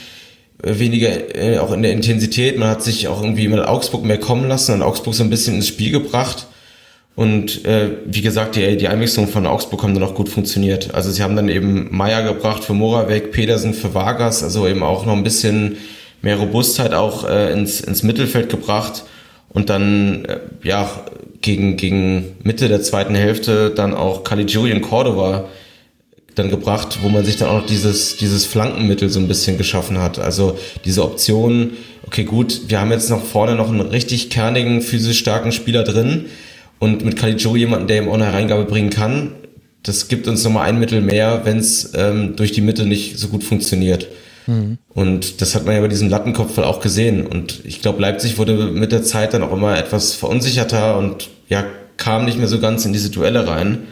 äh, 0.62 0.78
weniger 0.78 1.34
äh, 1.34 1.58
auch 1.58 1.72
in 1.72 1.82
der 1.82 1.92
Intensität. 1.92 2.58
Man 2.58 2.68
hat 2.68 2.82
sich 2.82 3.08
auch 3.08 3.22
irgendwie 3.22 3.48
mit 3.48 3.60
Augsburg 3.60 4.04
mehr 4.04 4.18
kommen 4.18 4.48
lassen 4.48 4.74
und 4.74 4.82
Augsburg 4.82 5.14
so 5.14 5.22
ein 5.22 5.30
bisschen 5.30 5.56
ins 5.56 5.68
Spiel 5.68 5.90
gebracht. 5.90 6.46
Und 7.16 7.64
äh, 7.66 7.90
wie 8.06 8.22
gesagt, 8.22 8.56
die, 8.56 8.76
die 8.76 8.88
Einwechslung 8.88 9.28
von 9.28 9.46
Augsburg 9.46 9.82
haben 9.82 9.94
dann 9.94 10.04
auch 10.04 10.14
gut 10.14 10.28
funktioniert. 10.28 10.94
Also 10.94 11.10
sie 11.10 11.22
haben 11.22 11.36
dann 11.36 11.48
eben 11.48 11.88
Meier 11.90 12.22
gebracht 12.22 12.64
für 12.64 12.72
Moravec, 12.72 13.32
Pedersen 13.32 13.74
für 13.74 13.92
Vargas, 13.92 14.42
also 14.42 14.66
eben 14.66 14.82
auch 14.82 15.04
noch 15.04 15.14
ein 15.14 15.24
bisschen 15.24 15.76
mehr 16.22 16.36
Robustheit 16.36 16.94
auch 16.94 17.28
äh, 17.28 17.52
ins, 17.52 17.80
ins 17.80 18.02
Mittelfeld 18.02 18.50
gebracht 18.50 19.04
und 19.48 19.70
dann 19.70 20.24
äh, 20.24 20.38
ja 20.62 20.88
gegen, 21.40 21.76
gegen 21.76 22.36
Mitte 22.42 22.68
der 22.68 22.82
zweiten 22.82 23.14
Hälfte 23.14 23.70
dann 23.70 23.94
auch 23.94 24.24
Caligiuri 24.24 24.78
Cordova 24.80 25.48
dann 26.34 26.50
gebracht, 26.50 26.98
wo 27.02 27.08
man 27.08 27.24
sich 27.24 27.36
dann 27.36 27.48
auch 27.48 27.60
noch 27.60 27.66
dieses, 27.66 28.16
dieses 28.16 28.46
Flankenmittel 28.46 29.08
so 29.08 29.18
ein 29.18 29.28
bisschen 29.28 29.58
geschaffen 29.58 29.98
hat. 29.98 30.18
Also 30.18 30.58
diese 30.84 31.02
Option, 31.02 31.72
okay 32.06 32.24
gut, 32.24 32.62
wir 32.68 32.80
haben 32.80 32.90
jetzt 32.92 33.10
noch 33.10 33.24
vorne 33.24 33.56
noch 33.56 33.68
einen 33.68 33.80
richtig 33.80 34.30
kernigen, 34.30 34.80
physisch 34.80 35.18
starken 35.18 35.52
Spieler 35.52 35.82
drin 35.82 36.26
und 36.78 37.04
mit 37.04 37.16
Caligiuri 37.16 37.60
jemanden, 37.60 37.88
der 37.88 38.02
ihm 38.02 38.08
auch 38.08 38.14
eine 38.14 38.26
Hereingabe 38.26 38.64
bringen 38.64 38.90
kann. 38.90 39.32
Das 39.82 40.08
gibt 40.08 40.28
uns 40.28 40.44
nochmal 40.44 40.68
ein 40.68 40.78
Mittel 40.78 41.00
mehr, 41.00 41.42
wenn 41.44 41.58
es 41.58 41.92
ähm, 41.94 42.36
durch 42.36 42.52
die 42.52 42.60
Mitte 42.60 42.86
nicht 42.86 43.18
so 43.18 43.28
gut 43.28 43.42
funktioniert. 43.42 44.06
Und 44.94 45.40
das 45.40 45.54
hat 45.54 45.64
man 45.64 45.74
ja 45.74 45.80
bei 45.80 45.88
diesem 45.88 46.08
Lattenkopfball 46.08 46.64
auch 46.64 46.80
gesehen. 46.80 47.26
Und 47.26 47.60
ich 47.64 47.80
glaube, 47.80 48.00
Leipzig 48.02 48.38
wurde 48.38 48.54
mit 48.54 48.92
der 48.92 49.02
Zeit 49.02 49.34
dann 49.34 49.42
auch 49.42 49.52
immer 49.52 49.78
etwas 49.78 50.14
verunsicherter 50.14 50.98
und 50.98 51.28
ja, 51.48 51.64
kam 51.96 52.24
nicht 52.24 52.38
mehr 52.38 52.48
so 52.48 52.58
ganz 52.60 52.84
in 52.84 52.92
diese 52.92 53.10
Duelle 53.10 53.46
rein. 53.46 53.86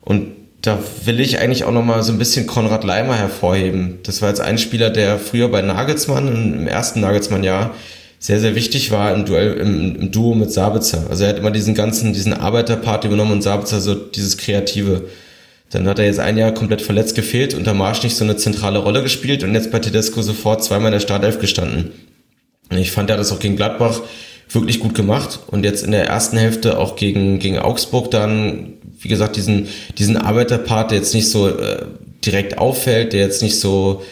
Und 0.00 0.32
da 0.62 0.78
will 1.04 1.20
ich 1.20 1.38
eigentlich 1.38 1.64
auch 1.64 1.72
nochmal 1.72 2.02
so 2.02 2.12
ein 2.12 2.18
bisschen 2.18 2.46
Konrad 2.46 2.84
Leimer 2.84 3.16
hervorheben. 3.16 3.98
Das 4.02 4.20
war 4.20 4.28
jetzt 4.28 4.40
ein 4.40 4.58
Spieler, 4.58 4.90
der 4.90 5.18
früher 5.18 5.48
bei 5.48 5.62
Nagelsmann, 5.62 6.28
im 6.28 6.68
ersten 6.68 7.00
Nagelsmann-Jahr, 7.00 7.74
sehr, 8.18 8.40
sehr 8.40 8.54
wichtig 8.54 8.90
war 8.90 9.14
im 9.14 9.24
Duell, 9.24 9.54
im, 9.54 9.96
im, 9.96 10.10
Duo 10.10 10.34
mit 10.34 10.50
Sabitzer. 10.50 11.04
Also 11.08 11.24
er 11.24 11.30
hat 11.30 11.38
immer 11.38 11.50
diesen 11.50 11.74
ganzen, 11.74 12.12
diesen 12.12 12.32
Arbeiterpart 12.32 13.04
übernommen 13.04 13.32
und 13.32 13.42
Sabitzer 13.42 13.80
so 13.80 13.94
dieses 13.94 14.38
Kreative. 14.38 15.04
Dann 15.70 15.88
hat 15.88 15.98
er 15.98 16.06
jetzt 16.06 16.20
ein 16.20 16.38
Jahr 16.38 16.52
komplett 16.52 16.80
verletzt 16.80 17.16
gefehlt, 17.16 17.54
unter 17.54 17.74
Marsch 17.74 18.02
nicht 18.02 18.16
so 18.16 18.24
eine 18.24 18.36
zentrale 18.36 18.78
Rolle 18.78 19.02
gespielt 19.02 19.42
und 19.42 19.54
jetzt 19.54 19.72
bei 19.72 19.80
Tedesco 19.80 20.22
sofort 20.22 20.62
zweimal 20.62 20.88
in 20.88 20.92
der 20.92 21.00
Startelf 21.00 21.40
gestanden. 21.40 21.92
Und 22.70 22.78
ich 22.78 22.92
fand, 22.92 23.10
er 23.10 23.14
hat 23.14 23.20
das 23.20 23.32
auch 23.32 23.40
gegen 23.40 23.56
Gladbach 23.56 24.00
wirklich 24.50 24.78
gut 24.78 24.94
gemacht 24.94 25.40
und 25.48 25.64
jetzt 25.64 25.84
in 25.84 25.90
der 25.90 26.06
ersten 26.06 26.38
Hälfte 26.38 26.78
auch 26.78 26.94
gegen, 26.94 27.40
gegen 27.40 27.58
Augsburg 27.58 28.10
dann, 28.12 28.74
wie 29.00 29.08
gesagt, 29.08 29.36
diesen, 29.36 29.68
diesen 29.98 30.16
Arbeiterpart, 30.16 30.92
der 30.92 30.98
jetzt 30.98 31.14
nicht 31.14 31.28
so 31.28 31.48
äh, 31.48 31.84
direkt 32.24 32.58
auffällt, 32.58 33.12
der 33.12 33.20
jetzt 33.20 33.42
nicht 33.42 33.58
so 33.58 34.02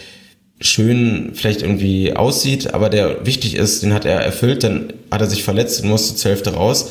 schön 0.61 1.33
vielleicht 1.35 1.63
irgendwie 1.63 2.15
aussieht, 2.15 2.75
aber 2.75 2.89
der 2.89 3.27
wichtig 3.27 3.55
ist, 3.55 3.83
den 3.83 3.93
hat 3.93 4.05
er 4.05 4.21
erfüllt, 4.21 4.65
dann 4.65 4.93
hat 5.11 5.21
er 5.21 5.29
sich 5.29 5.45
verletzt 5.45 5.83
und 5.83 5.89
musste 5.89 6.17
zur 6.17 6.31
Hälfte 6.31 6.55
raus. 6.55 6.91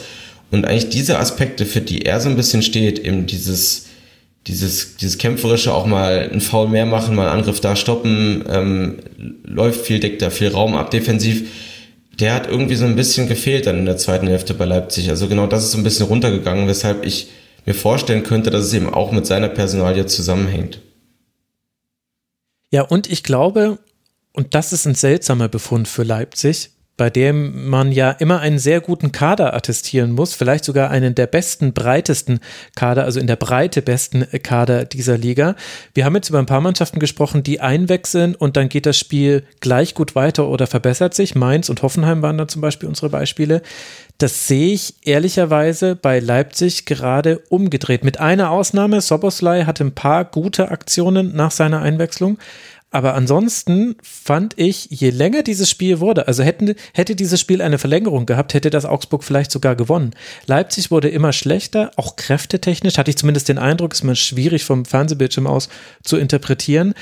Und 0.52 0.66
eigentlich 0.66 0.90
diese 0.90 1.18
Aspekte, 1.18 1.66
für 1.66 1.82
die 1.82 2.06
er 2.06 2.20
so 2.20 2.30
ein 2.30 2.36
bisschen 2.36 2.62
steht, 2.62 3.00
eben 3.00 3.26
dieses, 3.26 3.88
dieses, 4.48 4.98
dieses 4.98 5.18
kämpferische 5.18 5.74
auch 5.74 5.86
mal 5.86 6.30
einen 6.30 6.42
Foul 6.42 6.68
mehr 6.68 6.86
machen, 6.86 7.16
mal 7.16 7.30
einen 7.30 7.40
Angriff 7.40 7.62
da 7.62 7.76
stoppen, 7.76 8.44
ähm, 8.50 9.00
läuft 9.44 9.86
viel, 9.86 10.00
deckt 10.00 10.22
da 10.22 10.30
viel 10.30 10.50
Raum 10.50 10.76
ab 10.76 10.92
defensiv. 10.92 11.50
der 12.20 12.36
hat 12.36 12.48
irgendwie 12.48 12.76
so 12.76 12.86
ein 12.86 12.96
bisschen 12.96 13.28
gefehlt 13.28 13.66
dann 13.66 13.80
in 13.80 13.86
der 13.86 13.98
zweiten 13.98 14.28
Hälfte 14.28 14.54
bei 14.54 14.66
Leipzig. 14.66 15.10
Also 15.10 15.28
genau 15.28 15.48
das 15.48 15.64
ist 15.64 15.72
so 15.72 15.78
ein 15.78 15.84
bisschen 15.84 16.06
runtergegangen, 16.06 16.68
weshalb 16.68 17.06
ich 17.06 17.30
mir 17.66 17.74
vorstellen 17.74 18.24
könnte, 18.24 18.50
dass 18.50 18.66
es 18.66 18.74
eben 18.74 18.94
auch 18.94 19.12
mit 19.12 19.26
seiner 19.26 19.50
Personalie 19.50 20.06
zusammenhängt. 20.06 20.80
Ja, 22.70 22.82
und 22.82 23.10
ich 23.10 23.24
glaube, 23.24 23.80
und 24.34 24.54
das 24.54 24.74
ist 24.74 24.86
ein 24.86 24.96
seltsamer 24.96 25.48
Befund 25.48 25.88
für 25.88 26.04
Leipzig, 26.04 26.72
bei 26.96 27.10
dem 27.10 27.70
man 27.70 27.92
ja 27.92 28.12
immer 28.12 28.40
einen 28.40 28.60
sehr 28.60 28.80
guten 28.80 29.12
Kader 29.12 29.56
attestieren 29.56 30.12
muss, 30.12 30.34
vielleicht 30.34 30.64
sogar 30.64 30.92
einen 30.92 31.16
der 31.16 31.28
besten, 31.28 31.74
breitesten 31.74 32.40
Kader, 32.76 33.06
also 33.06 33.20
in 33.20 33.28
der 33.28 33.36
Breite 33.36 33.82
besten 33.82 34.28
Kader 34.44 34.86
dieser 34.86 35.18
Liga. 35.18 35.56
Wir 35.94 36.06
haben 36.06 36.16
jetzt 36.16 36.30
über 36.30 36.40
ein 36.40 36.46
paar 36.46 36.62
Mannschaften 36.62 37.00
gesprochen, 37.00 37.42
die 37.42 37.62
einwechseln 37.62 38.36
und 38.36 38.58
dann 38.58 38.70
geht 38.70 38.86
das 38.86 38.98
Spiel 38.98 39.44
gleich 39.60 39.96
gut 39.96 40.16
weiter 40.16 40.48
oder 40.48 40.68
verbessert 40.68 41.16
sich. 41.16 41.34
Mainz 41.34 41.70
und 41.70 41.82
Hoffenheim 41.82 42.22
waren 42.22 42.38
da 42.38 42.48
zum 42.48 42.62
Beispiel 42.62 42.88
unsere 42.88 43.10
Beispiele. 43.10 43.64
Das 44.20 44.48
sehe 44.48 44.74
ich 44.74 44.94
ehrlicherweise 45.04 45.96
bei 45.96 46.20
Leipzig 46.20 46.86
gerade 46.86 47.40
umgedreht. 47.50 48.04
Mit 48.04 48.20
einer 48.20 48.52
Ausnahme, 48.52 49.02
Soboslai 49.02 49.66
hatte 49.66 49.84
ein 49.84 49.96
paar 49.96 50.24
gute 50.24 50.70
Aktionen 50.70 51.36
nach 51.36 51.52
seiner 51.52 51.82
Einwechslung. 51.82 52.38
Aber 52.94 53.16
ansonsten 53.16 53.96
fand 54.04 54.54
ich, 54.56 54.86
je 54.92 55.10
länger 55.10 55.42
dieses 55.42 55.68
Spiel 55.68 56.00
wurde, 56.00 56.28
also 56.28 56.44
hätten, 56.44 56.76
hätte 56.94 57.16
dieses 57.16 57.40
Spiel 57.42 57.60
eine 57.60 57.80
Verlängerung 57.80 58.28
gehabt, 58.28 58.54
hätte 58.54 58.70
das 58.70 58.86
Augsburg 58.86 59.24
vielleicht 59.24 59.50
sogar 59.50 59.76
gewonnen. 59.76 60.12
Leipzig 60.46 60.92
wurde 60.92 61.10
immer 61.10 61.34
schlechter, 61.34 61.90
auch 61.96 62.18
kräftetechnisch, 62.18 63.00
hatte 63.00 63.10
ich 63.10 63.18
zumindest 63.18 63.50
den 63.50 63.58
Eindruck, 63.58 63.94
ist 63.94 64.04
man 64.04 64.16
schwierig 64.16 64.64
vom 64.64 64.86
Fernsehbildschirm 64.86 65.48
aus 65.48 65.70
zu 66.04 66.18
interpretieren. 66.18 66.94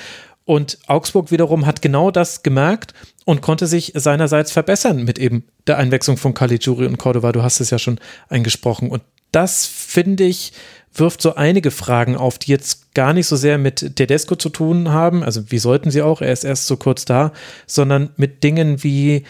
Und 0.46 0.80
Augsburg 0.88 1.30
wiederum 1.30 1.66
hat 1.66 1.82
genau 1.82 2.10
das 2.10 2.42
gemerkt 2.42 2.94
und 3.26 3.42
konnte 3.42 3.68
sich 3.68 3.92
seinerseits 3.94 4.54
verbessern 4.54 5.04
mit 5.04 5.20
eben 5.20 5.44
der 5.68 5.78
Einwechslung 5.78 6.16
von 6.16 6.34
Caligiuri 6.34 6.86
und 6.86 7.00
Cordova. 7.00 7.34
Du 7.34 7.44
hast 7.44 7.60
es 7.60 7.70
ja 7.70 7.78
schon 7.78 8.00
eingesprochen. 8.30 8.90
Und 8.90 9.04
das 9.32 9.66
finde 9.66 10.24
ich 10.24 10.54
wirft 10.94 11.22
so 11.22 11.36
einige 11.36 11.72
Fragen 11.72 12.16
auf, 12.16 12.38
die 12.38 12.52
jetzt 12.52 12.94
gar 12.94 13.14
nicht 13.14 13.28
so 13.28 13.36
sehr 13.36 13.58
mit 13.58 13.96
Tedesco 13.96 14.36
zu 14.36 14.50
tun 14.50 14.90
haben, 14.90 15.24
also 15.24 15.50
wie 15.52 15.60
sollten 15.60 15.90
sie 15.90 16.02
auch, 16.02 16.22
er 16.22 16.34
ist 16.34 16.44
erst 16.44 16.68
so 16.68 16.78
kurz 16.78 17.06
da, 17.06 17.32
sondern 17.66 18.10
mit 18.18 18.44
Dingen 18.44 18.84
wie 18.84 19.24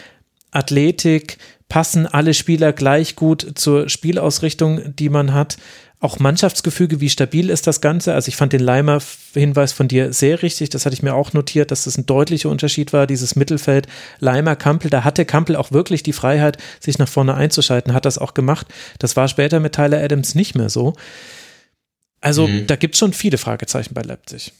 Athletik, 0.50 1.38
passen 1.68 2.06
alle 2.06 2.34
Spieler 2.34 2.72
gleich 2.72 3.16
gut 3.16 3.52
zur 3.54 3.88
Spielausrichtung, 3.88 4.94
die 4.96 5.08
man 5.08 5.32
hat. 5.32 5.56
Auch 6.02 6.18
Mannschaftsgefüge, 6.18 7.00
wie 7.00 7.08
stabil 7.08 7.48
ist 7.48 7.68
das 7.68 7.80
Ganze? 7.80 8.12
Also 8.12 8.26
ich 8.26 8.34
fand 8.34 8.52
den 8.52 8.60
Leimer-Hinweis 8.60 9.72
von 9.72 9.86
dir 9.86 10.12
sehr 10.12 10.42
richtig, 10.42 10.68
das 10.68 10.84
hatte 10.84 10.94
ich 10.94 11.02
mir 11.04 11.14
auch 11.14 11.32
notiert, 11.32 11.70
dass 11.70 11.84
das 11.84 11.96
ein 11.96 12.06
deutlicher 12.06 12.48
Unterschied 12.48 12.92
war, 12.92 13.06
dieses 13.06 13.36
Mittelfeld 13.36 13.86
Leimer-Kampel, 14.18 14.90
da 14.90 15.04
hatte 15.04 15.24
Kampel 15.24 15.54
auch 15.54 15.70
wirklich 15.70 16.02
die 16.02 16.12
Freiheit, 16.12 16.58
sich 16.80 16.98
nach 16.98 17.06
vorne 17.06 17.34
einzuschalten, 17.34 17.94
hat 17.94 18.04
das 18.04 18.18
auch 18.18 18.34
gemacht. 18.34 18.66
Das 18.98 19.14
war 19.14 19.28
später 19.28 19.60
mit 19.60 19.76
Tyler 19.76 20.02
Adams 20.02 20.34
nicht 20.34 20.56
mehr 20.56 20.70
so. 20.70 20.94
Also 22.20 22.48
mhm. 22.48 22.66
da 22.66 22.74
gibt 22.74 22.96
es 22.96 22.98
schon 22.98 23.12
viele 23.12 23.38
Fragezeichen 23.38 23.94
bei 23.94 24.02
Leipzig. 24.02 24.52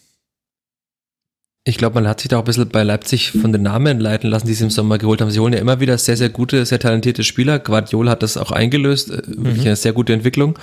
Ich 1.65 1.77
glaube, 1.77 1.95
man 1.95 2.07
hat 2.07 2.21
sich 2.21 2.29
da 2.29 2.37
auch 2.37 2.43
ein 2.43 2.45
bisschen 2.45 2.69
bei 2.69 2.85
Leipzig 2.85 3.33
von 3.33 3.53
den 3.53 3.63
Namen 3.63 3.99
leiten 3.99 4.31
lassen, 4.31 4.47
die 4.47 4.55
sie 4.55 4.63
im 4.63 4.71
Sommer 4.71 4.99
geholt 4.99 5.21
haben. 5.21 5.33
Sie 5.33 5.41
holen 5.41 5.53
ja 5.53 5.59
immer 5.59 5.81
wieder 5.81 5.99
sehr, 5.99 6.17
sehr 6.17 6.29
gute, 6.29 6.65
sehr 6.67 6.79
talentierte 6.79 7.25
Spieler. 7.25 7.59
Guardiola 7.59 8.13
hat 8.13 8.23
das 8.23 8.37
auch 8.37 8.53
eingelöst. 8.53 9.11
Äh, 9.11 9.27
wirklich 9.27 9.59
mhm. 9.59 9.67
eine 9.67 9.77
sehr 9.77 9.93
gute 9.93 10.13
Entwicklung 10.13 10.57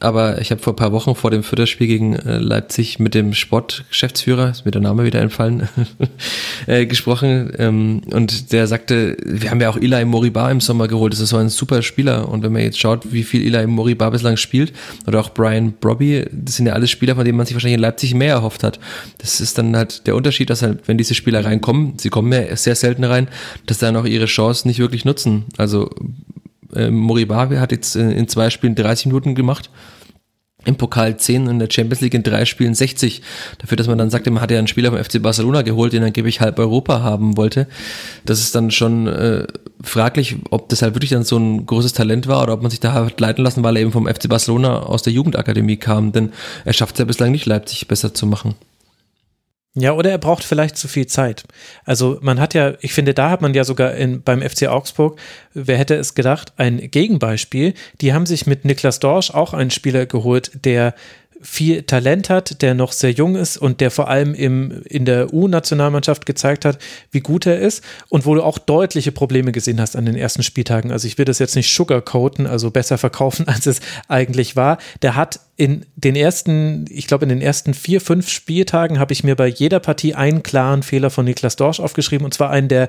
aber 0.00 0.40
ich 0.40 0.50
habe 0.50 0.60
vor 0.60 0.72
ein 0.72 0.76
paar 0.76 0.92
Wochen 0.92 1.14
vor 1.14 1.30
dem 1.30 1.42
Viertelspiel 1.42 1.86
gegen 1.86 2.16
äh, 2.16 2.38
Leipzig 2.38 2.98
mit 2.98 3.14
dem 3.14 3.34
Sportgeschäftsführer, 3.34 4.50
ist 4.50 4.64
mir 4.64 4.70
der 4.70 4.80
Name 4.80 5.04
wieder 5.04 5.20
entfallen, 5.20 5.68
äh, 6.66 6.86
gesprochen 6.86 7.52
ähm, 7.58 8.02
und 8.12 8.52
der 8.52 8.66
sagte, 8.66 9.16
wir 9.24 9.50
haben 9.50 9.60
ja 9.60 9.70
auch 9.70 9.76
Eli 9.76 10.04
Moriba 10.04 10.50
im 10.50 10.60
Sommer 10.60 10.88
geholt, 10.88 11.12
das 11.12 11.20
ist 11.20 11.28
so 11.28 11.36
ein 11.36 11.50
super 11.50 11.82
Spieler 11.82 12.28
und 12.28 12.42
wenn 12.42 12.52
man 12.52 12.62
jetzt 12.62 12.78
schaut, 12.78 13.12
wie 13.12 13.22
viel 13.22 13.46
Eli 13.46 13.66
Moriba 13.66 14.10
bislang 14.10 14.36
spielt 14.36 14.72
oder 15.06 15.20
auch 15.20 15.30
Brian 15.30 15.74
Brobby, 15.80 16.24
das 16.32 16.56
sind 16.56 16.66
ja 16.66 16.72
alles 16.72 16.90
Spieler, 16.90 17.14
von 17.14 17.24
denen 17.24 17.36
man 17.36 17.46
sich 17.46 17.54
wahrscheinlich 17.54 17.76
in 17.76 17.80
Leipzig 17.80 18.14
mehr 18.14 18.34
erhofft 18.34 18.64
hat. 18.64 18.80
Das 19.18 19.40
ist 19.40 19.58
dann 19.58 19.76
halt 19.76 20.06
der 20.06 20.16
Unterschied, 20.16 20.50
dass 20.50 20.62
halt, 20.62 20.88
wenn 20.88 20.98
diese 20.98 21.14
Spieler 21.14 21.44
reinkommen, 21.44 21.98
sie 21.98 22.08
kommen 22.08 22.32
ja 22.32 22.56
sehr 22.56 22.74
selten 22.74 23.04
rein, 23.04 23.28
dass 23.66 23.78
dann 23.78 23.96
auch 23.96 24.06
ihre 24.06 24.26
Chance 24.26 24.66
nicht 24.66 24.78
wirklich 24.78 25.04
nutzen. 25.04 25.44
Also 25.58 25.90
äh, 26.74 26.90
Moriba 26.90 27.36
hat 27.36 27.72
jetzt 27.72 27.96
in, 27.96 28.10
in 28.10 28.28
zwei 28.28 28.50
Spielen 28.50 28.74
30 28.74 29.06
Minuten 29.06 29.34
gemacht 29.34 29.70
im 30.64 30.76
Pokal 30.76 31.16
10 31.16 31.44
und 31.44 31.50
in 31.50 31.58
der 31.58 31.68
Champions 31.70 32.00
League 32.00 32.14
in 32.14 32.22
drei 32.22 32.44
Spielen 32.44 32.74
60. 32.74 33.22
Dafür, 33.58 33.76
dass 33.76 33.86
man 33.86 33.98
dann 33.98 34.10
sagte, 34.10 34.30
man 34.30 34.42
hatte 34.42 34.54
ja 34.54 34.58
einen 34.58 34.68
Spieler 34.68 34.90
vom 34.90 35.02
FC 35.02 35.22
Barcelona 35.22 35.62
geholt, 35.62 35.92
den 35.92 36.02
angeblich 36.02 36.40
halb 36.40 36.58
Europa 36.58 37.02
haben 37.02 37.36
wollte. 37.36 37.66
Das 38.24 38.40
ist 38.40 38.54
dann 38.54 38.70
schon 38.70 39.06
äh, 39.06 39.46
fraglich, 39.82 40.36
ob 40.50 40.68
das 40.68 40.82
halt 40.82 40.94
wirklich 40.94 41.10
dann 41.10 41.24
so 41.24 41.38
ein 41.38 41.64
großes 41.64 41.92
Talent 41.92 42.26
war 42.26 42.42
oder 42.42 42.52
ob 42.52 42.62
man 42.62 42.70
sich 42.70 42.80
da 42.80 42.92
hat 42.92 43.20
leiten 43.20 43.42
lassen, 43.42 43.62
weil 43.64 43.76
er 43.76 43.82
eben 43.82 43.92
vom 43.92 44.06
FC 44.06 44.28
Barcelona 44.28 44.80
aus 44.80 45.02
der 45.02 45.12
Jugendakademie 45.12 45.76
kam. 45.76 46.12
Denn 46.12 46.32
er 46.64 46.72
schafft 46.72 46.96
es 46.96 46.98
ja 46.98 47.04
bislang 47.06 47.32
nicht, 47.32 47.46
Leipzig 47.46 47.88
besser 47.88 48.12
zu 48.12 48.26
machen. 48.26 48.54
Ja, 49.74 49.92
oder 49.92 50.10
er 50.10 50.18
braucht 50.18 50.42
vielleicht 50.42 50.76
zu 50.76 50.88
viel 50.88 51.06
Zeit. 51.06 51.44
Also 51.84 52.18
man 52.22 52.40
hat 52.40 52.54
ja, 52.54 52.74
ich 52.80 52.92
finde, 52.92 53.14
da 53.14 53.30
hat 53.30 53.40
man 53.40 53.54
ja 53.54 53.62
sogar 53.62 53.94
in, 53.94 54.20
beim 54.22 54.42
FC 54.42 54.66
Augsburg, 54.66 55.20
wer 55.54 55.78
hätte 55.78 55.94
es 55.94 56.16
gedacht, 56.16 56.52
ein 56.56 56.90
Gegenbeispiel. 56.90 57.74
Die 58.00 58.12
haben 58.12 58.26
sich 58.26 58.48
mit 58.48 58.64
Niklas 58.64 58.98
Dorsch 58.98 59.30
auch 59.30 59.54
einen 59.54 59.70
Spieler 59.70 60.06
geholt, 60.06 60.50
der 60.64 60.94
viel 61.42 61.82
Talent 61.84 62.28
hat, 62.28 62.60
der 62.62 62.74
noch 62.74 62.92
sehr 62.92 63.12
jung 63.12 63.34
ist 63.34 63.56
und 63.56 63.80
der 63.80 63.90
vor 63.90 64.08
allem 64.08 64.34
im, 64.34 64.82
in 64.84 65.04
der 65.04 65.32
U-Nationalmannschaft 65.32 66.26
gezeigt 66.26 66.64
hat, 66.64 66.78
wie 67.10 67.20
gut 67.20 67.46
er 67.46 67.58
ist 67.58 67.82
und 68.08 68.26
wo 68.26 68.34
du 68.34 68.42
auch 68.42 68.58
deutliche 68.58 69.10
Probleme 69.10 69.52
gesehen 69.52 69.80
hast 69.80 69.96
an 69.96 70.04
den 70.04 70.16
ersten 70.16 70.42
Spieltagen. 70.42 70.92
Also 70.92 71.06
ich 71.06 71.16
will 71.16 71.24
das 71.24 71.38
jetzt 71.38 71.56
nicht 71.56 71.72
sugarcoaten, 71.72 72.46
also 72.46 72.70
besser 72.70 72.98
verkaufen, 72.98 73.48
als 73.48 73.66
es 73.66 73.80
eigentlich 74.08 74.54
war. 74.56 74.78
Der 75.02 75.16
hat 75.16 75.40
in 75.56 75.84
den 75.94 76.16
ersten, 76.16 76.86
ich 76.88 77.06
glaube, 77.06 77.24
in 77.24 77.28
den 77.28 77.42
ersten 77.42 77.74
vier, 77.74 78.00
fünf 78.00 78.28
Spieltagen 78.30 78.98
habe 78.98 79.12
ich 79.12 79.24
mir 79.24 79.36
bei 79.36 79.46
jeder 79.46 79.80
Partie 79.80 80.14
einen 80.14 80.42
klaren 80.42 80.82
Fehler 80.82 81.10
von 81.10 81.24
Niklas 81.24 81.56
Dorsch 81.56 81.80
aufgeschrieben 81.80 82.24
und 82.24 82.32
zwar 82.32 82.50
einen, 82.50 82.68
der, 82.68 82.88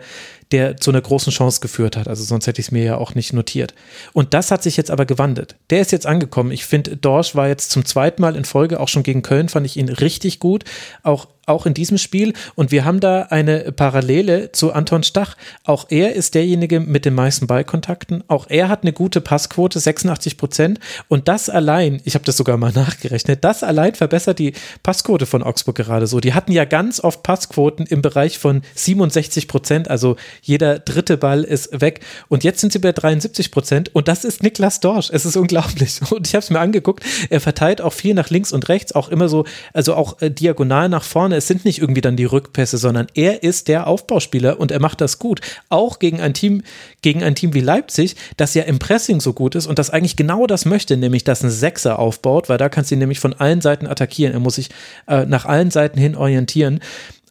der 0.51 0.77
zu 0.77 0.91
einer 0.91 1.01
großen 1.01 1.31
Chance 1.31 1.61
geführt 1.61 1.97
hat. 1.97 2.07
Also 2.07 2.23
sonst 2.23 2.47
hätte 2.47 2.59
ich 2.59 2.67
es 2.67 2.71
mir 2.71 2.83
ja 2.83 2.97
auch 2.97 3.15
nicht 3.15 3.33
notiert. 3.33 3.73
Und 4.13 4.33
das 4.33 4.51
hat 4.51 4.63
sich 4.63 4.77
jetzt 4.77 4.91
aber 4.91 5.05
gewandelt. 5.05 5.55
Der 5.69 5.81
ist 5.81 5.91
jetzt 5.91 6.05
angekommen. 6.05 6.51
Ich 6.51 6.65
finde, 6.65 6.97
Dorsch 6.97 7.35
war 7.35 7.47
jetzt 7.47 7.71
zum 7.71 7.85
zweiten 7.85 8.21
Mal 8.21 8.35
in 8.35 8.45
Folge, 8.45 8.79
auch 8.79 8.87
schon 8.87 9.03
gegen 9.03 9.21
Köln 9.21 9.49
fand 9.49 9.65
ich 9.65 9.77
ihn 9.77 9.89
richtig 9.89 10.39
gut. 10.39 10.63
Auch 11.03 11.27
auch 11.45 11.65
in 11.65 11.73
diesem 11.73 11.97
Spiel. 11.97 12.33
Und 12.55 12.71
wir 12.71 12.85
haben 12.85 12.99
da 12.99 13.23
eine 13.23 13.71
Parallele 13.71 14.51
zu 14.51 14.73
Anton 14.73 15.03
Stach. 15.03 15.35
Auch 15.63 15.87
er 15.89 16.13
ist 16.13 16.35
derjenige 16.35 16.79
mit 16.79 17.05
den 17.05 17.15
meisten 17.15 17.47
Ballkontakten. 17.47 18.23
Auch 18.27 18.47
er 18.49 18.69
hat 18.69 18.83
eine 18.83 18.93
gute 18.93 19.21
Passquote, 19.21 19.79
86 19.79 20.37
Prozent. 20.37 20.79
Und 21.07 21.27
das 21.27 21.49
allein, 21.49 22.01
ich 22.05 22.13
habe 22.15 22.25
das 22.25 22.37
sogar 22.37 22.57
mal 22.57 22.71
nachgerechnet, 22.75 23.43
das 23.43 23.63
allein 23.63 23.95
verbessert 23.95 24.39
die 24.39 24.53
Passquote 24.83 25.25
von 25.25 25.43
Augsburg 25.43 25.75
gerade 25.75 26.07
so. 26.07 26.19
Die 26.19 26.33
hatten 26.33 26.51
ja 26.51 26.65
ganz 26.65 26.99
oft 26.99 27.23
Passquoten 27.23 27.85
im 27.85 28.01
Bereich 28.01 28.37
von 28.37 28.61
67 28.75 29.47
Prozent. 29.47 29.89
Also 29.89 30.15
jeder 30.41 30.79
dritte 30.79 31.17
Ball 31.17 31.43
ist 31.43 31.81
weg. 31.81 32.01
Und 32.29 32.43
jetzt 32.43 32.59
sind 32.59 32.71
sie 32.71 32.79
bei 32.79 32.91
73 32.91 33.51
Prozent. 33.51 33.93
Und 33.95 34.07
das 34.07 34.23
ist 34.23 34.43
Niklas 34.43 34.79
Dorsch. 34.79 35.09
Es 35.11 35.25
ist 35.25 35.35
unglaublich. 35.35 35.99
Und 36.11 36.27
ich 36.27 36.35
habe 36.35 36.43
es 36.43 36.49
mir 36.49 36.59
angeguckt. 36.59 37.03
Er 37.29 37.41
verteilt 37.41 37.81
auch 37.81 37.93
viel 37.93 38.13
nach 38.13 38.29
links 38.29 38.51
und 38.51 38.69
rechts, 38.69 38.93
auch 38.93 39.09
immer 39.09 39.27
so, 39.29 39.45
also 39.73 39.95
auch 39.95 40.21
äh, 40.21 40.29
diagonal 40.29 40.89
nach 40.89 41.03
vorne 41.03 41.30
es 41.33 41.47
sind 41.47 41.65
nicht 41.65 41.79
irgendwie 41.79 42.01
dann 42.01 42.15
die 42.15 42.25
Rückpässe, 42.25 42.77
sondern 42.77 43.07
er 43.13 43.43
ist 43.43 43.67
der 43.67 43.87
Aufbauspieler 43.87 44.59
und 44.59 44.71
er 44.71 44.79
macht 44.79 45.01
das 45.01 45.19
gut. 45.19 45.41
Auch 45.69 45.99
gegen 45.99 46.21
ein 46.21 46.33
Team, 46.33 46.63
gegen 47.01 47.23
ein 47.23 47.35
Team 47.35 47.53
wie 47.53 47.61
Leipzig, 47.61 48.15
das 48.37 48.53
ja 48.53 48.63
im 48.63 48.79
Pressing 48.79 49.19
so 49.19 49.33
gut 49.33 49.55
ist 49.55 49.67
und 49.67 49.79
das 49.79 49.89
eigentlich 49.89 50.15
genau 50.15 50.47
das 50.47 50.65
möchte, 50.65 50.97
nämlich 50.97 51.23
dass 51.23 51.43
ein 51.43 51.49
Sechser 51.49 51.99
aufbaut, 51.99 52.49
weil 52.49 52.57
da 52.57 52.69
kannst 52.69 52.91
du 52.91 52.95
ihn 52.95 52.99
nämlich 52.99 53.19
von 53.19 53.33
allen 53.33 53.61
Seiten 53.61 53.87
attackieren. 53.87 54.33
Er 54.33 54.39
muss 54.39 54.55
sich 54.55 54.69
äh, 55.07 55.25
nach 55.25 55.45
allen 55.45 55.71
Seiten 55.71 55.99
hin 55.99 56.15
orientieren. 56.15 56.79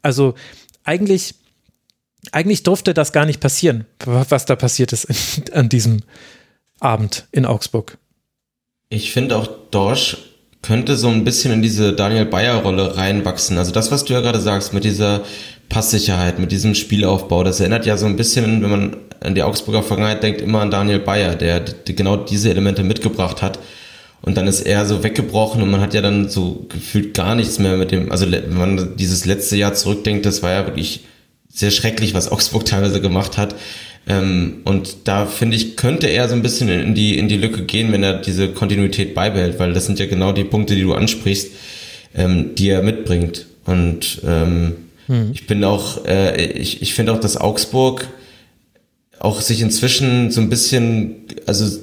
Also 0.03 0.35
eigentlich, 0.85 1.35
eigentlich 2.33 2.63
durfte 2.63 2.95
das 2.95 3.13
gar 3.13 3.27
nicht 3.27 3.41
passieren, 3.41 3.87
was 4.05 4.45
da 4.45 4.57
passiert 4.57 4.93
ist 4.93 5.53
an 5.53 5.69
diesem 5.69 6.03
Abend 6.81 7.27
in 7.33 7.47
Augsburg. 7.47 7.99
Ich 8.89 9.13
finde 9.13 9.37
auch 9.37 9.49
Dorsch 9.71 10.30
könnte 10.63 10.97
so 10.97 11.09
ein 11.09 11.25
bisschen 11.25 11.53
in 11.53 11.63
diese 11.63 11.93
Daniel 11.93 12.27
Bayer-Rolle 12.27 12.97
reinwachsen. 12.97 13.57
Also 13.59 13.73
das, 13.73 13.91
was 13.91 14.05
du 14.05 14.13
ja 14.13 14.21
gerade 14.21 14.41
sagst, 14.41 14.75
mit 14.75 14.85
dieser 14.85 15.23
Passsicherheit, 15.69 16.39
mit 16.39 16.53
diesem 16.53 16.75
Spielaufbau, 16.75 17.45
das 17.45 17.61
erinnert 17.61 17.87
ja 17.87 17.97
so 17.97 18.07
ein 18.07 18.17
bisschen, 18.17 18.63
wenn 18.63 18.71
man 18.71 18.97
an 19.21 19.35
die 19.35 19.43
Augsburger 19.43 19.83
Vergangenheit 19.83 20.23
denkt, 20.23 20.41
immer 20.41 20.61
an 20.61 20.71
Daniel 20.71 20.99
Bayer, 20.99 21.35
der, 21.35 21.63
genau 21.85 22.17
diese 22.17 22.51
Elemente 22.51 22.83
mitgebracht 22.83 23.43
hat. 23.43 23.59
Und 24.23 24.37
dann 24.37 24.47
ist 24.47 24.61
er 24.61 24.85
so 24.85 25.03
weggebrochen 25.03 25.63
und 25.63 25.71
man 25.71 25.81
hat 25.81 25.95
ja 25.95 26.03
dann 26.03 26.29
so 26.29 26.67
gefühlt 26.69 27.15
gar 27.15 27.35
nichts 27.35 27.59
mehr 27.59 27.79
mit 27.79 27.91
dem, 27.91 28.13
also 28.13 28.31
wenn 28.31 28.57
man 28.57 28.97
dieses 28.97 29.25
letzte 29.25 29.57
Jahr 29.57 29.73
zurückdenkt, 29.73 30.27
das 30.27 30.43
war 30.43 30.51
ja 30.51 30.67
wirklich 30.67 31.05
sehr 31.49 31.71
schrecklich, 31.71 32.13
was 32.13 32.31
Augsburg 32.31 32.67
teilweise 32.67 33.01
gemacht 33.01 33.39
hat. 33.39 33.55
Ähm, 34.07 34.63
und 34.65 35.09
da 35.09 35.27
finde 35.27 35.57
ich, 35.57 35.77
könnte 35.77 36.07
er 36.07 36.29
so 36.29 36.35
ein 36.35 36.43
bisschen 36.43 36.69
in 36.69 36.95
die, 36.95 37.19
in 37.19 37.29
die 37.29 37.37
Lücke 37.37 37.65
gehen, 37.65 37.93
wenn 37.93 38.03
er 38.03 38.15
diese 38.15 38.49
Kontinuität 38.49 39.15
beibehält, 39.15 39.59
weil 39.59 39.73
das 39.73 39.87
sind 39.87 39.99
ja 39.99 40.07
genau 40.07 40.33
die 40.33 40.45
Punkte, 40.45 40.75
die 40.75 40.83
du 40.83 40.95
ansprichst, 40.95 41.53
ähm, 42.15 42.55
die 42.55 42.71
er 42.71 42.83
mitbringt. 42.83 43.47
Und 43.67 44.23
ähm, 44.27 44.77
hm. 45.07 45.31
ich 45.33 45.47
bin 45.47 45.63
auch, 45.65 46.05
äh, 46.07 46.45
ich, 46.47 46.83
ich 46.83 46.95
finde 46.95 47.13
auch, 47.13 47.21
dass 47.21 47.37
Augsburg 47.37 48.09
auch 49.19 49.41
sich 49.41 49.61
inzwischen 49.61 50.31
so 50.31 50.41
ein 50.41 50.49
bisschen, 50.49 51.27
also 51.47 51.79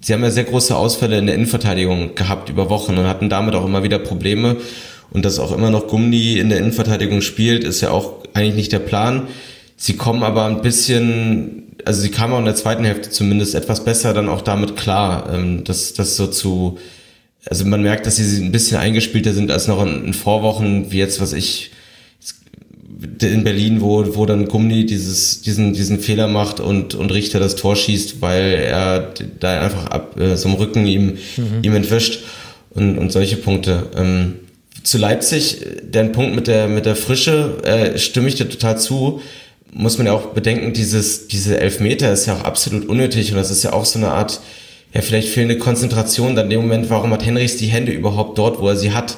sie 0.00 0.12
haben 0.12 0.22
ja 0.22 0.30
sehr 0.30 0.44
große 0.44 0.76
Ausfälle 0.76 1.18
in 1.18 1.26
der 1.26 1.36
Innenverteidigung 1.36 2.14
gehabt 2.14 2.48
über 2.48 2.68
Wochen 2.68 2.98
und 2.98 3.06
hatten 3.06 3.28
damit 3.28 3.54
auch 3.54 3.64
immer 3.64 3.82
wieder 3.82 3.98
Probleme. 3.98 4.56
Und 5.12 5.24
dass 5.24 5.38
auch 5.40 5.52
immer 5.52 5.70
noch 5.70 5.88
Gummi 5.88 6.38
in 6.38 6.50
der 6.50 6.58
Innenverteidigung 6.58 7.20
spielt, 7.20 7.64
ist 7.64 7.80
ja 7.80 7.90
auch 7.90 8.24
eigentlich 8.32 8.54
nicht 8.54 8.72
der 8.72 8.78
Plan. 8.78 9.26
Sie 9.82 9.94
kommen 9.94 10.22
aber 10.22 10.44
ein 10.44 10.60
bisschen, 10.60 11.74
also 11.86 12.02
sie 12.02 12.10
kamen 12.10 12.34
auch 12.34 12.38
in 12.38 12.44
der 12.44 12.54
zweiten 12.54 12.84
Hälfte 12.84 13.08
zumindest 13.08 13.54
etwas 13.54 13.82
besser 13.82 14.12
dann 14.12 14.28
auch 14.28 14.42
damit 14.42 14.76
klar, 14.76 15.32
ähm, 15.32 15.64
dass 15.64 15.94
das 15.94 16.18
so 16.18 16.26
zu, 16.26 16.76
also 17.46 17.64
man 17.64 17.80
merkt, 17.80 18.04
dass 18.04 18.16
sie 18.16 18.44
ein 18.44 18.52
bisschen 18.52 18.76
eingespielter 18.76 19.32
sind 19.32 19.50
als 19.50 19.68
noch 19.68 19.82
in, 19.82 20.04
in 20.04 20.12
Vorwochen, 20.12 20.92
wie 20.92 20.98
jetzt, 20.98 21.18
was 21.18 21.32
ich, 21.32 21.70
in 23.22 23.42
Berlin, 23.42 23.80
wo, 23.80 24.16
wo 24.16 24.26
dann 24.26 24.48
Gummi 24.48 24.84
dieses, 24.84 25.40
diesen, 25.40 25.72
diesen 25.72 25.98
Fehler 25.98 26.28
macht 26.28 26.60
und, 26.60 26.94
und 26.94 27.10
Richter 27.10 27.40
das 27.40 27.56
Tor 27.56 27.74
schießt, 27.74 28.20
weil 28.20 28.56
er 28.56 29.14
da 29.38 29.62
einfach 29.62 29.86
ab, 29.86 30.20
äh, 30.20 30.36
so 30.36 30.50
im 30.50 30.56
Rücken 30.56 30.86
ihm, 30.86 31.16
mhm. 31.38 31.62
ihm 31.62 31.74
entwischt 31.74 32.22
und, 32.68 32.98
und 32.98 33.12
solche 33.12 33.38
Punkte. 33.38 33.88
Ähm, 33.96 34.34
zu 34.82 34.98
Leipzig, 34.98 35.64
den 35.82 36.12
Punkt 36.12 36.34
mit 36.34 36.48
der, 36.48 36.68
mit 36.68 36.84
der 36.84 36.96
Frische, 36.96 37.62
äh, 37.64 37.98
stimme 37.98 38.28
ich 38.28 38.34
dir 38.34 38.46
total 38.46 38.78
zu. 38.78 39.22
Muss 39.72 39.98
man 39.98 40.06
ja 40.06 40.12
auch 40.12 40.26
bedenken, 40.26 40.72
dieses, 40.72 41.28
diese 41.28 41.58
Elfmeter 41.60 42.12
ist 42.12 42.26
ja 42.26 42.34
auch 42.34 42.44
absolut 42.44 42.88
unnötig 42.88 43.30
und 43.30 43.36
das 43.36 43.50
ist 43.50 43.62
ja 43.62 43.72
auch 43.72 43.84
so 43.84 43.98
eine 43.98 44.08
Art, 44.08 44.40
ja, 44.92 45.00
vielleicht 45.00 45.28
fehlende 45.28 45.58
Konzentration 45.58 46.34
dann 46.34 46.46
in 46.46 46.50
dem 46.50 46.60
Moment, 46.62 46.90
warum 46.90 47.12
hat 47.12 47.24
Henrichs 47.24 47.56
die 47.56 47.66
Hände 47.66 47.92
überhaupt 47.92 48.36
dort, 48.38 48.60
wo 48.60 48.68
er 48.68 48.76
sie 48.76 48.92
hat? 48.92 49.16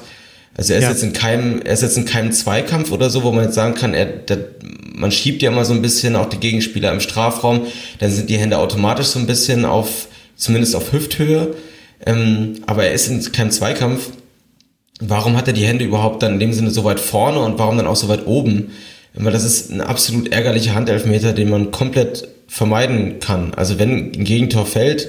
Also 0.55 0.73
er 0.73 0.79
ist 0.79 0.83
ja. 0.83 0.91
jetzt 0.91 1.03
in 1.03 1.13
keinem, 1.13 1.61
er 1.63 1.73
ist 1.73 1.81
jetzt 1.81 1.97
in 1.97 2.05
keinem 2.05 2.31
Zweikampf 2.31 2.91
oder 2.91 3.09
so, 3.09 3.23
wo 3.23 3.31
man 3.31 3.45
jetzt 3.45 3.55
sagen 3.55 3.73
kann, 3.73 3.95
er, 3.95 4.05
der, 4.05 4.37
man 4.93 5.11
schiebt 5.11 5.41
ja 5.41 5.51
immer 5.51 5.65
so 5.65 5.73
ein 5.73 5.81
bisschen 5.81 6.15
auch 6.15 6.29
die 6.29 6.37
Gegenspieler 6.37 6.91
im 6.91 6.99
Strafraum, 6.99 7.65
dann 7.99 8.11
sind 8.11 8.29
die 8.29 8.37
Hände 8.37 8.59
automatisch 8.59 9.07
so 9.07 9.19
ein 9.19 9.25
bisschen 9.25 9.65
auf, 9.65 10.07
zumindest 10.35 10.75
auf 10.75 10.93
Hüfthöhe. 10.93 11.55
Ähm, 12.05 12.61
aber 12.67 12.85
er 12.85 12.93
ist 12.93 13.07
in 13.07 13.31
keinem 13.31 13.51
Zweikampf. 13.51 14.09
Warum 14.99 15.35
hat 15.35 15.47
er 15.47 15.53
die 15.53 15.65
Hände 15.65 15.85
überhaupt 15.85 16.21
dann 16.21 16.33
in 16.33 16.39
dem 16.39 16.53
Sinne 16.53 16.69
so 16.69 16.83
weit 16.83 16.99
vorne 16.99 17.39
und 17.39 17.57
warum 17.57 17.77
dann 17.77 17.87
auch 17.87 17.95
so 17.95 18.07
weit 18.07 18.27
oben? 18.27 18.71
Weil 19.15 19.31
das 19.31 19.43
ist 19.43 19.69
ein 19.69 19.81
absolut 19.81 20.31
ärgerlicher 20.31 20.73
Handelfmeter, 20.73 21.33
den 21.33 21.49
man 21.49 21.71
komplett 21.71 22.27
vermeiden 22.47 23.19
kann. 23.19 23.53
Also 23.53 23.79
wenn 23.79 24.11
ein 24.11 24.23
Gegentor 24.23 24.65
fällt, 24.65 25.07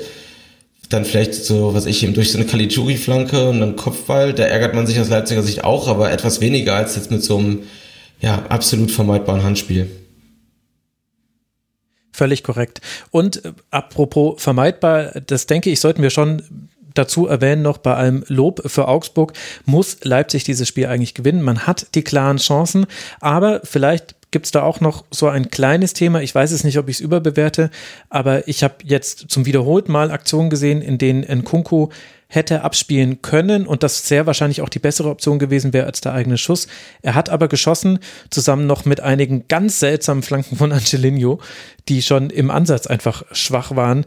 dann 0.90 1.04
vielleicht 1.04 1.34
so, 1.34 1.74
was 1.74 1.86
ich 1.86 2.02
eben 2.02 2.14
durch 2.14 2.30
so 2.30 2.38
eine 2.38 2.46
Caligiuri-Flanke 2.46 3.48
und 3.48 3.60
dann 3.60 3.76
Kopfball, 3.76 4.34
da 4.34 4.44
ärgert 4.44 4.74
man 4.74 4.86
sich 4.86 5.00
aus 5.00 5.08
Leipziger 5.08 5.42
Sicht 5.42 5.64
auch, 5.64 5.88
aber 5.88 6.12
etwas 6.12 6.40
weniger 6.40 6.74
als 6.74 6.96
jetzt 6.96 7.10
mit 7.10 7.22
so 7.22 7.38
einem 7.38 7.62
ja, 8.20 8.44
absolut 8.48 8.90
vermeidbaren 8.90 9.42
Handspiel. 9.42 9.90
Völlig 12.12 12.44
korrekt. 12.44 12.80
Und 13.10 13.44
äh, 13.44 13.52
apropos 13.70 14.40
vermeidbar, 14.40 15.20
das 15.26 15.46
denke 15.46 15.70
ich, 15.70 15.80
sollten 15.80 16.02
wir 16.02 16.10
schon 16.10 16.68
dazu 16.94 17.26
erwähnen 17.26 17.62
noch 17.62 17.78
bei 17.78 17.94
allem 17.94 18.24
Lob 18.28 18.62
für 18.66 18.88
Augsburg, 18.88 19.32
muss 19.66 19.98
Leipzig 20.02 20.44
dieses 20.44 20.68
Spiel 20.68 20.86
eigentlich 20.86 21.14
gewinnen. 21.14 21.42
Man 21.42 21.66
hat 21.66 21.94
die 21.94 22.02
klaren 22.02 22.38
Chancen, 22.38 22.86
aber 23.20 23.60
vielleicht 23.64 24.14
gibt 24.30 24.46
es 24.46 24.52
da 24.52 24.62
auch 24.64 24.80
noch 24.80 25.04
so 25.12 25.28
ein 25.28 25.48
kleines 25.48 25.92
Thema. 25.92 26.20
Ich 26.20 26.34
weiß 26.34 26.50
es 26.50 26.64
nicht, 26.64 26.78
ob 26.78 26.88
ich 26.88 26.96
es 26.96 27.00
überbewerte, 27.00 27.70
aber 28.10 28.48
ich 28.48 28.64
habe 28.64 28.74
jetzt 28.82 29.26
zum 29.28 29.46
wiederholten 29.46 29.92
Mal 29.92 30.10
Aktionen 30.10 30.50
gesehen, 30.50 30.82
in 30.82 30.98
denen 30.98 31.22
Nkunku 31.22 31.90
hätte 32.26 32.62
abspielen 32.62 33.22
können 33.22 33.64
und 33.64 33.84
das 33.84 34.08
sehr 34.08 34.26
wahrscheinlich 34.26 34.60
auch 34.60 34.68
die 34.68 34.80
bessere 34.80 35.08
Option 35.08 35.38
gewesen 35.38 35.72
wäre 35.72 35.86
als 35.86 36.00
der 36.00 36.14
eigene 36.14 36.36
Schuss. 36.36 36.66
Er 37.00 37.14
hat 37.14 37.28
aber 37.28 37.46
geschossen, 37.46 38.00
zusammen 38.30 38.66
noch 38.66 38.84
mit 38.84 39.00
einigen 39.00 39.46
ganz 39.46 39.78
seltsamen 39.78 40.24
Flanken 40.24 40.56
von 40.56 40.72
Angelino, 40.72 41.38
die 41.88 42.02
schon 42.02 42.30
im 42.30 42.50
Ansatz 42.50 42.88
einfach 42.88 43.22
schwach 43.30 43.76
waren 43.76 44.04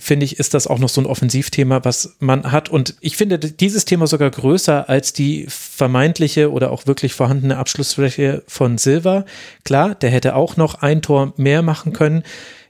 finde 0.00 0.24
ich, 0.24 0.38
ist 0.38 0.54
das 0.54 0.66
auch 0.66 0.78
noch 0.78 0.88
so 0.88 1.00
ein 1.00 1.06
Offensivthema, 1.06 1.84
was 1.84 2.16
man 2.18 2.50
hat. 2.50 2.68
Und 2.68 2.96
ich 3.00 3.16
finde 3.16 3.38
dieses 3.38 3.84
Thema 3.84 4.06
sogar 4.06 4.30
größer 4.30 4.88
als 4.88 5.12
die 5.12 5.46
vermeintliche 5.48 6.50
oder 6.50 6.72
auch 6.72 6.86
wirklich 6.86 7.12
vorhandene 7.12 7.58
Abschlussfläche 7.58 8.42
von 8.48 8.78
Silva. 8.78 9.24
Klar, 9.64 9.94
der 9.94 10.10
hätte 10.10 10.34
auch 10.34 10.56
noch 10.56 10.76
ein 10.76 11.02
Tor 11.02 11.34
mehr 11.36 11.62
machen 11.62 11.92
können. 11.92 12.24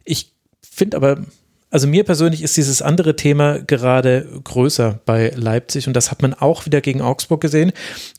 Ich 0.05 0.33
finde 0.61 0.97
aber, 0.97 1.25
also 1.71 1.87
mir 1.87 2.05
persönlich 2.05 2.43
ist 2.43 2.57
dieses 2.57 2.83
andere 2.83 3.15
Thema 3.15 3.61
gerade 3.61 4.29
größer 4.45 5.01
bei 5.07 5.33
Leipzig 5.35 5.87
und 5.87 5.95
das 5.95 6.11
hat 6.11 6.21
man 6.23 6.35
auch 6.35 6.67
wieder 6.67 6.81
gegen 6.81 7.01
Augsburg 7.01 7.41
gesehen. 7.41 7.73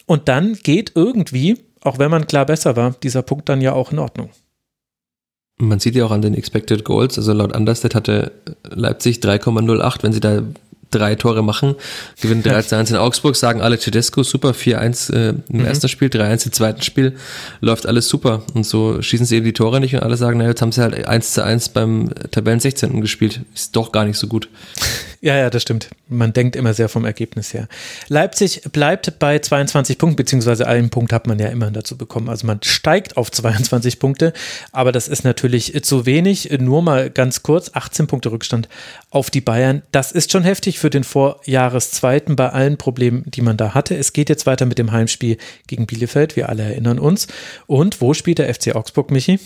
Und 0.06 0.30
dann 0.30 0.54
geht 0.54 0.94
irgendwie, 0.96 1.58
auch 1.82 2.00
wenn 2.00 2.12
man 2.12 2.28
klar 2.28 2.46
besser 2.46 2.78
war, 2.78 2.96
dieser 3.04 3.24
Punkt 3.24 3.50
dann 3.50 3.62
ja 3.62 3.74
auch 3.74 3.92
in 3.92 4.00
Ordnung. 4.00 4.30
Man 5.62 5.80
sieht 5.80 5.96
ja 5.96 6.06
auch 6.06 6.12
an 6.12 6.22
den 6.22 6.34
Expected 6.34 6.84
Goals, 6.84 7.18
also 7.18 7.34
laut 7.34 7.56
Understat 7.56 7.96
hatte 7.96 8.32
Leipzig 8.70 9.18
3,08, 9.18 10.04
wenn 10.04 10.14
sie 10.14 10.20
da 10.20 10.42
drei 10.92 11.16
Tore 11.16 11.42
machen, 11.42 11.76
gewinnen 12.22 12.44
3-1 12.44 12.90
in 12.90 12.96
Augsburg, 12.98 13.36
sagen 13.36 13.62
alle 13.62 13.80
Tedesco, 13.80 14.24
super, 14.24 14.52
4-1 14.52 15.14
äh, 15.14 15.30
im 15.30 15.44
mhm. 15.48 15.66
ersten 15.66 15.88
Spiel, 15.88 16.10
3-1 16.10 16.48
im 16.48 16.52
zweiten 16.52 16.82
Spiel, 16.82 17.16
läuft 17.62 17.88
alles 17.88 18.10
super. 18.10 18.44
Und 18.54 18.66
so 18.66 19.02
schießen 19.02 19.26
sie 19.26 19.38
eben 19.38 19.46
die 19.46 19.54
Tore 19.54 19.80
nicht 19.80 19.96
und 19.96 20.04
alle 20.04 20.18
sagen, 20.18 20.38
na, 20.38 20.48
jetzt 20.48 20.62
haben 20.62 20.72
sie 20.72 20.82
halt 20.82 21.08
1 21.08 21.40
1 21.40 21.70
beim 21.70 22.10
Tabellen 22.32 22.60
16. 22.60 23.02
gespielt. 23.02 23.42
Ist 23.56 23.76
doch 23.76 23.92
gar 23.92 24.06
nicht 24.06 24.18
so 24.18 24.28
gut. 24.28 24.50
Ja, 25.23 25.38
ja, 25.38 25.52
das 25.52 25.61
stimmt. 25.61 25.91
Man 26.07 26.34
denkt 26.34 26.56
immer 26.56 26.73
sehr 26.73 26.89
vom 26.89 27.06
Ergebnis 27.06 27.53
her. 27.53 27.68
Leipzig 28.07 28.64
bleibt 28.72 29.19
bei 29.19 29.38
22 29.38 29.99
Punkten, 29.99 30.15
beziehungsweise 30.15 30.68
einen 30.68 30.89
Punkt 30.89 31.14
hat 31.14 31.27
man 31.27 31.38
ja 31.38 31.48
immer 31.49 31.69
dazu 31.69 31.95
bekommen. 31.95 32.27
Also 32.27 32.48
man 32.48 32.60
steigt 32.64 33.18
auf 33.18 33.31
22 33.31 33.99
Punkte, 33.99 34.34
aber 34.72 34.91
das 34.91 35.07
ist 35.07 35.23
natürlich 35.23 35.80
zu 35.84 36.07
wenig. 36.07 36.49
Nur 36.60 36.81
mal 36.81 37.11
ganz 37.11 37.43
kurz, 37.43 37.69
18 37.72 38.07
Punkte 38.07 38.31
Rückstand 38.31 38.68
auf 39.11 39.30
die 39.30 39.41
Bayern. 39.41 39.84
Das 39.91 40.11
ist 40.11 40.31
schon 40.31 40.43
heftig 40.43 40.80
für 40.80 40.89
den 40.89 41.03
Vorjahreszweiten 41.03 42.35
bei 42.35 42.49
allen 42.49 42.77
Problemen, 42.77 43.23
die 43.27 43.41
man 43.41 43.57
da 43.57 43.76
hatte. 43.76 43.95
Es 43.95 44.14
geht 44.14 44.27
jetzt 44.27 44.48
weiter 44.48 44.65
mit 44.65 44.80
dem 44.80 44.91
Heimspiel 44.91 45.38
gegen 45.68 45.85
Bielefeld, 45.85 46.35
wir 46.35 46.49
alle 46.49 46.64
erinnern 46.64 46.98
uns. 46.98 47.27
Und 47.68 48.02
wo 48.02 48.15
spielt 48.15 48.39
der 48.39 48.52
FC 48.52 48.76
Augsburg, 48.76 49.11
Michi? 49.11 49.39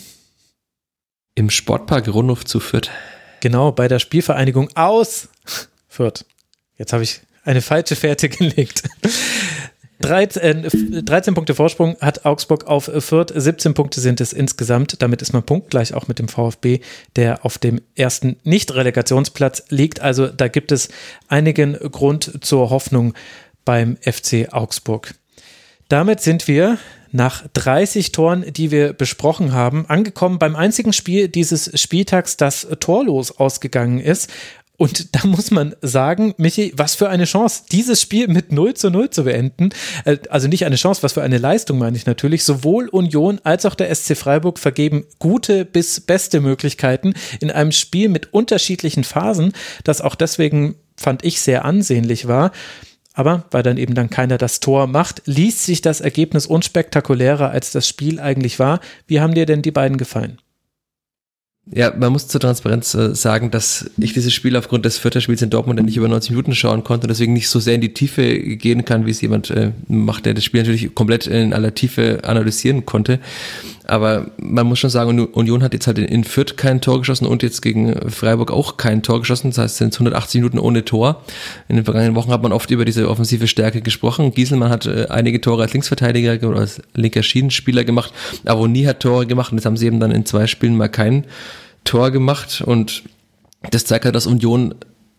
Im 1.34 1.50
Sportpark 1.50 2.08
Rundhof 2.08 2.46
zu 2.46 2.60
Fürth. 2.60 2.88
Genau, 3.40 3.72
bei 3.72 3.88
der 3.88 3.98
Spielvereinigung 3.98 4.70
aus 4.74 5.28
Fürth. 5.96 6.24
Jetzt 6.76 6.92
habe 6.92 7.02
ich 7.02 7.20
eine 7.44 7.62
falsche 7.62 7.96
Fährte 7.96 8.28
gelegt. 8.28 8.82
13, 10.00 10.64
äh, 10.64 11.02
13, 11.02 11.34
Punkte 11.34 11.54
Vorsprung 11.54 11.96
hat 12.00 12.26
Augsburg 12.26 12.66
auf 12.66 12.90
Fürth, 12.98 13.32
17 13.34 13.72
Punkte 13.72 14.00
sind 14.00 14.20
es 14.20 14.34
insgesamt. 14.34 15.00
Damit 15.00 15.22
ist 15.22 15.32
man 15.32 15.42
punktgleich 15.42 15.94
auch 15.94 16.06
mit 16.06 16.18
dem 16.18 16.28
VfB, 16.28 16.80
der 17.16 17.46
auf 17.46 17.56
dem 17.56 17.80
ersten 17.94 18.36
Nicht-Relegationsplatz 18.44 19.64
liegt. 19.70 20.00
Also 20.00 20.26
da 20.26 20.48
gibt 20.48 20.70
es 20.70 20.90
einigen 21.28 21.72
Grund 21.74 22.44
zur 22.44 22.68
Hoffnung 22.68 23.14
beim 23.64 23.96
FC 24.02 24.52
Augsburg. 24.52 25.14
Damit 25.88 26.20
sind 26.20 26.46
wir 26.46 26.78
nach 27.12 27.46
30 27.54 28.12
Toren, 28.12 28.44
die 28.52 28.70
wir 28.70 28.92
besprochen 28.92 29.52
haben, 29.52 29.86
angekommen 29.86 30.38
beim 30.38 30.56
einzigen 30.56 30.92
Spiel 30.92 31.28
dieses 31.28 31.80
Spieltags, 31.80 32.36
das 32.36 32.66
torlos 32.80 33.38
ausgegangen 33.38 34.00
ist. 34.00 34.30
Und 34.76 35.14
da 35.14 35.26
muss 35.26 35.50
man 35.50 35.74
sagen, 35.80 36.34
Michi, 36.36 36.72
was 36.76 36.94
für 36.94 37.08
eine 37.08 37.24
Chance, 37.24 37.64
dieses 37.72 38.00
Spiel 38.00 38.28
mit 38.28 38.52
0 38.52 38.74
zu 38.74 38.90
0 38.90 39.10
zu 39.10 39.24
beenden. 39.24 39.70
Äh, 40.04 40.18
also 40.30 40.48
nicht 40.48 40.66
eine 40.66 40.76
Chance, 40.76 41.02
was 41.02 41.14
für 41.14 41.22
eine 41.22 41.38
Leistung 41.38 41.78
meine 41.78 41.96
ich 41.96 42.06
natürlich. 42.06 42.44
Sowohl 42.44 42.88
Union 42.88 43.40
als 43.44 43.64
auch 43.66 43.74
der 43.74 43.94
SC 43.94 44.16
Freiburg 44.16 44.58
vergeben 44.58 45.04
gute 45.18 45.64
bis 45.64 46.00
beste 46.00 46.40
Möglichkeiten 46.40 47.14
in 47.40 47.50
einem 47.50 47.72
Spiel 47.72 48.08
mit 48.08 48.32
unterschiedlichen 48.32 49.04
Phasen, 49.04 49.52
das 49.84 50.00
auch 50.00 50.14
deswegen, 50.14 50.76
fand 50.96 51.24
ich, 51.24 51.40
sehr 51.40 51.64
ansehnlich 51.64 52.28
war. 52.28 52.52
Aber 53.14 53.44
weil 53.50 53.62
dann 53.62 53.78
eben 53.78 53.94
dann 53.94 54.10
keiner 54.10 54.36
das 54.36 54.60
Tor 54.60 54.86
macht, 54.86 55.22
liest 55.24 55.64
sich 55.64 55.80
das 55.80 56.02
Ergebnis 56.02 56.46
unspektakulärer, 56.46 57.50
als 57.50 57.72
das 57.72 57.88
Spiel 57.88 58.20
eigentlich 58.20 58.58
war. 58.58 58.80
Wie 59.06 59.20
haben 59.20 59.34
dir 59.34 59.46
denn 59.46 59.62
die 59.62 59.70
beiden 59.70 59.96
gefallen? 59.96 60.38
Ja, 61.72 61.92
man 61.96 62.12
muss 62.12 62.28
zur 62.28 62.40
Transparenz 62.40 62.94
äh, 62.94 63.12
sagen, 63.16 63.50
dass 63.50 63.90
ich 63.96 64.12
dieses 64.12 64.32
Spiel 64.32 64.56
aufgrund 64.56 64.84
des 64.84 64.98
Viertelspiels 64.98 65.42
in 65.42 65.50
Dortmund 65.50 65.82
nicht 65.82 65.96
über 65.96 66.06
90 66.06 66.30
Minuten 66.30 66.54
schauen 66.54 66.84
konnte 66.84 67.06
und 67.06 67.08
deswegen 67.08 67.32
nicht 67.32 67.48
so 67.48 67.58
sehr 67.58 67.74
in 67.74 67.80
die 67.80 67.92
Tiefe 67.92 68.38
gehen 68.38 68.84
kann, 68.84 69.04
wie 69.04 69.10
es 69.10 69.20
jemand 69.20 69.50
äh, 69.50 69.72
macht, 69.88 70.26
der 70.26 70.34
das 70.34 70.44
Spiel 70.44 70.60
natürlich 70.60 70.94
komplett 70.94 71.26
in 71.26 71.52
aller 71.52 71.74
Tiefe 71.74 72.20
analysieren 72.22 72.86
konnte. 72.86 73.18
Aber 73.86 74.26
man 74.38 74.66
muss 74.66 74.80
schon 74.80 74.90
sagen, 74.90 75.26
Union 75.26 75.62
hat 75.62 75.72
jetzt 75.72 75.86
halt 75.86 75.98
in 75.98 76.24
Fürth 76.24 76.56
kein 76.56 76.80
Tor 76.80 76.98
geschossen 76.98 77.26
und 77.26 77.42
jetzt 77.42 77.62
gegen 77.62 78.10
Freiburg 78.10 78.50
auch 78.50 78.76
kein 78.76 79.02
Tor 79.02 79.20
geschossen. 79.20 79.50
Das 79.50 79.58
heißt, 79.58 79.76
sind 79.76 79.94
180 79.94 80.40
Minuten 80.40 80.58
ohne 80.58 80.84
Tor. 80.84 81.22
In 81.68 81.76
den 81.76 81.84
vergangenen 81.84 82.16
Wochen 82.16 82.32
hat 82.32 82.42
man 82.42 82.52
oft 82.52 82.70
über 82.70 82.84
diese 82.84 83.08
offensive 83.08 83.46
Stärke 83.46 83.82
gesprochen. 83.82 84.32
Gieselmann 84.32 84.70
hat 84.70 84.86
äh, 84.86 85.06
einige 85.08 85.40
Tore 85.40 85.62
als 85.62 85.72
Linksverteidiger 85.72 86.48
oder 86.48 86.60
als 86.60 86.82
linker 86.94 87.22
Schienenspieler 87.22 87.84
gemacht. 87.84 88.12
Avoni 88.44 88.82
hat 88.82 89.00
Tore 89.00 89.26
gemacht 89.26 89.52
und 89.52 89.58
jetzt 89.58 89.66
haben 89.66 89.76
sie 89.76 89.86
eben 89.86 90.00
dann 90.00 90.10
in 90.10 90.26
zwei 90.26 90.48
Spielen 90.48 90.76
mal 90.76 90.88
kein 90.88 91.24
Tor 91.84 92.10
gemacht. 92.10 92.62
Und 92.66 93.04
das 93.70 93.84
zeigt 93.84 94.04
halt, 94.04 94.16
dass 94.16 94.26
Union 94.26 94.74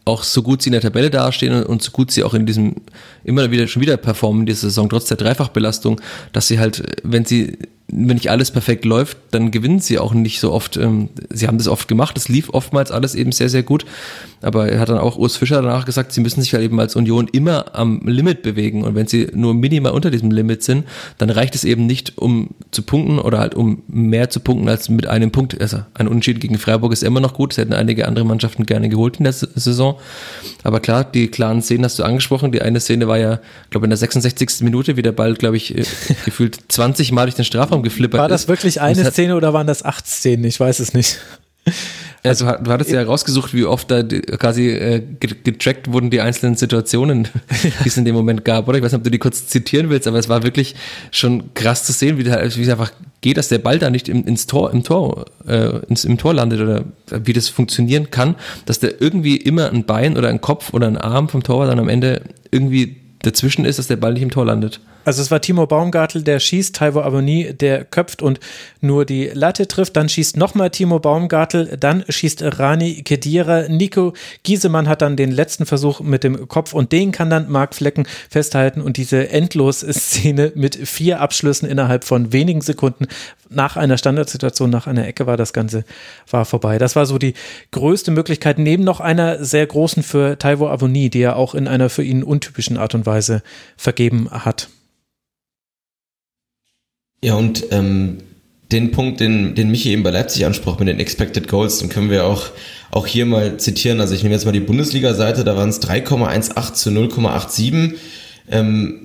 auch 0.08 0.24
so 0.24 0.42
gut 0.42 0.62
sie 0.62 0.70
in 0.70 0.74
der 0.74 0.82
Tabelle 0.82 1.10
dastehen 1.10 1.64
und 1.64 1.82
so 1.82 1.92
gut 1.92 2.12
sie 2.12 2.24
auch 2.24 2.34
in 2.34 2.46
diesem 2.46 2.76
immer 3.24 3.52
wieder 3.52 3.68
schon 3.68 3.82
wieder 3.82 3.98
performen 3.98 4.42
in 4.42 4.46
dieser 4.46 4.62
Saison, 4.62 4.90
trotz 4.90 5.06
der 5.06 5.18
Dreifachbelastung, 5.18 6.02
dass 6.32 6.48
sie 6.48 6.60
halt, 6.60 6.84
wenn 7.04 7.26
sie 7.26 7.58
wenn 7.90 8.16
nicht 8.16 8.30
alles 8.30 8.52
perfekt 8.52 8.84
läuft, 8.84 9.18
dann 9.32 9.50
gewinnen 9.50 9.80
sie 9.80 9.98
auch 9.98 10.14
nicht 10.14 10.42
so 10.42 10.52
oft. 10.52 10.76
Ähm, 10.76 11.10
sie 11.30 11.48
haben 11.48 11.58
das 11.58 11.70
oft 11.70 11.88
gemacht, 11.88 12.18
es 12.18 12.28
lief 12.28 12.50
oftmals 12.50 12.92
alles 12.92 13.16
eben 13.16 13.32
sehr, 13.32 13.48
sehr 13.48 13.64
gut. 13.64 13.86
Aber 14.42 14.70
er 14.70 14.80
hat 14.80 14.90
dann 14.90 15.00
auch 15.00 15.18
Urs 15.18 15.38
Fischer 15.38 15.62
danach 15.62 15.86
gesagt, 15.86 16.12
sie 16.12 16.22
müssen 16.22 16.42
sich 16.42 16.54
halt 16.54 16.64
eben 16.64 16.80
als 16.80 16.96
Union 16.96 17.28
immer 17.32 17.76
am 17.76 18.02
Limit 18.06 18.44
bewegen. 18.44 18.84
Und 18.84 18.94
wenn 18.94 19.08
sie 19.08 19.30
nur 19.34 19.54
minimal 19.54 19.94
unter 19.94 20.12
diesem 20.12 20.32
Limit 20.32 20.64
sind, 20.64 20.86
dann 21.18 21.30
reicht 21.30 21.56
es 21.56 21.64
eben 21.64 21.86
nicht, 21.86 22.18
um 22.18 22.50
zu 22.72 22.84
punkten 22.84 23.20
oder 23.20 23.40
halt 23.40 23.56
um 23.56 23.82
mehr 23.88 24.30
zu 24.30 24.40
punkten 24.42 24.70
als 24.70 24.90
mit 24.90 25.08
einem 25.08 25.32
Punkt. 25.32 25.60
Also 25.60 25.80
ein 25.96 26.08
Unentschieden 26.08 26.40
gegen 26.40 26.58
Freiburg 26.60 26.94
ist 26.94 27.04
immer 27.04 27.20
noch 27.20 27.34
gut. 27.34 27.52
Das 27.52 27.58
hätten 27.58 27.74
einige 27.74 28.08
andere 28.08 28.26
Mannschaften 28.26 28.66
gerne 28.66 28.90
geholt 28.90 29.18
in 29.18 29.24
der 29.24 29.34
Saison. 29.34 29.98
Aber 30.64 30.82
klar, 30.82 31.04
die 31.04 31.30
klaren 31.30 31.62
Szenen 31.62 31.86
hast 31.86 31.98
du 31.98 32.04
angesprochen. 32.04 32.52
Die 32.52 32.62
eine 32.62 32.80
Szene 32.80 33.08
war 33.08 33.18
ja, 33.18 33.40
glaube 33.70 33.86
in 33.86 33.90
der 33.90 33.98
66. 33.98 34.62
Minute, 34.62 34.98
wie 34.98 35.02
der 35.02 35.14
Ball, 35.14 35.34
glaube 35.34 35.58
ich, 35.58 35.76
äh, 35.76 35.84
gefühlt 36.26 36.60
20 36.68 37.12
Mal 37.12 37.26
durch 37.26 37.36
den 37.36 37.46
Strafraum 37.46 37.77
geflippert 37.84 38.20
War 38.20 38.28
das 38.28 38.48
wirklich 38.48 38.82
eine 38.82 39.12
Szene 39.12 39.36
oder 39.36 39.54
waren 39.54 39.68
das 39.68 39.84
acht 39.84 40.08
Szenen? 40.08 40.44
Ich 40.46 40.60
weiß 40.60 40.80
es 40.80 40.94
nicht. 40.94 41.20
Also 42.24 42.46
du 42.46 42.72
hattest 42.72 42.92
ja 42.92 43.04
rausgesucht, 43.04 43.54
wie 43.54 43.66
oft 43.66 43.90
da 43.92 44.04
quasi 44.04 44.70
äh, 44.70 45.02
getrackt 45.20 45.92
wurden 45.92 46.10
die 46.10 46.22
einzelnen 46.22 46.56
Situationen, 46.56 47.28
die 47.84 47.88
es 47.88 47.98
in 47.98 48.06
dem 48.06 48.16
Moment 48.16 48.44
gab, 48.44 48.68
oder? 48.68 48.78
Ich 48.78 48.84
weiß 48.84 48.92
nicht, 48.92 49.00
ob 49.00 49.04
du 49.04 49.12
die 49.12 49.20
kurz 49.20 49.48
zitieren 49.48 49.90
willst, 49.90 50.08
aber 50.08 50.18
es 50.18 50.28
war 50.28 50.44
wirklich 50.44 50.76
schon 51.12 51.54
krass 51.54 51.84
zu 51.84 51.94
sehen, 51.94 52.18
wie, 52.18 52.26
wie 52.26 52.30
es 52.30 52.70
einfach 52.70 52.92
geht, 53.22 53.38
dass 53.38 53.50
der 53.50 53.60
Ball 53.60 53.80
da 53.80 53.90
nicht 53.90 54.10
im, 54.10 54.26
ins 54.26 54.48
Tor, 54.48 54.72
im 54.72 54.84
Tor, 54.84 55.26
äh, 55.48 55.80
ins, 55.88 56.06
im 56.06 56.18
Tor 56.18 56.34
landet 56.34 56.60
oder 56.60 56.84
wie 57.12 57.34
das 57.34 57.50
funktionieren 57.50 58.12
kann, 58.12 58.36
dass 58.66 58.80
der 58.80 59.02
irgendwie 59.02 59.38
immer 59.38 59.72
ein 59.72 59.86
Bein 59.86 60.18
oder 60.18 60.30
ein 60.30 60.42
Kopf 60.42 60.74
oder 60.74 60.88
ein 60.88 60.98
Arm 60.98 61.30
vom 61.30 61.44
Torwart 61.44 61.70
dann 61.70 61.80
am 61.80 61.90
Ende 61.90 62.22
irgendwie 62.52 62.98
dazwischen 63.22 63.66
ist, 63.66 63.80
dass 63.80 63.88
der 63.88 63.98
Ball 63.98 64.14
nicht 64.14 64.24
im 64.24 64.32
Tor 64.32 64.46
landet. 64.46 64.80
Also 65.08 65.22
es 65.22 65.32
war 65.32 65.40
Timo 65.40 65.66
Baumgartel, 65.68 66.22
der 66.22 66.42
schießt, 66.42 66.76
Taiwo 66.76 67.00
Aboni, 67.00 67.54
der 67.54 67.86
köpft 67.86 68.22
und 68.22 68.42
nur 68.82 69.06
die 69.06 69.28
Latte 69.34 69.66
trifft. 69.66 69.96
Dann 69.96 70.10
schießt 70.10 70.36
nochmal 70.36 70.70
Timo 70.70 71.00
Baumgartel, 71.00 71.78
dann 71.80 72.04
schießt 72.10 72.60
Rani 72.60 73.04
Kedira. 73.04 73.70
Nico 73.70 74.12
Giesemann 74.44 74.90
hat 74.90 75.02
dann 75.02 75.16
den 75.16 75.32
letzten 75.32 75.66
Versuch 75.66 76.02
mit 76.02 76.26
dem 76.26 76.50
Kopf 76.50 76.74
und 76.74 76.92
den 76.92 77.14
kann 77.14 77.30
dann 77.30 77.50
Marc 77.50 77.74
Flecken 77.74 78.06
festhalten. 78.30 78.82
Und 78.82 78.98
diese 78.98 79.30
Endlos-Szene 79.30 80.52
mit 80.56 80.76
vier 80.76 81.22
Abschlüssen 81.22 81.70
innerhalb 81.70 82.04
von 82.04 82.34
wenigen 82.34 82.60
Sekunden 82.60 83.08
nach 83.50 83.78
einer 83.78 83.98
Standardsituation, 83.98 84.70
nach 84.70 84.88
einer 84.88 85.08
Ecke 85.08 85.26
war 85.26 85.38
das 85.38 85.54
Ganze 85.54 85.86
war 86.30 86.44
vorbei. 86.44 86.80
Das 86.80 86.98
war 86.98 87.06
so 87.06 87.18
die 87.18 87.34
größte 87.72 88.12
Möglichkeit, 88.12 88.60
neben 88.60 88.84
noch 88.84 89.00
einer 89.00 89.42
sehr 89.42 89.68
großen 89.68 90.04
für 90.04 90.38
Taiwo 90.38 90.68
Avoni, 90.68 91.10
die 91.10 91.22
er 91.22 91.38
auch 91.38 91.56
in 91.56 91.70
einer 91.70 91.90
für 91.90 92.04
ihn 92.04 92.24
untypischen 92.24 92.78
Art 92.78 92.94
und 92.94 93.06
Weise 93.06 93.42
vergeben 93.78 94.30
hat. 94.30 94.68
Ja, 97.22 97.36
und 97.36 97.66
ähm, 97.72 98.20
den 98.72 98.92
Punkt, 98.92 99.20
den, 99.20 99.56
den 99.56 99.72
Michi 99.72 99.92
eben 99.92 100.04
bei 100.04 100.12
Leipzig 100.12 100.46
ansprach 100.46 100.78
mit 100.80 100.88
den 100.88 101.00
Expected 101.00 101.48
Goals, 101.48 101.80
den 101.80 101.90
können 101.90 102.10
wir 102.10 102.26
auch, 102.26 102.48
auch 102.92 103.08
hier 103.08 103.26
mal 103.26 103.58
zitieren. 103.58 104.02
Also 104.02 104.14
ich 104.14 104.24
nehme 104.24 104.36
jetzt 104.36 104.46
mal 104.46 104.52
die 104.52 104.60
Bundesliga-Seite, 104.60 105.44
da 105.44 105.56
waren 105.56 105.70
es 105.70 105.82
3,18 105.82 106.74
zu 106.74 106.90
0,87. 106.90 107.96
Ähm, 108.50 109.00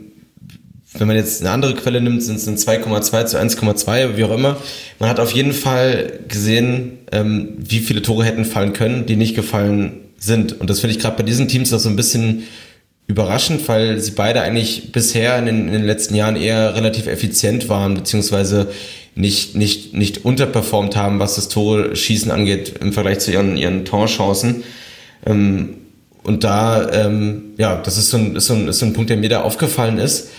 wenn 0.94 1.06
man 1.06 1.16
jetzt 1.16 1.40
eine 1.40 1.51
andere 1.51 1.74
Quelle 1.74 2.01
nimmt, 2.01 2.22
sind 2.22 2.36
es 2.36 2.47
2,2 2.66 3.26
zu 3.26 3.39
1,2, 3.39 4.16
wie 4.16 4.24
auch 4.24 4.34
immer. 4.34 4.59
Man 4.98 5.09
hat 5.09 5.20
auf 5.20 5.32
jeden 5.32 5.55
Fall 5.55 6.20
gesehen, 6.28 6.98
ähm, 7.12 7.55
wie 7.56 7.78
viele 7.78 8.02
Tore 8.02 8.24
hätten 8.24 8.44
fallen 8.44 8.74
können, 8.74 9.06
die 9.06 9.16
nicht 9.16 9.34
gefallen 9.34 10.01
sind. 10.18 10.60
Und 10.60 10.68
das 10.68 10.80
finde 10.80 10.94
ich 10.94 11.02
gerade 11.02 11.16
bei 11.16 11.22
diesen 11.22 11.48
Teams 11.48 11.72
auch 11.72 11.78
so 11.78 11.89
ein 11.89 11.97
bisschen 11.97 12.43
überraschend, 13.06 13.66
weil 13.68 13.98
sie 13.98 14.12
beide 14.12 14.40
eigentlich 14.40 14.92
bisher 14.92 15.38
in 15.38 15.46
den, 15.46 15.66
in 15.66 15.72
den, 15.72 15.84
letzten 15.84 16.14
Jahren 16.14 16.36
eher 16.36 16.74
relativ 16.74 17.06
effizient 17.06 17.68
waren, 17.68 17.94
beziehungsweise 17.94 18.68
nicht, 19.14 19.54
nicht, 19.54 19.94
nicht 19.94 20.24
unterperformt 20.24 20.96
haben, 20.96 21.18
was 21.18 21.34
das 21.34 21.48
Tore 21.48 21.94
schießen 21.94 22.30
angeht 22.30 22.74
im 22.80 22.92
Vergleich 22.92 23.18
zu 23.18 23.30
ihren, 23.32 23.56
ihren 23.56 23.84
Torchancen. 23.84 24.62
Ähm, 25.26 25.74
und 26.22 26.44
da, 26.44 26.90
ähm, 26.92 27.54
ja, 27.58 27.76
das 27.76 27.98
ist 27.98 28.10
so, 28.10 28.16
ein, 28.16 28.36
ist, 28.36 28.46
so 28.46 28.54
ein, 28.54 28.68
ist 28.68 28.78
so 28.78 28.86
ein 28.86 28.92
Punkt, 28.92 29.10
der 29.10 29.16
mir 29.16 29.28
da 29.28 29.42
aufgefallen 29.42 29.98
ist. 29.98 30.30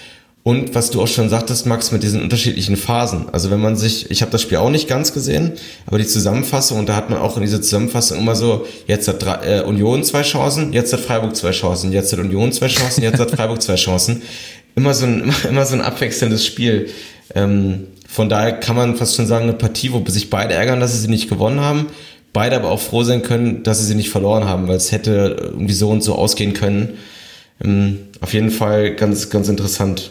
Und 0.44 0.76
was 0.76 0.92
du 0.92 1.02
auch 1.02 1.08
schon 1.08 1.30
sagtest, 1.30 1.66
Max, 1.66 1.94
mit 1.94 2.04
diesen 2.04 2.22
unterschiedlichen 2.22 2.76
Phasen. 2.76 3.28
Also 3.32 3.50
wenn 3.50 3.62
man 3.62 3.78
sich, 3.78 4.12
ich 4.12 4.22
habe 4.22 4.32
das 4.32 4.42
Spiel 4.42 4.58
auch 4.58 4.70
nicht 4.70 4.90
ganz 4.90 5.14
gesehen, 5.14 5.54
aber 5.86 6.00
die 6.00 6.06
Zusammenfassung, 6.06 6.80
und 6.80 6.90
da 6.90 6.98
hat 6.98 7.10
man 7.10 7.20
auch 7.20 7.38
in 7.38 7.44
dieser 7.44 7.62
Zusammenfassung 7.62 8.18
immer 8.20 8.36
so, 8.36 8.68
jetzt 8.86 9.08
hat 9.08 9.24
äh, 9.46 9.62
Union 9.62 10.04
zwei 10.04 10.22
Chancen, 10.22 10.74
jetzt 10.74 10.92
hat 10.92 11.00
Freiburg 11.00 11.34
zwei 11.38 11.52
Chancen, 11.52 11.94
jetzt 11.94 12.12
hat 12.12 12.20
Union 12.20 12.52
zwei 12.52 12.68
Chancen, 12.68 13.04
jetzt 13.04 13.20
hat 13.20 13.32
Freiburg 13.32 13.62
zwei 13.62 13.76
Chancen. 13.76 14.22
Immer 14.76 14.96
so 14.96 15.06
ein, 15.06 15.22
immer, 15.22 15.36
immer 15.48 15.66
so 15.68 15.76
ein 15.76 15.82
abwechselndes 15.82 16.44
Spiel. 16.44 16.90
Ähm, 17.36 17.90
von 18.08 18.28
daher 18.28 18.54
kann 18.54 18.76
man 18.76 18.96
fast 18.96 19.16
schon 19.16 19.28
sagen, 19.28 19.44
eine 19.44 19.54
Partie, 19.54 19.94
wo 19.94 20.04
sich 20.08 20.32
beide 20.32 20.56
ärgern, 20.56 20.80
dass 20.80 20.94
sie 20.94 20.98
sie 20.98 21.10
nicht 21.10 21.30
gewonnen 21.30 21.62
haben, 21.62 21.90
beide 22.34 22.56
aber 22.56 22.72
auch 22.72 22.80
froh 22.80 23.04
sein 23.04 23.22
können, 23.22 23.62
dass 23.62 23.82
sie 23.82 23.86
sie 23.86 23.94
nicht 23.94 24.10
verloren 24.10 24.46
haben, 24.46 24.68
weil 24.68 24.78
es 24.78 24.92
hätte 24.92 25.52
irgendwie 25.52 25.76
so 25.76 25.92
und 25.92 26.02
so 26.02 26.16
ausgehen 26.16 26.54
können. 26.54 26.98
Ähm, 27.64 28.00
auf 28.20 28.34
jeden 28.34 28.50
Fall 28.50 28.96
ganz, 28.96 29.30
ganz 29.30 29.48
interessant. 29.48 30.10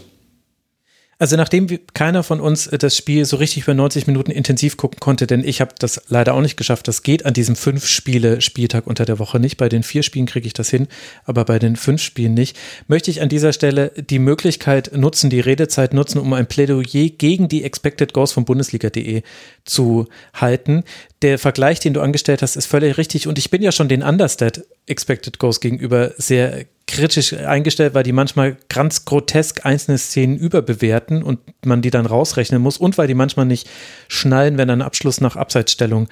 Also 1.22 1.36
nachdem 1.36 1.68
keiner 1.94 2.24
von 2.24 2.40
uns 2.40 2.68
das 2.68 2.96
Spiel 2.96 3.24
so 3.26 3.36
richtig 3.36 3.62
über 3.62 3.74
90 3.74 4.08
Minuten 4.08 4.32
intensiv 4.32 4.76
gucken 4.76 4.98
konnte, 4.98 5.28
denn 5.28 5.44
ich 5.44 5.60
habe 5.60 5.72
das 5.78 6.02
leider 6.08 6.34
auch 6.34 6.40
nicht 6.40 6.56
geschafft, 6.56 6.88
das 6.88 7.04
geht 7.04 7.24
an 7.24 7.32
diesem 7.32 7.54
fünf 7.54 7.86
Spiele 7.86 8.40
Spieltag 8.40 8.88
unter 8.88 9.04
der 9.04 9.20
Woche 9.20 9.38
nicht. 9.38 9.56
Bei 9.56 9.68
den 9.68 9.84
vier 9.84 10.02
Spielen 10.02 10.26
kriege 10.26 10.48
ich 10.48 10.52
das 10.52 10.68
hin, 10.68 10.88
aber 11.24 11.44
bei 11.44 11.60
den 11.60 11.76
fünf 11.76 12.02
Spielen 12.02 12.34
nicht. 12.34 12.58
Möchte 12.88 13.12
ich 13.12 13.22
an 13.22 13.28
dieser 13.28 13.52
Stelle 13.52 13.92
die 13.94 14.18
Möglichkeit 14.18 14.90
nutzen, 14.96 15.30
die 15.30 15.38
Redezeit 15.38 15.94
nutzen, 15.94 16.18
um 16.18 16.32
ein 16.32 16.48
Plädoyer 16.48 17.10
gegen 17.10 17.46
die 17.46 17.62
Expected 17.62 18.12
Goals 18.12 18.32
von 18.32 18.44
Bundesliga.de 18.44 19.22
zu 19.64 20.08
halten. 20.34 20.82
Der 21.22 21.38
Vergleich, 21.38 21.78
den 21.78 21.94
du 21.94 22.00
angestellt 22.00 22.42
hast, 22.42 22.56
ist 22.56 22.66
völlig 22.66 22.98
richtig 22.98 23.28
und 23.28 23.38
ich 23.38 23.50
bin 23.50 23.62
ja 23.62 23.70
schon 23.70 23.88
den 23.88 24.02
Understat 24.02 24.64
Expected 24.86 25.38
Goals 25.38 25.60
gegenüber 25.60 26.12
sehr 26.16 26.66
kritisch 26.88 27.32
eingestellt, 27.32 27.94
weil 27.94 28.02
die 28.02 28.12
manchmal 28.12 28.56
ganz 28.68 29.04
grotesk 29.04 29.64
einzelne 29.64 29.98
Szenen 29.98 30.36
überbewerten 30.36 31.22
und 31.22 31.38
man 31.64 31.80
die 31.80 31.90
dann 31.90 32.06
rausrechnen 32.06 32.60
muss 32.60 32.76
und 32.76 32.98
weil 32.98 33.06
die 33.06 33.14
manchmal 33.14 33.46
nicht 33.46 33.70
schnallen, 34.08 34.58
wenn 34.58 34.68
ein 34.68 34.82
Abschluss 34.82 35.20
nach 35.20 35.36
Abseitsstellung 35.36 36.08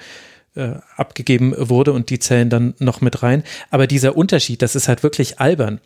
äh, 0.55 0.75
abgegeben 0.95 1.53
wurde 1.57 1.91
und 1.91 2.09
die 2.09 2.19
zählen 2.19 2.49
dann 2.49 2.73
noch 2.79 3.01
mit 3.01 3.21
rein. 3.21 3.43
Aber 3.69 3.87
dieser 3.87 4.15
Unterschied, 4.15 4.61
das 4.61 4.75
ist 4.75 4.87
halt 4.87 5.03
wirklich 5.03 5.39
albern. 5.39 5.81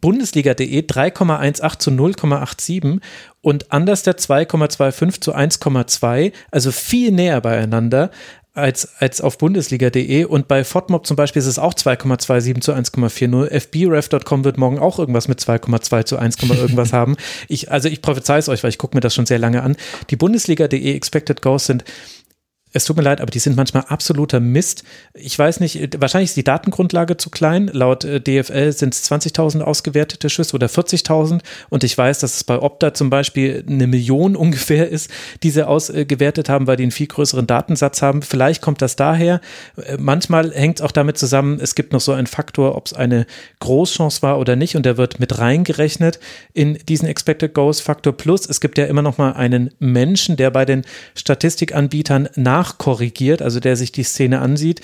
Bundesliga.de 0.00 0.80
3,18 0.80 1.78
zu 1.78 1.90
0,87 1.90 3.00
und 3.40 3.72
Understat 3.72 4.18
2,25 4.18 5.20
zu 5.20 5.34
1,2, 5.34 6.32
also 6.50 6.72
viel 6.72 7.12
näher 7.12 7.40
beieinander 7.40 8.10
als, 8.56 8.88
als 8.98 9.20
auf 9.20 9.38
Bundesliga.de 9.38 10.24
und 10.24 10.48
bei 10.48 10.64
FODMOB 10.64 11.06
zum 11.06 11.16
Beispiel 11.16 11.40
ist 11.40 11.46
es 11.46 11.58
auch 11.58 11.74
2,27 11.74 12.60
zu 12.60 12.72
1,40. 12.72 13.50
FBref.com 13.50 14.44
wird 14.44 14.56
morgen 14.56 14.78
auch 14.78 14.98
irgendwas 14.98 15.28
mit 15.28 15.40
2,2 15.40 16.04
zu 16.04 16.18
1, 16.18 16.36
irgendwas 16.42 16.92
haben. 16.94 17.16
Ich, 17.48 17.70
also 17.70 17.88
ich 17.88 18.00
prophezei 18.00 18.38
es 18.38 18.48
euch, 18.48 18.62
weil 18.62 18.70
ich 18.70 18.78
gucke 18.78 18.96
mir 18.96 19.00
das 19.00 19.14
schon 19.14 19.26
sehr 19.26 19.38
lange 19.38 19.62
an. 19.62 19.76
Die 20.10 20.16
Bundesliga.de 20.16 20.94
Expected 20.94 21.42
Goals 21.42 21.66
sind 21.66 21.84
es 22.72 22.84
tut 22.84 22.96
mir 22.96 23.02
leid, 23.02 23.20
aber 23.20 23.30
die 23.30 23.38
sind 23.38 23.56
manchmal 23.56 23.84
absoluter 23.88 24.38
Mist. 24.38 24.84
Ich 25.14 25.38
weiß 25.38 25.60
nicht, 25.60 26.00
wahrscheinlich 26.00 26.30
ist 26.30 26.36
die 26.36 26.44
Datengrundlage 26.44 27.16
zu 27.16 27.30
klein. 27.30 27.70
Laut 27.72 28.04
äh, 28.04 28.20
DFL 28.20 28.72
sind 28.72 28.92
es 28.92 29.10
20.000 29.10 29.62
ausgewertete 29.62 30.28
Schüsse 30.28 30.54
oder 30.54 30.66
40.000. 30.66 31.40
Und 31.70 31.84
ich 31.84 31.96
weiß, 31.96 32.18
dass 32.18 32.36
es 32.36 32.44
bei 32.44 32.60
Opta 32.60 32.92
zum 32.92 33.08
Beispiel 33.08 33.64
eine 33.66 33.86
Million 33.86 34.36
ungefähr 34.36 34.90
ist, 34.90 35.10
die 35.42 35.50
sie 35.50 35.66
ausgewertet 35.66 36.48
haben, 36.48 36.66
weil 36.66 36.76
die 36.76 36.82
einen 36.82 36.92
viel 36.92 37.06
größeren 37.06 37.46
Datensatz 37.46 38.02
haben. 38.02 38.20
Vielleicht 38.20 38.60
kommt 38.60 38.82
das 38.82 38.96
daher. 38.96 39.40
Äh, 39.76 39.96
manchmal 39.98 40.52
hängt 40.52 40.80
es 40.80 40.84
auch 40.84 40.92
damit 40.92 41.16
zusammen, 41.16 41.58
es 41.60 41.76
gibt 41.76 41.92
noch 41.92 42.00
so 42.00 42.12
einen 42.12 42.26
Faktor, 42.26 42.76
ob 42.76 42.86
es 42.86 42.92
eine 42.92 43.26
Großchance 43.60 44.22
war 44.22 44.38
oder 44.38 44.56
nicht. 44.56 44.76
Und 44.76 44.84
der 44.84 44.98
wird 44.98 45.18
mit 45.18 45.38
reingerechnet 45.38 46.20
in 46.52 46.74
diesen 46.88 47.08
Expected 47.08 47.54
Goals 47.54 47.80
Faktor 47.80 48.12
Plus. 48.12 48.44
Es 48.46 48.60
gibt 48.60 48.76
ja 48.76 48.84
immer 48.84 49.02
noch 49.02 49.18
mal 49.18 49.32
einen 49.32 49.70
Menschen, 49.78 50.36
der 50.36 50.50
bei 50.50 50.64
den 50.64 50.82
Statistikanbietern 51.14 52.28
nach 52.34 52.55
nachkorrigiert, 52.56 53.42
also 53.42 53.60
der 53.60 53.76
sich 53.76 53.92
die 53.92 54.02
Szene 54.02 54.40
ansieht. 54.40 54.80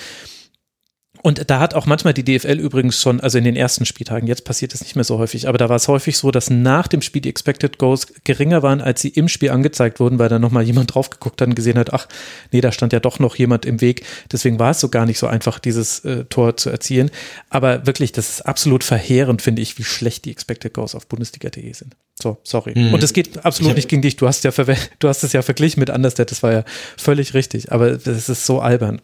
Und 1.22 1.50
da 1.50 1.60
hat 1.60 1.74
auch 1.74 1.86
manchmal 1.86 2.14
die 2.14 2.24
DFL 2.24 2.58
übrigens 2.58 3.00
schon, 3.00 3.20
also 3.20 3.38
in 3.38 3.44
den 3.44 3.54
ersten 3.54 3.86
Spieltagen, 3.86 4.26
jetzt 4.26 4.44
passiert 4.44 4.74
es 4.74 4.80
nicht 4.80 4.96
mehr 4.96 5.04
so 5.04 5.18
häufig, 5.18 5.46
aber 5.46 5.56
da 5.56 5.68
war 5.68 5.76
es 5.76 5.86
häufig 5.86 6.18
so, 6.18 6.32
dass 6.32 6.50
nach 6.50 6.88
dem 6.88 7.00
Spiel 7.00 7.22
die 7.22 7.28
Expected 7.28 7.78
Goals 7.78 8.08
geringer 8.24 8.64
waren, 8.64 8.80
als 8.80 9.02
sie 9.02 9.08
im 9.08 9.28
Spiel 9.28 9.50
angezeigt 9.50 10.00
wurden, 10.00 10.18
weil 10.18 10.28
da 10.28 10.40
nochmal 10.40 10.64
jemand 10.64 10.92
drauf 10.92 11.10
geguckt 11.10 11.40
hat 11.40 11.48
und 11.48 11.54
gesehen 11.54 11.78
hat, 11.78 11.92
ach, 11.92 12.08
nee, 12.50 12.60
da 12.60 12.72
stand 12.72 12.92
ja 12.92 12.98
doch 12.98 13.20
noch 13.20 13.36
jemand 13.36 13.64
im 13.64 13.80
Weg. 13.80 14.04
Deswegen 14.32 14.58
war 14.58 14.72
es 14.72 14.80
so 14.80 14.88
gar 14.88 15.06
nicht 15.06 15.18
so 15.18 15.28
einfach, 15.28 15.60
dieses 15.60 16.04
äh, 16.04 16.24
Tor 16.24 16.56
zu 16.56 16.70
erzielen. 16.70 17.10
Aber 17.50 17.86
wirklich, 17.86 18.10
das 18.10 18.28
ist 18.28 18.40
absolut 18.40 18.82
verheerend, 18.82 19.42
finde 19.42 19.62
ich, 19.62 19.78
wie 19.78 19.84
schlecht 19.84 20.24
die 20.24 20.32
Expected 20.32 20.74
Goals 20.74 20.96
auf 20.96 21.06
Bundesliga.de 21.06 21.72
sind. 21.72 21.94
So, 22.20 22.38
sorry. 22.42 22.72
Mhm. 22.76 22.94
Und 22.94 23.02
es 23.02 23.12
geht 23.12 23.44
absolut 23.44 23.76
nicht 23.76 23.88
gegen 23.88 24.02
dich. 24.02 24.16
Du 24.16 24.26
hast 24.26 24.42
ja 24.42 24.50
du 24.98 25.08
hast 25.08 25.22
es 25.22 25.32
ja 25.32 25.42
verglichen 25.42 25.78
mit 25.78 25.90
Anderstet, 25.90 26.32
das 26.32 26.42
war 26.42 26.52
ja 26.52 26.64
völlig 26.96 27.32
richtig. 27.34 27.70
Aber 27.70 27.96
das 27.96 28.28
ist 28.28 28.44
so 28.44 28.60
albern. 28.60 29.00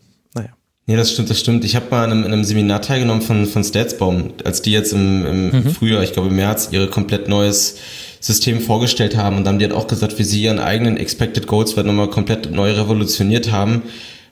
Nee, 0.88 0.96
das 0.96 1.12
stimmt, 1.12 1.28
das 1.28 1.38
stimmt. 1.38 1.66
Ich 1.66 1.76
habe 1.76 1.84
mal 1.90 2.04
in 2.06 2.12
einem, 2.12 2.24
in 2.24 2.32
einem, 2.32 2.44
Seminar 2.44 2.80
teilgenommen 2.80 3.20
von, 3.20 3.44
von 3.44 3.62
Statsbaum, 3.62 4.32
als 4.44 4.62
die 4.62 4.72
jetzt 4.72 4.94
im, 4.94 5.26
im 5.26 5.50
mhm. 5.50 5.70
Frühjahr, 5.70 6.02
ich 6.02 6.14
glaube 6.14 6.28
im 6.28 6.36
März, 6.36 6.70
ihre 6.72 6.88
komplett 6.88 7.28
neues 7.28 7.76
System 8.20 8.62
vorgestellt 8.62 9.14
haben 9.14 9.36
und 9.36 9.44
dann 9.44 9.52
haben 9.52 9.58
die 9.58 9.66
halt 9.66 9.74
auch 9.74 9.86
gesagt, 9.86 10.18
wie 10.18 10.24
sie 10.24 10.42
ihren 10.42 10.58
eigenen 10.58 10.96
Expected 10.96 11.46
Goals 11.46 11.76
nochmal 11.76 12.08
komplett 12.08 12.50
neu 12.50 12.72
revolutioniert 12.72 13.52
haben, 13.52 13.82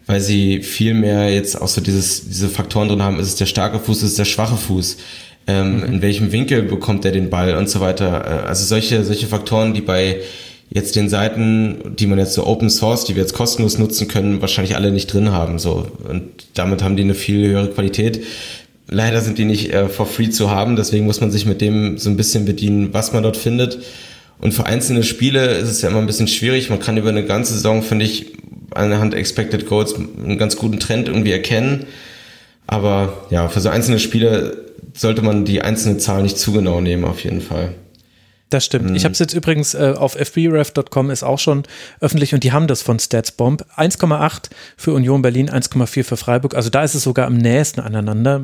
weil 0.06 0.22
sie 0.22 0.62
viel 0.62 0.94
mehr 0.94 1.30
jetzt 1.30 1.60
auch 1.60 1.68
so 1.68 1.82
dieses, 1.82 2.26
diese 2.26 2.48
Faktoren 2.48 2.88
drin 2.88 3.02
haben, 3.02 3.20
ist 3.20 3.26
es 3.28 3.36
der 3.36 3.44
starke 3.44 3.78
Fuß, 3.78 3.98
ist 3.98 4.10
es 4.12 4.16
der 4.16 4.24
schwache 4.24 4.56
Fuß, 4.56 4.96
ähm, 5.48 5.76
mhm. 5.76 5.82
in 5.84 6.02
welchem 6.02 6.32
Winkel 6.32 6.62
bekommt 6.62 7.04
er 7.04 7.12
den 7.12 7.28
Ball 7.28 7.54
und 7.54 7.68
so 7.68 7.80
weiter. 7.80 8.24
Äh, 8.24 8.48
also 8.48 8.64
solche, 8.64 9.04
solche 9.04 9.26
Faktoren, 9.26 9.74
die 9.74 9.82
bei 9.82 10.22
jetzt 10.70 10.96
den 10.96 11.08
Seiten, 11.08 11.94
die 11.98 12.06
man 12.06 12.18
jetzt 12.18 12.34
so 12.34 12.46
Open 12.46 12.70
Source, 12.70 13.04
die 13.04 13.14
wir 13.14 13.22
jetzt 13.22 13.34
kostenlos 13.34 13.78
nutzen 13.78 14.08
können, 14.08 14.40
wahrscheinlich 14.40 14.76
alle 14.76 14.90
nicht 14.90 15.12
drin 15.12 15.32
haben. 15.32 15.58
So 15.58 15.86
und 16.08 16.46
damit 16.54 16.82
haben 16.82 16.96
die 16.96 17.04
eine 17.04 17.14
viel 17.14 17.46
höhere 17.46 17.70
Qualität. 17.70 18.24
Leider 18.88 19.20
sind 19.20 19.38
die 19.38 19.44
nicht 19.44 19.72
äh, 19.72 19.88
for 19.88 20.06
free 20.06 20.30
zu 20.30 20.50
haben, 20.50 20.76
deswegen 20.76 21.06
muss 21.06 21.20
man 21.20 21.30
sich 21.30 21.46
mit 21.46 21.60
dem 21.60 21.98
so 21.98 22.08
ein 22.08 22.16
bisschen 22.16 22.44
bedienen, 22.44 22.92
was 22.92 23.12
man 23.12 23.22
dort 23.22 23.36
findet. 23.36 23.78
Und 24.38 24.52
für 24.52 24.66
einzelne 24.66 25.02
Spiele 25.02 25.54
ist 25.54 25.68
es 25.68 25.82
ja 25.82 25.88
immer 25.88 25.98
ein 25.98 26.06
bisschen 26.06 26.28
schwierig. 26.28 26.68
Man 26.68 26.78
kann 26.78 26.96
über 26.96 27.08
eine 27.08 27.24
ganze 27.24 27.54
Saison, 27.54 27.82
finde 27.82 28.04
ich, 28.04 28.34
anhand 28.74 29.14
Expected 29.14 29.66
Goals 29.66 29.94
einen 29.94 30.38
ganz 30.38 30.56
guten 30.56 30.78
Trend 30.78 31.08
irgendwie 31.08 31.32
erkennen. 31.32 31.86
Aber 32.66 33.26
ja, 33.30 33.48
für 33.48 33.60
so 33.60 33.70
einzelne 33.70 33.98
Spiele 33.98 34.66
sollte 34.92 35.22
man 35.22 35.44
die 35.44 35.62
einzelne 35.62 35.98
Zahl 35.98 36.22
nicht 36.22 36.38
zu 36.38 36.52
genau 36.52 36.80
nehmen, 36.80 37.04
auf 37.04 37.24
jeden 37.24 37.40
Fall. 37.40 37.74
Das 38.48 38.64
stimmt. 38.64 38.90
Mhm. 38.90 38.96
Ich 38.96 39.04
habe 39.04 39.12
es 39.12 39.18
jetzt 39.18 39.34
übrigens 39.34 39.74
äh, 39.74 39.94
auf 39.96 40.12
fbref.com 40.14 41.10
ist 41.10 41.24
auch 41.24 41.38
schon 41.38 41.64
öffentlich 42.00 42.32
und 42.32 42.44
die 42.44 42.52
haben 42.52 42.68
das 42.68 42.80
von 42.80 43.00
Statsbomb. 43.00 43.66
1,8 43.76 44.50
für 44.76 44.92
Union 44.92 45.20
Berlin, 45.20 45.50
1,4 45.50 46.04
für 46.04 46.16
Freiburg. 46.16 46.54
Also 46.54 46.70
da 46.70 46.84
ist 46.84 46.94
es 46.94 47.02
sogar 47.02 47.26
am 47.26 47.36
nächsten 47.36 47.80
aneinander. 47.80 48.40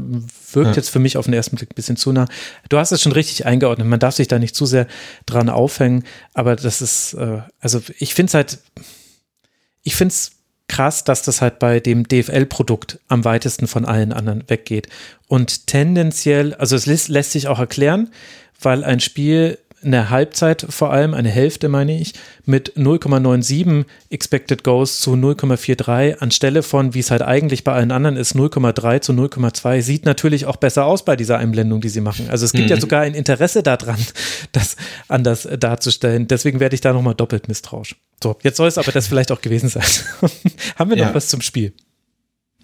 Wirkt 0.52 0.70
ja. 0.70 0.76
jetzt 0.76 0.90
für 0.90 0.98
mich 0.98 1.16
auf 1.16 1.26
den 1.26 1.34
ersten 1.34 1.56
Blick 1.56 1.70
ein 1.70 1.76
bisschen 1.76 1.96
zu 1.96 2.10
nah. 2.10 2.26
Du 2.68 2.78
hast 2.78 2.90
es 2.90 3.00
schon 3.00 3.12
richtig 3.12 3.46
eingeordnet. 3.46 3.86
Man 3.86 4.00
darf 4.00 4.16
sich 4.16 4.26
da 4.26 4.40
nicht 4.40 4.56
zu 4.56 4.66
sehr 4.66 4.88
dran 5.24 5.48
aufhängen. 5.48 6.02
Aber 6.34 6.56
das 6.56 6.82
ist, 6.82 7.14
äh, 7.14 7.42
also 7.60 7.80
ich 7.98 8.14
finde 8.14 8.30
es 8.30 8.34
halt, 8.34 8.58
ich 9.82 9.94
finde 9.94 10.12
es 10.12 10.32
krass, 10.66 11.04
dass 11.04 11.22
das 11.22 11.40
halt 11.40 11.60
bei 11.60 11.78
dem 11.78 12.08
DFL-Produkt 12.08 12.98
am 13.06 13.24
weitesten 13.24 13.68
von 13.68 13.84
allen 13.84 14.12
anderen 14.12 14.42
weggeht. 14.48 14.88
Und 15.28 15.68
tendenziell, 15.68 16.54
also 16.54 16.74
es 16.74 16.86
lässt, 16.86 17.08
lässt 17.08 17.32
sich 17.32 17.46
auch 17.46 17.60
erklären, 17.60 18.10
weil 18.60 18.82
ein 18.82 18.98
Spiel 18.98 19.58
eine 19.84 20.10
Halbzeit 20.10 20.66
vor 20.68 20.92
allem, 20.92 21.14
eine 21.14 21.28
Hälfte 21.28 21.68
meine 21.68 21.98
ich, 21.98 22.14
mit 22.44 22.74
0,97 22.76 23.84
Expected 24.10 24.64
Goals 24.64 25.00
zu 25.00 25.14
0,43 25.14 26.18
anstelle 26.18 26.62
von, 26.62 26.94
wie 26.94 27.00
es 27.00 27.10
halt 27.10 27.22
eigentlich 27.22 27.64
bei 27.64 27.72
allen 27.72 27.90
anderen 27.90 28.16
ist, 28.16 28.34
0,3 28.34 29.00
zu 29.00 29.12
0,2, 29.12 29.82
sieht 29.82 30.04
natürlich 30.04 30.46
auch 30.46 30.56
besser 30.56 30.86
aus 30.86 31.04
bei 31.04 31.16
dieser 31.16 31.38
Einblendung, 31.38 31.80
die 31.80 31.88
sie 31.88 32.00
machen. 32.00 32.28
Also 32.30 32.44
es 32.44 32.52
gibt 32.52 32.64
mhm. 32.64 32.74
ja 32.74 32.80
sogar 32.80 33.02
ein 33.02 33.14
Interesse 33.14 33.62
daran, 33.62 33.98
das 34.52 34.76
anders 35.08 35.48
darzustellen. 35.58 36.28
Deswegen 36.28 36.60
werde 36.60 36.74
ich 36.74 36.80
da 36.80 36.92
nochmal 36.92 37.14
doppelt 37.14 37.48
misstrauisch. 37.48 37.96
So, 38.22 38.36
jetzt 38.42 38.56
soll 38.56 38.68
es 38.68 38.78
aber 38.78 38.92
das 38.92 39.06
vielleicht 39.06 39.32
auch 39.32 39.40
gewesen 39.40 39.68
sein. 39.68 39.84
Haben 40.76 40.90
wir 40.90 40.96
noch 40.96 41.06
ja. 41.06 41.14
was 41.14 41.28
zum 41.28 41.40
Spiel? 41.40 41.72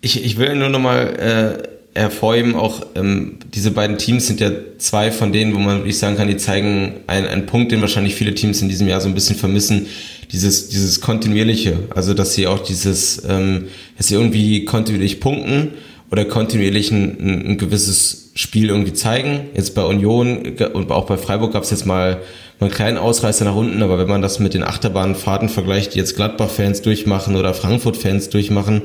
Ich, 0.00 0.24
ich 0.24 0.38
will 0.38 0.54
nur 0.54 0.68
nochmal 0.68 1.60
äh 1.64 1.77
hervorheben, 1.98 2.54
auch 2.54 2.86
ähm, 2.94 3.38
diese 3.54 3.70
beiden 3.70 3.98
Teams 3.98 4.26
sind 4.26 4.40
ja 4.40 4.50
zwei 4.78 5.10
von 5.10 5.32
denen, 5.32 5.54
wo 5.54 5.58
man 5.58 5.78
wirklich 5.78 5.98
sagen 5.98 6.16
kann, 6.16 6.28
die 6.28 6.36
zeigen 6.36 7.00
einen, 7.06 7.26
einen 7.26 7.46
Punkt, 7.46 7.72
den 7.72 7.80
wahrscheinlich 7.80 8.14
viele 8.14 8.34
Teams 8.34 8.62
in 8.62 8.68
diesem 8.68 8.88
Jahr 8.88 9.00
so 9.00 9.08
ein 9.08 9.14
bisschen 9.14 9.36
vermissen, 9.36 9.86
dieses, 10.32 10.68
dieses 10.68 11.00
kontinuierliche, 11.00 11.78
also 11.94 12.14
dass 12.14 12.34
sie 12.34 12.46
auch 12.46 12.60
dieses, 12.60 13.22
ähm, 13.28 13.68
dass 13.96 14.08
sie 14.08 14.14
irgendwie 14.14 14.64
kontinuierlich 14.64 15.20
punkten 15.20 15.72
oder 16.10 16.24
kontinuierlich 16.24 16.90
ein, 16.90 17.16
ein, 17.20 17.46
ein 17.46 17.58
gewisses 17.58 18.30
Spiel 18.34 18.68
irgendwie 18.68 18.92
zeigen. 18.92 19.48
Jetzt 19.54 19.74
bei 19.74 19.82
Union 19.82 20.56
und 20.72 20.90
auch 20.90 21.06
bei 21.06 21.16
Freiburg 21.16 21.52
gab 21.52 21.64
es 21.64 21.70
jetzt 21.70 21.86
mal, 21.86 22.20
mal 22.60 22.66
einen 22.66 22.70
kleinen 22.70 22.98
Ausreißer 22.98 23.44
nach 23.44 23.56
unten, 23.56 23.82
aber 23.82 23.98
wenn 23.98 24.08
man 24.08 24.22
das 24.22 24.38
mit 24.38 24.54
den 24.54 24.62
Achterbahnfahrten 24.62 25.48
vergleicht, 25.48 25.94
die 25.94 25.98
jetzt 25.98 26.16
Gladbach-Fans 26.16 26.82
durchmachen 26.82 27.36
oder 27.36 27.52
Frankfurt-Fans 27.54 28.28
durchmachen, 28.30 28.82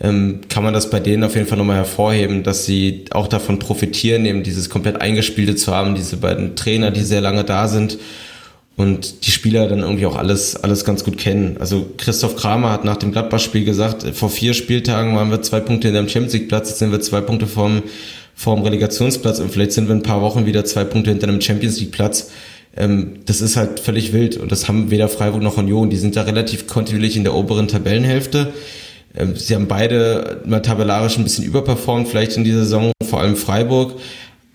ähm, 0.00 0.40
kann 0.48 0.62
man 0.62 0.74
das 0.74 0.90
bei 0.90 1.00
denen 1.00 1.24
auf 1.24 1.34
jeden 1.34 1.46
Fall 1.46 1.58
nochmal 1.58 1.76
hervorheben, 1.76 2.42
dass 2.42 2.64
sie 2.64 3.04
auch 3.10 3.26
davon 3.26 3.58
profitieren, 3.58 4.26
eben 4.26 4.42
dieses 4.42 4.70
komplett 4.70 5.00
eingespielte 5.00 5.56
zu 5.56 5.74
haben, 5.74 5.94
diese 5.94 6.18
beiden 6.18 6.54
Trainer, 6.54 6.90
die 6.90 7.02
sehr 7.02 7.20
lange 7.20 7.44
da 7.44 7.66
sind 7.68 7.98
und 8.76 9.26
die 9.26 9.32
Spieler 9.32 9.66
dann 9.66 9.80
irgendwie 9.80 10.06
auch 10.06 10.14
alles, 10.14 10.54
alles 10.54 10.84
ganz 10.84 11.02
gut 11.02 11.18
kennen. 11.18 11.56
Also 11.58 11.90
Christoph 11.96 12.36
Kramer 12.36 12.70
hat 12.70 12.84
nach 12.84 12.96
dem 12.96 13.10
Gladbach-Spiel 13.10 13.64
gesagt, 13.64 14.06
vor 14.14 14.30
vier 14.30 14.54
Spieltagen 14.54 15.16
waren 15.16 15.32
wir 15.32 15.42
zwei 15.42 15.58
Punkte 15.58 15.88
in 15.88 15.94
dem 15.94 16.08
Champions 16.08 16.34
League-Platz, 16.34 16.68
jetzt 16.68 16.78
sind 16.78 16.92
wir 16.92 17.00
zwei 17.00 17.20
Punkte 17.20 17.48
vom, 17.48 17.82
vom 18.36 18.62
Relegationsplatz 18.62 19.40
und 19.40 19.50
vielleicht 19.50 19.72
sind 19.72 19.88
wir 19.88 19.94
in 19.94 20.00
ein 20.00 20.04
paar 20.04 20.22
Wochen 20.22 20.46
wieder 20.46 20.64
zwei 20.64 20.84
Punkte 20.84 21.10
hinter 21.10 21.26
einem 21.26 21.40
Champions 21.40 21.80
League-Platz. 21.80 22.30
Ähm, 22.76 23.14
das 23.26 23.40
ist 23.40 23.56
halt 23.56 23.80
völlig 23.80 24.12
wild 24.12 24.36
und 24.36 24.52
das 24.52 24.68
haben 24.68 24.92
weder 24.92 25.08
Freiburg 25.08 25.42
noch 25.42 25.56
Union. 25.56 25.90
Die 25.90 25.96
sind 25.96 26.14
da 26.14 26.22
relativ 26.22 26.68
kontinuierlich 26.68 27.16
in 27.16 27.24
der 27.24 27.34
oberen 27.34 27.66
Tabellenhälfte. 27.66 28.52
Ähm, 29.18 29.36
sie 29.36 29.54
haben 29.54 29.66
beide 29.66 30.40
mal 30.46 30.60
tabellarisch 30.60 31.18
ein 31.18 31.24
bisschen 31.24 31.44
überperformt, 31.44 32.08
vielleicht 32.08 32.36
in 32.36 32.44
dieser 32.44 32.60
Saison, 32.60 32.92
vor 33.04 33.20
allem 33.20 33.36
Freiburg. 33.36 34.00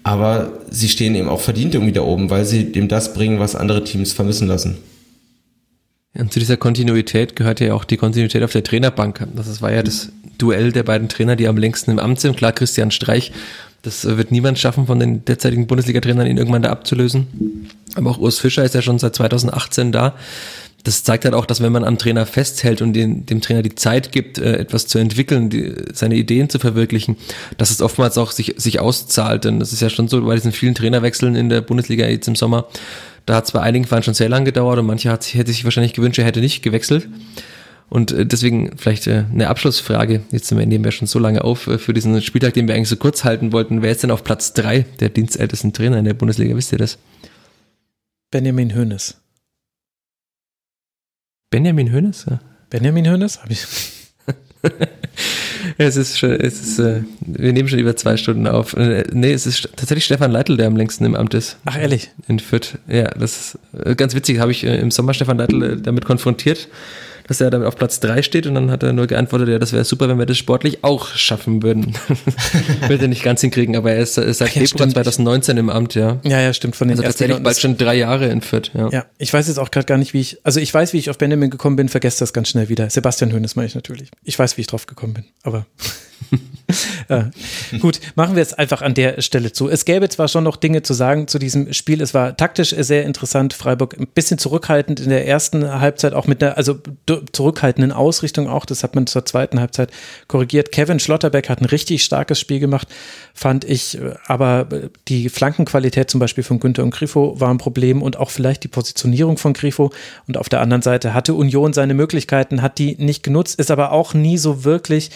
Aber 0.04 0.52
sie 0.70 0.90
stehen 0.90 1.16
eben 1.16 1.30
auch 1.30 1.40
verdient 1.40 1.76
irgendwie 1.76 1.94
da 1.94 2.02
oben, 2.02 2.30
weil 2.30 2.46
sie 2.46 2.72
dem 2.72 2.88
das 2.88 3.14
bringen, 3.14 3.40
was 3.40 3.56
andere 3.56 3.84
Teams 3.84 4.12
vermissen 4.12 4.48
lassen. 4.48 4.78
Und 6.16 6.32
zu 6.32 6.40
dieser 6.40 6.58
Kontinuität 6.58 7.36
gehört 7.36 7.60
ja 7.60 7.74
auch 7.74 7.86
die 7.86 7.98
Kontinuität 7.98 8.44
auf 8.44 8.52
der 8.52 8.64
Trainerbank. 8.64 9.28
Das 9.36 9.62
war 9.62 9.72
ja 9.72 9.82
das 9.82 10.10
Duell 10.38 10.72
der 10.72 10.84
beiden 10.84 11.10
Trainer, 11.10 11.36
die 11.36 11.48
am 11.48 11.58
längsten 11.58 11.92
im 11.92 12.00
Amt 12.00 12.20
sind. 12.20 12.36
Klar, 12.38 12.52
Christian 12.52 12.92
Streich, 12.92 13.32
das 13.82 14.06
wird 14.06 14.32
niemand 14.32 14.60
schaffen, 14.60 14.88
von 14.88 15.00
den 15.00 15.26
derzeitigen 15.26 15.68
Bundesliga-Trainern 15.68 16.28
ihn 16.28 16.38
irgendwann 16.38 16.64
da 16.64 16.70
abzulösen. 16.70 17.70
Aber 17.96 18.12
auch 18.12 18.18
Urs 18.18 18.40
Fischer 18.40 18.64
ist 18.64 18.76
ja 18.76 18.82
schon 18.82 19.00
seit 19.00 19.16
2018 19.16 19.92
da 19.92 20.16
das 20.84 21.04
zeigt 21.04 21.24
halt 21.24 21.34
auch, 21.34 21.46
dass 21.46 21.62
wenn 21.62 21.72
man 21.72 21.86
am 21.86 21.98
Trainer 21.98 22.26
festhält 22.26 22.82
und 22.82 22.94
den, 22.94 23.26
dem 23.26 23.40
Trainer 23.40 23.62
die 23.62 23.74
Zeit 23.76 24.12
gibt, 24.12 24.38
äh, 24.38 24.58
etwas 24.58 24.86
zu 24.88 25.00
entwickeln, 25.00 25.50
die, 25.50 25.74
seine 25.94 26.16
Ideen 26.16 26.50
zu 26.50 26.60
verwirklichen, 26.60 27.16
dass 27.58 27.72
es 27.72 27.82
oftmals 27.82 28.18
auch 28.18 28.32
sich, 28.32 28.56
sich 28.58 28.82
auszahlt. 28.82 29.46
Denn 29.46 29.60
das 29.60 29.72
ist 29.72 29.82
ja 29.82 29.90
schon 29.90 30.10
so 30.10 30.22
bei 30.26 30.36
diesen 30.36 30.52
vielen 30.52 30.76
Trainerwechseln 30.76 31.36
in 31.36 31.50
der 31.50 31.62
Bundesliga 31.62 32.06
jetzt 32.06 32.28
im 32.28 32.36
Sommer. 32.36 32.68
Da 33.26 33.36
hat 33.36 33.46
es 33.46 33.52
bei 33.54 33.62
einigen 33.62 33.86
Vereinen 33.86 34.04
schon 34.04 34.14
sehr 34.14 34.28
lang 34.28 34.44
gedauert 34.44 34.78
und 34.78 34.86
manche 34.86 35.10
hat, 35.10 35.34
hätte 35.34 35.52
sich 35.52 35.64
wahrscheinlich 35.64 35.94
gewünscht, 35.94 36.20
er 36.20 36.26
hätte 36.26 36.42
nicht 36.42 36.62
gewechselt. 36.62 37.08
Und 37.90 38.12
äh, 38.12 38.26
deswegen 38.26 38.76
vielleicht 38.76 39.08
äh, 39.08 39.24
eine 39.32 39.48
Abschlussfrage. 39.48 40.24
Jetzt 40.32 40.52
nehmen 40.52 40.84
wir 40.84 40.92
schon 40.92 41.08
so 41.08 41.18
lange 41.18 41.46
auf 41.46 41.70
für 41.78 41.94
diesen 41.94 42.22
Spieltag, 42.22 42.56
den 42.56 42.68
wir 42.68 42.76
eigentlich 42.76 42.90
so 42.90 42.98
kurz 42.98 43.24
halten 43.24 43.54
wollten. 43.54 43.82
Wer 43.82 43.92
ist 43.92 44.04
denn 44.04 44.12
auf 44.12 44.26
Platz 44.26 44.52
drei 44.52 44.86
der 45.00 45.08
dienstältesten 45.08 45.72
Trainer 45.72 45.98
in 45.98 46.06
der 46.06 46.14
Bundesliga? 46.14 46.58
Wisst 46.58 46.74
ihr 46.74 46.78
das? 46.78 46.98
Benjamin 48.32 48.76
Hönes. 48.76 49.23
Benjamin 51.54 51.92
Hönes? 51.92 52.26
Ja. 52.28 52.40
Benjamin 52.72 53.08
Hönes? 53.08 53.40
Hab 53.40 53.52
ich. 53.52 53.64
es 55.78 55.98
ist 55.98 56.18
schon, 56.18 56.32
es 56.32 56.60
ist, 56.60 56.80
äh, 56.80 57.04
wir 57.20 57.54
nehmen 57.54 57.70
schon 57.70 57.78
über 57.78 57.96
zwei 57.96 58.18
Stunden 58.18 58.48
auf. 58.48 58.74
Äh, 58.76 59.04
nee, 59.14 59.34
es 59.34 59.46
ist 59.46 59.70
tatsächlich 59.76 60.06
Stefan 60.06 60.32
Leitl, 60.32 60.58
der 60.58 60.66
am 60.66 60.76
längsten 60.76 61.06
im 61.06 61.14
Amt 61.14 61.36
ist. 61.36 61.58
Ach, 61.66 61.78
ehrlich? 61.78 62.10
In 62.28 62.40
Fürth. 62.40 62.80
Ja, 62.88 63.04
das 63.12 63.54
ist 63.54 63.60
äh, 63.86 63.94
ganz 63.94 64.16
witzig, 64.16 64.40
habe 64.40 64.52
ich 64.52 64.64
äh, 64.64 64.80
im 64.80 64.90
Sommer 64.90 65.14
Stefan 65.14 65.38
Leitl 65.38 65.62
äh, 65.62 65.78
damit 65.80 66.06
konfrontiert 66.06 66.70
dass 67.28 67.42
er 67.42 67.50
damit 67.50 67.68
auf 67.68 67.76
Platz 67.76 68.00
3 68.00 68.22
steht 68.22 68.48
und 68.48 68.56
dann 68.56 68.72
hat 68.72 68.84
er 68.84 68.94
nur 68.94 69.08
geantwortet, 69.08 69.50
ja, 69.50 69.60
das 69.60 69.74
wäre 69.74 69.84
super, 69.84 70.08
wenn 70.10 70.20
wir 70.20 70.26
das 70.26 70.38
sportlich 70.38 70.84
auch 70.84 71.08
schaffen 71.08 71.64
würden. 71.64 71.94
Wird 72.88 73.02
er 73.02 73.08
nicht 73.08 73.24
ganz 73.24 73.42
hinkriegen, 73.42 73.76
aber 73.76 73.92
er 73.92 74.00
ist, 74.00 74.18
ist 74.18 74.40
seit 74.40 74.56
ja, 74.56 74.62
Februar 74.66 74.90
2019 74.90 75.58
im 75.58 75.70
Amt, 75.70 75.96
ja. 75.96 76.20
Ja, 76.24 76.42
ja, 76.42 76.54
stimmt. 76.54 76.76
Von 76.76 76.88
den 76.88 76.98
also 76.98 77.04
tatsächlich 77.04 77.40
bald 77.40 77.60
schon 77.60 77.78
drei 77.78 77.96
Jahre 77.96 78.28
in 78.28 78.42
Fürth, 78.42 78.72
ja. 78.74 78.90
Ja, 78.90 79.06
ich 79.18 79.34
weiß 79.34 79.48
jetzt 79.48 79.58
auch 79.58 79.72
gerade 79.72 79.86
gar 79.86 79.98
nicht, 79.98 80.14
wie 80.14 80.20
ich, 80.20 80.40
also 80.44 80.60
ich 80.60 80.74
weiß, 80.74 80.94
wie 80.94 80.98
ich 80.98 81.10
auf 81.10 81.18
Benjamin 81.18 81.50
gekommen 81.50 81.76
bin, 81.76 81.90
vergesse 81.90 82.20
das 82.20 82.34
ganz 82.34 82.50
schnell 82.50 82.70
wieder. 82.70 82.90
Sebastian 82.90 83.32
Höhnes 83.32 83.56
meine 83.56 83.68
ich 83.68 83.76
natürlich. 83.76 84.10
Ich 84.24 84.38
weiß, 84.38 84.58
wie 84.58 84.62
ich 84.62 84.68
drauf 84.68 84.86
gekommen 84.86 85.14
bin, 85.14 85.26
aber 85.44 85.66
äh, 87.10 87.24
gut, 87.80 88.00
machen 88.16 88.36
wir 88.36 88.42
es 88.42 88.54
einfach 88.54 88.82
an 88.82 88.94
der 88.94 89.22
Stelle 89.22 89.52
zu. 89.52 89.70
Es 89.70 89.86
gäbe 89.86 90.10
zwar 90.10 90.28
schon 90.28 90.44
noch 90.44 90.56
Dinge 90.56 90.82
zu 90.82 90.94
sagen 90.94 91.28
zu 91.28 91.40
diesem 91.40 91.74
Spiel. 91.74 92.02
Es 92.02 92.14
war 92.14 92.36
taktisch 92.36 92.70
sehr 92.78 93.04
interessant. 93.04 93.54
Freiburg 93.54 93.98
ein 94.00 94.08
bisschen 94.08 94.38
zurückhaltend 94.38 95.00
in 95.00 95.10
der 95.10 95.28
ersten 95.28 95.80
Halbzeit, 95.80 96.14
auch 96.14 96.28
mit 96.28 96.44
einer, 96.44 96.58
also 96.58 96.80
zurückhaltenden 97.32 97.92
Ausrichtung 97.92 98.48
auch. 98.48 98.66
Das 98.66 98.84
hat 98.84 98.96
man 98.96 99.08
zur 99.08 99.26
zweiten 99.26 99.60
Halbzeit 99.60 99.92
korrigiert. 100.28 100.72
Kevin 100.72 101.00
Schlotterbeck 101.00 101.50
hat 101.50 101.62
ein 101.62 101.66
richtig 101.66 102.04
starkes 102.04 102.40
Spiel 102.40 102.60
gemacht, 102.60 102.88
fand 103.34 103.64
ich. 103.66 104.00
Aber 104.28 104.68
die 105.08 105.30
Flankenqualität 105.30 106.10
zum 106.10 106.20
Beispiel 106.20 106.44
von 106.44 106.60
Günther 106.60 106.84
und 106.84 106.92
Grifo 106.92 107.40
war 107.40 107.50
ein 107.50 107.58
Problem 107.58 108.02
und 108.02 108.18
auch 108.18 108.30
vielleicht 108.30 108.64
die 108.64 108.70
Positionierung 108.70 109.38
von 109.38 109.54
Grifo. 109.54 109.92
Und 110.28 110.38
auf 110.38 110.50
der 110.50 110.62
anderen 110.62 110.82
Seite 110.82 111.14
hatte 111.14 111.34
Union 111.34 111.74
seine 111.74 111.94
Möglichkeiten, 111.94 112.62
hat 112.62 112.80
die 112.80 112.96
nicht 112.96 113.24
genutzt, 113.24 113.60
ist 113.60 113.72
aber 113.72 113.92
auch 113.92 114.14
nie 114.14 114.38
so 114.38 114.64
wirklich 114.64 115.12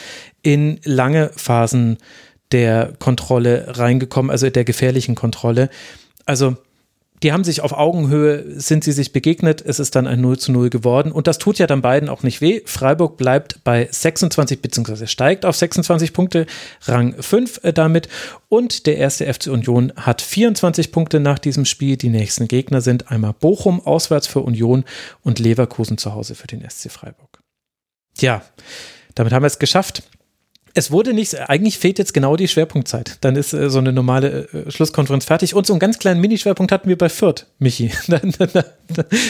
in 0.48 0.80
lange 0.86 1.30
Phasen 1.36 1.98
der 2.54 2.94
Kontrolle 3.00 3.66
reingekommen, 3.78 4.32
also 4.32 4.50
der 4.50 4.64
gefährlichen 4.64 5.14
Kontrolle. 5.14 5.70
Also 6.26 6.56
die 7.22 7.34
haben 7.34 7.44
sich 7.44 7.60
auf 7.60 7.74
Augenhöhe, 7.74 8.46
sind 8.58 8.86
sie 8.86 8.94
sich 8.94 9.12
begegnet, 9.12 9.62
es 9.62 9.80
ist 9.80 9.94
dann 9.98 10.08
ein 10.08 10.22
0 10.22 10.40
zu 10.40 10.54
0 10.54 10.70
geworden 10.70 11.12
und 11.12 11.28
das 11.28 11.38
tut 11.38 11.60
ja 11.60 11.68
dann 11.68 11.82
beiden 11.82 12.08
auch 12.08 12.24
nicht 12.24 12.40
weh. 12.40 12.62
Freiburg 12.64 13.18
bleibt 13.18 13.62
bei 13.66 13.90
26 13.92 14.62
beziehungsweise 14.62 15.08
steigt 15.08 15.44
auf 15.44 15.58
26 15.58 16.14
Punkte, 16.14 16.46
Rang 16.84 17.22
5 17.22 17.66
äh, 17.66 17.74
damit 17.74 18.08
und 18.48 18.86
der 18.86 18.96
erste 18.96 19.26
FC 19.26 19.48
Union 19.48 19.92
hat 19.98 20.22
24 20.22 20.94
Punkte 20.94 21.20
nach 21.20 21.40
diesem 21.40 21.66
Spiel. 21.66 21.98
Die 21.98 22.08
nächsten 22.08 22.48
Gegner 22.48 22.80
sind 22.80 23.12
einmal 23.12 23.34
Bochum 23.34 23.86
auswärts 23.86 24.28
für 24.28 24.40
Union 24.40 24.86
und 25.24 25.40
Leverkusen 25.40 25.98
zu 25.98 26.14
Hause 26.14 26.36
für 26.36 26.48
den 26.48 26.64
SC 26.70 26.90
Freiburg. 26.90 27.42
Ja, 28.18 28.44
damit 29.16 29.34
haben 29.34 29.44
wir 29.44 29.48
es 29.48 29.60
geschafft 29.60 30.04
es 30.78 30.92
wurde 30.92 31.12
nicht, 31.12 31.50
eigentlich 31.50 31.80
fehlt 31.80 31.98
jetzt 31.98 32.14
genau 32.14 32.36
die 32.36 32.48
Schwerpunktzeit. 32.48 33.18
Dann 33.22 33.36
ist 33.36 33.52
äh, 33.52 33.68
so 33.68 33.80
eine 33.80 33.92
normale 33.92 34.48
äh, 34.54 34.70
Schlusskonferenz 34.70 35.26
fertig. 35.26 35.56
Und 35.56 35.66
so 35.66 35.74
einen 35.74 35.80
ganz 35.80 35.98
kleinen 35.98 36.22
Minischwerpunkt 36.22 36.72
hatten 36.72 36.88
wir 36.88 37.00
bei 37.00 37.10
Fürth, 37.10 37.48
Michi. 37.58 37.90
da, 38.08 38.20
da, 38.20 38.66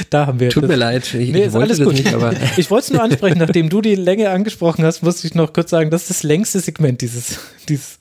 da, 0.10 0.28
haben 0.28 0.42
wir. 0.42 0.50
Tut 0.50 0.64
das, 0.64 0.70
mir 0.70 0.76
leid, 0.76 1.14
ich, 1.14 1.32
nee, 1.32 1.46
ich 1.46 1.54
wollte 1.54 1.74
alles 1.74 1.82
gut. 1.82 1.94
Nicht, 1.94 2.14
aber 2.14 2.34
ich 2.58 2.70
wollte 2.70 2.88
es 2.88 2.92
nur 2.92 3.02
ansprechen, 3.02 3.38
nachdem 3.38 3.70
du 3.70 3.80
die 3.80 3.96
Länge 3.96 4.30
angesprochen 4.30 4.84
hast, 4.84 5.04
musste 5.04 5.26
ich 5.26 5.36
noch 5.36 5.54
kurz 5.54 5.70
sagen, 5.70 5.90
das 5.90 6.02
ist 6.02 6.10
das 6.10 6.24
längste 6.24 6.60
Segment 6.60 7.00
dieses, 7.00 7.40
dieses, 7.70 8.00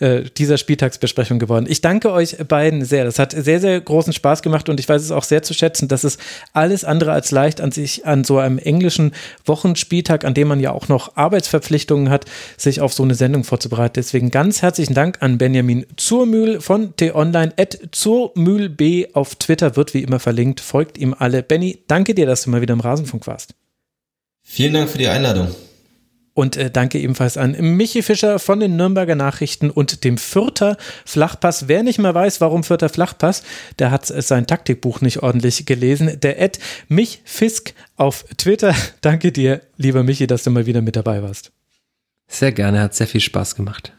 äh, 0.00 0.22
dieser 0.36 0.58
Spieltagsbesprechung 0.58 1.38
geworden. 1.38 1.66
Ich 1.68 1.82
danke 1.82 2.10
euch 2.10 2.38
beiden 2.38 2.84
sehr. 2.84 3.04
Das 3.04 3.20
hat 3.20 3.30
sehr, 3.30 3.60
sehr 3.60 3.80
großen 3.80 4.12
Spaß 4.12 4.42
gemacht 4.42 4.68
und 4.68 4.80
ich 4.80 4.88
weiß 4.88 5.00
es 5.00 5.12
auch 5.12 5.24
sehr 5.24 5.44
zu 5.44 5.54
schätzen, 5.54 5.86
dass 5.86 6.02
es 6.02 6.18
alles 6.54 6.82
andere 6.82 7.12
als 7.12 7.30
leicht 7.30 7.60
an 7.60 7.70
sich, 7.70 8.04
an 8.04 8.24
so 8.24 8.38
einem 8.38 8.58
englischen 8.58 9.12
Wochenspieltag, 9.46 10.24
an 10.24 10.34
dem 10.34 10.48
man 10.48 10.58
ja 10.58 10.72
auch 10.72 10.88
noch 10.88 11.16
Arbeitsverpflichtungen 11.16 12.10
hat, 12.10 12.24
sich 12.56 12.79
auf 12.80 12.92
so 12.92 13.02
eine 13.02 13.14
Sendung 13.14 13.44
vorzubereiten. 13.44 13.94
Deswegen 13.96 14.30
ganz 14.30 14.62
herzlichen 14.62 14.94
Dank 14.94 15.18
an 15.20 15.38
Benjamin 15.38 15.86
Zurmühl 15.96 16.60
von 16.60 16.96
T-Online. 16.96 17.52
Zurmühlb 17.90 18.80
auf 19.14 19.34
Twitter 19.36 19.76
wird 19.76 19.94
wie 19.94 20.02
immer 20.02 20.20
verlinkt. 20.20 20.60
Folgt 20.60 20.98
ihm 20.98 21.14
alle. 21.18 21.42
Benny, 21.42 21.82
danke 21.86 22.14
dir, 22.14 22.26
dass 22.26 22.42
du 22.42 22.50
mal 22.50 22.60
wieder 22.60 22.74
im 22.74 22.80
Rasenfunk 22.80 23.26
warst. 23.26 23.54
Vielen 24.42 24.74
Dank 24.74 24.90
für 24.90 24.98
die 24.98 25.08
Einladung. 25.08 25.48
Und 26.32 26.56
äh, 26.56 26.70
danke 26.70 26.98
ebenfalls 26.98 27.36
an 27.36 27.52
Michi 27.76 28.02
Fischer 28.02 28.38
von 28.38 28.60
den 28.60 28.76
Nürnberger 28.76 29.14
Nachrichten 29.14 29.68
und 29.68 30.04
dem 30.04 30.16
Fürther 30.16 30.76
Flachpass. 31.04 31.68
Wer 31.68 31.82
nicht 31.82 31.98
mehr 31.98 32.14
weiß, 32.14 32.40
warum 32.40 32.64
Fürther 32.64 32.88
Flachpass, 32.88 33.42
der 33.78 33.90
hat 33.90 34.06
sein 34.06 34.46
Taktikbuch 34.46 35.00
nicht 35.00 35.22
ordentlich 35.22 35.66
gelesen. 35.66 36.18
Der 36.20 36.40
Ed 36.40 36.58
Mich 36.88 37.20
Fisk 37.24 37.74
auf 37.96 38.24
Twitter. 38.38 38.74
Danke 39.00 39.32
dir, 39.32 39.60
lieber 39.76 40.02
Michi, 40.02 40.26
dass 40.26 40.44
du 40.44 40.50
mal 40.50 40.66
wieder 40.66 40.82
mit 40.82 40.96
dabei 40.96 41.22
warst. 41.22 41.52
Sehr 42.30 42.52
gerne, 42.52 42.80
hat 42.80 42.94
sehr 42.94 43.08
viel 43.08 43.20
Spaß 43.20 43.56
gemacht. 43.56 43.92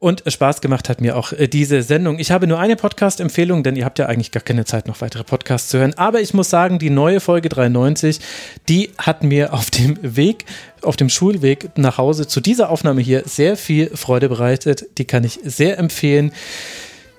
Und 0.00 0.22
Spaß 0.24 0.60
gemacht 0.60 0.88
hat 0.88 1.00
mir 1.00 1.16
auch 1.16 1.32
äh, 1.32 1.48
diese 1.48 1.82
Sendung. 1.82 2.20
Ich 2.20 2.30
habe 2.30 2.46
nur 2.46 2.60
eine 2.60 2.76
Podcast-Empfehlung, 2.76 3.64
denn 3.64 3.74
ihr 3.74 3.84
habt 3.84 3.98
ja 3.98 4.06
eigentlich 4.06 4.30
gar 4.30 4.44
keine 4.44 4.64
Zeit, 4.64 4.86
noch 4.86 5.00
weitere 5.00 5.24
Podcasts 5.24 5.70
zu 5.70 5.78
hören. 5.78 5.94
Aber 5.94 6.20
ich 6.20 6.32
muss 6.34 6.50
sagen, 6.50 6.78
die 6.78 6.88
neue 6.88 7.18
Folge 7.18 7.48
93, 7.48 8.20
die 8.68 8.90
hat 8.96 9.24
mir 9.24 9.52
auf 9.52 9.70
dem 9.70 9.98
Weg, 10.02 10.44
auf 10.82 10.96
dem 10.96 11.08
Schulweg 11.08 11.76
nach 11.76 11.98
Hause 11.98 12.28
zu 12.28 12.40
dieser 12.40 12.70
Aufnahme 12.70 13.00
hier 13.00 13.24
sehr 13.26 13.56
viel 13.56 13.90
Freude 13.96 14.28
bereitet. 14.28 14.86
Die 14.98 15.04
kann 15.04 15.24
ich 15.24 15.40
sehr 15.42 15.78
empfehlen. 15.78 16.32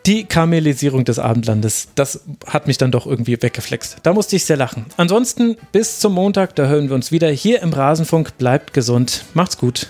Die 0.06 0.24
Karamellisierung 0.24 1.04
des 1.04 1.20
Abendlandes, 1.20 1.90
das 1.96 2.22
hat 2.48 2.66
mich 2.66 2.78
dann 2.78 2.92
doch 2.92 3.06
irgendwie 3.06 3.42
weggeflext. 3.42 3.98
Da 4.04 4.14
musste 4.14 4.38
ich 4.38 4.46
sehr 4.46 4.56
lachen. 4.56 4.86
Ansonsten 4.96 5.58
bis 5.74 6.00
zum 6.00 6.14
Montag, 6.14 6.56
da 6.56 6.68
hören 6.68 6.88
wir 6.88 6.96
uns 6.96 7.12
wieder 7.12 7.30
hier 7.30 7.62
im 7.62 7.74
Rasenfunk. 7.74 8.38
Bleibt 8.38 8.74
gesund, 8.74 9.26
macht's 9.34 9.58
gut. 9.58 9.90